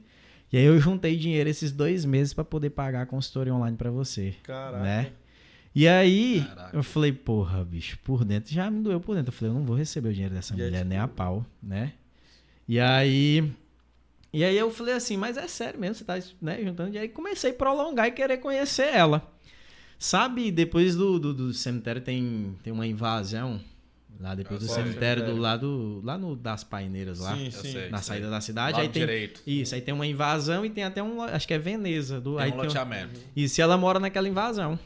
E 0.51 0.57
aí 0.57 0.65
eu 0.65 0.79
juntei 0.79 1.15
dinheiro 1.15 1.49
esses 1.49 1.71
dois 1.71 2.03
meses 2.03 2.33
para 2.33 2.43
poder 2.43 2.71
pagar 2.71 3.03
a 3.03 3.05
consultoria 3.05 3.53
online 3.53 3.77
para 3.77 3.89
você. 3.89 4.35
Caraca. 4.43 4.83
Né? 4.83 5.11
E 5.73 5.87
aí 5.87 6.43
Caraca. 6.45 6.75
eu 6.75 6.83
falei, 6.83 7.13
porra, 7.13 7.63
bicho, 7.63 7.97
por 8.03 8.25
dentro 8.25 8.53
já 8.53 8.69
me 8.69 8.81
doeu 8.81 8.99
por 8.99 9.15
dentro. 9.15 9.29
Eu 9.29 9.33
falei, 9.33 9.53
eu 9.53 9.57
não 9.57 9.65
vou 9.65 9.77
receber 9.77 10.09
o 10.09 10.13
dinheiro 10.13 10.35
dessa 10.35 10.55
Já 10.55 10.63
mulher 10.63 10.83
nem 10.83 10.97
a 10.97 11.07
pau, 11.07 11.45
né? 11.63 11.93
E 12.67 12.79
aí. 12.79 13.49
E 14.33 14.43
aí 14.43 14.57
eu 14.57 14.71
falei 14.71 14.93
assim, 14.93 15.17
mas 15.17 15.37
é 15.37 15.47
sério 15.47 15.79
mesmo, 15.79 15.95
você 15.95 16.03
tá 16.05 16.19
né, 16.41 16.61
juntando 16.63 16.89
dinheiro. 16.89 17.11
E 17.11 17.13
comecei 17.13 17.51
a 17.51 17.53
prolongar 17.53 18.07
e 18.07 18.11
querer 18.11 18.37
conhecer 18.37 18.87
ela. 18.93 19.29
Sabe, 19.97 20.51
depois 20.51 20.95
do, 20.95 21.19
do, 21.19 21.33
do 21.33 21.53
cemitério 21.53 22.01
tem, 22.01 22.57
tem 22.63 22.73
uma 22.73 22.87
invasão. 22.87 23.59
Lá 24.21 24.35
depois 24.35 24.59
do 24.59 24.67
cemitério, 24.67 25.25
do 25.25 25.35
lado. 25.35 25.99
Lá 26.03 26.17
no 26.17 26.35
das 26.35 26.63
paineiras 26.63 27.19
lá. 27.19 27.35
Sim, 27.35 27.45
Eu 27.45 27.51
sim. 27.51 27.71
sei. 27.71 27.89
Na 27.89 27.97
sei. 27.97 28.15
saída 28.15 28.29
da 28.29 28.39
cidade. 28.39 28.73
Lado 28.73 28.81
aí 28.83 28.89
tem. 28.89 29.01
direito. 29.01 29.41
Isso, 29.47 29.73
aí 29.73 29.81
tem 29.81 29.93
uma 29.93 30.05
invasão 30.05 30.63
e 30.65 30.69
tem 30.69 30.83
até 30.83 31.01
um. 31.01 31.21
Acho 31.21 31.47
que 31.47 31.53
é 31.53 31.59
Veneza. 31.59 32.21
Do, 32.21 32.35
Tem 32.35 32.43
aí 32.45 32.49
um 32.49 32.53
tem 32.53 32.61
um- 32.61 32.65
loteamento. 32.67 33.19
e 33.35 33.49
se 33.49 33.61
ela 33.61 33.77
mora 33.77 33.99
naquela 33.99 34.29
invasão. 34.29 34.77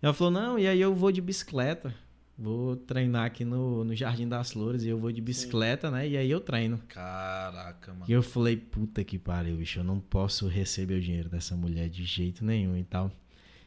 Ela 0.00 0.14
falou, 0.14 0.30
não, 0.32 0.58
e 0.58 0.68
aí 0.68 0.80
eu 0.80 0.94
vou 0.94 1.10
de 1.10 1.20
bicicleta. 1.20 1.92
Vou 2.40 2.76
treinar 2.76 3.24
aqui 3.24 3.44
no, 3.44 3.82
no 3.82 3.96
Jardim 3.96 4.28
das 4.28 4.52
Flores 4.52 4.84
e 4.84 4.88
eu 4.88 4.96
vou 4.96 5.10
de 5.10 5.20
bicicleta, 5.20 5.90
né? 5.90 6.06
E 6.06 6.16
aí 6.16 6.30
eu 6.30 6.38
treino. 6.40 6.78
Caraca, 6.86 7.92
mano. 7.92 8.04
E 8.08 8.12
eu 8.12 8.22
falei, 8.22 8.56
puta 8.56 9.02
que 9.02 9.18
pariu, 9.18 9.56
bicho, 9.56 9.80
eu 9.80 9.84
não 9.84 9.98
posso 9.98 10.46
receber 10.46 10.94
o 10.94 11.00
dinheiro 11.00 11.28
dessa 11.28 11.56
mulher 11.56 11.88
de 11.88 12.04
jeito 12.04 12.44
nenhum 12.44 12.76
e 12.76 12.84
tal. 12.84 13.10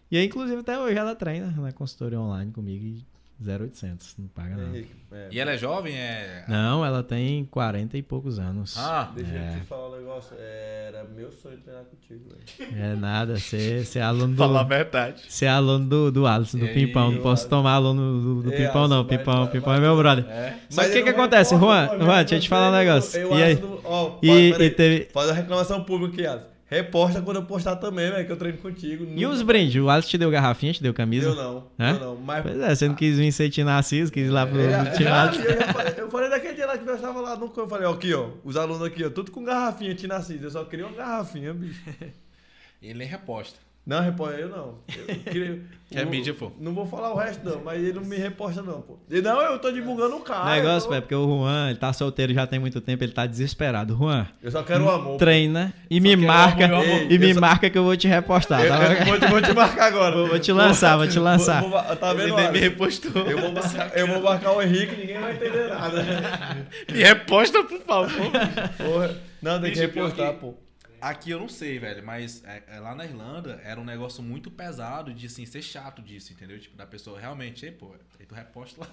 E 0.09 0.15
aí, 0.17 0.25
inclusive, 0.25 0.57
até 0.61 0.79
hoje 0.79 0.97
ela 0.97 1.13
treina 1.13 1.51
na 1.51 1.73
consultoria 1.73 2.17
online 2.21 2.49
comigo 2.53 2.85
e 2.85 3.05
0,800, 3.43 4.15
não 4.19 4.27
paga 4.27 4.55
nada. 4.55 4.77
É, 5.11 5.27
E 5.31 5.39
ela 5.39 5.51
é 5.51 5.57
jovem? 5.57 5.93
É... 5.97 6.45
Não, 6.47 6.85
ela 6.85 7.01
tem 7.03 7.43
40 7.45 7.97
e 7.97 8.01
poucos 8.01 8.39
anos. 8.39 8.77
Ah, 8.77 9.11
Deixa 9.15 9.31
É. 9.33 9.55
eu 9.55 9.59
te 9.61 9.65
falar 9.65 9.89
um 9.89 9.97
negócio. 9.97 10.35
Era 10.39 11.03
meu 11.05 11.31
sonho 11.31 11.57
treinar 11.57 11.83
contigo, 11.85 12.29
velho. 12.29 12.77
É 12.81 12.95
nada, 12.95 13.37
você 13.37 13.83
é 13.95 14.01
aluno 14.01 14.33
do... 14.35 14.37
falar 14.37 14.61
a 14.61 14.63
verdade. 14.63 15.23
Você 15.27 15.45
é 15.45 15.49
aluno 15.49 15.85
do, 15.87 16.11
do 16.11 16.27
Alisson, 16.27 16.59
do 16.59 16.65
E 16.65 16.73
Pimpão. 16.73 17.11
Não 17.11 17.17
posso 17.21 17.43
Alisson? 17.43 17.49
tomar 17.49 17.73
aluno 17.73 18.21
do, 18.21 18.43
do 18.43 18.53
É, 18.53 18.57
Pimpão, 18.67 18.87
não. 18.87 19.03
Vai- 19.05 19.17
Pimpão, 19.17 19.43
vai- 19.43 19.51
Pimpão 19.51 19.69
vai- 19.73 19.77
é 19.77 19.81
meu 19.81 19.97
brother. 19.97 20.25
É. 20.29 20.55
Só 20.69 20.81
que 20.83 20.89
o 20.89 20.93
que 20.93 21.03
que 21.03 21.09
acontece, 21.09 21.55
Juan? 21.57 21.87
Juan, 21.99 22.17
deixa 22.19 22.35
eu 22.35 22.39
te 22.39 22.49
falar 22.49 22.69
um 22.69 22.73
negócio. 22.77 23.19
eu 23.19 23.37
E 23.37 23.43
aí? 23.43 23.55
do- 23.55 23.81
ó, 23.83 24.17
E- 24.21 24.51
e 24.59 24.69
teve- 24.69 25.09
Faz 25.11 25.29
a 25.29 25.33
reclamação 25.33 25.83
pública 25.83 26.13
aqui, 26.13 26.25
Alisson. 26.27 26.51
Reposta 26.71 27.21
quando 27.21 27.35
eu 27.35 27.43
postar 27.43 27.75
também, 27.75 28.09
velho, 28.09 28.25
que 28.25 28.31
eu 28.31 28.37
treino 28.37 28.57
contigo. 28.57 29.05
E 29.13 29.25
os 29.25 29.41
brindes? 29.41 29.75
O 29.81 29.89
Alisson 29.89 30.07
te 30.11 30.17
deu 30.17 30.31
garrafinha, 30.31 30.71
te 30.71 30.81
deu 30.81 30.93
camisa? 30.93 31.27
Eu 31.27 31.35
não, 31.35 31.67
Hã? 31.77 31.89
eu 31.91 31.99
não. 31.99 32.15
Mas 32.15 32.43
Pois 32.43 32.59
é, 32.61 32.73
você 32.75 32.87
não 32.87 32.95
quis 32.95 33.17
vir 33.17 33.29
ser 33.33 33.49
Tinassis, 33.49 34.09
quis 34.09 34.27
ir 34.27 34.31
lá 34.31 34.47
pro 34.47 34.57
É, 34.61 34.85
pro 34.85 34.93
Tinassis. 34.97 35.43
eu, 35.43 35.59
já 35.59 35.73
falei, 35.73 35.93
eu 35.97 36.09
falei 36.09 36.29
daquele 36.29 36.53
dia 36.53 36.65
lá 36.65 36.77
que 36.77 36.85
nós 36.85 37.01
tava 37.01 37.19
lá 37.19 37.35
no 37.35 37.51
eu 37.53 37.67
falei, 37.67 37.85
ó, 37.85 37.91
aqui, 37.91 38.13
ó, 38.13 38.29
os 38.45 38.55
alunos 38.55 38.83
aqui, 38.83 39.03
ó, 39.03 39.09
tudo 39.09 39.31
com 39.31 39.43
garrafinha, 39.43 39.93
Tinassis. 39.93 40.41
Eu 40.41 40.49
só 40.49 40.63
queria 40.63 40.87
uma 40.87 40.95
garrafinha, 40.95 41.53
bicho. 41.53 41.81
Ele 42.81 42.93
nem 42.99 43.07
reposta. 43.07 43.59
Não, 43.85 43.99
reposta 43.99 44.37
eu 44.37 44.47
não. 44.49 44.75
Eu 44.87 45.15
queria, 45.31 45.61
É 45.93 46.05
mídia, 46.05 46.33
pô. 46.33 46.49
Não 46.57 46.73
vou 46.73 46.85
falar 46.85 47.11
o 47.13 47.17
resto, 47.17 47.43
não, 47.43 47.61
mas 47.65 47.77
ele 47.83 47.91
não 47.91 48.03
me 48.03 48.15
reposta, 48.15 48.61
não, 48.61 48.79
pô. 48.81 48.97
E 49.09 49.19
não, 49.21 49.41
eu 49.41 49.59
tô 49.59 49.69
divulgando 49.73 50.15
o 50.15 50.21
cara. 50.21 50.45
O 50.45 50.49
negócio, 50.55 50.89
eu, 50.89 50.93
é 50.93 51.01
porque 51.01 51.15
o 51.15 51.25
Juan, 51.27 51.69
ele 51.71 51.79
tá 51.79 51.91
solteiro 51.91 52.33
já 52.33 52.47
tem 52.47 52.59
muito 52.59 52.79
tempo, 52.79 53.03
ele 53.03 53.11
tá 53.11 53.25
desesperado. 53.25 53.97
Juan, 53.97 54.25
eu 54.41 54.49
só 54.51 54.63
quero 54.63 54.85
o 54.85 54.89
amor. 54.89 55.17
treina 55.17 55.73
e 55.89 55.99
me 55.99 56.15
marca, 56.15 56.63
amor, 56.65 56.85
amor. 56.85 57.11
e 57.11 57.19
me 57.19 57.33
só- 57.33 57.41
marca 57.41 57.69
que 57.69 57.77
eu 57.77 57.83
vou 57.83 57.97
te 57.97 58.07
repostar, 58.07 58.61
Eu, 58.63 58.69
tá? 58.69 58.93
eu 58.93 59.05
vou, 59.05 59.19
te- 59.19 59.27
vou 59.27 59.41
te 59.41 59.53
marcar 59.53 59.85
agora. 59.87 60.15
Vou- 60.15 60.27
vou 60.27 60.39
te 60.39 60.51
lançar, 60.53 60.95
vou 60.95 61.07
te 61.09 61.19
lançar. 61.19 61.61
Tá 61.99 62.13
vendo? 62.13 62.39
Ele 62.39 62.51
me 62.51 62.59
repostou. 62.59 63.27
Eu 63.27 63.39
vou, 63.39 63.51
marcar, 63.51 63.91
eu 63.97 64.07
vou 64.07 64.21
marcar 64.21 64.51
o 64.53 64.61
Henrique, 64.61 64.95
ninguém 64.95 65.19
vai 65.19 65.33
entender 65.33 65.67
nada. 65.67 66.01
Me 66.89 66.99
reposta, 67.03 67.63
por 67.65 67.79
favor. 67.81 68.31
Porra. 68.77 69.15
Não, 69.41 69.59
tem 69.59 69.71
que 69.73 69.79
Bicho, 69.85 69.93
repostar, 69.93 70.33
que- 70.35 70.39
pô. 70.39 70.53
Aqui 71.01 71.31
eu 71.31 71.39
não 71.39 71.49
sei, 71.49 71.79
velho, 71.79 72.05
mas 72.05 72.43
é, 72.45 72.63
é, 72.67 72.79
lá 72.79 72.93
na 72.93 73.03
Irlanda 73.05 73.59
era 73.63 73.79
um 73.79 73.83
negócio 73.83 74.21
muito 74.21 74.51
pesado 74.51 75.13
de, 75.13 75.25
assim, 75.25 75.45
ser 75.45 75.61
chato 75.61 76.01
disso, 76.01 76.31
entendeu? 76.31 76.59
Tipo, 76.59 76.77
da 76.77 76.85
pessoa 76.85 77.19
realmente, 77.19 77.65
ei, 77.65 77.71
pô, 77.71 77.93
aí 78.19 78.25
tu 78.25 78.35
reposta 78.35 78.81
lá. 78.81 78.87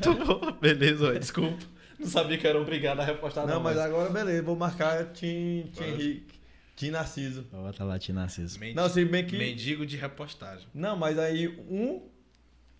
beleza, 0.60 1.08
ó, 1.08 1.12
desculpa. 1.18 1.64
Não 1.98 2.06
sabia 2.06 2.36
que 2.36 2.46
era 2.46 2.60
obrigado 2.60 3.00
a 3.00 3.04
repostar, 3.04 3.46
Não, 3.46 3.54
não. 3.54 3.62
mas 3.62 3.78
agora 3.78 4.10
beleza, 4.10 4.42
vou 4.42 4.54
marcar 4.56 5.06
Tim, 5.12 5.70
Tim 5.72 5.84
Henrique, 5.84 6.38
Tim 6.76 6.90
Narciso. 6.90 7.42
Bota 7.50 7.84
lá, 7.84 7.98
Tinassis. 7.98 8.56
Mendi- 8.58 8.74
Não, 8.74 8.88
se 8.88 9.02
bem 9.04 9.26
que. 9.26 9.36
Mendigo 9.38 9.86
de 9.86 9.96
repostagem. 9.96 10.66
Não, 10.74 10.94
mas 10.96 11.18
aí 11.18 11.48
um, 11.48 12.02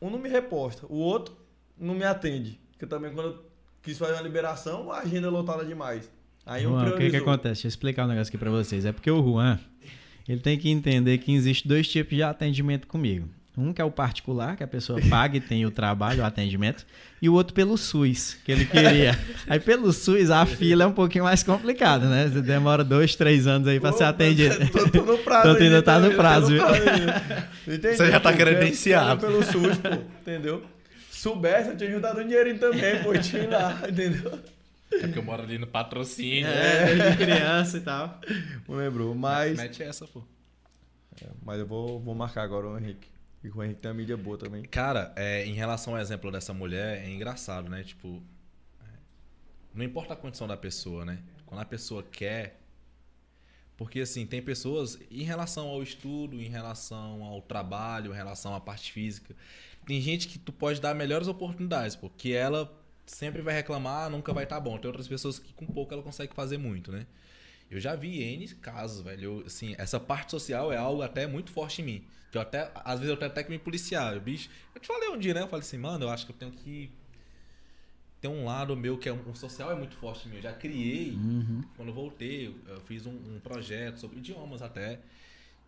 um 0.03 0.11
não 0.11 0.19
me 0.19 0.29
reposta, 0.29 0.85
o 0.87 0.97
outro 0.97 1.35
não 1.79 1.95
me 1.95 2.05
atende. 2.05 2.61
Porque 2.73 2.85
também 2.87 3.11
quando 3.15 3.29
eu 3.31 3.51
quis 3.83 3.97
fazer 3.97 4.13
uma 4.13 4.21
liberação, 4.23 4.93
a 4.93 4.99
agenda 4.99 5.29
é 5.29 5.31
lotada 5.31 5.65
demais. 5.65 6.11
Aí 6.47 6.63
Juan, 6.63 6.81
o 6.81 6.85
que 6.85 6.91
que 6.91 6.97
priorizou. 6.97 7.21
acontece? 7.23 7.55
Deixa 7.55 7.67
eu 7.67 7.69
explicar 7.71 8.05
um 8.05 8.09
negócio 8.09 8.31
aqui 8.31 8.39
pra 8.39 8.51
vocês. 8.51 8.85
É 8.85 8.93
porque 8.93 9.11
o 9.11 9.21
Juan, 9.21 9.59
ele 10.29 10.41
tem 10.41 10.57
que 10.57 10.71
entender 10.71 11.19
que 11.19 11.35
existe 11.35 11.67
dois 11.67 11.89
tipos 11.89 12.15
de 12.15 12.23
atendimento 12.23 12.87
comigo. 12.87 13.29
Um 13.59 13.73
que 13.73 13.81
é 13.81 13.85
o 13.85 13.91
particular, 13.91 14.55
que 14.55 14.63
a 14.63 14.67
pessoa 14.67 15.01
paga 15.11 15.39
e 15.39 15.41
tem 15.41 15.67
o 15.67 15.71
trabalho, 15.71 16.23
o 16.23 16.25
atendimento, 16.25 16.87
e 17.21 17.29
o 17.29 17.33
outro 17.33 17.55
pelo 17.55 17.77
SUS, 17.77 18.37
que 18.45 18.53
ele 18.53 18.65
queria. 18.67 19.19
Aí 19.49 19.59
pelo 19.59 19.93
SUS 19.93 20.31
a 20.31 20.45
fila 20.47 20.85
é 20.85 20.87
um 20.87 20.93
pouquinho 20.93 21.25
mais 21.25 21.43
complicada, 21.43 22.07
né? 22.07 22.29
Você 22.29 22.43
demora 22.43 22.85
dois, 22.85 23.17
três 23.17 23.47
anos 23.47 23.67
aí 23.67 23.81
pra 23.81 23.91
Pô, 23.93 23.99
ser 23.99 24.05
atendido. 24.05 24.57
Tô, 24.71 24.89
tô 24.91 25.03
no 25.05 25.19
prazo. 25.19 25.57
Tô 25.57 25.63
ainda 25.63 25.83
tá 25.83 25.99
no 25.99 26.11
tô 26.11 26.17
prazo, 26.17 26.49
viu? 26.49 26.63
Você 27.65 28.11
já 28.11 28.21
tá 28.21 28.33
quero 28.33 28.57
pelo 29.19 29.43
SUS, 29.43 29.79
pô, 29.79 29.89
entendeu? 30.21 30.63
Soubesse, 31.11 31.71
eu 31.71 31.77
tinha 31.77 31.91
ajudado 31.91 32.21
um 32.21 32.27
dinheirinho 32.27 32.59
também, 32.59 33.03
pô, 33.03 33.17
tinha 33.19 33.49
lá, 33.49 33.83
entendeu? 33.89 34.39
É 34.93 34.99
porque 35.01 35.19
eu 35.19 35.23
moro 35.23 35.43
ali 35.43 35.59
no 35.59 35.67
patrocínio. 35.67 36.47
É, 36.47 37.11
de 37.11 37.17
criança 37.17 37.77
e 37.79 37.81
tal. 37.81 38.21
Não 38.69 38.77
lembrou, 38.77 39.15
mas... 39.15 39.57
Mete 39.57 39.83
essa, 39.83 40.07
pô. 40.07 40.23
Mas 41.43 41.59
eu 41.59 41.67
vou, 41.67 42.01
vou 42.01 42.15
marcar 42.15 42.43
agora 42.43 42.69
o 42.69 42.79
Henrique. 42.79 43.09
E 43.43 43.49
o 43.49 43.63
Henrique 43.63 43.81
tem 43.81 43.91
uma 43.91 43.97
mídia 43.97 44.17
boa 44.17 44.37
também. 44.37 44.63
Cara, 44.65 45.13
é, 45.17 45.47
em 45.47 45.55
relação 45.55 45.95
ao 45.95 46.01
exemplo 46.01 46.31
dessa 46.31 46.53
mulher, 46.53 47.05
é 47.05 47.11
engraçado, 47.11 47.69
né? 47.69 47.83
Tipo, 47.83 48.23
é, 48.81 48.89
não 49.75 49.85
importa 49.85 50.15
a 50.15 50.17
condição 50.17 50.47
da 50.47 50.57
pessoa, 50.57 51.05
né? 51.05 51.19
Quando 51.45 51.61
a 51.61 51.65
pessoa 51.65 52.03
quer. 52.03 52.61
Porque, 53.77 54.01
assim, 54.01 54.27
tem 54.27 54.41
pessoas, 54.41 54.99
em 55.11 55.23
relação 55.23 55.69
ao 55.69 55.83
estudo, 55.83 56.41
em 56.41 56.49
relação 56.49 57.23
ao 57.23 57.43
trabalho, 57.43 58.13
em 58.13 58.17
relação 58.17 58.55
à 58.55 58.61
parte 58.61 58.91
física, 58.91 59.37
tem 59.85 60.01
gente 60.01 60.29
que 60.29 60.39
tu 60.39 60.51
pode 60.51 60.81
dar 60.81 60.95
melhores 60.95 61.29
oportunidades, 61.29 61.95
porque 61.95 62.31
ela 62.31 62.73
sempre 63.07 63.41
vai 63.41 63.55
reclamar, 63.55 64.11
nunca 64.11 64.33
vai 64.33 64.45
estar 64.45 64.61
bom. 64.61 64.79
Tem 64.79 64.89
outras 64.89 65.09
pessoas 65.09 65.39
que 65.39 65.53
com 65.55 65.67
pouco 65.67 65.95
ela 65.95 66.03
consegue 66.03 66.35
fazer 66.35 66.59
muito, 66.59 66.91
né? 66.91 67.07
Eu 67.71 67.81
já 67.81 67.97
vi 67.97 68.23
N 68.23 68.47
casos, 68.57 69.01
velho. 69.01 69.23
Eu, 69.23 69.47
assim, 69.47 69.75
essa 69.79 69.99
parte 69.99 70.31
social 70.31 70.73
é 70.73 70.77
algo 70.77 71.03
até 71.03 71.27
muito 71.27 71.51
forte 71.51 71.83
em 71.83 71.85
mim. 71.85 72.05
Que 72.31 72.39
eu 72.39 72.43
até, 72.43 72.71
às 72.75 72.99
vezes 73.01 73.11
eu 73.11 73.17
tenho 73.17 73.31
até 73.31 73.43
que 73.43 73.51
me 73.51 73.59
policiar. 73.59 74.19
Bicho, 74.21 74.49
eu 74.75 74.81
te 74.81 74.87
falei 74.87 75.09
um 75.09 75.19
dia, 75.19 75.35
né? 75.35 75.43
Eu 75.43 75.49
falei 75.49 75.65
assim, 75.65 75.79
mano, 75.79 76.05
eu 76.05 76.11
acho 76.11 76.27
que 76.27 76.33
eu 76.33 76.37
tenho 76.37 76.53
que. 76.53 76.91
Tem 78.21 78.31
um 78.31 78.45
lado 78.45 78.77
meu 78.77 78.97
que 78.97 79.09
é 79.09 79.13
um, 79.13 79.29
um 79.29 79.35
social 79.35 79.71
é 79.71 79.75
muito 79.75 79.97
forte 79.97 80.27
em 80.27 80.31
mim. 80.31 80.37
Eu 80.37 80.43
já 80.43 80.53
criei. 80.53 81.13
Uhum. 81.13 81.63
Quando 81.77 81.89
eu 81.89 81.95
voltei, 81.95 82.47
eu, 82.47 82.75
eu 82.75 82.81
fiz 82.81 83.05
um, 83.07 83.13
um 83.13 83.41
projeto 83.41 83.99
sobre 83.99 84.19
idiomas 84.19 84.63
até. 84.63 85.01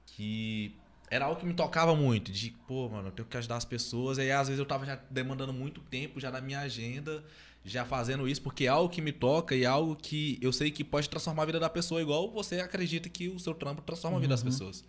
Que 0.06 0.74
era 1.10 1.24
algo 1.26 1.40
que 1.40 1.46
me 1.46 1.54
tocava 1.54 1.94
muito. 1.94 2.30
De, 2.30 2.50
pô, 2.66 2.88
mano, 2.88 3.08
eu 3.08 3.12
tenho 3.12 3.28
que 3.28 3.36
ajudar 3.36 3.56
as 3.56 3.64
pessoas. 3.64 4.18
E 4.18 4.22
aí, 4.22 4.32
às 4.32 4.48
vezes, 4.48 4.58
eu 4.58 4.66
tava 4.66 4.84
já 4.84 4.98
demandando 5.10 5.52
muito 5.52 5.80
tempo 5.80 6.20
já 6.20 6.30
na 6.30 6.40
minha 6.40 6.60
agenda, 6.60 7.24
já 7.64 7.84
fazendo 7.84 8.28
isso, 8.28 8.42
porque 8.42 8.64
é 8.64 8.68
algo 8.68 8.88
que 8.88 9.00
me 9.00 9.12
toca 9.12 9.54
e 9.54 9.64
é 9.64 9.66
algo 9.66 9.96
que 9.96 10.38
eu 10.40 10.52
sei 10.52 10.70
que 10.70 10.84
pode 10.84 11.08
transformar 11.08 11.42
a 11.42 11.46
vida 11.46 11.60
da 11.60 11.68
pessoa, 11.68 12.00
igual 12.00 12.30
você 12.30 12.60
acredita 12.60 13.08
que 13.08 13.28
o 13.28 13.38
seu 13.38 13.54
trampo 13.54 13.82
transforma 13.82 14.16
a 14.16 14.20
vida 14.20 14.32
das 14.32 14.42
pessoas. 14.42 14.84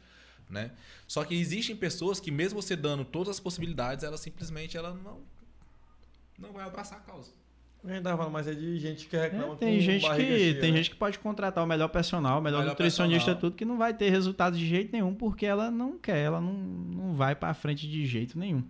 Né? 0.49 0.71
Só 1.07 1.23
que 1.23 1.35
existem 1.35 1.75
pessoas 1.75 2.19
que, 2.19 2.31
mesmo 2.31 2.61
você 2.61 2.75
dando 2.75 3.05
todas 3.05 3.35
as 3.35 3.39
possibilidades, 3.39 4.03
ela 4.03 4.17
simplesmente 4.17 4.75
ela 4.75 4.93
não, 4.93 5.21
não 6.37 6.51
vai 6.51 6.65
abraçar 6.65 6.99
a 6.99 7.01
causa. 7.01 7.31
A 7.83 7.87
gente 7.93 8.03
tava 8.03 8.17
falando, 8.17 8.33
mas 8.33 8.45
é 8.47 8.53
de 8.53 8.77
gente 8.77 9.07
que 9.07 9.15
reclama 9.15 9.53
É, 9.53 9.55
tem 9.55 9.75
com 9.75 9.81
gente 9.81 10.01
que 10.09 10.15
cheia, 10.15 10.59
tem 10.59 10.71
né? 10.71 10.77
gente 10.77 10.89
que 10.89 10.95
pode 10.97 11.17
contratar 11.19 11.63
o 11.63 11.67
melhor 11.67 11.87
personal, 11.87 12.39
o 12.39 12.41
melhor, 12.41 12.59
Melhor 12.59 12.71
nutricionista, 12.71 13.17
personal. 13.31 13.39
tudo, 13.41 13.55
que 13.55 13.63
não 13.63 13.77
vai 13.77 13.93
ter 13.93 14.09
resultado 14.09 14.57
de 14.57 14.67
jeito 14.67 14.91
nenhum, 14.91 15.13
porque 15.13 15.45
ela 15.45 15.71
não 15.71 15.97
quer, 15.97 16.17
ela 16.17 16.41
não, 16.41 16.53
não 16.53 17.13
vai 17.13 17.35
pra 17.35 17.53
frente 17.53 17.87
de 17.87 18.05
jeito 18.05 18.37
nenhum. 18.37 18.63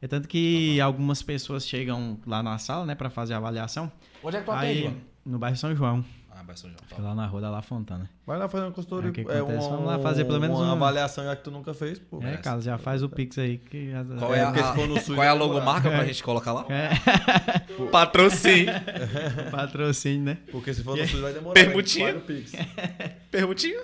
É 0.00 0.08
tanto 0.08 0.26
que 0.28 0.80
algumas 0.80 1.22
pessoas 1.22 1.66
chegam 1.66 2.18
lá 2.26 2.42
na 2.42 2.56
sala, 2.58 2.86
né, 2.86 2.94
pra 2.94 3.10
fazer 3.10 3.34
a 3.34 3.36
avaliação. 3.36 3.92
Onde 4.22 4.36
é 4.36 4.40
que 4.40 4.46
tu 4.46 4.52
Aí, 4.52 4.86
atende, 4.86 4.96
no 5.26 5.38
bairro 5.38 5.56
São 5.56 5.74
João, 5.76 6.04
Ah, 6.36 6.42
vai 6.42 6.56
São 6.56 6.68
João. 6.68 6.80
fica 6.88 7.00
lá 7.00 7.14
na 7.14 7.26
rua 7.26 7.40
da 7.40 7.48
La 7.50 7.62
Fontana. 7.62 8.10
Vai 8.26 8.36
lá 8.38 8.48
fazer 8.48 8.64
uma 8.64 8.72
consultoria. 8.72 9.08
É, 9.08 9.10
o 9.10 9.12
que 9.12 9.20
é, 9.20 9.42
uma, 9.42 9.60
Vamos 9.68 9.86
lá 9.86 9.98
fazer 10.00 10.24
pelo 10.24 10.40
menos 10.40 10.58
uma 10.58 10.68
um- 10.68 10.72
avaliação 10.72 11.22
já 11.24 11.36
que 11.36 11.44
tu 11.44 11.50
nunca 11.52 11.72
fez, 11.72 11.98
pô. 11.98 12.18
É, 12.20 12.24
Merece. 12.24 12.42
Carlos, 12.42 12.64
já 12.64 12.76
faz 12.76 13.02
o 13.04 13.08
Pix 13.08 13.38
aí 13.38 13.58
que. 13.58 13.92
Qual 14.18 14.34
É, 14.34 14.38
é, 14.40 14.42
a, 14.42 15.00
sul, 15.00 15.14
qual 15.14 15.24
é 15.24 15.28
a 15.28 15.32
logomarca 15.32 15.82
demorar. 15.82 15.98
pra 15.98 16.06
gente 16.06 16.22
colocar 16.24 16.52
lá? 16.52 16.66
É, 16.68 16.90
Patrocínio. 17.92 18.72
patrocínio, 19.52 20.24
né? 20.24 20.38
Porque 20.50 20.74
se 20.74 20.82
for 20.82 20.96
no 20.96 21.06
sul 21.06 21.20
vai 21.22 21.32
demorar. 21.32 21.54
Permutinha. 21.54 22.14
mas 22.14 22.24
faz 22.24 22.24
o 22.24 22.26
Pix. 22.26 22.52
Perguntinha? 23.30 23.80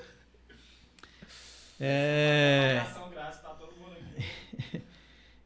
É... 1.78 2.82
Ação 2.82 3.10
grátis, 3.10 3.40
tá 3.40 3.48
todo 3.50 3.72
mundo 3.76 3.92
aqui. 3.94 4.82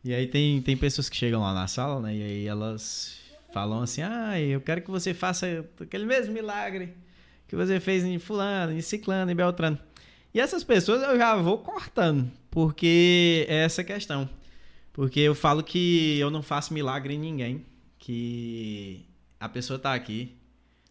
E 0.04 0.12
aí 0.14 0.26
tem, 0.26 0.60
tem 0.62 0.76
pessoas 0.76 1.08
que 1.08 1.16
chegam 1.16 1.42
lá 1.42 1.54
na 1.54 1.66
sala, 1.66 2.00
né? 2.00 2.14
E 2.14 2.22
aí 2.22 2.46
elas 2.46 3.18
falam 3.54 3.82
assim, 3.82 4.02
ah, 4.02 4.40
eu 4.40 4.60
quero 4.60 4.82
que 4.82 4.90
você 4.90 5.14
faça 5.14 5.64
aquele 5.80 6.04
mesmo 6.04 6.34
milagre 6.34 6.92
que 7.46 7.54
você 7.54 7.78
fez 7.78 8.02
em 8.02 8.18
fulano, 8.18 8.72
em 8.72 8.80
ciclano, 8.80 9.30
em 9.30 9.34
beltrano. 9.34 9.78
E 10.34 10.40
essas 10.40 10.64
pessoas 10.64 11.00
eu 11.04 11.16
já 11.16 11.36
vou 11.36 11.58
cortando, 11.58 12.28
porque 12.50 13.46
é 13.48 13.58
essa 13.58 13.84
questão. 13.84 14.28
Porque 14.92 15.20
eu 15.20 15.36
falo 15.36 15.62
que 15.62 16.18
eu 16.18 16.32
não 16.32 16.42
faço 16.42 16.74
milagre 16.74 17.14
em 17.14 17.18
ninguém, 17.18 17.64
que 17.96 19.06
a 19.38 19.48
pessoa 19.48 19.78
tá 19.78 19.94
aqui, 19.94 20.36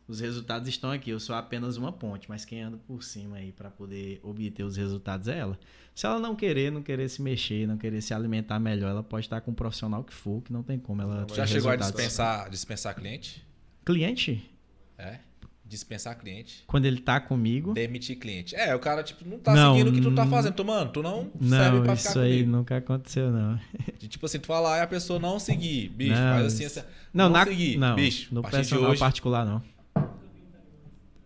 os 0.08 0.20
resultados 0.20 0.68
estão 0.68 0.92
aqui, 0.92 1.10
eu 1.10 1.20
sou 1.20 1.36
apenas 1.36 1.78
uma 1.78 1.92
ponte, 1.92 2.28
mas 2.30 2.44
quem 2.46 2.62
anda 2.62 2.78
por 2.78 3.04
cima 3.04 3.38
aí 3.38 3.52
para 3.52 3.70
poder 3.70 4.20
obter 4.24 4.64
os 4.64 4.76
resultados 4.76 5.28
é 5.28 5.38
ela. 5.40 5.58
Se 5.96 6.06
ela 6.06 6.20
não 6.20 6.36
querer, 6.36 6.72
não 6.72 6.82
querer 6.82 7.08
se 7.10 7.22
mexer, 7.22 7.68
não 7.68 7.78
querer 7.78 8.02
se 8.02 8.14
alimentar 8.14 8.60
melhor, 8.60 8.90
ela 8.90 9.04
pode 9.04 9.26
estar 9.26 9.40
com 9.42 9.52
um 9.52 9.54
profissional 9.54 10.04
que 10.04 10.14
for, 10.14 10.42
que 10.42 10.52
não 10.52 10.64
tem 10.64 10.78
como 10.80 11.02
ela 11.02 11.26
Já 11.34 11.46
chegou 11.46 11.70
a 11.72 11.76
dispensar, 11.76 12.50
dispensar 12.50 12.96
cliente? 12.96 13.46
Cliente, 13.86 14.50
É. 14.98 15.20
Dispensar 15.66 16.16
cliente. 16.20 16.64
quando 16.68 16.86
ele 16.86 17.00
tá 17.00 17.20
comigo, 17.20 17.74
Demitir 17.74 18.20
cliente. 18.20 18.56
É, 18.56 18.76
o 18.76 18.80
cara, 18.80 19.02
tipo, 19.02 19.28
não 19.28 19.40
tá 19.40 19.56
Não, 19.56 19.74
seguindo 19.74 19.90
o 19.90 19.94
que 19.94 20.02
tu 20.02 20.14
tá 20.14 20.28
fazendo. 20.28 20.54
Tu, 20.54 20.64
mano, 20.66 20.92
tu 20.92 21.02
não, 21.02 21.32
serve 21.42 21.78
não, 21.78 21.84
pra 21.84 21.94
isso 21.94 22.20
aí 22.20 22.32
comigo. 22.42 22.52
nunca 22.52 22.78
aconteceu 22.78 23.32
não. 23.32 23.60
Tipo 23.98 24.26
assim, 24.28 24.38
tu 24.40 24.46
falar 24.46 24.78
e 24.80 24.82
a 24.82 24.88
pessoa 24.88 25.18
não 25.20 25.40
seguir. 25.40 25.90
Bicho, 25.90 26.12
Não, 26.14 26.34
faz 26.34 26.46
assim, 26.54 26.66
assim. 26.66 26.82
Não, 27.12 27.30
na, 27.30 27.44
seguir. 27.46 27.78
não, 27.78 27.96
Bicho, 27.96 28.36
no 28.36 28.44
personal 28.44 28.92
hoje... 28.92 29.00
particular 29.00 29.46
não. 29.46 29.64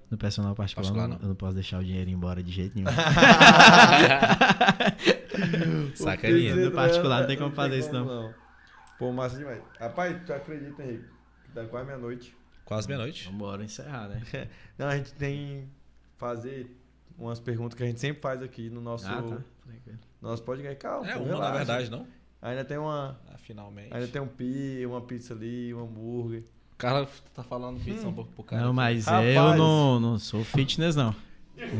No 0.09 0.17
personal 0.17 0.55
particular, 0.55 0.83
Particular, 0.85 1.07
não, 1.09 1.15
não. 1.17 1.23
eu 1.23 1.27
não 1.29 1.35
posso 1.35 1.53
deixar 1.55 1.79
o 1.79 1.83
dinheiro 1.83 2.09
ir 2.09 2.13
embora 2.13 2.41
de 2.41 2.51
jeito 2.51 2.73
nenhum. 2.75 2.87
Sacaninha. 5.95 6.55
No 6.55 6.71
particular 6.71 7.21
não 7.21 7.27
tem 7.27 7.37
como 7.37 7.53
fazer 7.53 7.79
isso, 7.79 7.91
não. 7.91 8.33
Pô, 8.97 9.11
massa 9.11 9.37
demais. 9.37 9.61
Rapaz, 9.79 10.17
tu 10.25 10.33
acredita, 10.33 10.81
Henrique? 10.83 11.05
Que 11.45 11.51
tá 11.51 11.65
quase 11.65 11.85
meia-noite. 11.85 12.35
Quase 12.65 12.87
meia-noite. 12.87 13.29
Vambora 13.29 13.63
encerrar, 13.63 14.07
né? 14.09 14.21
Não, 14.77 14.87
a 14.87 14.97
gente 14.97 15.13
tem 15.13 15.69
fazer 16.17 16.75
umas 17.17 17.39
perguntas 17.39 17.75
que 17.77 17.83
a 17.83 17.85
gente 17.85 17.99
sempre 17.99 18.21
faz 18.21 18.41
aqui 18.41 18.69
no 18.69 18.81
nosso, 18.81 19.07
Ah, 19.07 19.21
tá. 19.21 19.37
Nosso 20.21 20.43
podcast. 20.43 20.77
Calma, 20.77 21.07
É 21.09 21.15
uma, 21.15 21.25
na 21.27 21.33
relaxa. 21.35 21.55
verdade, 21.57 21.91
não? 21.91 22.07
Ainda 22.41 22.65
tem 22.65 22.77
uma. 22.77 23.19
Ah, 23.29 23.37
finalmente. 23.37 23.93
Ainda 23.93 24.07
tem 24.07 24.21
um 24.21 24.27
pi, 24.27 24.83
uma 24.85 25.01
pizza 25.01 25.33
ali, 25.33 25.73
um 25.73 25.83
hambúrguer. 25.83 26.43
O 26.77 26.79
cara 26.79 27.07
tá 27.33 27.41
falando 27.43 27.79
pizza 27.83 28.07
um 28.07 28.13
pouco 28.13 28.31
pro 28.33 28.43
cara. 28.43 28.61
Não, 28.61 28.71
mas 28.71 29.05
Rapaz. 29.07 29.35
eu 29.35 29.55
não, 29.55 29.99
não 29.99 30.19
sou 30.19 30.43
fitness, 30.43 30.95
não. 30.95 31.13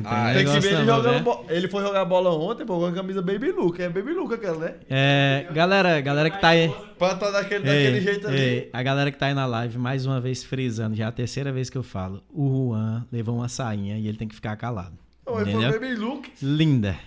Ah, 0.03 0.33
Tem 0.33 0.43
que 0.43 0.49
se 0.53 0.59
ver 0.59 0.67
ele 0.73 0.85
não, 0.85 0.95
jogando 0.95 1.13
né? 1.13 1.19
bo- 1.19 1.45
Ele 1.49 1.67
foi 1.67 1.83
jogar 1.83 2.03
bola 2.03 2.31
ontem, 2.31 2.65
pô, 2.65 2.79
com 2.79 2.87
a 2.87 2.91
camisa 2.91 3.21
Baby 3.21 3.51
Luke. 3.51 3.79
É 3.79 3.87
Baby 3.87 4.11
Luke 4.13 4.33
aquela, 4.33 4.57
né? 4.57 4.73
É, 4.89 5.47
galera, 5.53 6.01
galera 6.01 6.31
que 6.31 6.41
tá 6.41 6.47
aí. 6.47 6.73
Pra 6.97 7.11
estar 7.13 7.29
daquele, 7.29 7.69
Ei, 7.69 7.83
daquele 7.83 8.01
jeito 8.01 8.27
ali. 8.27 8.39
ei, 8.39 8.69
a 8.73 8.81
galera 8.81 9.11
que 9.11 9.19
tá 9.19 9.27
aí 9.27 9.35
na 9.35 9.45
live, 9.45 9.77
mais 9.77 10.03
uma 10.07 10.19
vez 10.19 10.43
frisando, 10.43 10.95
já 10.95 11.05
é 11.05 11.07
a 11.07 11.11
terceira 11.11 11.51
vez 11.51 11.69
que 11.69 11.77
eu 11.77 11.83
falo. 11.83 12.23
O 12.33 12.69
Juan 12.71 13.05
levou 13.11 13.35
uma 13.35 13.47
sainha 13.47 13.99
e 13.99 14.07
ele 14.07 14.17
tem 14.17 14.27
que 14.27 14.33
ficar 14.33 14.55
calado. 14.55 14.97
Não, 15.27 15.39
ele 15.39 15.51
foi? 15.51 15.79
Baby 15.79 15.93
Luke. 15.93 16.31
Linda. 16.41 16.97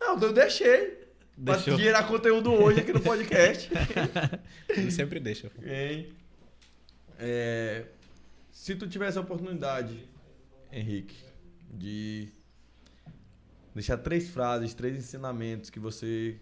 Não, 0.00 0.18
eu 0.18 0.32
deixei. 0.32 1.04
Deixou. 1.36 1.74
Pra 1.74 1.84
gerar 1.84 2.04
conteúdo 2.04 2.50
hoje 2.54 2.80
aqui 2.80 2.92
no 2.92 3.00
podcast. 3.00 3.68
Ele 4.70 4.90
sempre 4.92 5.18
deixa. 5.18 5.50
Hein? 5.66 6.06
É, 7.26 7.86
se 8.50 8.76
tu 8.76 8.86
tivesse 8.86 9.16
a 9.16 9.22
oportunidade, 9.22 10.06
Henrique, 10.70 11.16
de 11.70 12.28
deixar 13.74 13.96
três 13.96 14.28
frases, 14.28 14.74
três 14.74 14.94
ensinamentos 14.94 15.70
que 15.70 15.80
você 15.80 16.38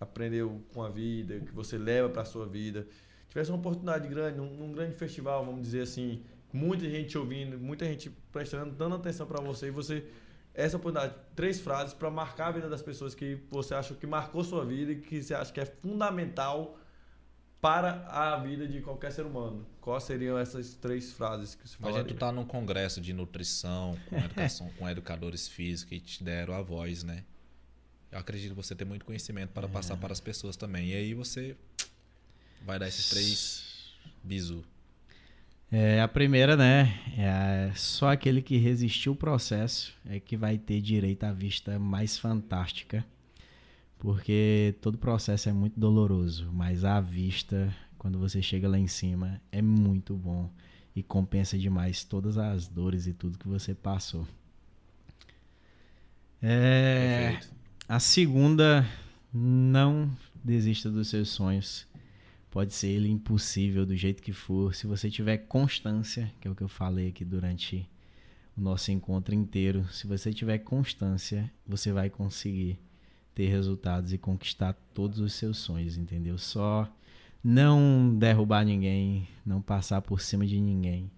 aprendeu 0.00 0.60
com 0.74 0.82
a 0.82 0.88
vida, 0.88 1.38
que 1.38 1.52
você 1.52 1.78
leva 1.78 2.08
pra 2.08 2.24
sua 2.24 2.48
vida, 2.48 2.84
tivesse 3.28 3.52
uma 3.52 3.58
oportunidade 3.58 4.08
grande, 4.08 4.38
num, 4.38 4.52
num 4.56 4.72
grande 4.72 4.96
festival, 4.96 5.46
vamos 5.46 5.62
dizer 5.62 5.82
assim, 5.82 6.24
muita 6.52 6.90
gente 6.90 7.16
ouvindo, 7.16 7.56
muita 7.56 7.84
gente 7.84 8.10
prestando, 8.32 8.74
dando 8.74 8.96
atenção 8.96 9.24
pra 9.24 9.40
você 9.40 9.68
e 9.68 9.70
você 9.70 10.04
essa 10.52 10.78
oportunidade, 10.78 11.14
três 11.36 11.60
frases 11.60 11.94
pra 11.94 12.10
marcar 12.10 12.48
a 12.48 12.50
vida 12.50 12.68
das 12.68 12.82
pessoas 12.82 13.14
que 13.14 13.38
você 13.48 13.72
acha 13.72 13.94
que 13.94 14.04
marcou 14.04 14.42
sua 14.42 14.64
vida 14.64 14.90
e 14.90 14.96
que 14.96 15.22
você 15.22 15.32
acha 15.32 15.52
que 15.52 15.60
é 15.60 15.64
fundamental 15.64 16.76
para 17.60 18.06
a 18.08 18.36
vida 18.38 18.66
de 18.66 18.80
qualquer 18.80 19.10
ser 19.12 19.26
humano. 19.26 19.66
Quais 19.80 20.04
seriam 20.04 20.38
essas 20.38 20.74
três 20.74 21.12
frases 21.12 21.54
que 21.54 21.68
você 21.68 21.76
Imagina 21.78 22.02
falaria? 22.04 22.16
tu 22.16 22.18
tá 22.18 22.30
num 22.30 22.44
congresso 22.44 23.00
de 23.00 23.12
nutrição, 23.12 23.98
com 24.08 24.16
educação, 24.18 24.70
com 24.78 24.88
educadores 24.88 25.48
físicos 25.48 25.96
e 25.96 26.00
te 26.00 26.22
deram 26.22 26.54
a 26.54 26.62
voz, 26.62 27.02
né? 27.02 27.24
Eu 28.10 28.18
acredito 28.18 28.50
que 28.50 28.56
você 28.56 28.74
tem 28.74 28.86
muito 28.86 29.04
conhecimento 29.04 29.50
para 29.50 29.68
passar 29.68 29.96
para 29.96 30.12
as 30.12 30.20
pessoas 30.20 30.56
também. 30.56 30.90
E 30.90 30.94
aí 30.94 31.14
você 31.14 31.56
vai 32.64 32.78
dar 32.78 32.88
esses 32.88 33.10
três 33.10 33.92
bisu. 34.22 34.64
É, 35.70 36.00
a 36.00 36.08
primeira, 36.08 36.56
né? 36.56 36.98
É 37.18 37.72
só 37.74 38.10
aquele 38.10 38.40
que 38.40 38.56
resistiu 38.56 39.12
o 39.12 39.16
processo 39.16 39.94
é 40.08 40.18
que 40.18 40.36
vai 40.36 40.56
ter 40.56 40.80
direito 40.80 41.24
à 41.24 41.32
vista 41.32 41.78
mais 41.78 42.16
fantástica. 42.16 43.04
Porque 43.98 44.76
todo 44.80 44.96
processo 44.96 45.48
é 45.48 45.52
muito 45.52 45.78
doloroso, 45.78 46.50
mas 46.52 46.84
a 46.84 47.00
vista, 47.00 47.74
quando 47.98 48.18
você 48.18 48.40
chega 48.40 48.68
lá 48.68 48.78
em 48.78 48.86
cima, 48.86 49.40
é 49.50 49.60
muito 49.60 50.14
bom 50.14 50.50
e 50.94 51.02
compensa 51.02 51.58
demais 51.58 52.04
todas 52.04 52.38
as 52.38 52.68
dores 52.68 53.06
e 53.06 53.12
tudo 53.12 53.38
que 53.38 53.48
você 53.48 53.74
passou. 53.74 54.26
É, 56.40 57.32
Perfeito. 57.32 57.54
a 57.88 57.98
segunda, 57.98 58.86
não 59.32 60.10
desista 60.44 60.90
dos 60.90 61.08
seus 61.08 61.30
sonhos. 61.30 61.86
Pode 62.50 62.72
ser 62.72 62.88
ele 62.88 63.08
impossível 63.08 63.84
do 63.84 63.96
jeito 63.96 64.22
que 64.22 64.32
for. 64.32 64.74
Se 64.74 64.86
você 64.86 65.10
tiver 65.10 65.38
constância, 65.38 66.32
que 66.40 66.48
é 66.48 66.50
o 66.50 66.54
que 66.54 66.62
eu 66.62 66.68
falei 66.68 67.08
aqui 67.08 67.24
durante 67.24 67.88
o 68.56 68.60
nosso 68.60 68.90
encontro 68.90 69.34
inteiro, 69.34 69.86
se 69.92 70.06
você 70.06 70.32
tiver 70.32 70.58
constância, 70.58 71.50
você 71.66 71.92
vai 71.92 72.08
conseguir 72.08 72.78
ter 73.38 73.46
resultados 73.46 74.12
e 74.12 74.18
conquistar 74.18 74.72
todos 74.92 75.20
os 75.20 75.32
seus 75.32 75.58
sonhos, 75.58 75.96
entendeu? 75.96 76.36
Só 76.36 76.92
não 77.42 78.12
derrubar 78.18 78.64
ninguém, 78.64 79.28
não 79.46 79.62
passar 79.62 80.02
por 80.02 80.20
cima 80.20 80.44
de 80.44 80.60
ninguém. 80.60 81.08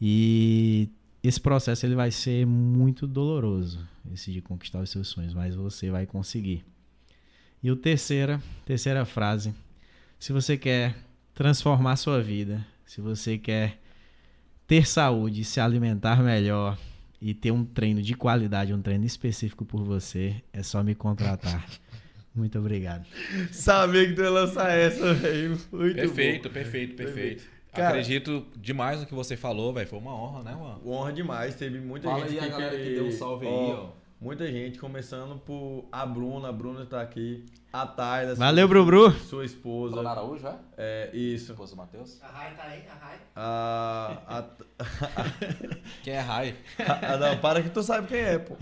E 0.00 0.88
esse 1.22 1.40
processo 1.40 1.86
ele 1.86 1.94
vai 1.94 2.10
ser 2.10 2.44
muito 2.48 3.06
doloroso, 3.06 3.78
esse 4.12 4.32
de 4.32 4.40
conquistar 4.40 4.80
os 4.80 4.90
seus 4.90 5.06
sonhos, 5.06 5.34
mas 5.34 5.54
você 5.54 5.88
vai 5.88 6.04
conseguir. 6.04 6.64
E 7.62 7.70
o 7.70 7.76
terceira, 7.76 8.42
terceira 8.66 9.04
frase, 9.04 9.54
se 10.18 10.32
você 10.32 10.58
quer 10.58 10.96
transformar 11.32 11.94
sua 11.94 12.20
vida, 12.20 12.66
se 12.84 13.00
você 13.00 13.38
quer 13.38 13.78
ter 14.66 14.84
saúde, 14.84 15.44
se 15.44 15.60
alimentar 15.60 16.24
melhor 16.24 16.76
e 17.24 17.32
ter 17.32 17.52
um 17.52 17.64
treino 17.64 18.02
de 18.02 18.14
qualidade, 18.14 18.74
um 18.74 18.82
treino 18.82 19.04
específico 19.06 19.64
por 19.64 19.84
você, 19.84 20.34
é 20.52 20.60
só 20.62 20.82
me 20.82 20.92
contratar. 20.94 21.64
Muito 22.34 22.58
obrigado. 22.58 23.06
Sabia 23.52 24.08
que 24.08 24.14
tu 24.14 24.22
ia 24.22 24.30
lançar 24.30 24.70
essa, 24.72 25.14
velho. 25.14 25.50
Muito 25.70 25.94
Perfeito, 25.94 26.48
bom. 26.48 26.54
perfeito, 26.54 26.96
perfeito. 26.96 27.44
Cara- 27.72 27.88
Acredito 27.90 28.46
demais 28.56 29.00
no 29.00 29.06
que 29.06 29.14
você 29.14 29.36
falou, 29.36 29.72
velho. 29.72 29.86
Foi 29.86 29.98
uma 29.98 30.14
honra, 30.14 30.42
né, 30.42 30.54
mano? 30.54 30.80
Honra 30.84 31.12
demais. 31.12 31.54
Teve 31.54 31.78
muita 31.78 32.08
Fala 32.08 32.26
gente 32.28 32.40
aí 32.42 32.48
a 32.48 32.50
galera 32.50 32.76
que 32.76 32.94
deu 32.94 33.06
um 33.06 33.12
salve 33.12 33.46
aí, 33.46 33.52
ó. 33.52 33.90
Muita 34.22 34.46
gente, 34.46 34.78
começando 34.78 35.36
por 35.40 35.88
a 35.90 36.06
Bruna. 36.06 36.48
A 36.48 36.52
Bruna 36.52 36.86
tá 36.86 37.00
aqui. 37.02 37.44
A 37.72 37.84
Tayla. 37.84 38.36
Valeu, 38.36 38.68
sua, 38.68 38.68
Brubru. 38.68 39.10
Sua 39.12 39.44
esposa. 39.44 39.96
Dona 39.96 40.10
Araújo, 40.12 40.46
é? 40.46 40.54
É, 40.78 41.10
isso. 41.12 41.50
Esposa 41.50 41.72
do 41.72 41.78
Matheus? 41.78 42.22
A 42.22 42.28
Rai 42.28 42.54
tá 42.54 42.62
aí, 42.62 42.84
a 42.88 43.04
Rai. 43.04 43.16
A, 43.34 44.18
a, 44.38 44.44
Quem 46.04 46.12
é 46.14 46.20
Rai? 46.20 46.54
a- 46.78 47.14
a- 47.14 47.16
não, 47.16 47.36
para 47.38 47.62
que 47.62 47.70
tu 47.70 47.82
sabe 47.82 48.06
quem 48.06 48.20
é, 48.20 48.38
pô. 48.38 48.54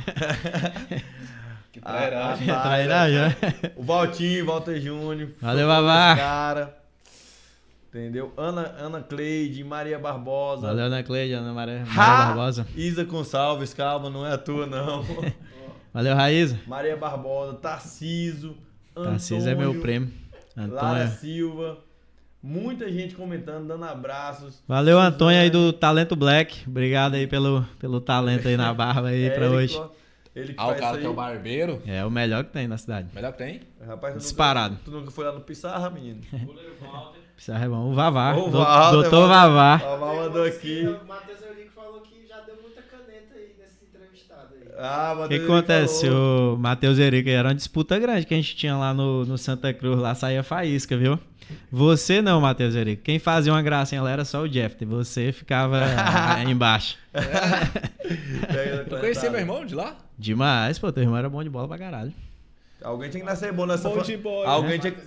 Que 1.72 1.78
A- 1.82 1.88
a 1.88 1.92
trairagem. 1.92 2.46
Trairagem, 2.46 3.18
né? 3.18 3.36
O 3.76 3.82
Valtinho, 3.82 4.46
Walter 4.46 4.80
Júnior. 4.80 5.30
Valeu, 5.42 5.68
Babá. 5.68 6.16
Cara. 6.16 6.79
Entendeu? 7.90 8.32
Ana, 8.36 8.72
Ana 8.78 9.02
Cleide, 9.02 9.64
Maria 9.64 9.98
Barbosa. 9.98 10.68
Valeu, 10.68 10.84
Ana 10.84 11.02
Cleide, 11.02 11.34
Ana 11.34 11.52
Maria, 11.52 11.84
Maria! 11.84 11.94
Barbosa. 12.26 12.66
Isa 12.76 13.02
Gonçalves, 13.04 13.74
calma, 13.74 14.08
não 14.08 14.24
é 14.24 14.32
a 14.32 14.38
tua, 14.38 14.64
não. 14.64 15.04
Valeu, 15.92 16.14
Raíza. 16.14 16.60
Maria 16.68 16.96
Barbosa, 16.96 17.54
Tarciso, 17.54 18.56
Antônio, 18.92 19.10
Tarcísio 19.10 19.50
é 19.50 19.54
meu 19.56 19.80
prêmio. 19.80 20.12
Lara 20.56 21.00
Antônio. 21.04 21.18
Silva. 21.18 21.78
Muita 22.42 22.90
gente 22.90 23.14
comentando, 23.16 23.66
dando 23.66 23.84
abraços. 23.84 24.62
Valeu, 24.68 24.98
Antônio 24.98 25.40
aí 25.40 25.50
do 25.50 25.72
Talento 25.72 26.14
Black. 26.14 26.62
Obrigado 26.68 27.14
aí 27.14 27.26
pelo, 27.26 27.66
pelo 27.78 28.00
talento 28.00 28.46
aí 28.48 28.56
na 28.56 28.72
barba 28.72 29.08
aí 29.08 29.28
pra 29.30 29.44
Érico, 29.46 29.56
hoje. 29.56 29.82
Ele 30.34 30.54
que 30.54 30.60
Ah, 30.60 30.66
o 30.66 30.68
faz 30.68 30.80
cara 30.80 30.98
que 30.98 31.04
é 31.04 31.08
o 31.08 31.12
barbeiro. 31.12 31.82
É 31.84 32.04
o 32.04 32.10
melhor 32.10 32.44
que 32.44 32.52
tem 32.52 32.66
na 32.68 32.78
cidade. 32.78 33.08
Melhor 33.12 33.32
que 33.32 33.38
tem? 33.38 33.60
Rapaz, 33.84 34.14
tu 34.14 34.18
Disparado. 34.20 34.74
Nunca, 34.74 34.84
tu 34.84 34.90
nunca 34.92 35.10
foi 35.10 35.24
lá 35.24 35.32
no 35.32 35.40
Pissarra, 35.40 35.90
menino? 35.90 36.20
Goleiro 36.32 36.72
Walter. 36.80 37.19
Precisa 37.40 37.58
é 37.58 37.68
bom. 37.68 37.90
O 37.90 37.94
Vavá. 37.94 38.34
O 38.36 38.50
Doutor. 38.50 39.26
Vavá. 39.28 39.74
A 39.76 39.96
Mal 39.96 40.16
mandou 40.16 40.44
aqui. 40.44 40.82
O 40.86 41.06
Matheus 41.08 41.40
Eurico 41.40 41.70
falou 41.74 42.00
que 42.02 42.26
já 42.28 42.40
deu 42.40 42.56
muita 42.60 42.82
caneta 42.82 43.34
aí 43.34 43.54
nesse 43.58 43.84
entrevistado 43.88 44.48
aí. 44.60 44.68
Ah, 44.78 45.16
O 45.24 45.28
que 45.28 45.36
acontece? 45.36 46.06
falou. 46.06 46.54
O 46.54 46.58
Matheus 46.58 46.98
Henrique 46.98 47.30
era 47.30 47.48
uma 47.48 47.54
disputa 47.54 47.98
grande 47.98 48.26
que 48.26 48.34
a 48.34 48.36
gente 48.36 48.54
tinha 48.54 48.76
lá 48.76 48.92
no, 48.92 49.24
no 49.24 49.38
Santa 49.38 49.72
Cruz, 49.72 49.98
lá 49.98 50.14
saía 50.14 50.42
faísca, 50.42 50.96
viu? 50.98 51.18
Você 51.72 52.20
não, 52.20 52.40
Matheus 52.42 52.74
Henrique. 52.76 53.02
Quem 53.02 53.18
fazia 53.18 53.52
uma 53.52 53.62
gracinha 53.62 54.02
lá 54.02 54.10
era 54.10 54.24
só 54.24 54.42
o 54.42 54.48
Jeff. 54.48 54.84
Você 54.84 55.32
ficava 55.32 55.80
aí 56.36 56.48
embaixo. 56.50 56.98
Pega 57.10 58.84
Tu 58.84 58.90
conhecia 58.90 59.14
cantada. 59.14 59.30
meu 59.30 59.40
irmão 59.40 59.64
de 59.66 59.74
lá? 59.74 59.96
Demais, 60.18 60.78
pô. 60.78 60.92
Teu 60.92 61.02
irmão 61.02 61.16
era 61.18 61.28
bom 61.28 61.42
de 61.42 61.48
bola 61.50 61.66
pra 61.66 61.78
caralho. 61.78 62.12
Alguém 62.82 63.10
tinha 63.10 63.20
que 63.22 63.26
nascer 63.28 63.52
bom 63.52 63.66
nessa 63.66 63.88
Bom 63.88 63.96
fa- 63.96 64.02
de 64.02 64.16
bola. 64.16 64.48
Alguém 64.48 64.78
tinha 64.78 64.92
que. 64.92 65.00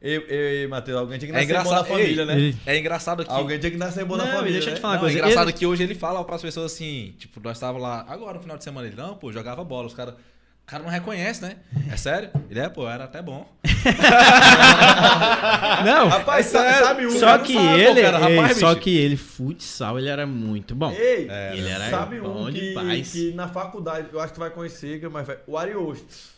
Eu, 0.00 0.20
eu, 0.22 0.62
eu, 0.62 0.68
Matheus, 0.68 0.98
alguém 0.98 1.18
tinha 1.18 1.30
que 1.32 1.36
É 1.36 1.40
nascer 1.40 1.54
bom 1.54 1.54
na 1.54 1.60
engraçado. 1.80 1.86
família, 1.88 2.20
Ei, 2.22 2.26
né? 2.26 2.34
Ele- 2.36 2.56
É 2.66 2.78
engraçado 2.78 3.24
que. 3.24 3.30
Alguém 3.32 3.58
tinha 3.58 3.70
que 3.70 3.78
nascer 3.78 4.04
bom 4.04 4.16
na 4.16 4.24
Não, 4.26 4.32
família. 4.32 4.52
deixa 4.52 4.68
eu 4.68 4.72
né? 4.72 4.76
te 4.76 4.82
falar 4.82 4.94
uma 4.94 5.00
Não, 5.00 5.08
é 5.08 5.10
coisa. 5.10 5.18
engraçado 5.18 5.48
Ele- 5.48 5.58
que 5.58 5.66
hoje 5.66 5.82
ele 5.82 5.94
fala 5.94 6.22
para 6.24 6.36
as 6.36 6.42
pessoas 6.42 6.72
assim, 6.72 7.14
tipo, 7.18 7.40
nós 7.42 7.56
estávamos 7.56 7.82
lá 7.82 8.04
agora 8.08 8.34
no 8.34 8.42
final 8.42 8.58
de 8.58 8.64
semana, 8.64 8.86
ele, 8.86 8.96
não, 8.96 9.16
pô, 9.16 9.32
jogava 9.32 9.64
bola, 9.64 9.86
os 9.86 9.94
caras. 9.94 10.14
O 10.14 10.66
cara 10.68 10.82
não 10.82 10.90
reconhece, 10.90 11.42
né? 11.42 11.56
É 11.92 11.96
sério? 11.96 12.28
Ele 12.50 12.58
é, 12.58 12.68
pô, 12.68 12.88
era 12.88 13.04
até 13.04 13.22
bom. 13.22 13.46
Não, 15.84 16.08
Rapaz, 16.08 16.52
É 16.54 16.72
sabe 16.82 17.06
um. 17.06 17.10
só 17.10 17.26
cara 17.26 17.38
que 17.44 17.54
sabe, 17.54 17.80
ele, 17.80 17.94
pô, 17.94 18.02
cara, 18.10 18.30
ei, 18.30 18.36
rapaz, 18.36 18.58
só 18.58 18.68
bicho. 18.70 18.80
que 18.80 18.96
ele, 18.98 19.16
futsal, 19.16 19.98
ele 19.98 20.08
era 20.08 20.26
muito 20.26 20.74
bom. 20.74 20.90
Ei, 20.92 21.28
É, 21.30 21.56
ele 21.56 21.68
era 21.68 21.90
sabe 21.90 22.20
bom 22.20 22.48
um 22.48 22.52
que, 22.52 22.60
demais. 22.60 23.12
que 23.12 23.32
na 23.32 23.48
faculdade, 23.48 24.08
eu 24.12 24.18
acho 24.20 24.28
que 24.28 24.34
tu 24.34 24.40
vai 24.40 24.50
conhecer, 24.50 25.02
é 25.04 25.08
mais 25.08 25.26
velho, 25.26 25.40
o 25.46 25.56
Ariosto. 25.56 26.35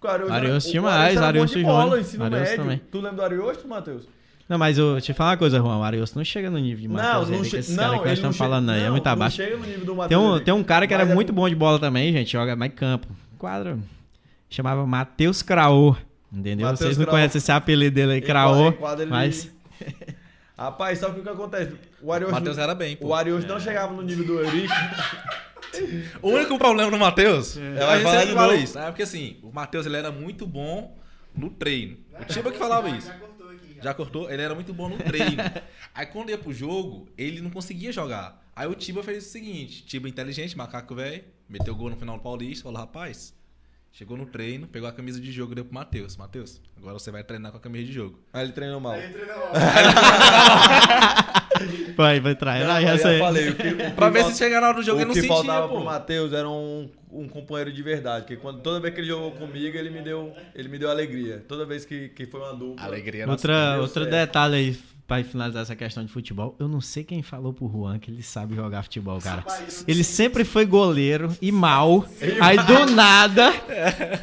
Porque 0.00 0.06
o 0.06 0.10
Ariosto, 0.10 0.32
Ariosto 0.34 0.70
tinha 0.70 0.82
o 0.82 0.86
Ariosto 0.88 1.18
era 1.24 1.38
bom 1.38 1.44
de 1.44 1.52
Júnior. 1.52 1.72
bola, 1.84 2.00
ensino 2.00 2.24
Ariosto 2.24 2.44
médio. 2.48 2.62
também. 2.64 2.80
Tu 2.90 2.96
lembra 3.00 3.16
do 3.16 3.22
Ariosto, 3.22 3.68
Matheus? 3.68 4.08
Não, 4.48 4.58
mas 4.58 4.78
eu 4.78 5.00
te 5.00 5.12
falar 5.12 5.30
uma 5.32 5.36
coisa, 5.36 5.58
Juan. 5.58 5.76
O 5.78 5.82
Ariosto 5.84 6.16
não 6.18 6.24
chega 6.24 6.50
no 6.50 6.58
nível 6.58 6.80
de 6.82 6.88
Matheus 6.88 7.28
não, 7.28 7.34
Henrique, 7.36 7.50
che- 7.50 7.56
esses 7.58 7.76
não, 7.76 7.84
caras 7.84 8.00
que 8.00 8.08
nós 8.08 8.14
estamos 8.18 8.36
não 8.38 8.46
falando 8.46 8.66
chega, 8.66 8.72
aí. 8.78 8.80
É 8.80 8.84
não, 8.86 8.90
muito 8.92 9.04
não 9.04 9.12
abaixo. 9.12 9.36
chega 9.36 9.56
no 9.56 9.62
nível 9.66 9.80
do 9.80 9.86
Tem 9.86 9.94
Matheus 9.96 10.22
um, 10.22 10.28
Henrique. 10.30 10.44
tem 10.46 10.54
um 10.54 10.64
cara 10.64 10.86
que 10.86 10.94
era 10.94 11.02
é 11.04 11.06
muito 11.14 11.32
bom 11.32 11.48
de 11.48 11.54
bola 11.54 11.78
também, 11.78 12.12
gente. 12.12 12.32
Joga 12.32 12.56
mais 12.56 12.72
campo. 12.74 13.06
Quadro. 13.38 13.80
Chamava 14.48 14.84
Matheus 14.86 15.42
Craô. 15.42 15.94
Entendeu? 16.32 16.64
Matheus 16.66 16.80
Vocês 16.80 16.96
não 16.98 17.04
Craô. 17.04 17.16
conhecem 17.16 17.38
esse 17.38 17.52
apelido 17.52 17.94
dele 17.94 18.12
aí, 18.14 18.20
Craô. 18.20 18.72
Mas. 19.08 19.50
Rapaz, 20.60 20.98
sabe 20.98 21.12
o 21.12 21.14
que, 21.16 21.22
que 21.22 21.28
acontece? 21.30 21.74
O 22.02 22.08
O 22.08 22.12
Ariosto, 22.12 22.34
Matheus 22.34 22.58
era 22.58 22.74
bem, 22.74 22.94
pô. 22.94 23.08
o 23.08 23.14
Ariosto 23.14 23.48
não 23.50 23.58
chegava 23.58 23.94
no 23.94 24.02
nível 24.02 24.26
do 24.26 24.40
Eurico. 24.40 24.74
O 26.20 26.30
único 26.30 26.58
problema 26.58 26.90
do 26.90 26.98
Matheus, 26.98 27.54
vai 27.56 27.78
a 27.78 27.94
gente 27.94 28.02
falar 28.02 28.14
sempre 28.18 28.26
de 28.26 28.34
fala 28.34 28.56
isso, 28.56 28.78
é 28.78 28.86
porque 28.86 29.02
assim, 29.04 29.38
o 29.42 29.52
Matheus 29.52 29.86
ele 29.86 29.96
era 29.96 30.10
muito 30.10 30.44
bom 30.46 30.98
no 31.34 31.48
treino. 31.48 31.96
O 32.20 32.24
Tiba 32.24 32.50
que 32.50 32.58
falava 32.58 32.90
Já- 32.90 32.96
isso. 32.96 33.06
Já 33.06 33.14
cortou 33.14 33.48
aqui. 33.50 33.74
Já. 33.76 33.82
Já 33.84 33.94
cortou? 33.94 34.30
Ele 34.30 34.42
era 34.42 34.54
muito 34.54 34.74
bom 34.74 34.88
no 34.88 34.98
treino. 34.98 35.40
Aí 35.94 36.06
quando 36.06 36.28
ia 36.30 36.36
pro 36.36 36.52
jogo, 36.52 37.08
ele 37.16 37.40
não 37.40 37.50
conseguia 37.50 37.92
jogar. 37.92 38.42
Aí 38.54 38.66
o 38.68 38.74
Tiba 38.74 39.02
fez 39.02 39.24
o 39.26 39.30
seguinte: 39.30 39.86
Tiba 39.86 40.08
inteligente, 40.08 40.56
macaco 40.58 40.94
velho, 40.94 41.22
meteu 41.48 41.74
gol 41.74 41.88
no 41.88 41.96
final 41.96 42.16
do 42.16 42.22
Paulista, 42.22 42.64
falou: 42.64 42.80
rapaz, 42.80 43.32
chegou 43.92 44.16
no 44.16 44.26
treino, 44.26 44.66
pegou 44.66 44.88
a 44.88 44.92
camisa 44.92 45.20
de 45.20 45.30
jogo 45.32 45.52
e 45.52 45.54
deu 45.56 45.64
pro 45.64 45.74
Matheus. 45.74 46.16
Matheus, 46.16 46.60
agora 46.76 46.98
você 46.98 47.10
vai 47.10 47.24
treinar 47.24 47.50
com 47.52 47.58
a 47.58 47.60
camisa 47.60 47.84
de 47.86 47.92
jogo. 47.92 48.18
Aí 48.32 48.44
ele 48.44 48.52
treinou 48.52 48.80
mal. 48.80 48.92
Aí 48.92 49.12
treina 49.12 49.36
mal. 49.36 49.50
Vai, 51.96 52.20
vai. 52.20 52.34
Não, 52.64 52.80
eu 52.80 52.88
essa 52.88 53.08
aí. 53.08 53.18
falei, 53.18 53.48
o 53.50 53.54
que, 53.54 53.68
o 53.68 53.76
que 53.76 53.90
Pra 53.90 54.08
ver 54.08 54.24
se 54.24 54.38
chegar 54.38 54.60
na 54.60 54.68
hora 54.68 54.76
do 54.76 54.82
jogo 54.82 54.98
o 54.98 55.00
ele 55.02 55.08
não 55.08 55.14
que 55.14 55.20
sentia, 55.20 55.36
faltava 55.36 55.68
pô. 55.68 55.74
pro 55.74 55.84
Matheus 55.84 56.32
era 56.32 56.48
um, 56.48 56.88
um 57.10 57.28
companheiro 57.28 57.72
de 57.72 57.82
verdade. 57.82 58.24
Que 58.26 58.36
quando, 58.36 58.60
toda 58.60 58.80
vez 58.80 58.94
que 58.94 59.00
ele 59.00 59.08
jogou 59.08 59.32
comigo, 59.32 59.76
ele 59.76 59.90
me 59.90 60.00
deu, 60.00 60.32
ele 60.54 60.68
me 60.68 60.78
deu 60.78 60.90
alegria. 60.90 61.44
Toda 61.46 61.66
vez 61.66 61.84
que, 61.84 62.08
que 62.10 62.26
foi 62.26 62.40
uma 62.40 62.54
dupla. 62.54 62.84
Alegria. 62.84 63.28
Outra, 63.28 63.72
deu 63.72 63.82
outro 63.82 64.04
certo. 64.04 64.10
detalhe 64.10 64.54
aí, 64.56 64.78
pra 65.10 65.24
finalizar 65.24 65.62
essa 65.62 65.74
questão 65.74 66.04
de 66.04 66.12
futebol. 66.12 66.54
Eu 66.56 66.68
não 66.68 66.80
sei 66.80 67.02
quem 67.02 67.20
falou 67.20 67.52
pro 67.52 67.68
Juan 67.68 67.98
que 67.98 68.08
ele 68.12 68.22
sabe 68.22 68.54
jogar 68.54 68.84
futebol, 68.84 69.18
cara. 69.20 69.42
Ele 69.88 70.04
sempre 70.04 70.44
foi 70.44 70.64
goleiro 70.64 71.36
e 71.42 71.50
mal. 71.50 72.04
Aí 72.40 72.56
do 72.58 72.86
nada. 72.94 73.52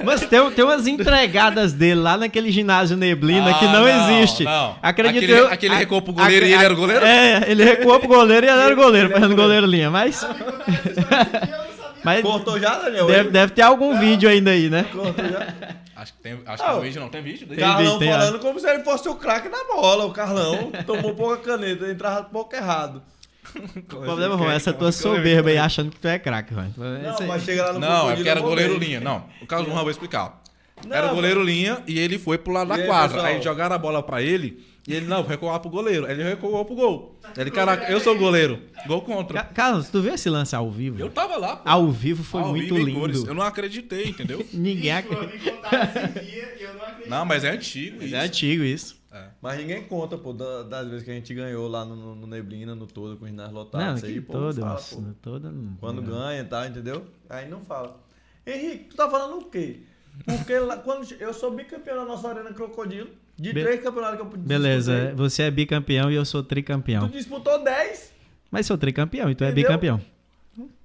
Mas 0.06 0.22
tem, 0.22 0.50
tem 0.52 0.64
umas 0.64 0.88
entregadas 0.88 1.74
dele 1.74 2.00
lá 2.00 2.16
naquele 2.16 2.50
ginásio 2.54 2.96
Neblina 2.96 3.54
que 3.56 3.66
Ah, 3.66 3.72
não, 3.74 3.82
não, 3.82 3.88
existe. 4.20 4.46
não. 4.46 4.78
Acredito 4.82 5.18
Aquele- 5.26 5.34
eu. 5.40 5.48
aquele 5.48 5.74
a- 5.76 5.78
recuou 5.78 6.02
pro 6.02 6.14
goleiro 6.14 6.46
e 6.46 6.54
ele 6.54 6.64
era 6.64 6.74
o 6.74 6.78
goleiro? 6.78 7.06
É, 7.06 7.52
ele 7.52 7.64
recuou 7.66 8.00
pro 8.00 8.08
goleiro 8.08 8.46
e 8.46 8.50
ele 8.50 8.62
era 8.62 8.74
o 8.74 8.78
goleiro, 8.78 9.10
fazendo 9.10 9.36
goleiro 9.36 9.66
linha. 9.68 9.92
Mas, 9.92 10.26
mas 12.02 12.22
Cortou 12.22 12.58
já, 12.60 12.76
Daniel? 12.76 13.08
deve, 13.08 13.30
deve 13.30 13.52
ter 13.54 13.62
algum 13.64 14.00
vídeo 14.00 14.30
ainda 14.30 14.52
aí, 14.52 14.70
né? 14.70 14.86
Cortou 14.92 15.26
já. 15.26 15.48
Acho 15.98 16.14
que 16.14 16.19
tem, 16.19 16.40
acho 16.45 16.64
que 16.64 16.69
tem 16.69 16.82
vídeo, 16.82 17.02
não. 17.02 17.10
Tem 17.10 17.24
vídeo? 17.24 17.48
Tem 17.48 17.57
Carlão 17.57 17.98
vídeo, 17.98 17.99
tem, 17.99 18.11
falando 18.11 18.40
como 18.40 18.60
se 18.60 18.69
ele 18.69 18.84
fosse 18.84 19.10
o 19.10 19.15
craque 19.15 19.49
da 19.49 19.64
bola. 19.64 20.06
O 20.06 20.11
Carlão 20.11 20.72
tomou 20.86 21.15
pouca 21.15 21.38
caneta, 21.38 21.90
entrava 21.90 22.24
pouco 22.24 22.56
errado. 22.56 23.02
O 23.57 23.82
problema, 23.82 24.38
Juan, 24.38 24.52
é 24.52 24.56
essa 24.57 24.74
tua 24.74 24.91
soberba 24.91 25.49
aí 25.49 25.57
achando 25.57 25.90
que 25.90 25.98
tu 25.98 26.07
é 26.07 26.19
craque, 26.19 26.53
Juan. 26.53 26.69
Não, 26.78 27.28
mas 27.28 27.44
chega 27.44 27.65
lá 27.65 27.74
no 27.74 27.80
Não, 27.80 28.11
é 28.11 28.15
porque 28.15 28.30
era 28.30 28.41
goleiro 28.41 28.78
linha. 28.78 28.99
Não, 28.99 29.24
o 29.41 29.48
Carlos 29.48 29.72
Juan, 29.72 29.82
vou 29.82 29.90
explicar. 29.90 30.44
Não, 30.86 30.95
era 30.95 31.11
o 31.11 31.15
goleiro 31.15 31.41
linha 31.41 31.82
e 31.88 31.98
ele 31.98 32.19
foi 32.19 32.38
pro 32.38 32.52
lado 32.52 32.74
E 32.74 32.78
da 32.78 32.86
quadra. 32.86 33.24
Aí 33.24 33.41
jogaram 33.41 33.76
a 33.76 33.80
bola 33.80 34.03
pra 34.03 34.22
ele 34.22 34.64
e 34.88 34.94
ele, 34.96 35.06
não, 35.06 35.18
vou 35.22 35.30
recuar 35.30 35.60
pro 35.60 35.70
goleiro. 35.70 36.10
Ele 36.10 36.24
recuou 36.24 36.64
pro 36.64 36.74
gol. 36.76 37.20
Ele, 37.36 37.52
caraca, 37.52 37.92
eu 37.92 38.00
sou 38.00 38.16
o 38.16 38.18
goleiro. 38.18 38.62
Gol 38.88 39.02
contra. 39.02 39.44
Ca- 39.44 39.54
Carlos, 39.54 39.90
tu 39.90 40.02
viu 40.02 40.14
esse 40.14 40.30
lance 40.30 40.56
ao 40.56 40.72
vivo? 40.72 40.98
Eu 41.00 41.10
tava 41.10 41.36
lá, 41.38 41.58
pô. 41.58 41.70
Ao 41.70 41.92
vivo 41.92 42.24
foi 42.24 42.42
Ao 42.42 42.50
muito 42.50 42.74
vivo 42.74 42.90
em 42.90 42.94
cores. 42.94 43.18
lindo. 43.18 43.30
Eu 43.30 43.36
não 43.36 43.44
acreditei, 43.44 44.06
entendeu? 44.10 44.46
Ninguém 44.54 44.92
acredita. 44.94 45.44
e 45.44 46.64
não 46.74 46.82
acredito. 46.86 47.10
Não, 47.10 47.26
mas 47.26 47.44
é 47.44 47.50
antigo 47.52 47.98
Mas 47.98 48.06
isso. 48.08 48.16
É 48.16 48.20
antigo 48.22 48.64
isso. 48.64 48.98
Mas 49.42 49.58
ninguém 49.58 49.82
conta, 49.84 50.16
pô, 50.16 50.32
da- 50.32 50.62
das 50.62 50.88
vezes 50.90 51.04
que 51.04 51.10
a 51.10 51.14
gente 51.16 51.34
ganhou 51.34 51.68
lá 51.68 51.84
no, 51.84 52.14
no 52.14 52.28
Neblina, 52.28 52.76
no 52.76 52.86
todo, 52.86 53.18
com 53.18 53.26
os 53.26 53.32
ginásio 53.32 53.54
lotado. 53.56 53.84
Não, 53.84 53.96
isso 53.96 54.06
aí, 54.06 54.22
pô, 54.22 54.32
todo, 54.34 54.62
fala, 54.62 54.76
pô. 54.80 55.04
toda. 55.24 55.52
não- 55.52 55.76
Quando 55.80 56.02
não. 56.04 56.10
ganha, 56.12 56.46
tá, 56.46 56.68
entendeu? 56.68 57.04
Aí 57.28 57.50
não 57.50 57.62
fala. 57.62 58.00
Henrique, 58.46 58.86
tu 58.92 58.96
tá 58.96 59.10
falando 59.10 59.40
o 59.42 59.46
quê? 59.46 59.80
Porque 60.24 60.58
lá, 60.60 60.78
quando 60.78 61.12
eu 61.20 61.34
sou 61.34 61.50
bicampeão 61.52 61.96
na 61.98 62.06
nossa 62.06 62.30
Arena 62.30 62.54
Crocodilo, 62.54 63.10
de 63.40 63.54
Be- 63.54 63.62
três 63.64 63.82
campeonatos 63.84 64.18
que 64.18 64.22
eu 64.26 64.40
Beleza, 64.40 64.94
disputei, 64.96 65.16
você 65.16 65.44
é 65.44 65.52
bicampeão 65.52 66.12
e 66.12 66.16
eu 66.16 66.26
sou 66.26 66.42
Tu 66.44 66.48
tricampeão. 66.50 67.08
disputou 67.08 67.64
10. 67.64 68.12
Mas 68.50 68.66
sou 68.66 68.78
tricampeão 68.78 69.30
e 69.30 69.36
tu 69.36 69.44
é 69.44 69.48
Entendeu? 69.48 69.64
bicampeão. 69.70 70.02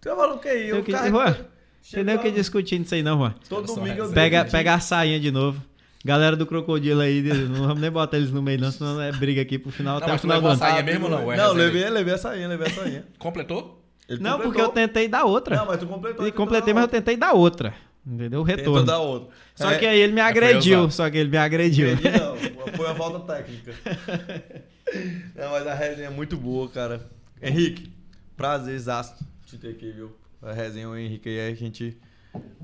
Tu 0.00 0.08
falando 0.08 0.34
o 0.36 0.38
quê? 0.38 0.48
Tem 0.50 0.66
Eu 0.68 0.80
o 0.80 0.82
que- 0.84 0.92
Juan, 0.92 1.32
chego 1.32 1.44
Tem 1.92 2.04
nem 2.04 2.16
o 2.16 2.18
que 2.18 2.30
discutir 2.30 2.78
nisso 2.78 2.94
aí, 2.94 3.02
não, 3.02 3.16
Juan. 3.18 3.34
Todo 3.48 3.66
domingo 3.66 3.96
eu 3.98 4.08
resenha. 4.08 4.14
Pega, 4.14 4.44
pega 4.44 4.74
a 4.74 4.80
sainha 4.80 5.18
de 5.18 5.30
novo. 5.30 5.62
Galera 6.04 6.34
do 6.36 6.44
Crocodilo 6.44 7.00
aí, 7.00 7.22
não 7.22 7.62
vamos 7.68 7.80
nem 7.80 7.88
botar 7.90 8.16
eles 8.16 8.32
no 8.32 8.42
meio, 8.42 8.60
não, 8.60 8.72
senão 8.72 9.00
é 9.00 9.12
briga 9.12 9.40
aqui 9.40 9.56
pro 9.56 9.70
final, 9.70 9.94
Não, 9.94 9.98
até 9.98 10.06
o 10.06 10.10
mas 10.14 10.20
tu 10.20 10.22
final 10.22 10.40
do 10.40 10.48
levou 10.48 10.50
a 10.50 10.66
ano. 10.66 10.74
sainha 10.76 10.82
mesmo 10.82 11.08
não? 11.08 11.32
É 11.32 11.36
Não, 11.36 11.52
levei, 11.52 11.88
levei 11.88 12.14
a 12.14 12.18
sainha, 12.18 12.48
levei 12.48 12.66
a 12.66 12.70
sainha. 12.70 13.04
Completou? 13.20 13.80
Ele 14.08 14.20
Não, 14.20 14.32
completou. 14.32 14.52
porque 14.52 14.60
eu 14.60 14.68
tentei 14.70 15.06
dar 15.06 15.24
outra. 15.24 15.54
Não, 15.56 15.66
mas 15.66 15.78
tu 15.78 15.86
completou. 15.86 16.26
E 16.26 16.28
então 16.30 16.44
completei, 16.44 16.74
mas 16.74 16.82
eu 16.82 16.88
tentei 16.88 17.16
dar 17.16 17.32
outra. 17.34 17.72
Entendeu? 18.06 18.40
O 18.42 18.44
Tentou 18.44 18.62
retorno. 18.74 18.84
dar 18.84 18.98
outra. 18.98 19.34
Só 19.54 19.70
É, 19.70 19.78
que 19.78 19.86
aí 19.86 20.00
ele 20.00 20.12
me 20.12 20.20
foi 20.20 20.28
agrediu. 20.30 20.90
Só 20.90 21.08
que 21.10 21.18
ele 21.18 21.30
me 21.30 21.36
agrediu. 21.36 21.88
Não. 21.96 22.32
Foi 22.76 22.86
uma 22.86 22.94
falta 22.94 23.34
técnica. 23.34 23.72
Não, 25.36 25.50
mas 25.50 25.66
a 25.66 25.74
resenha 25.74 26.08
é 26.08 26.10
muito 26.10 26.36
boa, 26.36 26.68
cara. 26.68 27.10
Henrique, 27.40 27.92
prazerzaço 28.36 29.24
te 29.46 29.56
ter 29.58 29.70
aqui, 29.70 29.90
viu? 29.92 30.16
A 30.40 30.52
resenha, 30.52 30.88
o 30.88 30.96
Henrique 30.96 31.28
aí, 31.28 31.52
a 31.52 31.54
gente 31.54 31.96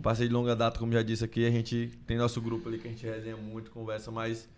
passei 0.03 0.27
de 0.27 0.33
longa 0.35 0.57
data, 0.57 0.79
como 0.79 0.93
já 0.93 1.03
disse 1.03 1.25
aqui, 1.25 1.47
a 1.47 1.51
gente 1.51 1.91
tem 2.07 2.17
nosso 2.17 2.41
grupo 2.41 2.69
ali 2.69 2.79
que 2.79 2.89
a 2.89 2.91
gente 2.91 3.05
resenha 3.07 3.37
muito, 3.37 3.71
conversa, 3.71 4.11
mas 4.11 4.49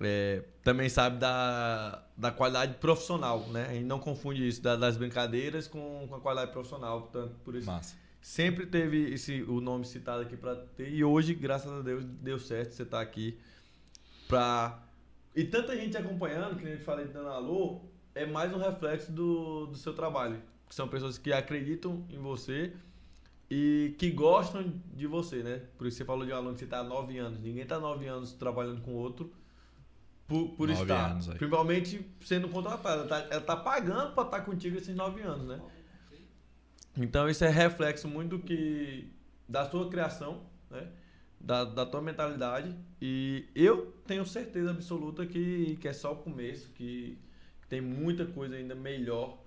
é, 0.00 0.42
também 0.62 0.88
sabe 0.88 1.18
da, 1.18 2.02
da 2.16 2.30
qualidade 2.30 2.74
profissional, 2.74 3.46
né? 3.50 3.66
A 3.68 3.72
gente 3.74 3.84
não 3.84 3.98
confunde 3.98 4.46
isso 4.48 4.62
da- 4.62 4.76
das 4.76 4.96
brincadeiras 4.96 5.68
com, 5.68 6.06
com 6.08 6.14
a 6.14 6.20
qualidade 6.20 6.52
profissional, 6.52 7.02
portanto, 7.02 7.34
por 7.44 7.54
isso 7.54 7.66
Massa. 7.66 7.94
Sempre 8.24 8.64
teve 8.64 9.12
esse, 9.12 9.42
o 9.42 9.60
nome 9.60 9.84
citado 9.84 10.22
aqui 10.22 10.34
pra 10.34 10.56
ter. 10.56 10.90
E 10.90 11.04
hoje, 11.04 11.34
graças 11.34 11.70
a 11.70 11.82
Deus, 11.82 12.06
deu 12.06 12.38
certo 12.38 12.72
você 12.72 12.82
estar 12.82 13.02
aqui 13.02 13.38
pra. 14.26 14.82
E 15.36 15.44
tanta 15.44 15.76
gente 15.76 15.94
acompanhando, 15.94 16.56
que 16.56 16.64
nem 16.64 16.72
eu 16.72 16.78
te 16.78 16.84
falei 16.84 17.04
dando 17.06 17.28
alô, 17.28 17.82
é 18.14 18.24
mais 18.24 18.50
um 18.54 18.56
reflexo 18.56 19.12
do, 19.12 19.66
do 19.66 19.76
seu 19.76 19.92
trabalho. 19.92 20.40
Que 20.66 20.74
são 20.74 20.88
pessoas 20.88 21.18
que 21.18 21.34
acreditam 21.34 22.06
em 22.08 22.16
você 22.16 22.72
e 23.50 23.94
que 23.98 24.10
gostam 24.10 24.72
de 24.94 25.06
você, 25.06 25.42
né? 25.42 25.60
Por 25.76 25.86
isso 25.86 25.98
você 25.98 26.04
falou 26.06 26.24
de 26.24 26.32
um 26.32 26.36
aluno 26.36 26.54
que 26.54 26.60
você 26.60 26.66
tá 26.66 26.78
há 26.78 26.84
nove 26.84 27.18
anos. 27.18 27.40
Ninguém 27.40 27.66
tá 27.66 27.76
há 27.76 27.80
nove 27.80 28.06
anos 28.06 28.32
trabalhando 28.32 28.80
com 28.80 28.94
outro 28.94 29.30
por, 30.26 30.48
por 30.56 30.70
estar. 30.70 31.10
anos 31.10 31.28
aí. 31.28 31.36
Principalmente 31.36 32.10
sendo 32.22 32.48
contratada. 32.48 33.02
Ela 33.02 33.06
tá, 33.06 33.26
ela 33.30 33.40
tá 33.42 33.56
pagando 33.56 34.14
pra 34.14 34.24
estar 34.24 34.40
contigo 34.40 34.78
esses 34.78 34.96
nove 34.96 35.20
anos, 35.20 35.46
né? 35.46 35.60
Então 36.96 37.28
isso 37.28 37.44
é 37.44 37.48
reflexo 37.48 38.08
muito 38.08 38.38
do 38.38 38.38
que 38.38 39.08
da 39.48 39.68
sua 39.68 39.88
criação, 39.90 40.42
né? 40.70 40.86
Da, 41.40 41.64
da 41.64 41.84
tua 41.84 42.00
mentalidade 42.00 42.74
e 43.02 43.46
eu 43.54 43.92
tenho 44.06 44.24
certeza 44.24 44.70
absoluta 44.70 45.26
que, 45.26 45.76
que 45.78 45.86
é 45.86 45.92
só 45.92 46.12
o 46.12 46.16
começo, 46.16 46.70
que 46.70 47.18
tem 47.68 47.82
muita 47.82 48.24
coisa 48.24 48.56
ainda 48.56 48.74
melhor 48.74 49.38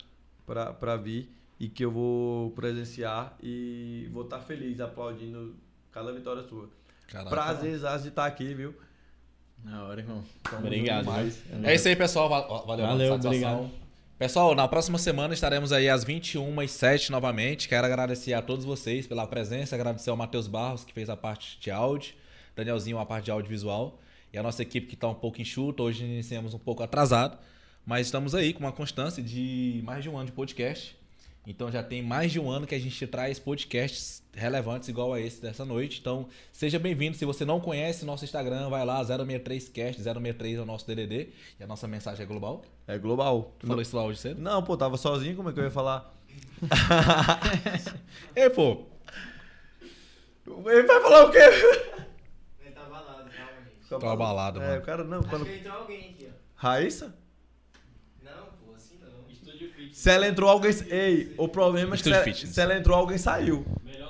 para 0.46 0.96
vir 0.96 1.36
e 1.60 1.68
que 1.68 1.84
eu 1.84 1.92
vou 1.92 2.52
presenciar 2.52 3.36
e 3.42 4.08
vou 4.12 4.24
estar 4.24 4.40
feliz 4.42 4.80
aplaudindo 4.80 5.56
cada 5.92 6.14
vitória 6.14 6.44
sua. 6.44 6.70
Caraca. 7.08 7.30
Prazer 7.30 7.80
de 7.80 8.08
estar 8.10 8.26
aqui, 8.26 8.54
viu? 8.54 8.76
Na 9.64 9.84
hora, 9.86 10.02
irmão. 10.02 10.24
Tamo 10.44 10.68
Obrigado. 10.68 11.10
É 11.64 11.74
isso 11.74 11.88
aí, 11.88 11.96
pessoal. 11.96 12.30
Valeu, 12.30 12.86
Valeu, 12.86 13.14
obrigado. 13.14 13.87
Pessoal, 14.18 14.56
na 14.56 14.68
próxima 14.68 14.98
semana 14.98 15.36
estaremos 15.36 15.72
aí 15.72 15.88
às 15.88 16.04
21h07 16.04 17.12
novamente. 17.12 17.70
Quero 17.70 17.86
agradecer 17.86 18.34
a 18.34 18.42
todos 18.42 18.66
vocês 18.66 19.06
pela 19.06 19.28
presença, 19.28 19.76
agradecer 19.76 20.10
ao 20.10 20.18
Matheus 20.18 20.48
Barros, 20.48 20.84
que 20.84 20.92
fez 20.92 21.08
a 21.08 21.16
parte 21.16 21.60
de 21.60 21.70
áudio, 21.70 22.16
Danielzinho, 22.56 22.98
a 22.98 23.06
parte 23.06 23.26
de 23.26 23.32
audiovisual, 23.32 24.00
e 24.34 24.38
a 24.40 24.42
nossa 24.42 24.64
equipe 24.64 24.88
que 24.88 24.96
está 24.96 25.08
um 25.08 25.14
pouco 25.14 25.40
enxuta. 25.40 25.84
Hoje 25.84 26.04
iniciamos 26.04 26.56
um 26.56 26.58
pouco 26.58 26.82
atrasado, 26.82 27.38
mas 27.86 28.08
estamos 28.08 28.34
aí 28.34 28.54
com 28.54 28.62
uma 28.62 28.72
constância 28.72 29.22
de 29.22 29.82
mais 29.86 30.02
de 30.02 30.10
um 30.10 30.18
ano 30.18 30.26
de 30.26 30.32
podcast. 30.32 30.98
Então 31.46 31.72
já 31.72 31.84
tem 31.84 32.02
mais 32.02 32.32
de 32.32 32.40
um 32.40 32.50
ano 32.50 32.66
que 32.66 32.74
a 32.74 32.80
gente 32.80 33.06
traz 33.06 33.38
podcasts 33.38 34.24
relevantes 34.38 34.88
igual 34.88 35.14
a 35.14 35.20
esse 35.20 35.42
dessa 35.42 35.66
noite. 35.66 36.00
Então 36.00 36.28
seja 36.52 36.78
bem-vindo. 36.80 37.18
Se 37.18 37.26
você 37.26 37.44
não 37.44 37.60
conhece 37.60 38.06
nosso 38.06 38.24
Instagram, 38.24 38.70
vai 38.70 38.86
lá, 38.86 39.04
063cast, 39.04 39.96
063 39.98 40.58
é 40.58 40.62
o 40.62 40.66
nosso 40.66 40.86
DDD 40.88 41.30
e 41.60 41.64
a 41.64 41.68
nossa 41.68 41.88
mensagem 41.88 42.24
é 42.24 42.26
global. 42.26 42.64
É 42.88 42.98
global. 42.98 43.54
Tu 43.60 43.68
falou 43.68 43.82
isso 43.82 43.96
lá 43.96 44.04
hoje 44.06 44.20
cedo? 44.20 44.42
Não, 44.42 44.62
pô, 44.64 44.78
tava 44.78 44.96
sozinho, 44.98 45.36
como 45.36 45.50
é 45.50 45.54
que 45.54 45.60
eu 45.60 45.64
ia 45.66 45.72
falar? 45.72 46.14
Ei, 48.36 48.50
pô. 48.50 48.86
Ele 50.66 50.84
vai 50.84 51.02
falar 51.02 51.26
o 51.26 51.32
quê? 51.32 51.38
Ele 51.40 52.72
tá 52.72 52.82
abalado, 52.86 53.30
calma, 53.30 53.52
gente. 53.66 53.90
Tô 53.90 54.08
abalado, 54.08 54.62
É, 54.62 54.68
mano. 54.68 54.80
o 54.80 54.86
cara 54.86 55.04
não, 55.04 55.20
Acho 55.20 55.30
quando... 55.30 55.46
que 55.46 55.56
entrou 55.56 55.76
alguém 55.78 56.10
aqui, 56.12 56.28
ó. 56.30 56.34
Raíssa? 56.56 57.16
Não, 58.24 58.46
pô, 58.66 58.74
assim 58.76 58.98
não. 59.02 59.94
Se 59.94 60.10
ela 60.10 60.28
entrou, 60.28 60.50
alguém. 60.50 60.72
Ei, 60.90 61.34
o 61.38 61.48
problema 61.50 61.96
é 61.96 61.98
que 61.98 62.04
se 62.04 62.10
Estúdio 62.10 62.16
ela, 62.16 62.24
Fitness. 62.24 62.54
se 62.56 62.62
ela 62.62 62.78
entrou, 62.78 62.98
alguém 62.98 63.18
saiu. 63.18 63.66
Melhor 63.84 64.07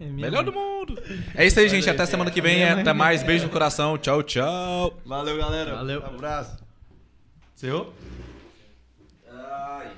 é 0.00 0.04
Melhor 0.04 0.44
do 0.44 0.52
mundo. 0.52 1.00
É 1.34 1.46
isso 1.46 1.58
aí, 1.58 1.68
gente. 1.68 1.88
Até 1.88 2.04
semana 2.04 2.30
que 2.30 2.40
vem. 2.40 2.64
Até 2.64 2.92
mais. 2.92 3.22
Beijo 3.22 3.44
no 3.44 3.50
coração. 3.50 3.96
Tchau, 3.96 4.22
tchau. 4.22 4.98
Valeu, 5.04 5.36
galera. 5.38 5.74
Valeu. 5.76 6.00
Um 6.02 6.06
abraço. 6.06 6.58
Seu? 7.54 7.92
Ai. 9.30 9.96